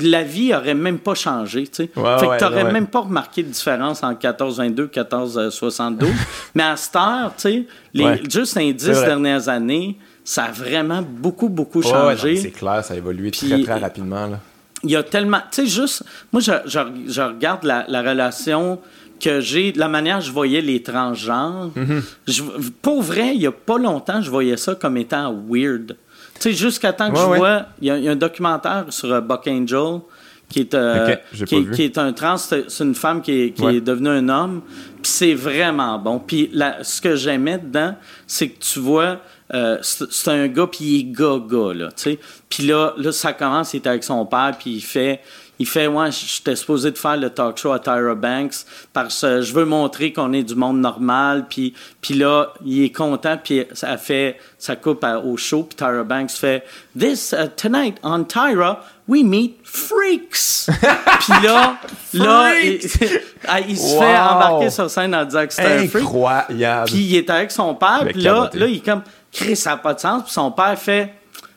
la 0.00 0.22
vie 0.22 0.54
aurait 0.54 0.74
même 0.74 0.98
pas 0.98 1.14
changé, 1.14 1.66
tu 1.66 1.84
sais. 1.84 1.90
fait 1.94 2.26
que 2.26 2.38
t'aurais 2.38 2.70
même 2.70 2.86
pas 2.86 3.00
remarqué 3.00 3.42
de 3.42 3.48
différence 3.48 4.02
entre 4.02 4.18
1422 4.26 4.90
et 4.94 4.98
1472. 4.98 6.10
Mais 6.54 6.62
à 6.62 6.76
cette 6.76 6.96
heure, 6.96 7.32
tu 7.38 7.66
sais, 7.94 8.20
juste 8.30 8.56
les 8.56 8.74
dix 8.74 8.88
dernières 8.88 9.48
années, 9.48 9.96
ça 10.24 10.44
a 10.44 10.50
vraiment 10.50 11.02
beaucoup, 11.02 11.48
beaucoup 11.48 11.82
changé. 11.82 12.36
c'est 12.36 12.50
clair, 12.50 12.84
ça 12.84 12.92
a 12.92 12.96
évolué 12.98 13.30
très, 13.30 13.62
très 13.62 13.78
rapidement, 13.78 14.26
là. 14.26 14.38
Il 14.82 14.90
y 14.90 14.96
a 14.96 15.02
tellement. 15.02 15.40
Tu 15.50 15.62
sais, 15.62 15.66
juste. 15.66 16.04
Moi, 16.32 16.40
je, 16.40 16.52
je, 16.66 17.20
regarde 17.20 17.64
la, 17.64 17.84
la, 17.88 18.02
relation 18.02 18.80
que 19.20 19.40
j'ai, 19.40 19.72
la 19.72 19.88
manière 19.88 20.18
dont 20.18 20.24
je 20.24 20.32
voyais 20.32 20.60
les 20.60 20.82
transgenres. 20.82 21.70
Mm-hmm. 21.76 22.70
pour 22.82 23.02
vrai, 23.02 23.34
il 23.34 23.40
n'y 23.40 23.46
a 23.46 23.52
pas 23.52 23.78
longtemps, 23.78 24.20
je 24.20 24.30
voyais 24.30 24.56
ça 24.56 24.74
comme 24.74 24.96
étant 24.96 25.34
weird. 25.48 25.96
Tu 26.34 26.40
sais, 26.40 26.52
jusqu'à 26.52 26.92
temps 26.92 27.10
que 27.10 27.18
je 27.18 27.22
vois. 27.22 27.66
Il 27.80 27.86
y, 27.86 28.08
a 28.08 28.10
un 28.10 28.16
documentaire 28.16 28.86
sur 28.88 29.12
euh, 29.12 29.20
Buck 29.20 29.46
Angel 29.46 30.00
qui 30.48 30.60
est, 30.60 30.74
euh, 30.74 31.16
qui, 31.46 31.82
est 31.82 31.96
un 31.98 32.12
trans, 32.12 32.36
c'est 32.36 32.66
une 32.80 32.94
femme 32.94 33.22
qui 33.22 33.32
est, 33.32 33.50
qui 33.52 33.64
est 33.64 33.80
devenue 33.80 34.10
un 34.10 34.28
homme. 34.28 34.62
Puis 35.00 35.10
c'est 35.10 35.34
vraiment 35.34 35.98
bon. 35.98 36.18
Puis 36.18 36.50
ce 36.82 37.00
que 37.00 37.16
j'aimais 37.16 37.58
dedans, 37.58 37.94
c'est 38.26 38.48
que 38.48 38.58
tu 38.60 38.78
vois, 38.80 39.20
euh, 39.54 39.78
c'est 39.82 40.30
un 40.30 40.48
gars, 40.48 40.66
puis 40.66 40.84
il 40.84 41.00
est 41.00 41.12
gaga, 41.12 41.74
là, 41.74 41.88
tu 41.92 42.02
sais. 42.02 42.18
Puis 42.48 42.64
là, 42.64 42.94
là, 42.96 43.12
ça 43.12 43.32
commence, 43.32 43.74
il 43.74 43.78
est 43.78 43.86
avec 43.86 44.04
son 44.04 44.24
père, 44.26 44.54
puis 44.58 44.72
il 44.72 44.80
fait... 44.80 45.20
Il 45.58 45.66
fait, 45.66 45.86
ouais, 45.86 46.10
j'étais 46.10 46.56
supposé 46.56 46.90
de 46.90 46.98
faire 46.98 47.16
le 47.16 47.30
talk 47.30 47.56
show 47.56 47.70
à 47.70 47.78
Tyra 47.78 48.16
Banks 48.16 48.64
parce 48.92 49.20
que 49.20 49.42
je 49.42 49.52
veux 49.52 49.64
montrer 49.64 50.12
qu'on 50.12 50.32
est 50.32 50.42
du 50.42 50.56
monde 50.56 50.80
normal. 50.80 51.46
Puis, 51.48 51.72
puis 52.00 52.14
là, 52.14 52.52
il 52.64 52.82
est 52.82 52.90
content, 52.90 53.36
puis 53.36 53.64
ça 53.72 53.96
fait, 53.96 54.38
ça 54.58 54.74
coupe 54.74 55.06
au 55.24 55.36
show, 55.36 55.62
puis 55.62 55.76
Tyra 55.76 56.02
Banks 56.02 56.32
fait, 56.32 56.64
This, 56.98 57.32
uh, 57.32 57.48
tonight 57.54 57.96
on 58.02 58.24
Tyra, 58.24 58.82
we 59.06 59.22
meet 59.22 59.56
freaks. 59.62 60.66
puis 61.20 61.46
là, 61.46 61.78
là, 62.14 62.54
il, 62.58 62.80
ah, 63.46 63.60
il 63.60 63.78
se 63.78 63.98
fait 63.98 64.18
embarquer 64.18 64.70
sur 64.70 64.90
scène 64.90 65.14
en 65.14 65.24
disant 65.24 65.46
que 65.46 65.52
c'était 65.52 65.68
un 65.68 65.86
freak. 65.86 66.04
Incroyable. 66.04 66.90
Puis 66.90 67.02
il 67.02 67.16
est 67.16 67.30
avec 67.30 67.52
son 67.52 67.74
père, 67.76 68.04
puis 68.10 68.22
là, 68.22 68.50
là, 68.52 68.66
il 68.66 68.76
est 68.76 68.84
comme, 68.84 69.02
Chris, 69.32 69.56
ça 69.56 69.70
n'a 69.70 69.76
pas 69.78 69.94
de 69.94 70.00
sens. 70.00 70.24
Puis 70.24 70.32
son 70.32 70.50
père 70.50 70.78
fait, 70.78 71.14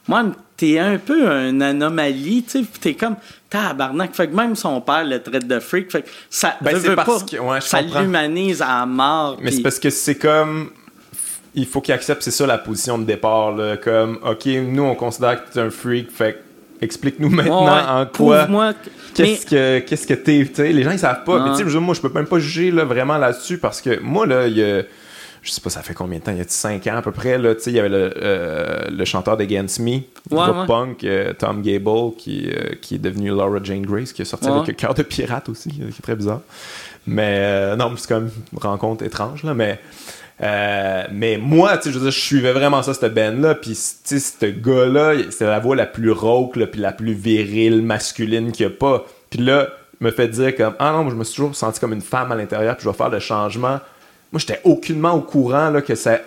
moi, 0.07 0.23
t'es 0.55 0.79
un 0.79 0.97
peu 0.97 1.29
une 1.29 1.61
anomalie, 1.61 2.43
tu 2.43 2.63
sais, 2.63 2.65
t'es 2.79 2.93
comme 2.93 3.15
tabarnak. 3.49 4.13
Fait 4.13 4.27
que 4.27 4.35
même 4.35 4.55
son 4.55 4.81
père 4.81 5.03
le 5.03 5.21
traite 5.21 5.47
de 5.47 5.59
freak. 5.59 5.91
Fait 5.91 6.01
que 6.03 6.07
ça 6.29 6.55
ben, 6.61 6.75
veut 6.77 6.95
pas, 6.95 7.05
que, 7.05 7.37
ouais, 7.37 7.61
ça 7.61 7.81
l'humanise 7.81 8.61
à 8.61 8.85
mort. 8.85 9.37
Mais 9.41 9.51
c'est 9.51 9.61
parce 9.61 9.79
que 9.79 9.89
c'est 9.89 10.15
comme 10.15 10.71
il 11.55 11.65
faut 11.65 11.81
qu'il 11.81 11.93
accepte, 11.93 12.21
c'est 12.21 12.31
ça 12.31 12.45
la 12.45 12.57
position 12.57 12.97
de 12.97 13.05
départ. 13.05 13.53
Là, 13.53 13.77
comme, 13.77 14.19
OK, 14.25 14.45
nous, 14.45 14.83
on 14.83 14.95
considère 14.95 15.43
que 15.43 15.51
tu 15.51 15.59
es 15.59 15.61
un 15.61 15.69
freak, 15.69 16.11
fait 16.11 16.41
explique-nous 16.81 17.29
maintenant 17.29 18.01
en 18.01 18.05
quoi. 18.05 18.47
Qu'est-ce 19.13 19.45
que 19.45 19.79
qu'est-ce 19.79 20.05
que 20.05 20.13
t'es. 20.13 20.71
Les 20.71 20.83
gens, 20.83 20.91
ils 20.91 20.99
savent 20.99 21.23
pas. 21.23 21.39
Mais 21.39 21.57
tu 21.57 21.69
sais, 21.69 21.79
moi, 21.79 21.95
je 21.95 22.01
peux 22.01 22.09
même 22.09 22.27
pas 22.27 22.39
juger 22.39 22.71
là, 22.71 22.83
vraiment 22.83 23.17
là-dessus 23.17 23.57
parce 23.57 23.81
que 23.81 23.99
moi, 24.01 24.25
là, 24.27 24.47
il 24.47 24.57
y 24.57 24.63
a 24.63 24.83
je 25.45 25.51
sais 25.51 25.61
pas, 25.61 25.69
ça 25.69 25.83
fait 25.83 25.93
combien 25.93 26.17
de 26.17 26.23
temps, 26.23 26.31
il 26.31 26.39
y 26.39 26.41
a 26.41 26.45
5 26.47 26.87
ans 26.87 26.97
à 26.97 27.01
peu 27.03 27.11
près, 27.11 27.37
là, 27.37 27.53
il 27.65 27.71
y 27.71 27.79
avait 27.79 27.87
le, 27.87 28.13
euh, 28.17 28.89
le 28.89 29.05
chanteur 29.05 29.37
d'Against 29.37 29.79
Me, 29.79 29.99
groupe 30.27 30.65
punk, 30.65 31.03
euh, 31.03 31.33
Tom 31.33 31.61
Gable, 31.61 32.15
qui, 32.17 32.49
euh, 32.49 32.73
qui 32.81 32.95
est 32.95 32.99
devenu 32.99 33.29
Laura 33.29 33.59
Jane 33.63 33.85
Grace, 33.85 34.11
qui 34.11 34.23
est 34.23 34.25
sorti 34.25 34.47
avec 34.47 34.67
le 34.67 34.73
cœur 34.73 34.95
de 34.95 35.03
pirate 35.03 35.47
aussi, 35.47 35.69
qui 35.69 35.81
est 35.83 36.01
très 36.01 36.15
bizarre. 36.15 36.41
Mais 37.05 37.75
non, 37.75 37.93
c'est 37.95 38.07
comme 38.07 38.31
une 38.51 38.59
rencontre 38.59 39.03
étrange, 39.05 39.43
là, 39.43 39.53
mais. 39.53 39.79
mais 40.41 41.37
moi, 41.37 41.77
tu 41.77 41.91
sais, 41.93 41.99
je, 41.99 42.03
je 42.03 42.09
suivais 42.09 42.51
vraiment 42.51 42.81
ça, 42.81 42.95
cette 42.95 43.13
band-là, 43.13 43.53
puis, 43.53 43.73
tu 43.73 44.19
sais, 44.19 44.19
ce 44.19 44.47
gars-là, 44.47 45.13
c'est 45.29 45.45
la 45.45 45.59
voix 45.59 45.75
la 45.75 45.85
plus 45.85 46.11
rauque, 46.11 46.53
puis 46.65 46.81
la 46.81 46.91
plus 46.91 47.13
virile, 47.13 47.83
masculine 47.83 48.51
qu'il 48.51 48.65
n'y 48.65 48.73
a 48.73 48.75
pas. 48.75 49.05
Puis 49.29 49.41
là, 49.41 49.67
me 49.99 50.09
fait 50.09 50.27
dire 50.27 50.55
comme, 50.55 50.73
ah 50.79 50.91
non, 50.91 51.07
je 51.07 51.15
me 51.15 51.23
suis 51.23 51.35
toujours 51.35 51.55
senti 51.55 51.79
comme 51.79 51.93
une 51.93 52.01
femme 52.01 52.31
à 52.31 52.35
l'intérieur, 52.35 52.75
puis 52.75 52.85
je 52.85 52.89
vais 52.89 52.95
faire 52.95 53.09
le 53.09 53.19
changement 53.19 53.79
moi, 54.35 54.41
j'étais 54.45 54.59
aucunement 54.65 55.13
au 55.13 55.21
courant 55.21 55.69
là, 55.69 55.81
que 55.81 55.95
ça. 55.95 56.19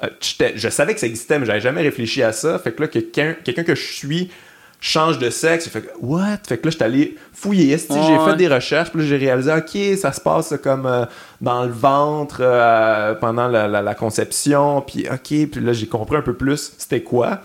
Euh, 0.00 0.08
je 0.20 0.68
savais 0.68 0.94
que 0.94 1.00
ça 1.00 1.08
existait, 1.08 1.40
mais 1.40 1.46
j'avais 1.46 1.60
jamais 1.60 1.82
réfléchi 1.82 2.22
à 2.22 2.30
ça. 2.30 2.56
Fait 2.60 2.70
que 2.70 2.82
là, 2.82 2.86
quelqu'un 2.86 3.34
quelqu'un 3.42 3.64
que 3.64 3.74
je 3.74 3.82
suis 3.82 4.30
change 4.78 5.18
de 5.18 5.28
sexe. 5.28 5.68
Fait 5.68 5.80
que, 5.80 5.88
what? 6.00 6.38
Fait 6.46 6.58
que 6.58 6.66
là, 6.66 6.70
j'étais 6.70 6.84
allé 6.84 7.16
fouiller. 7.32 7.76
j'ai 7.78 8.18
fait 8.24 8.36
des 8.36 8.46
recherches, 8.46 8.92
puis 8.92 9.04
j'ai 9.08 9.16
réalisé, 9.16 9.52
OK, 9.52 9.98
ça 9.98 10.12
se 10.12 10.20
passe 10.20 10.54
comme 10.62 10.86
euh, 10.86 11.04
dans 11.40 11.64
le 11.64 11.72
ventre 11.72 12.36
euh, 12.38 13.14
pendant 13.16 13.48
la, 13.48 13.94
conception, 13.96 14.80
puis 14.80 15.08
OK, 15.10 15.50
puis 15.50 15.60
là, 15.60 15.72
j'ai 15.72 15.88
compris 15.88 16.18
un 16.18 16.22
peu 16.22 16.34
plus 16.34 16.74
c'était 16.78 17.02
quoi. 17.02 17.40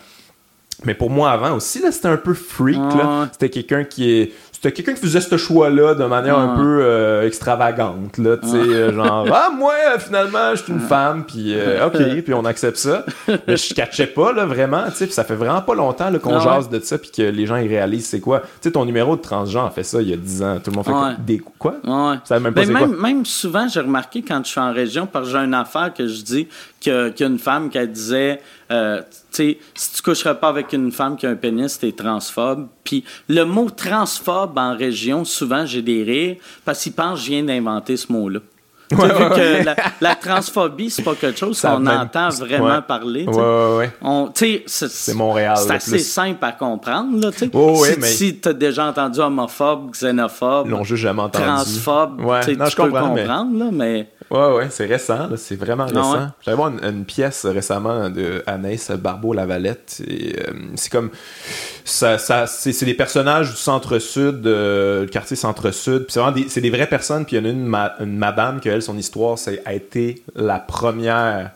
Mais 0.86 0.94
pour 0.94 1.10
moi, 1.10 1.32
avant 1.32 1.56
aussi, 1.56 1.82
là, 1.82 1.92
c'était 1.92 2.10
un 2.10 2.18
peu 2.18 2.36
freak, 2.36 2.78
C'était 3.32 3.50
quelqu'un 3.50 3.84
qui 3.84 4.12
est 4.12 4.34
c'était 4.60 4.72
quelqu'un 4.72 4.94
qui 4.94 5.02
faisait 5.02 5.22
ce 5.22 5.38
choix-là 5.38 5.94
de 5.94 6.06
manière 6.06 6.40
un 6.40 6.56
peu 6.56 6.80
euh, 6.82 7.28
extravagante, 7.28 8.18
là, 8.18 8.38
tu 8.38 8.48
sais, 8.48 8.58
euh, 8.58 8.92
genre, 8.92 9.28
ah, 9.32 9.52
moi, 9.56 9.76
finalement, 10.00 10.56
je 10.56 10.64
suis 10.64 10.74
une 10.74 10.80
femme, 10.80 11.26
puis 11.26 11.54
euh, 11.54 11.86
ok, 11.86 12.24
puis 12.24 12.34
on 12.34 12.44
accepte 12.44 12.78
ça. 12.78 13.06
Mais 13.28 13.56
je 13.56 13.76
catchais 13.76 14.08
pas, 14.08 14.34
là, 14.34 14.48
vraiment, 14.48 14.86
tu 14.90 14.96
sais, 14.96 15.08
ça 15.10 15.24
fait 15.24 15.36
vraiment 15.36 15.62
pas 15.62 15.76
longtemps 15.76 16.12
qu'on 16.18 16.40
jase 16.40 16.70
de 16.70 16.80
ça, 16.80 16.98
puis 16.98 17.12
que 17.16 17.22
les 17.22 17.46
gens, 17.46 17.58
ils 17.58 17.68
réalisent 17.68 18.08
c'est 18.08 18.20
quoi. 18.20 18.40
Tu 18.40 18.48
sais, 18.62 18.72
ton 18.72 18.84
numéro 18.84 19.16
de 19.16 19.22
transgenre 19.22 19.72
fait 19.72 19.84
ça 19.84 20.02
il 20.02 20.10
y 20.10 20.14
a 20.14 20.18
10 20.18 20.42
ans. 20.42 20.58
Tout 20.64 20.72
le 20.72 20.78
monde 20.78 20.86
fait 20.86 21.24
des 21.24 21.38
quoi? 21.38 21.76
Ça 22.24 22.40
même 22.40 22.52
pas 22.56 22.66
ben, 22.66 22.74
même, 22.74 22.96
même 23.00 23.26
souvent, 23.26 23.68
j'ai 23.68 23.82
remarqué 23.82 24.24
quand 24.24 24.44
je 24.44 24.50
suis 24.50 24.60
en 24.60 24.74
région, 24.74 25.06
parce 25.06 25.28
que 25.28 25.34
j'ai 25.34 25.38
une 25.38 25.54
affaire 25.54 25.94
que 25.94 26.08
je 26.08 26.24
dis, 26.24 26.48
qu'il 26.80 27.14
y 27.20 27.24
a 27.24 27.28
une 27.28 27.38
femme 27.40 27.70
qui 27.70 27.88
disait, 27.88 28.42
euh, 28.72 29.02
si 29.32 29.58
tu 29.96 30.02
coucherais 30.02 30.40
pas 30.40 30.50
avec 30.50 30.74
une 30.74 30.92
femme 30.92 31.16
qui 31.16 31.26
a 31.26 31.30
un 31.30 31.36
pénis, 31.36 31.80
t'es 31.80 31.92
transphobe. 31.92 32.68
Puis 32.84 33.04
le 33.28 33.44
mot 33.44 33.70
transphobe 33.70 34.58
en 34.58 34.76
région, 34.76 35.26
souvent 35.26 35.66
j'ai 35.66 35.82
des 35.82 36.04
rires 36.04 36.38
parce 36.66 36.84
qu'ils 36.84 36.94
pensent 36.94 37.20
que 37.20 37.26
je 37.26 37.32
viens 37.32 37.44
d'inventer 37.44 37.98
ce 37.98 38.12
mot-là. 38.12 38.40
Ouais, 38.92 39.08
que 39.08 39.66
la, 39.66 39.76
la, 40.00 40.16
transphobie, 40.16 40.90
c'est 40.90 41.04
pas 41.04 41.16
quelque 41.16 41.38
chose 41.38 41.60
qu'on 41.60 41.86
entend 41.86 42.30
vraiment 42.30 42.82
parler. 42.82 43.26
Ouais, 43.26 43.92
ouais, 44.02 44.64
c'est 44.68 45.14
Montréal. 45.14 45.58
C'est 45.58 45.74
assez 45.74 46.00
simple 46.00 46.44
à 46.44 46.54
comprendre. 46.54 47.20
Là, 47.20 47.32
si 47.32 47.50
mais... 48.00 48.40
tu 48.42 48.50
as 48.50 48.54
déjà 48.54 48.88
entendu 48.88 49.20
homophobe, 49.20 49.92
xénophobe, 49.92 50.70
transphobe, 51.32 52.22
tu 52.44 52.56
peux 52.56 52.90
comprendre. 52.90 53.60
Là, 53.60 53.70
mais... 53.72 54.10
Ouais, 54.30 54.54
ouais, 54.56 54.68
c'est 54.70 54.86
récent, 54.86 55.30
c'est 55.38 55.56
vraiment 55.56 55.86
ah 55.90 56.00
récent. 56.00 56.28
J'avais 56.42 56.58
voir 56.58 56.70
une, 56.84 57.06
pièce 57.06 57.46
récemment 57.46 58.10
de 58.10 58.44
Anaïs 58.46 58.92
Barbeau-Lavalette. 58.92 60.02
Euh, 60.02 60.44
c'est 60.76 60.92
comme. 60.92 61.12
Ça, 61.86 62.18
ça, 62.18 62.46
c'est 62.46 62.84
des 62.84 62.94
personnages 62.94 63.52
du 63.52 63.56
centre-sud, 63.56 64.46
euh, 64.46 65.06
du 65.06 65.12
quartier 65.12 65.38
centre-sud. 65.38 66.08
c'est 66.10 66.20
vraiment 66.20 66.36
des, 66.36 66.50
c'est 66.50 66.60
des 66.60 66.70
vraies 66.70 66.88
personnes. 66.88 67.26
Puis 67.26 67.38
il 67.38 67.40
y 67.40 67.42
en 67.42 67.46
a 67.46 67.54
une, 67.54 68.06
une 68.06 68.18
madame 68.18 68.60
qui, 68.60 68.70
elle, 68.78 68.82
son 68.84 68.98
histoire, 68.98 69.38
ça 69.38 69.52
a 69.66 69.74
été 69.74 70.24
la 70.36 70.60
première, 70.60 71.52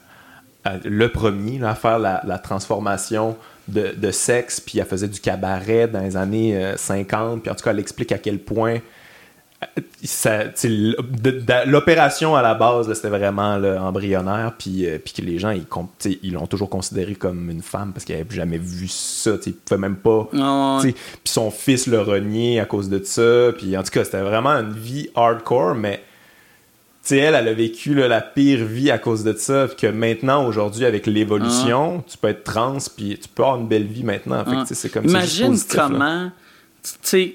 euh, 0.67 0.77
le 0.83 1.07
premier 1.09 1.63
à 1.63 1.75
faire 1.75 1.99
la, 1.99 2.21
la 2.25 2.37
transformation 2.37 3.37
de, 3.67 3.93
de, 3.95 4.11
sexe. 4.11 4.59
Puis 4.59 4.79
elle 4.79 4.85
faisait 4.85 5.07
du 5.07 5.19
cabaret 5.19 5.87
dans 5.87 6.01
les 6.01 6.17
années 6.17 6.73
50. 6.75 7.43
Puis 7.43 7.51
en 7.51 7.55
tout 7.55 7.63
cas, 7.63 7.71
elle 7.71 7.79
explique 7.79 8.11
à 8.11 8.17
quel 8.17 8.39
point 8.39 8.79
l'opération 11.65 12.35
à 12.35 12.41
la 12.41 12.55
base 12.55 12.91
c'était 12.93 13.09
vraiment 13.09 13.53
embryonnaire 13.79 14.53
puis, 14.57 14.87
euh, 14.87 14.97
puis 14.97 15.13
que 15.13 15.21
les 15.21 15.37
gens 15.37 15.51
ils 15.51 15.65
ils 16.23 16.33
l'ont 16.33 16.47
toujours 16.47 16.69
considéré 16.69 17.13
comme 17.13 17.49
une 17.51 17.61
femme 17.61 17.93
parce 17.93 18.03
qu'ils 18.03 18.17
n'avaient 18.17 18.35
jamais 18.35 18.57
vu 18.57 18.87
ça 18.87 19.31
ils 19.45 19.53
pouvaient 19.53 19.79
même 19.79 19.97
pas 19.97 20.27
puis 20.81 20.95
son 21.25 21.51
fils 21.51 21.85
le 21.85 22.01
renié 22.01 22.59
à 22.59 22.65
cause 22.65 22.89
de 22.89 23.03
ça 23.03 23.51
puis 23.55 23.77
en 23.77 23.83
tout 23.83 23.91
cas 23.91 24.03
c'était 24.03 24.21
vraiment 24.21 24.49
une 24.49 24.73
vie 24.73 25.09
hardcore 25.15 25.75
mais 25.75 26.01
elle, 27.09 27.35
elle 27.35 27.47
a 27.47 27.53
vécu 27.53 27.95
la 27.95 28.21
pire 28.21 28.65
vie 28.65 28.91
à 28.91 28.97
cause 28.97 29.23
de 29.23 29.33
ça, 29.33 29.67
que 29.77 29.87
maintenant, 29.87 30.45
aujourd'hui, 30.45 30.85
avec 30.85 31.07
l'évolution, 31.07 32.03
tu 32.07 32.17
peux 32.17 32.29
être 32.29 32.43
trans, 32.43 32.77
puis 32.95 33.17
tu 33.21 33.27
peux 33.27 33.43
avoir 33.43 33.59
une 33.59 33.67
belle 33.67 33.85
vie 33.85 34.03
maintenant. 34.03 34.45
c'est 34.65 34.89
comme 34.91 35.05
Imagine 35.05 35.57
comment, 35.69 36.31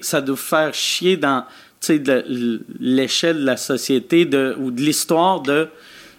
ça 0.01 0.21
doit 0.21 0.37
faire 0.37 0.73
chier 0.73 1.17
dans 1.17 1.43
de 1.89 2.61
l'échelle 2.79 3.39
de 3.39 3.45
la 3.45 3.57
société 3.57 4.25
de, 4.25 4.55
ou 4.59 4.71
de 4.71 4.81
l'histoire 4.81 5.41
de 5.41 5.69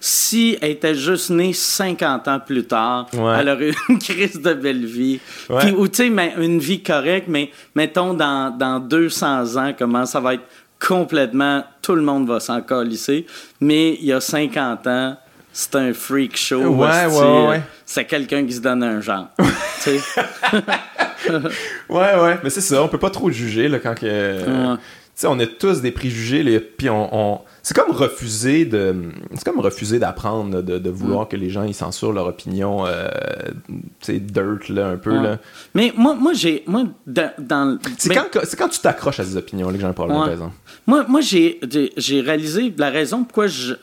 si 0.00 0.56
elle 0.60 0.70
était 0.70 0.94
juste 0.94 1.30
née 1.30 1.52
50 1.52 2.28
ans 2.28 2.40
plus 2.40 2.64
tard, 2.64 3.08
elle 3.12 3.48
aurait 3.48 3.70
eu 3.70 3.74
une 3.88 3.98
crise 3.98 4.40
de 4.40 4.54
belle 4.54 4.86
vie. 4.86 5.18
ou 5.76 5.88
tu 5.88 5.96
sais, 5.96 6.34
une 6.38 6.60
vie 6.60 6.82
correcte, 6.82 7.26
mais 7.28 7.50
mettons 7.74 8.14
dans, 8.14 8.56
dans 8.56 8.78
200 8.78 9.56
ans, 9.56 9.74
comment 9.76 10.06
ça 10.06 10.20
va 10.20 10.34
être 10.34 10.44
complètement. 10.80 11.64
Tout 11.82 11.94
le 11.94 12.02
monde 12.02 12.28
va 12.28 12.40
s'en 12.40 12.60
colisser. 12.60 13.26
Mais 13.60 13.94
il 13.94 14.06
y 14.06 14.12
a 14.12 14.20
50 14.20 14.86
ans, 14.86 15.16
c'est 15.52 15.74
un 15.76 15.92
freak 15.92 16.36
show. 16.36 16.60
Ouais, 16.60 17.06
ouais, 17.06 17.62
C'est 17.84 18.04
quelqu'un 18.04 18.44
qui 18.46 18.52
se 18.52 18.60
donne 18.60 18.82
un 18.82 19.00
genre. 19.00 19.28
ouais, 21.88 22.14
ouais. 22.20 22.38
Mais 22.42 22.50
c'est 22.50 22.60
ça, 22.60 22.82
on 22.82 22.88
peut 22.88 22.98
pas 22.98 23.10
trop 23.10 23.30
juger 23.30 23.68
là, 23.68 23.78
quand 23.78 23.94
que 23.94 24.76
sais, 25.20 25.26
on 25.26 25.38
a 25.40 25.46
tous 25.46 25.80
des 25.80 25.90
préjugés, 25.90 26.60
puis 26.60 26.88
on, 26.90 27.40
c'est 27.62 27.76
comme 27.76 27.90
refuser 27.90 28.64
de, 28.64 28.94
c'est 29.34 29.44
comme 29.44 29.58
refuser 29.58 29.98
d'apprendre, 29.98 30.62
de, 30.62 30.90
vouloir 30.90 31.24
mm. 31.24 31.28
que 31.28 31.36
les 31.36 31.50
gens 31.50 31.64
ils 31.64 31.74
censurent 31.74 32.12
leur 32.12 32.26
opinion, 32.26 32.86
euh, 32.86 33.08
tu 34.00 34.20
dirt 34.20 34.68
là 34.68 34.88
un 34.88 34.96
peu 34.96 35.14
là. 35.20 35.38
Mais 35.74 35.92
moi, 35.96 36.14
moi 36.14 36.32
j'ai, 36.34 36.62
moi 36.66 36.84
dans, 37.06 37.78
c'est 37.98 38.14
quand, 38.14 38.26
c'est 38.44 38.56
quand 38.56 38.68
tu 38.68 38.80
t'accroches 38.80 39.20
à 39.20 39.24
ces 39.24 39.36
opinions 39.36 39.68
là 39.68 39.74
que 39.74 39.80
j'ai 39.80 39.86
un 39.86 39.92
problème 39.92 40.18
par 40.18 40.30
exemple. 40.30 40.54
Moi, 40.86 41.04
moi 41.08 41.20
j'ai, 41.20 41.60
j'ai 41.96 42.20
réalisé 42.20 42.72
la 42.76 42.90
raison 42.90 43.24
pourquoi 43.24 43.48
je 43.48 43.74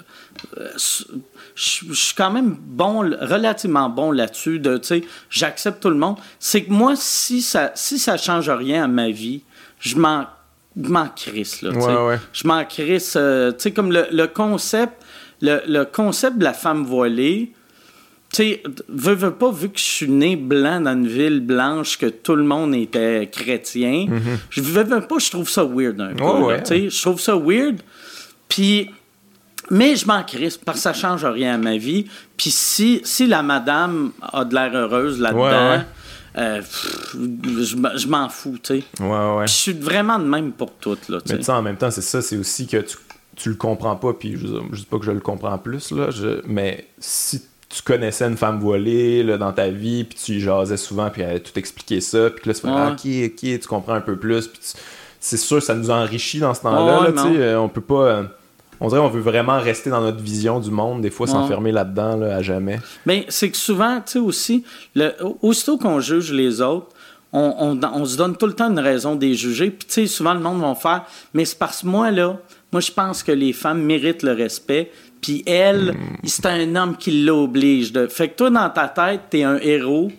je, 1.56 1.94
suis 1.94 2.16
quand 2.16 2.32
même 2.32 2.58
bon, 2.60 3.00
relativement 3.00 3.90
bon 3.90 4.12
là-dessus, 4.12 4.60
de, 4.60 4.78
tu 4.78 4.88
sais, 4.88 5.04
j'accepte 5.30 5.82
tout 5.82 5.90
le 5.90 5.96
monde. 5.96 6.18
C'est 6.40 6.64
que 6.64 6.72
moi, 6.72 6.96
si 6.96 7.42
ça, 7.42 7.72
si 7.76 8.00
ça 8.00 8.18
change 8.18 8.50
rien 8.50 8.84
à 8.84 8.88
ma 8.88 9.10
vie, 9.10 9.44
je 9.80 9.96
m'en 9.96 10.26
m'en 10.76 11.08
crisse, 11.08 11.62
là, 11.62 11.72
Je 12.34 12.48
m'en 12.48 12.64
crisse, 12.66 13.16
euh, 13.18 13.52
tu 13.52 13.58
sais, 13.60 13.72
comme 13.72 13.92
le, 13.92 14.26
concept, 14.28 15.02
le, 15.42 15.84
concept 15.84 16.38
de 16.38 16.44
la 16.44 16.54
femme 16.54 16.84
voilée, 16.84 17.54
tu 18.32 18.38
sais, 18.38 18.64
veux, 18.90 19.14
veux 19.14 19.34
pas, 19.34 19.52
vu 19.52 19.70
que 19.70 19.80
je 19.80 19.84
suis 19.84 20.10
né 20.10 20.36
blanc 20.36 20.82
dans 20.82 20.94
une 20.94 21.08
ville 21.08 21.40
blanche, 21.40 21.98
que 21.98 22.08
tout 22.08 22.36
le 22.36 22.44
monde 22.44 22.76
était 22.76 23.30
chrétien, 23.32 24.08
mm-hmm. 24.10 24.38
je 24.50 24.62
veux, 24.62 24.84
veux, 24.84 25.02
pas, 25.02 25.20
je 25.20 25.30
trouve 25.30 25.50
ça 25.50 25.64
weird 25.64 26.02
un 26.02 26.14
peu, 26.14 26.58
tu 26.58 26.66
sais, 26.66 26.90
je 26.90 27.02
trouve 27.02 27.20
ça 27.20 27.36
weird, 27.36 27.78
puis... 28.50 28.90
Mais 29.72 29.96
je 29.96 30.06
m'en 30.06 30.22
crisse 30.22 30.58
parce 30.58 30.78
que 30.78 30.84
ça 30.84 30.94
change 30.94 31.26
rien 31.26 31.56
à 31.56 31.58
ma 31.58 31.76
vie. 31.78 32.06
Puis 32.38 32.52
si, 32.52 33.02
si 33.04 33.26
la 33.26 33.42
madame 33.42 34.12
a 34.22 34.46
de 34.46 34.54
l'air 34.54 34.76
heureuse 34.76 35.20
là-dedans, 35.20 35.84
euh, 36.38 36.62
je, 37.14 38.08
m'en 38.08 38.30
fous, 38.30 38.58
tu 38.62 38.80
sais. 38.80 38.84
Ouais, 39.04 39.36
ouais. 39.38 39.48
Je 39.48 39.54
suis 39.54 39.74
vraiment 39.74 40.20
de 40.20 40.26
même 40.26 40.52
pour 40.52 40.72
tout, 40.74 40.98
là, 41.08 41.20
Mais 41.30 41.38
tu 41.38 41.44
sais, 41.44 41.52
en 41.52 41.62
même 41.62 41.78
temps, 41.78 41.92
c'est 41.92 42.02
ça, 42.02 42.22
c'est 42.22 42.38
aussi 42.38 42.68
que 42.68 42.78
tu, 42.78 42.98
tu 43.36 43.50
le 43.50 43.56
comprends 43.56 43.96
pas, 43.96 44.14
puis 44.14 44.36
je, 44.38 44.48
je 44.72 44.80
dis 44.80 44.86
pas 44.86 45.00
que 45.00 45.06
je 45.06 45.12
le 45.12 45.22
comprends 45.22 45.58
plus, 45.58 45.92
là, 45.92 46.10
mais 46.46 46.88
si 47.00 47.42
tu 47.70 47.82
connaissais 47.82 48.26
une 48.26 48.38
femme 48.38 48.60
voilée 48.60 49.24
là, 49.24 49.38
dans 49.38 49.54
ta 49.54 49.70
vie, 49.70 50.04
puis 50.04 50.18
tu 50.18 50.32
y 50.34 50.40
jasais 50.40 50.78
souvent, 50.78 51.10
puis 51.10 51.22
elle 51.22 51.38
a 51.38 51.40
tout 51.40 51.58
expliqué 51.58 52.02
ça, 52.02 52.30
puis 52.30 52.48
là, 52.48 52.54
tu 52.54 52.62
fais 52.62 52.68
ah, 52.70 52.92
ok, 52.92 53.08
ok, 53.26 53.60
tu 53.60 53.68
comprends 53.68 53.96
un 53.96 54.02
peu 54.02 54.18
plus, 54.18 54.48
puis 54.48 54.62
c'est 55.20 55.38
sûr, 55.38 55.62
ça 55.62 55.74
nous 55.74 55.90
enrichit 55.90 56.40
dans 56.40 56.54
ce 56.54 56.62
temps-là, 56.62 57.12
tu 57.12 57.18
sais, 57.18 57.42
euh, 57.42 57.60
on 57.60 57.70
peut 57.70 57.82
pas... 57.82 58.24
On 58.80 58.88
dirait 58.90 59.02
qu'on 59.02 59.10
veut 59.10 59.22
vraiment 59.22 59.60
rester 59.60 59.90
dans 59.90 60.02
notre 60.02 60.22
vision 60.22 60.60
du 60.60 60.72
monde, 60.72 61.02
des 61.02 61.10
fois 61.10 61.28
s'enfermer 61.28 61.72
là-dedans 61.72 62.22
à 62.22 62.42
jamais. 62.42 62.80
Mais 63.06 63.26
c'est 63.30 63.50
que 63.50 63.58
souvent, 63.58 64.02
tu 64.06 64.14
sais 64.14 64.20
aussi, 64.20 64.64
le, 64.96 65.14
aussitôt 65.42 65.78
qu'on 65.78 66.00
juge 66.00 66.32
les 66.32 66.62
autres, 66.62 66.88
on, 67.32 67.80
on, 67.84 68.06
se 68.06 68.16
donne 68.16 68.38
tout 68.38 68.48
le 68.48 68.54
temps 68.54 68.72
une 68.72 68.80
raison 68.80 69.16
de 69.16 69.26
les 69.26 69.36
juger. 69.36 69.70
Puis 69.70 69.88
tu 69.88 69.94
sais, 69.94 70.08
souvent 70.08 70.34
le 70.34 70.40
monde 70.40 70.62
va 70.62 70.74
faire, 70.76 71.04
mais 71.34 71.44
c'est 71.44 71.58
parce 71.58 71.82
que 71.82 71.88
moi 71.88 72.10
là, 72.12 72.38
moi 72.72 72.80
je 72.82 72.92
pense 72.92 73.24
que 73.24 73.32
les 73.32 73.52
femmes 73.52 73.82
méritent 73.82 74.24
le 74.24 74.32
respect. 74.32 74.92
Puis 75.26 75.42
elle, 75.48 75.94
hmm. 75.94 76.28
c'est 76.28 76.46
un 76.46 76.76
homme 76.76 76.98
qui 76.98 77.24
l'oblige. 77.24 77.92
De... 77.92 78.06
Fait 78.06 78.30
que 78.30 78.36
toi, 78.36 78.52
dans 78.52 78.70
ta 78.70 78.88
tête, 78.88 79.22
t'es 79.32 79.42
un 79.42 79.58
héros. 79.58 80.12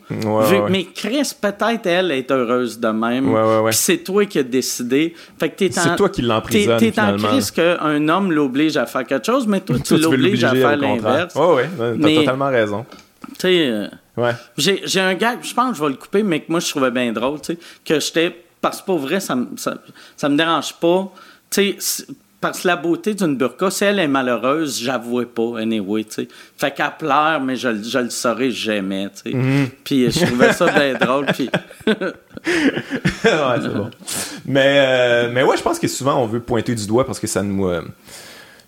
Mais 0.69 0.85
Chris, 0.93 1.31
peut-être 1.41 1.87
elle 1.87 2.11
est 2.11 2.29
heureuse 2.33 2.81
de 2.81 2.89
même. 2.89 3.33
Puis 3.67 3.77
c'est 3.77 3.99
toi 3.99 4.27
qui 4.27 4.41
as 4.41 4.43
décidé. 4.43 5.15
Fait 5.39 5.51
que 5.51 5.59
t'es 5.59 5.71
C'est 5.71 5.95
toi 5.95 6.09
qui 6.09 6.23
l'emprisonne, 6.23 6.81
T'es 6.81 6.99
en 6.99 7.17
Chris 7.17 7.51
qu'un 7.55 8.09
homme 8.09 8.33
l'oblige 8.33 8.77
à 8.77 8.87
faire 8.87 9.05
quelque 9.05 9.27
chose, 9.27 9.47
mais 9.47 9.61
toi, 9.61 9.77
tu 9.85 9.97
l'obliges 9.97 10.43
à 10.43 10.53
faire 10.53 10.77
l'inverse. 10.77 11.35
Oui, 11.37 11.63
oui, 11.79 12.01
t'as 12.01 12.21
totalement 12.23 12.49
raison. 12.49 12.85
Tu 13.29 13.35
sais... 13.39 13.69
Euh, 13.69 13.89
ouais. 14.17 14.33
J'ai 14.57 15.01
un 15.01 15.15
gars, 15.15 15.37
je 15.41 15.55
pense 15.55 15.71
que 15.71 15.77
je 15.77 15.83
vais 15.85 15.91
le 15.91 15.97
couper, 15.97 16.25
mais 16.25 16.41
que 16.41 16.51
moi, 16.51 16.59
je 16.59 16.69
trouvais 16.69 16.91
bien 16.91 17.13
drôle, 17.13 17.41
tu 17.41 17.53
sais, 17.53 17.59
que 17.85 18.01
j'étais... 18.01 18.43
Parce 18.61 18.81
que 18.81 18.87
pour 18.87 18.99
vrai, 18.99 19.21
ça, 19.21 19.37
ça, 19.57 19.75
ça 20.17 20.29
me 20.29 20.37
dérange 20.37 20.75
pas. 20.75 21.13
Tu 21.51 21.77
sais, 21.79 22.07
parce 22.47 22.61
que 22.61 22.69
la 22.69 22.77
beauté 22.77 23.15
d'une 23.15 23.37
burqa, 23.37 23.71
si 23.71 23.85
elle 23.85 23.99
est 23.99 24.09
malheureuse, 24.09 24.81
j'avouais 24.81 25.27
pas, 25.27 25.59
anyway, 25.59 26.05
tu 26.05 26.13
sais. 26.13 26.29
Fait 26.57 26.73
qu'elle 26.73 26.93
pleure, 26.99 27.41
mais 27.41 27.57
je, 27.57 27.83
je 27.83 27.99
le 27.99 28.11
saurais 28.11 28.51
jamais, 28.51 29.09
tu 29.11 29.31
sais. 29.31 29.37
Mhm. 29.37 29.69
Puis 29.83 30.11
je 30.11 30.27
trouvais 30.27 30.53
ça 30.53 30.67
bien 30.71 30.95
drôle, 31.01 31.27
puis... 31.27 31.51
ouais, 31.87 31.95
c'est 33.25 33.75
bon. 33.75 33.91
Mais, 34.45 34.77
euh, 34.79 35.31
mais 35.33 35.43
ouais, 35.43 35.57
je 35.57 35.63
pense 35.63 35.79
que 35.79 35.89
souvent, 35.89 36.23
on 36.23 36.27
veut 36.27 36.41
pointer 36.41 36.75
du 36.75 36.87
doigt 36.87 37.05
parce 37.05 37.19
que 37.19 37.27
ça 37.27 37.43
nous... 37.43 37.69
Euh, 37.69 37.83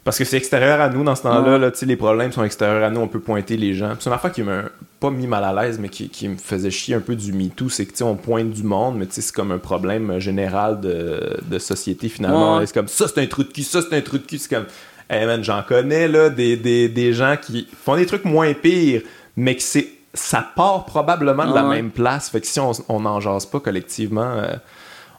parce 0.09 0.16
que 0.16 0.24
c'est 0.24 0.39
extérieur 0.39 0.80
à 0.80 0.89
nous 0.89 1.05
dans 1.05 1.14
ce 1.14 1.20
temps-là. 1.20 1.59
Là, 1.59 1.70
les 1.82 1.97
problèmes 1.97 2.32
sont 2.32 2.43
extérieurs 2.43 2.82
à 2.82 2.89
nous, 2.89 2.98
on 2.98 3.09
peut 3.09 3.20
pointer 3.20 3.59
les 3.59 3.74
gens. 3.74 3.93
C'est 4.01 4.09
une 4.09 4.14
affaire 4.14 4.32
qui 4.32 4.43
m'a 4.43 4.62
pas 5.01 5.10
mis 5.10 5.26
mal 5.26 5.44
à 5.44 5.52
l'aise, 5.52 5.78
mais 5.78 5.90
qui, 5.90 6.09
qui, 6.09 6.28
me 6.28 6.39
faisait 6.39 6.70
chier 6.70 6.94
un 6.94 7.01
peu 7.01 7.14
du 7.14 7.30
MeToo. 7.30 7.68
C'est 7.68 7.85
que 7.85 8.02
on 8.02 8.16
pointe 8.16 8.48
du 8.48 8.62
monde, 8.62 8.97
mais 8.97 9.06
c'est 9.10 9.30
comme 9.32 9.52
un 9.52 9.59
problème 9.59 10.18
général 10.18 10.80
de, 10.80 11.39
de 11.43 11.59
société 11.59 12.09
finalement. 12.09 12.64
C'est 12.64 12.72
comme 12.72 12.89
ça, 12.89 13.06
c'est 13.06 13.20
un 13.20 13.26
trou 13.26 13.43
de 13.43 13.52
cul, 13.52 13.62
ça, 13.62 13.82
c'est 13.82 13.94
un 13.94 14.01
trou 14.01 14.16
de 14.16 14.22
cul. 14.22 14.39
C'est 14.39 14.48
comme, 14.48 14.64
hey 15.10 15.26
man, 15.26 15.44
j'en 15.44 15.62
connais 15.62 16.09
là, 16.09 16.30
des, 16.30 16.56
des, 16.56 16.89
des, 16.89 17.12
gens 17.12 17.36
qui 17.36 17.68
font 17.85 17.97
des 17.97 18.06
trucs 18.06 18.24
moins 18.24 18.55
pires, 18.55 19.02
mais 19.36 19.56
que 19.56 19.62
c'est 19.62 19.89
ça 20.14 20.40
part 20.56 20.86
probablement 20.86 21.44
de 21.44 21.55
la 21.55 21.64
même 21.64 21.90
place. 21.90 22.30
Fait 22.30 22.40
que 22.40 22.47
si 22.47 22.59
on 22.60 23.01
n'en 23.01 23.20
jase 23.20 23.44
pas 23.44 23.60
collectivement, 23.60 24.22
euh, 24.22 24.55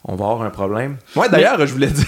on 0.03 0.15
va 0.15 0.25
avoir 0.25 0.41
un 0.41 0.49
problème. 0.49 0.97
Ouais, 1.15 1.29
d'ailleurs, 1.29 1.59
je 1.59 1.73
voulais 1.73 1.85
dire. 1.85 2.07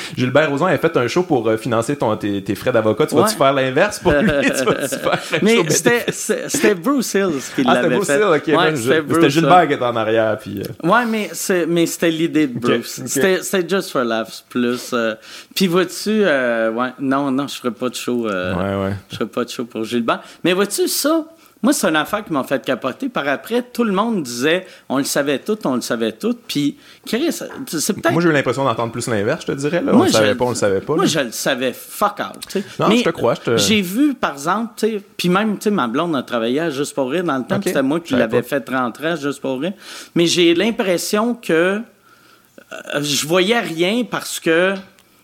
Gilbert 0.16 0.50
Rozon 0.50 0.66
a 0.66 0.78
fait 0.78 0.96
un 0.96 1.08
show 1.08 1.22
pour 1.22 1.48
euh, 1.48 1.56
financer 1.56 1.96
ton, 1.96 2.16
tes, 2.16 2.54
frais 2.54 2.72
d'avocat. 2.72 3.06
Tu 3.06 3.14
vas-tu 3.14 3.36
faire 3.36 3.52
l'inverse 3.52 3.98
pour 3.98 4.12
lui? 4.12 4.30
tu 4.58 4.64
vas 4.64 5.16
faire 5.16 5.38
Mais 5.42 5.56
c'était 5.68 6.74
Bruce 6.74 7.14
Hills 7.14 7.42
qui 7.54 7.64
ah, 7.66 7.74
l'avait 7.74 8.00
fait. 8.00 8.12
Ah, 8.12 8.36
c'était 8.36 8.52
Bruce 8.52 8.84
Hill, 8.84 8.94
OK. 8.94 9.06
c'était 9.08 9.30
Gilbert 9.30 9.68
qui 9.68 9.74
était 9.74 9.84
en 9.84 9.96
arrière. 9.96 10.38
Puis, 10.38 10.62
euh. 10.62 10.88
Ouais, 10.88 11.06
mais, 11.06 11.30
mais 11.68 11.86
c'était 11.86 12.10
l'idée 12.10 12.46
de 12.46 12.58
Bruce. 12.58 13.02
C'était 13.06 13.68
Just 13.68 13.90
for 13.90 14.04
Laughs 14.04 14.44
plus. 14.48 14.90
Euh. 14.92 15.14
Puis 15.54 15.66
vois-tu, 15.66 16.24
ouais, 16.24 16.92
non, 16.98 17.30
non, 17.30 17.46
je 17.48 17.56
ferais 17.56 17.70
pas 17.70 17.88
de 17.88 17.94
show. 17.94 18.26
ouais, 18.26 18.30
ouais. 18.30 18.94
Je 19.10 19.16
ferais 19.16 19.28
pas 19.28 19.44
de 19.44 19.50
show 19.50 19.64
pour 19.64 19.84
Gilbert. 19.84 20.22
Mais 20.44 20.52
vois-tu, 20.52 20.88
ça... 20.88 21.24
Moi, 21.62 21.72
c'est 21.72 21.88
une 21.88 21.96
affaire 21.96 22.24
qui 22.24 22.32
m'a 22.32 22.42
fait 22.42 22.64
capoter. 22.64 23.08
Par 23.08 23.28
après, 23.28 23.62
tout 23.62 23.84
le 23.84 23.92
monde 23.92 24.22
disait 24.24 24.66
on 24.88 24.98
le 24.98 25.04
savait 25.04 25.38
tout, 25.38 25.56
on 25.64 25.76
le 25.76 25.80
savait 25.80 26.12
tout. 26.12 26.36
Puis, 26.48 26.76
Chris, 27.06 27.30
c'est 27.30 27.92
peut-être. 27.92 28.12
Moi, 28.12 28.20
j'ai 28.20 28.28
eu 28.28 28.32
l'impression 28.32 28.64
d'entendre 28.64 28.90
plus 28.90 29.06
l'inverse, 29.06 29.42
je 29.42 29.52
te 29.52 29.58
dirais. 29.58 29.80
Là. 29.80 29.92
on 29.94 30.02
le 30.02 30.10
savait 30.10 30.34
pas, 30.34 30.44
on 30.44 30.50
le 30.50 30.54
savait 30.56 30.80
pas. 30.80 30.96
Moi, 30.96 31.06
je 31.06 31.20
le 31.20 31.30
savais 31.30 31.72
fuck 31.72 32.18
out. 32.18 32.62
Non, 32.80 32.90
je 32.90 33.04
te 33.04 33.10
crois. 33.10 33.34
J'ai 33.56 33.80
vu, 33.80 34.14
par 34.14 34.32
exemple, 34.32 34.74
puis 35.16 35.28
même, 35.28 35.58
tu 35.58 35.64
sais, 35.64 35.70
ma 35.70 35.86
blonde 35.86 36.16
a 36.16 36.22
travaillé 36.22 36.60
à 36.60 36.70
Juste 36.70 36.94
pour 36.94 37.10
rire 37.10 37.24
dans 37.24 37.38
le 37.38 37.44
temps. 37.44 37.60
C'était 37.62 37.82
moi 37.82 38.00
qui 38.00 38.14
l'avais 38.14 38.42
fait 38.42 38.68
rentrer 38.68 39.08
à 39.08 39.16
Juste 39.16 39.40
pour 39.40 39.60
rire. 39.60 39.72
Mais 40.14 40.26
j'ai 40.26 40.54
l'impression 40.54 41.34
que 41.34 41.52
euh, 41.52 43.02
je 43.02 43.26
voyais 43.26 43.60
rien 43.60 44.04
parce 44.04 44.40
que 44.40 44.74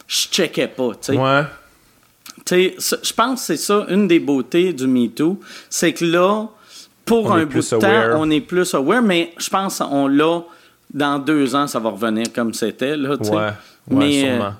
je 0.06 0.28
checkais 0.28 0.68
pas. 0.68 0.92
sais. 1.00 1.16
Ouais 1.16 1.42
je 2.50 3.12
pense 3.12 3.40
que 3.40 3.46
c'est 3.46 3.56
ça, 3.56 3.86
une 3.88 4.08
des 4.08 4.20
beautés 4.20 4.72
du 4.72 4.86
MeToo, 4.86 5.38
c'est 5.68 5.92
que 5.92 6.04
là, 6.04 6.46
pour 7.04 7.32
un 7.32 7.44
bout 7.44 7.58
de 7.58 7.78
temps, 7.78 8.20
on 8.20 8.30
est 8.30 8.40
plus 8.40 8.74
aware, 8.74 9.02
mais 9.02 9.32
je 9.38 9.48
pense 9.48 9.78
qu'on 9.78 10.08
l'a 10.08 10.42
dans 10.92 11.18
deux 11.18 11.54
ans, 11.54 11.66
ça 11.66 11.78
va 11.78 11.90
revenir 11.90 12.32
comme 12.32 12.54
c'était. 12.54 12.96
Là, 12.96 13.16
ouais, 13.16 13.30
ouais, 13.30 13.50
mais, 13.90 14.24
euh, 14.24 14.36
sûrement. 14.36 14.54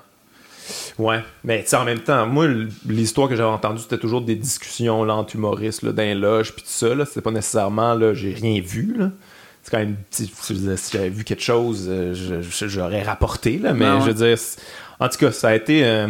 Ouais, 0.99 1.23
mais 1.43 1.65
en 1.73 1.85
même 1.85 1.99
temps, 1.99 2.27
moi, 2.27 2.47
l'histoire 2.87 3.29
que 3.29 3.35
j'avais 3.35 3.49
entendue, 3.49 3.81
c'était 3.81 3.97
toujours 3.97 4.21
des 4.21 4.35
discussions 4.35 5.03
là, 5.03 5.15
entre 5.15 5.35
humoristes 5.35 5.81
là, 5.83 5.91
les 5.95 6.13
loges, 6.13 6.53
puis 6.53 6.61
tout 6.63 6.69
ça. 6.71 6.93
Là, 6.93 7.05
c'était 7.05 7.21
pas 7.21 7.31
nécessairement, 7.31 7.93
là, 7.95 8.13
j'ai 8.13 8.33
rien 8.33 8.61
vu. 8.61 8.95
Là. 8.97 9.09
C'est 9.63 9.71
quand 9.71 9.79
même, 9.79 9.95
si, 10.11 10.31
j'avais 10.91 11.09
vu 11.09 11.23
quelque 11.23 11.43
chose, 11.43 11.87
euh, 11.89 12.41
j'aurais 12.51 13.03
rapporté, 13.03 13.57
là, 13.57 13.73
mais 13.73 13.85
ben 13.85 13.99
je 14.01 14.05
veux 14.07 14.13
dire, 14.13 14.37
en 14.99 15.09
tout 15.09 15.17
cas, 15.17 15.31
ça 15.31 15.49
a 15.49 15.55
été. 15.55 15.85
Euh, 15.85 16.07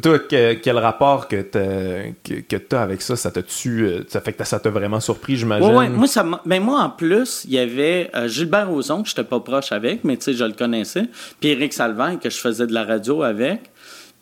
toi, 0.00 0.18
quel 0.28 0.78
rapport 0.78 1.26
que 1.26 1.42
tu 1.42 2.42
que, 2.42 2.74
as 2.74 2.82
avec 2.82 3.00
ça, 3.00 3.16
ça 3.16 3.30
t'a 3.30 3.42
tu 3.42 3.84
euh, 3.84 4.02
ça 4.08 4.20
fait 4.20 4.32
que 4.32 4.44
ça 4.44 4.58
t'a 4.60 4.70
vraiment 4.70 5.00
surpris, 5.00 5.36
j'imagine? 5.36 5.74
Oui, 5.74 5.88
moi, 5.88 6.06
ça 6.06 6.24
ben 6.44 6.62
moi, 6.62 6.80
en 6.80 6.90
plus, 6.90 7.44
il 7.46 7.54
y 7.54 7.58
avait 7.58 8.10
euh, 8.14 8.28
Gilbert 8.28 8.68
Rozon, 8.68 9.02
que 9.02 9.08
je 9.08 9.14
n'étais 9.14 9.24
pas 9.24 9.40
proche 9.40 9.72
avec, 9.72 10.04
mais 10.04 10.16
tu 10.16 10.24
sais, 10.24 10.32
je 10.34 10.44
le 10.44 10.52
connaissais. 10.52 11.04
Puis 11.40 11.50
Éric 11.50 11.72
Salvain, 11.72 12.16
que 12.16 12.28
je 12.28 12.36
faisais 12.36 12.66
de 12.66 12.74
la 12.74 12.84
radio 12.84 13.22
avec. 13.22 13.70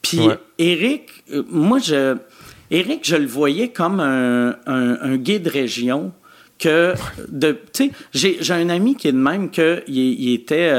Puis 0.03 0.21
Éric, 0.59 1.11
euh, 1.33 1.43
moi, 1.49 1.79
je... 1.79 2.17
Éric, 2.71 3.01
je 3.07 3.17
le 3.17 3.27
voyais 3.27 3.69
comme 3.69 4.01
un, 4.01 4.57
un, 4.67 5.17
guide 5.17 5.49
région 5.49 6.13
que 6.59 6.95
de 7.29 7.59
tu 7.73 7.91
sais 8.13 8.37
j'ai 8.41 8.55
un 8.55 8.69
ami 8.71 8.95
qui 8.95 9.09
est 9.09 9.13
de 9.13 9.19
même 9.19 9.51
que 9.51 9.83
il, 9.87 10.33
était 10.33 10.73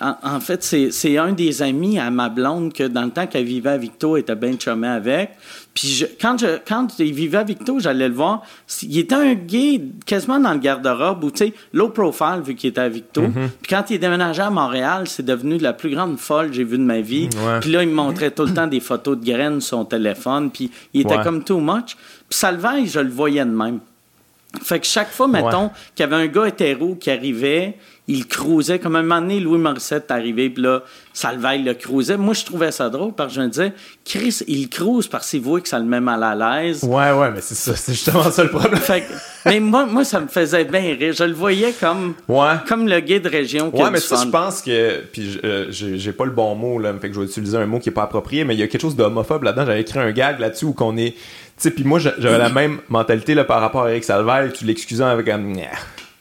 en, 0.00 0.38
fait, 0.38 0.62
c'est 0.62 1.18
un 1.18 1.32
des 1.32 1.60
amis 1.60 1.98
à 1.98 2.10
ma 2.10 2.28
blonde 2.28 2.72
que 2.72 2.84
dans 2.84 3.02
le 3.02 3.10
temps 3.10 3.26
qu'elle 3.26 3.44
vivait 3.44 3.70
à 3.70 3.76
Victo, 3.76 4.16
était 4.16 4.36
bien 4.36 4.54
chumé 4.56 4.86
avec. 4.86 5.30
Puis 5.74 6.04
quand, 6.20 6.38
je, 6.38 6.58
quand 6.66 6.86
il 7.00 7.12
vivait 7.12 7.38
à 7.38 7.42
Victo, 7.42 7.80
j'allais 7.80 8.08
le 8.08 8.14
voir. 8.14 8.42
Il 8.82 8.96
était 8.96 9.16
un 9.16 9.34
gay 9.34 9.80
quasiment 10.06 10.38
dans 10.38 10.52
le 10.52 10.60
garde-robe 10.60 11.24
ou, 11.24 11.30
tu 11.32 11.46
sais, 11.46 11.54
low 11.72 11.88
profile 11.88 12.42
vu 12.44 12.54
qu'il 12.54 12.70
était 12.70 12.80
à 12.80 12.88
Victo. 12.88 13.22
Mm-hmm. 13.22 13.48
Puis 13.60 13.70
quand 13.70 13.84
il 13.90 13.94
est 13.94 13.98
déménagé 13.98 14.40
à 14.40 14.50
Montréal, 14.50 15.08
c'est 15.08 15.24
devenu 15.24 15.58
la 15.58 15.72
plus 15.72 15.90
grande 15.90 16.16
folle 16.18 16.50
que 16.50 16.54
j'ai 16.54 16.64
vue 16.64 16.78
de 16.78 16.84
ma 16.84 17.00
vie. 17.00 17.28
Puis 17.60 17.72
là, 17.72 17.82
il 17.82 17.88
me 17.88 17.94
montrait 17.94 18.30
tout 18.30 18.44
le 18.44 18.54
temps 18.54 18.68
des 18.68 18.80
photos 18.80 19.18
de 19.18 19.24
graines 19.24 19.60
sur 19.60 19.78
son 19.78 19.84
téléphone. 19.84 20.52
Puis 20.52 20.70
il 20.94 21.00
était 21.00 21.20
comme 21.22 21.42
too 21.42 21.58
much. 21.58 21.96
Puis 22.28 22.38
Salvaille, 22.38 22.86
je 22.86 23.00
le 23.00 23.10
voyais 23.10 23.44
de 23.44 23.50
même. 23.50 23.80
Fait 24.62 24.80
que 24.80 24.86
chaque 24.86 25.10
fois, 25.10 25.28
mettons, 25.28 25.70
qu'il 25.94 26.04
y 26.04 26.12
avait 26.12 26.16
un 26.16 26.26
gars 26.26 26.46
hétéro 26.46 26.94
qui 26.94 27.10
arrivait, 27.10 27.76
il 28.08 28.26
cruisait. 28.26 28.78
Comme 28.78 28.96
un 28.96 29.02
moment 29.02 29.20
donné, 29.20 29.38
Louis 29.38 29.58
Morissette 29.58 30.06
est 30.08 30.12
arrivé, 30.12 30.50
puis 30.50 30.62
là, 30.62 30.82
Salvaille 31.12 31.62
le 31.62 31.74
cruisait. 31.74 32.16
Moi, 32.16 32.32
je 32.32 32.44
trouvais 32.44 32.72
ça 32.72 32.88
drôle 32.88 33.12
parce 33.12 33.34
que 33.34 33.36
je 33.36 33.40
me 33.42 33.48
disais, 33.48 33.72
Chris, 34.04 34.40
il 34.48 34.68
cruise 34.68 35.06
parce 35.06 35.28
qu'il 35.28 35.42
voit 35.42 35.60
que 35.60 35.68
ça 35.68 35.78
le 35.78 35.84
met 35.84 36.00
mal 36.00 36.22
à 36.22 36.34
l'aise. 36.34 36.82
Ouais, 36.82 37.12
ouais, 37.12 37.30
mais 37.30 37.40
c'est 37.42 37.54
ça, 37.54 37.76
c'est 37.76 37.92
justement 37.92 38.30
ça 38.30 38.42
le 38.42 38.50
problème. 38.50 38.80
mais 39.44 39.60
moi, 39.60 39.84
moi, 39.86 40.04
ça 40.04 40.20
me 40.20 40.26
faisait 40.28 40.64
bien 40.64 40.80
rire. 40.80 41.12
Je 41.12 41.24
le 41.24 41.34
voyais 41.34 41.72
comme, 41.72 42.14
ouais. 42.28 42.54
comme 42.66 42.88
le 42.88 43.00
guide 43.00 43.22
de 43.22 43.28
région. 43.28 43.70
Ouais, 43.74 43.90
mais 43.90 44.00
ça, 44.00 44.22
je 44.24 44.30
pense 44.30 44.62
que, 44.62 45.02
puis 45.12 45.38
euh, 45.44 45.66
j'ai 45.70 46.12
pas 46.12 46.24
le 46.24 46.30
bon 46.30 46.54
mot, 46.54 46.78
là, 46.78 46.94
fait 46.98 47.08
que 47.08 47.14
je 47.14 47.20
vais 47.20 47.26
utiliser 47.26 47.58
un 47.58 47.66
mot 47.66 47.78
qui 47.78 47.90
est 47.90 47.92
pas 47.92 48.04
approprié, 48.04 48.44
mais 48.44 48.54
il 48.54 48.60
y 48.60 48.62
a 48.62 48.68
quelque 48.68 48.80
chose 48.80 48.96
d'homophobe 48.96 49.42
là-dedans. 49.42 49.66
J'avais 49.66 49.82
écrit 49.82 49.98
un 49.98 50.12
gag 50.12 50.40
là-dessus 50.40 50.64
où 50.64 50.72
qu'on 50.72 50.96
est. 50.96 51.12
Tu 51.12 51.64
sais, 51.64 51.70
puis 51.72 51.84
moi, 51.84 51.98
j'avais 51.98 52.38
la 52.38 52.48
même 52.48 52.78
mentalité 52.88 53.34
là, 53.34 53.44
par 53.44 53.60
rapport 53.60 53.84
à 53.84 53.90
Eric 53.90 54.04
Salvaille, 54.04 54.52
tu 54.52 54.64
l'excusais 54.64 55.02
avec 55.02 55.28
un 55.28 55.38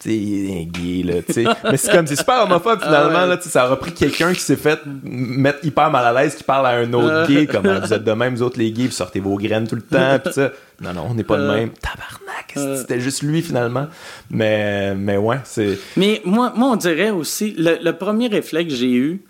un 0.06 0.64
gay, 0.66 1.04
là, 1.04 1.22
tu 1.26 1.34
sais. 1.34 1.46
Mais 1.64 1.78
c'est 1.78 1.92
comme, 1.92 2.08
c'est 2.08 2.16
super 2.16 2.44
homophobe, 2.44 2.82
finalement, 2.82 3.26
là, 3.26 3.38
ça 3.42 3.64
a 3.64 3.68
repris 3.68 3.94
quelqu'un 3.94 4.34
qui 4.34 4.40
s'est 4.40 4.56
fait 4.56 4.80
mettre 5.04 5.66
hyper 5.66 5.90
mal 5.90 6.06
à 6.06 6.22
l'aise, 6.22 6.36
qui 6.36 6.44
parle 6.44 6.68
à 6.68 6.72
un 6.72 6.94
autre 6.94 7.28
gay, 7.28 7.48
comme 7.48 7.68
vous 7.68 7.94
êtes 7.94 8.04
de 8.04 8.12
même, 8.12 8.36
vous 8.36 8.44
autres, 8.44 8.60
les 8.60 8.72
gays, 8.72 8.86
vous 8.86 8.92
sortez 8.92 9.20
vos 9.20 9.38
graines 9.38 9.68
tout 9.68 9.76
le 9.76 9.82
temps, 9.82 10.20
pis 10.20 10.34
ça. 10.34 10.52
Non, 10.80 10.94
non, 10.94 11.08
on 11.10 11.14
n'est 11.16 11.24
pas 11.24 11.38
de 11.38 11.48
même. 11.48 11.72
Tabarnak, 11.72 12.78
c'était 12.78 13.00
juste 13.00 13.24
lui, 13.24 13.42
finalement. 13.42 13.88
Mais, 14.30 14.94
mais 14.96 15.18
ouais, 15.18 15.40
c'est. 15.44 15.78
Mais 15.96 16.22
moi, 16.26 16.54
moi, 16.56 16.70
on 16.70 16.76
dirait 16.76 17.10
aussi, 17.10 17.56
le, 17.58 17.92
premier 17.92 18.28
réflexe 18.28 18.72
que 18.72 18.76
j'ai 18.76 18.94
eu, 18.94 19.22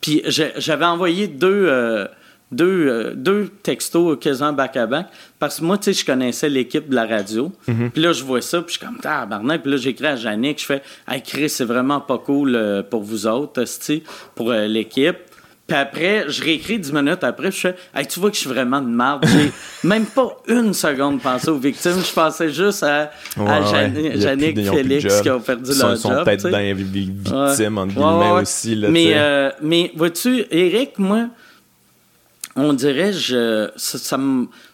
puis 0.00 0.22
j'avais 0.26 0.84
envoyé 0.84 1.26
deux. 1.26 1.66
Euh, 1.68 2.06
deux, 2.52 2.86
euh, 2.88 3.12
deux 3.14 3.48
textos 3.62 4.18
quasiment 4.20 4.52
back-à-back. 4.52 5.06
Parce 5.38 5.58
que 5.58 5.64
moi, 5.64 5.78
tu 5.78 5.84
sais, 5.84 6.00
je 6.00 6.04
connaissais 6.04 6.48
l'équipe 6.48 6.88
de 6.88 6.94
la 6.94 7.06
radio. 7.06 7.50
Mhm. 7.66 7.90
Puis 7.90 8.02
là, 8.02 8.12
je 8.12 8.22
vois 8.22 8.42
ça, 8.42 8.60
puis 8.62 8.74
je 8.74 8.78
suis 8.78 8.86
comme, 8.86 8.98
ah, 9.04 9.26
Puis 9.58 9.70
là, 9.70 9.76
j'écris 9.76 10.06
à 10.06 10.16
Jannick, 10.16 10.60
je 10.60 10.66
fais, 10.66 10.82
hey, 11.08 11.22
Chris, 11.22 11.48
c'est 11.48 11.64
vraiment 11.64 12.00
pas 12.00 12.18
cool 12.18 12.54
euh, 12.54 12.82
pour 12.82 13.02
vous 13.02 13.26
autres, 13.26 13.64
pour 14.34 14.52
euh, 14.52 14.66
l'équipe. 14.66 15.16
Puis 15.66 15.76
après, 15.76 16.24
je 16.28 16.42
réécris 16.42 16.78
dix 16.78 16.92
minutes 16.92 17.22
après, 17.22 17.50
je 17.50 17.56
fais 17.56 17.76
hey, 17.94 18.06
tu 18.06 18.20
vois 18.20 18.30
que 18.30 18.34
je 18.34 18.40
suis 18.40 18.50
vraiment 18.50 18.80
de 18.80 18.88
merde. 18.88 19.24
J'ai 19.26 19.52
même 19.88 20.04
pas 20.04 20.36
une 20.48 20.74
seconde 20.74 21.22
pensé 21.22 21.48
aux 21.48 21.56
victimes. 21.56 22.02
Je 22.04 22.12
pensais 22.12 22.50
juste 22.50 22.82
à, 22.82 23.10
Jannick 23.36 24.60
Félix 24.68 25.22
qui 25.22 25.28
a 25.28 25.38
perdu 25.38 25.70
leur 25.78 25.90
job. 25.90 25.96
Ils 25.96 25.98
sont 25.98 26.24
peut-être 26.24 26.50
dans 26.50 26.58
les 26.58 26.74
victimes, 26.74 27.78
entre 27.78 27.94
guillemets, 27.94 28.42
aussi. 28.42 28.74
Là, 28.74 28.88
mais, 28.90 29.52
mais 29.62 29.92
vois-tu, 29.96 30.44
Eric, 30.50 30.98
moi, 30.98 31.28
on 32.54 32.72
dirait, 32.74 33.12
je, 33.12 33.70
ça, 33.76 34.18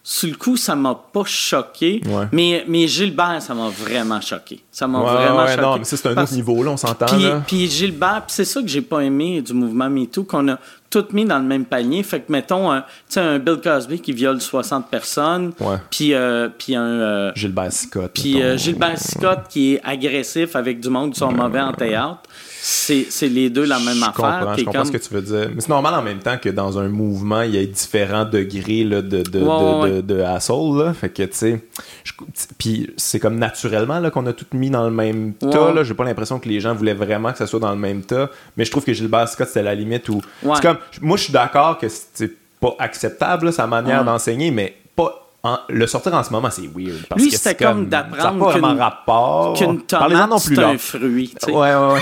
sur 0.02 0.28
le 0.28 0.34
coup, 0.34 0.56
ça 0.56 0.74
m'a 0.74 0.94
pas 0.94 1.24
choqué. 1.24 2.00
Mais, 2.32 2.64
mais 2.66 2.88
Gilbert, 2.88 3.40
ça 3.40 3.54
m'a 3.54 3.68
vraiment 3.68 4.20
choqué. 4.20 4.60
Ça 4.70 4.88
m'a 4.88 5.00
vraiment 5.00 5.46
choqué. 5.46 5.62
Non, 5.62 5.76
mais 5.78 5.84
c'est 5.84 6.06
un 6.06 6.22
autre 6.22 6.32
niveau, 6.32 6.62
là, 6.62 6.72
on 6.72 6.76
s'entend. 6.76 7.06
Puis, 7.46 7.68
Gilbert, 7.68 8.24
c'est 8.26 8.44
ça 8.44 8.60
que 8.60 8.68
j'ai 8.68 8.82
pas 8.82 9.00
aimé 9.00 9.42
du 9.42 9.52
mouvement 9.54 9.88
MeToo, 9.88 10.24
qu'on 10.24 10.48
a 10.48 10.58
tout 10.90 11.04
mis 11.12 11.24
dans 11.24 11.38
le 11.38 11.44
même 11.44 11.64
panier. 11.64 12.02
Fait 12.02 12.20
que, 12.20 12.32
mettons, 12.32 12.72
un, 12.72 12.84
un 13.16 13.38
Bill 13.38 13.58
Cosby 13.62 14.00
qui 14.00 14.12
viole 14.12 14.40
60 14.40 14.88
personnes. 14.88 15.52
Puis, 15.90 16.14
euh, 16.14 16.48
puis 16.56 16.74
un. 16.74 16.82
Euh, 16.82 17.32
Gilbert 17.34 17.72
Scott. 17.72 18.10
Puis 18.14 18.42
euh, 18.42 18.56
Gilbert 18.56 18.98
Scott 18.98 19.40
qui 19.48 19.74
est 19.74 19.80
agressif 19.84 20.56
avec 20.56 20.80
du 20.80 20.88
monde 20.88 21.12
qui 21.12 21.18
sont 21.18 21.32
mauvais 21.32 21.60
en 21.60 21.72
théâtre 21.72 22.22
c'est 22.60 23.28
les 23.28 23.50
deux 23.50 23.64
la 23.64 23.78
même 23.78 24.02
affaire. 24.02 24.12
Comprends, 24.40 24.54
je 24.56 24.64
comprends 24.64 24.84
ce 24.84 24.92
que 24.92 24.98
tu 24.98 25.14
veux 25.14 25.22
dire. 25.22 25.50
Mais 25.54 25.60
c'est 25.60 25.68
normal 25.68 25.94
en 25.94 26.02
même 26.02 26.18
temps 26.18 26.36
que 26.38 26.48
dans 26.48 26.78
un 26.78 26.88
mouvement, 26.88 27.42
il 27.42 27.54
y 27.54 27.58
ait 27.58 27.66
différents 27.66 28.24
degrés 28.24 28.84
là, 28.84 29.02
de, 29.02 29.22
de, 29.22 29.22
de, 29.22 30.00
de, 30.00 30.20
asshole. 30.20 30.84
Là. 30.84 30.92
Fait 30.92 31.08
que, 31.08 31.22
tu 31.22 31.28
sais, 31.32 31.60
puis 32.58 32.90
c'est 32.96 33.20
comme 33.20 33.38
naturellement 33.38 34.08
qu'on 34.10 34.26
a 34.26 34.32
tout 34.32 34.46
mis 34.52 34.70
dans 34.70 34.84
le 34.84 34.90
même 34.90 35.34
tas. 35.34 35.72
Là. 35.72 35.82
J'ai 35.82 35.94
pas 35.94 36.04
l'impression 36.04 36.38
que 36.38 36.48
les 36.48 36.60
gens 36.60 36.74
voulaient 36.74 36.94
vraiment 36.94 37.32
que 37.32 37.38
ça 37.38 37.46
soit 37.46 37.60
dans 37.60 37.72
le 37.72 37.78
même 37.78 38.02
tas. 38.02 38.30
Mais 38.56 38.64
je 38.64 38.70
trouve 38.70 38.84
que 38.84 38.92
Gilbert 38.92 39.28
Scott, 39.28 39.48
c'est 39.50 39.62
la 39.62 39.74
limite 39.74 40.08
où. 40.08 40.20
C'est 40.42 40.62
comme, 40.62 40.78
moi, 41.00 41.16
je 41.16 41.24
suis 41.24 41.32
d'accord 41.32 41.78
que 41.78 41.86
c'est 41.88 42.32
pas 42.60 42.74
acceptable, 42.78 43.52
sa 43.52 43.66
manière 43.66 44.04
d'enseigner, 44.04 44.50
mais 44.50 44.76
pas 44.96 45.27
le 45.68 45.86
sortir 45.86 46.14
en 46.14 46.22
ce 46.22 46.30
moment, 46.30 46.50
c'est 46.50 46.68
weird. 46.74 47.06
Parce 47.08 47.20
Lui, 47.20 47.30
c'était 47.30 47.64
comme, 47.64 47.86
d'apprendre 47.86 48.52
qu'une, 48.52 48.64
rapport. 48.64 49.54
qu'une 49.54 49.82
tomate, 49.82 50.38
c'est 50.38 50.58
un 50.58 50.78
fruit. 50.78 51.34
Ouais, 51.46 51.52
ouais, 51.54 51.98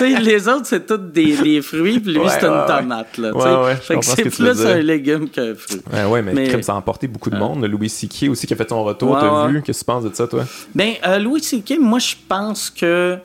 ouais. 0.00 0.18
les 0.20 0.48
autres, 0.48 0.66
c'est 0.66 0.86
tous 0.86 0.96
des, 0.96 1.36
des 1.36 1.62
fruits, 1.62 2.00
puis 2.00 2.14
lui, 2.14 2.28
c'est 2.28 2.44
une 2.44 2.66
tomate. 2.66 3.18
Là, 3.18 3.32
ouais, 3.32 3.66
ouais, 3.66 3.76
fait 3.76 3.98
que 3.98 4.04
c'est 4.04 4.30
plus 4.30 4.66
un 4.66 4.78
légume 4.78 5.28
qu'un 5.28 5.54
fruit. 5.54 5.80
Ouais, 5.92 6.04
ouais, 6.04 6.22
mais, 6.22 6.62
ça 6.62 6.72
a 6.72 6.76
emporté 6.76 7.08
beaucoup 7.08 7.30
de 7.30 7.36
monde. 7.36 7.64
Louis 7.64 7.88
C.K. 7.88 8.30
aussi 8.30 8.46
qui 8.46 8.54
a 8.54 8.56
fait 8.56 8.68
son 8.68 8.84
retour. 8.84 9.18
T'as 9.18 9.46
vu? 9.46 9.62
Qu'est-ce 9.62 9.80
que 9.80 9.84
tu 9.84 9.86
penses 9.86 10.04
de 10.04 10.14
ça, 10.14 10.26
toi? 10.26 10.44
Ben, 10.74 10.94
euh, 11.06 11.18
Louis 11.18 11.42
C.K., 11.42 11.78
moi, 11.80 11.98
je 11.98 12.14
pense 12.28 12.70
que 12.70 13.18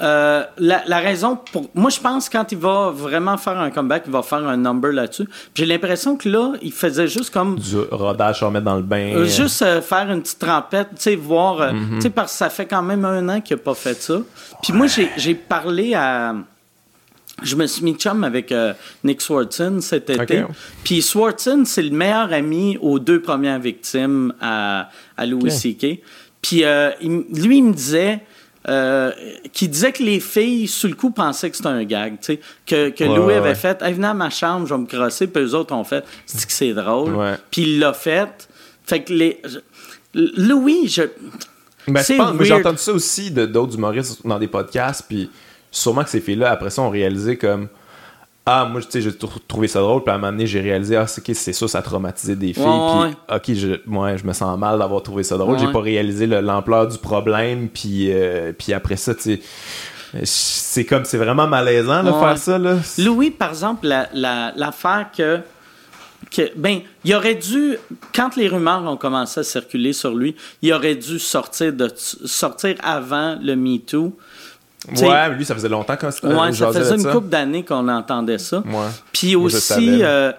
euh, 0.00 0.44
la, 0.56 0.98
raison 0.98 1.38
pour. 1.52 1.68
Moi, 1.74 1.90
je 1.90 2.00
pense 2.00 2.30
quand 2.30 2.50
il 2.52 2.58
va 2.58 2.90
vraiment 2.90 3.36
faire 3.36 3.58
un 3.58 3.70
comeback, 3.70 4.04
il 4.06 4.12
va 4.12 4.22
faire 4.22 4.46
un 4.46 4.56
number 4.56 4.92
là-dessus. 4.92 5.28
J'ai 5.54 5.66
l'impression 5.66 6.16
que 6.16 6.28
là, 6.28 6.54
il 6.62 6.72
faisait 6.72 7.06
juste 7.06 7.30
comme. 7.30 7.58
Du 7.58 7.76
rodage 7.90 8.42
remettre 8.42 8.64
dans 8.64 8.76
le 8.76 8.82
bain. 8.82 9.12
Euh, 9.14 9.24
juste 9.26 9.60
euh, 9.60 9.82
faire 9.82 10.10
une 10.10 10.22
petite 10.22 10.38
trempette, 10.38 10.88
tu 10.96 11.02
sais, 11.02 11.16
voir. 11.16 11.74
Mhm. 11.74 11.96
Tu 11.96 12.02
sais, 12.02 12.10
parce 12.10 12.32
que 12.32 12.38
ça 12.38 12.48
fait 12.48 12.64
quand 12.64 12.82
même 12.82 13.04
un 13.04 13.28
an 13.28 13.40
qu'il 13.42 13.56
n'a 13.56 13.62
pas 13.62 13.74
fait 13.74 14.00
ça. 14.00 14.20
Puis 14.62 14.72
moi, 14.72 14.86
j'ai 15.16 15.34
parlé 15.34 15.94
à. 15.94 16.34
Je 17.42 17.56
me 17.56 17.66
suis 17.66 17.82
mis 17.82 17.94
chum 17.94 18.24
avec 18.24 18.54
Nick 19.02 19.20
Swartzen 19.20 19.80
cet 19.80 20.10
été. 20.10 20.44
Puis 20.84 21.02
Swartzen, 21.02 21.64
c'est 21.64 21.82
le 21.82 21.90
meilleur 21.90 22.32
ami 22.32 22.78
aux 22.80 22.98
deux 22.98 23.20
premières 23.20 23.60
victimes 23.60 24.34
à, 24.40 24.90
à 25.16 25.26
Louis 25.26 25.50
C.K. 25.50 26.00
Puis 26.42 26.64
lui, 27.00 27.58
il 27.58 27.64
me 27.64 27.72
disait 27.72 28.20
euh, 28.68 29.12
qui 29.52 29.68
disait 29.68 29.92
que 29.92 30.02
les 30.02 30.20
filles, 30.20 30.68
sous 30.68 30.86
le 30.86 30.94
coup, 30.94 31.10
pensaient 31.10 31.50
que 31.50 31.56
c'était 31.56 31.70
un 31.70 31.84
gag, 31.84 32.18
que, 32.66 32.90
que 32.90 33.04
Louis 33.04 33.32
avait 33.32 33.54
fait 33.54 33.80
hey, 33.82 33.94
venez 33.94 34.08
à 34.08 34.14
ma 34.14 34.28
chambre, 34.28 34.66
je 34.66 34.74
vais 34.74 34.80
me 34.80 34.86
crosser, 34.86 35.26
puis 35.26 35.42
eux 35.42 35.54
autres 35.54 35.74
ont 35.74 35.84
fait 35.84 36.04
c'est 36.26 36.46
que 36.46 36.52
c'est 36.52 36.74
drôle. 36.74 37.16
Puis 37.50 37.62
il 37.62 37.78
l'a 37.78 37.92
fait. 37.92 38.48
Fait 38.84 39.02
que 39.02 39.12
les. 39.12 39.40
Louis, 40.14 40.88
je. 40.88 41.02
Ben, 41.88 42.02
j'ai 42.02 42.52
entendu 42.52 42.78
ça 42.78 42.92
aussi 42.92 43.30
de 43.30 43.46
d'autres 43.46 43.76
humoristes 43.76 44.26
dans 44.26 44.38
des 44.38 44.48
podcasts, 44.48 45.04
puis 45.08 45.30
sûrement 45.70 46.04
que 46.04 46.10
ces 46.10 46.20
filles-là, 46.20 46.50
après 46.50 46.70
ça, 46.70 46.82
ont 46.82 46.90
réalisé 46.90 47.36
comme 47.36 47.68
ah, 48.46 48.64
moi, 48.64 48.80
tu 48.80 48.88
sais, 48.90 49.02
j'ai 49.02 49.12
trouvé 49.46 49.68
ça 49.68 49.80
drôle, 49.80 50.02
puis 50.02 50.10
à 50.10 50.14
un 50.14 50.18
moment 50.18 50.32
donné, 50.32 50.46
j'ai 50.46 50.60
réalisé, 50.60 50.96
ah, 50.96 51.06
c'est 51.06 51.34
ça, 51.34 51.68
ça 51.68 51.78
a 51.78 51.82
traumatisé 51.82 52.36
des 52.36 52.52
filles, 52.52 52.64
puis, 52.64 53.36
ok, 53.36 53.54
je, 53.54 53.80
moi, 53.86 54.16
je 54.16 54.24
me 54.24 54.32
sens 54.32 54.58
mal 54.58 54.78
d'avoir 54.78 55.02
trouvé 55.02 55.22
ça 55.22 55.36
drôle, 55.36 55.58
j'ai 55.58 55.70
pas 55.70 55.80
réalisé 55.80 56.26
l'ampleur 56.26 56.88
du 56.88 56.98
problème, 56.98 57.68
puis, 57.68 58.10
euh, 58.10 58.52
puis 58.56 58.72
après 58.72 58.96
ça, 58.96 59.14
tu 59.14 59.22
sais, 59.22 59.40
c'est 60.24 60.84
comme, 60.84 61.04
c'est 61.04 61.18
vraiment 61.18 61.46
malaisant 61.46 62.02
de 62.02 62.12
faire 62.12 62.38
ça, 62.38 62.58
là. 62.58 62.78
Louis, 62.98 63.30
par 63.30 63.50
exemple, 63.50 63.86
l'affaire 64.14 65.10
que, 65.16 65.40
que, 66.30 66.50
ben, 66.56 66.80
il 67.04 67.14
aurait 67.14 67.34
dû, 67.34 67.76
quand 68.14 68.36
les 68.36 68.48
rumeurs 68.48 68.82
ont 68.84 68.96
commencé 68.96 69.40
à 69.40 69.44
circuler 69.44 69.92
sur 69.92 70.14
lui, 70.14 70.34
il 70.62 70.72
aurait 70.72 70.96
dû 70.96 71.18
sortir, 71.18 71.72
de, 71.72 71.90
sortir 71.94 72.76
avant 72.82 73.38
le 73.40 73.54
MeToo, 74.88 75.06
ouais, 75.06 75.28
lui, 75.34 75.44
ça 75.44 75.54
faisait 75.54 75.68
longtemps 75.68 75.96
qu'on 75.96 76.06
Ouais, 76.06 76.52
ça 76.52 76.72
faisait 76.72 76.94
une 76.96 77.10
couple 77.10 77.28
d'années 77.28 77.64
qu'on 77.64 77.86
entendait 77.88 78.38
ça. 78.38 78.62
Puis 79.12 79.36
aussi, 79.36 80.02
euh, 80.02 80.32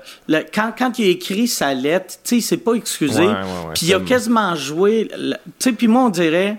quand, 0.54 0.74
quand 0.78 0.98
il 0.98 1.06
a 1.06 1.10
écrit 1.10 1.48
sa 1.48 1.74
lettre, 1.74 2.16
tu 2.24 2.30
sais, 2.30 2.38
il 2.38 2.42
s'est 2.42 2.58
pas 2.58 2.74
excusé. 2.74 3.28
puis 3.76 3.88
il 3.88 3.94
a 3.94 4.00
quasiment 4.00 4.56
joué. 4.56 5.10
Tu 5.12 5.36
sais, 5.60 5.72
puis 5.74 5.88
moi, 5.88 6.04
on 6.04 6.10
dirait 6.10 6.58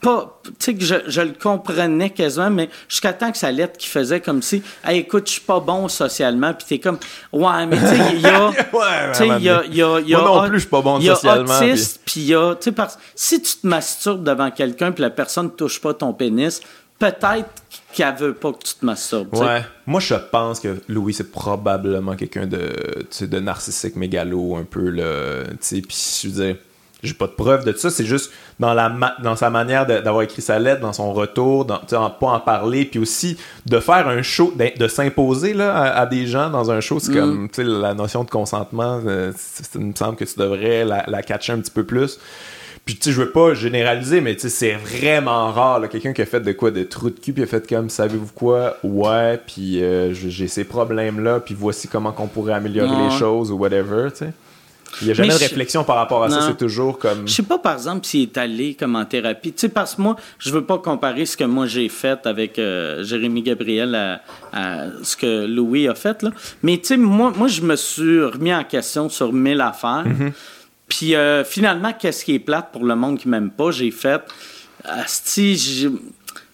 pas, 0.00 0.40
tu 0.44 0.52
sais 0.58 0.74
que 0.74 0.84
je, 0.84 0.94
je, 1.06 1.20
le 1.20 1.32
comprenais 1.32 2.10
quasiment, 2.10 2.50
mais 2.50 2.68
jusqu'à 2.88 3.12
temps 3.12 3.32
que 3.32 3.38
sa 3.38 3.50
lettre 3.50 3.76
qui 3.78 3.88
faisait 3.88 4.20
comme 4.20 4.42
si, 4.42 4.62
hey, 4.84 5.00
écoute, 5.00 5.26
je 5.26 5.32
suis 5.32 5.40
pas 5.40 5.60
bon 5.60 5.88
socialement, 5.88 6.54
puis 6.54 6.66
t'es 6.68 6.78
comme, 6.78 6.98
ouais, 7.32 7.66
mais 7.66 7.78
tu 7.78 7.86
sais, 7.86 7.98
il 8.14 8.20
y 8.20 8.26
a, 8.26 8.50
tu 9.12 9.18
sais, 9.18 9.28
il 9.28 9.42
y 9.42 9.48
a, 9.48 9.62
il 9.64 9.74
y 9.74 9.82
a, 9.82 10.00
y 10.00 10.14
a, 10.14 10.18
Moi 10.18 10.42
non 10.42 10.48
plus, 10.48 10.58
je 10.58 10.60
suis 10.60 10.68
pas 10.68 10.82
bon 10.82 11.00
socialement. 11.00 11.60
Il 11.60 11.66
y 11.66 11.70
a 11.70 11.72
autiste, 11.72 12.00
puis 12.04 12.20
il 12.20 12.26
y 12.26 12.34
a, 12.34 12.54
tu 12.54 12.64
sais, 12.64 12.72
parce 12.72 12.98
si 13.14 13.40
tu 13.42 13.56
te 13.56 13.66
masturbes 13.66 14.22
devant 14.22 14.50
quelqu'un, 14.50 14.92
puis 14.92 15.02
la 15.02 15.10
personne 15.10 15.50
touche 15.50 15.80
pas 15.80 15.94
ton 15.94 16.12
pénis, 16.12 16.60
peut-être 16.98 17.48
qu'elle 17.92 18.14
veut 18.16 18.34
pas 18.34 18.52
que 18.52 18.64
tu 18.64 18.74
te 18.74 18.84
masturbes. 18.84 19.34
Ouais. 19.34 19.62
Moi, 19.86 20.00
je 20.00 20.14
pense 20.14 20.60
que 20.60 20.76
Louis, 20.88 21.14
c'est 21.14 21.30
probablement 21.30 22.14
quelqu'un 22.16 22.46
de, 22.46 22.70
de 23.20 23.40
narcissique 23.40 23.96
mégalo, 23.96 24.56
un 24.56 24.64
peu, 24.64 24.90
là, 24.90 25.44
tu 25.44 25.56
sais, 25.60 25.80
puis 25.80 25.96
je 26.22 26.28
veux 26.28 26.44
dire 26.44 26.56
j'ai 27.02 27.14
pas 27.14 27.26
de 27.26 27.32
preuve 27.32 27.64
de 27.64 27.72
ça, 27.72 27.90
c'est 27.90 28.04
juste 28.04 28.32
dans, 28.58 28.74
la 28.74 28.92
dans 29.22 29.36
sa 29.36 29.50
manière 29.50 29.86
d'avoir 29.86 30.22
écrit 30.22 30.42
sa 30.42 30.58
lettre, 30.58 30.80
dans 30.80 30.92
son 30.92 31.12
retour, 31.12 31.64
dans, 31.64 31.80
en, 31.92 32.10
pas 32.10 32.26
en 32.28 32.40
parler, 32.40 32.84
puis 32.84 32.98
aussi 32.98 33.36
de 33.66 33.78
faire 33.78 34.08
un 34.08 34.22
show, 34.22 34.52
de, 34.56 34.88
s'imposer 34.88 35.54
là, 35.54 35.74
à, 35.74 36.06
des 36.06 36.26
gens 36.26 36.50
dans 36.50 36.70
un 36.70 36.80
show, 36.80 36.98
c'est 36.98 37.12
mm. 37.12 37.14
comme 37.14 37.48
la 37.58 37.94
notion 37.94 38.24
de 38.24 38.30
consentement, 38.30 39.00
euh, 39.06 39.32
il 39.74 39.80
me 39.80 39.94
semble 39.94 40.16
que 40.16 40.24
tu 40.24 40.38
devrais 40.38 40.84
la, 40.84 41.04
la 41.06 41.22
catcher 41.22 41.52
un 41.52 41.60
petit 41.60 41.70
peu 41.70 41.84
plus. 41.84 42.18
Puis 42.88 42.96
tu 42.96 43.10
sais, 43.10 43.12
je 43.12 43.20
veux 43.20 43.32
pas 43.32 43.52
généraliser, 43.52 44.22
mais 44.22 44.34
tu 44.34 44.42
sais, 44.42 44.48
c'est 44.48 44.72
vraiment 44.72 45.52
rare, 45.52 45.86
quelqu'un 45.90 46.14
qui 46.14 46.22
a 46.22 46.26
fait 46.26 46.40
de 46.40 46.52
quoi, 46.52 46.70
de 46.70 46.84
trous 46.84 47.10
de 47.10 47.20
cul, 47.20 47.34
puis 47.34 47.42
a 47.42 47.46
fait 47.46 47.68
comme, 47.68 47.90
savez-vous 47.90 48.32
quoi, 48.34 48.78
ouais, 48.82 49.38
puis 49.46 49.82
euh, 49.82 50.14
j'ai 50.14 50.48
ces 50.48 50.64
problèmes-là, 50.64 51.40
puis 51.40 51.54
voici 51.54 51.86
comment 51.86 52.12
qu'on 52.12 52.28
pourrait 52.28 52.54
améliorer 52.54 53.10
les 53.10 53.10
choses, 53.10 53.52
ou 53.52 53.56
whatever, 53.56 54.08
tu 54.10 54.24
sais. 54.24 54.32
Il 55.00 55.06
n'y 55.06 55.10
a 55.10 55.14
jamais 55.14 55.28
de 55.28 55.34
réflexion 55.34 55.84
par 55.84 55.96
rapport 55.96 56.24
à 56.24 56.30
ça, 56.30 56.40
c'est 56.46 56.56
toujours 56.56 56.98
comme. 56.98 57.26
Je 57.26 57.32
sais 57.32 57.42
pas, 57.42 57.58
par 57.58 57.74
exemple, 57.74 58.06
s'il 58.06 58.22
est 58.22 58.38
allé 58.38 58.74
comme 58.74 58.96
en 58.96 59.04
thérapie. 59.04 59.52
Tu 59.52 59.60
sais, 59.60 59.68
parce 59.68 59.94
que 59.94 60.02
moi, 60.02 60.16
je 60.38 60.50
veux 60.50 60.64
pas 60.64 60.78
comparer 60.78 61.26
ce 61.26 61.36
que 61.36 61.44
moi 61.44 61.66
j'ai 61.66 61.88
fait 61.88 62.26
avec 62.26 62.58
euh, 62.58 63.04
Jérémy 63.04 63.42
Gabriel 63.42 63.94
à, 64.52 64.86
ce 65.02 65.16
que 65.16 65.46
Louis 65.46 65.88
a 65.88 65.94
fait, 65.94 66.22
là. 66.22 66.30
Mais 66.62 66.78
tu 66.78 66.86
sais, 66.86 66.96
moi, 66.96 67.32
moi, 67.36 67.48
je 67.48 67.62
me 67.62 67.76
suis 67.76 68.22
remis 68.22 68.54
en 68.54 68.64
question 68.64 69.08
sur 69.08 69.32
mille 69.32 69.60
affaires. 69.60 70.04
Mm-hmm. 70.06 70.32
Puis 70.88 71.14
euh, 71.14 71.44
finalement, 71.44 71.92
qu'est-ce 71.92 72.24
qui 72.24 72.34
est 72.34 72.38
plate 72.38 72.72
pour 72.72 72.84
le 72.84 72.96
monde 72.96 73.18
qui 73.18 73.28
m'aime 73.28 73.50
pas? 73.50 73.70
J'ai 73.70 73.90
fait. 73.90 74.22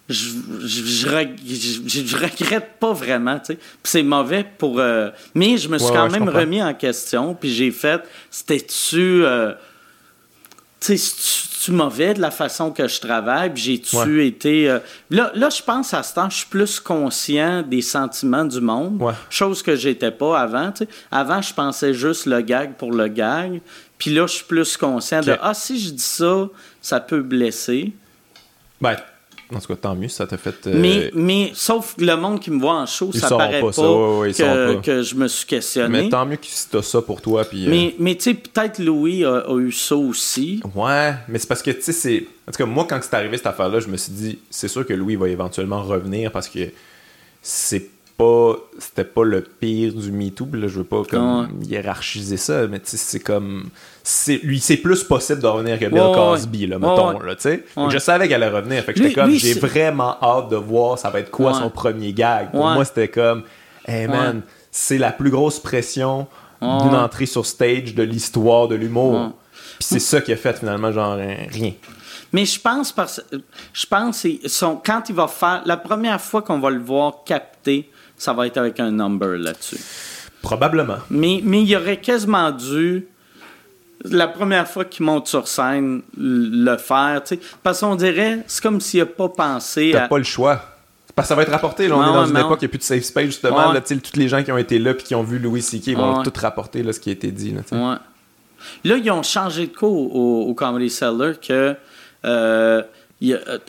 Je, 0.09 0.29
je, 0.65 2.15
regrette 2.15 2.79
pas 2.79 2.93
vraiment, 2.93 3.39
tu 3.39 3.53
sais. 3.53 3.59
c'est 3.83 4.03
mauvais 4.03 4.45
pour... 4.57 4.79
Euh, 4.79 5.09
mais 5.33 5.57
je 5.57 5.67
me 5.67 5.77
suis 5.77 5.91
quand 5.91 6.11
même 6.11 6.29
remis 6.29 6.61
en 6.61 6.73
question, 6.73 7.33
puis 7.33 7.53
j'ai 7.53 7.71
fait, 7.71 8.01
c'était-tu... 8.29 9.23
Euh, 9.25 9.53
tu 10.79 10.97
sais, 10.97 11.71
mauvais 11.71 12.13
de 12.13 12.21
la 12.21 12.31
façon 12.31 12.71
que 12.71 12.87
je 12.87 12.99
travaille? 12.99 13.51
J'ai-tu 13.55 14.25
été. 14.25 14.69
Euh, 14.69 14.79
là, 15.09 15.31
là, 15.35 15.49
je 15.49 15.61
pense 15.61 15.93
à 15.93 16.03
ce 16.03 16.13
temps, 16.13 16.29
je 16.29 16.37
suis 16.37 16.45
plus 16.47 16.79
conscient 16.79 17.63
des 17.63 17.81
sentiments 17.81 18.45
du 18.45 18.61
monde, 18.61 19.01
chose 19.29 19.63
que 19.63 19.75
j'étais 19.75 20.11
pas 20.11 20.39
avant. 20.39 20.71
Avant, 21.11 21.41
je 21.41 21.53
pensais 21.53 21.93
juste 21.93 22.25
le 22.25 22.41
gag 22.41 22.75
pour 22.75 22.91
le 22.91 23.07
gag. 23.07 23.61
Puis 23.97 24.13
là, 24.13 24.27
je 24.27 24.33
suis 24.33 24.45
plus 24.45 24.77
conscient 24.77 25.21
de 25.21 25.35
Ah, 25.41 25.53
si 25.53 25.79
je 25.79 25.91
dis 25.91 26.03
ça, 26.03 26.47
ça 26.81 26.99
peut 26.99 27.21
blesser. 27.21 27.93
Ben, 28.81 28.97
en 29.53 29.59
tout 29.59 29.67
cas, 29.67 29.75
tant 29.75 29.95
mieux, 29.95 30.07
ça 30.07 30.25
t'a 30.25 30.37
fait. 30.37 30.67
Euh, 30.67 30.73
mais, 30.75 31.11
mais 31.13 31.51
sauf 31.53 31.95
le 31.99 32.15
monde 32.15 32.39
qui 32.39 32.49
me 32.49 32.59
voit 32.59 32.73
en 32.73 32.85
show, 32.85 33.11
ça 33.13 33.29
paraît 33.29 33.61
pas, 33.61 33.71
que, 33.71 34.81
que, 34.81 35.01
je 35.03 35.15
me 35.15 35.27
suis 35.27 35.45
questionné. 35.45 36.03
Mais 36.03 36.09
tant 36.09 36.25
mieux 36.25 36.37
que 36.37 36.47
t'as 36.71 36.81
ça 36.81 37.01
pour 37.01 37.21
toi. 37.21 37.45
Puis, 37.45 37.67
euh, 37.67 37.69
Mais, 37.69 37.95
mais 37.99 38.15
tu 38.15 38.23
sais, 38.23 38.33
peut-être 38.33 38.79
Louis 38.79 39.23
a, 39.23 39.43
eu 39.57 39.71
ça 39.71 39.95
aussi. 39.95 40.61
Ouais, 40.73 41.13
mais 41.27 41.37
c'est 41.37 41.47
parce 41.47 41.61
que, 41.61 41.71
tu 41.71 41.81
sais, 41.81 41.91
c'est. 41.91 42.25
En 42.47 42.51
tout 42.51 42.57
cas, 42.57 42.65
moi, 42.65 42.85
quand 42.89 42.99
c'est 43.01 43.13
arrivé 43.13 43.37
cette 43.37 43.47
affaire-là, 43.47 43.79
je 43.79 43.87
me 43.87 43.97
suis 43.97 44.13
dit, 44.13 44.39
c'est 44.49 44.67
sûr 44.67 44.85
que 44.85 44.93
Louis 44.93 45.15
va 45.15 45.29
éventuellement 45.29 45.83
revenir 45.83 46.31
parce 46.31 46.49
que 46.49 46.69
c'est 47.41 47.89
pas 48.17 48.55
c'était 48.79 49.03
pas 49.03 49.23
le 49.23 49.41
pire 49.41 49.93
du 49.93 50.11
MeToo 50.11 50.47
là 50.53 50.67
je 50.67 50.77
veux 50.77 50.83
pas 50.85 51.03
comme 51.03 51.49
hiérarchiser 51.61 52.37
ça 52.37 52.65
mais 52.67 52.79
c'est 52.83 53.19
comme 53.19 53.69
c'est 54.03 54.37
lui 54.37 54.59
c'est 54.59 54.77
plus 54.77 55.03
possible 55.03 55.41
de 55.41 55.47
revenir 55.47 55.77
que 55.77 55.85
Bill 55.85 56.11
Cosby 56.13 56.67
là 56.67 56.79
mettons 56.79 57.19
là 57.19 57.35
tu 57.35 57.41
sais. 57.41 57.65
Je 57.89 57.97
savais 57.97 58.27
qu'elle 58.27 58.41
allait 58.43 58.55
revenir 58.55 58.83
fait 58.83 58.93
que 58.93 59.03
j'étais 59.03 59.15
comme 59.15 59.31
j'ai 59.31 59.53
vraiment 59.55 60.17
hâte 60.21 60.49
de 60.49 60.55
voir 60.55 60.97
ça 60.97 61.09
va 61.09 61.19
être 61.19 61.31
quoi 61.31 61.53
son 61.53 61.69
premier 61.69 62.13
gag. 62.13 62.51
Pour 62.51 62.65
moi 62.65 62.85
c'était 62.85 63.09
comme 63.09 63.43
hey 63.85 64.07
man 64.07 64.41
c'est 64.71 64.97
la 64.97 65.11
plus 65.11 65.29
grosse 65.29 65.59
pression 65.59 66.27
d'une 66.61 66.95
entrée 66.95 67.25
sur 67.25 67.45
stage 67.45 67.95
de 67.95 68.03
l'histoire 68.03 68.67
de 68.67 68.75
l'humour. 68.75 69.33
Puis 69.51 69.87
c'est 69.87 69.99
ça 69.99 70.21
qui 70.21 70.31
a 70.31 70.37
fait 70.37 70.57
finalement 70.57 70.91
genre 70.91 71.15
rien. 71.15 71.73
Mais 72.31 72.45
je 72.45 72.59
pense 72.59 72.91
parce 72.91 73.21
je 73.73 73.85
pense 73.85 74.25
son, 74.47 74.77
quand 74.77 75.03
il 75.09 75.15
va 75.15 75.27
faire 75.27 75.61
la 75.65 75.77
première 75.77 76.19
fois 76.19 76.41
qu'on 76.41 76.59
va 76.59 76.69
le 76.69 76.79
voir 76.79 77.23
capter 77.25 77.89
ça 78.17 78.33
va 78.33 78.47
être 78.47 78.57
avec 78.57 78.79
un 78.79 78.91
number 78.91 79.37
là-dessus. 79.37 79.79
Probablement. 80.41 80.97
Mais, 81.09 81.41
mais 81.43 81.63
il 81.63 81.75
aurait 81.75 81.97
quasiment 81.97 82.51
dû, 82.51 83.07
la 84.03 84.27
première 84.27 84.67
fois 84.67 84.85
qu'il 84.85 85.05
monte 85.05 85.27
sur 85.27 85.47
scène, 85.47 86.01
le 86.17 86.77
faire. 86.77 87.21
sais. 87.25 87.39
Parce 87.63 87.79
qu'on 87.79 87.95
dirait, 87.95 88.43
c'est 88.47 88.61
comme 88.61 88.79
s'il 88.79 88.99
n'a 88.99 89.05
pas 89.07 89.29
pensé. 89.29 89.91
T'as 89.93 90.07
pas 90.07 90.17
le 90.17 90.23
choix. 90.23 90.61
Parce 91.15 91.27
que 91.27 91.29
ça 91.29 91.35
va 91.35 91.43
être 91.43 91.51
rapporté. 91.51 91.87
Là, 91.87 91.97
on 91.97 92.03
est 92.03 92.13
dans 92.13 92.25
une 92.25 92.37
époque, 92.37 92.59
il 92.61 92.65
n'y 92.65 92.69
a 92.69 92.69
plus 92.69 92.77
de 92.77 92.83
safe 92.83 93.03
space, 93.03 93.25
justement. 93.25 93.71
Là, 93.71 93.81
tous 93.81 93.99
les 94.15 94.27
gens 94.27 94.43
qui 94.43 94.51
ont 94.51 94.57
été 94.57 94.79
là 94.79 94.91
et 94.91 94.97
qui 94.97 95.15
ont 95.15 95.23
vu 95.23 95.39
Louis 95.39 95.61
C.K. 95.61 95.95
vont 95.95 96.23
tout 96.23 96.33
rapporter 96.39 96.83
là, 96.83 96.93
ce 96.93 96.99
qui 96.99 97.09
a 97.09 97.13
été 97.13 97.31
dit. 97.31 97.51
Là, 97.71 97.99
là, 98.83 98.97
ils 98.97 99.11
ont 99.11 99.23
changé 99.23 99.67
de 99.67 99.75
coup 99.75 99.87
au, 99.87 100.53
Comedy 100.53 100.89
Cellar 100.89 101.39
que. 101.39 101.75
Euh, 102.25 102.81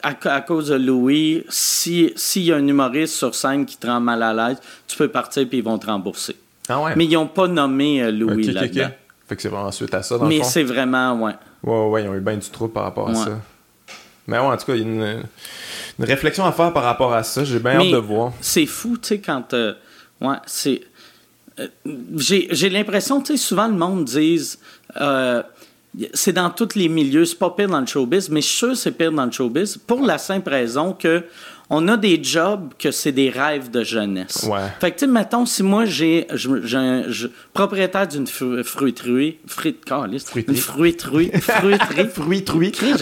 à, 0.03 0.41
cause 0.41 0.69
de 0.69 0.75
Louis, 0.75 1.45
s'il 1.49 2.13
y 2.37 2.53
a 2.53 2.57
un 2.57 2.67
humoriste 2.67 3.15
sur 3.15 3.35
scène 3.35 3.65
qui 3.65 3.77
te 3.77 3.87
rend 3.87 4.01
mal 4.01 4.23
à 4.23 4.35
l'aise, 4.35 4.59
tu 4.87 4.97
peux 4.97 5.09
partir 5.09 5.49
puis 5.49 5.59
ils 5.59 5.65
vont 5.65 5.79
te 5.79 5.87
rembourser. 5.87 6.37
Ah 6.69 6.83
ouais? 6.83 6.93
Mais 6.97 7.05
ils 7.05 7.13
n'ont 7.13 7.29
pas 7.29 7.47
nommé 7.47 8.03
euh, 8.03 8.11
Louis 8.11 8.45
là-dedans. 8.45 8.91
Fait 9.29 9.37
que 9.37 9.43
c'est 9.43 9.49
vraiment 9.49 9.73
suite 9.73 9.95
à 9.95 10.03
ça, 10.03 10.19
dans 10.19 10.27
Mais 10.27 10.43
c'est 10.43 10.63
vraiment, 10.63 11.15
ouais. 11.23 11.35
Ouais, 11.63 11.89
ouais, 11.89 12.05
ils 12.05 12.09
ont 12.09 12.15
eu 12.15 12.21
bien 12.21 12.37
du 12.37 12.49
trou 12.49 12.69
par 12.69 12.85
rapport 12.85 13.09
à 13.09 13.15
ça. 13.15 13.41
Mais 14.27 14.39
ouais, 14.39 14.45
en 14.45 14.57
tout 14.57 14.67
cas, 14.67 14.75
il 14.75 14.81
y 14.81 14.83
a 14.83 14.87
une, 14.87 15.25
réflexion 15.99 16.45
à 16.45 16.53
faire 16.53 16.73
par 16.73 16.83
rapport 16.83 17.13
à 17.13 17.23
ça. 17.23 17.45
J'ai 17.45 17.59
bien 17.59 17.81
hâte 17.81 17.91
de 17.91 17.97
voir. 17.97 18.33
C'est 18.41 18.67
fou, 18.67 18.97
tu 18.99 19.09
sais, 19.09 19.19
quand. 19.21 19.55
Euh, 19.55 19.75
ouais, 20.21 20.37
c'est. 20.47 20.83
Euh, 21.59 21.69
j'ai 22.17 22.69
l'impression, 22.69 23.21
tu 23.21 23.37
sais, 23.37 23.43
souvent 23.43 23.67
le 23.67 23.75
monde 23.75 24.05
dise 24.05 24.59
c'est 26.13 26.33
dans 26.33 26.51
tous 26.51 26.75
les 26.75 26.89
milieux. 26.89 27.25
C'est 27.25 27.39
pas 27.39 27.51
pire 27.51 27.69
dans 27.69 27.81
le 27.81 27.87
showbiz, 27.87 28.29
mais 28.29 28.41
je 28.41 28.47
suis 28.47 28.57
sûr 28.59 28.69
que 28.71 28.75
c'est 28.75 28.93
pire 28.93 29.13
dans 29.13 29.25
le 29.25 29.33
showbiz 29.33 29.79
pour 29.79 30.03
la 30.03 30.19
simple 30.19 30.51
raison 30.51 30.93
que 30.93 31.25
on 31.69 31.89
a 31.89 31.97
des 31.97 32.23
jobs 32.23 32.73
que 32.79 32.91
c'est 32.91 33.13
des 33.13 33.29
rêves 33.29 33.71
de 33.71 33.83
jeunesse. 33.83 34.47
Ouais. 34.49 34.61
Fait 34.81 34.93
que, 34.93 35.01
tu 35.01 35.07
sais, 35.07 35.11
mettons, 35.11 35.45
si 35.47 35.63
moi, 35.63 35.85
j'ai, 35.85 36.27
je, 36.33 37.27
propriétaire 37.53 38.07
d'une 38.07 38.27
fruiterie, 38.27 39.39
fruit, 39.47 39.77
une 40.47 40.57
fruiterie, 40.57 41.31
fruiterie, 41.41 42.09
fruiterie, 42.47 42.93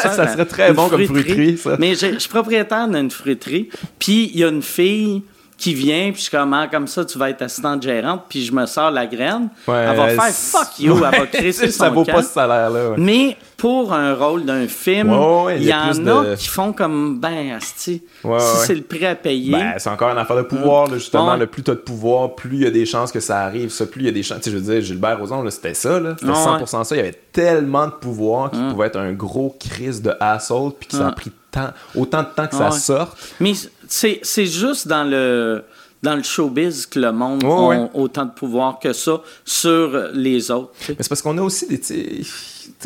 ça 0.00 0.28
serait 0.28 0.46
très 0.46 0.72
bon 0.72 0.88
comme 0.88 1.04
fruiterie, 1.04 1.58
ça. 1.58 1.76
Mais 1.80 1.94
je 1.94 2.18
suis 2.18 2.28
propriétaire 2.28 2.88
d'une 2.88 3.10
fruiterie, 3.10 3.68
puis 3.98 4.30
il 4.32 4.38
y 4.38 4.44
a 4.44 4.48
une 4.48 4.62
fille 4.62 5.22
qui 5.62 5.74
vient, 5.74 6.10
puis 6.10 6.16
je 6.16 6.22
suis 6.22 6.30
comme, 6.30 6.52
ah, 6.54 6.66
comme 6.66 6.88
ça, 6.88 7.04
tu 7.04 7.16
vas 7.18 7.30
être 7.30 7.42
assistante 7.42 7.84
gérante, 7.84 8.24
puis 8.28 8.44
je 8.44 8.52
me 8.52 8.66
sors 8.66 8.90
la 8.90 9.06
graine. 9.06 9.48
elle 9.68 9.96
va 9.96 10.08
faire 10.08 10.34
fuck 10.34 10.80
you, 10.80 10.96
elle 10.96 11.20
va 11.20 11.26
crisser 11.32 11.70
son 11.70 11.84
Ça 11.84 11.90
vaut 11.90 12.04
pas 12.04 12.24
ce 12.24 12.30
salaire-là. 12.30 12.94
Mais 12.96 13.36
pour 13.56 13.92
un 13.92 14.12
rôle 14.12 14.44
d'un 14.44 14.66
film, 14.66 15.16
il 15.56 15.62
y, 15.62 15.72
en 15.72 16.06
a 16.08 16.34
qui 16.34 16.48
font 16.48 16.72
comme, 16.72 17.20
ben, 17.20 17.52
asti, 17.52 18.02
si 18.02 18.56
c'est 18.66 18.74
le 18.74 18.82
prix 18.82 19.06
à 19.06 19.14
payer. 19.14 19.52
Ben, 19.52 19.74
c'est 19.78 19.88
encore 19.88 20.10
une 20.10 20.18
affaire 20.18 20.36
de 20.36 20.42
pouvoir, 20.42 20.92
justement. 20.92 21.36
Le 21.36 21.46
plus 21.46 21.62
tu 21.62 21.70
as 21.70 21.74
de 21.74 21.80
pouvoir, 21.80 22.34
plus 22.34 22.56
il 22.56 22.62
y 22.64 22.66
a 22.66 22.72
des 22.72 22.84
chances 22.84 23.12
que 23.12 23.20
ça 23.20 23.42
arrive. 23.42 23.70
Ça, 23.70 23.86
plus 23.86 24.00
il 24.00 24.06
y 24.06 24.08
a 24.08 24.12
des 24.12 24.24
chances. 24.24 24.38
Tu 24.38 24.44
sais, 24.44 24.50
je 24.50 24.56
veux 24.56 24.74
dire, 24.74 24.82
Gilbert 24.82 25.20
Rozon, 25.20 25.48
c'était 25.48 25.74
ça, 25.74 26.00
là. 26.00 26.16
C'était 26.18 26.32
100% 26.32 26.66
ça. 26.82 26.96
Il 26.96 26.98
y 26.98 27.00
avait 27.02 27.20
tellement 27.30 27.86
de 27.86 27.92
pouvoir 27.92 28.50
qu'il 28.50 28.66
pouvait 28.68 28.88
être 28.88 28.98
un 28.98 29.12
gros 29.12 29.56
crise 29.60 30.02
de 30.02 30.12
assault, 30.18 30.76
puis 30.76 30.88
que 30.88 30.96
ça 30.96 31.06
a 31.06 31.12
pris 31.12 31.30
tant, 31.52 31.68
autant 31.94 32.22
de 32.22 32.28
temps 32.34 32.48
que 32.48 32.56
ça 32.56 32.72
sorte. 32.72 33.16
Mais 33.38 33.52
c'est 33.92 34.46
juste 34.46 34.88
dans 34.88 35.04
le 35.04 35.64
dans 36.02 36.16
le 36.16 36.22
showbiz 36.22 36.86
que 36.86 36.98
le 36.98 37.12
monde 37.12 37.44
a 37.44 37.88
autant 37.94 38.24
de 38.24 38.32
pouvoir 38.32 38.80
que 38.80 38.92
ça 38.92 39.20
sur 39.44 40.08
les 40.12 40.50
autres. 40.50 40.72
Mais 40.88 40.96
c'est 40.98 41.08
parce 41.08 41.22
qu'on 41.22 41.38
a 41.38 41.42
aussi 41.42 41.66
des. 41.68 41.80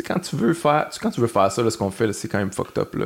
quand 0.05 0.19
tu 0.19 0.35
veux 0.35 0.53
faire 0.53 0.89
quand 1.01 1.09
tu 1.09 1.21
veux 1.21 1.27
faire 1.27 1.51
ça, 1.51 1.67
ce 1.67 1.77
qu'on 1.77 1.91
fait, 1.91 2.11
c'est 2.13 2.27
quand 2.27 2.37
même 2.37 2.51
fucked 2.51 2.77
up. 2.77 2.93
Là. 2.93 3.05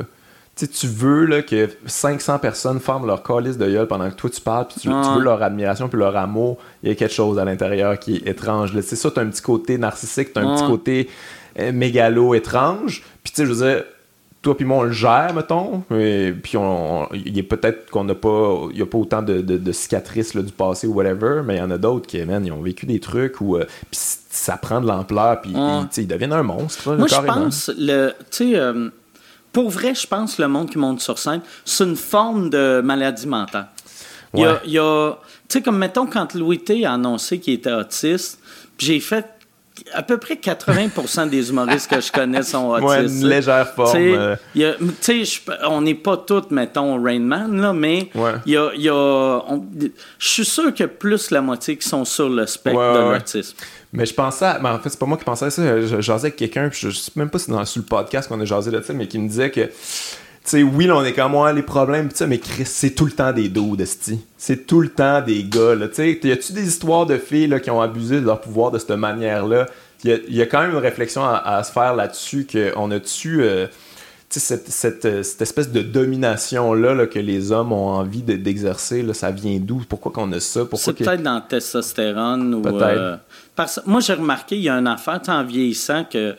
tu 0.56 0.86
veux 0.86 1.24
là, 1.24 1.42
que 1.42 1.70
500 1.86 2.40
personnes 2.40 2.78
forment 2.78 3.06
leur 3.06 3.22
calice 3.22 3.56
de 3.56 3.66
gueule 3.66 3.86
pendant 3.86 4.10
que 4.10 4.16
toi 4.16 4.28
tu 4.28 4.40
parles, 4.40 4.66
puis 4.68 4.80
tu, 4.80 4.88
veux 4.88 5.22
leur 5.22 5.42
admiration, 5.42 5.88
puis 5.88 5.98
leur 5.98 6.16
amour. 6.16 6.58
Il 6.82 6.90
y 6.90 6.92
a 6.92 6.94
quelque 6.94 7.14
chose 7.14 7.38
à 7.38 7.44
l'intérieur 7.46 7.98
qui 7.98 8.16
est 8.16 8.28
étrange. 8.28 8.78
C'est 8.82 8.96
ça, 8.96 9.10
tu 9.10 9.18
as 9.18 9.22
un 9.22 9.28
petit 9.28 9.42
côté 9.42 9.78
narcissique, 9.78 10.34
tu 10.34 10.40
as 10.40 10.42
un 10.42 10.56
petit 10.56 10.66
côté 10.66 11.08
euh, 11.58 11.72
mégalo 11.72 12.34
étrange. 12.34 13.02
Puis 13.22 13.32
tu 13.32 13.36
sais, 13.36 13.46
je 13.46 13.52
veux 13.52 13.66
dire 13.66 13.84
toi 14.42 14.56
puis 14.56 14.66
moi 14.66 14.78
on 14.78 14.82
le 14.82 14.92
gère 14.92 15.32
mettons. 15.34 15.84
Et 15.92 16.32
puis 16.32 16.56
on, 16.56 17.08
il 17.14 17.38
est 17.38 17.44
peut-être 17.44 17.90
qu'on 17.90 18.04
n'a 18.04 18.14
pas 18.14 18.68
il 18.72 18.78
y 18.78 18.82
a 18.82 18.86
pas 18.86 18.98
autant 18.98 19.22
de, 19.22 19.40
de, 19.40 19.72
cicatrices 19.72 20.34
là, 20.34 20.42
du 20.42 20.52
passé 20.52 20.86
ou 20.86 20.94
whatever 20.94 21.42
mais 21.44 21.56
il 21.56 21.58
y 21.58 21.62
en 21.62 21.70
a 21.70 21.78
d'autres 21.78 22.06
qui 22.06 22.22
man, 22.24 22.44
ils 22.44 22.52
ont 22.52 22.60
vécu 22.60 22.84
des 22.84 22.98
trucs 22.98 23.40
où 23.40 23.56
euh, 23.56 23.64
ça 23.92 24.56
prend 24.56 24.80
de 24.80 24.86
l'ampleur 24.86 25.40
puis 25.40 25.54
ils, 25.96 26.06
deviennent 26.06 26.32
un 26.32 26.42
monstre 26.42 26.96
moi 26.96 27.06
je 27.06 27.14
pense 27.14 27.70
le 27.78 28.12
tu 28.30 28.50
sais 28.50 28.56
euh, 28.56 28.90
pour 29.52 29.70
vrai 29.70 29.94
je 29.94 30.06
pense 30.06 30.38
le 30.38 30.48
monde 30.48 30.68
qui 30.68 30.78
monte 30.78 31.00
sur 31.00 31.18
scène 31.18 31.40
c'est 31.64 31.84
une 31.84 31.96
forme 31.96 32.50
de 32.50 32.80
maladie 32.84 33.28
mentale. 33.28 33.68
Il 34.34 34.40
y 34.64 34.78
a, 34.78 35.12
tu 35.48 35.58
sais 35.58 35.62
comme 35.62 35.78
mettons 35.78 36.06
quand 36.06 36.34
Louis 36.34 36.58
T 36.58 36.84
a 36.84 36.94
annoncé 36.94 37.38
qu'il 37.38 37.54
était 37.54 37.72
autiste 37.72 38.40
j'ai 38.78 38.98
fait 38.98 39.26
à 39.92 40.02
peu 40.02 40.18
près 40.18 40.34
80% 40.34 41.28
des 41.28 41.50
humoristes 41.50 41.90
que 41.90 42.00
je 42.00 42.10
connais 42.12 42.42
sont 42.42 42.70
autistes. 42.70 42.88
Ouais, 42.88 43.06
une 43.06 43.28
légère 43.28 43.68
forme. 43.74 43.96
Euh. 43.96 44.36
on 45.64 45.80
n'est 45.80 45.94
pas 45.94 46.16
tous, 46.16 46.50
mettons, 46.50 47.02
Rain 47.02 47.20
Man, 47.20 47.60
là, 47.60 47.72
mais 47.72 48.10
il 48.46 48.52
y 48.52 48.56
a, 48.56 48.70
y 48.74 48.88
a 48.88 49.40
je 50.18 50.28
suis 50.28 50.44
sûr 50.44 50.72
a 50.78 50.88
plus 50.88 51.30
la 51.30 51.40
moitié 51.40 51.76
qui 51.76 51.88
sont 51.88 52.04
sur 52.04 52.28
le 52.28 52.46
spectre 52.46 52.78
de 52.78 53.12
l'autisme. 53.12 53.56
Mais 53.92 54.06
je 54.06 54.14
pensais, 54.14 54.46
à, 54.46 54.58
en 54.62 54.78
fait, 54.78 54.88
c'est 54.88 54.98
pas 54.98 55.06
moi 55.06 55.18
qui 55.18 55.24
pensais 55.24 55.44
à 55.44 55.50
ça. 55.50 55.80
Je, 55.80 56.00
jasais 56.00 56.28
avec 56.28 56.36
quelqu'un, 56.36 56.70
je, 56.72 56.88
je 56.88 56.96
sais 56.96 57.12
même 57.14 57.28
pas 57.28 57.38
si 57.38 57.46
c'est 57.46 57.52
dans, 57.52 57.64
sur 57.66 57.82
le 57.82 57.86
podcast 57.86 58.26
qu'on 58.26 58.40
a 58.40 58.44
jasé 58.46 58.70
de 58.70 58.80
ça, 58.80 58.94
mais 58.94 59.06
qui 59.06 59.18
me 59.18 59.28
disait 59.28 59.50
que 59.50 59.68
sais, 60.44 60.62
oui, 60.62 60.86
là, 60.86 60.96
on 60.96 61.04
est 61.04 61.12
comme 61.12 61.32
moi, 61.32 61.52
les 61.52 61.62
problèmes, 61.62 62.08
pis 62.08 62.24
mais 62.26 62.38
Chris, 62.38 62.66
c'est 62.66 62.90
tout 62.90 63.04
le 63.04 63.12
temps 63.12 63.32
des 63.32 63.48
dos, 63.48 63.76
Desti. 63.76 64.20
C'est 64.36 64.66
tout 64.66 64.80
le 64.80 64.88
temps 64.88 65.20
des 65.20 65.44
gars, 65.44 65.74
là. 65.74 65.88
Tu 65.88 65.94
sais, 65.94 66.20
y 66.22 66.32
a-tu 66.32 66.52
des 66.52 66.66
histoires 66.66 67.06
de 67.06 67.16
filles, 67.16 67.46
là, 67.46 67.60
qui 67.60 67.70
ont 67.70 67.80
abusé 67.80 68.20
de 68.20 68.26
leur 68.26 68.40
pouvoir 68.40 68.70
de 68.70 68.78
cette 68.78 68.90
manière-là? 68.90 69.66
Il 70.04 70.34
y, 70.34 70.42
a, 70.42 70.46
quand 70.46 70.60
même 70.62 70.72
une 70.72 70.78
réflexion 70.78 71.22
à, 71.24 71.62
se 71.62 71.70
faire 71.70 71.94
là-dessus, 71.94 72.46
qu'on 72.50 72.90
a-tu. 72.90 73.42
Euh, 73.42 73.66
cette, 74.38 74.68
cette, 74.68 75.22
cette, 75.22 75.42
espèce 75.42 75.70
de 75.70 75.82
domination-là 75.82 76.94
là, 76.94 77.06
que 77.06 77.18
les 77.18 77.52
hommes 77.52 77.72
ont 77.72 77.88
envie 77.88 78.22
d'exercer, 78.22 79.04
ça 79.12 79.30
vient 79.30 79.58
d'où? 79.60 79.82
Pourquoi 79.88 80.10
qu'on 80.10 80.32
a 80.32 80.40
ça? 80.40 80.62
C'est 80.74 80.94
peut-être 80.94 81.22
dans 81.22 81.36
le 81.36 81.48
testostérone 81.48 82.54
ou... 82.54 82.66
Euh, 82.66 83.16
parce... 83.54 83.80
Moi, 83.86 84.00
j'ai 84.00 84.14
remarqué, 84.14 84.56
il 84.56 84.62
y 84.62 84.68
a 84.68 84.74
une 84.74 84.86
affaire 84.86 85.20
en 85.28 85.44
vieillissant 85.44 86.04
que 86.04 86.34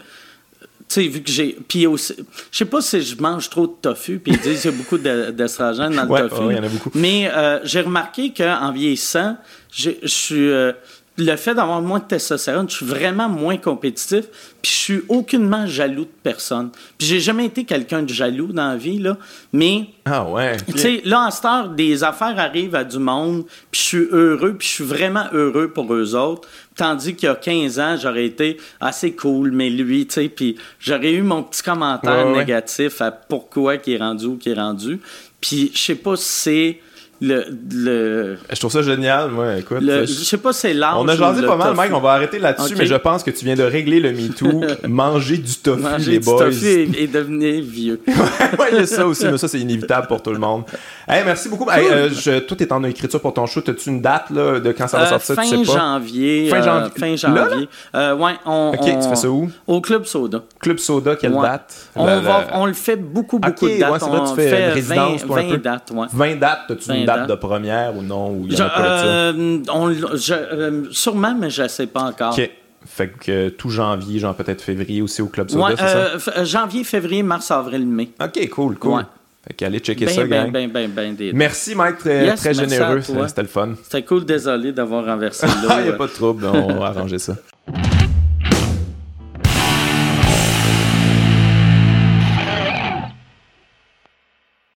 sais, 0.93 1.07
vu 1.07 1.21
que 1.21 1.31
j'ai. 1.31 1.57
Puis 1.67 1.87
aussi. 1.87 2.15
Je 2.51 2.57
sais 2.57 2.65
pas 2.65 2.81
si 2.81 3.01
je 3.01 3.19
mange 3.21 3.49
trop 3.49 3.67
de 3.67 3.73
tofu, 3.81 4.19
puis 4.19 4.33
ils 4.33 4.39
disent 4.39 4.61
qu'il 4.61 4.71
y 4.71 4.73
a 4.73 4.77
beaucoup 4.77 4.97
d'estrogène 4.97 5.95
dans 5.95 6.03
le 6.03 6.29
tofu. 6.29 6.41
Ouais, 6.43 6.53
il 6.53 6.57
y 6.57 6.59
en 6.59 6.63
a 6.63 6.69
beaucoup. 6.69 6.91
Mais 6.95 7.29
euh, 7.33 7.59
j'ai 7.63 7.81
remarqué 7.81 8.33
qu'en 8.33 8.71
vieillissant, 8.71 9.37
je 9.71 9.91
suis. 10.05 10.49
Euh, 10.49 10.73
le 11.17 11.35
fait 11.35 11.53
d'avoir 11.53 11.81
moins 11.81 11.99
de 11.99 12.05
testostérone, 12.05 12.67
je 12.67 12.77
suis 12.77 12.85
vraiment 12.85 13.29
moins 13.29 13.57
compétitif, 13.57 14.25
puis 14.61 14.71
je 14.71 14.77
suis 14.77 15.01
aucunement 15.09 15.67
jaloux 15.67 16.05
de 16.05 16.11
personne. 16.23 16.71
Puis 16.97 17.07
j'ai 17.07 17.19
jamais 17.19 17.45
été 17.45 17.65
quelqu'un 17.65 18.01
de 18.01 18.11
jaloux 18.11 18.47
dans 18.47 18.69
la 18.69 18.77
vie, 18.77 18.97
là, 18.97 19.17
mais... 19.51 19.89
Ah 20.05 20.27
ouais. 20.27 20.57
Tu 20.67 20.77
sais, 20.77 21.01
là, 21.05 21.27
en 21.27 21.31
ce 21.31 21.41
temps, 21.41 21.67
des 21.67 22.03
affaires 22.03 22.39
arrivent 22.39 22.73
à 22.73 22.83
du 22.83 22.97
monde, 22.97 23.45
puis 23.71 23.81
je 23.81 23.87
suis 23.87 24.07
heureux, 24.11 24.55
puis 24.57 24.67
je 24.67 24.73
suis 24.73 24.83
vraiment 24.83 25.25
heureux 25.33 25.69
pour 25.69 25.93
eux 25.93 26.15
autres. 26.15 26.47
Tandis 26.75 27.13
qu'il 27.13 27.27
y 27.27 27.31
a 27.31 27.35
15 27.35 27.79
ans, 27.79 27.95
j'aurais 28.01 28.25
été 28.25 28.57
assez 28.81 29.13
cool, 29.13 29.51
mais 29.51 29.69
lui, 29.69 30.07
tu 30.07 30.15
sais, 30.15 30.29
puis 30.29 30.55
j'aurais 30.79 31.11
eu 31.11 31.21
mon 31.21 31.43
petit 31.43 31.61
commentaire 31.61 32.27
négatif 32.29 33.01
à 33.01 33.11
pourquoi 33.11 33.75
il 33.75 33.93
est 33.93 33.97
rendu 33.97 34.25
ou 34.25 34.37
qui 34.37 34.49
est 34.49 34.55
rendu. 34.55 34.99
Puis 35.39 35.71
je 35.73 35.79
sais 35.79 35.95
pas 35.95 36.15
si 36.15 36.25
c'est 36.25 36.79
le, 37.23 38.37
Je 38.51 38.59
trouve 38.59 38.71
ça 38.71 38.81
génial, 38.81 39.31
moi. 39.31 39.55
Écoute, 39.57 39.79
je 39.81 40.05
sais 40.05 40.37
pas, 40.37 40.53
c'est 40.53 40.73
l'âge. 40.73 40.95
On 40.97 41.07
a 41.07 41.15
jasé 41.15 41.45
pas 41.45 41.55
mal, 41.55 41.73
Mike. 41.75 41.93
On 41.93 41.99
va 41.99 42.11
arrêter 42.11 42.39
là-dessus, 42.39 42.75
mais 42.77 42.85
je 42.85 42.95
pense 42.95 43.23
que 43.23 43.31
tu 43.31 43.45
viens 43.45 43.55
de 43.55 43.63
régler 43.63 43.99
le 43.99 44.11
MeToo. 44.11 44.63
manger 44.87 45.37
du 45.37 45.55
tofu, 45.55 45.81
manger 45.81 46.11
les 46.11 46.19
du 46.19 46.25
boys. 46.25 46.45
Tofu 46.45 46.89
et, 46.97 47.07
devenir 47.07 47.63
vieux. 47.63 48.01
ouais, 48.07 48.67
il 48.71 48.77
y 48.77 48.81
a 48.81 48.85
ça 48.85 49.05
aussi, 49.05 49.25
mais 49.25 49.37
ça, 49.37 49.47
c'est 49.47 49.59
inévitable 49.59 50.07
pour 50.07 50.21
tout 50.21 50.31
le 50.31 50.39
monde. 50.39 50.63
Hey, 51.07 51.23
merci 51.25 51.49
beaucoup. 51.49 51.69
Hey, 51.69 51.87
euh, 51.87 52.09
je, 52.09 52.39
toi, 52.39 52.57
t'es 52.57 52.71
en 52.71 52.83
écriture 52.83 53.21
pour 53.21 53.33
ton 53.33 53.45
show. 53.45 53.61
As-tu 53.65 53.89
une 53.89 54.01
date 54.01 54.29
là, 54.29 54.59
de 54.59 54.71
quand 54.71 54.87
ça 54.87 54.99
va 54.99 55.05
euh, 55.05 55.19
sortir? 55.19 55.35
Fin, 55.35 55.43
tu 55.43 55.65
sais 55.65 55.73
pas? 55.73 55.79
Janvier, 55.79 56.49
fin 56.49 56.61
janvier. 56.61 56.91
Euh, 56.95 56.99
fin 56.99 57.15
janvier. 57.15 57.67
Là, 57.93 58.15
ouais, 58.15 58.33
on, 58.45 58.73
ok, 58.73 58.85
tu 58.85 59.09
fais 59.09 59.15
ça 59.15 59.29
où? 59.29 59.49
Au 59.67 59.81
Club 59.81 60.05
Soda. 60.05 60.43
Club 60.59 60.77
Soda, 60.77 61.15
quelle 61.15 61.33
date? 61.33 61.89
On, 61.95 62.05
va, 62.05 62.47
on 62.53 62.65
le 62.65 62.73
fait 62.73 62.95
beaucoup, 62.95 63.39
beaucoup 63.39 63.67
de 63.67 63.79
dates. 63.79 63.91
Ouais, 63.91 64.09
vrai, 64.09 64.29
tu 64.29 64.35
fais 64.35 64.69
on 64.69 64.73
résidence 64.73 65.23
20, 65.23 65.35
20 65.35 65.57
dates. 65.61 65.91
Ouais. 65.93 66.07
20 66.11 66.35
dates. 66.39 66.59
As-tu 66.71 66.91
une 66.91 67.05
date 67.05 67.12
de 67.27 67.35
première 67.35 67.95
ou 67.97 68.01
non? 68.01 68.31
Ou 68.31 68.47
y 68.47 68.55
euh, 68.59 69.59
on, 69.71 69.93
je, 69.93 70.33
euh, 70.33 70.83
sûrement, 70.91 71.35
mais 71.35 71.49
je 71.49 71.63
ne 71.63 71.67
sais 71.67 71.87
pas 71.87 72.03
encore. 72.03 72.33
OK. 72.37 72.49
Fait 72.85 73.07
que 73.07 73.31
euh, 73.31 73.49
tout 73.49 73.69
janvier, 73.69 74.19
genre 74.19 74.35
peut-être 74.35 74.61
février 74.61 75.01
aussi 75.01 75.21
au 75.21 75.27
Club 75.27 75.49
Soda, 75.49 75.75
c'est 75.77 76.19
ça? 76.19 76.43
janvier, 76.43 76.83
février, 76.83 77.23
mars, 77.23 77.49
avril, 77.49 77.87
mai. 77.87 78.09
OK, 78.21 78.49
cool, 78.49 78.77
cool. 78.77 79.05
Fait 79.47 79.53
qu'allez 79.53 79.79
checker 79.79 80.07
ça, 80.07 80.23
ben, 80.25 80.51
gang. 80.51 80.71
Ben, 80.71 80.89
ben, 80.89 81.15
merci, 81.33 81.75
Mike, 81.75 81.97
très, 81.97 82.33
très 82.35 82.53
généreux. 82.53 83.01
C'était 83.01 83.41
le 83.41 83.47
fun. 83.47 83.73
C'était 83.83 84.03
cool, 84.03 84.25
désolé 84.25 84.71
d'avoir 84.71 85.05
renversé 85.05 85.47
l'eau. 85.63 85.69
Il 85.79 85.83
n'y 85.83 85.89
a 85.89 85.93
pas 85.93 86.07
de 86.07 86.13
trouble, 86.13 86.45
on 86.45 86.79
va 86.79 86.87
arranger 86.87 87.19
ça. 87.19 87.35